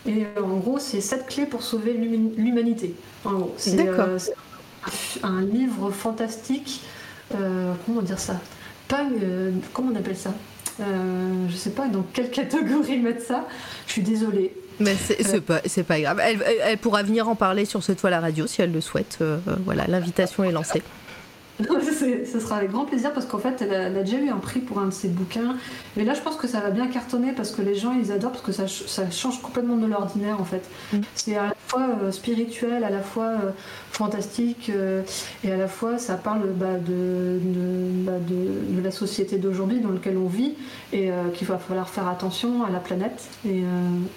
Et 0.06 0.26
en 0.42 0.58
gros, 0.58 0.80
c'est 0.80 1.02
sept 1.02 1.28
clés 1.28 1.46
pour 1.46 1.64
sauver 1.64 1.94
l'humanité. 1.94 2.96
c'est 3.58 3.88
un 5.24 5.42
livre 5.42 5.92
fantastique 5.92 6.82
euh, 7.36 7.74
comment 7.86 8.02
dire 8.02 8.20
ça? 8.20 8.40
Pas, 8.88 9.06
euh, 9.24 9.52
comment 9.74 9.92
on 9.94 9.96
appelle 9.96 10.18
ça? 10.18 10.34
Euh, 10.80 11.48
Je 11.50 11.56
sais 11.56 11.72
pas 11.72 11.88
dans 11.88 12.04
quelle 12.14 12.32
catégorie 12.32 13.00
mettre 13.00 13.26
ça? 13.26 13.48
Je 13.88 13.94
suis 13.94 14.02
désolée. 14.02 14.54
Mais 14.82 14.96
c'est 14.96 15.42
pas, 15.42 15.62
pas 15.88 16.00
grave. 16.00 16.22
Elle, 16.64 16.78
pourra 16.78 17.04
venir 17.04 17.28
en 17.30 17.36
parler 17.36 17.66
sur 17.66 17.84
cette 17.84 18.00
toile 18.00 18.14
à 18.14 18.20
radio 18.20 18.48
si 18.48 18.62
elle 18.62 18.72
le 18.72 18.82
souhaite. 18.82 19.20
voilà, 19.66 19.86
l'invitation 19.88 20.44
est 20.44 20.52
lancée. 20.52 20.82
ce 21.64 22.40
sera 22.40 22.58
avec 22.58 22.72
grand 22.72 22.86
plaisir 22.86 23.14
parce 23.14 23.26
qu'en 23.26 23.38
fait, 23.38 23.62
elle 23.62 23.74
a, 23.74 24.04
déjà 24.04 24.18
eu 24.18 24.30
un 24.30 24.38
prix 24.38 24.60
pour 24.60 24.80
un 24.80 24.88
de 24.88 24.92
ses 24.92 25.08
bouquins. 25.08 25.56
Et 25.98 26.04
là, 26.04 26.14
je 26.14 26.22
pense 26.22 26.36
que 26.36 26.48
ça 26.48 26.60
va 26.60 26.70
bien 26.70 26.88
cartonner 26.88 27.34
parce 27.34 27.52
que 27.52 27.62
les 27.62 27.76
gens, 27.76 27.94
ils 27.94 28.12
adorent 28.12 28.32
parce 28.32 28.44
que 28.44 28.52
ça, 28.52 28.68
ça 28.68 29.10
change 29.12 29.42
complètement 29.42 29.78
de 29.78 29.86
l'ordinaire 29.86 30.40
en 30.40 30.46
fait. 30.46 30.64
Mm. 30.94 31.00
C'est 31.16 31.36
à 31.36 31.48
la 31.48 31.56
fois 31.68 31.88
euh, 32.02 32.12
spirituel, 32.12 32.84
à 32.84 32.90
la 32.90 33.02
fois 33.02 33.26
euh, 33.26 33.52
fantastique 33.92 34.72
euh, 34.74 35.04
et 35.44 35.52
à 35.52 35.58
la 35.58 35.68
fois 35.68 35.98
ça 35.98 36.16
parle 36.16 36.48
bah, 36.56 36.78
de, 36.78 37.40
bah, 38.04 38.14
de, 38.20 38.76
de, 38.76 38.82
la 38.82 38.92
société 38.92 39.38
d'aujourd'hui 39.38 39.80
dans 39.80 39.92
laquelle 39.92 40.18
on 40.18 40.28
vit 40.28 40.54
et 40.94 41.10
qu'il 41.36 41.48
va 41.48 41.58
falloir 41.58 41.90
faire 41.90 42.08
attention 42.08 42.66
à 42.66 42.70
la 42.70 42.80
planète 42.80 43.30
et, 43.48 43.64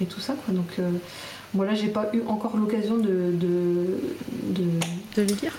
et 0.00 0.06
tout 0.06 0.20
ça. 0.20 0.34
Quoi. 0.44 0.54
Donc, 0.54 0.80
voilà, 1.52 1.74
j'ai 1.74 1.88
pas 1.88 2.10
eu 2.12 2.22
encore 2.26 2.56
l'occasion 2.56 2.96
de, 2.96 3.32
de, 3.32 4.00
de, 4.50 4.64
de 5.16 5.22
le 5.22 5.34
lire? 5.40 5.52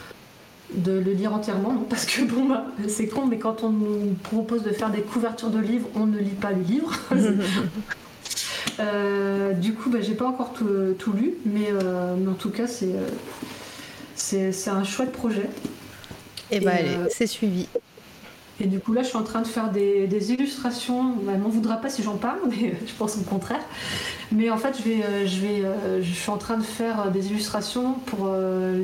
De 0.74 0.94
le 0.94 1.14
lire 1.14 1.34
entièrement, 1.34 1.76
parce 1.90 2.06
que 2.06 2.24
bon, 2.24 2.45
bah, 2.45 2.66
c'est 2.88 3.08
con, 3.08 3.26
mais 3.26 3.38
quand 3.38 3.64
on 3.64 3.69
nous 3.69 4.16
propose 4.24 4.64
de 4.64 4.72
faire 4.72 4.90
des 4.90 5.02
couvertures 5.02 5.50
de 5.50 5.60
livres, 5.60 5.88
on 5.95 6.06
ne 6.06 6.18
lit 6.18 6.30
pas 6.30 6.52
le 6.52 6.61
livre. 6.61 6.92
Euh, 8.80 9.53
du 9.53 9.74
coup, 9.74 9.90
bah, 9.90 10.00
j'ai 10.02 10.16
pas 10.16 10.26
encore 10.26 10.52
tout, 10.52 11.14
lu, 11.14 11.35
euh, 11.48 12.16
mais, 12.18 12.30
en 12.30 12.34
tout 12.34 12.50
cas, 12.50 12.68
c'est, 12.68 12.92
euh, 12.94 14.52
c'est, 14.52 14.69
un 14.69 14.84
chouette 14.84 15.11
projet. 15.11 15.50
Et, 16.52 16.60
bah, 16.60 16.72
allez, 16.74 16.98
c'est 17.10 17.27
suivi. 17.27 17.69
Et 18.61 18.67
du 18.67 18.80
coup, 18.80 18.93
là, 18.93 19.03
je 19.03 19.08
suis 19.08 19.17
en 19.17 19.24
train 19.24 19.42
de 19.42 19.48
faire 19.48 19.69
des, 19.69 20.32
illustrations. 20.32 21.16
Elle 21.30 21.40
m'en 21.40 21.50
voudra 21.50 21.77
pas 21.77 21.90
si 21.90 22.03
j'en 22.03 22.16
parle, 22.16 22.40
mais 22.50 22.74
je 22.85 22.93
pense 22.98 23.17
au 23.17 23.22
contraire. 23.22 23.64
Mais 24.32 24.50
en 24.50 24.58
fait, 24.58 24.77
je, 24.77 24.84
vais, 24.84 25.03
euh, 25.03 25.27
je, 25.27 25.40
vais, 25.42 25.66
euh, 25.66 26.01
je 26.01 26.14
suis 26.14 26.32
en 26.32 26.38
train 26.38 26.58
de 26.58 26.64
faire 26.64 27.11
des 27.11 27.27
illustrations 27.27 27.93
pour 28.06 28.27
euh, 28.27 28.82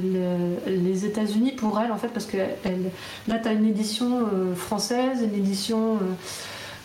les, 0.67 1.06
États-Unis, 1.06 1.53
pour 1.53 1.80
elle, 1.80 1.91
en 1.91 1.98
fait, 1.98 2.09
parce 2.09 2.25
que 2.25 2.38
là, 2.38 3.40
tu 3.40 3.48
as 3.48 3.53
une 3.53 3.66
édition 3.66 4.27
française, 4.56 5.22
une 5.24 5.35
édition. 5.35 6.00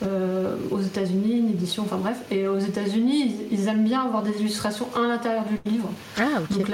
Aux 0.02 0.80
États-Unis, 0.80 1.38
une 1.38 1.50
édition, 1.50 1.82
enfin 1.84 1.96
bref. 1.96 2.18
Et 2.30 2.46
aux 2.46 2.58
États-Unis, 2.58 3.34
ils, 3.50 3.66
aiment 3.68 3.84
bien 3.84 4.02
avoir 4.02 4.22
des 4.22 4.38
illustrations 4.40 4.88
à 4.94 5.06
l'intérieur 5.06 5.44
du 5.44 5.70
livre. 5.70 5.90
Ah, 6.18 6.42
ok. 6.50 6.66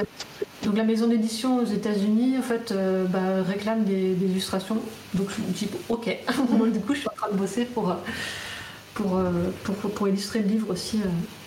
Donc 0.65 0.77
la 0.77 0.85
maison 0.85 1.09
d'édition 1.09 1.59
aux 1.59 1.65
États-Unis, 1.65 2.39
en 2.39 2.43
fait, 2.43 2.71
euh, 2.71 3.05
bah, 3.07 3.43
réclame 3.47 3.85
des, 3.85 4.13
illustrations. 4.13 4.79
Donc 5.15 5.29
je 5.37 5.43
me 5.43 5.51
dis, 5.53 5.69
ok, 5.89 6.07
du 6.73 6.81
coup, 6.81 6.95
je 6.95 7.01
suis 7.01 7.09
en 7.09 7.17
train 7.17 7.31
de 7.33 7.37
bosser 7.37 7.65
pour, 7.65 7.91
euh, 7.91 7.95
euh, 9.01 9.51
pour, 9.65 9.75
pour, 9.75 10.09
illustrer 10.09 10.41
le 10.41 10.49
livre 10.49 10.71
aussi. 10.71 11.01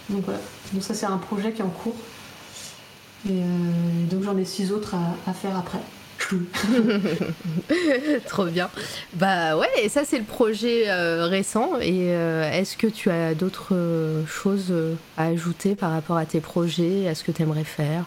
Donc 0.09 0.25
voilà. 0.25 0.39
Donc 0.73 0.83
ça, 0.83 0.93
c'est 0.93 1.05
un 1.05 1.17
projet 1.17 1.53
qui 1.53 1.61
est 1.61 1.65
en 1.65 1.69
cours. 1.69 1.95
Et 3.27 3.41
donc 4.11 4.21
j'en 4.21 4.37
ai 4.37 4.45
six 4.45 4.71
autres 4.71 4.93
à, 5.25 5.33
faire 5.33 5.57
après. 5.57 5.79
Trop 8.27 8.45
bien. 8.45 8.69
Bah 9.13 9.57
ouais, 9.57 9.67
et 9.83 9.89
ça 9.89 10.05
c'est 10.05 10.17
le 10.19 10.25
projet 10.25 10.85
récent. 11.25 11.73
Et 11.81 12.07
est-ce 12.07 12.77
que 12.77 12.87
tu 12.87 13.09
as 13.09 13.35
d'autres 13.35 14.23
choses 14.27 14.73
à 15.17 15.25
ajouter 15.25 15.75
par 15.75 15.91
rapport 15.91 16.17
à 16.17 16.25
tes 16.25 16.41
projets, 16.41 17.07
à 17.07 17.15
ce 17.15 17.23
que 17.23 17.31
tu 17.31 17.41
aimerais 17.41 17.63
faire? 17.63 18.05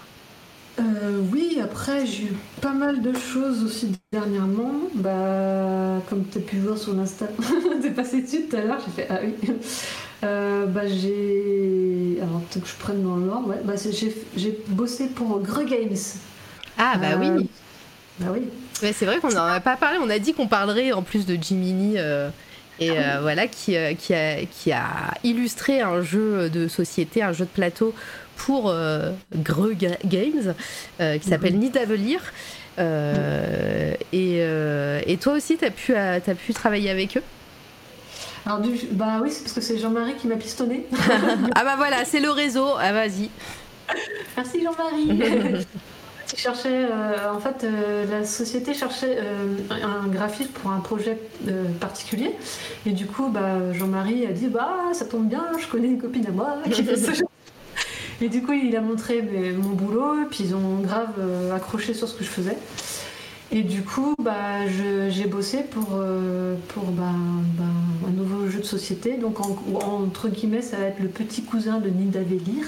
Euh, 0.80 1.20
oui, 1.32 1.58
après, 1.62 2.06
j'ai 2.06 2.24
eu 2.24 2.36
pas 2.60 2.72
mal 2.72 3.02
de 3.02 3.12
choses 3.12 3.64
aussi 3.64 3.92
dernièrement. 4.12 4.72
Bah, 4.94 6.00
comme 6.08 6.28
tu 6.28 6.38
as 6.38 6.40
pu 6.40 6.58
voir 6.58 6.78
sur 6.78 6.94
l'Insta, 6.94 7.26
t'es 7.82 7.90
passé 7.90 8.22
dessus 8.22 8.46
tout 8.48 8.56
à 8.56 8.60
l'heure, 8.60 8.80
j'ai 8.84 8.92
fait 8.92 9.06
Ah 9.10 9.20
oui. 9.24 9.34
Euh, 10.24 10.66
bah, 10.66 10.86
j'ai. 10.86 12.18
Alors, 12.22 12.42
peut-être 12.42 12.64
que 12.64 12.70
je 12.70 12.76
prenne 12.76 13.02
dans 13.02 13.16
l'ordre. 13.16 13.48
Ouais. 13.48 13.60
Bah, 13.64 13.74
j'ai 14.36 14.58
bossé 14.68 15.08
pour 15.08 15.40
Gre 15.40 15.64
Games. 15.64 15.96
Ah, 16.76 16.96
bah 16.96 17.16
oui. 17.18 17.48
Euh, 18.20 18.24
bah 18.24 18.32
oui. 18.32 18.48
Ouais, 18.82 18.92
c'est 18.92 19.06
vrai 19.06 19.18
qu'on 19.18 19.30
n'en 19.30 19.44
a 19.44 19.60
pas 19.60 19.76
parlé. 19.76 19.98
On 20.02 20.10
a 20.10 20.18
dit 20.18 20.34
qu'on 20.34 20.48
parlerait 20.48 20.92
en 20.92 21.02
plus 21.02 21.26
de 21.26 21.36
Jiminy. 21.40 21.96
et 22.80 22.90
ah 22.96 23.20
voilà, 23.20 23.46
qui, 23.46 23.76
qui, 23.96 24.14
a, 24.14 24.44
qui 24.44 24.72
a 24.72 25.14
illustré 25.24 25.80
un 25.80 26.02
jeu 26.02 26.48
de 26.48 26.68
société, 26.68 27.22
un 27.22 27.32
jeu 27.32 27.44
de 27.44 27.50
plateau 27.50 27.94
pour 28.38 28.70
euh, 28.70 29.10
Greux 29.34 29.74
Games 29.74 30.54
euh, 31.00 31.18
qui 31.18 31.28
s'appelle 31.28 31.56
mm 31.56 31.70
et, 34.12 35.18
toi 35.20 35.32
aussi, 35.34 35.56
tu 35.56 35.64
as, 35.64 35.70
pu, 35.70 35.94
as 35.94 36.20
pu 36.20 36.54
travailler 36.54 36.90
avec 36.90 37.16
eux? 37.16 37.22
Alors, 38.46 38.60
bah 38.92 39.18
oui, 39.22 39.30
c'est 39.30 39.42
parce 39.42 39.52
que 39.52 39.60
c'est 39.60 39.78
Jean-Marie 39.78 40.14
qui 40.14 40.28
m'a 40.28 40.36
pistonné. 40.36 40.86
ah 41.54 41.64
bah 41.64 41.74
voilà, 41.76 42.04
c'est 42.04 42.20
le 42.20 42.30
réseau. 42.30 42.68
Ah 42.80 42.92
vas-y. 42.92 43.28
Merci 44.36 44.62
Jean-Marie. 44.62 45.66
cherchait, 46.36 46.86
en 47.32 47.40
fait, 47.40 47.66
la 48.10 48.24
société 48.24 48.74
cherchait 48.74 49.18
un 49.70 50.06
graphiste 50.08 50.52
pour 50.52 50.70
un 50.70 50.80
projet 50.80 51.18
particulier. 51.80 52.34
Et 52.86 52.90
du 52.90 53.06
coup, 53.06 53.28
bah, 53.28 53.72
Jean-Marie 53.72 54.26
a 54.26 54.32
dit 54.32 54.48
Bah, 54.48 54.76
ça 54.92 55.04
tombe 55.04 55.28
bien, 55.28 55.44
je 55.58 55.66
connais 55.66 55.88
une 55.88 56.00
copine 56.00 56.26
à 56.26 56.30
moi 56.30 56.56
qui 56.70 56.82
fait 56.82 56.96
ce 56.96 57.22
et 58.20 58.28
du 58.28 58.42
coup, 58.42 58.52
il 58.52 58.74
a 58.74 58.80
montré 58.80 59.22
mon 59.56 59.70
boulot, 59.70 60.26
puis 60.28 60.44
ils 60.44 60.54
ont 60.54 60.80
grave 60.80 61.12
euh, 61.20 61.54
accroché 61.54 61.94
sur 61.94 62.08
ce 62.08 62.14
que 62.14 62.24
je 62.24 62.28
faisais. 62.28 62.56
Et 63.50 63.62
du 63.62 63.82
coup, 63.82 64.14
bah, 64.22 64.66
j'ai 64.66 65.24
bossé 65.24 65.62
pour, 65.62 65.88
euh, 65.94 66.54
pour 66.68 66.84
bah, 66.84 67.04
bah, 67.56 67.64
un 68.06 68.10
nouveau 68.10 68.46
jeu 68.48 68.58
de 68.58 68.64
société. 68.64 69.16
Donc, 69.16 69.38
entre 69.40 70.28
guillemets, 70.28 70.60
ça 70.60 70.76
va 70.76 70.84
être 70.84 71.00
le 71.00 71.08
petit 71.08 71.42
cousin 71.42 71.78
de 71.78 71.88
Nida 71.88 72.20
Vélir. 72.20 72.66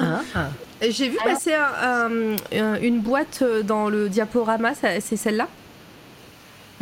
Ah. 0.00 0.50
J'ai 0.80 1.08
vu 1.08 1.16
passer 1.24 1.54
une 2.52 3.00
boîte 3.00 3.42
dans 3.64 3.88
le 3.88 4.08
diaporama, 4.08 4.74
c'est 4.74 5.16
celle-là? 5.16 5.48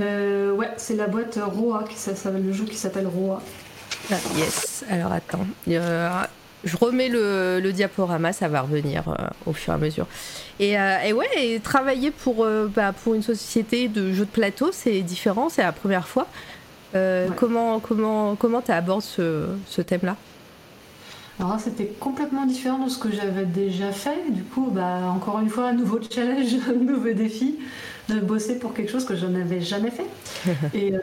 Euh, 0.01 0.53
Ouais, 0.53 0.71
c'est 0.77 0.97
la 0.97 1.07
boîte 1.07 1.39
Roa, 1.43 1.85
qui, 1.89 1.97
ça, 1.97 2.13
le 2.31 2.53
jeu 2.53 2.65
qui 2.65 2.77
s'appelle 2.77 3.07
Roa. 3.07 3.43
Ah, 4.11 4.17
yes, 4.37 4.85
alors 4.91 5.13
attends. 5.13 5.47
Je 6.65 6.77
remets 6.77 7.09
le, 7.09 7.71
diaporama, 7.73 8.33
ça 8.33 8.49
va 8.49 8.63
revenir 8.63 9.05
au 9.47 9.53
fur 9.53 9.73
et 9.73 9.77
à 9.77 9.79
mesure. 9.79 10.07
Et, 10.61 10.77
ouais, 10.77 11.27
et 11.37 11.61
travailler 11.61 12.11
pour, 12.11 12.47
bah, 12.75 12.93
pour 12.93 13.15
une 13.15 13.23
société 13.23 13.89
de 13.89 14.13
jeux 14.13 14.25
de 14.25 14.31
plateau, 14.31 14.71
c'est 14.73 15.01
différent, 15.01 15.49
c'est 15.49 15.63
la 15.63 15.73
première 15.73 16.07
fois. 16.07 16.27
Comment 17.37 17.81
comment 17.81 18.37
comment 18.37 18.61
tu 18.61 18.71
abordes 18.71 19.03
ce, 19.03 19.47
ce 19.67 19.83
thème-là? 19.83 20.17
Alors 21.41 21.59
c'était 21.59 21.87
complètement 21.87 22.47
différent 22.47 22.85
de 22.85 22.91
ce 22.91 22.99
que 22.99 23.11
j'avais 23.11 23.47
déjà 23.47 23.91
fait. 23.91 24.31
Du 24.31 24.43
coup, 24.43 24.71
bah, 24.71 24.99
encore 25.15 25.41
une 25.41 25.49
fois, 25.49 25.69
un 25.69 25.73
nouveau 25.73 25.99
challenge, 26.03 26.55
un 26.69 26.75
nouveau 26.75 27.13
défi 27.13 27.59
de 28.09 28.21
bosser 28.21 28.59
pour 28.59 28.75
quelque 28.75 28.91
chose 28.91 29.05
que 29.05 29.17
je 29.17 29.27
n'avais 29.27 29.61
jamais 29.61 29.91
fait. 29.91 30.07
et, 30.75 30.95
euh, 30.95 30.99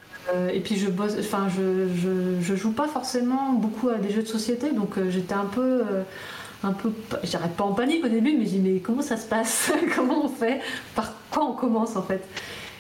et, 0.53 0.59
puis 0.59 0.77
je 0.77 0.89
bosse, 0.89 1.15
enfin, 1.19 1.47
je, 1.49 1.87
je, 1.95 2.41
je, 2.41 2.55
joue 2.55 2.71
pas 2.71 2.87
forcément 2.87 3.53
beaucoup 3.53 3.89
à 3.89 3.95
des 3.95 4.11
jeux 4.11 4.21
de 4.21 4.27
société, 4.27 4.71
donc 4.71 4.97
euh, 4.97 5.09
j'étais 5.09 5.33
un 5.33 5.45
peu, 5.45 5.61
euh, 5.61 6.03
un 6.63 6.73
peu, 6.73 6.91
je 7.23 7.29
dirais 7.29 7.49
pas 7.55 7.63
en 7.63 7.73
panique 7.73 8.05
au 8.05 8.09
début, 8.09 8.37
mais 8.37 8.45
j'ai 8.45 8.59
dit 8.59 8.69
mais 8.69 8.79
comment 8.79 9.01
ça 9.01 9.17
se 9.17 9.27
passe, 9.27 9.71
comment 9.95 10.25
on 10.25 10.29
fait, 10.29 10.61
par 10.95 11.13
quoi 11.31 11.45
on 11.45 11.53
commence 11.53 11.95
en 11.95 12.03
fait? 12.03 12.23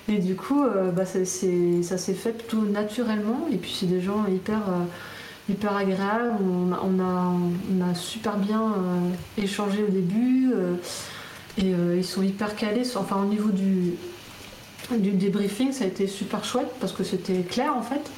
Et 0.07 0.17
du 0.17 0.35
coup, 0.35 0.63
bah, 0.95 1.05
ça 1.05 1.23
s'est 1.23 2.13
fait 2.15 2.31
plutôt 2.31 2.63
naturellement. 2.63 3.47
Et 3.51 3.57
puis 3.57 3.77
c'est 3.79 3.85
des 3.85 4.01
gens 4.01 4.25
hyper 4.27 4.57
hyper 5.49 5.75
agréable. 5.75 6.33
On, 6.41 6.71
a, 6.71 6.79
on 6.83 7.89
a, 7.89 7.95
super 7.95 8.37
bien 8.37 8.61
euh, 8.61 9.41
échangé 9.41 9.83
au 9.83 9.91
début 9.91 10.51
euh, 10.53 10.75
et 11.57 11.73
euh, 11.73 11.97
ils 11.97 12.05
sont 12.05 12.21
hyper 12.21 12.55
calés. 12.55 12.83
Enfin, 12.95 13.17
au 13.21 13.25
niveau 13.25 13.49
du, 13.49 13.93
du 14.97 15.11
débriefing, 15.11 15.71
ça 15.71 15.83
a 15.83 15.87
été 15.87 16.07
super 16.07 16.43
chouette 16.43 16.69
parce 16.79 16.93
que 16.93 17.03
c'était 17.03 17.41
clair 17.41 17.75
en 17.75 17.81
fait. 17.81 18.09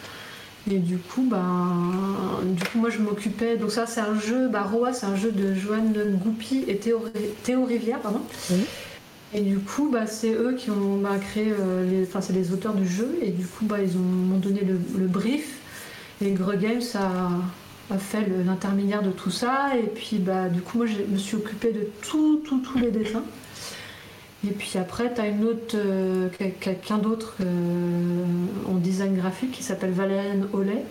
Et 0.70 0.78
du 0.78 0.98
coup, 0.98 1.24
ben, 1.24 2.04
du 2.44 2.64
coup, 2.64 2.78
moi 2.78 2.90
je 2.90 3.00
m'occupais. 3.00 3.58
Donc, 3.58 3.72
ça, 3.72 3.88
c'est 3.88 4.02
un 4.02 4.20
jeu, 4.20 4.48
bah, 4.48 4.62
Roa, 4.62 4.94
c'est 4.94 5.08
un 5.08 5.16
jeu 5.16 5.32
de 5.32 5.56
Joanne 5.56 5.94
Goupy 6.24 6.66
et 6.68 6.78
Théo, 6.78 7.04
Théo 7.44 7.66
Rivière, 7.66 8.00
pardon. 8.00 8.22
Et 9.34 9.42
du 9.42 9.58
coup, 9.58 9.90
bah, 9.92 10.06
c'est 10.06 10.34
eux 10.34 10.56
qui 10.58 10.70
ont 10.70 10.98
bah, 10.98 11.18
créé, 11.20 11.54
les, 11.90 12.04
enfin, 12.04 12.22
c'est 12.22 12.34
les 12.34 12.52
auteurs 12.52 12.74
du 12.74 12.88
jeu. 12.88 13.18
Et 13.22 13.32
du 13.32 13.46
coup, 13.46 13.66
bah, 13.66 13.78
ils 13.82 13.98
m'ont 13.98 14.38
donné 14.38 14.62
le, 14.62 14.80
le, 15.00 15.08
brief. 15.08 15.58
Et 16.24 16.32
Games 16.32 16.82
a, 16.94 17.94
a 17.94 17.98
fait 17.98 18.28
l'intermédiaire 18.46 19.02
de 19.02 19.12
tout 19.12 19.32
ça. 19.32 19.72
Et 19.76 19.88
puis, 19.88 20.18
bah, 20.18 20.48
du 20.48 20.62
coup, 20.62 20.78
moi, 20.78 20.86
je 20.86 21.12
me 21.12 21.18
suis 21.18 21.38
occupée 21.38 21.72
de 21.72 21.88
tout, 22.04 22.42
tout, 22.46 22.60
tous 22.60 22.78
les 22.78 22.92
dessins. 22.92 23.24
Et 24.48 24.52
puis 24.52 24.80
après, 24.80 25.14
tu 25.14 25.22
as 25.22 25.28
une 25.28 25.44
autre, 25.44 25.76
euh, 25.76 26.28
quelqu'un 26.60 26.98
d'autre 26.98 27.36
euh, 27.42 28.26
en 28.68 28.76
design 28.76 29.16
graphique 29.16 29.52
qui 29.52 29.64
s'appelle 29.64 29.92
Valériane 29.92 30.48
Ollet, 30.54 30.84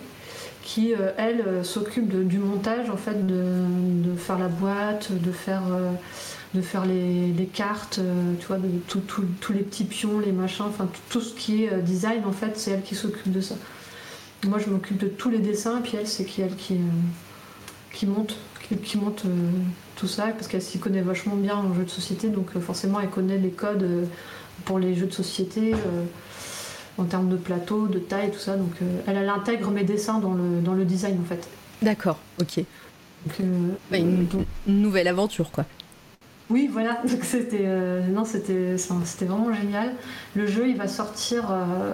qui, 0.63 0.95
euh, 0.95 1.11
elle, 1.17 1.65
s'occupe 1.65 2.27
du 2.29 2.39
montage, 2.39 2.91
en 2.91 2.97
fait, 2.97 3.27
de, 3.27 4.15
faire 4.17 4.39
la 4.39 4.47
boîte, 4.47 5.11
de 5.11 5.33
faire, 5.33 5.63
de 6.55 6.61
faire 6.61 6.85
les, 6.87 7.51
cartes, 7.53 8.01
tu 8.39 8.47
vois, 8.47 8.59
de 8.59 8.69
tous 8.89 9.53
les 9.53 9.63
petits 9.63 9.85
pions, 9.85 10.21
les 10.21 10.33
machins, 10.33 10.67
enfin, 10.69 10.89
tout, 11.09 11.21
ce 11.21 11.35
qui 11.35 11.65
est 11.65 11.83
design, 11.83 12.23
en 12.27 12.33
fait, 12.33 12.57
c'est 12.57 12.71
elle 12.71 12.83
qui 12.83 12.95
s'occupe 12.95 13.33
de 13.33 13.41
ça. 13.41 13.57
Moi, 14.47 14.59
je 14.59 14.71
m'occupe 14.71 14.99
de 14.99 15.09
tous 15.09 15.29
les 15.29 15.39
dessins, 15.39 15.79
et 15.79 15.83
puis 15.83 15.97
elle, 15.99 16.07
c'est 16.07 16.25
qui 16.25 16.41
elle 16.41 16.55
qui, 16.55 16.77
qui 17.93 18.07
monte, 18.07 18.37
qui, 18.77 18.99
monte 18.99 19.25
euh, 19.27 19.51
tout 19.97 20.07
ça, 20.07 20.29
parce 20.29 20.49
qu'elle 20.49 20.63
s'y 20.63 20.79
connaît 20.79 21.03
vachement 21.03 21.37
bien 21.37 21.57
en 21.57 21.75
jeu 21.75 21.85
de 21.85 21.91
société, 21.91 22.29
donc 22.29 22.51
euh, 22.57 22.61
forcément, 22.61 23.01
elle 23.01 23.11
connaît 23.11 23.39
les 23.39 23.51
codes 23.51 24.09
pour 24.65 24.79
les 24.79 24.95
jeux 24.95 25.07
de 25.07 25.13
société, 25.13 25.75
en 26.99 27.05
termes 27.05 27.31
de 27.31 27.37
plateau, 27.37 27.87
de 27.87 27.99
taille, 27.99 28.31
tout 28.31 28.39
ça. 28.39 28.57
Donc, 28.57 28.73
elle, 29.07 29.17
elle, 29.17 29.29
intègre 29.29 29.71
mes 29.71 29.85
dessins 29.85 30.19
dans 30.19 30.35
le, 30.35 30.61
dans 30.61 30.75
le 30.75 30.85
design, 30.85 31.19
en 31.19 31.25
fait. 31.25 31.49
D'accord, 31.81 32.19
ok. 32.41 32.63
une, 33.41 34.27
nouvelle 34.67 35.09
aventure, 35.09 35.51
quoi. 35.51 35.65
Oui, 36.51 36.69
voilà. 36.71 37.01
Donc 37.09 37.25
c'était 37.25 37.63
euh, 37.63 38.07
non, 38.09 38.25
c'était 38.25 38.77
c'était 38.77 39.25
vraiment 39.25 39.55
génial. 39.55 39.95
Le 40.35 40.47
jeu, 40.47 40.69
il 40.69 40.77
va 40.77 40.89
sortir 40.89 41.49
euh, 41.51 41.93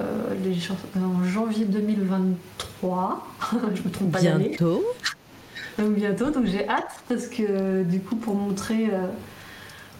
en 0.97 1.25
janvier 1.25 1.67
2023. 1.67 3.27
Je 3.53 3.83
me 3.83 3.91
trompe 3.91 4.13
pas 4.13 4.21
Bientôt. 4.21 4.83
Donc 5.79 5.95
bientôt. 5.95 6.31
Donc 6.31 6.47
j'ai 6.47 6.69
hâte 6.69 7.01
parce 7.09 7.27
que 7.27 7.83
du 7.83 8.01
coup 8.01 8.17
pour 8.17 8.35
montrer 8.35 8.89
euh, 8.93 9.07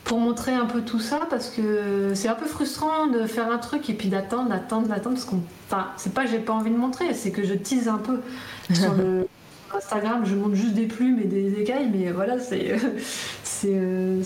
pour 0.05 0.19
montrer 0.19 0.53
un 0.53 0.67
peu 0.67 0.83
tout 0.83 1.01
ça 1.01 1.21
parce 1.29 1.51
que 1.51 2.13
c'est 2.15 2.29
un 2.29 2.35
peu 2.35 2.47
frustrant 2.47 3.09
de 3.09 3.27
faire 3.27 3.51
un 3.51 3.59
truc 3.59 3.91
et 3.91 3.95
puis 3.95 4.09
d'attendre, 4.09 4.49
d'attendre, 4.49 4.89
d'attendre 4.89 5.17
parce 5.17 5.27
qu'on 5.27 5.41
enfin 5.69 5.89
c'est 5.97 6.15
pas 6.15 6.25
que 6.25 6.31
j'ai 6.31 6.39
pas 6.39 6.53
envie 6.53 6.71
de 6.71 6.77
montrer, 6.77 7.13
c'est 7.13 7.33
que 7.33 7.45
je 7.45 7.55
tease 7.55 7.89
un 7.89 7.99
peu 7.99 8.21
sur 8.73 8.95
le 8.95 9.29
Instagram, 9.77 10.25
je 10.25 10.35
montre 10.35 10.55
juste 10.55 10.75
des 10.75 10.87
plumes 10.87 11.19
et 11.19 11.27
des 11.27 11.61
écailles, 11.61 11.91
mais 11.93 12.11
voilà, 12.13 12.39
c'est. 12.41 12.79
Euh, 13.65 14.23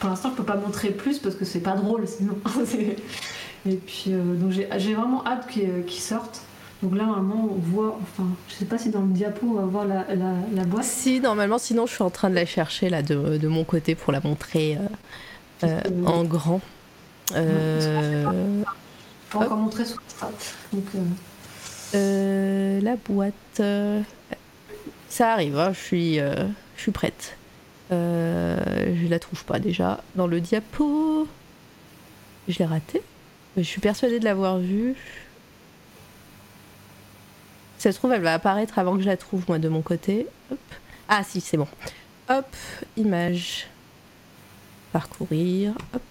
pour 0.00 0.10
l'instant, 0.10 0.30
je 0.30 0.36
peux 0.36 0.44
pas 0.44 0.56
montrer 0.56 0.90
plus 0.90 1.18
parce 1.18 1.34
que 1.34 1.44
c'est 1.44 1.60
pas 1.60 1.76
drôle 1.76 2.06
sinon. 2.06 2.36
et 3.66 3.76
puis, 3.76 4.06
euh, 4.08 4.34
donc 4.34 4.50
j'ai 4.50 4.94
vraiment 4.94 5.24
hâte 5.26 5.46
qu'il 5.46 6.00
sorte. 6.00 6.42
Donc 6.84 6.94
là, 6.94 7.06
normalement, 7.06 7.48
on 7.50 7.58
voit, 7.58 7.98
enfin, 8.00 8.28
je 8.48 8.54
sais 8.54 8.66
pas 8.66 8.78
si 8.78 8.90
dans 8.90 9.00
le 9.00 9.12
diapo, 9.12 9.46
on 9.46 9.54
va 9.54 9.62
voir 9.62 9.84
la, 9.86 10.04
la, 10.14 10.64
boîte. 10.64 10.84
Si, 10.84 11.18
normalement, 11.18 11.58
sinon, 11.58 11.86
je 11.86 11.94
suis 11.94 12.02
en 12.02 12.10
train 12.10 12.28
de 12.28 12.34
la 12.34 12.44
chercher 12.46 12.90
là 12.90 13.02
de, 13.02 13.38
de 13.38 13.48
mon 13.48 13.64
côté 13.64 13.94
pour 13.94 14.12
la 14.12 14.20
montrer 14.20 14.78
euh, 15.62 15.80
en 16.04 16.24
grand. 16.24 16.60
Euh... 17.34 18.62
Pas 19.30 19.38
encore 19.38 19.56
montrer 19.56 19.86
sur 19.86 19.98
Donc, 20.72 20.84
la 21.92 22.96
boîte. 22.96 23.62
Ça 25.14 25.32
arrive, 25.32 25.56
hein, 25.56 25.72
je, 25.72 25.78
suis, 25.78 26.18
euh, 26.18 26.34
je 26.76 26.82
suis 26.82 26.90
prête. 26.90 27.36
Euh, 27.92 28.58
je 29.00 29.06
la 29.06 29.20
trouve 29.20 29.44
pas 29.44 29.60
déjà 29.60 30.02
dans 30.16 30.26
le 30.26 30.40
diapo. 30.40 31.28
Je 32.48 32.58
l'ai 32.58 32.64
raté. 32.64 33.00
Je 33.56 33.62
suis 33.62 33.80
persuadée 33.80 34.18
de 34.18 34.24
l'avoir 34.24 34.58
vue. 34.58 34.96
Ça 37.84 37.92
se 37.92 37.98
trouve, 37.98 38.14
elle 38.14 38.22
va 38.22 38.32
apparaître 38.32 38.78
avant 38.78 38.96
que 38.96 39.02
je 39.02 39.06
la 39.06 39.18
trouve, 39.18 39.44
moi, 39.46 39.58
de 39.58 39.68
mon 39.68 39.82
côté. 39.82 40.26
Ah, 41.06 41.22
si, 41.22 41.42
c'est 41.42 41.58
bon. 41.58 41.68
Hop, 42.30 42.46
image. 42.96 43.66
Parcourir. 44.90 45.74
Hop. 45.92 46.02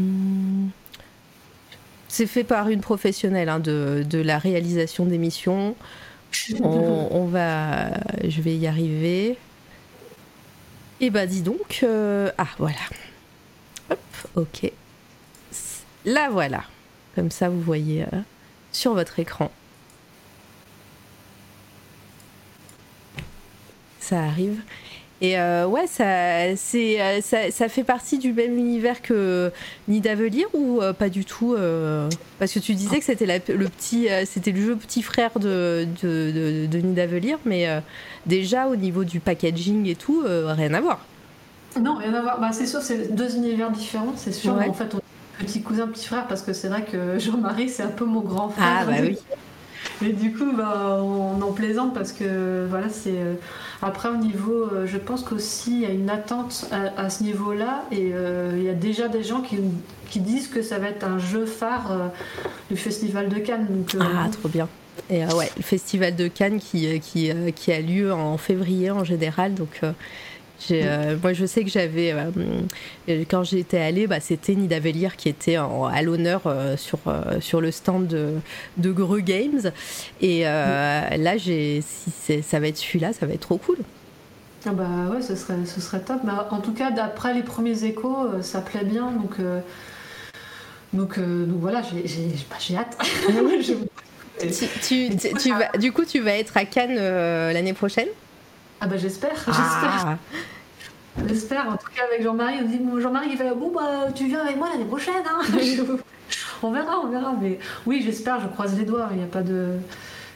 Hmm. 0.00 0.68
C'est 2.08 2.26
fait 2.26 2.42
par 2.42 2.70
une 2.70 2.80
professionnelle 2.80 3.50
hein, 3.50 3.60
de, 3.60 4.06
la 4.14 4.38
réalisation 4.38 5.04
d'émissions. 5.04 5.76
On, 6.62 7.08
on, 7.10 7.26
va, 7.26 7.90
je 8.26 8.40
vais 8.40 8.56
y 8.56 8.66
arriver. 8.66 9.36
Et 11.02 11.10
bah 11.10 11.26
dis 11.26 11.42
donc, 11.42 11.80
euh, 11.82 12.30
ah 12.38 12.48
voilà. 12.56 12.78
Hop, 13.92 13.98
ok. 14.36 14.72
Là 16.04 16.30
voilà. 16.30 16.64
Comme 17.14 17.30
ça 17.30 17.48
vous 17.48 17.60
voyez 17.60 18.02
euh, 18.02 18.20
sur 18.72 18.94
votre 18.94 19.18
écran. 19.18 19.50
Ça 24.00 24.20
arrive. 24.20 24.60
Et 25.22 25.38
euh, 25.38 25.66
ouais, 25.66 25.84
euh, 26.00 26.56
ça, 26.56 27.68
fait 27.68 27.84
partie 27.84 28.18
du 28.18 28.32
même 28.32 28.58
univers 28.58 29.00
que 29.00 29.52
Nidavellir 29.86 30.48
ou 30.52 30.82
euh, 30.82 30.92
pas 30.92 31.08
du 31.08 31.24
tout 31.24 31.54
Parce 32.40 32.52
que 32.52 32.58
tu 32.58 32.74
disais 32.74 32.98
que 32.98 33.04
c'était 33.04 33.26
le 33.26 33.68
petit, 33.68 34.08
c'était 34.26 34.50
le 34.50 34.60
jeu 34.60 34.76
petit 34.76 35.00
frère 35.00 35.38
de, 35.38 35.86
de, 36.02 36.66
de, 36.66 37.38
mais 37.46 37.68
déjà 38.26 38.66
au 38.66 38.74
niveau 38.74 39.04
du 39.04 39.20
packaging 39.20 39.86
et 39.86 39.94
tout, 39.94 40.24
rien 40.26 40.74
à 40.74 40.80
voir. 40.80 41.06
Non, 41.80 41.96
rien 41.96 42.14
à 42.14 42.22
voir. 42.22 42.40
Bah, 42.40 42.50
c'est 42.52 42.66
sûr, 42.66 42.82
c'est 42.82 43.14
deux 43.14 43.36
univers 43.36 43.70
différents, 43.70 44.12
c'est 44.16 44.32
sûr. 44.32 44.54
En 44.54 44.72
fait, 44.72 44.94
on 44.94 44.98
est 44.98 45.44
petit 45.44 45.62
cousin, 45.62 45.86
petit 45.86 46.06
frère, 46.06 46.26
parce 46.26 46.42
que 46.42 46.52
c'est 46.52 46.68
vrai 46.68 46.84
que 46.84 47.18
Jean-Marie, 47.18 47.68
c'est 47.68 47.82
un 47.82 47.88
peu 47.88 48.04
mon 48.04 48.20
grand 48.20 48.48
frère. 48.48 48.78
Ah 48.80 48.84
bah 48.84 48.96
oui. 49.00 49.18
Et 50.04 50.12
du 50.12 50.32
coup, 50.32 50.52
bah, 50.56 51.00
on 51.02 51.40
en 51.42 51.52
plaisante 51.52 51.94
parce 51.94 52.12
que 52.12 52.66
voilà, 52.68 52.88
c'est. 52.88 53.10
Euh, 53.10 53.34
après, 53.82 54.08
au 54.08 54.16
niveau, 54.16 54.68
euh, 54.72 54.86
je 54.86 54.98
pense 54.98 55.22
qu'aussi, 55.22 55.72
il 55.72 55.80
y 55.80 55.86
a 55.86 55.90
une 55.90 56.10
attente 56.10 56.66
à, 56.96 57.10
ce 57.10 57.22
niveau-là 57.24 57.84
et 57.90 58.10
euh, 58.12 58.54
il 58.56 58.62
y 58.62 58.68
a 58.68 58.74
déjà 58.74 59.08
des 59.08 59.24
gens 59.24 59.40
qui, 59.40 59.58
qui, 60.08 60.20
disent 60.20 60.46
que 60.46 60.62
ça 60.62 60.78
va 60.78 60.88
être 60.88 61.04
un 61.04 61.18
jeu 61.18 61.46
phare 61.46 62.12
du 62.70 62.76
Festival 62.76 63.28
de 63.28 63.38
Cannes. 63.38 63.66
Donc, 63.68 63.96
ah, 64.00 64.28
trop 64.30 64.48
bien. 64.48 64.68
Et 65.10 65.24
ouais, 65.24 65.50
le 65.56 65.62
Festival 65.62 66.14
de 66.14 66.28
Cannes 66.28 66.60
qui, 66.60 67.00
qui, 67.00 67.32
qui, 67.56 67.72
a 67.72 67.80
lieu 67.80 68.12
en 68.12 68.38
février 68.38 68.90
en 68.92 69.02
général. 69.02 69.54
Donc 69.54 69.80
euh, 70.70 71.16
moi, 71.22 71.32
je 71.32 71.44
sais 71.46 71.64
que 71.64 71.70
j'avais, 71.70 72.12
euh, 72.12 73.24
quand 73.28 73.44
j'étais 73.44 73.78
allée, 73.78 74.06
bah, 74.06 74.20
c'était 74.20 74.54
Nidavellir 74.54 75.16
qui 75.16 75.28
était 75.28 75.56
à 75.56 76.02
l'honneur 76.02 76.42
euh, 76.46 76.76
sur, 76.76 76.98
sur 77.40 77.60
le 77.60 77.70
stand 77.70 78.06
de, 78.06 78.34
de 78.76 78.92
Greux 78.92 79.20
Games. 79.20 79.72
Et 80.20 80.42
là, 80.44 81.36
j'ai, 81.36 81.82
si 81.82 82.42
ça 82.42 82.60
va 82.60 82.68
être 82.68 82.78
celui-là, 82.78 83.12
ça 83.12 83.26
va 83.26 83.34
être 83.34 83.40
trop 83.40 83.58
cool. 83.58 83.78
Ah 84.64 84.70
bah 84.70 84.84
ouais, 85.12 85.22
ce 85.22 85.34
serait, 85.34 85.56
ce 85.66 85.80
serait 85.80 86.00
top. 86.00 86.20
Mais 86.24 86.30
en 86.50 86.60
tout 86.60 86.72
cas, 86.72 86.90
d'après 86.92 87.34
les 87.34 87.42
premiers 87.42 87.82
échos, 87.84 88.28
ça 88.42 88.60
plaît 88.60 88.84
bien. 88.84 89.10
Donc 89.10 89.38
Donc, 90.92 91.16
euh, 91.18 91.46
donc 91.46 91.58
voilà, 91.60 91.82
j'ai 91.82 92.06
j'ai- 92.06 92.28
bah, 92.50 92.56
j'ai 92.60 92.76
hâte. 92.76 92.96
Je- 93.60 93.74
Tu, 94.40 95.16
tu- 95.16 95.34
tu 95.36 95.50
vas, 95.52 95.70
du 95.78 95.92
coup, 95.92 96.04
tu 96.04 96.18
vas 96.20 96.32
être 96.36 96.56
à 96.56 96.64
Cannes 96.64 96.96
euh, 96.98 97.52
l'année 97.52 97.74
prochaine? 97.74 98.08
Ah 98.82 98.86
bah 98.86 98.96
j'espère, 98.96 99.36
j'espère, 99.36 100.06
Ah. 100.06 100.16
j'espère. 101.28 101.68
En 101.68 101.76
tout 101.76 101.86
cas 101.94 102.02
avec 102.10 102.22
Jean-Marie, 102.22 102.56
on 102.62 102.66
dit 102.66 102.80
Jean-Marie 103.00 103.28
il 103.32 103.36
fait 103.38 103.54
bon 103.54 103.70
bah 103.74 104.10
tu 104.14 104.26
viens 104.26 104.40
avec 104.40 104.56
moi 104.56 104.68
l'année 104.72 104.84
prochaine. 104.84 105.14
Hein 105.26 105.40
on 106.62 106.70
verra, 106.72 106.98
on 107.02 107.08
verra. 107.08 107.34
Mais 107.40 107.58
oui, 107.86 108.02
j'espère, 108.04 108.40
je 108.40 108.48
croise 108.48 108.76
les 108.78 108.84
doigts. 108.84 109.08
Il 109.12 109.18
n'y 109.18 109.22
a 109.24 109.26
pas 109.26 109.42
de. 109.42 109.68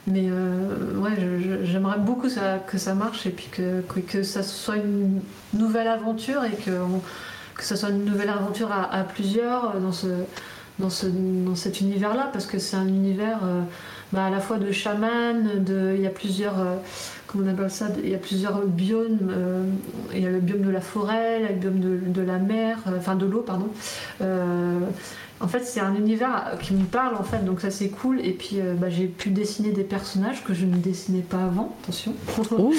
Mais 0.08 0.26
euh, 0.30 0.96
ouais, 0.98 1.16
j'aimerais 1.64 1.98
beaucoup 1.98 2.28
ça, 2.28 2.58
que 2.64 2.78
ça 2.78 2.94
marche 2.94 3.26
et 3.26 3.30
puis 3.30 3.48
que, 3.50 3.80
que, 3.82 3.98
que 3.98 4.22
ça 4.22 4.44
soit 4.44 4.76
une 4.76 5.20
nouvelle 5.52 5.88
aventure 5.88 6.44
et 6.44 6.52
que, 6.64 6.70
on- 6.70 7.02
que 7.56 7.64
ça 7.64 7.74
soit 7.74 7.88
une 7.88 8.04
nouvelle 8.04 8.28
aventure 8.30 8.70
à, 8.70 8.84
à 8.94 9.02
plusieurs 9.02 9.80
dans, 9.80 9.90
ce, 9.90 10.06
dans, 10.78 10.90
ce, 10.90 11.06
dans 11.06 11.56
cet 11.56 11.80
univers-là 11.80 12.30
parce 12.32 12.46
que 12.46 12.60
c'est 12.60 12.76
un 12.76 12.86
univers 12.86 13.40
euh, 13.42 13.62
bah, 14.12 14.26
à 14.26 14.30
la 14.30 14.38
fois 14.38 14.58
de 14.58 14.70
chaman, 14.70 15.64
de, 15.64 15.94
il 15.96 16.02
y 16.02 16.06
a 16.06 16.10
plusieurs. 16.10 16.60
euh, 16.60 16.76
comment 17.26 17.44
on 17.46 17.52
appelle 17.52 17.70
ça 17.70 17.88
Il 18.02 18.10
y 18.10 18.14
a 18.14 18.18
plusieurs 18.18 18.64
biomes. 18.66 19.30
euh, 19.30 19.64
il 20.14 20.22
y 20.22 20.26
a 20.26 20.30
le 20.30 20.40
biome 20.40 20.62
de 20.62 20.70
la 20.70 20.80
forêt, 20.80 21.40
le 21.40 21.54
biome 21.54 21.80
de, 21.80 21.98
de 22.06 22.22
la 22.22 22.38
mer, 22.38 22.78
euh, 22.86 22.98
enfin 22.98 23.14
de 23.14 23.26
l'eau, 23.26 23.40
pardon. 23.40 23.68
Euh, 24.20 24.80
en 25.40 25.48
fait, 25.48 25.64
c'est 25.64 25.80
un 25.80 25.94
univers 25.94 26.56
qui 26.62 26.72
me 26.72 26.84
parle, 26.84 27.14
en 27.16 27.22
fait, 27.22 27.44
donc 27.44 27.60
ça 27.60 27.70
c'est 27.70 27.88
cool. 27.88 28.20
Et 28.20 28.32
puis, 28.32 28.58
bah, 28.78 28.88
j'ai 28.88 29.06
pu 29.06 29.30
dessiner 29.30 29.70
des 29.70 29.84
personnages 29.84 30.42
que 30.44 30.54
je 30.54 30.64
ne 30.64 30.76
dessinais 30.76 31.20
pas 31.20 31.44
avant, 31.44 31.76
attention. 31.82 32.14
Ouh. 32.58 32.72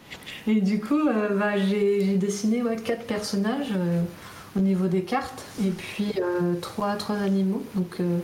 Et 0.46 0.62
du 0.62 0.80
coup, 0.80 1.04
bah, 1.38 1.58
j'ai 1.58 2.16
dessiné 2.16 2.62
ouais, 2.62 2.76
quatre 2.76 3.04
personnages 3.04 3.74
au 4.56 4.60
niveau 4.60 4.88
des 4.88 5.02
cartes, 5.02 5.44
et 5.64 5.70
puis 5.70 6.12
euh, 6.18 6.54
trois, 6.60 6.94
trois 6.96 7.16
animaux, 7.16 7.62
donc, 7.74 7.96
euh, 8.00 8.18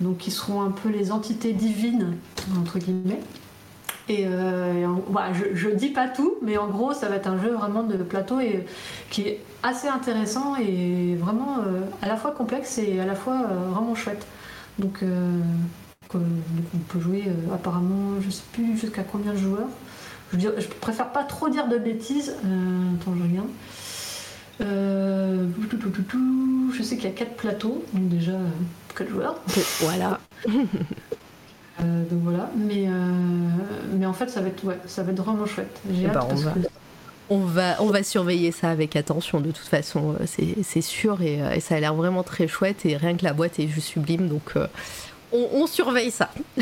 donc 0.00 0.18
qui 0.18 0.30
seront 0.30 0.62
un 0.62 0.70
peu 0.70 0.88
les 0.88 1.10
entités 1.10 1.52
divines, 1.52 2.16
entre 2.58 2.78
guillemets. 2.78 3.20
Et, 4.08 4.24
euh, 4.26 4.74
et 4.74 4.86
en- 4.86 5.02
voilà, 5.08 5.32
je, 5.34 5.54
je 5.54 5.68
dis 5.68 5.90
pas 5.90 6.08
tout, 6.08 6.34
mais 6.42 6.56
en 6.56 6.68
gros, 6.68 6.92
ça 6.94 7.08
va 7.08 7.16
être 7.16 7.26
un 7.28 7.40
jeu 7.42 7.50
vraiment 7.52 7.82
de 7.82 7.96
plateau 7.98 8.40
et 8.40 8.64
qui 9.10 9.22
est 9.22 9.40
assez 9.62 9.88
intéressant 9.88 10.56
et 10.56 11.14
vraiment 11.16 11.58
euh, 11.58 11.80
à 12.02 12.08
la 12.08 12.16
fois 12.16 12.30
complexe 12.32 12.78
et 12.78 13.00
à 13.00 13.06
la 13.06 13.14
fois 13.14 13.34
euh, 13.50 13.68
vraiment 13.70 13.94
chouette. 13.94 14.26
Donc, 14.78 15.02
euh, 15.02 15.38
on 16.14 16.78
peut 16.88 17.00
jouer 17.00 17.24
euh, 17.26 17.54
apparemment, 17.54 18.20
je 18.20 18.30
sais 18.30 18.42
plus 18.52 18.76
jusqu'à 18.78 19.02
combien 19.02 19.32
de 19.32 19.38
joueurs. 19.38 19.68
Je, 20.32 20.48
préfère 20.80 21.10
pas 21.12 21.24
trop 21.24 21.48
dire 21.48 21.68
de 21.68 21.78
bêtises. 21.78 22.34
Euh, 22.44 22.94
attends, 23.00 23.14
je 23.16 23.22
regarde. 23.22 23.48
Euh, 24.60 25.46
tout, 25.70 25.76
tout, 25.76 25.90
tout, 25.90 26.02
tout. 26.02 26.72
je 26.72 26.82
sais 26.82 26.96
qu'il 26.96 27.04
y 27.04 27.12
a 27.12 27.14
quatre 27.14 27.36
plateaux, 27.36 27.84
donc 27.92 28.08
déjà 28.08 28.32
euh, 28.32 28.48
quatre 28.96 29.10
joueurs. 29.10 29.36
Voilà. 29.80 30.18
Euh, 31.80 32.02
donc 32.10 32.20
voilà, 32.24 32.50
mais, 32.56 32.86
euh, 32.88 32.90
mais 33.94 34.06
en 34.06 34.12
fait 34.12 34.28
ça 34.28 34.40
va 34.40 34.48
être, 34.48 34.64
ouais, 34.64 34.78
ça 34.86 35.02
va 35.04 35.12
être 35.12 35.22
vraiment 35.22 35.46
chouette. 35.46 35.78
J'ai 35.92 36.02
Eh 36.02 36.06
hâte 36.06 36.14
ben, 36.14 36.20
on 36.24 36.28
parce 36.28 36.42
va- 36.42 36.50
que 36.52 36.58
On 37.30 37.38
va, 37.40 37.76
on 37.82 37.86
va 37.90 38.02
surveiller 38.02 38.50
ça 38.52 38.70
avec 38.70 38.96
attention, 38.96 39.40
de 39.40 39.50
toute 39.52 39.66
façon, 39.68 40.14
euh, 40.20 40.24
c'est 40.26 40.56
c'est 40.64 40.80
sûr, 40.80 41.20
et, 41.22 41.38
et 41.54 41.60
ça 41.60 41.76
a 41.76 41.80
l'air 41.80 41.94
vraiment 41.94 42.22
très 42.22 42.48
chouette, 42.48 42.84
et 42.86 42.96
rien 42.96 43.16
que 43.16 43.24
la 43.24 43.32
boîte 43.32 43.58
est 43.60 43.68
juste 43.68 43.88
sublime, 43.88 44.28
donc 44.28 44.52
euh, 44.56 44.66
on, 45.32 45.46
on 45.52 45.66
surveille 45.66 46.10
ça. 46.10 46.30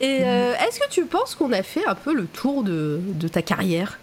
et 0.00 0.18
euh, 0.22 0.54
est-ce 0.66 0.80
que 0.80 0.88
tu 0.90 1.04
penses 1.04 1.34
qu'on 1.34 1.52
a 1.52 1.62
fait 1.62 1.84
un 1.86 1.94
peu 1.94 2.14
le 2.14 2.24
tour 2.26 2.62
de, 2.64 3.00
de 3.04 3.28
ta 3.28 3.42
carrière? 3.42 3.98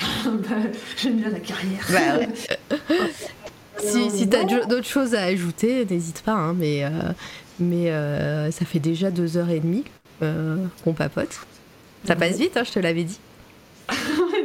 Bah, 0.24 0.56
j'aime 0.96 1.16
bien 1.16 1.30
la 1.30 1.40
carrière. 1.40 1.86
Bah 1.90 2.18
ouais. 2.18 2.78
Si, 3.82 4.10
si 4.10 4.28
t'as 4.28 4.42
bon. 4.42 4.48
jo- 4.48 4.64
d'autres 4.66 4.86
choses 4.86 5.14
à 5.14 5.22
ajouter, 5.22 5.86
n'hésite 5.88 6.20
pas, 6.20 6.32
hein, 6.32 6.52
mais, 6.52 6.84
euh, 6.84 6.90
mais 7.60 7.90
euh, 7.90 8.50
ça 8.50 8.64
fait 8.64 8.78
déjà 8.78 9.10
deux 9.10 9.36
heures 9.36 9.50
et 9.50 9.60
demie 9.60 9.84
euh, 10.22 10.56
qu'on 10.82 10.94
papote. 10.94 11.40
Ça 12.04 12.16
passe 12.16 12.38
vite, 12.38 12.56
hein, 12.56 12.64
je 12.64 12.72
te 12.72 12.78
l'avais 12.78 13.04
dit. 13.04 13.20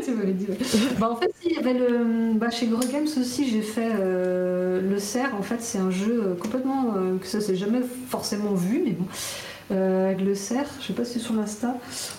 Tu 0.03 0.11
m'avais 0.11 0.33
dit. 0.33 0.45
ouais. 0.47 0.57
bah, 0.99 1.09
en 1.09 1.15
fait, 1.15 1.33
si, 1.41 1.47
il 1.49 1.55
y 1.55 1.57
avait 1.57 1.73
le, 1.73 2.33
bah, 2.35 2.51
chez 2.51 2.67
Gros 2.67 2.85
Games 2.85 3.07
aussi, 3.19 3.49
j'ai 3.49 3.61
fait 3.61 3.91
euh, 3.99 4.81
le 4.81 4.99
cerf. 4.99 5.33
En 5.33 5.41
fait, 5.41 5.61
c'est 5.61 5.79
un 5.79 5.89
jeu 5.89 6.37
complètement 6.39 6.93
que 7.19 7.25
ça 7.25 7.41
s'est 7.41 7.55
jamais 7.55 7.79
forcément 8.09 8.53
vu, 8.53 8.83
mais 8.85 8.91
bon. 8.91 9.07
Avec 9.75 10.21
le 10.21 10.35
cerf, 10.35 10.69
je 10.79 10.87
sais 10.87 10.93
pas 10.93 11.05
si 11.05 11.19
sur 11.19 11.33
l'Insta 11.33 11.75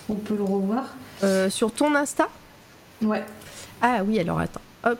on 0.09 0.15
peut 0.15 0.35
le 0.35 0.43
revoir. 0.43 0.95
Sur 1.49 1.71
ton 1.71 1.95
Insta? 1.95 2.27
Ouais. 3.01 3.23
Ah 3.81 4.01
oui, 4.05 4.19
alors 4.19 4.39
attends. 4.39 4.61
Hop. 4.83 4.99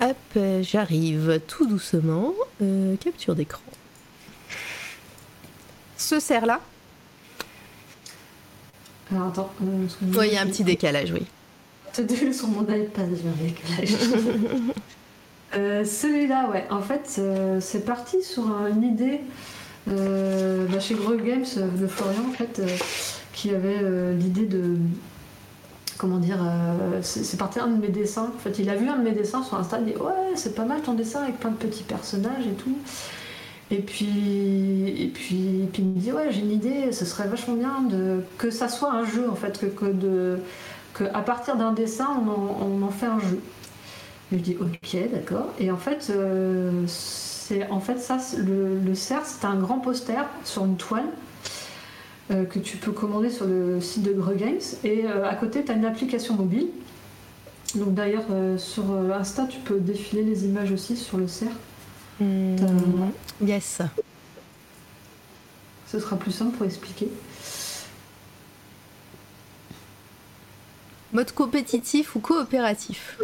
Hop, 0.00 0.38
j'arrive 0.62 1.40
tout 1.46 1.66
doucement. 1.66 2.32
Euh, 2.62 2.96
capture 2.96 3.34
d'écran. 3.34 3.62
Ce 5.96 6.20
cerf-là 6.20 6.60
Alors 9.12 9.28
attends. 9.28 9.50
euh, 9.62 9.86
il 10.26 10.32
y 10.32 10.36
a 10.36 10.42
un 10.42 10.46
petit 10.46 10.64
décalage, 10.64 11.12
oui. 11.12 11.26
C'était 11.92 12.32
sur 12.32 12.48
mon 12.48 12.62
iPad, 12.62 13.08
j'ai 13.10 13.28
un 13.28 13.48
décalage. 13.48 14.10
Euh, 15.56 15.84
Celui-là, 15.84 16.48
ouais. 16.52 16.64
En 16.70 16.80
fait, 16.80 17.16
euh, 17.18 17.58
c'est 17.60 17.84
parti 17.84 18.22
sur 18.22 18.46
un- 18.46 18.68
une 18.68 18.84
idée 18.84 19.20
euh, 19.88 20.64
bah, 20.68 20.78
chez 20.78 20.94
Gros 20.94 21.16
Games 21.16 21.44
euh, 21.56 21.68
de 21.76 21.88
Florian, 21.88 22.22
en 22.28 22.32
fait, 22.32 22.60
euh, 22.60 22.68
qui 23.32 23.50
avait 23.50 23.78
euh, 23.82 24.14
l'idée 24.16 24.46
de. 24.46 24.76
Comment 26.00 26.16
dire 26.16 26.38
euh, 26.40 27.00
C'est 27.02 27.36
parti 27.36 27.60
un 27.60 27.66
de 27.66 27.76
mes 27.76 27.88
dessins. 27.88 28.32
En 28.34 28.38
fait, 28.38 28.58
il 28.58 28.70
a 28.70 28.74
vu 28.74 28.88
un 28.88 28.96
de 28.96 29.02
mes 29.02 29.12
dessins 29.12 29.42
sur 29.42 29.58
Insta, 29.58 29.78
il 29.80 29.84
dit 29.84 29.98
Ouais, 30.00 30.34
c'est 30.34 30.54
pas 30.54 30.64
mal 30.64 30.80
ton 30.80 30.94
dessin 30.94 31.24
avec 31.24 31.38
plein 31.38 31.50
de 31.50 31.56
petits 31.56 31.82
personnages 31.82 32.46
et 32.46 32.54
tout. 32.54 32.74
Et 33.70 33.80
puis, 33.80 34.94
et 34.96 35.08
puis, 35.08 35.68
il 35.76 35.84
me 35.84 35.98
dit 36.00 36.10
Ouais, 36.10 36.28
j'ai 36.30 36.40
une 36.40 36.52
idée, 36.52 36.90
ce 36.92 37.04
serait 37.04 37.28
vachement 37.28 37.52
bien 37.52 37.86
que 38.38 38.50
ça 38.50 38.68
soit 38.68 38.90
un 38.90 39.04
jeu, 39.04 39.28
en 39.28 39.34
fait, 39.34 39.60
que, 40.94 41.10
partir 41.20 41.56
d'un 41.56 41.72
dessin, 41.72 42.08
on 42.26 42.82
en, 42.82 42.88
fait 42.88 43.04
un 43.04 43.20
jeu. 43.20 43.38
Je 44.32 44.38
dis 44.38 44.56
ok, 44.58 44.96
d'accord. 45.12 45.48
Et 45.58 45.70
en 45.70 45.76
fait, 45.76 46.06
euh, 46.08 46.82
c'est 46.86 47.68
en 47.68 47.80
fait 47.80 47.98
ça, 47.98 48.16
le, 48.38 48.78
le 48.78 48.94
cerf, 48.94 49.24
c'est 49.26 49.44
un 49.44 49.56
grand 49.56 49.80
poster 49.80 50.24
sur 50.44 50.64
une 50.64 50.76
toile 50.76 51.04
euh, 52.30 52.44
que 52.44 52.58
tu 52.58 52.76
peux 52.76 52.92
commander 52.92 53.30
sur 53.30 53.46
le 53.46 53.80
site 53.80 54.02
de 54.02 54.12
Greux 54.12 54.34
Games. 54.34 54.60
Et 54.84 55.06
euh, 55.06 55.28
à 55.28 55.34
côté, 55.34 55.64
tu 55.64 55.72
as 55.72 55.74
une 55.74 55.84
application 55.84 56.34
mobile. 56.34 56.68
Donc 57.74 57.94
d'ailleurs, 57.94 58.26
euh, 58.30 58.58
sur 58.58 58.84
Insta, 59.12 59.46
tu 59.46 59.60
peux 59.60 59.78
défiler 59.78 60.22
les 60.22 60.44
images 60.44 60.72
aussi 60.72 60.96
sur 60.96 61.18
le 61.18 61.28
cerf. 61.28 61.52
Euh, 62.22 62.56
yes. 63.44 63.80
Ce 65.86 65.98
sera 65.98 66.16
plus 66.16 66.32
simple 66.32 66.56
pour 66.56 66.66
expliquer. 66.66 67.08
Mode 71.12 71.32
compétitif 71.32 72.14
ou 72.14 72.20
coopératif? 72.20 73.18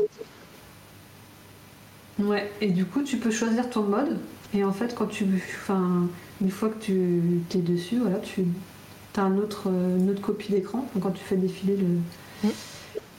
Ouais, 2.18 2.50
et 2.60 2.70
du 2.70 2.84
coup, 2.84 3.02
tu 3.02 3.18
peux 3.18 3.30
choisir 3.30 3.70
ton 3.70 3.82
mode. 3.82 4.18
Et 4.54 4.64
en 4.64 4.72
fait, 4.72 4.94
quand 4.94 5.06
tu. 5.06 5.26
Enfin, 5.60 6.08
une 6.40 6.50
fois 6.50 6.70
que 6.70 6.82
tu 6.82 7.42
es 7.54 7.62
dessus, 7.62 7.98
voilà, 7.98 8.18
tu 8.18 8.44
as 9.20 9.22
un 9.24 9.36
autre, 9.38 9.64
euh, 9.68 9.98
une 9.98 10.10
autre 10.10 10.20
copie 10.20 10.52
d'écran 10.52 10.86
quand 11.02 11.10
tu 11.10 11.22
fais 11.24 11.36
défiler 11.36 11.76
le. 11.76 12.50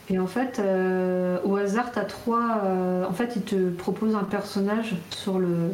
Et 0.09 0.19
en 0.19 0.27
fait, 0.27 0.59
euh, 0.59 1.37
au 1.43 1.57
hasard, 1.57 1.91
tu 1.91 1.99
as 1.99 2.05
trois. 2.05 2.61
euh, 2.63 3.05
en 3.05 3.11
fait, 3.13 3.33
il 3.35 3.41
te 3.41 3.69
propose 3.71 4.15
un 4.15 4.23
personnage 4.23 4.95
sur 5.09 5.37
le, 5.37 5.73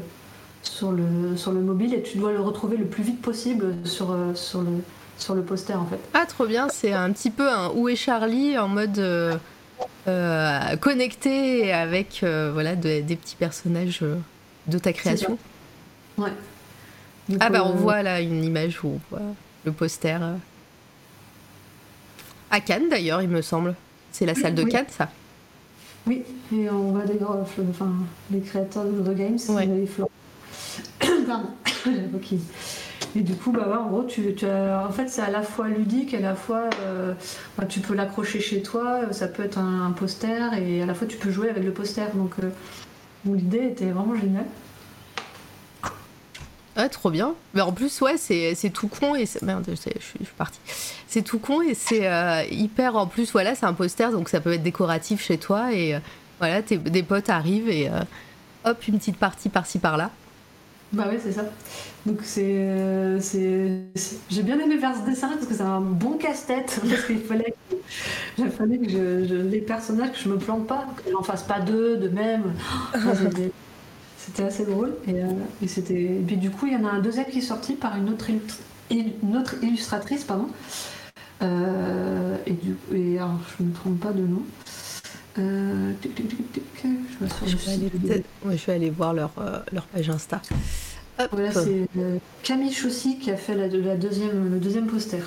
sur, 0.64 0.92
le, 0.92 1.35
sur 1.38 1.52
le 1.52 1.60
mobile 1.61 1.93
et 1.93 2.02
tu 2.02 2.18
dois 2.18 2.32
le 2.32 2.40
retrouver 2.40 2.77
le 2.77 2.85
plus 2.85 3.03
vite 3.03 3.22
possible 3.22 3.76
sur, 3.84 4.16
sur, 4.34 4.61
le, 4.61 4.72
sur 5.19 5.35
le 5.35 5.43
poster, 5.43 5.76
en 5.76 5.85
fait. 5.85 6.00
Ah, 6.16 6.26
trop 6.26 6.48
bien, 6.48 6.68
c'est 6.69 6.93
un 6.93 7.11
petit 7.11 7.30
peu 7.30 7.48
un 7.48 7.69
Où 7.76 7.90
est 7.90 7.95
Charlie 7.95 8.58
en 8.58 8.68
mode 8.68 8.98
euh, 8.98 10.76
connecté 10.82 11.72
avec 11.72 12.26
voilà, 12.53 12.76
de- 12.76 13.02
des 13.02 13.16
petits 13.16 13.35
personnages 13.35 14.03
de 14.66 14.77
ta 14.80 14.93
création. 14.93 15.38
Ouais. 16.18 16.32
Ah, 17.40 17.50
bah 17.50 17.64
on 17.66 17.74
voit 17.74 18.02
là 18.03 18.19
une 18.19 18.43
image 18.43 18.84
où 18.84 18.88
on 18.88 19.00
voit 19.16 19.22
le 19.66 19.72
poster. 19.72 20.17
euh. 20.22 20.35
À 22.51 22.59
Cannes 22.59 22.90
d'ailleurs, 22.90 23.22
il 23.22 23.30
me 23.30 23.42
semble. 23.42 23.75
C'est 24.11 24.25
la 24.25 24.35
salle 24.35 24.53
de 24.56 24.64
oui. 24.64 24.72
Cannes, 24.72 24.85
ça 24.90 25.09
Oui, 26.06 26.24
et 26.56 26.69
on 26.69 26.92
va 26.92 27.03
d'ailleurs, 27.06 27.38
enfin, 27.69 27.92
les 28.32 28.42
créateurs 28.42 28.83
de 28.85 29.14
Games, 29.14 29.40
Ouais. 29.50 29.66
les 29.66 29.88
Florent. 29.88 30.11
Pardon, 31.27 31.50
Et 33.16 33.22
du 33.22 33.35
coup, 33.35 33.51
bah 33.51 33.67
ouais, 33.67 33.75
en 33.77 33.90
gros, 33.90 34.03
tu, 34.03 34.33
tu 34.33 34.45
as- 34.45 34.88
en 34.88 34.92
fait, 34.92 35.08
c'est 35.08 35.22
à 35.22 35.30
la 35.30 35.43
fois 35.43 35.67
ludique, 35.67 36.16
à 36.16 36.19
la 36.19 36.33
fois, 36.33 36.64
euh, 36.82 37.14
bah, 37.58 37.66
tu 37.66 37.80
peux 37.80 37.93
l'accrocher 37.93 38.40
chez 38.40 38.64
toi, 38.64 39.01
euh, 39.08 39.11
ça 39.11 39.27
peut 39.27 39.43
être 39.43 39.59
un, 39.59 39.85
un 39.85 39.92
poster, 39.92 40.53
et 40.59 40.82
à 40.82 40.85
la 40.88 40.95
fois, 40.95 41.06
tu 41.06 41.17
peux 41.17 41.30
jouer 41.30 41.50
avec 41.50 41.64
le 41.64 41.72
poster. 41.72 42.06
Donc, 42.16 42.33
euh, 42.42 42.50
donc 43.25 43.35
l'idée 43.38 43.66
était 43.67 43.92
vraiment 43.92 44.16
géniale. 44.16 44.45
Ouais, 46.76 46.90
trop 46.90 47.11
bien. 47.11 47.35
Mais 47.53 47.61
en 47.61 47.72
plus, 47.72 48.02
ouais, 48.02 48.18
c'est 48.18 48.69
tout 48.74 48.88
con 48.88 49.16
et 49.16 49.26
merde, 49.42 49.66
je 49.68 49.76
suis, 49.76 50.26
partie. 50.38 50.60
C'est 51.08 51.22
tout 51.22 51.40
con 51.40 51.61
et 51.61 51.76
c'est 51.76 52.08
euh, 52.08 52.43
hyper. 52.50 52.95
En 52.95 53.08
plus, 53.08 53.32
voilà, 53.32 53.56
c'est 53.56 53.66
un 53.66 53.74
poster 53.74 54.11
donc 54.11 54.30
ça 54.30 54.40
peut 54.40 54.53
être 54.53 54.64
décoratif 54.64 55.24
chez 55.24 55.38
toi 55.38 55.74
et 55.74 55.95
euh, 55.95 56.00
voilà, 56.40 56.61
tes, 56.61 56.77
des 56.77 57.03
potes 57.03 57.30
arrivent 57.30 57.69
et, 57.69 57.90
euh, 57.90 58.02
hop, 58.66 58.88
une 58.88 58.98
petite 58.98 59.18
partie 59.18 59.50
par-ci 59.50 59.77
par-là. 59.77 60.10
Bah 60.93 61.08
ouais, 61.08 61.19
c'est 61.24 61.32
ça. 61.32 61.43
Donc 62.06 62.19
c'est, 62.24 62.68
j'ai 64.30 64.43
bien 64.43 64.60
aimé 64.60 64.77
faire 64.77 64.95
ce 64.95 65.10
dessin 65.10 65.30
parce 65.30 65.45
que 65.45 65.53
c'est 65.53 65.61
un 65.61 65.82
bon 65.82 66.18
casse-tête 66.18 66.80
parce 66.90 67.06
qu'il 67.06 67.19
fallait, 67.19 67.56
que, 68.35 69.42
les 69.43 69.61
personnages 69.61 70.11
que 70.11 70.19
je 70.19 70.30
me 70.30 70.38
plante 70.38 70.68
pas, 70.68 70.85
que 70.98 71.11
j'en 71.11 71.24
fasse 71.24 71.43
pas 71.43 71.60
deux 71.60 71.98
de 71.98 72.10
même. 72.10 72.53
c'était 74.26 74.43
assez 74.43 74.66
drôle 74.66 74.93
et, 75.08 75.16
et 75.61 75.68
c'était. 75.68 76.02
Et 76.02 76.24
puis 76.26 76.38
du 76.38 76.50
coup, 76.50 76.68
il 76.68 76.74
y 76.74 76.76
en 76.76 76.85
a 76.85 76.92
un 76.92 77.00
deuxième 77.00 77.26
qui 77.26 77.40
est 77.40 77.42
sorti 77.42 77.74
par 77.74 77.98
une 77.98 78.10
autre, 78.10 78.27
une 78.90 79.38
autre 79.38 79.56
illustratrice, 79.61 80.24
pardon. 80.24 80.48
Euh, 81.42 82.38
et, 82.45 82.53
du, 82.53 82.77
et 82.93 83.18
alors, 83.18 83.40
je 83.58 83.64
ne 83.64 83.69
me 83.69 83.74
trompe 83.74 84.00
pas 84.00 84.11
de 84.11 84.22
nom. 84.22 84.43
Euh, 85.40 85.93
je, 86.06 86.10
vais 88.66 88.74
aller, 88.74 88.92
voir 88.92 89.14
leur, 89.14 89.32
euh, 89.40 89.60
leur 89.72 89.88
page 89.88 90.10
Insta. 90.10 90.42
Voilà, 91.32 91.52
c'est 91.52 91.88
Camille 92.43 92.72
Chaussy 92.72 93.18
qui 93.19 93.32
a 93.32 93.38
fait 93.38 93.56
la, 93.56 93.68
la 93.68 93.95
deuxième, 93.95 94.52
le 94.52 94.60
deuxième 94.60 94.88
poster. 94.88 95.24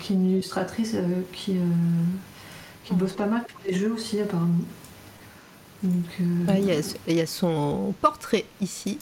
qui 0.00 0.12
est 0.12 0.16
une 0.16 0.30
illustratrice 0.30 0.96
qui, 1.32 1.56
qui 2.84 2.94
bosse 2.94 3.14
pas 3.14 3.26
mal 3.26 3.44
pour 3.46 3.60
les 3.66 3.74
jeux 3.74 3.92
aussi, 3.92 4.20
apparemment. 4.20 4.54
Il 5.82 6.84
y, 7.06 7.14
y, 7.14 7.20
a 7.20 7.26
son 7.26 7.94
portrait 8.00 8.44
ici. 8.60 8.98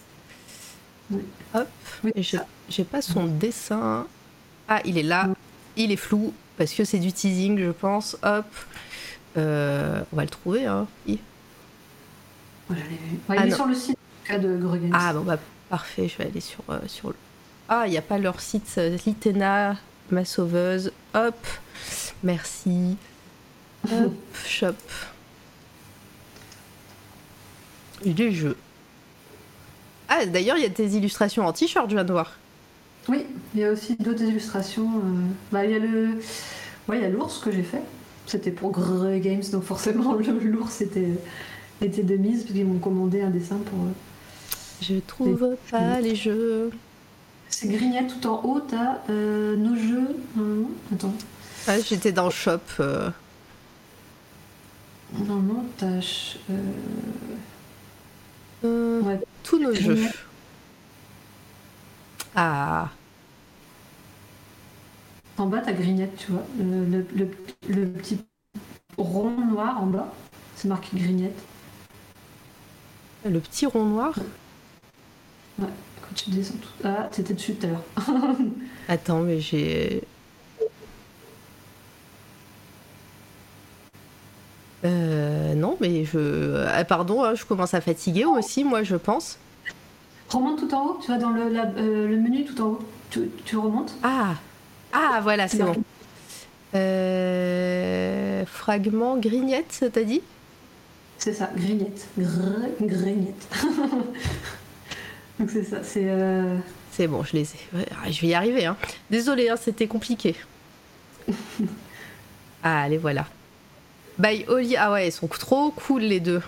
Hop. 1.55 1.69
J'ai 2.69 2.85
pas 2.85 3.01
son 3.01 3.27
dessin. 3.27 4.07
Ah, 4.69 4.81
il 4.85 4.99
est 4.99 5.03
là. 5.03 5.29
Il 5.77 5.93
est 5.93 5.97
flou 5.97 6.35
parce 6.57 6.73
que 6.73 6.85
c'est 6.85 6.99
du 6.99 7.13
teasing, 7.13 7.59
je 7.59 7.71
pense. 7.71 8.17
Hop. 8.23 8.47
Euh, 9.37 10.03
on 10.13 10.17
va 10.17 10.23
le 10.23 10.29
trouver. 10.29 10.67
Hein. 10.67 10.87
Il, 11.07 11.19
ah, 13.29 13.47
est 13.47 13.51
sur 13.51 13.67
le 13.67 13.75
site 13.75 13.99
de. 14.31 14.61
Ah 14.93 15.13
bon, 15.13 15.21
bah 15.21 15.39
parfait. 15.69 16.09
Je 16.09 16.19
vais 16.19 16.25
aller 16.25 16.41
sur, 16.41 16.63
euh, 16.71 16.81
sur 16.87 17.11
le. 17.11 17.17
Ah, 17.69 17.85
il 17.87 17.91
n'y 17.91 17.99
a 17.99 18.03
pas 18.03 18.19
leur 18.19 18.41
site. 18.41 18.75
Euh, 18.79 18.97
Litena, 19.07 19.77
ma 20.11 20.25
sauveuse. 20.25 20.93
Hop. 21.15 21.47
Merci. 22.23 22.97
Hop. 23.93 24.15
Shop. 24.47 24.75
Des 28.05 28.33
jeux. 28.33 28.57
Ah, 30.09 30.27
d'ailleurs, 30.27 30.57
il 30.57 30.63
y 30.63 30.67
a 30.67 30.69
des 30.69 30.97
illustrations 30.97 31.47
en 31.47 31.53
t-shirt, 31.53 31.89
je 31.89 31.97
viens 31.97 32.05
de 32.05 32.13
voir. 32.13 32.33
Oui, 33.09 33.25
il 33.55 33.61
y 33.61 33.65
a 33.65 33.73
aussi 33.73 33.97
d'autres 33.97 34.23
illustrations. 34.23 34.91
Euh, 34.97 35.01
bah, 35.53 35.65
il 35.65 35.71
y 35.71 35.75
a 35.75 35.79
le, 35.79 36.19
ouais, 36.89 36.99
il 36.99 37.03
y 37.03 37.05
a 37.05 37.09
l'ours 37.09 37.39
que 37.39 37.51
j'ai 37.51 37.63
fait. 37.63 37.83
C'était 38.27 38.51
pour 38.51 38.73
Grey 38.73 39.21
Games, 39.21 39.43
donc 39.53 39.63
forcément 39.63 40.15
l'ours 40.15 40.81
était, 40.81 41.13
était 41.81 42.03
de 42.03 42.17
mise 42.17 42.43
parce 42.43 42.53
qu'ils 42.53 42.67
m'ont 42.67 42.79
commandé 42.79 43.23
un 43.23 43.31
dessin 43.31 43.57
pour. 43.57 43.79
Euh, 43.79 43.93
je 44.83 44.97
trouve 45.07 45.57
pas 45.71 46.01
les 46.01 46.17
jeux. 46.17 46.71
C'est 47.49 47.69
Grignette 47.69 48.21
tout 48.21 48.29
en 48.29 48.45
haut, 48.45 48.61
t'as 48.61 48.99
euh, 49.09 49.57
nos 49.57 49.77
jeux. 49.77 50.17
Non, 50.37 50.69
attends. 50.93 51.15
Ah, 51.69 51.81
j'étais 51.81 52.13
dans 52.13 52.27
le 52.27 52.31
shop. 52.31 52.59
Non, 52.81 53.13
non, 55.37 55.65
t'as. 55.79 56.01
Ouais. 59.05 59.21
Tous 59.43 59.59
nos 59.59 59.75
jeux. 59.75 59.99
Ah. 62.35 62.91
En 65.39 65.47
bas, 65.47 65.61
t'as 65.65 65.73
Grignette, 65.73 66.17
tu 66.17 66.33
vois. 66.33 66.45
Le, 66.59 67.87
petit 67.87 68.19
rond 68.97 69.31
noir 69.31 69.83
en 69.83 69.87
bas, 69.87 70.13
c'est 70.55 70.69
marqué 70.69 70.97
Grignette. 70.97 71.39
Le 73.25 73.41
petit 73.41 73.67
rond 73.67 73.85
noir 73.85 74.15
Ouais, 75.59 75.69
quand 76.01 76.15
tu 76.15 76.31
descends 76.31 76.55
tout. 76.55 76.85
Ah, 76.85 77.09
t'étais 77.11 77.35
dessus 77.35 77.55
tout 77.55 77.67
à 77.67 77.71
l'heure. 77.71 77.85
Attends, 78.89 79.21
mais 79.21 79.41
j'ai. 79.41 80.03
Euh, 84.87 85.55
non, 85.55 85.77
mais 85.81 86.05
je. 86.05 86.65
Ah, 86.69 86.85
pardon, 86.85 87.25
hein, 87.25 87.35
je 87.35 87.45
commence 87.45 87.75
à 87.75 87.81
fatiguer 87.81 88.25
aussi, 88.25 88.65
moi, 88.65 88.83
je 88.83 88.97
pense. 88.97 89.39
Remonte 90.29 90.61
tout 90.61 90.75
en 90.75 90.87
haut, 90.87 91.01
tu 91.03 91.09
vas 91.09 91.19
dans 91.19 91.31
le, 91.31 91.43
euh, 91.43 92.09
le 92.09 92.17
menu 92.17 92.45
tout 92.45 92.61
en 92.63 92.67
haut. 92.67 92.79
Tu, 93.45 93.57
remontes. 93.57 93.95
Ah, 94.03 94.35
ah 94.93 95.21
voilà, 95.23 95.49
c'est 95.49 95.63
bon. 95.63 95.77
Euh, 96.75 98.45
fragment 98.45 99.17
grignette, 99.17 99.85
t'as 99.93 100.03
dit? 100.03 100.21
C'est 101.19 101.33
ça, 101.33 101.51
grignette. 101.57 102.09
grignette. 102.81 103.49
Donc 105.39 105.51
c'est 105.51 105.65
ça, 105.65 105.83
c'est. 105.83 106.05
Euh, 106.05 106.59
c'est 106.91 107.07
bon, 107.07 107.23
je 107.23 107.35
les 107.35 107.43
ai. 107.43 108.11
Je 108.11 108.21
vais 108.21 108.29
y 108.29 108.35
arriver. 108.35 108.67
Hein. 108.67 108.77
Désolé, 109.11 109.49
hein, 109.49 109.57
c'était 109.57 109.87
compliqué. 109.87 110.35
ah, 112.63 112.83
allez, 112.83 112.99
voilà. 112.99 113.27
By 114.19 114.45
Oli. 114.49 114.77
Ah 114.77 114.93
ouais, 114.93 115.09
ils 115.09 115.13
sont 115.13 115.27
trop 115.27 115.71
cool 115.71 116.03
les 116.03 116.21
deux. 116.21 116.43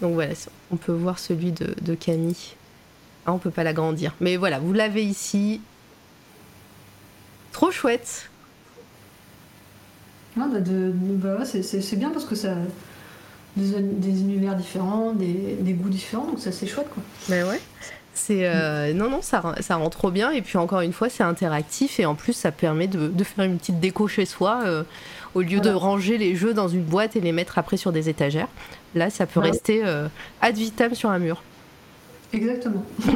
Donc 0.00 0.14
voilà, 0.14 0.34
on 0.72 0.76
peut 0.76 0.92
voir 0.92 1.18
celui 1.18 1.52
de, 1.52 1.94
Camille. 1.94 2.54
Ah, 3.26 3.32
on 3.32 3.38
peut 3.38 3.50
pas 3.50 3.64
l'agrandir. 3.64 4.14
Mais 4.20 4.36
voilà, 4.36 4.58
vous 4.58 4.72
l'avez 4.72 5.04
ici. 5.04 5.60
Trop 7.52 7.70
chouette. 7.70 8.28
Ah, 10.38 10.46
bah, 10.52 10.58
bah 10.60 11.44
c'est 11.44 11.96
bien 11.96 12.10
parce 12.10 12.24
que 12.24 12.34
ça. 12.34 12.54
Des, 13.56 13.80
des 13.80 14.20
univers 14.20 14.54
différents, 14.54 15.12
des, 15.12 15.72
goûts 15.72 15.88
différents, 15.88 16.26
donc 16.26 16.40
ça 16.40 16.52
c'est 16.52 16.66
chouette 16.66 16.90
quoi. 16.90 17.02
Mais 17.30 17.42
ouais. 17.42 17.58
C'est 18.16 18.46
euh, 18.46 18.94
non 18.94 19.10
non 19.10 19.20
ça, 19.20 19.54
ça 19.60 19.76
rend 19.76 19.90
trop 19.90 20.10
bien 20.10 20.30
et 20.30 20.40
puis 20.40 20.56
encore 20.56 20.80
une 20.80 20.94
fois 20.94 21.10
c'est 21.10 21.22
interactif 21.22 22.00
et 22.00 22.06
en 22.06 22.14
plus 22.14 22.32
ça 22.32 22.50
permet 22.50 22.86
de, 22.86 23.12
faire 23.22 23.44
une 23.44 23.58
petite 23.58 23.78
déco 23.78 24.08
chez 24.08 24.24
soi 24.24 24.62
euh, 24.64 24.84
au 25.34 25.42
lieu 25.42 25.60
de 25.60 25.68
ranger 25.68 26.16
les 26.16 26.34
jeux 26.34 26.54
dans 26.54 26.66
une 26.66 26.82
boîte 26.82 27.14
et 27.14 27.20
les 27.20 27.32
mettre 27.32 27.58
après 27.58 27.76
sur 27.76 27.92
des 27.92 28.08
étagères. 28.08 28.48
Là, 28.94 29.10
ça 29.10 29.26
peut 29.26 29.40
rester 29.40 29.82
euh, 29.84 30.08
ad 30.40 30.56
vitam 30.56 30.94
sur 30.94 31.10
un 31.10 31.18
mur. 31.18 31.42
Exactement. 32.32 32.82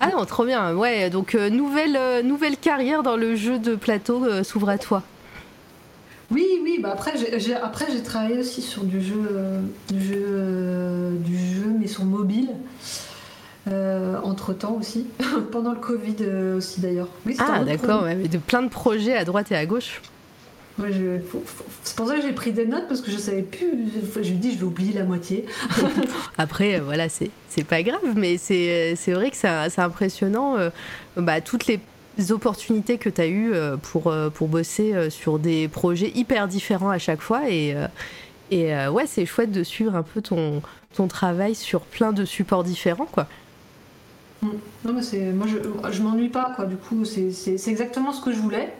ah 0.00 0.10
non, 0.14 0.26
trop 0.26 0.44
bien. 0.44 0.74
Ouais, 0.74 1.08
donc 1.08 1.32
nouvelle, 1.32 2.26
nouvelle 2.26 2.58
carrière 2.58 3.02
dans 3.02 3.16
le 3.16 3.36
jeu 3.36 3.58
de 3.58 3.74
plateau 3.74 4.44
s'ouvre 4.44 4.68
à 4.68 4.76
toi. 4.76 5.02
Oui, 6.30 6.46
oui. 6.62 6.78
Bah 6.82 6.90
après, 6.92 7.14
j'ai, 7.38 7.54
après 7.54 7.86
j'ai 7.90 8.02
travaillé 8.02 8.38
aussi 8.38 8.60
sur 8.60 8.84
du 8.84 9.00
jeu, 9.00 9.62
du 9.88 10.04
jeu, 10.04 11.18
du 11.24 11.38
jeu, 11.38 11.74
mais 11.80 11.86
sur 11.86 12.04
mobile. 12.04 12.50
Entre 13.66 14.52
temps 14.52 14.76
aussi, 14.80 15.06
pendant 15.52 15.72
le 15.72 15.80
Covid 15.80 16.16
aussi 16.56 16.80
d'ailleurs. 16.80 17.08
ah 17.38 17.64
d'accord, 17.64 18.02
mais 18.04 18.28
de 18.28 18.38
plein 18.38 18.62
de 18.62 18.68
projets 18.68 19.16
à 19.16 19.24
droite 19.24 19.50
et 19.50 19.56
à 19.56 19.66
gauche. 19.66 20.00
Je... 20.78 21.20
C'est 21.84 21.96
pour 21.96 22.06
ça 22.06 22.16
que 22.16 22.22
j'ai 22.22 22.32
pris 22.32 22.52
des 22.52 22.66
notes 22.66 22.86
parce 22.88 23.00
que 23.00 23.10
je 23.10 23.16
savais 23.16 23.42
plus. 23.42 23.66
Je 24.14 24.32
me 24.32 24.38
dis, 24.38 24.52
je 24.52 24.58
vais 24.58 24.64
oublier 24.64 24.92
la 24.92 25.04
moitié. 25.04 25.46
Après, 26.38 26.78
euh, 26.78 26.82
voilà, 26.82 27.08
c'est 27.08 27.30
pas 27.64 27.82
grave, 27.82 28.00
mais 28.14 28.36
c'est 28.36 28.94
vrai 29.08 29.30
que 29.30 29.36
c'est 29.36 29.80
impressionnant. 29.80 30.56
Euh, 30.58 30.70
bah, 31.16 31.40
toutes 31.40 31.66
les 31.66 31.80
opportunités 32.30 32.98
que 32.98 33.08
tu 33.08 33.20
as 33.20 33.26
eues 33.26 33.54
euh, 33.54 33.76
pour, 33.76 34.14
pour 34.34 34.48
bosser 34.48 35.10
sur 35.10 35.38
des 35.38 35.68
projets 35.68 36.12
hyper 36.14 36.46
différents 36.46 36.90
à 36.90 36.98
chaque 36.98 37.22
fois. 37.22 37.48
Et, 37.48 37.74
et 38.50 38.74
ouais, 38.88 39.06
c'est 39.06 39.24
chouette 39.24 39.52
de 39.52 39.62
suivre 39.62 39.96
un 39.96 40.02
peu 40.02 40.20
ton, 40.20 40.60
ton 40.94 41.08
travail 41.08 41.54
sur 41.54 41.80
plein 41.80 42.12
de 42.12 42.26
supports 42.26 42.64
différents, 42.64 43.08
quoi. 43.10 43.26
Non, 44.84 44.92
mais 44.92 45.02
c'est. 45.02 45.32
Moi, 45.32 45.46
je, 45.46 45.92
je 45.92 46.02
m'ennuie 46.02 46.28
pas, 46.28 46.52
quoi. 46.56 46.66
Du 46.66 46.76
coup, 46.76 47.04
c'est 47.04 47.68
exactement 47.68 48.12
ce 48.12 48.20
que 48.22 48.32
je 48.32 48.38
voulais. 48.38 48.72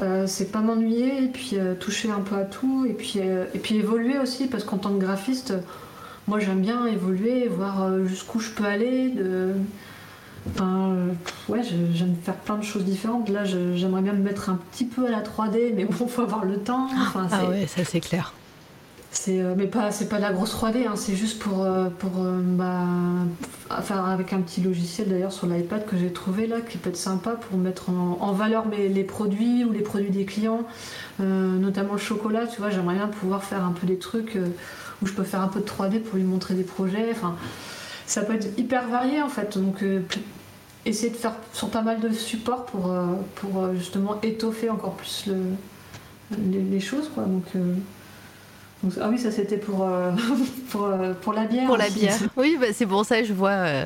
Euh, 0.00 0.26
c'est 0.26 0.52
pas 0.52 0.60
m'ennuyer 0.60 1.24
et 1.24 1.28
puis 1.28 1.52
euh, 1.54 1.74
toucher 1.74 2.10
un 2.10 2.20
peu 2.20 2.36
à 2.36 2.44
tout 2.44 2.84
et 2.86 2.92
puis, 2.92 3.14
euh, 3.16 3.46
et 3.54 3.58
puis 3.58 3.76
évoluer 3.76 4.18
aussi 4.18 4.46
parce 4.46 4.62
qu'en 4.62 4.76
tant 4.76 4.90
que 4.90 4.98
graphiste, 4.98 5.54
moi 6.26 6.38
j'aime 6.38 6.60
bien 6.60 6.84
évoluer, 6.86 7.48
voir 7.48 8.04
jusqu'où 8.04 8.38
je 8.40 8.50
peux 8.50 8.64
aller. 8.64 9.08
De... 9.08 9.54
Enfin, 10.50 10.94
ouais, 11.48 11.62
j'aime 11.94 12.14
faire 12.22 12.34
plein 12.34 12.56
de 12.56 12.62
choses 12.62 12.84
différentes. 12.84 13.30
Là, 13.30 13.44
j'aimerais 13.44 14.02
bien 14.02 14.12
me 14.12 14.22
mettre 14.22 14.50
un 14.50 14.60
petit 14.70 14.84
peu 14.84 15.06
à 15.06 15.10
la 15.10 15.22
3D, 15.22 15.72
mais 15.74 15.86
bon, 15.86 16.06
faut 16.06 16.22
avoir 16.22 16.44
le 16.44 16.58
temps. 16.58 16.88
ah 17.14 17.48
ouais, 17.48 17.66
ça 17.66 17.82
c'est 17.84 18.00
clair. 18.00 18.34
C'est, 19.16 19.40
euh, 19.40 19.54
mais 19.56 19.66
pas, 19.66 19.92
c'est 19.92 20.10
pas 20.10 20.16
de 20.16 20.22
la 20.22 20.32
grosse 20.32 20.54
3D, 20.54 20.86
hein, 20.86 20.94
c'est 20.94 21.16
juste 21.16 21.38
pour, 21.38 21.64
euh, 21.64 21.88
pour 21.88 22.22
euh, 22.22 22.38
bah, 22.42 22.84
faire 23.80 24.04
avec 24.04 24.34
un 24.34 24.42
petit 24.42 24.60
logiciel 24.60 25.08
d'ailleurs 25.08 25.32
sur 25.32 25.46
l'iPad 25.46 25.86
que 25.86 25.96
j'ai 25.96 26.12
trouvé 26.12 26.46
là, 26.46 26.60
qui 26.60 26.76
peut 26.76 26.90
être 26.90 26.98
sympa 26.98 27.30
pour 27.30 27.58
mettre 27.58 27.88
en, 27.88 28.32
valeur 28.32 28.66
mes, 28.66 28.88
les 28.88 29.04
produits 29.04 29.64
ou 29.64 29.72
les 29.72 29.80
produits 29.80 30.10
des 30.10 30.26
clients, 30.26 30.64
notamment 31.18 31.94
le 31.94 31.98
chocolat, 31.98 32.46
tu 32.46 32.60
vois, 32.60 32.68
j'aimerais 32.68 32.96
bien 32.96 33.08
pouvoir 33.08 33.42
faire 33.42 33.64
un 33.64 33.72
peu 33.72 33.86
des 33.86 33.98
trucs 33.98 34.38
où 35.02 35.06
je 35.06 35.12
peux 35.12 35.24
faire 35.24 35.40
un 35.40 35.48
peu 35.48 35.60
de 35.60 35.64
3D 35.64 36.00
pour 36.00 36.16
lui 36.16 36.24
montrer 36.24 36.54
des 36.54 36.62
projets, 36.62 37.08
enfin, 37.10 37.36
ça 38.06 38.20
peut 38.20 38.34
être 38.34 38.58
hyper 38.58 38.86
varié 38.88 39.22
en 39.22 39.28
fait, 39.30 39.56
donc 39.58 39.82
essayer 40.84 41.10
de 41.10 41.16
faire 41.16 41.34
sur 41.54 41.70
pas 41.70 41.82
mal 41.82 42.00
de 42.00 42.12
supports 42.12 42.66
pour, 42.66 42.94
pour 43.36 43.74
justement 43.74 44.20
étoffer 44.22 44.68
encore 44.68 44.92
plus 44.92 45.24
le, 45.26 45.36
les, 46.52 46.60
les, 46.60 46.80
choses, 46.80 47.10
quoi, 47.14 47.24
donc 47.24 47.46
ah 49.00 49.08
oui, 49.10 49.18
ça 49.18 49.30
c'était 49.30 49.56
pour, 49.56 49.82
euh, 49.84 50.12
pour, 50.70 50.84
euh, 50.84 51.14
pour, 51.14 51.32
la 51.32 51.44
bière. 51.44 51.66
Pour 51.66 51.76
la 51.76 51.88
bière. 51.88 52.16
Oui, 52.36 52.56
bah, 52.60 52.66
c'est 52.72 52.86
pour 52.86 53.04
ça 53.04 53.20
que 53.20 53.26
je 53.26 53.32
vois, 53.32 53.50
euh, 53.50 53.84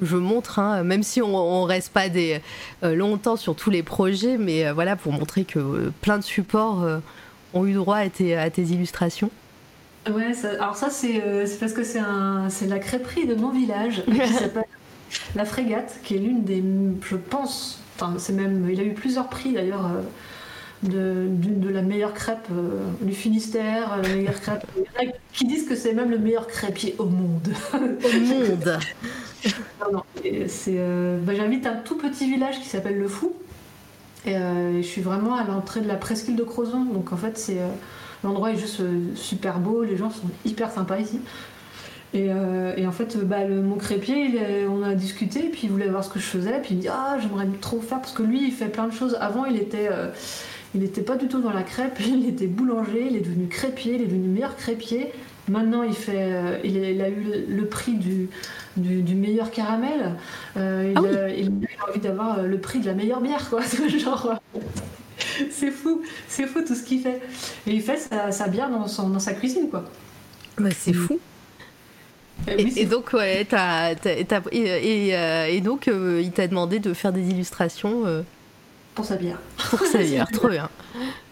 je 0.00 0.16
montre, 0.16 0.58
hein, 0.58 0.82
même 0.82 1.02
si 1.02 1.22
on, 1.22 1.62
ne 1.62 1.66
reste 1.66 1.92
pas 1.92 2.08
des, 2.08 2.40
longtemps 2.82 3.36
sur 3.36 3.54
tous 3.54 3.70
les 3.70 3.82
projets, 3.82 4.36
mais 4.38 4.70
voilà, 4.72 4.96
pour 4.96 5.12
montrer 5.12 5.44
que 5.44 5.92
plein 6.00 6.18
de 6.18 6.24
supports 6.24 6.84
ont 7.54 7.66
eu 7.66 7.74
droit 7.74 7.98
à 7.98 8.08
tes, 8.08 8.36
à 8.36 8.50
tes 8.50 8.62
illustrations. 8.62 9.30
Ouais, 10.12 10.32
alors 10.58 10.74
ça 10.74 10.90
c'est 10.90 11.22
parce 11.60 11.72
que 11.72 11.84
c'est 11.84 12.66
la 12.66 12.78
crêperie 12.80 13.26
de 13.26 13.36
mon 13.36 13.50
village 13.50 14.02
qui 14.10 14.32
s'appelle 14.32 14.64
La 15.36 15.44
Frégate, 15.44 16.00
qui 16.02 16.16
est 16.16 16.18
l'une 16.18 16.42
des, 16.42 16.62
je 17.08 17.14
pense, 17.14 17.80
enfin 17.94 18.14
c'est 18.18 18.32
même, 18.32 18.68
il 18.68 18.80
a 18.80 18.82
eu 18.82 18.94
plusieurs 18.94 19.28
prix 19.28 19.52
d'ailleurs 19.52 19.88
de, 20.82 21.28
de, 21.28 21.68
la 21.68 21.82
meilleure 21.82 22.12
crêpe 22.12 22.48
euh, 22.50 22.80
du 23.00 23.12
Finistère, 23.12 23.96
la 24.02 24.08
meilleure 24.08 24.40
crêpe. 24.40 24.66
qui 25.32 25.46
disent 25.46 25.68
que 25.68 25.76
c'est 25.76 25.92
même 25.92 26.10
le 26.10 26.18
meilleur 26.18 26.46
crêpier 26.46 26.94
au 26.98 27.06
monde. 27.06 27.48
Au 27.74 27.78
monde 27.78 28.78
Non, 29.80 29.92
non. 29.92 30.02
Euh, 30.24 31.18
bah, 31.20 31.32
J'habite 31.34 31.66
un 31.66 31.76
tout 31.76 31.96
petit 31.96 32.30
village 32.30 32.60
qui 32.60 32.68
s'appelle 32.68 32.98
Le 32.98 33.08
Fou. 33.08 33.32
Et 34.24 34.36
euh, 34.36 34.76
je 34.76 34.86
suis 34.86 35.02
vraiment 35.02 35.34
à 35.34 35.44
l'entrée 35.44 35.80
de 35.80 35.88
la 35.88 35.96
presqu'île 35.96 36.36
de 36.36 36.44
Crozon. 36.44 36.84
Donc 36.84 37.12
en 37.12 37.16
fait, 37.16 37.38
c'est 37.38 37.58
l'endroit 38.22 38.52
est 38.52 38.56
juste 38.56 38.82
super 39.16 39.58
beau, 39.58 39.82
les 39.82 39.96
gens 39.96 40.10
sont 40.10 40.28
hyper 40.44 40.70
sympas 40.70 40.98
ici. 40.98 41.20
Et, 42.14 42.30
en 42.30 42.92
fait, 42.92 43.16
bah, 43.24 43.44
le, 43.44 43.62
mon 43.62 43.76
crépier, 43.76 44.66
on 44.68 44.82
a 44.82 44.94
discuté, 44.94 45.48
puis 45.48 45.62
il 45.64 45.70
voulait 45.70 45.88
voir 45.88 46.04
ce 46.04 46.10
que 46.10 46.20
je 46.20 46.26
faisais, 46.26 46.60
puis 46.60 46.74
il 46.74 46.76
me 46.76 46.82
dit 46.82 46.88
Ah, 46.88 47.16
j'aimerais 47.20 47.46
trop 47.60 47.80
faire, 47.80 48.00
parce 48.00 48.12
que 48.12 48.22
lui, 48.22 48.44
il 48.44 48.52
fait 48.52 48.68
plein 48.68 48.86
de 48.86 48.92
choses. 48.92 49.16
Avant, 49.18 49.46
il 49.46 49.56
était, 49.56 49.88
il 50.74 50.80
n'était 50.80 51.02
pas 51.02 51.16
du 51.16 51.28
tout 51.28 51.40
dans 51.40 51.52
la 51.52 51.62
crêpe, 51.62 51.98
il 52.06 52.28
était 52.28 52.46
boulanger, 52.46 53.06
il 53.10 53.16
est 53.16 53.20
devenu 53.20 53.46
crêpier, 53.48 53.94
il 53.96 54.02
est 54.02 54.06
devenu 54.06 54.28
meilleur 54.28 54.56
crêpier. 54.56 55.12
Maintenant, 55.48 55.82
il, 55.82 55.94
fait, 55.94 56.14
euh, 56.16 56.58
il, 56.62 57.02
a 57.02 57.08
eu 57.08 57.44
le, 57.48 57.66
prix 57.66 57.94
du, 57.94 58.28
du, 58.76 59.14
meilleur 59.14 59.50
caramel. 59.50 60.14
Euh, 60.56 60.92
il, 60.92 60.96
ah 60.96 61.24
a, 61.24 61.28
il, 61.30 61.48
a, 61.48 61.90
envie 61.90 61.98
d'avoir 61.98 62.38
euh, 62.38 62.46
le 62.46 62.58
prix 62.58 62.78
de 62.78 62.86
la 62.86 62.94
meilleure 62.94 63.20
bière, 63.20 63.50
quoi. 63.50 63.60
Genre, 63.98 64.34
c'est 65.50 65.72
fou, 65.72 66.02
c'est 66.28 66.46
fou 66.46 66.60
tout 66.64 66.76
ce 66.76 66.84
qu'il 66.84 67.00
fait. 67.00 67.20
Et 67.66 67.72
il 67.72 67.82
fait 67.82 68.08
sa, 68.30 68.48
bière 68.48 68.70
dans, 68.70 68.86
son, 68.86 69.08
dans 69.08 69.18
sa 69.18 69.34
cuisine, 69.34 69.68
quoi. 69.68 69.84
Bah, 70.58 70.70
c'est 70.70 70.92
fou. 70.92 71.18
Et, 72.46 72.86
donc, 72.86 73.12
ouais, 73.12 73.46
et, 74.52 75.60
donc, 75.60 75.86
il 75.88 76.30
t'a 76.32 76.46
demandé 76.46 76.78
de 76.78 76.94
faire 76.94 77.12
des 77.12 77.28
illustrations 77.28 78.24
pour 78.94 79.04
sa 79.04 79.16
bière. 79.16 79.38
Pour 79.70 79.80
sa 79.80 79.98
bière, 79.98 80.28
trop 80.30 80.48
bien. 80.48 80.68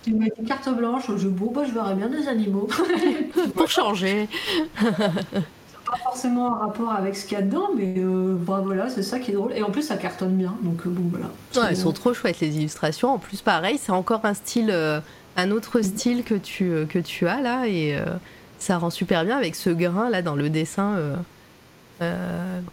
Tu 0.03 0.15
mets 0.15 0.33
une 0.39 0.47
carte 0.47 0.69
blanche, 0.75 1.05
je 1.17 1.29
bon, 1.29 1.53
bah, 1.53 1.63
je 1.67 1.73
verrais 1.73 1.95
bien 1.95 2.09
des 2.09 2.27
animaux. 2.27 2.69
pour 3.55 3.69
changer. 3.69 4.29
pas 5.91 5.97
forcément 6.03 6.55
un 6.55 6.59
rapport 6.59 6.93
avec 6.93 7.17
ce 7.17 7.27
qu'il 7.27 7.37
y 7.37 7.41
a 7.41 7.43
dedans, 7.43 7.71
mais 7.77 7.95
euh, 7.99 8.35
bah, 8.39 8.63
voilà, 8.65 8.89
c'est 8.89 9.03
ça 9.03 9.19
qui 9.19 9.31
est 9.31 9.35
drôle. 9.35 9.53
Et 9.55 9.63
en 9.63 9.71
plus, 9.71 9.83
ça 9.83 9.97
cartonne 9.97 10.37
bien, 10.37 10.55
donc 10.63 10.87
euh, 10.87 10.91
bon, 10.91 11.11
voilà. 11.11 11.27
Ouais, 11.57 11.71
elles 11.71 11.77
sont 11.77 11.93
trop 11.93 12.15
chouettes 12.15 12.41
les 12.41 12.57
illustrations. 12.57 13.13
En 13.13 13.19
plus, 13.19 13.41
pareil, 13.43 13.79
c'est 13.79 13.93
encore 13.93 14.25
un 14.25 14.35
style, 14.35 14.71
euh, 14.71 15.01
un 15.37 15.51
autre 15.51 15.83
style 15.83 16.25
que 16.25 16.35
tu, 16.35 16.87
que 16.89 16.99
tu 16.99 17.27
as 17.27 17.41
là, 17.41 17.67
et 17.67 17.99
ça 18.59 18.79
rend 18.79 18.91
super 18.91 19.25
bien 19.25 19.37
avec 19.37 19.55
ce 19.55 19.71
grain 19.71 20.11
là 20.11 20.23
dans 20.23 20.35
le 20.35 20.51
dessin 20.51 20.97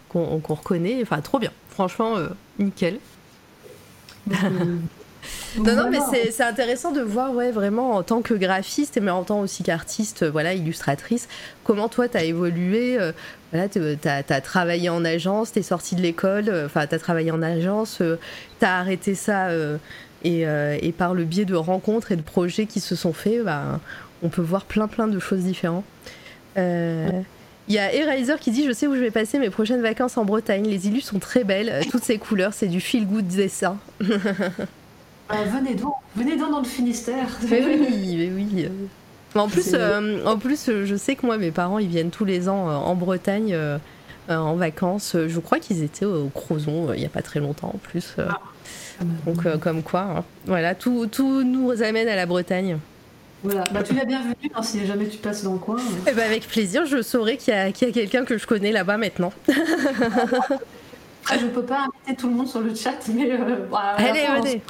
qu'on 0.08 0.40
reconnaît. 0.48 1.00
Enfin, 1.02 1.20
trop 1.20 1.38
bien. 1.38 1.52
Franchement, 1.70 2.16
nickel. 2.58 2.98
non, 5.58 5.76
non, 5.76 5.90
mais 5.90 5.98
c'est 6.30 6.42
intéressant 6.42 6.92
de 6.92 7.00
voir, 7.00 7.32
ouais, 7.32 7.50
vraiment 7.50 7.92
en 7.92 8.02
tant 8.02 8.22
que 8.22 8.34
graphiste, 8.34 8.98
mais 9.00 9.10
en 9.10 9.24
tant 9.24 9.40
aussi 9.40 9.62
qu'artiste, 9.62 10.24
voilà, 10.24 10.54
illustratrice, 10.54 11.28
comment 11.64 11.88
toi, 11.88 12.08
tu 12.08 12.16
as 12.16 12.24
évolué. 12.24 12.98
Euh, 12.98 13.12
voilà, 13.52 13.68
tu 13.68 13.80
as, 14.04 14.40
travaillé 14.40 14.90
en 14.90 15.04
agence, 15.04 15.52
tu 15.52 15.60
es 15.60 15.62
sorti 15.62 15.96
de 15.96 16.02
l'école, 16.02 16.48
euh, 16.48 16.66
enfin, 16.66 16.86
tu 16.86 16.94
as 16.94 16.98
travaillé 16.98 17.30
en 17.30 17.42
agence, 17.42 18.00
euh, 18.00 18.18
tu 18.58 18.66
as 18.66 18.78
arrêté 18.78 19.14
ça, 19.14 19.48
et, 20.24 20.42
et, 20.42 20.92
par 20.92 21.14
le 21.14 21.24
biais 21.24 21.44
de 21.44 21.54
rencontres 21.54 22.12
et 22.12 22.16
de 22.16 22.22
projets 22.22 22.66
qui 22.66 22.80
se 22.80 22.96
sont 22.96 23.12
faits, 23.12 23.44
bah, 23.44 23.80
on 24.22 24.28
peut 24.28 24.42
voir 24.42 24.64
plein, 24.64 24.88
plein 24.88 25.06
de 25.06 25.18
choses 25.18 25.40
différentes. 25.40 25.84
Il 27.68 27.74
y 27.74 27.78
a 27.78 27.92
Eraser 27.92 28.36
qui 28.40 28.50
dit 28.50 28.64
Je 28.66 28.72
sais 28.72 28.86
où 28.86 28.94
je 28.94 29.00
vais 29.00 29.10
passer 29.10 29.38
mes 29.38 29.50
prochaines 29.50 29.82
vacances 29.82 30.16
en 30.16 30.24
Bretagne. 30.24 30.64
Les 30.66 30.88
illus 30.88 31.02
sont 31.02 31.18
très 31.18 31.44
belles, 31.44 31.68
euh, 31.70 31.82
toutes 31.90 32.02
ces 32.02 32.18
couleurs, 32.18 32.54
c'est 32.54 32.66
du 32.66 32.80
feel 32.80 33.06
good 33.06 33.26
dessin. 33.26 33.76
Euh, 35.30 35.34
venez 35.52 35.74
donc, 35.74 35.92
venez 36.16 36.38
donc 36.38 36.52
dans 36.52 36.60
le 36.60 36.64
Finistère. 36.64 37.28
Mais 37.50 37.62
oui, 37.62 38.16
mais 38.16 38.30
oui. 38.34 38.66
En 39.34 39.46
plus, 39.46 39.72
euh, 39.74 40.24
en 40.24 40.38
plus, 40.38 40.70
je 40.86 40.96
sais 40.96 41.16
que 41.16 41.26
moi, 41.26 41.36
mes 41.36 41.50
parents, 41.50 41.78
ils 41.78 41.88
viennent 41.88 42.08
tous 42.08 42.24
les 42.24 42.48
ans 42.48 42.66
en 42.66 42.94
Bretagne 42.94 43.54
en 44.30 44.54
vacances. 44.54 45.16
Je 45.26 45.38
crois 45.38 45.58
qu'ils 45.58 45.82
étaient 45.82 46.06
au 46.06 46.30
Crozon 46.30 46.94
il 46.94 47.00
n'y 47.00 47.04
a 47.04 47.10
pas 47.10 47.20
très 47.20 47.40
longtemps 47.40 47.72
en 47.74 47.76
plus. 47.76 48.16
Ah. 48.16 48.40
Donc, 49.26 49.46
comme 49.60 49.82
quoi, 49.82 50.00
hein. 50.00 50.24
voilà, 50.46 50.74
tout, 50.74 51.06
tout 51.08 51.42
nous 51.42 51.82
amène 51.82 52.08
à 52.08 52.16
la 52.16 52.24
Bretagne. 52.24 52.78
Voilà, 53.44 53.64
bah, 53.72 53.82
tu 53.82 53.94
l'as 53.94 54.04
bienvenue 54.04 54.34
hein, 54.54 54.62
si 54.62 54.84
jamais 54.84 55.08
tu 55.08 55.18
passes 55.18 55.44
dans 55.44 55.52
le 55.52 55.58
coin. 55.58 55.76
Eh 56.08 56.12
ben, 56.12 56.24
avec 56.24 56.48
plaisir, 56.48 56.86
je 56.86 57.02
saurai 57.02 57.36
qu'il 57.36 57.54
y 57.54 57.56
a, 57.56 57.70
quelqu'un 57.70 58.24
que 58.24 58.36
je 58.36 58.46
connais 58.46 58.72
là-bas 58.72 58.96
maintenant. 58.96 59.32
Après, 61.22 61.38
je 61.38 61.46
peux 61.46 61.62
pas 61.62 61.86
inviter 61.86 62.20
tout 62.20 62.28
le 62.28 62.34
monde 62.34 62.48
sur 62.48 62.60
le 62.60 62.74
chat, 62.74 62.98
mais. 63.14 63.30
Euh, 63.30 63.66
Allez, 63.72 64.26
venez 64.40 64.62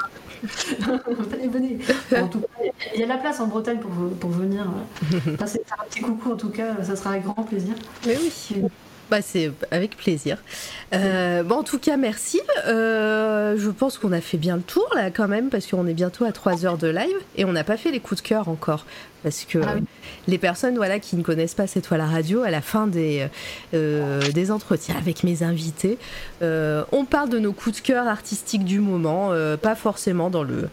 Venez, 0.43 1.49
venez 1.49 1.79
En 2.21 2.29
tout 2.29 2.41
cas, 2.41 2.47
il 2.95 3.01
y 3.01 3.05
a 3.05 3.07
la 3.07 3.17
place 3.17 3.41
en 3.41 3.47
Bretagne 3.47 3.79
pour, 3.79 3.91
pour 4.21 4.31
venir 4.31 4.67
euh, 5.15 5.37
passer 5.39 5.63
un 5.71 5.85
petit 5.85 6.01
coucou, 6.01 6.33
en 6.33 6.37
tout 6.37 6.51
cas, 6.51 6.83
ça 6.83 6.95
sera 6.95 7.11
avec 7.11 7.25
grand 7.25 7.43
plaisir. 7.43 7.75
Mais 8.07 8.17
oui 8.17 8.65
bah, 9.11 9.23
c'est 9.23 9.51
avec 9.71 9.97
plaisir. 9.97 10.39
Euh, 10.95 11.43
bon, 11.43 11.57
en 11.57 11.63
tout 11.63 11.79
cas, 11.79 11.97
merci. 11.97 12.41
Euh, 12.67 13.57
je 13.59 13.71
pense 13.71 13.99
qu'on 13.99 14.13
a 14.13 14.21
fait 14.21 14.37
bien 14.37 14.57
le 14.57 14.63
tour 14.63 14.89
là 14.95 15.11
quand 15.11 15.29
même 15.29 15.49
parce 15.49 15.67
qu'on 15.67 15.87
est 15.87 15.95
bientôt 15.95 16.25
à 16.25 16.33
3 16.33 16.67
heures 16.67 16.79
de 16.79 16.89
live 16.89 17.17
et 17.37 17.45
on 17.45 17.53
n'a 17.53 17.65
pas 17.65 17.77
fait 17.77 17.91
les 17.91 18.01
coups 18.01 18.23
de 18.23 18.27
cœur 18.27 18.49
encore 18.49 18.85
parce 19.23 19.45
que 19.45 19.59
ah 19.59 19.75
les 20.29 20.39
personnes 20.39 20.77
voilà 20.77 21.01
qui 21.01 21.17
ne 21.17 21.23
connaissent 21.23 21.55
pas 21.55 21.67
cette 21.67 21.85
toile 21.85 22.01
à 22.01 22.07
radio 22.07 22.43
à 22.43 22.51
la 22.51 22.61
fin 22.61 22.87
des 22.87 23.27
euh, 23.75 24.21
des 24.33 24.51
entretiens 24.51 24.97
avec 24.97 25.25
mes 25.25 25.43
invités, 25.43 25.99
on 26.41 27.05
parle 27.05 27.29
de 27.29 27.39
nos 27.39 27.53
coups 27.53 27.81
de 27.81 27.87
cœur 27.87 28.07
artistiques 28.07 28.65
du 28.65 28.81
moment, 28.81 29.33
pas 29.61 29.75
forcément 29.75 30.31
dans 30.31 30.45
le 30.45 30.69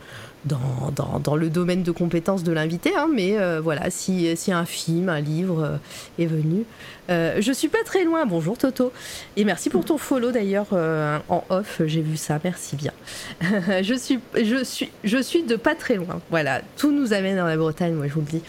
dans, 0.45 1.35
le 1.35 1.49
domaine 1.49 1.83
de 1.83 1.91
compétences 1.91 2.43
de 2.43 2.51
l'invité, 2.51 2.91
hein, 2.95 3.07
mais 3.11 3.37
euh, 3.37 3.59
voilà, 3.61 3.89
si, 3.89 4.35
si, 4.37 4.51
un 4.51 4.65
film, 4.65 5.09
un 5.09 5.19
livre 5.19 5.63
euh, 5.63 5.77
est 6.23 6.27
venu. 6.27 6.65
Euh, 7.09 7.37
je 7.39 7.51
suis 7.51 7.67
pas 7.67 7.83
très 7.85 8.03
loin, 8.03 8.25
bonjour 8.25 8.57
Toto, 8.57 8.91
et 9.37 9.43
merci 9.43 9.69
pour 9.69 9.85
ton 9.85 9.97
follow 9.97 10.31
d'ailleurs 10.31 10.67
en 11.29 11.43
off, 11.49 11.81
j'ai 11.85 12.01
vu 12.01 12.17
ça, 12.17 12.39
merci 12.43 12.75
bien. 12.75 12.91
je, 13.81 13.93
suis, 13.93 14.19
je, 14.35 14.63
suis, 14.63 14.91
je 15.03 15.17
suis 15.17 15.43
de 15.43 15.55
pas 15.55 15.75
très 15.75 15.95
loin, 15.95 16.21
voilà, 16.29 16.61
tout 16.77 16.91
nous 16.91 17.13
amène 17.13 17.37
dans 17.37 17.45
la 17.45 17.57
Bretagne, 17.57 17.93
moi 17.93 18.07
je 18.07 18.13
vous 18.13 18.21
le 18.21 18.27
dis. 18.27 18.41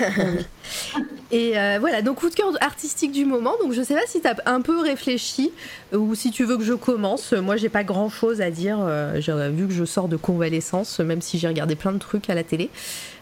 et 1.32 1.58
euh, 1.58 1.78
voilà, 1.80 2.02
donc 2.02 2.18
coup 2.18 2.30
de 2.30 2.34
cœur 2.34 2.52
artistique 2.60 3.12
du 3.12 3.24
moment. 3.24 3.54
Donc 3.62 3.72
je 3.72 3.82
sais 3.82 3.94
pas 3.94 4.06
si 4.06 4.20
tu 4.20 4.26
as 4.26 4.36
un 4.46 4.60
peu 4.60 4.80
réfléchi 4.80 5.52
euh, 5.92 5.98
ou 5.98 6.14
si 6.14 6.30
tu 6.30 6.44
veux 6.44 6.56
que 6.56 6.64
je 6.64 6.74
commence. 6.74 7.32
Moi, 7.32 7.56
j'ai 7.56 7.68
pas 7.68 7.84
grand 7.84 8.08
chose 8.08 8.40
à 8.40 8.50
dire. 8.50 8.78
Euh, 8.80 9.20
vu 9.54 9.66
que 9.66 9.74
je 9.74 9.84
sors 9.84 10.08
de 10.08 10.16
convalescence, 10.16 11.00
même 11.00 11.22
si 11.22 11.38
j'ai 11.38 11.48
regardé 11.48 11.76
plein 11.76 11.92
de 11.92 11.98
trucs 11.98 12.28
à 12.30 12.34
la 12.34 12.44
télé, 12.44 12.70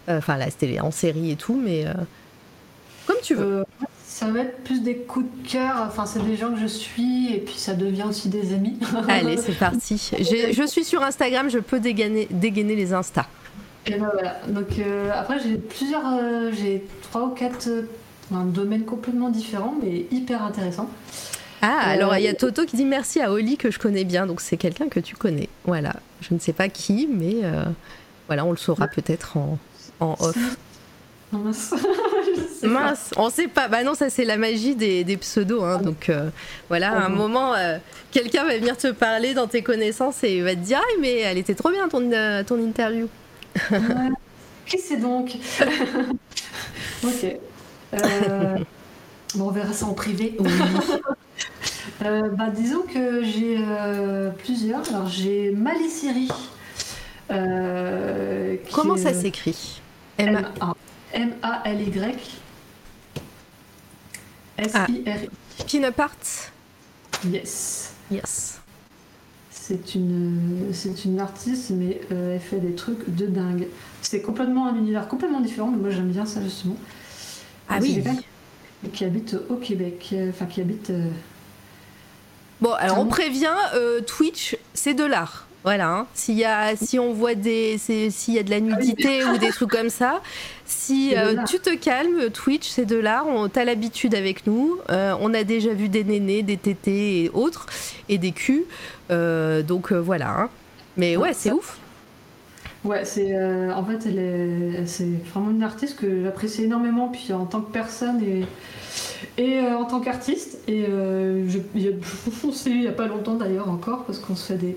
enfin 0.09 0.37
la 0.37 0.51
télé 0.51 0.81
en 0.81 0.91
série 0.91 1.31
et 1.31 1.37
tout, 1.37 1.61
mais 1.63 1.85
comme 3.07 3.19
tu 3.23 3.35
veux. 3.35 3.65
ça 4.07 4.27
va 4.27 4.41
être 4.41 4.63
plus 4.65 4.83
des 4.83 4.97
coups 4.97 5.27
de 5.27 5.49
cœur. 5.49 5.87
Enfin, 5.87 6.07
c'est 6.07 6.25
des 6.25 6.37
gens 6.37 6.53
que 6.53 6.61
je 6.61 6.67
suis 6.67 7.33
et 7.33 7.39
puis 7.39 7.55
ça 7.57 7.75
devient 7.75 8.05
aussi 8.09 8.29
des 8.29 8.53
amis. 8.53 8.79
Allez, 9.09 9.37
c'est 9.37 9.59
parti. 9.59 10.11
Je 10.19 10.67
suis 10.67 10.85
sur 10.85 11.03
Instagram, 11.03 11.49
je 11.49 11.59
peux 11.59 11.81
dégainer, 11.81 12.27
dégainer 12.31 12.77
les 12.77 12.93
Insta. 12.93 13.27
Et 13.87 13.93
ben 13.93 14.11
voilà. 14.13 14.41
Donc 14.49 14.79
euh, 14.79 15.11
après 15.15 15.39
j'ai 15.41 15.57
plusieurs, 15.57 16.07
euh, 16.07 16.51
j'ai 16.53 16.85
trois 17.03 17.25
ou 17.25 17.31
quatre 17.31 17.69
euh, 17.69 17.83
domaines 18.31 18.85
complètement 18.85 19.31
différents 19.31 19.75
mais 19.83 20.07
hyper 20.11 20.43
intéressants. 20.43 20.91
Ah, 21.63 21.79
alors 21.81 22.17
il 22.17 22.23
y 22.23 22.29
a 22.29 22.35
Toto 22.35 22.65
qui 22.65 22.77
dit 22.77 22.85
merci 22.85 23.21
à 23.21 23.33
Oli 23.33 23.57
que 23.57 23.71
je 23.71 23.79
connais 23.79 24.05
bien, 24.05 24.27
donc 24.27 24.41
c'est 24.41 24.57
quelqu'un 24.57 24.89
que 24.89 25.01
tu 25.01 25.15
connais. 25.15 25.49
Voilà, 25.65 25.95
je 26.23 26.33
ne 26.33 26.39
sais 26.39 26.55
pas 26.55 26.69
qui, 26.69 27.07
mais 27.11 27.37
voilà, 28.29 28.47
on 28.47 28.51
le 28.51 28.57
saura 28.57 28.89
peut-être 28.89 29.37
en, 29.37 29.59
en 30.01 30.17
off. 30.21 30.37
Mince. 31.33 31.75
Mince, 32.63 33.11
on 33.17 33.29
sait 33.29 33.47
pas. 33.47 33.69
Bah 33.69 33.85
non, 33.85 33.95
ça 33.95 34.09
c'est 34.09 34.25
la 34.25 34.39
magie 34.39 34.75
des, 34.75 35.05
des 35.05 35.17
pseudos. 35.19 35.63
Hein. 35.63 35.83
Donc 35.83 36.11
voilà, 36.69 36.93
à 36.93 37.05
un 37.05 37.11
moment, 37.11 37.53
quelqu'un 38.11 38.45
va 38.45 38.57
venir 38.57 38.79
te 38.79 38.91
parler 38.91 39.35
dans 39.35 39.47
tes 39.47 39.63
connaissances 39.63 40.25
et 40.25 40.41
va 40.41 40.55
te 40.55 40.61
dire 40.61 40.81
Ah, 40.83 40.97
mais 40.99 41.19
elle 41.19 41.37
était 41.37 41.55
trop 41.55 41.71
bien 41.71 41.89
ton, 41.89 42.11
ton 42.47 42.59
interview. 42.59 43.07
Qui 44.67 44.79
c'est 44.79 44.99
donc 44.99 45.37
Ok. 47.05 47.37
Euh, 47.95 48.57
bon, 49.35 49.49
on 49.49 49.51
verra 49.51 49.73
ça 49.73 49.87
en 49.87 49.95
privé. 49.95 50.37
Euh, 52.03 52.29
bah, 52.31 52.49
disons 52.49 52.83
que 52.83 53.23
j'ai 53.23 53.57
euh, 53.59 54.31
plusieurs. 54.31 54.89
Alors 54.89 55.09
j'ai 55.09 55.51
Maliciri. 55.51 56.29
Comment 58.73 58.97
ça 58.97 59.13
s'écrit? 59.13 59.83
M-A-L-I-C-I-R-I. 60.17 60.75
M-A-L-Y. 61.13 62.17
S-I-R-I. 64.59 65.31
Pin-up 65.67 66.01
art 66.01 66.17
Yes. 67.25 67.93
Yes. 68.11 68.60
C'est 69.71 69.95
une, 69.95 70.67
c'est 70.73 71.05
une 71.05 71.21
artiste, 71.21 71.71
mais 71.71 72.01
euh, 72.11 72.35
elle 72.35 72.41
fait 72.41 72.59
des 72.59 72.75
trucs 72.75 73.09
de 73.15 73.27
dingue. 73.27 73.69
C'est 74.03 74.21
complètement 74.21 74.67
un 74.67 74.75
univers 74.75 75.07
complètement 75.07 75.41
différent, 75.41 75.71
mais 75.71 75.77
moi 75.77 75.91
j'aime 75.91 76.11
bien 76.11 76.27
ça 76.27 76.43
justement. 76.43 76.77
Ah 77.69 77.77
C'est 77.81 77.87
oui. 77.87 78.03
qui 78.93 79.05
habite 79.05 79.37
au 79.49 79.55
Québec, 79.55 80.09
euh, 80.13 80.31
enfin 80.31 80.47
qui 80.47 80.61
habite. 80.61 80.91
euh, 80.91 81.07
Bon, 82.61 82.73
alors 82.73 82.99
on 82.99 83.07
prévient, 83.07 83.55
euh, 83.75 84.01
Twitch, 84.01 84.57
c'est 84.75 84.95
de 84.95 85.05
l'art. 85.05 85.47
Voilà, 85.63 85.91
hein. 85.91 86.07
S'il 86.15 86.39
y 86.39 86.45
a, 86.45 86.75
si 86.75 86.99
on 86.99 87.13
voit 87.13 87.35
des, 87.35 87.77
s'il 87.79 88.35
y 88.35 88.39
a 88.39 88.43
de 88.43 88.51
la 88.51 88.61
nudité 88.61 89.25
ou 89.27 89.37
des 89.37 89.51
trucs 89.51 89.71
comme 89.71 89.91
ça, 89.91 90.23
si 90.65 91.15
euh, 91.15 91.37
tu 91.47 91.59
te 91.61 91.75
calmes, 91.75 92.31
Twitch, 92.31 92.67
c'est 92.67 92.87
de 92.87 92.97
l'art. 92.97 93.27
On 93.29 93.49
t'as 93.51 93.65
l'habitude 93.65 94.15
avec 94.15 94.47
nous. 94.47 94.79
Euh, 94.89 95.15
on 95.21 95.35
a 95.35 95.45
déjà 95.45 95.75
vu 95.75 95.91
des 95.91 96.03
nénés, 96.03 96.43
des 96.43 96.57
tétés 96.57 97.25
et 97.25 97.31
autres, 97.35 97.67
et 98.09 98.17
des 98.17 98.33
culs. 98.33 98.65
Euh, 99.11 99.63
donc 99.63 99.93
euh, 99.93 99.99
voilà. 100.01 100.31
hein. 100.41 100.49
Mais 100.97 101.17
ouais, 101.17 101.33
c'est 101.35 101.53
ouf. 101.53 101.79
Ouais, 102.85 103.05
c'est 103.05 103.37
euh, 103.37 103.75
en 103.75 103.85
fait 103.85 104.07
elle 104.07 104.19
est, 104.19 104.87
c'est 104.87 105.09
vraiment 105.35 105.51
une 105.51 105.63
artiste 105.63 105.97
que 105.99 106.23
j'apprécie 106.25 106.65
énormément, 106.65 107.09
puis 107.09 107.31
en 107.35 107.45
tant 107.45 107.61
que 107.61 107.71
personne 107.71 108.23
et 108.23 108.47
et 109.37 109.59
euh, 109.59 109.77
en 109.77 109.85
tant 109.85 110.01
qu'artiste. 110.01 110.59
Et 110.67 110.87
euh, 110.89 111.47
je, 111.49 111.59
il 111.75 111.83
y 111.83 111.89
a- 111.89 111.93
il 112.67 112.93
pas 112.95 113.07
longtemps 113.07 113.35
d'ailleurs 113.35 113.69
encore 113.69 114.05
parce 114.05 114.19
qu'on 114.19 114.35
se 114.35 114.47
fait 114.53 114.59
des, 114.59 114.77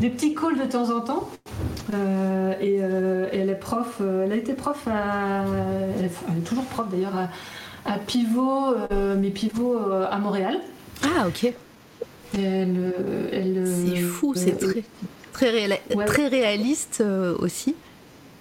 des 0.00 0.08
petits 0.10 0.34
calls 0.34 0.58
de 0.58 0.64
temps 0.64 0.90
en 0.96 1.00
temps. 1.00 1.28
Et, 2.60 2.76
et 2.76 3.36
elle 3.38 3.50
est 3.50 3.54
prof, 3.60 4.00
elle 4.00 4.32
a 4.32 4.36
été 4.36 4.54
prof 4.54 4.86
à, 4.88 5.44
elle 5.98 6.06
est, 6.06 6.10
elle 6.30 6.38
est 6.38 6.44
toujours 6.46 6.64
prof 6.64 6.86
d'ailleurs 6.90 7.16
à, 7.16 7.90
à 7.92 7.98
Pivot, 7.98 8.76
mais 9.20 9.30
Pivot 9.30 9.76
à 10.10 10.16
Montréal. 10.18 10.58
Ah 11.04 11.26
ok. 11.26 11.52
Et 12.38 12.42
elle, 12.42 12.94
elle, 13.32 13.66
C'est 13.66 14.02
euh, 14.02 14.08
fou. 14.08 14.32
C'est 14.34 14.62
euh, 14.62 14.70
très 14.72 14.84
très, 15.32 15.50
réala- 15.52 15.94
Ouais. 15.94 16.04
très 16.04 16.28
réaliste 16.28 16.98
euh, 17.00 17.36
aussi. 17.38 17.74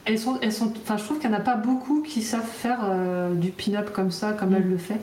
Elles 0.05 0.17
sont, 0.19 0.37
elles 0.41 0.53
sont, 0.53 0.73
enfin, 0.81 0.97
je 0.97 1.03
trouve 1.03 1.19
qu'il 1.19 1.29
n'y 1.29 1.35
en 1.35 1.39
a 1.39 1.41
pas 1.41 1.55
beaucoup 1.55 2.01
qui 2.01 2.21
savent 2.21 2.47
faire 2.47 2.79
du 3.35 3.51
pin-up 3.51 3.91
comme 3.93 4.11
ça, 4.11 4.31
comme 4.33 4.49
Mm. 4.51 4.55
elle 4.55 4.69
le 4.69 4.77
fait. 4.77 4.99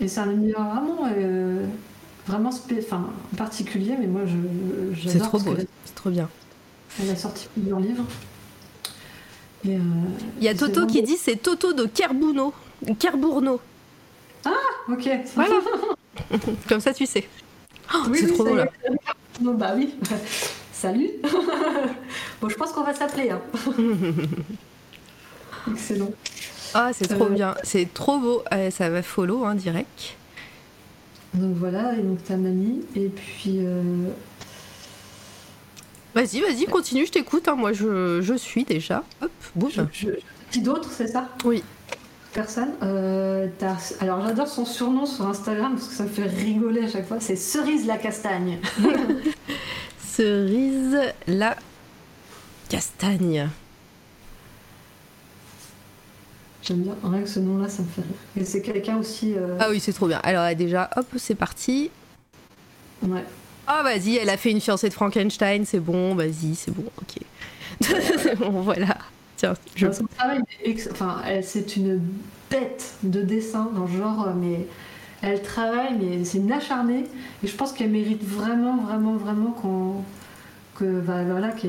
Et 0.00 0.08
c'est 0.08 0.20
un 0.20 0.30
univers 0.30 0.62
vraiment, 0.62 1.08
euh, 1.16 1.64
vraiment 2.26 2.50
enfin, 2.50 3.06
particulier, 3.36 3.94
mais 3.98 4.06
moi 4.06 4.22
je, 4.26 5.08
C'est 5.08 5.18
trop 5.18 5.38
beau. 5.38 5.54
C'est 5.84 5.94
trop 5.94 6.10
bien. 6.10 6.28
Elle 7.02 7.10
a 7.10 7.16
sorti 7.16 7.48
plusieurs 7.54 7.80
livres. 7.80 8.04
Et, 9.64 9.76
euh, 9.76 9.80
Il 10.38 10.44
y 10.44 10.48
a 10.48 10.54
Toto 10.54 10.72
vraiment- 10.72 10.86
qui 10.86 11.02
dit 11.02 11.16
c'est 11.16 11.36
Toto 11.36 11.72
de 11.72 11.86
Kerbuno. 11.86 12.52
Kerbourno. 12.98 13.58
Ok. 14.88 15.08
Voilà. 15.34 15.54
Comme 16.68 16.80
ça, 16.80 16.92
tu 16.94 17.06
sais. 17.06 17.26
Oh, 17.94 17.98
Oui, 18.08 18.18
c'est 18.20 18.26
oui, 18.26 18.32
trop 18.34 18.44
drôle. 18.44 18.68
Non, 19.40 19.54
bah 19.58 19.72
oui. 19.76 19.94
Salut. 20.72 21.10
bon, 22.40 22.48
je 22.48 22.54
pense 22.56 22.72
qu'on 22.72 22.82
va 22.84 22.94
s'appeler. 22.94 23.30
hein. 23.30 23.40
Excellent. 25.70 26.10
Ah, 26.74 26.90
c'est 26.92 27.06
trop 27.08 27.24
Euh, 27.26 27.30
bien. 27.30 27.54
C'est 27.62 27.92
trop 27.92 28.18
beau. 28.18 28.42
Euh, 28.52 28.70
ça 28.70 28.90
va 28.90 29.02
follow, 29.02 29.44
hein, 29.44 29.54
direct. 29.54 30.16
Donc 31.34 31.56
voilà, 31.56 31.94
et 31.96 32.02
donc 32.02 32.22
ta 32.24 32.36
mamie, 32.36 32.82
et 32.94 33.08
puis. 33.08 33.58
euh, 33.60 33.82
Vas-y, 36.14 36.40
vas-y, 36.40 36.64
continue, 36.66 37.04
je 37.06 37.12
t'écoute. 37.12 37.46
hein. 37.48 37.56
Moi, 37.56 37.72
je, 37.72 38.20
je 38.22 38.34
suis 38.34 38.64
déjà. 38.64 39.04
Hop, 39.22 39.30
boum. 39.54 39.70
Je, 39.70 39.82
je- 39.92 40.08
Qui 40.50 40.60
d'autre, 40.60 40.90
c'est 40.90 41.08
ça? 41.08 41.28
Oui. 41.44 41.62
Personne. 42.36 42.74
Euh, 42.82 43.48
alors 44.00 44.20
j'adore 44.26 44.46
son 44.46 44.66
surnom 44.66 45.06
sur 45.06 45.26
Instagram 45.26 45.72
parce 45.74 45.88
que 45.88 45.94
ça 45.94 46.02
me 46.02 46.08
fait 46.10 46.24
rigoler 46.26 46.82
à 46.84 46.88
chaque 46.88 47.08
fois. 47.08 47.16
C'est 47.18 47.34
Cerise 47.34 47.86
la 47.86 47.96
castagne. 47.96 48.58
Cerise 50.06 50.98
la 51.26 51.56
castagne. 52.68 53.48
J'aime 56.62 56.82
bien. 56.82 56.94
Rien 57.02 57.22
que 57.22 57.28
ce 57.28 57.40
nom-là, 57.40 57.70
ça 57.70 57.82
me 57.82 57.88
fait 57.88 58.02
rire. 58.02 58.10
Et 58.36 58.44
c'est 58.44 58.60
quelqu'un 58.60 58.98
aussi. 58.98 59.32
euh, 59.34 59.56
Ah 59.58 59.68
oui, 59.70 59.80
c'est 59.80 59.94
trop 59.94 60.06
bien. 60.06 60.20
Alors, 60.22 60.54
déjà, 60.54 60.90
hop, 60.96 61.06
c'est 61.16 61.36
parti. 61.36 61.90
ouais. 63.02 63.24
Ah, 63.66 63.82
vas-y, 63.82 64.16
elle 64.16 64.28
a 64.28 64.36
fait 64.36 64.50
une 64.50 64.60
fiancée 64.60 64.90
de 64.90 64.94
Frankenstein. 64.94 65.64
C'est 65.64 65.80
bon, 65.80 66.14
vas-y, 66.14 66.54
c'est 66.54 66.70
bon, 66.70 66.84
ok. 67.00 67.22
c'est 67.80 68.36
bon, 68.38 68.50
voilà. 68.60 68.98
Son 69.92 70.06
travail 70.16 70.40
ex- 70.64 70.88
enfin, 70.92 71.22
c'est 71.42 71.76
une 71.76 72.00
bête 72.50 72.94
de 73.02 73.22
dessin 73.22 73.70
dans 73.74 73.86
le 73.86 73.98
genre, 73.98 74.28
euh, 74.28 74.32
mais 74.34 74.66
elle 75.22 75.42
travaille, 75.42 75.94
mais 76.00 76.24
c'est 76.24 76.38
une 76.38 76.52
acharnée. 76.52 77.04
Et 77.42 77.46
je 77.46 77.56
pense 77.56 77.72
qu'elle 77.72 77.90
mérite 77.90 78.22
vraiment, 78.24 78.76
vraiment, 78.78 79.14
vraiment 79.16 79.50
qu'on. 79.52 79.94
Que, 80.78 81.00
bah, 81.00 81.24
voilà, 81.24 81.52
qui 81.52 81.68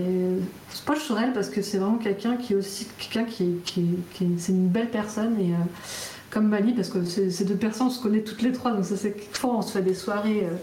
se 0.69 0.81
penche 0.83 0.99
sur 0.99 1.17
elle 1.17 1.31
parce 1.31 1.47
que 1.49 1.61
c'est 1.61 1.77
vraiment 1.77 1.97
quelqu'un 1.97 2.35
qui 2.35 2.51
est 2.51 2.55
aussi 2.57 2.87
quelqu'un 2.99 3.23
qui, 3.23 3.53
qui, 3.63 3.85
qui 4.13 4.25
est- 4.25 4.37
c'est 4.37 4.51
une 4.51 4.67
belle 4.67 4.89
personne 4.89 5.39
et 5.39 5.53
euh, 5.53 5.57
comme 6.29 6.49
Mali 6.49 6.73
parce 6.73 6.89
que 6.89 7.05
ces 7.05 7.45
deux 7.45 7.55
personnes 7.55 7.87
on 7.87 7.89
se 7.89 8.01
connaît 8.01 8.19
toutes 8.19 8.41
les 8.41 8.51
trois 8.51 8.71
donc 8.73 8.83
ça 8.83 8.97
c'est 8.97 9.13
quelquefois 9.13 9.55
on 9.55 9.61
se 9.61 9.71
fait 9.71 9.81
des 9.81 9.93
soirées 9.93 10.41
euh, 10.43 10.55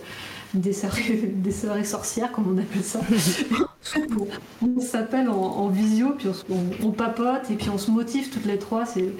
des 0.55 0.73
soirées 0.73 1.33
des 1.34 1.50
soirées 1.52 1.84
sorcières 1.84 2.33
comme 2.33 2.57
on 2.57 2.58
appelle 2.58 2.83
ça 2.84 3.00
on, 4.62 4.81
s'appelle 4.81 5.28
en, 5.28 5.34
en 5.36 5.68
visio 5.68 6.10
puis 6.16 6.28
on, 6.50 6.55
on- 6.55 6.89
on 6.89 6.91
papote 6.92 7.50
et 7.50 7.55
puis 7.55 7.68
on 7.70 7.78
se 7.78 7.91
motive 7.91 8.31
toutes 8.31 8.47
les 8.47 8.58
trois 8.58 8.86
c'est 8.86 9.12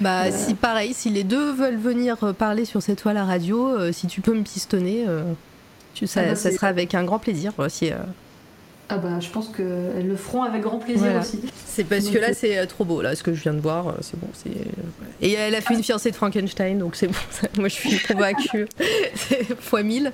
Bah, 0.00 0.24
Euh. 0.26 0.30
si 0.32 0.54
pareil, 0.54 0.94
si 0.94 1.10
les 1.10 1.24
deux 1.24 1.52
veulent 1.52 1.76
venir 1.76 2.16
euh, 2.24 2.32
parler 2.32 2.64
sur 2.64 2.80
cette 2.82 3.02
toile 3.02 3.18
à 3.18 3.24
radio, 3.24 3.68
euh, 3.68 3.92
si 3.92 4.06
tu 4.06 4.22
peux 4.22 4.32
me 4.34 4.42
pistonner, 4.42 5.04
euh, 5.06 5.22
tu, 5.94 6.06
ça, 6.06 6.20
Ah 6.24 6.28
bah, 6.30 6.36
ça 6.36 6.48
c'est- 6.50 6.56
sera 6.56 6.68
avec 6.68 6.94
un 6.94 7.04
grand 7.04 7.18
plaisir. 7.18 7.52
si, 7.68 7.90
ah 8.92 8.98
bah 8.98 9.20
je 9.20 9.30
pense 9.30 9.48
qu'elles 9.48 10.06
le 10.06 10.16
feront 10.16 10.42
avec 10.42 10.62
grand 10.62 10.78
plaisir 10.80 11.12
Voilà. 11.12 11.20
aussi 11.20 11.40
C'est 11.64 11.84
parce 11.84 12.08
que 12.10 12.18
là, 12.18 12.34
c'est 12.34 12.58
euh, 12.58 12.66
trop 12.66 12.84
beau, 12.84 13.00
là, 13.02 13.14
ce 13.14 13.22
que 13.22 13.32
je 13.34 13.40
viens 13.42 13.54
de 13.54 13.60
voir, 13.60 13.88
euh, 13.88 13.92
c'est 14.00 14.18
bon. 14.18 14.28
c'est 14.34 14.50
euh, 14.50 14.64
Et 15.20 15.32
elle 15.32 15.54
a 15.54 15.60
fait 15.60 15.74
une 15.74 15.82
fiancée 15.84 16.10
de 16.10 16.16
Frankenstein, 16.16 16.78
donc 16.78 16.96
c'est 16.96 17.06
bon. 17.06 17.14
ça, 17.30 17.46
moi, 17.56 17.68
je 17.68 17.74
suis 17.74 17.98
convaincue. 18.00 18.66
C'est 19.14 19.54
fois 19.60 19.82
mille. 19.82 20.10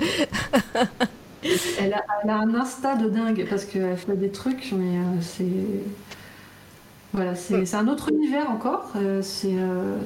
elle 1.78 1.94
a, 1.94 2.04
elle 2.22 2.30
a 2.30 2.36
un 2.36 2.54
insta 2.54 2.96
de 2.96 3.08
dingue 3.08 3.46
parce 3.48 3.64
qu'elle 3.64 3.96
fait 3.96 4.16
des 4.16 4.30
trucs 4.30 4.72
mais 4.72 4.98
euh, 4.98 5.20
c'est 5.20 5.44
voilà 7.12 7.34
c'est 7.34 7.64
c'est 7.66 7.76
un 7.76 7.88
autre 7.88 8.10
univers 8.10 8.50
encore 8.50 8.92
euh, 8.96 9.22
c'est 9.22 9.54
euh, 9.54 9.96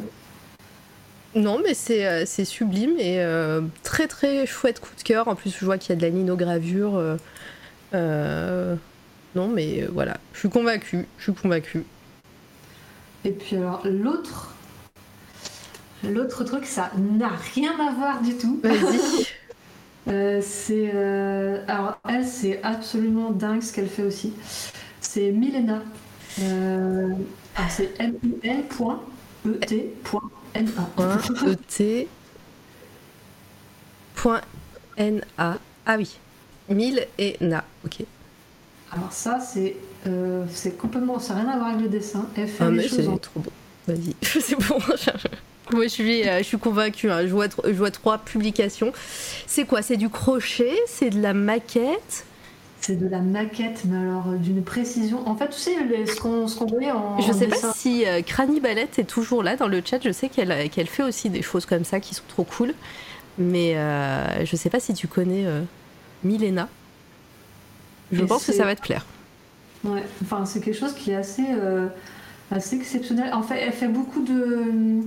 Non, 1.34 1.60
mais 1.62 1.74
c'est 1.74 2.06
euh, 2.06 2.24
c'est 2.26 2.44
sublime 2.44 2.96
et 2.98 3.20
euh, 3.20 3.60
très 3.84 4.08
très 4.08 4.46
chouette 4.46 4.80
coup 4.80 4.90
de 4.96 5.02
cœur. 5.02 5.28
En 5.28 5.36
plus, 5.36 5.56
je 5.56 5.64
vois 5.64 5.78
qu'il 5.78 5.90
y 5.90 5.92
a 5.92 5.96
de 5.96 6.02
la 6.02 6.10
ninogravure. 6.10 7.00
Euh, 7.94 8.76
non, 9.34 9.48
mais 9.48 9.82
euh, 9.82 9.88
voilà, 9.92 10.16
je 10.32 10.40
suis 10.40 10.50
convaincue. 10.50 11.06
Je 11.18 11.24
suis 11.24 11.34
convaincue. 11.34 11.84
Et 13.24 13.30
puis 13.32 13.56
alors 13.56 13.82
l'autre, 13.84 14.54
l'autre 16.04 16.44
truc, 16.44 16.64
ça 16.64 16.90
n'a 16.96 17.32
rien 17.54 17.72
à 17.78 17.92
voir 17.92 18.22
du 18.22 18.36
tout. 18.36 18.60
Vas-y. 18.62 19.26
Euh, 20.08 20.40
c'est 20.42 20.90
euh, 20.94 21.62
alors 21.68 21.98
elle, 22.08 22.26
c'est 22.26 22.62
absolument 22.62 23.30
dingue 23.30 23.60
ce 23.60 23.70
qu'elle 23.70 23.86
fait 23.86 24.02
aussi. 24.02 24.32
C'est 24.98 25.30
Milena. 25.30 25.82
Euh, 26.40 27.10
c'est 27.68 28.00
M 28.00 28.14
I 28.22 28.34
L 28.42 28.62
point 28.64 29.02
E 29.46 29.52
T 29.66 29.94
point 30.02 30.22
N 30.54 30.70
A. 30.78 30.82
Point 30.96 31.18
ET. 31.46 32.08
Point 34.14 34.40
NA. 34.98 35.58
Ah 35.86 35.96
oui. 35.98 36.18
1000 36.70 37.06
et 37.18 37.36
Na. 37.40 37.64
Ok. 37.84 37.98
Alors 38.92 39.12
ça, 39.12 39.38
c'est 39.40 39.76
euh, 40.06 40.44
c'est 40.52 40.76
complètement, 40.76 41.18
ça 41.18 41.34
n'a 41.34 41.42
rien 41.42 41.50
à 41.50 41.56
voir 41.58 41.68
avec 41.70 41.82
le 41.82 41.88
dessin. 41.88 42.26
Elle 42.36 42.48
fait 42.48 42.64
Ah, 42.64 42.70
les 42.70 42.76
mais 42.78 42.88
choses 42.88 43.08
en 43.08 43.14
c'est 43.14 43.20
trop 43.20 43.40
beau. 43.40 43.52
Vas-y. 43.86 44.14
c'est 44.22 44.56
bon. 44.56 44.78
Moi, 45.72 45.84
je 45.84 45.88
suis, 45.88 46.26
euh, 46.28 46.38
je 46.38 46.42
suis 46.44 46.58
convaincue. 46.58 47.10
hein. 47.10 47.22
Je, 47.26 47.32
vois, 47.32 47.46
tr- 47.46 47.62
je 47.66 47.72
vois 47.72 47.90
trois 47.92 48.18
publications. 48.18 48.92
C'est 49.46 49.64
quoi? 49.64 49.82
C'est 49.82 49.96
du 49.96 50.08
crochet? 50.08 50.76
C'est 50.88 51.10
de 51.10 51.20
la 51.22 51.32
maquette? 51.34 52.24
C'est 52.80 52.96
de 52.98 53.06
la 53.06 53.20
maquette, 53.20 53.82
mais 53.84 53.98
alors 53.98 54.28
euh, 54.30 54.36
d'une 54.36 54.64
précision. 54.64 55.28
En 55.28 55.36
fait, 55.36 55.48
tu 55.50 55.58
sais, 55.58 55.76
les- 55.84 56.06
ce 56.06 56.16
qu'on 56.18 56.48
ce 56.48 56.56
qu'on 56.58 56.66
voyait 56.66 56.90
en. 56.90 57.20
Je 57.20 57.30
en 57.30 57.32
sais 57.34 57.46
dessin. 57.46 57.68
pas 57.68 57.74
si 57.74 58.04
euh, 58.06 58.22
Crani 58.22 58.58
Balette 58.58 58.98
est 58.98 59.04
toujours 59.04 59.42
là 59.44 59.54
dans 59.56 59.68
le 59.68 59.80
chat. 59.84 59.98
Je 60.02 60.10
sais 60.10 60.28
qu'elle 60.28 60.68
qu'elle 60.70 60.88
fait 60.88 61.02
aussi 61.04 61.30
des 61.30 61.42
choses 61.42 61.66
comme 61.66 61.84
ça 61.84 62.00
qui 62.00 62.14
sont 62.14 62.22
trop 62.26 62.42
cool. 62.44 62.74
Mais 63.38 63.74
euh, 63.76 64.44
je 64.44 64.56
sais 64.56 64.70
pas 64.70 64.80
si 64.80 64.94
tu 64.94 65.06
connais 65.08 65.46
euh, 65.46 65.60
Milena. 66.24 66.68
Je 68.12 68.22
Et 68.22 68.26
pense 68.26 68.44
que 68.44 68.52
ça 68.52 68.64
va 68.64 68.74
te 68.74 68.82
plaire. 68.82 69.06
Ouais, 69.84 70.04
enfin, 70.22 70.44
c'est 70.44 70.60
quelque 70.60 70.78
chose 70.78 70.94
qui 70.94 71.10
est 71.10 71.16
assez, 71.16 71.46
euh, 71.48 71.86
assez 72.50 72.76
exceptionnel. 72.76 73.32
En 73.32 73.42
fait, 73.42 73.58
elle 73.58 73.72
fait 73.72 73.88
beaucoup 73.88 74.22
de. 74.22 75.02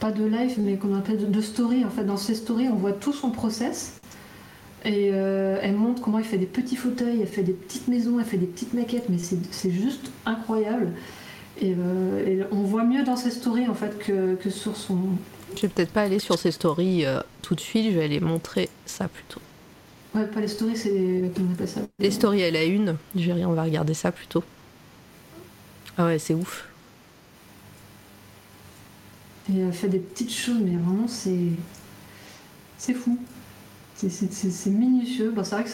Pas 0.00 0.12
de 0.12 0.24
live, 0.24 0.56
mais 0.58 0.76
qu'on 0.76 0.94
appelle 0.94 1.16
de, 1.16 1.26
de 1.26 1.40
story. 1.40 1.84
En 1.84 1.90
fait, 1.90 2.04
dans 2.04 2.18
ses 2.18 2.34
stories, 2.34 2.68
on 2.68 2.76
voit 2.76 2.92
tout 2.92 3.14
son 3.14 3.30
process. 3.30 3.94
Et 4.84 5.10
euh, 5.12 5.58
elle 5.62 5.74
montre 5.74 6.02
comment 6.02 6.18
elle 6.18 6.24
fait 6.24 6.38
des 6.38 6.46
petits 6.46 6.76
fauteuils, 6.76 7.20
elle 7.22 7.28
fait 7.28 7.42
des 7.42 7.52
petites 7.52 7.88
maisons, 7.88 8.20
elle 8.20 8.26
fait 8.26 8.36
des 8.36 8.46
petites 8.46 8.74
maquettes, 8.74 9.08
mais 9.08 9.18
c'est 9.18 9.38
c'est 9.50 9.70
juste 9.70 10.10
incroyable. 10.26 10.92
Et, 11.60 11.74
on 12.52 12.62
voit 12.62 12.84
mieux 12.84 13.02
dans 13.02 13.16
ses 13.16 13.30
stories 13.30 13.66
en 13.66 13.74
fait 13.74 13.98
que, 13.98 14.50
sur 14.50 14.76
son. 14.76 14.98
Je 15.56 15.62
vais 15.62 15.68
peut-être 15.68 15.90
pas 15.90 16.02
aller 16.02 16.18
sur 16.18 16.38
ses 16.38 16.50
stories 16.50 17.04
tout 17.40 17.54
de 17.54 17.60
suite, 17.60 17.86
je 17.90 17.98
vais 17.98 18.04
aller 18.04 18.20
montrer 18.20 18.68
ça 18.84 19.08
plutôt. 19.08 19.40
Ouais, 20.16 20.26
pas 20.26 20.40
les 20.40 20.48
stories, 20.48 20.76
c'est. 20.76 21.30
Comment 21.34 21.50
on 21.50 21.52
appelle 21.52 21.68
ça 21.68 21.80
Les 21.98 22.10
stories, 22.10 22.40
elle 22.40 22.56
a 22.56 22.64
une. 22.64 22.96
Je 23.14 23.30
vais 23.30 23.44
on 23.44 23.52
va 23.52 23.64
regarder 23.64 23.92
ça 23.92 24.10
plutôt. 24.12 24.42
Ah 25.98 26.06
ouais, 26.06 26.18
c'est 26.18 26.32
ouf. 26.32 26.68
Et 29.52 29.58
elle 29.58 29.72
fait 29.74 29.88
des 29.88 29.98
petites 29.98 30.32
choses, 30.32 30.58
mais 30.60 30.76
vraiment, 30.76 31.06
c'est. 31.06 31.50
C'est 32.78 32.94
fou. 32.94 33.18
C'est 33.96 34.70
minutieux. 34.70 35.30
Bon, 35.30 35.44
c'est 35.44 35.54
vrai 35.54 35.64
que 35.64 35.70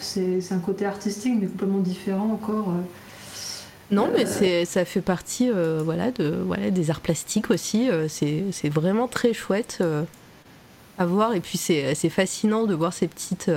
c'est 0.00 0.54
un 0.54 0.58
côté 0.58 0.86
artistique, 0.86 1.34
mais 1.38 1.46
complètement 1.46 1.80
différent 1.80 2.30
encore. 2.32 2.70
Euh. 2.70 2.82
Non, 3.90 4.10
mais 4.12 4.26
euh. 4.26 4.64
ça 4.64 4.84
fait 4.84 5.00
partie 5.00 5.50
euh, 5.50 5.80
voilà, 5.84 6.10
de, 6.10 6.34
voilà, 6.46 6.70
des 6.70 6.90
arts 6.90 7.00
plastiques 7.00 7.50
aussi. 7.50 7.88
c'est 8.08 8.68
vraiment 8.68 9.06
très 9.06 9.34
chouette 9.34 9.82
à 10.98 11.06
voir. 11.06 11.34
Et 11.34 11.40
puis 11.40 11.58
c'est 11.58 11.94
fascinant 12.08 12.66
de 12.66 12.74
voir 12.74 12.92
ces 12.92 13.08
petites, 13.08 13.50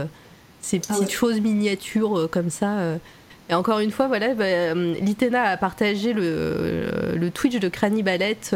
ces 0.61 0.81
ah 0.89 0.93
petites 0.93 1.11
choses 1.11 1.39
miniatures 1.39 2.29
comme 2.31 2.49
ça. 2.49 2.97
Et 3.49 3.53
encore 3.53 3.79
une 3.79 3.91
fois, 3.91 4.07
voilà, 4.07 4.33
bah, 4.35 4.73
Litena 4.73 5.43
a 5.43 5.57
partagé 5.57 6.13
le, 6.13 7.15
le 7.15 7.31
Twitch 7.31 7.59
de 7.59 7.69
Crani 7.69 8.03
Ballette. 8.03 8.55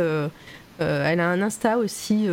elle 0.80 1.20
a 1.20 1.30
un 1.30 1.42
Insta 1.42 1.78
aussi 1.78 2.28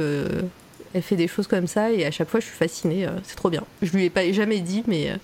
elle 0.94 1.02
fait 1.02 1.16
des 1.16 1.28
choses 1.28 1.46
comme 1.46 1.66
ça 1.66 1.92
et 1.92 2.04
à 2.04 2.10
chaque 2.10 2.28
fois 2.28 2.40
je 2.40 2.46
suis 2.46 2.56
fascinée. 2.56 3.06
Euh, 3.06 3.10
c'est 3.22 3.36
trop 3.36 3.50
bien. 3.50 3.62
Je 3.82 3.92
lui 3.92 4.04
ai 4.04 4.10
pas 4.10 4.30
jamais 4.32 4.60
dit, 4.60 4.82
mais 4.86 5.10
euh, 5.10 5.16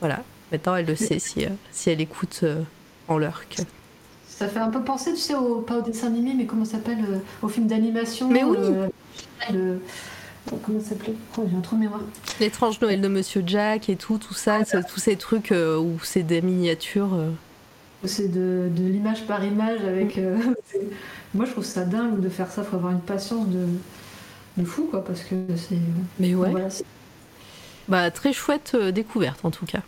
voilà. 0.00 0.22
Maintenant 0.50 0.76
elle 0.76 0.86
le 0.86 0.96
sait 0.96 1.18
si, 1.18 1.44
euh, 1.44 1.50
si 1.70 1.90
elle 1.90 2.00
écoute 2.00 2.44
en 3.08 3.18
lurk. 3.18 3.58
Ça 4.26 4.48
fait 4.48 4.58
un 4.58 4.70
peu 4.70 4.82
penser, 4.82 5.12
tu 5.12 5.20
sais, 5.20 5.34
au, 5.34 5.60
pas 5.60 5.78
au 5.78 5.82
dessin 5.82 6.08
animé, 6.08 6.34
mais 6.36 6.46
comment 6.46 6.64
ça 6.64 6.72
s'appelle 6.72 7.20
Au 7.42 7.48
film 7.48 7.66
d'animation. 7.66 8.28
Mais 8.28 8.42
oui 8.44 8.58
Comment 10.48 10.80
ça 10.80 10.90
s'appelait 10.90 11.14
oh, 11.38 11.46
J'ai 11.48 11.56
un 11.56 11.60
trou 11.60 11.76
de 11.76 11.80
mémoire. 11.82 12.00
L'étrange 12.40 12.80
Noël 12.80 13.00
de 13.00 13.08
Monsieur 13.08 13.42
Jack 13.46 13.88
et 13.88 13.96
tout, 13.96 14.18
tout 14.18 14.34
ça, 14.34 14.60
ah, 14.72 14.82
tous 14.82 15.00
ces 15.00 15.16
trucs 15.16 15.52
où 15.52 15.98
c'est 16.02 16.22
des 16.22 16.42
miniatures. 16.42 17.16
C'est 18.04 18.28
de, 18.28 18.68
de 18.74 18.84
l'image 18.84 19.26
par 19.26 19.44
image 19.44 19.80
avec. 19.84 20.18
Moi 21.34 21.46
je 21.46 21.52
trouve 21.52 21.64
ça 21.64 21.84
dingue 21.84 22.20
de 22.20 22.28
faire 22.28 22.50
ça, 22.50 22.62
faut 22.62 22.76
avoir 22.76 22.92
une 22.92 23.00
patience 23.00 23.48
de 23.48 23.66
de 24.56 24.64
fou, 24.64 24.88
quoi, 24.90 25.04
parce 25.04 25.22
que 25.22 25.34
c'est. 25.56 25.78
Mais 26.18 26.34
ouais. 26.34 26.52
bah, 27.88 28.10
très 28.10 28.32
chouette 28.32 28.72
euh, 28.74 28.92
découverte 28.92 29.44
en 29.44 29.50
tout 29.50 29.66
cas. 29.66 29.82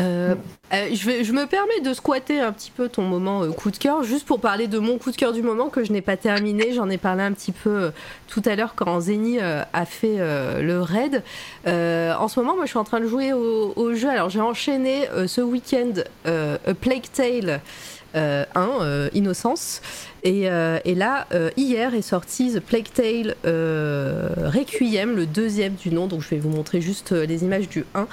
Euh, 0.00 0.34
euh, 0.72 0.88
je, 0.92 1.32
me 1.32 1.46
permets 1.46 1.80
de 1.80 1.94
squatter 1.94 2.40
un 2.40 2.52
petit 2.52 2.72
peu 2.72 2.88
ton 2.88 3.02
moment 3.02 3.48
coup 3.52 3.70
de 3.70 3.76
cœur, 3.76 4.02
juste 4.02 4.26
pour 4.26 4.40
parler 4.40 4.66
de 4.66 4.78
mon 4.78 4.98
coup 4.98 5.12
de 5.12 5.16
cœur 5.16 5.32
du 5.32 5.42
moment 5.42 5.68
que 5.68 5.84
je 5.84 5.92
n'ai 5.92 6.00
pas 6.00 6.16
terminé. 6.16 6.72
J'en 6.72 6.90
ai 6.90 6.98
parlé 6.98 7.22
un 7.22 7.32
petit 7.32 7.52
peu 7.52 7.92
tout 8.26 8.42
à 8.44 8.56
l'heure 8.56 8.74
quand 8.74 9.00
Zeni 9.00 9.38
a 9.40 9.86
fait 9.86 10.16
le 10.18 10.80
raid. 10.80 11.22
en 11.66 12.28
ce 12.28 12.40
moment, 12.40 12.56
moi, 12.56 12.64
je 12.64 12.70
suis 12.70 12.78
en 12.78 12.84
train 12.84 13.00
de 13.00 13.06
jouer 13.06 13.32
au, 13.32 13.94
jeu. 13.94 14.08
Alors, 14.08 14.30
j'ai 14.30 14.40
enchaîné 14.40 15.08
ce 15.26 15.40
week-end 15.40 15.92
A 16.24 16.74
Plague 16.74 17.04
Tale 17.12 17.60
1, 18.14 19.10
Innocence. 19.14 19.80
Euh, 20.26 20.78
et, 20.84 20.94
là, 20.94 21.26
euh, 21.32 21.50
hier 21.56 21.94
est 21.94 22.02
sorti 22.02 22.52
The 22.52 22.60
Plague 22.60 22.90
Tale 22.92 23.34
euh, 23.44 24.28
Requiem, 24.46 25.16
le 25.16 25.26
deuxième 25.26 25.74
du 25.74 25.90
nom. 25.90 26.06
Donc 26.06 26.22
je 26.22 26.30
vais 26.30 26.38
vous 26.38 26.48
montrer 26.48 26.80
juste 26.80 27.12
les 27.12 27.44
images 27.44 27.68
du 27.68 27.84
1, 27.94 28.06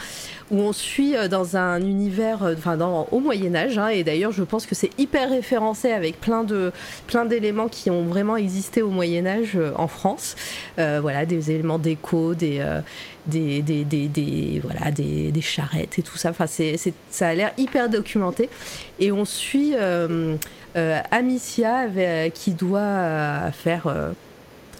où 0.52 0.60
on 0.60 0.74
suit 0.74 1.14
dans 1.30 1.56
un 1.56 1.80
univers, 1.82 2.40
enfin 2.58 2.78
au 3.12 3.20
Moyen 3.20 3.56
Âge. 3.56 3.78
Hein, 3.78 3.90
et 3.90 4.04
d'ailleurs, 4.04 4.34
je 4.34 4.44
pense 4.44 4.66
que 4.66 4.76
c'est 4.76 4.90
hyper 5.00 5.30
référencé 5.30 5.92
avec 5.92 6.20
plein 6.20 6.44
de 6.44 6.72
plein 7.08 7.26
d'éléments 7.26 7.70
qui 7.70 7.90
ont 7.90 8.04
vraiment 8.04 8.36
existé 8.36 8.82
au 8.82 8.90
Moyen 8.90 9.26
Âge 9.26 9.58
en 9.76 9.88
France. 9.88 10.36
voilà, 10.78 11.26
des 11.26 11.52
éléments 11.52 11.80
d'écho, 11.80 12.34
des 12.34 12.62
des, 13.28 13.62
des, 13.62 14.62
voilà, 14.64 14.92
des, 14.92 15.42
charrettes 15.42 16.00
et 16.00 16.02
tout 16.02 16.18
ça. 16.18 16.32
Enfin, 16.32 16.48
c'est, 16.48 16.76
ça 17.10 17.30
a 17.30 17.34
l'air 17.34 17.52
hyper 17.58 17.90
documenté. 17.90 18.50
Et 19.00 19.12
on 19.12 19.26
suit 19.26 19.74
Amicia 20.76 21.88
euh, 21.98 22.30
qui 22.30 22.52
doit 22.52 22.80
euh, 22.80 23.52
faire 23.52 23.94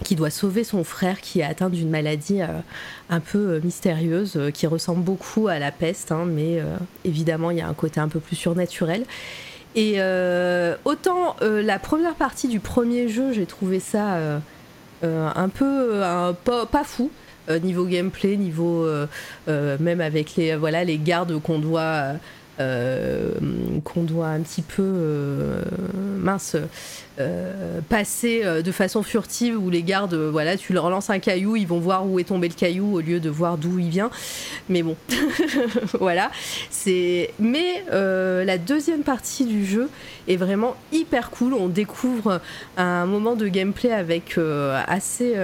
qui 0.04 0.16
doit 0.16 0.30
sauver 0.30 0.64
son 0.64 0.82
frère 0.82 1.20
qui 1.20 1.40
est 1.40 1.44
atteint 1.44 1.70
d'une 1.70 1.88
maladie 1.88 2.40
un 3.08 3.20
peu 3.20 3.60
mystérieuse, 3.62 4.36
qui 4.52 4.66
ressemble 4.66 5.02
beaucoup 5.02 5.46
à 5.46 5.60
la 5.60 5.70
peste, 5.70 6.10
hein, 6.10 6.24
mais 6.26 6.60
évidemment 7.04 7.52
il 7.52 7.58
y 7.58 7.60
a 7.60 7.68
un 7.68 7.74
côté 7.74 8.00
un 8.00 8.08
peu 8.08 8.18
plus 8.18 8.34
surnaturel. 8.34 9.04
Et 9.76 10.00
autant 10.84 11.36
la 11.40 11.78
première 11.78 12.14
partie 12.16 12.48
du 12.48 12.58
premier 12.58 13.06
jeu, 13.06 13.32
j'ai 13.32 13.46
trouvé 13.46 13.78
ça 13.78 14.18
un 15.04 15.48
peu 15.50 16.00
pas, 16.44 16.84
fou. 16.84 17.12
niveau 17.62 17.84
gameplay, 17.84 18.36
niveau 18.36 18.84
même 19.46 20.00
avec 20.00 20.34
les 20.34 20.56
voilà 20.56 20.82
les 20.82 20.98
gardes 20.98 21.40
qu'on 21.40 21.60
doit 21.60 22.14
euh, 22.60 23.32
qu'on 23.82 24.02
doit 24.02 24.28
un 24.28 24.40
petit 24.40 24.60
peu 24.60 24.82
euh, 24.82 25.62
mince 26.18 26.54
euh, 27.18 27.80
passer 27.88 28.42
de 28.62 28.72
façon 28.72 29.02
furtive 29.02 29.56
où 29.56 29.70
les 29.70 29.82
gardes 29.82 30.14
voilà 30.14 30.58
tu 30.58 30.74
leur 30.74 30.90
lances 30.90 31.08
un 31.08 31.18
caillou 31.18 31.56
ils 31.56 31.66
vont 31.66 31.78
voir 31.78 32.06
où 32.06 32.18
est 32.18 32.24
tombé 32.24 32.48
le 32.48 32.54
caillou 32.54 32.96
au 32.96 33.00
lieu 33.00 33.20
de 33.20 33.30
voir 33.30 33.56
d'où 33.56 33.78
il 33.78 33.88
vient. 33.88 34.10
Mais 34.68 34.82
bon 34.82 34.96
voilà. 35.98 36.30
C'est 36.70 37.32
mais 37.38 37.84
la 37.90 38.58
deuxième 38.58 39.02
partie 39.02 39.46
du 39.46 39.64
jeu 39.64 39.88
est 40.28 40.36
vraiment 40.36 40.76
hyper 40.92 41.30
cool. 41.30 41.54
On 41.54 41.68
découvre 41.68 42.40
un 42.76 43.06
moment 43.06 43.34
de 43.34 43.48
gameplay 43.48 43.92
avec 43.92 44.38
assez 44.86 45.36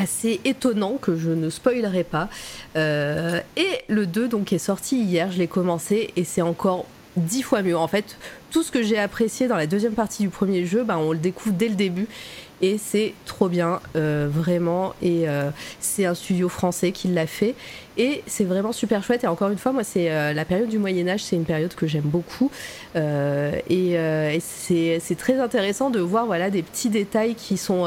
assez 0.00 0.40
étonnant 0.44 0.98
que 1.00 1.16
je 1.16 1.30
ne 1.30 1.50
spoilerai 1.50 2.04
pas. 2.04 2.28
Euh, 2.76 3.40
et 3.56 3.82
le 3.88 4.06
2 4.06 4.28
donc 4.28 4.52
est 4.52 4.58
sorti 4.58 5.02
hier, 5.02 5.32
je 5.32 5.38
l'ai 5.38 5.48
commencé 5.48 6.10
et 6.16 6.24
c'est 6.24 6.42
encore 6.42 6.86
dix 7.16 7.42
fois 7.42 7.62
mieux. 7.62 7.76
En 7.76 7.88
fait, 7.88 8.18
tout 8.50 8.62
ce 8.62 8.70
que 8.70 8.82
j'ai 8.82 8.98
apprécié 8.98 9.48
dans 9.48 9.56
la 9.56 9.66
deuxième 9.66 9.94
partie 9.94 10.22
du 10.22 10.28
premier 10.28 10.66
jeu, 10.66 10.84
ben, 10.84 10.98
on 10.98 11.12
le 11.12 11.18
découvre 11.18 11.54
dès 11.54 11.68
le 11.68 11.74
début 11.74 12.08
et 12.62 12.78
c'est 12.78 13.12
trop 13.26 13.48
bien, 13.48 13.80
euh, 13.96 14.28
vraiment. 14.30 14.94
Et 15.02 15.28
euh, 15.28 15.50
c'est 15.80 16.04
un 16.04 16.14
studio 16.14 16.48
français 16.50 16.92
qui 16.92 17.08
l'a 17.08 17.26
fait 17.26 17.54
et 17.96 18.22
c'est 18.26 18.44
vraiment 18.44 18.72
super 18.72 19.02
chouette. 19.02 19.24
Et 19.24 19.26
encore 19.26 19.48
une 19.50 19.58
fois, 19.58 19.72
moi, 19.72 19.84
c'est 19.84 20.34
la 20.34 20.44
période 20.44 20.68
du 20.68 20.78
Moyen 20.78 21.08
Âge, 21.08 21.24
c'est 21.24 21.36
une 21.36 21.44
période 21.44 21.74
que 21.74 21.86
j'aime 21.86 22.02
beaucoup 22.02 22.50
et, 22.94 23.92
et 23.92 24.40
c'est 24.40 25.16
très 25.18 25.40
intéressant 25.40 25.88
de 25.88 26.00
voir 26.00 26.26
voilà 26.26 26.50
des 26.50 26.62
petits 26.62 26.90
détails 26.90 27.34
qui 27.34 27.56
sont 27.56 27.86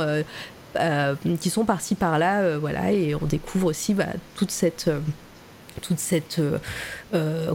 euh, 0.76 1.16
qui 1.40 1.50
sont 1.50 1.66
partis 1.66 1.96
par 1.96 2.20
là, 2.20 2.42
euh, 2.42 2.58
voilà, 2.60 2.92
et 2.92 3.16
on 3.16 3.26
découvre 3.26 3.68
aussi 3.68 3.94
bah, 3.94 4.08
toute 4.36 4.52
cette, 4.52 4.88
euh, 4.88 5.00
toute 5.82 6.00
cette, 6.00 6.42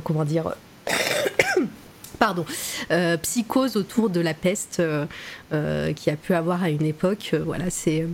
comment 0.02 0.25
dire. 0.25 0.55
pardon, 2.18 2.47
psychose 3.23 3.76
autour 3.76 4.09
de 4.09 4.20
la 4.20 4.34
peste 4.34 4.83
qui 5.51 6.10
a 6.10 6.17
pu 6.17 6.34
avoir 6.34 6.62
à 6.62 6.70
une 6.70 6.84
époque. 6.84 7.34
voilà, 7.44 7.68
c'est 7.68 8.07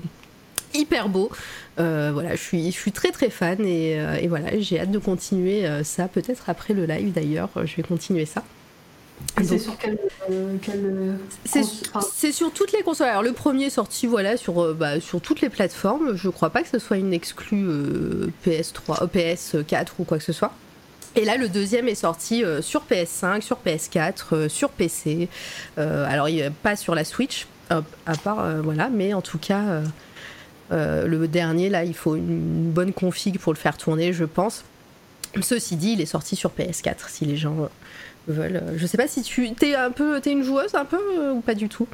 hyper 0.74 1.08
beau. 1.08 1.30
voilà, 1.76 2.34
je 2.34 2.40
suis, 2.40 2.66
je 2.66 2.76
suis 2.76 2.92
très 2.92 3.12
très 3.12 3.30
fan 3.30 3.64
et, 3.64 3.92
et 4.20 4.26
voilà, 4.26 4.58
j'ai 4.58 4.80
hâte 4.80 4.90
de 4.90 4.98
continuer 4.98 5.64
ça. 5.84 6.08
Peut-être 6.08 6.50
après 6.50 6.74
le 6.74 6.86
live 6.86 7.12
d'ailleurs, 7.12 7.50
je 7.64 7.76
vais 7.76 7.82
continuer 7.84 8.26
ça. 8.26 8.42
C'est 9.44 9.58
sur 9.58 9.76
quelle, 9.78 9.98
euh, 10.30 10.56
euh, 10.68 11.14
C'est 12.12 12.32
sur 12.32 12.52
toutes 12.52 12.72
les 12.72 12.82
consoles. 12.82 13.08
Alors 13.08 13.22
le 13.22 13.32
premier 13.32 13.66
est 13.66 13.70
sorti 13.70 14.06
voilà 14.06 14.36
sur 14.36 14.62
euh, 14.62 14.74
bah, 14.74 15.00
sur 15.00 15.20
toutes 15.20 15.40
les 15.40 15.48
plateformes. 15.48 16.14
Je 16.14 16.28
crois 16.28 16.50
pas 16.50 16.62
que 16.62 16.68
ce 16.68 16.78
soit 16.78 16.96
une 16.96 17.12
exclue 17.12 17.66
PS3, 18.46 19.08
PS4 19.08 19.86
ou 19.98 20.04
quoi 20.04 20.18
que 20.18 20.24
ce 20.24 20.32
soit. 20.32 20.52
Et 21.16 21.24
là, 21.24 21.36
le 21.36 21.48
deuxième 21.48 21.88
est 21.88 21.96
sorti 21.96 22.44
sur 22.60 22.84
PS5, 22.88 23.40
sur 23.40 23.58
PS4, 23.66 24.48
sur 24.48 24.70
PC. 24.70 25.28
alors, 25.76 26.28
il 26.28 26.52
pas 26.62 26.76
sur 26.76 26.94
la 26.94 27.04
Switch, 27.04 27.48
à 27.68 27.82
part, 28.22 28.62
voilà, 28.62 28.88
mais 28.90 29.12
en 29.12 29.20
tout 29.20 29.38
cas, 29.38 29.80
le 30.70 31.26
dernier, 31.26 31.68
là, 31.68 31.82
il 31.82 31.94
faut 31.94 32.14
une 32.14 32.70
bonne 32.70 32.92
config 32.92 33.40
pour 33.40 33.52
le 33.52 33.58
faire 33.58 33.76
tourner, 33.76 34.12
je 34.12 34.24
pense. 34.24 34.62
Ceci 35.40 35.74
dit, 35.74 35.94
il 35.94 36.00
est 36.00 36.06
sorti 36.06 36.36
sur 36.36 36.52
PS4, 36.56 37.08
si 37.08 37.24
les 37.24 37.36
gens 37.36 37.68
veulent. 38.30 38.62
Je 38.76 38.86
sais 38.86 38.96
pas 38.96 39.08
si 39.08 39.22
tu 39.22 39.46
es 39.46 39.74
un 39.74 39.90
peu, 39.90 40.20
es 40.24 40.30
une 40.30 40.42
joueuse 40.42 40.74
un 40.74 40.84
peu 40.84 40.98
euh, 41.18 41.32
ou 41.32 41.40
pas 41.40 41.54
du 41.54 41.68
tout? 41.68 41.86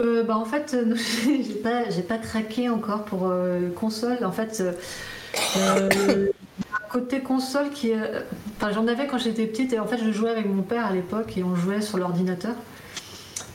Euh, 0.00 0.22
bah 0.22 0.36
en 0.36 0.44
fait, 0.44 0.76
j'ai 1.26 1.54
pas, 1.54 1.90
j'ai 1.90 2.02
pas 2.02 2.18
craqué 2.18 2.68
encore 2.68 3.04
pour 3.04 3.28
euh, 3.28 3.68
console. 3.74 4.24
En 4.24 4.32
fait, 4.32 4.62
côté 6.90 7.20
console 7.20 7.70
qui, 7.70 7.92
enfin 8.56 8.72
j'en 8.72 8.88
avais 8.88 9.06
quand 9.06 9.18
j'étais 9.18 9.46
petite 9.46 9.72
et 9.72 9.78
en 9.78 9.86
fait 9.86 9.98
je 9.98 10.10
jouais 10.10 10.30
avec 10.30 10.46
mon 10.46 10.62
père 10.62 10.86
à 10.86 10.92
l'époque 10.92 11.36
et 11.36 11.44
on 11.44 11.54
jouait 11.54 11.80
sur 11.80 11.98
l'ordinateur. 11.98 12.54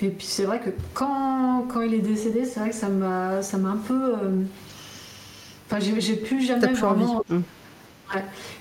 Et 0.02 0.10
puis 0.10 0.28
c'est 0.28 0.44
vrai 0.44 0.60
que 0.60 0.70
quand, 0.94 1.66
quand 1.68 1.82
il 1.82 1.94
est 1.94 2.00
décédé, 2.00 2.46
c'est 2.46 2.60
vrai 2.60 2.70
que 2.70 2.76
ça 2.76 2.90
m'a, 2.90 3.42
ça 3.42 3.58
m'a 3.58 3.70
un 3.70 3.78
peu, 3.78 4.14
enfin 5.70 5.80
j'ai, 5.80 6.16
plus 6.16 6.46
jamais 6.46 6.68
vraiment. 6.68 7.24
Envie. 7.30 7.44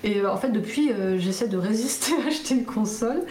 Et 0.02 0.20
euh, 0.20 0.32
en 0.32 0.36
fait, 0.36 0.50
depuis, 0.50 0.90
euh, 0.92 1.18
j'essaie 1.18 1.48
de 1.48 1.56
résister 1.56 2.12
à 2.24 2.28
acheter 2.28 2.54
une 2.54 2.64
console. 2.64 3.22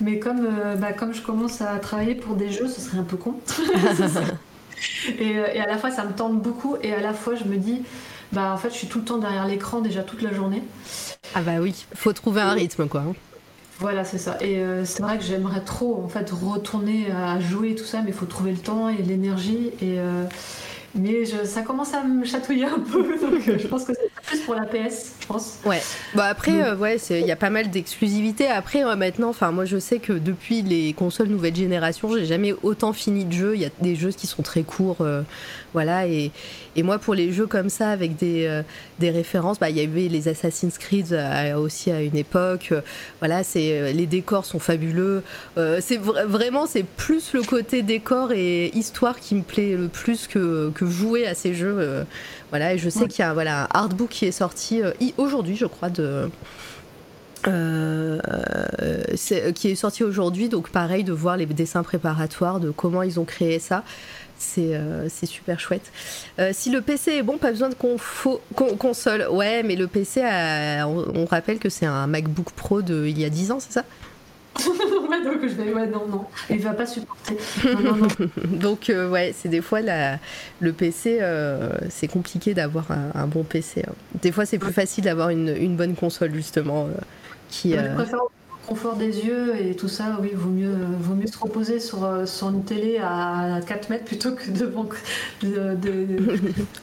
Mais 0.00 0.18
comme, 0.18 0.46
euh, 0.46 0.76
bah, 0.76 0.92
comme 0.92 1.14
je 1.14 1.22
commence 1.22 1.60
à 1.60 1.78
travailler 1.78 2.14
pour 2.14 2.36
des 2.36 2.50
jeux, 2.50 2.68
ce 2.68 2.80
serait 2.80 2.98
un 2.98 3.04
peu 3.04 3.16
con. 3.16 3.34
et, 5.18 5.30
et, 5.30 5.60
à 5.60 5.66
la 5.66 5.78
fois, 5.78 5.90
ça 5.90 6.04
me 6.04 6.12
tente 6.12 6.40
beaucoup. 6.40 6.76
Et 6.82 6.92
à 6.92 7.00
la 7.00 7.12
fois, 7.12 7.34
je 7.34 7.44
me 7.44 7.56
dis, 7.56 7.82
bah 8.32 8.52
en 8.52 8.56
fait, 8.56 8.70
je 8.70 8.76
suis 8.76 8.86
tout 8.86 8.98
le 9.00 9.04
temps 9.04 9.18
derrière 9.18 9.46
l'écran 9.46 9.80
déjà 9.80 10.02
toute 10.02 10.22
la 10.22 10.32
journée. 10.32 10.62
Ah 11.34 11.42
bah 11.42 11.60
oui, 11.60 11.86
faut 11.94 12.12
trouver 12.12 12.40
un 12.40 12.52
rythme 12.52 12.88
quoi. 12.88 13.02
Hein. 13.02 13.14
Voilà, 13.78 14.04
c'est 14.04 14.18
ça. 14.18 14.36
Et 14.40 14.62
c'est 14.84 15.02
vrai 15.02 15.16
que 15.16 15.24
j'aimerais 15.24 15.62
trop 15.62 16.02
en 16.04 16.08
fait 16.08 16.30
retourner 16.30 17.10
à 17.10 17.40
jouer 17.40 17.70
et 17.70 17.74
tout 17.74 17.84
ça, 17.84 18.02
mais 18.02 18.10
il 18.10 18.14
faut 18.14 18.26
trouver 18.26 18.52
le 18.52 18.58
temps 18.58 18.88
et 18.90 19.02
l'énergie. 19.02 19.70
Et, 19.80 19.96
mais 20.94 21.24
ça 21.44 21.62
commence 21.62 21.94
à 21.94 22.02
me 22.02 22.24
chatouiller 22.24 22.64
un 22.64 22.80
peu, 22.80 23.02
donc 23.20 23.46
euh, 23.46 23.58
je 23.58 23.66
pense 23.68 23.84
que 23.84 23.92
c'est 23.94 24.10
plus 24.26 24.40
pour 24.40 24.54
la 24.54 24.64
PS, 24.64 25.12
je 25.20 25.26
pense. 25.26 25.58
Ouais. 25.64 25.80
Bah 26.14 26.24
après, 26.24 26.62
euh, 26.62 26.76
ouais, 26.76 26.96
il 27.10 27.26
y 27.26 27.30
a 27.30 27.36
pas 27.36 27.50
mal 27.50 27.70
d'exclusivités. 27.70 28.48
Après, 28.48 28.84
maintenant, 28.96 29.28
enfin, 29.28 29.52
moi, 29.52 29.64
je 29.64 29.78
sais 29.78 29.98
que 29.98 30.12
depuis 30.12 30.62
les 30.62 30.92
consoles 30.92 31.28
nouvelle 31.28 31.54
génération, 31.54 32.12
j'ai 32.16 32.26
jamais 32.26 32.54
autant 32.62 32.92
fini 32.92 33.24
de 33.24 33.32
jeux. 33.32 33.54
Il 33.54 33.60
y 33.60 33.66
a 33.66 33.70
des 33.80 33.94
jeux 33.94 34.10
qui 34.10 34.26
sont 34.26 34.42
très 34.42 34.62
courts, 34.62 35.00
euh, 35.00 35.22
voilà. 35.72 36.08
Et, 36.08 36.32
et, 36.74 36.82
moi, 36.82 36.98
pour 36.98 37.14
les 37.14 37.32
jeux 37.32 37.46
comme 37.46 37.68
ça, 37.68 37.90
avec 37.90 38.16
des, 38.16 38.62
des 38.98 39.10
références, 39.10 39.60
bah, 39.60 39.70
il 39.70 39.76
y 39.76 39.82
avait 39.82 40.08
les 40.08 40.26
Assassin's 40.28 40.76
Creed 40.78 41.16
aussi 41.56 41.90
à 41.90 42.02
une 42.02 42.16
époque. 42.16 42.72
voilà, 43.20 43.44
c'est 43.44 43.92
les 43.92 44.06
décors 44.06 44.44
sont 44.44 44.58
fabuleux. 44.58 45.22
c'est 45.56 45.98
vraiment, 45.98 46.66
c'est 46.66 46.84
plus 46.84 47.32
le 47.32 47.42
côté 47.42 47.82
décor 47.82 48.32
et 48.32 48.70
histoire 48.74 49.18
qui 49.20 49.34
me 49.34 49.42
plaît 49.42 49.76
le 49.76 49.88
plus 49.88 50.26
que 50.26 50.72
jouer 50.86 51.26
à 51.26 51.34
ces 51.34 51.54
jeux. 51.54 51.76
Euh, 51.78 52.04
voilà, 52.50 52.74
et 52.74 52.78
je 52.78 52.88
sais 52.88 53.06
qu'il 53.06 53.20
y 53.20 53.26
a 53.26 53.32
voilà, 53.32 53.64
un 53.64 53.68
artbook 53.72 54.08
qui 54.08 54.26
est 54.26 54.32
sorti 54.32 54.82
euh, 54.82 54.92
aujourd'hui, 55.16 55.56
je 55.56 55.66
crois, 55.66 55.90
de. 55.90 56.30
Euh, 57.46 58.20
qui 59.54 59.70
est 59.70 59.74
sorti 59.74 60.04
aujourd'hui, 60.04 60.50
donc 60.50 60.68
pareil 60.68 61.04
de 61.04 61.12
voir 61.12 61.38
les 61.38 61.46
dessins 61.46 61.82
préparatoires 61.82 62.60
de 62.60 62.70
comment 62.70 63.02
ils 63.02 63.18
ont 63.18 63.24
créé 63.24 63.58
ça. 63.58 63.82
C'est 64.36 65.26
super 65.26 65.60
chouette. 65.60 65.92
si 66.52 66.70
le 66.70 66.80
PC 66.80 67.12
est 67.12 67.22
bon, 67.22 67.36
pas 67.36 67.50
besoin 67.50 67.68
de 67.68 67.74
console. 67.74 69.26
Ouais, 69.30 69.62
mais 69.62 69.76
le 69.76 69.86
PC, 69.86 70.22
on, 70.22 71.04
on, 71.14 71.24
rappelle 71.26 71.58
que 71.58 71.68
c'est 71.68 71.86
un 71.86 72.06
MacBook 72.06 72.50
Pro 72.52 72.80
de 72.80 73.06
il 73.06 73.18
y 73.18 73.24
a 73.24 73.30
10 73.30 73.52
ans, 73.52 73.60
c'est 73.60 73.72
ça? 73.72 73.84
ouais, 75.10 75.24
donc 75.24 75.40
je 75.42 75.54
vais, 75.54 75.72
ouais, 75.72 75.86
non, 75.86 76.06
non, 76.06 76.26
il 76.48 76.60
va 76.60 76.72
pas 76.72 76.86
supporter. 76.86 77.36
donc, 78.44 78.90
euh, 78.90 79.08
ouais, 79.08 79.34
c'est 79.36 79.48
des 79.48 79.60
fois 79.60 79.80
la, 79.80 80.18
le 80.60 80.72
PC, 80.72 81.18
euh, 81.20 81.70
c'est 81.88 82.08
compliqué 82.08 82.52
d'avoir 82.52 82.86
un, 82.90 83.26
bon 83.26 83.44
PC. 83.44 83.84
Hein. 83.86 83.92
Des 84.20 84.32
fois, 84.32 84.46
c'est 84.46 84.58
plus 84.58 84.72
facile 84.72 85.04
d'avoir 85.04 85.30
une, 85.30 85.48
une, 85.56 85.76
bonne 85.76 85.94
console, 85.94 86.34
justement. 86.34 86.86
Euh, 86.86 87.00
qui, 87.48 87.74
confort 88.70 88.94
des 88.94 89.26
yeux 89.26 89.56
et 89.60 89.74
tout 89.74 89.88
ça, 89.88 90.16
oui, 90.22 90.30
vaut 90.32 90.48
mieux, 90.48 90.72
vaut 91.00 91.16
mieux 91.16 91.26
se 91.26 91.36
reposer 91.36 91.80
sur, 91.80 92.04
euh, 92.04 92.24
sur 92.24 92.50
une 92.50 92.62
télé 92.62 93.00
à 93.02 93.58
4 93.66 93.90
mètres 93.90 94.04
plutôt 94.04 94.30
que 94.30 94.48
devant. 94.48 94.86
De, 95.42 95.76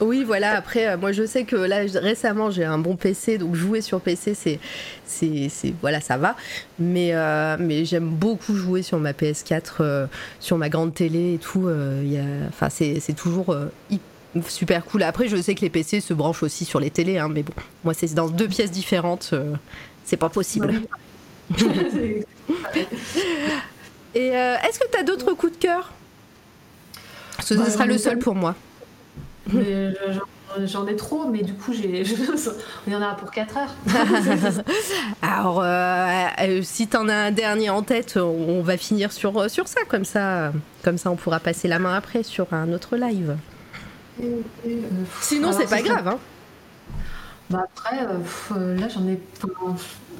oui, 0.02 0.22
voilà. 0.22 0.50
Après, 0.50 0.86
euh, 0.86 0.98
moi, 0.98 1.12
je 1.12 1.24
sais 1.24 1.44
que 1.44 1.56
là, 1.56 1.78
récemment, 1.94 2.50
j'ai 2.50 2.66
un 2.66 2.76
bon 2.76 2.96
PC, 2.96 3.38
donc 3.38 3.54
jouer 3.54 3.80
sur 3.80 4.02
PC, 4.02 4.34
c'est, 4.34 4.60
c'est, 5.06 5.74
voilà, 5.80 6.02
ça 6.02 6.18
va. 6.18 6.36
Mais, 6.78 7.14
euh, 7.14 7.56
mais 7.58 7.86
j'aime 7.86 8.10
beaucoup 8.10 8.54
jouer 8.54 8.82
sur 8.82 8.98
ma 8.98 9.12
PS4, 9.12 10.08
sur 10.40 10.58
ma 10.58 10.68
grande 10.68 10.92
télé 10.92 11.34
et 11.34 11.38
tout. 11.38 11.70
enfin, 12.50 12.68
c'est, 12.68 13.00
c'est 13.00 13.14
toujours 13.14 13.56
super 14.46 14.84
cool. 14.84 15.04
Après, 15.04 15.26
je 15.26 15.40
sais 15.40 15.54
que 15.54 15.62
les 15.62 15.70
PC 15.70 16.02
se 16.02 16.12
branchent 16.12 16.42
aussi 16.42 16.66
sur 16.66 16.80
les 16.80 16.90
télés, 16.90 17.16
hein, 17.16 17.30
mais 17.32 17.42
bon, 17.42 17.54
moi, 17.82 17.94
c'est 17.94 18.12
dans 18.12 18.28
deux 18.28 18.46
pièces 18.46 18.70
différentes, 18.70 19.32
c'est 20.04 20.18
pas 20.18 20.28
possible. 20.28 20.82
Et 24.14 24.36
euh, 24.36 24.56
est-ce 24.66 24.78
que 24.78 24.88
tu 24.90 24.98
as 24.98 25.02
d'autres 25.02 25.32
coups 25.34 25.52
de 25.52 25.58
cœur? 25.58 25.92
Ce 27.44 27.54
bah, 27.54 27.70
sera 27.70 27.86
le 27.86 27.98
seul 27.98 28.18
pour 28.18 28.34
moi. 28.34 28.54
J'en 30.64 30.86
ai 30.86 30.96
trop, 30.96 31.26
mais 31.26 31.42
du 31.42 31.52
coup, 31.54 31.72
j'ai, 31.72 32.02
il 32.86 32.92
y 32.92 32.96
en 32.96 33.02
a 33.02 33.14
pour 33.14 33.30
4 33.30 33.56
heures. 33.58 33.74
Alors, 35.22 35.62
euh, 35.62 36.26
euh, 36.40 36.62
si 36.62 36.88
tu 36.88 36.96
en 36.96 37.08
as 37.08 37.14
un 37.14 37.30
dernier 37.30 37.70
en 37.70 37.82
tête, 37.82 38.16
on 38.16 38.62
va 38.62 38.76
finir 38.76 39.12
sur, 39.12 39.50
sur 39.50 39.68
ça, 39.68 39.80
comme 39.88 40.04
ça. 40.04 40.52
Comme 40.82 40.98
ça, 40.98 41.10
on 41.10 41.16
pourra 41.16 41.38
passer 41.38 41.68
la 41.68 41.78
main 41.78 41.94
après 41.94 42.22
sur 42.22 42.52
un 42.52 42.72
autre 42.72 42.96
live. 42.96 43.36
Sinon, 45.20 45.52
c'est 45.52 45.68
pas 45.68 45.82
grave. 45.82 46.08
Hein. 46.08 46.18
Bah 47.50 47.64
après, 47.64 48.04
là, 48.04 48.88
j'en 48.88 49.06
ai 49.06 49.20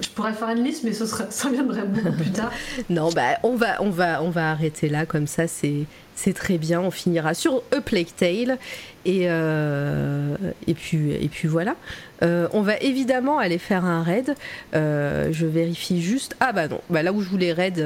je 0.00 0.08
pourrais 0.10 0.32
faire 0.32 0.50
une 0.50 0.64
liste, 0.64 0.84
mais 0.84 0.92
ça 1.30 1.50
viendrait 1.50 1.86
plus 1.86 2.30
tard. 2.30 2.50
non, 2.90 3.10
bah, 3.10 3.38
on 3.42 3.56
va, 3.56 3.82
on 3.82 3.90
va, 3.90 4.22
on 4.22 4.30
va 4.30 4.50
arrêter 4.50 4.88
là, 4.88 5.06
comme 5.06 5.26
ça, 5.26 5.46
c'est, 5.46 5.84
c'est 6.14 6.32
très 6.32 6.58
bien. 6.58 6.80
On 6.80 6.90
finira 6.90 7.34
sur 7.34 7.62
A 7.72 7.80
Plague 7.80 8.14
Tale. 8.16 8.58
Et, 9.04 9.22
euh, 9.24 10.36
et, 10.66 10.74
puis, 10.74 11.12
et 11.12 11.28
puis 11.28 11.48
voilà. 11.48 11.76
Euh, 12.22 12.48
on 12.52 12.62
va 12.62 12.76
évidemment 12.78 13.38
aller 13.38 13.58
faire 13.58 13.84
un 13.84 14.02
raid. 14.02 14.34
Euh, 14.74 15.28
je 15.32 15.46
vérifie 15.46 16.02
juste. 16.02 16.36
Ah 16.40 16.52
bah 16.52 16.68
non, 16.68 16.80
bah 16.90 17.02
là 17.02 17.12
où 17.12 17.22
je 17.22 17.28
voulais 17.28 17.52
raid, 17.52 17.84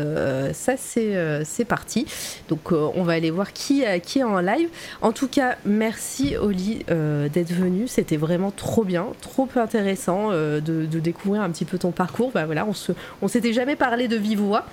ça 0.52 0.74
c'est 0.76 1.64
parti. 1.66 2.06
Donc 2.48 2.72
on 2.72 3.02
va 3.02 3.12
aller 3.12 3.30
voir 3.30 3.52
qui, 3.52 3.84
qui 4.02 4.20
est 4.20 4.24
en 4.24 4.40
live. 4.40 4.68
En 5.00 5.12
tout 5.12 5.28
cas, 5.28 5.56
merci 5.64 6.36
Oli 6.36 6.84
d'être 6.88 7.52
venu. 7.52 7.88
C'était 7.88 8.16
vraiment 8.16 8.50
trop 8.50 8.84
bien, 8.84 9.08
trop 9.20 9.48
intéressant 9.56 10.30
de, 10.30 10.60
de, 10.60 11.00
découvrir 11.00 11.42
un 11.42 11.50
petit 11.50 11.64
peu 11.64 11.78
ton 11.78 11.90
parcours. 11.90 12.30
Bah 12.32 12.46
voilà, 12.46 12.66
on 12.66 12.72
se, 12.72 12.92
on 13.20 13.28
s'était 13.28 13.52
jamais 13.52 13.76
parlé 13.76 14.08
de 14.08 14.16
vive 14.16 14.40
voix. 14.40 14.66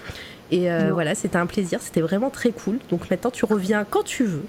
Et 0.52 0.72
euh, 0.72 0.90
voilà, 0.92 1.16
c'était 1.16 1.38
un 1.38 1.46
plaisir, 1.46 1.80
c'était 1.82 2.02
vraiment 2.02 2.30
très 2.30 2.52
cool. 2.52 2.80
Donc 2.90 3.10
maintenant, 3.10 3.32
tu 3.32 3.46
reviens 3.46 3.86
quand 3.90 4.04
tu 4.04 4.24
veux. 4.24 4.46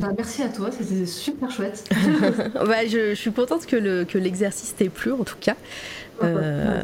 Bah, 0.00 0.08
merci 0.16 0.42
à 0.42 0.48
toi, 0.48 0.70
c'était 0.72 1.04
super 1.04 1.50
chouette. 1.50 1.88
bah, 2.54 2.86
je, 2.86 3.14
suis 3.14 3.32
contente 3.32 3.66
que, 3.66 3.76
le, 3.76 4.04
que 4.04 4.16
l'exercice 4.16 4.74
t'ait 4.74 4.88
plu, 4.88 5.12
en 5.12 5.24
tout 5.24 5.36
cas. 5.38 5.56
Euh, 6.22 6.82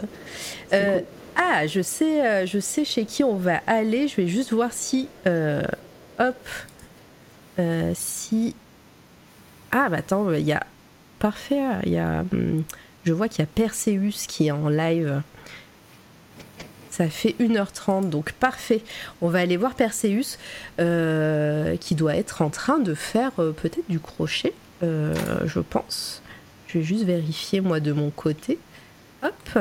euh, 0.74 1.00
ah, 1.34 1.66
je 1.66 1.80
sais, 1.80 2.46
je 2.46 2.58
sais 2.58 2.84
chez 2.84 3.06
qui 3.06 3.24
on 3.24 3.36
va 3.36 3.62
aller. 3.66 4.06
Je 4.08 4.16
vais 4.16 4.26
juste 4.26 4.52
voir 4.52 4.72
si. 4.72 5.08
hop. 6.18 6.36
si. 7.94 8.54
Ah, 9.72 9.88
bah 9.88 9.98
attends, 9.98 10.30
il 10.32 10.46
y 10.46 10.52
a. 10.52 10.64
Parfait, 11.18 11.62
il 11.84 11.92
y 11.92 11.98
a. 11.98 12.24
Hum, 12.32 12.64
je 13.04 13.12
vois 13.12 13.28
qu'il 13.28 13.40
y 13.40 13.42
a 13.44 13.46
Perseus 13.46 14.26
qui 14.28 14.48
est 14.48 14.50
en 14.50 14.68
live. 14.68 15.22
Ça 16.96 17.10
fait 17.10 17.36
1h30, 17.38 18.08
donc 18.08 18.32
parfait. 18.32 18.80
On 19.20 19.28
va 19.28 19.40
aller 19.40 19.58
voir 19.58 19.74
Perseus, 19.74 20.38
euh, 20.80 21.76
qui 21.76 21.94
doit 21.94 22.16
être 22.16 22.40
en 22.40 22.48
train 22.48 22.78
de 22.78 22.94
faire 22.94 23.32
euh, 23.38 23.52
peut-être 23.52 23.86
du 23.90 24.00
crochet, 24.00 24.54
euh, 24.82 25.14
je 25.44 25.60
pense. 25.60 26.22
Je 26.68 26.78
vais 26.78 26.84
juste 26.84 27.04
vérifier 27.04 27.60
moi 27.60 27.80
de 27.80 27.92
mon 27.92 28.08
côté. 28.08 28.58
Hop. 29.22 29.58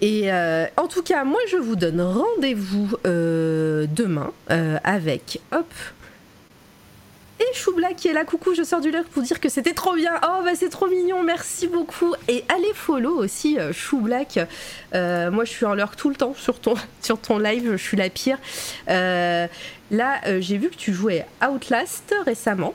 Et 0.00 0.32
en 0.32 0.88
tout 0.88 1.04
cas, 1.04 1.22
moi 1.22 1.38
je 1.48 1.56
vous 1.56 1.76
donne 1.76 2.00
rendez-vous 2.00 2.96
demain 3.04 4.32
avec, 4.48 5.40
hop, 5.52 5.72
et 7.40 7.54
Choubla 7.54 7.92
qui 7.94 8.08
est 8.08 8.12
là, 8.12 8.24
coucou, 8.24 8.54
je 8.54 8.62
sors 8.62 8.80
du 8.80 8.90
live 8.90 9.04
pour 9.12 9.22
dire 9.22 9.40
que 9.40 9.48
c'était 9.48 9.72
trop 9.72 9.94
bien. 9.94 10.12
Oh 10.22 10.42
bah 10.44 10.52
c'est 10.54 10.68
trop 10.68 10.86
mignon, 10.86 11.22
merci 11.22 11.66
beaucoup. 11.66 12.14
Et 12.28 12.44
allez 12.48 12.72
follow 12.74 13.16
aussi 13.16 13.58
euh. 13.58 13.72
Euh, 14.94 15.30
moi 15.30 15.44
je 15.44 15.50
suis 15.50 15.66
en 15.66 15.74
lurk 15.74 15.96
tout 15.96 16.10
le 16.10 16.16
temps 16.16 16.34
sur 17.00 17.18
ton, 17.18 17.38
live, 17.38 17.72
je 17.72 17.76
suis 17.76 17.96
la 17.96 18.08
pire. 18.08 18.38
Euh, 18.88 19.46
là 19.90 20.20
j'ai 20.40 20.58
vu 20.58 20.70
que 20.70 20.76
tu 20.76 20.92
jouais 20.92 21.26
Outlast 21.42 22.14
récemment. 22.24 22.74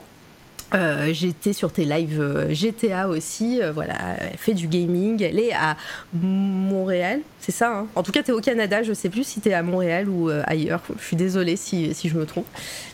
Euh, 0.72 1.12
j'étais 1.12 1.52
sur 1.52 1.72
tes 1.72 1.84
lives 1.84 2.20
euh, 2.20 2.54
GTA 2.54 3.08
aussi, 3.08 3.60
euh, 3.60 3.72
voilà, 3.72 3.94
elle 4.20 4.36
fait 4.36 4.54
du 4.54 4.68
gaming, 4.68 5.20
elle 5.20 5.40
est 5.40 5.52
à 5.52 5.76
Montréal, 6.12 7.20
c'est 7.40 7.50
ça 7.50 7.72
hein 7.72 7.86
En 7.96 8.04
tout 8.04 8.12
cas, 8.12 8.22
tu 8.22 8.30
es 8.30 8.34
au 8.34 8.40
Canada, 8.40 8.84
je 8.84 8.92
sais 8.92 9.08
plus 9.08 9.24
si 9.24 9.40
tu 9.40 9.48
es 9.48 9.54
à 9.54 9.64
Montréal 9.64 10.08
ou 10.08 10.30
ailleurs, 10.44 10.82
je 10.98 11.04
suis 11.04 11.16
désolée 11.16 11.56
si, 11.56 11.92
si, 11.94 12.08
je 12.08 12.16
me 12.16 12.24
trompe. 12.24 12.46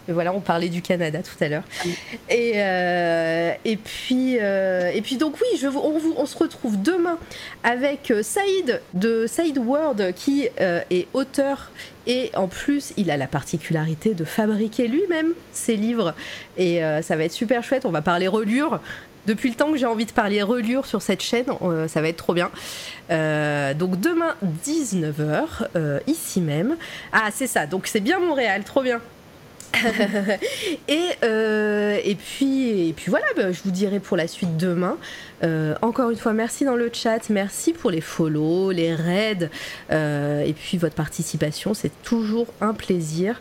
Mais 0.09 0.15
voilà, 0.15 0.33
on 0.33 0.41
parlait 0.41 0.69
du 0.69 0.81
Canada 0.81 1.19
tout 1.23 1.45
à 1.45 1.49
l'heure. 1.49 1.65
Et, 2.31 2.59
et, 3.65 3.77
puis, 3.77 4.37
et 4.37 5.01
puis, 5.03 5.17
donc, 5.17 5.35
oui, 5.41 5.67
on, 5.67 6.01
on, 6.17 6.27
se 6.27 6.39
retrouve 6.39 6.81
demain 6.81 7.19
avec 7.65 8.13
Saïd 8.23 8.81
de 8.95 9.27
Saïd 9.27 9.59
World 9.59 10.15
qui 10.15 10.49
est 10.59 11.09
auteur 11.13 11.71
et 12.07 12.31
en 12.35 12.47
plus, 12.47 12.93
il 12.97 13.11
a 13.11 13.17
la 13.17 13.27
particularité 13.27 14.15
de 14.15 14.25
fabriquer 14.25 14.89
lui-même 14.89 15.33
ses 15.53 15.77
livres. 15.77 16.15
Et 16.57 16.83
euh, 16.85 17.03
ça 17.03 17.17
va 17.17 17.25
être 17.25 17.33
super 17.33 17.63
chouette. 17.63 17.85
On 17.85 17.91
va 17.91 18.03
parler 18.03 18.29
relure. 18.29 18.81
Depuis 19.27 19.49
le 19.49 19.57
temps 19.57 19.73
que 19.73 19.79
j'ai 19.79 19.87
envie 19.87 20.07
de 20.07 20.13
parler 20.13 20.41
relure 20.41 20.87
sur 20.87 21.03
cette 21.03 21.21
chaîne, 21.21 21.47
euh, 21.63 21.89
ça 21.89 22.01
va 22.01 22.09
être 22.09 22.17
trop 22.17 22.33
bien. 22.33 22.51
Euh, 23.11 23.75
donc 23.75 24.01
demain, 24.01 24.37
19h, 24.65 26.01
ici 26.07 26.41
même. 26.41 26.77
Ah, 27.13 27.31
c'est 27.33 27.49
ça. 27.49 27.67
Donc 27.67 27.89
c'est 27.89 28.01
bien 28.01 28.21
Montréal, 28.21 28.63
trop 28.63 28.83
bien. 28.83 29.01
et, 30.89 32.11
et, 32.11 32.15
puis, 32.15 32.89
et 32.89 32.93
puis 32.93 33.11
voilà, 33.11 33.27
bah, 33.37 33.53
je 33.53 33.61
vous 33.65 33.71
dirai 33.71 34.01
pour 34.01 34.17
la 34.17 34.27
suite 34.27 34.57
demain. 34.57 34.97
encore 35.83 36.11
une 36.11 36.17
fois, 36.17 36.33
merci 36.33 36.65
dans 36.65 36.77
le 36.77 36.91
chat, 36.93 37.31
merci 37.31 37.73
pour 37.73 37.91
les 37.91 38.01
follow, 38.01 38.71
les 38.71 38.95
raids 38.95 39.51
et 39.91 40.55
puis 40.55 40.79
votre 40.79 40.95
participation. 40.95 41.75
C'est 41.75 41.93
toujours 42.03 42.47
un 42.61 42.75
plaisir. 42.75 43.41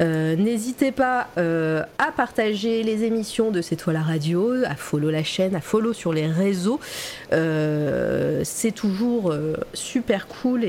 N'hésitez 0.00 0.92
pas 0.92 1.28
à 1.36 2.12
partager 2.16 2.82
les 2.82 3.04
émissions 3.04 3.50
de 3.50 3.62
C'est 3.62 3.76
toi 3.76 3.92
la 3.92 4.02
radio, 4.02 4.52
à 4.64 4.76
follow 4.76 5.10
la 5.10 5.24
chaîne, 5.24 5.54
à 5.54 5.60
follow 5.60 5.92
sur 5.92 6.12
les 6.12 6.26
réseaux. 6.26 6.80
c'est 7.30 8.74
toujours 8.74 9.34
super 9.74 10.26
cool 10.28 10.64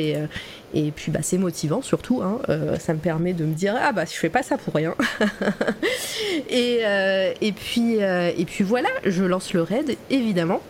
et, 0.74 0.92
puis 0.92 1.12
bah, 1.12 1.20
c'est 1.22 1.38
motivant 1.38 1.82
surtout, 1.82 2.22
hein. 2.22 2.40
euh, 2.50 2.78
ça 2.78 2.94
me 2.94 3.00
permet 3.00 3.34
de 3.34 3.46
me 3.46 3.54
dire 3.54 3.76
ah 3.80 3.92
bah 3.94 4.04
je 4.06 4.14
fais 4.14 4.30
pas 4.30 4.44
ça 4.44 4.58
pour 4.58 4.74
rien. 4.74 4.96
et, 6.50 6.80
euh, 6.84 7.34
puis, 7.56 8.04
euh, 8.04 8.32
et 8.38 8.46
puis 8.46 8.64
voilà, 8.64 8.90
je 9.06 9.24
lance 9.24 9.54
le 9.54 9.62
raid 9.62 9.98
évidemment. 10.10 10.62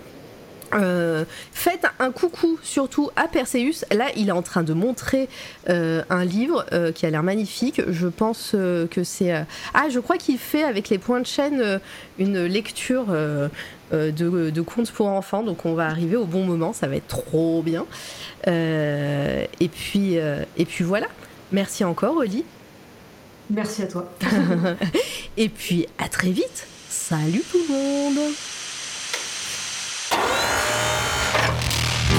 Faites 1.52 1.86
un 2.00 2.12
coucou 2.12 2.60
surtout 2.64 3.10
à 3.16 3.28
Perseus. 3.28 3.86
Là, 3.92 4.06
il 4.16 4.30
est 4.30 4.34
en 4.34 4.42
train 4.42 4.64
de 4.64 4.74
montrer 4.74 5.30
un 5.68 6.26
livre 6.26 6.66
qui 6.94 7.06
a 7.06 7.10
l'air 7.10 7.24
magnifique. 7.24 7.82
Je 7.88 8.08
pense 8.08 8.52
que 8.52 9.04
c'est. 9.04 9.34
Ah, 9.74 9.90
je 9.90 10.00
crois 10.00 10.18
qu'il 10.18 10.38
fait 10.38 10.64
avec 10.64 10.90
les 10.90 10.98
points 10.98 11.20
de 11.20 11.26
chaîne 11.26 11.80
une 12.20 12.46
lecture 12.46 13.08
de, 13.92 14.12
de, 14.12 14.62
contes 14.62 14.92
pour 14.92 15.08
enfants. 15.08 15.44
Donc, 15.44 15.66
on 15.66 15.74
va 15.74 15.86
arriver 15.88 16.16
au 16.16 16.26
bon 16.26 16.44
moment. 16.44 16.74
Ça 16.74 16.88
va 16.88 16.96
être 16.96 17.08
trop 17.08 17.62
bien. 17.62 17.86
Euh, 18.48 19.46
et, 19.60 19.68
puis, 19.68 20.18
euh, 20.18 20.44
et 20.58 20.66
puis 20.66 20.84
voilà. 20.84 21.08
Merci 21.52 21.84
encore, 21.84 22.18
Oli. 22.18 22.46
Merci 23.50 23.84
à 23.84 23.88
toi. 23.88 24.12
et 25.38 25.50
puis 25.50 25.88
à 25.98 26.10
très 26.10 26.32
vite. 26.32 26.68
Salut 26.90 27.44
tout 27.52 27.60
le 27.70 27.74
monde. 27.74 28.34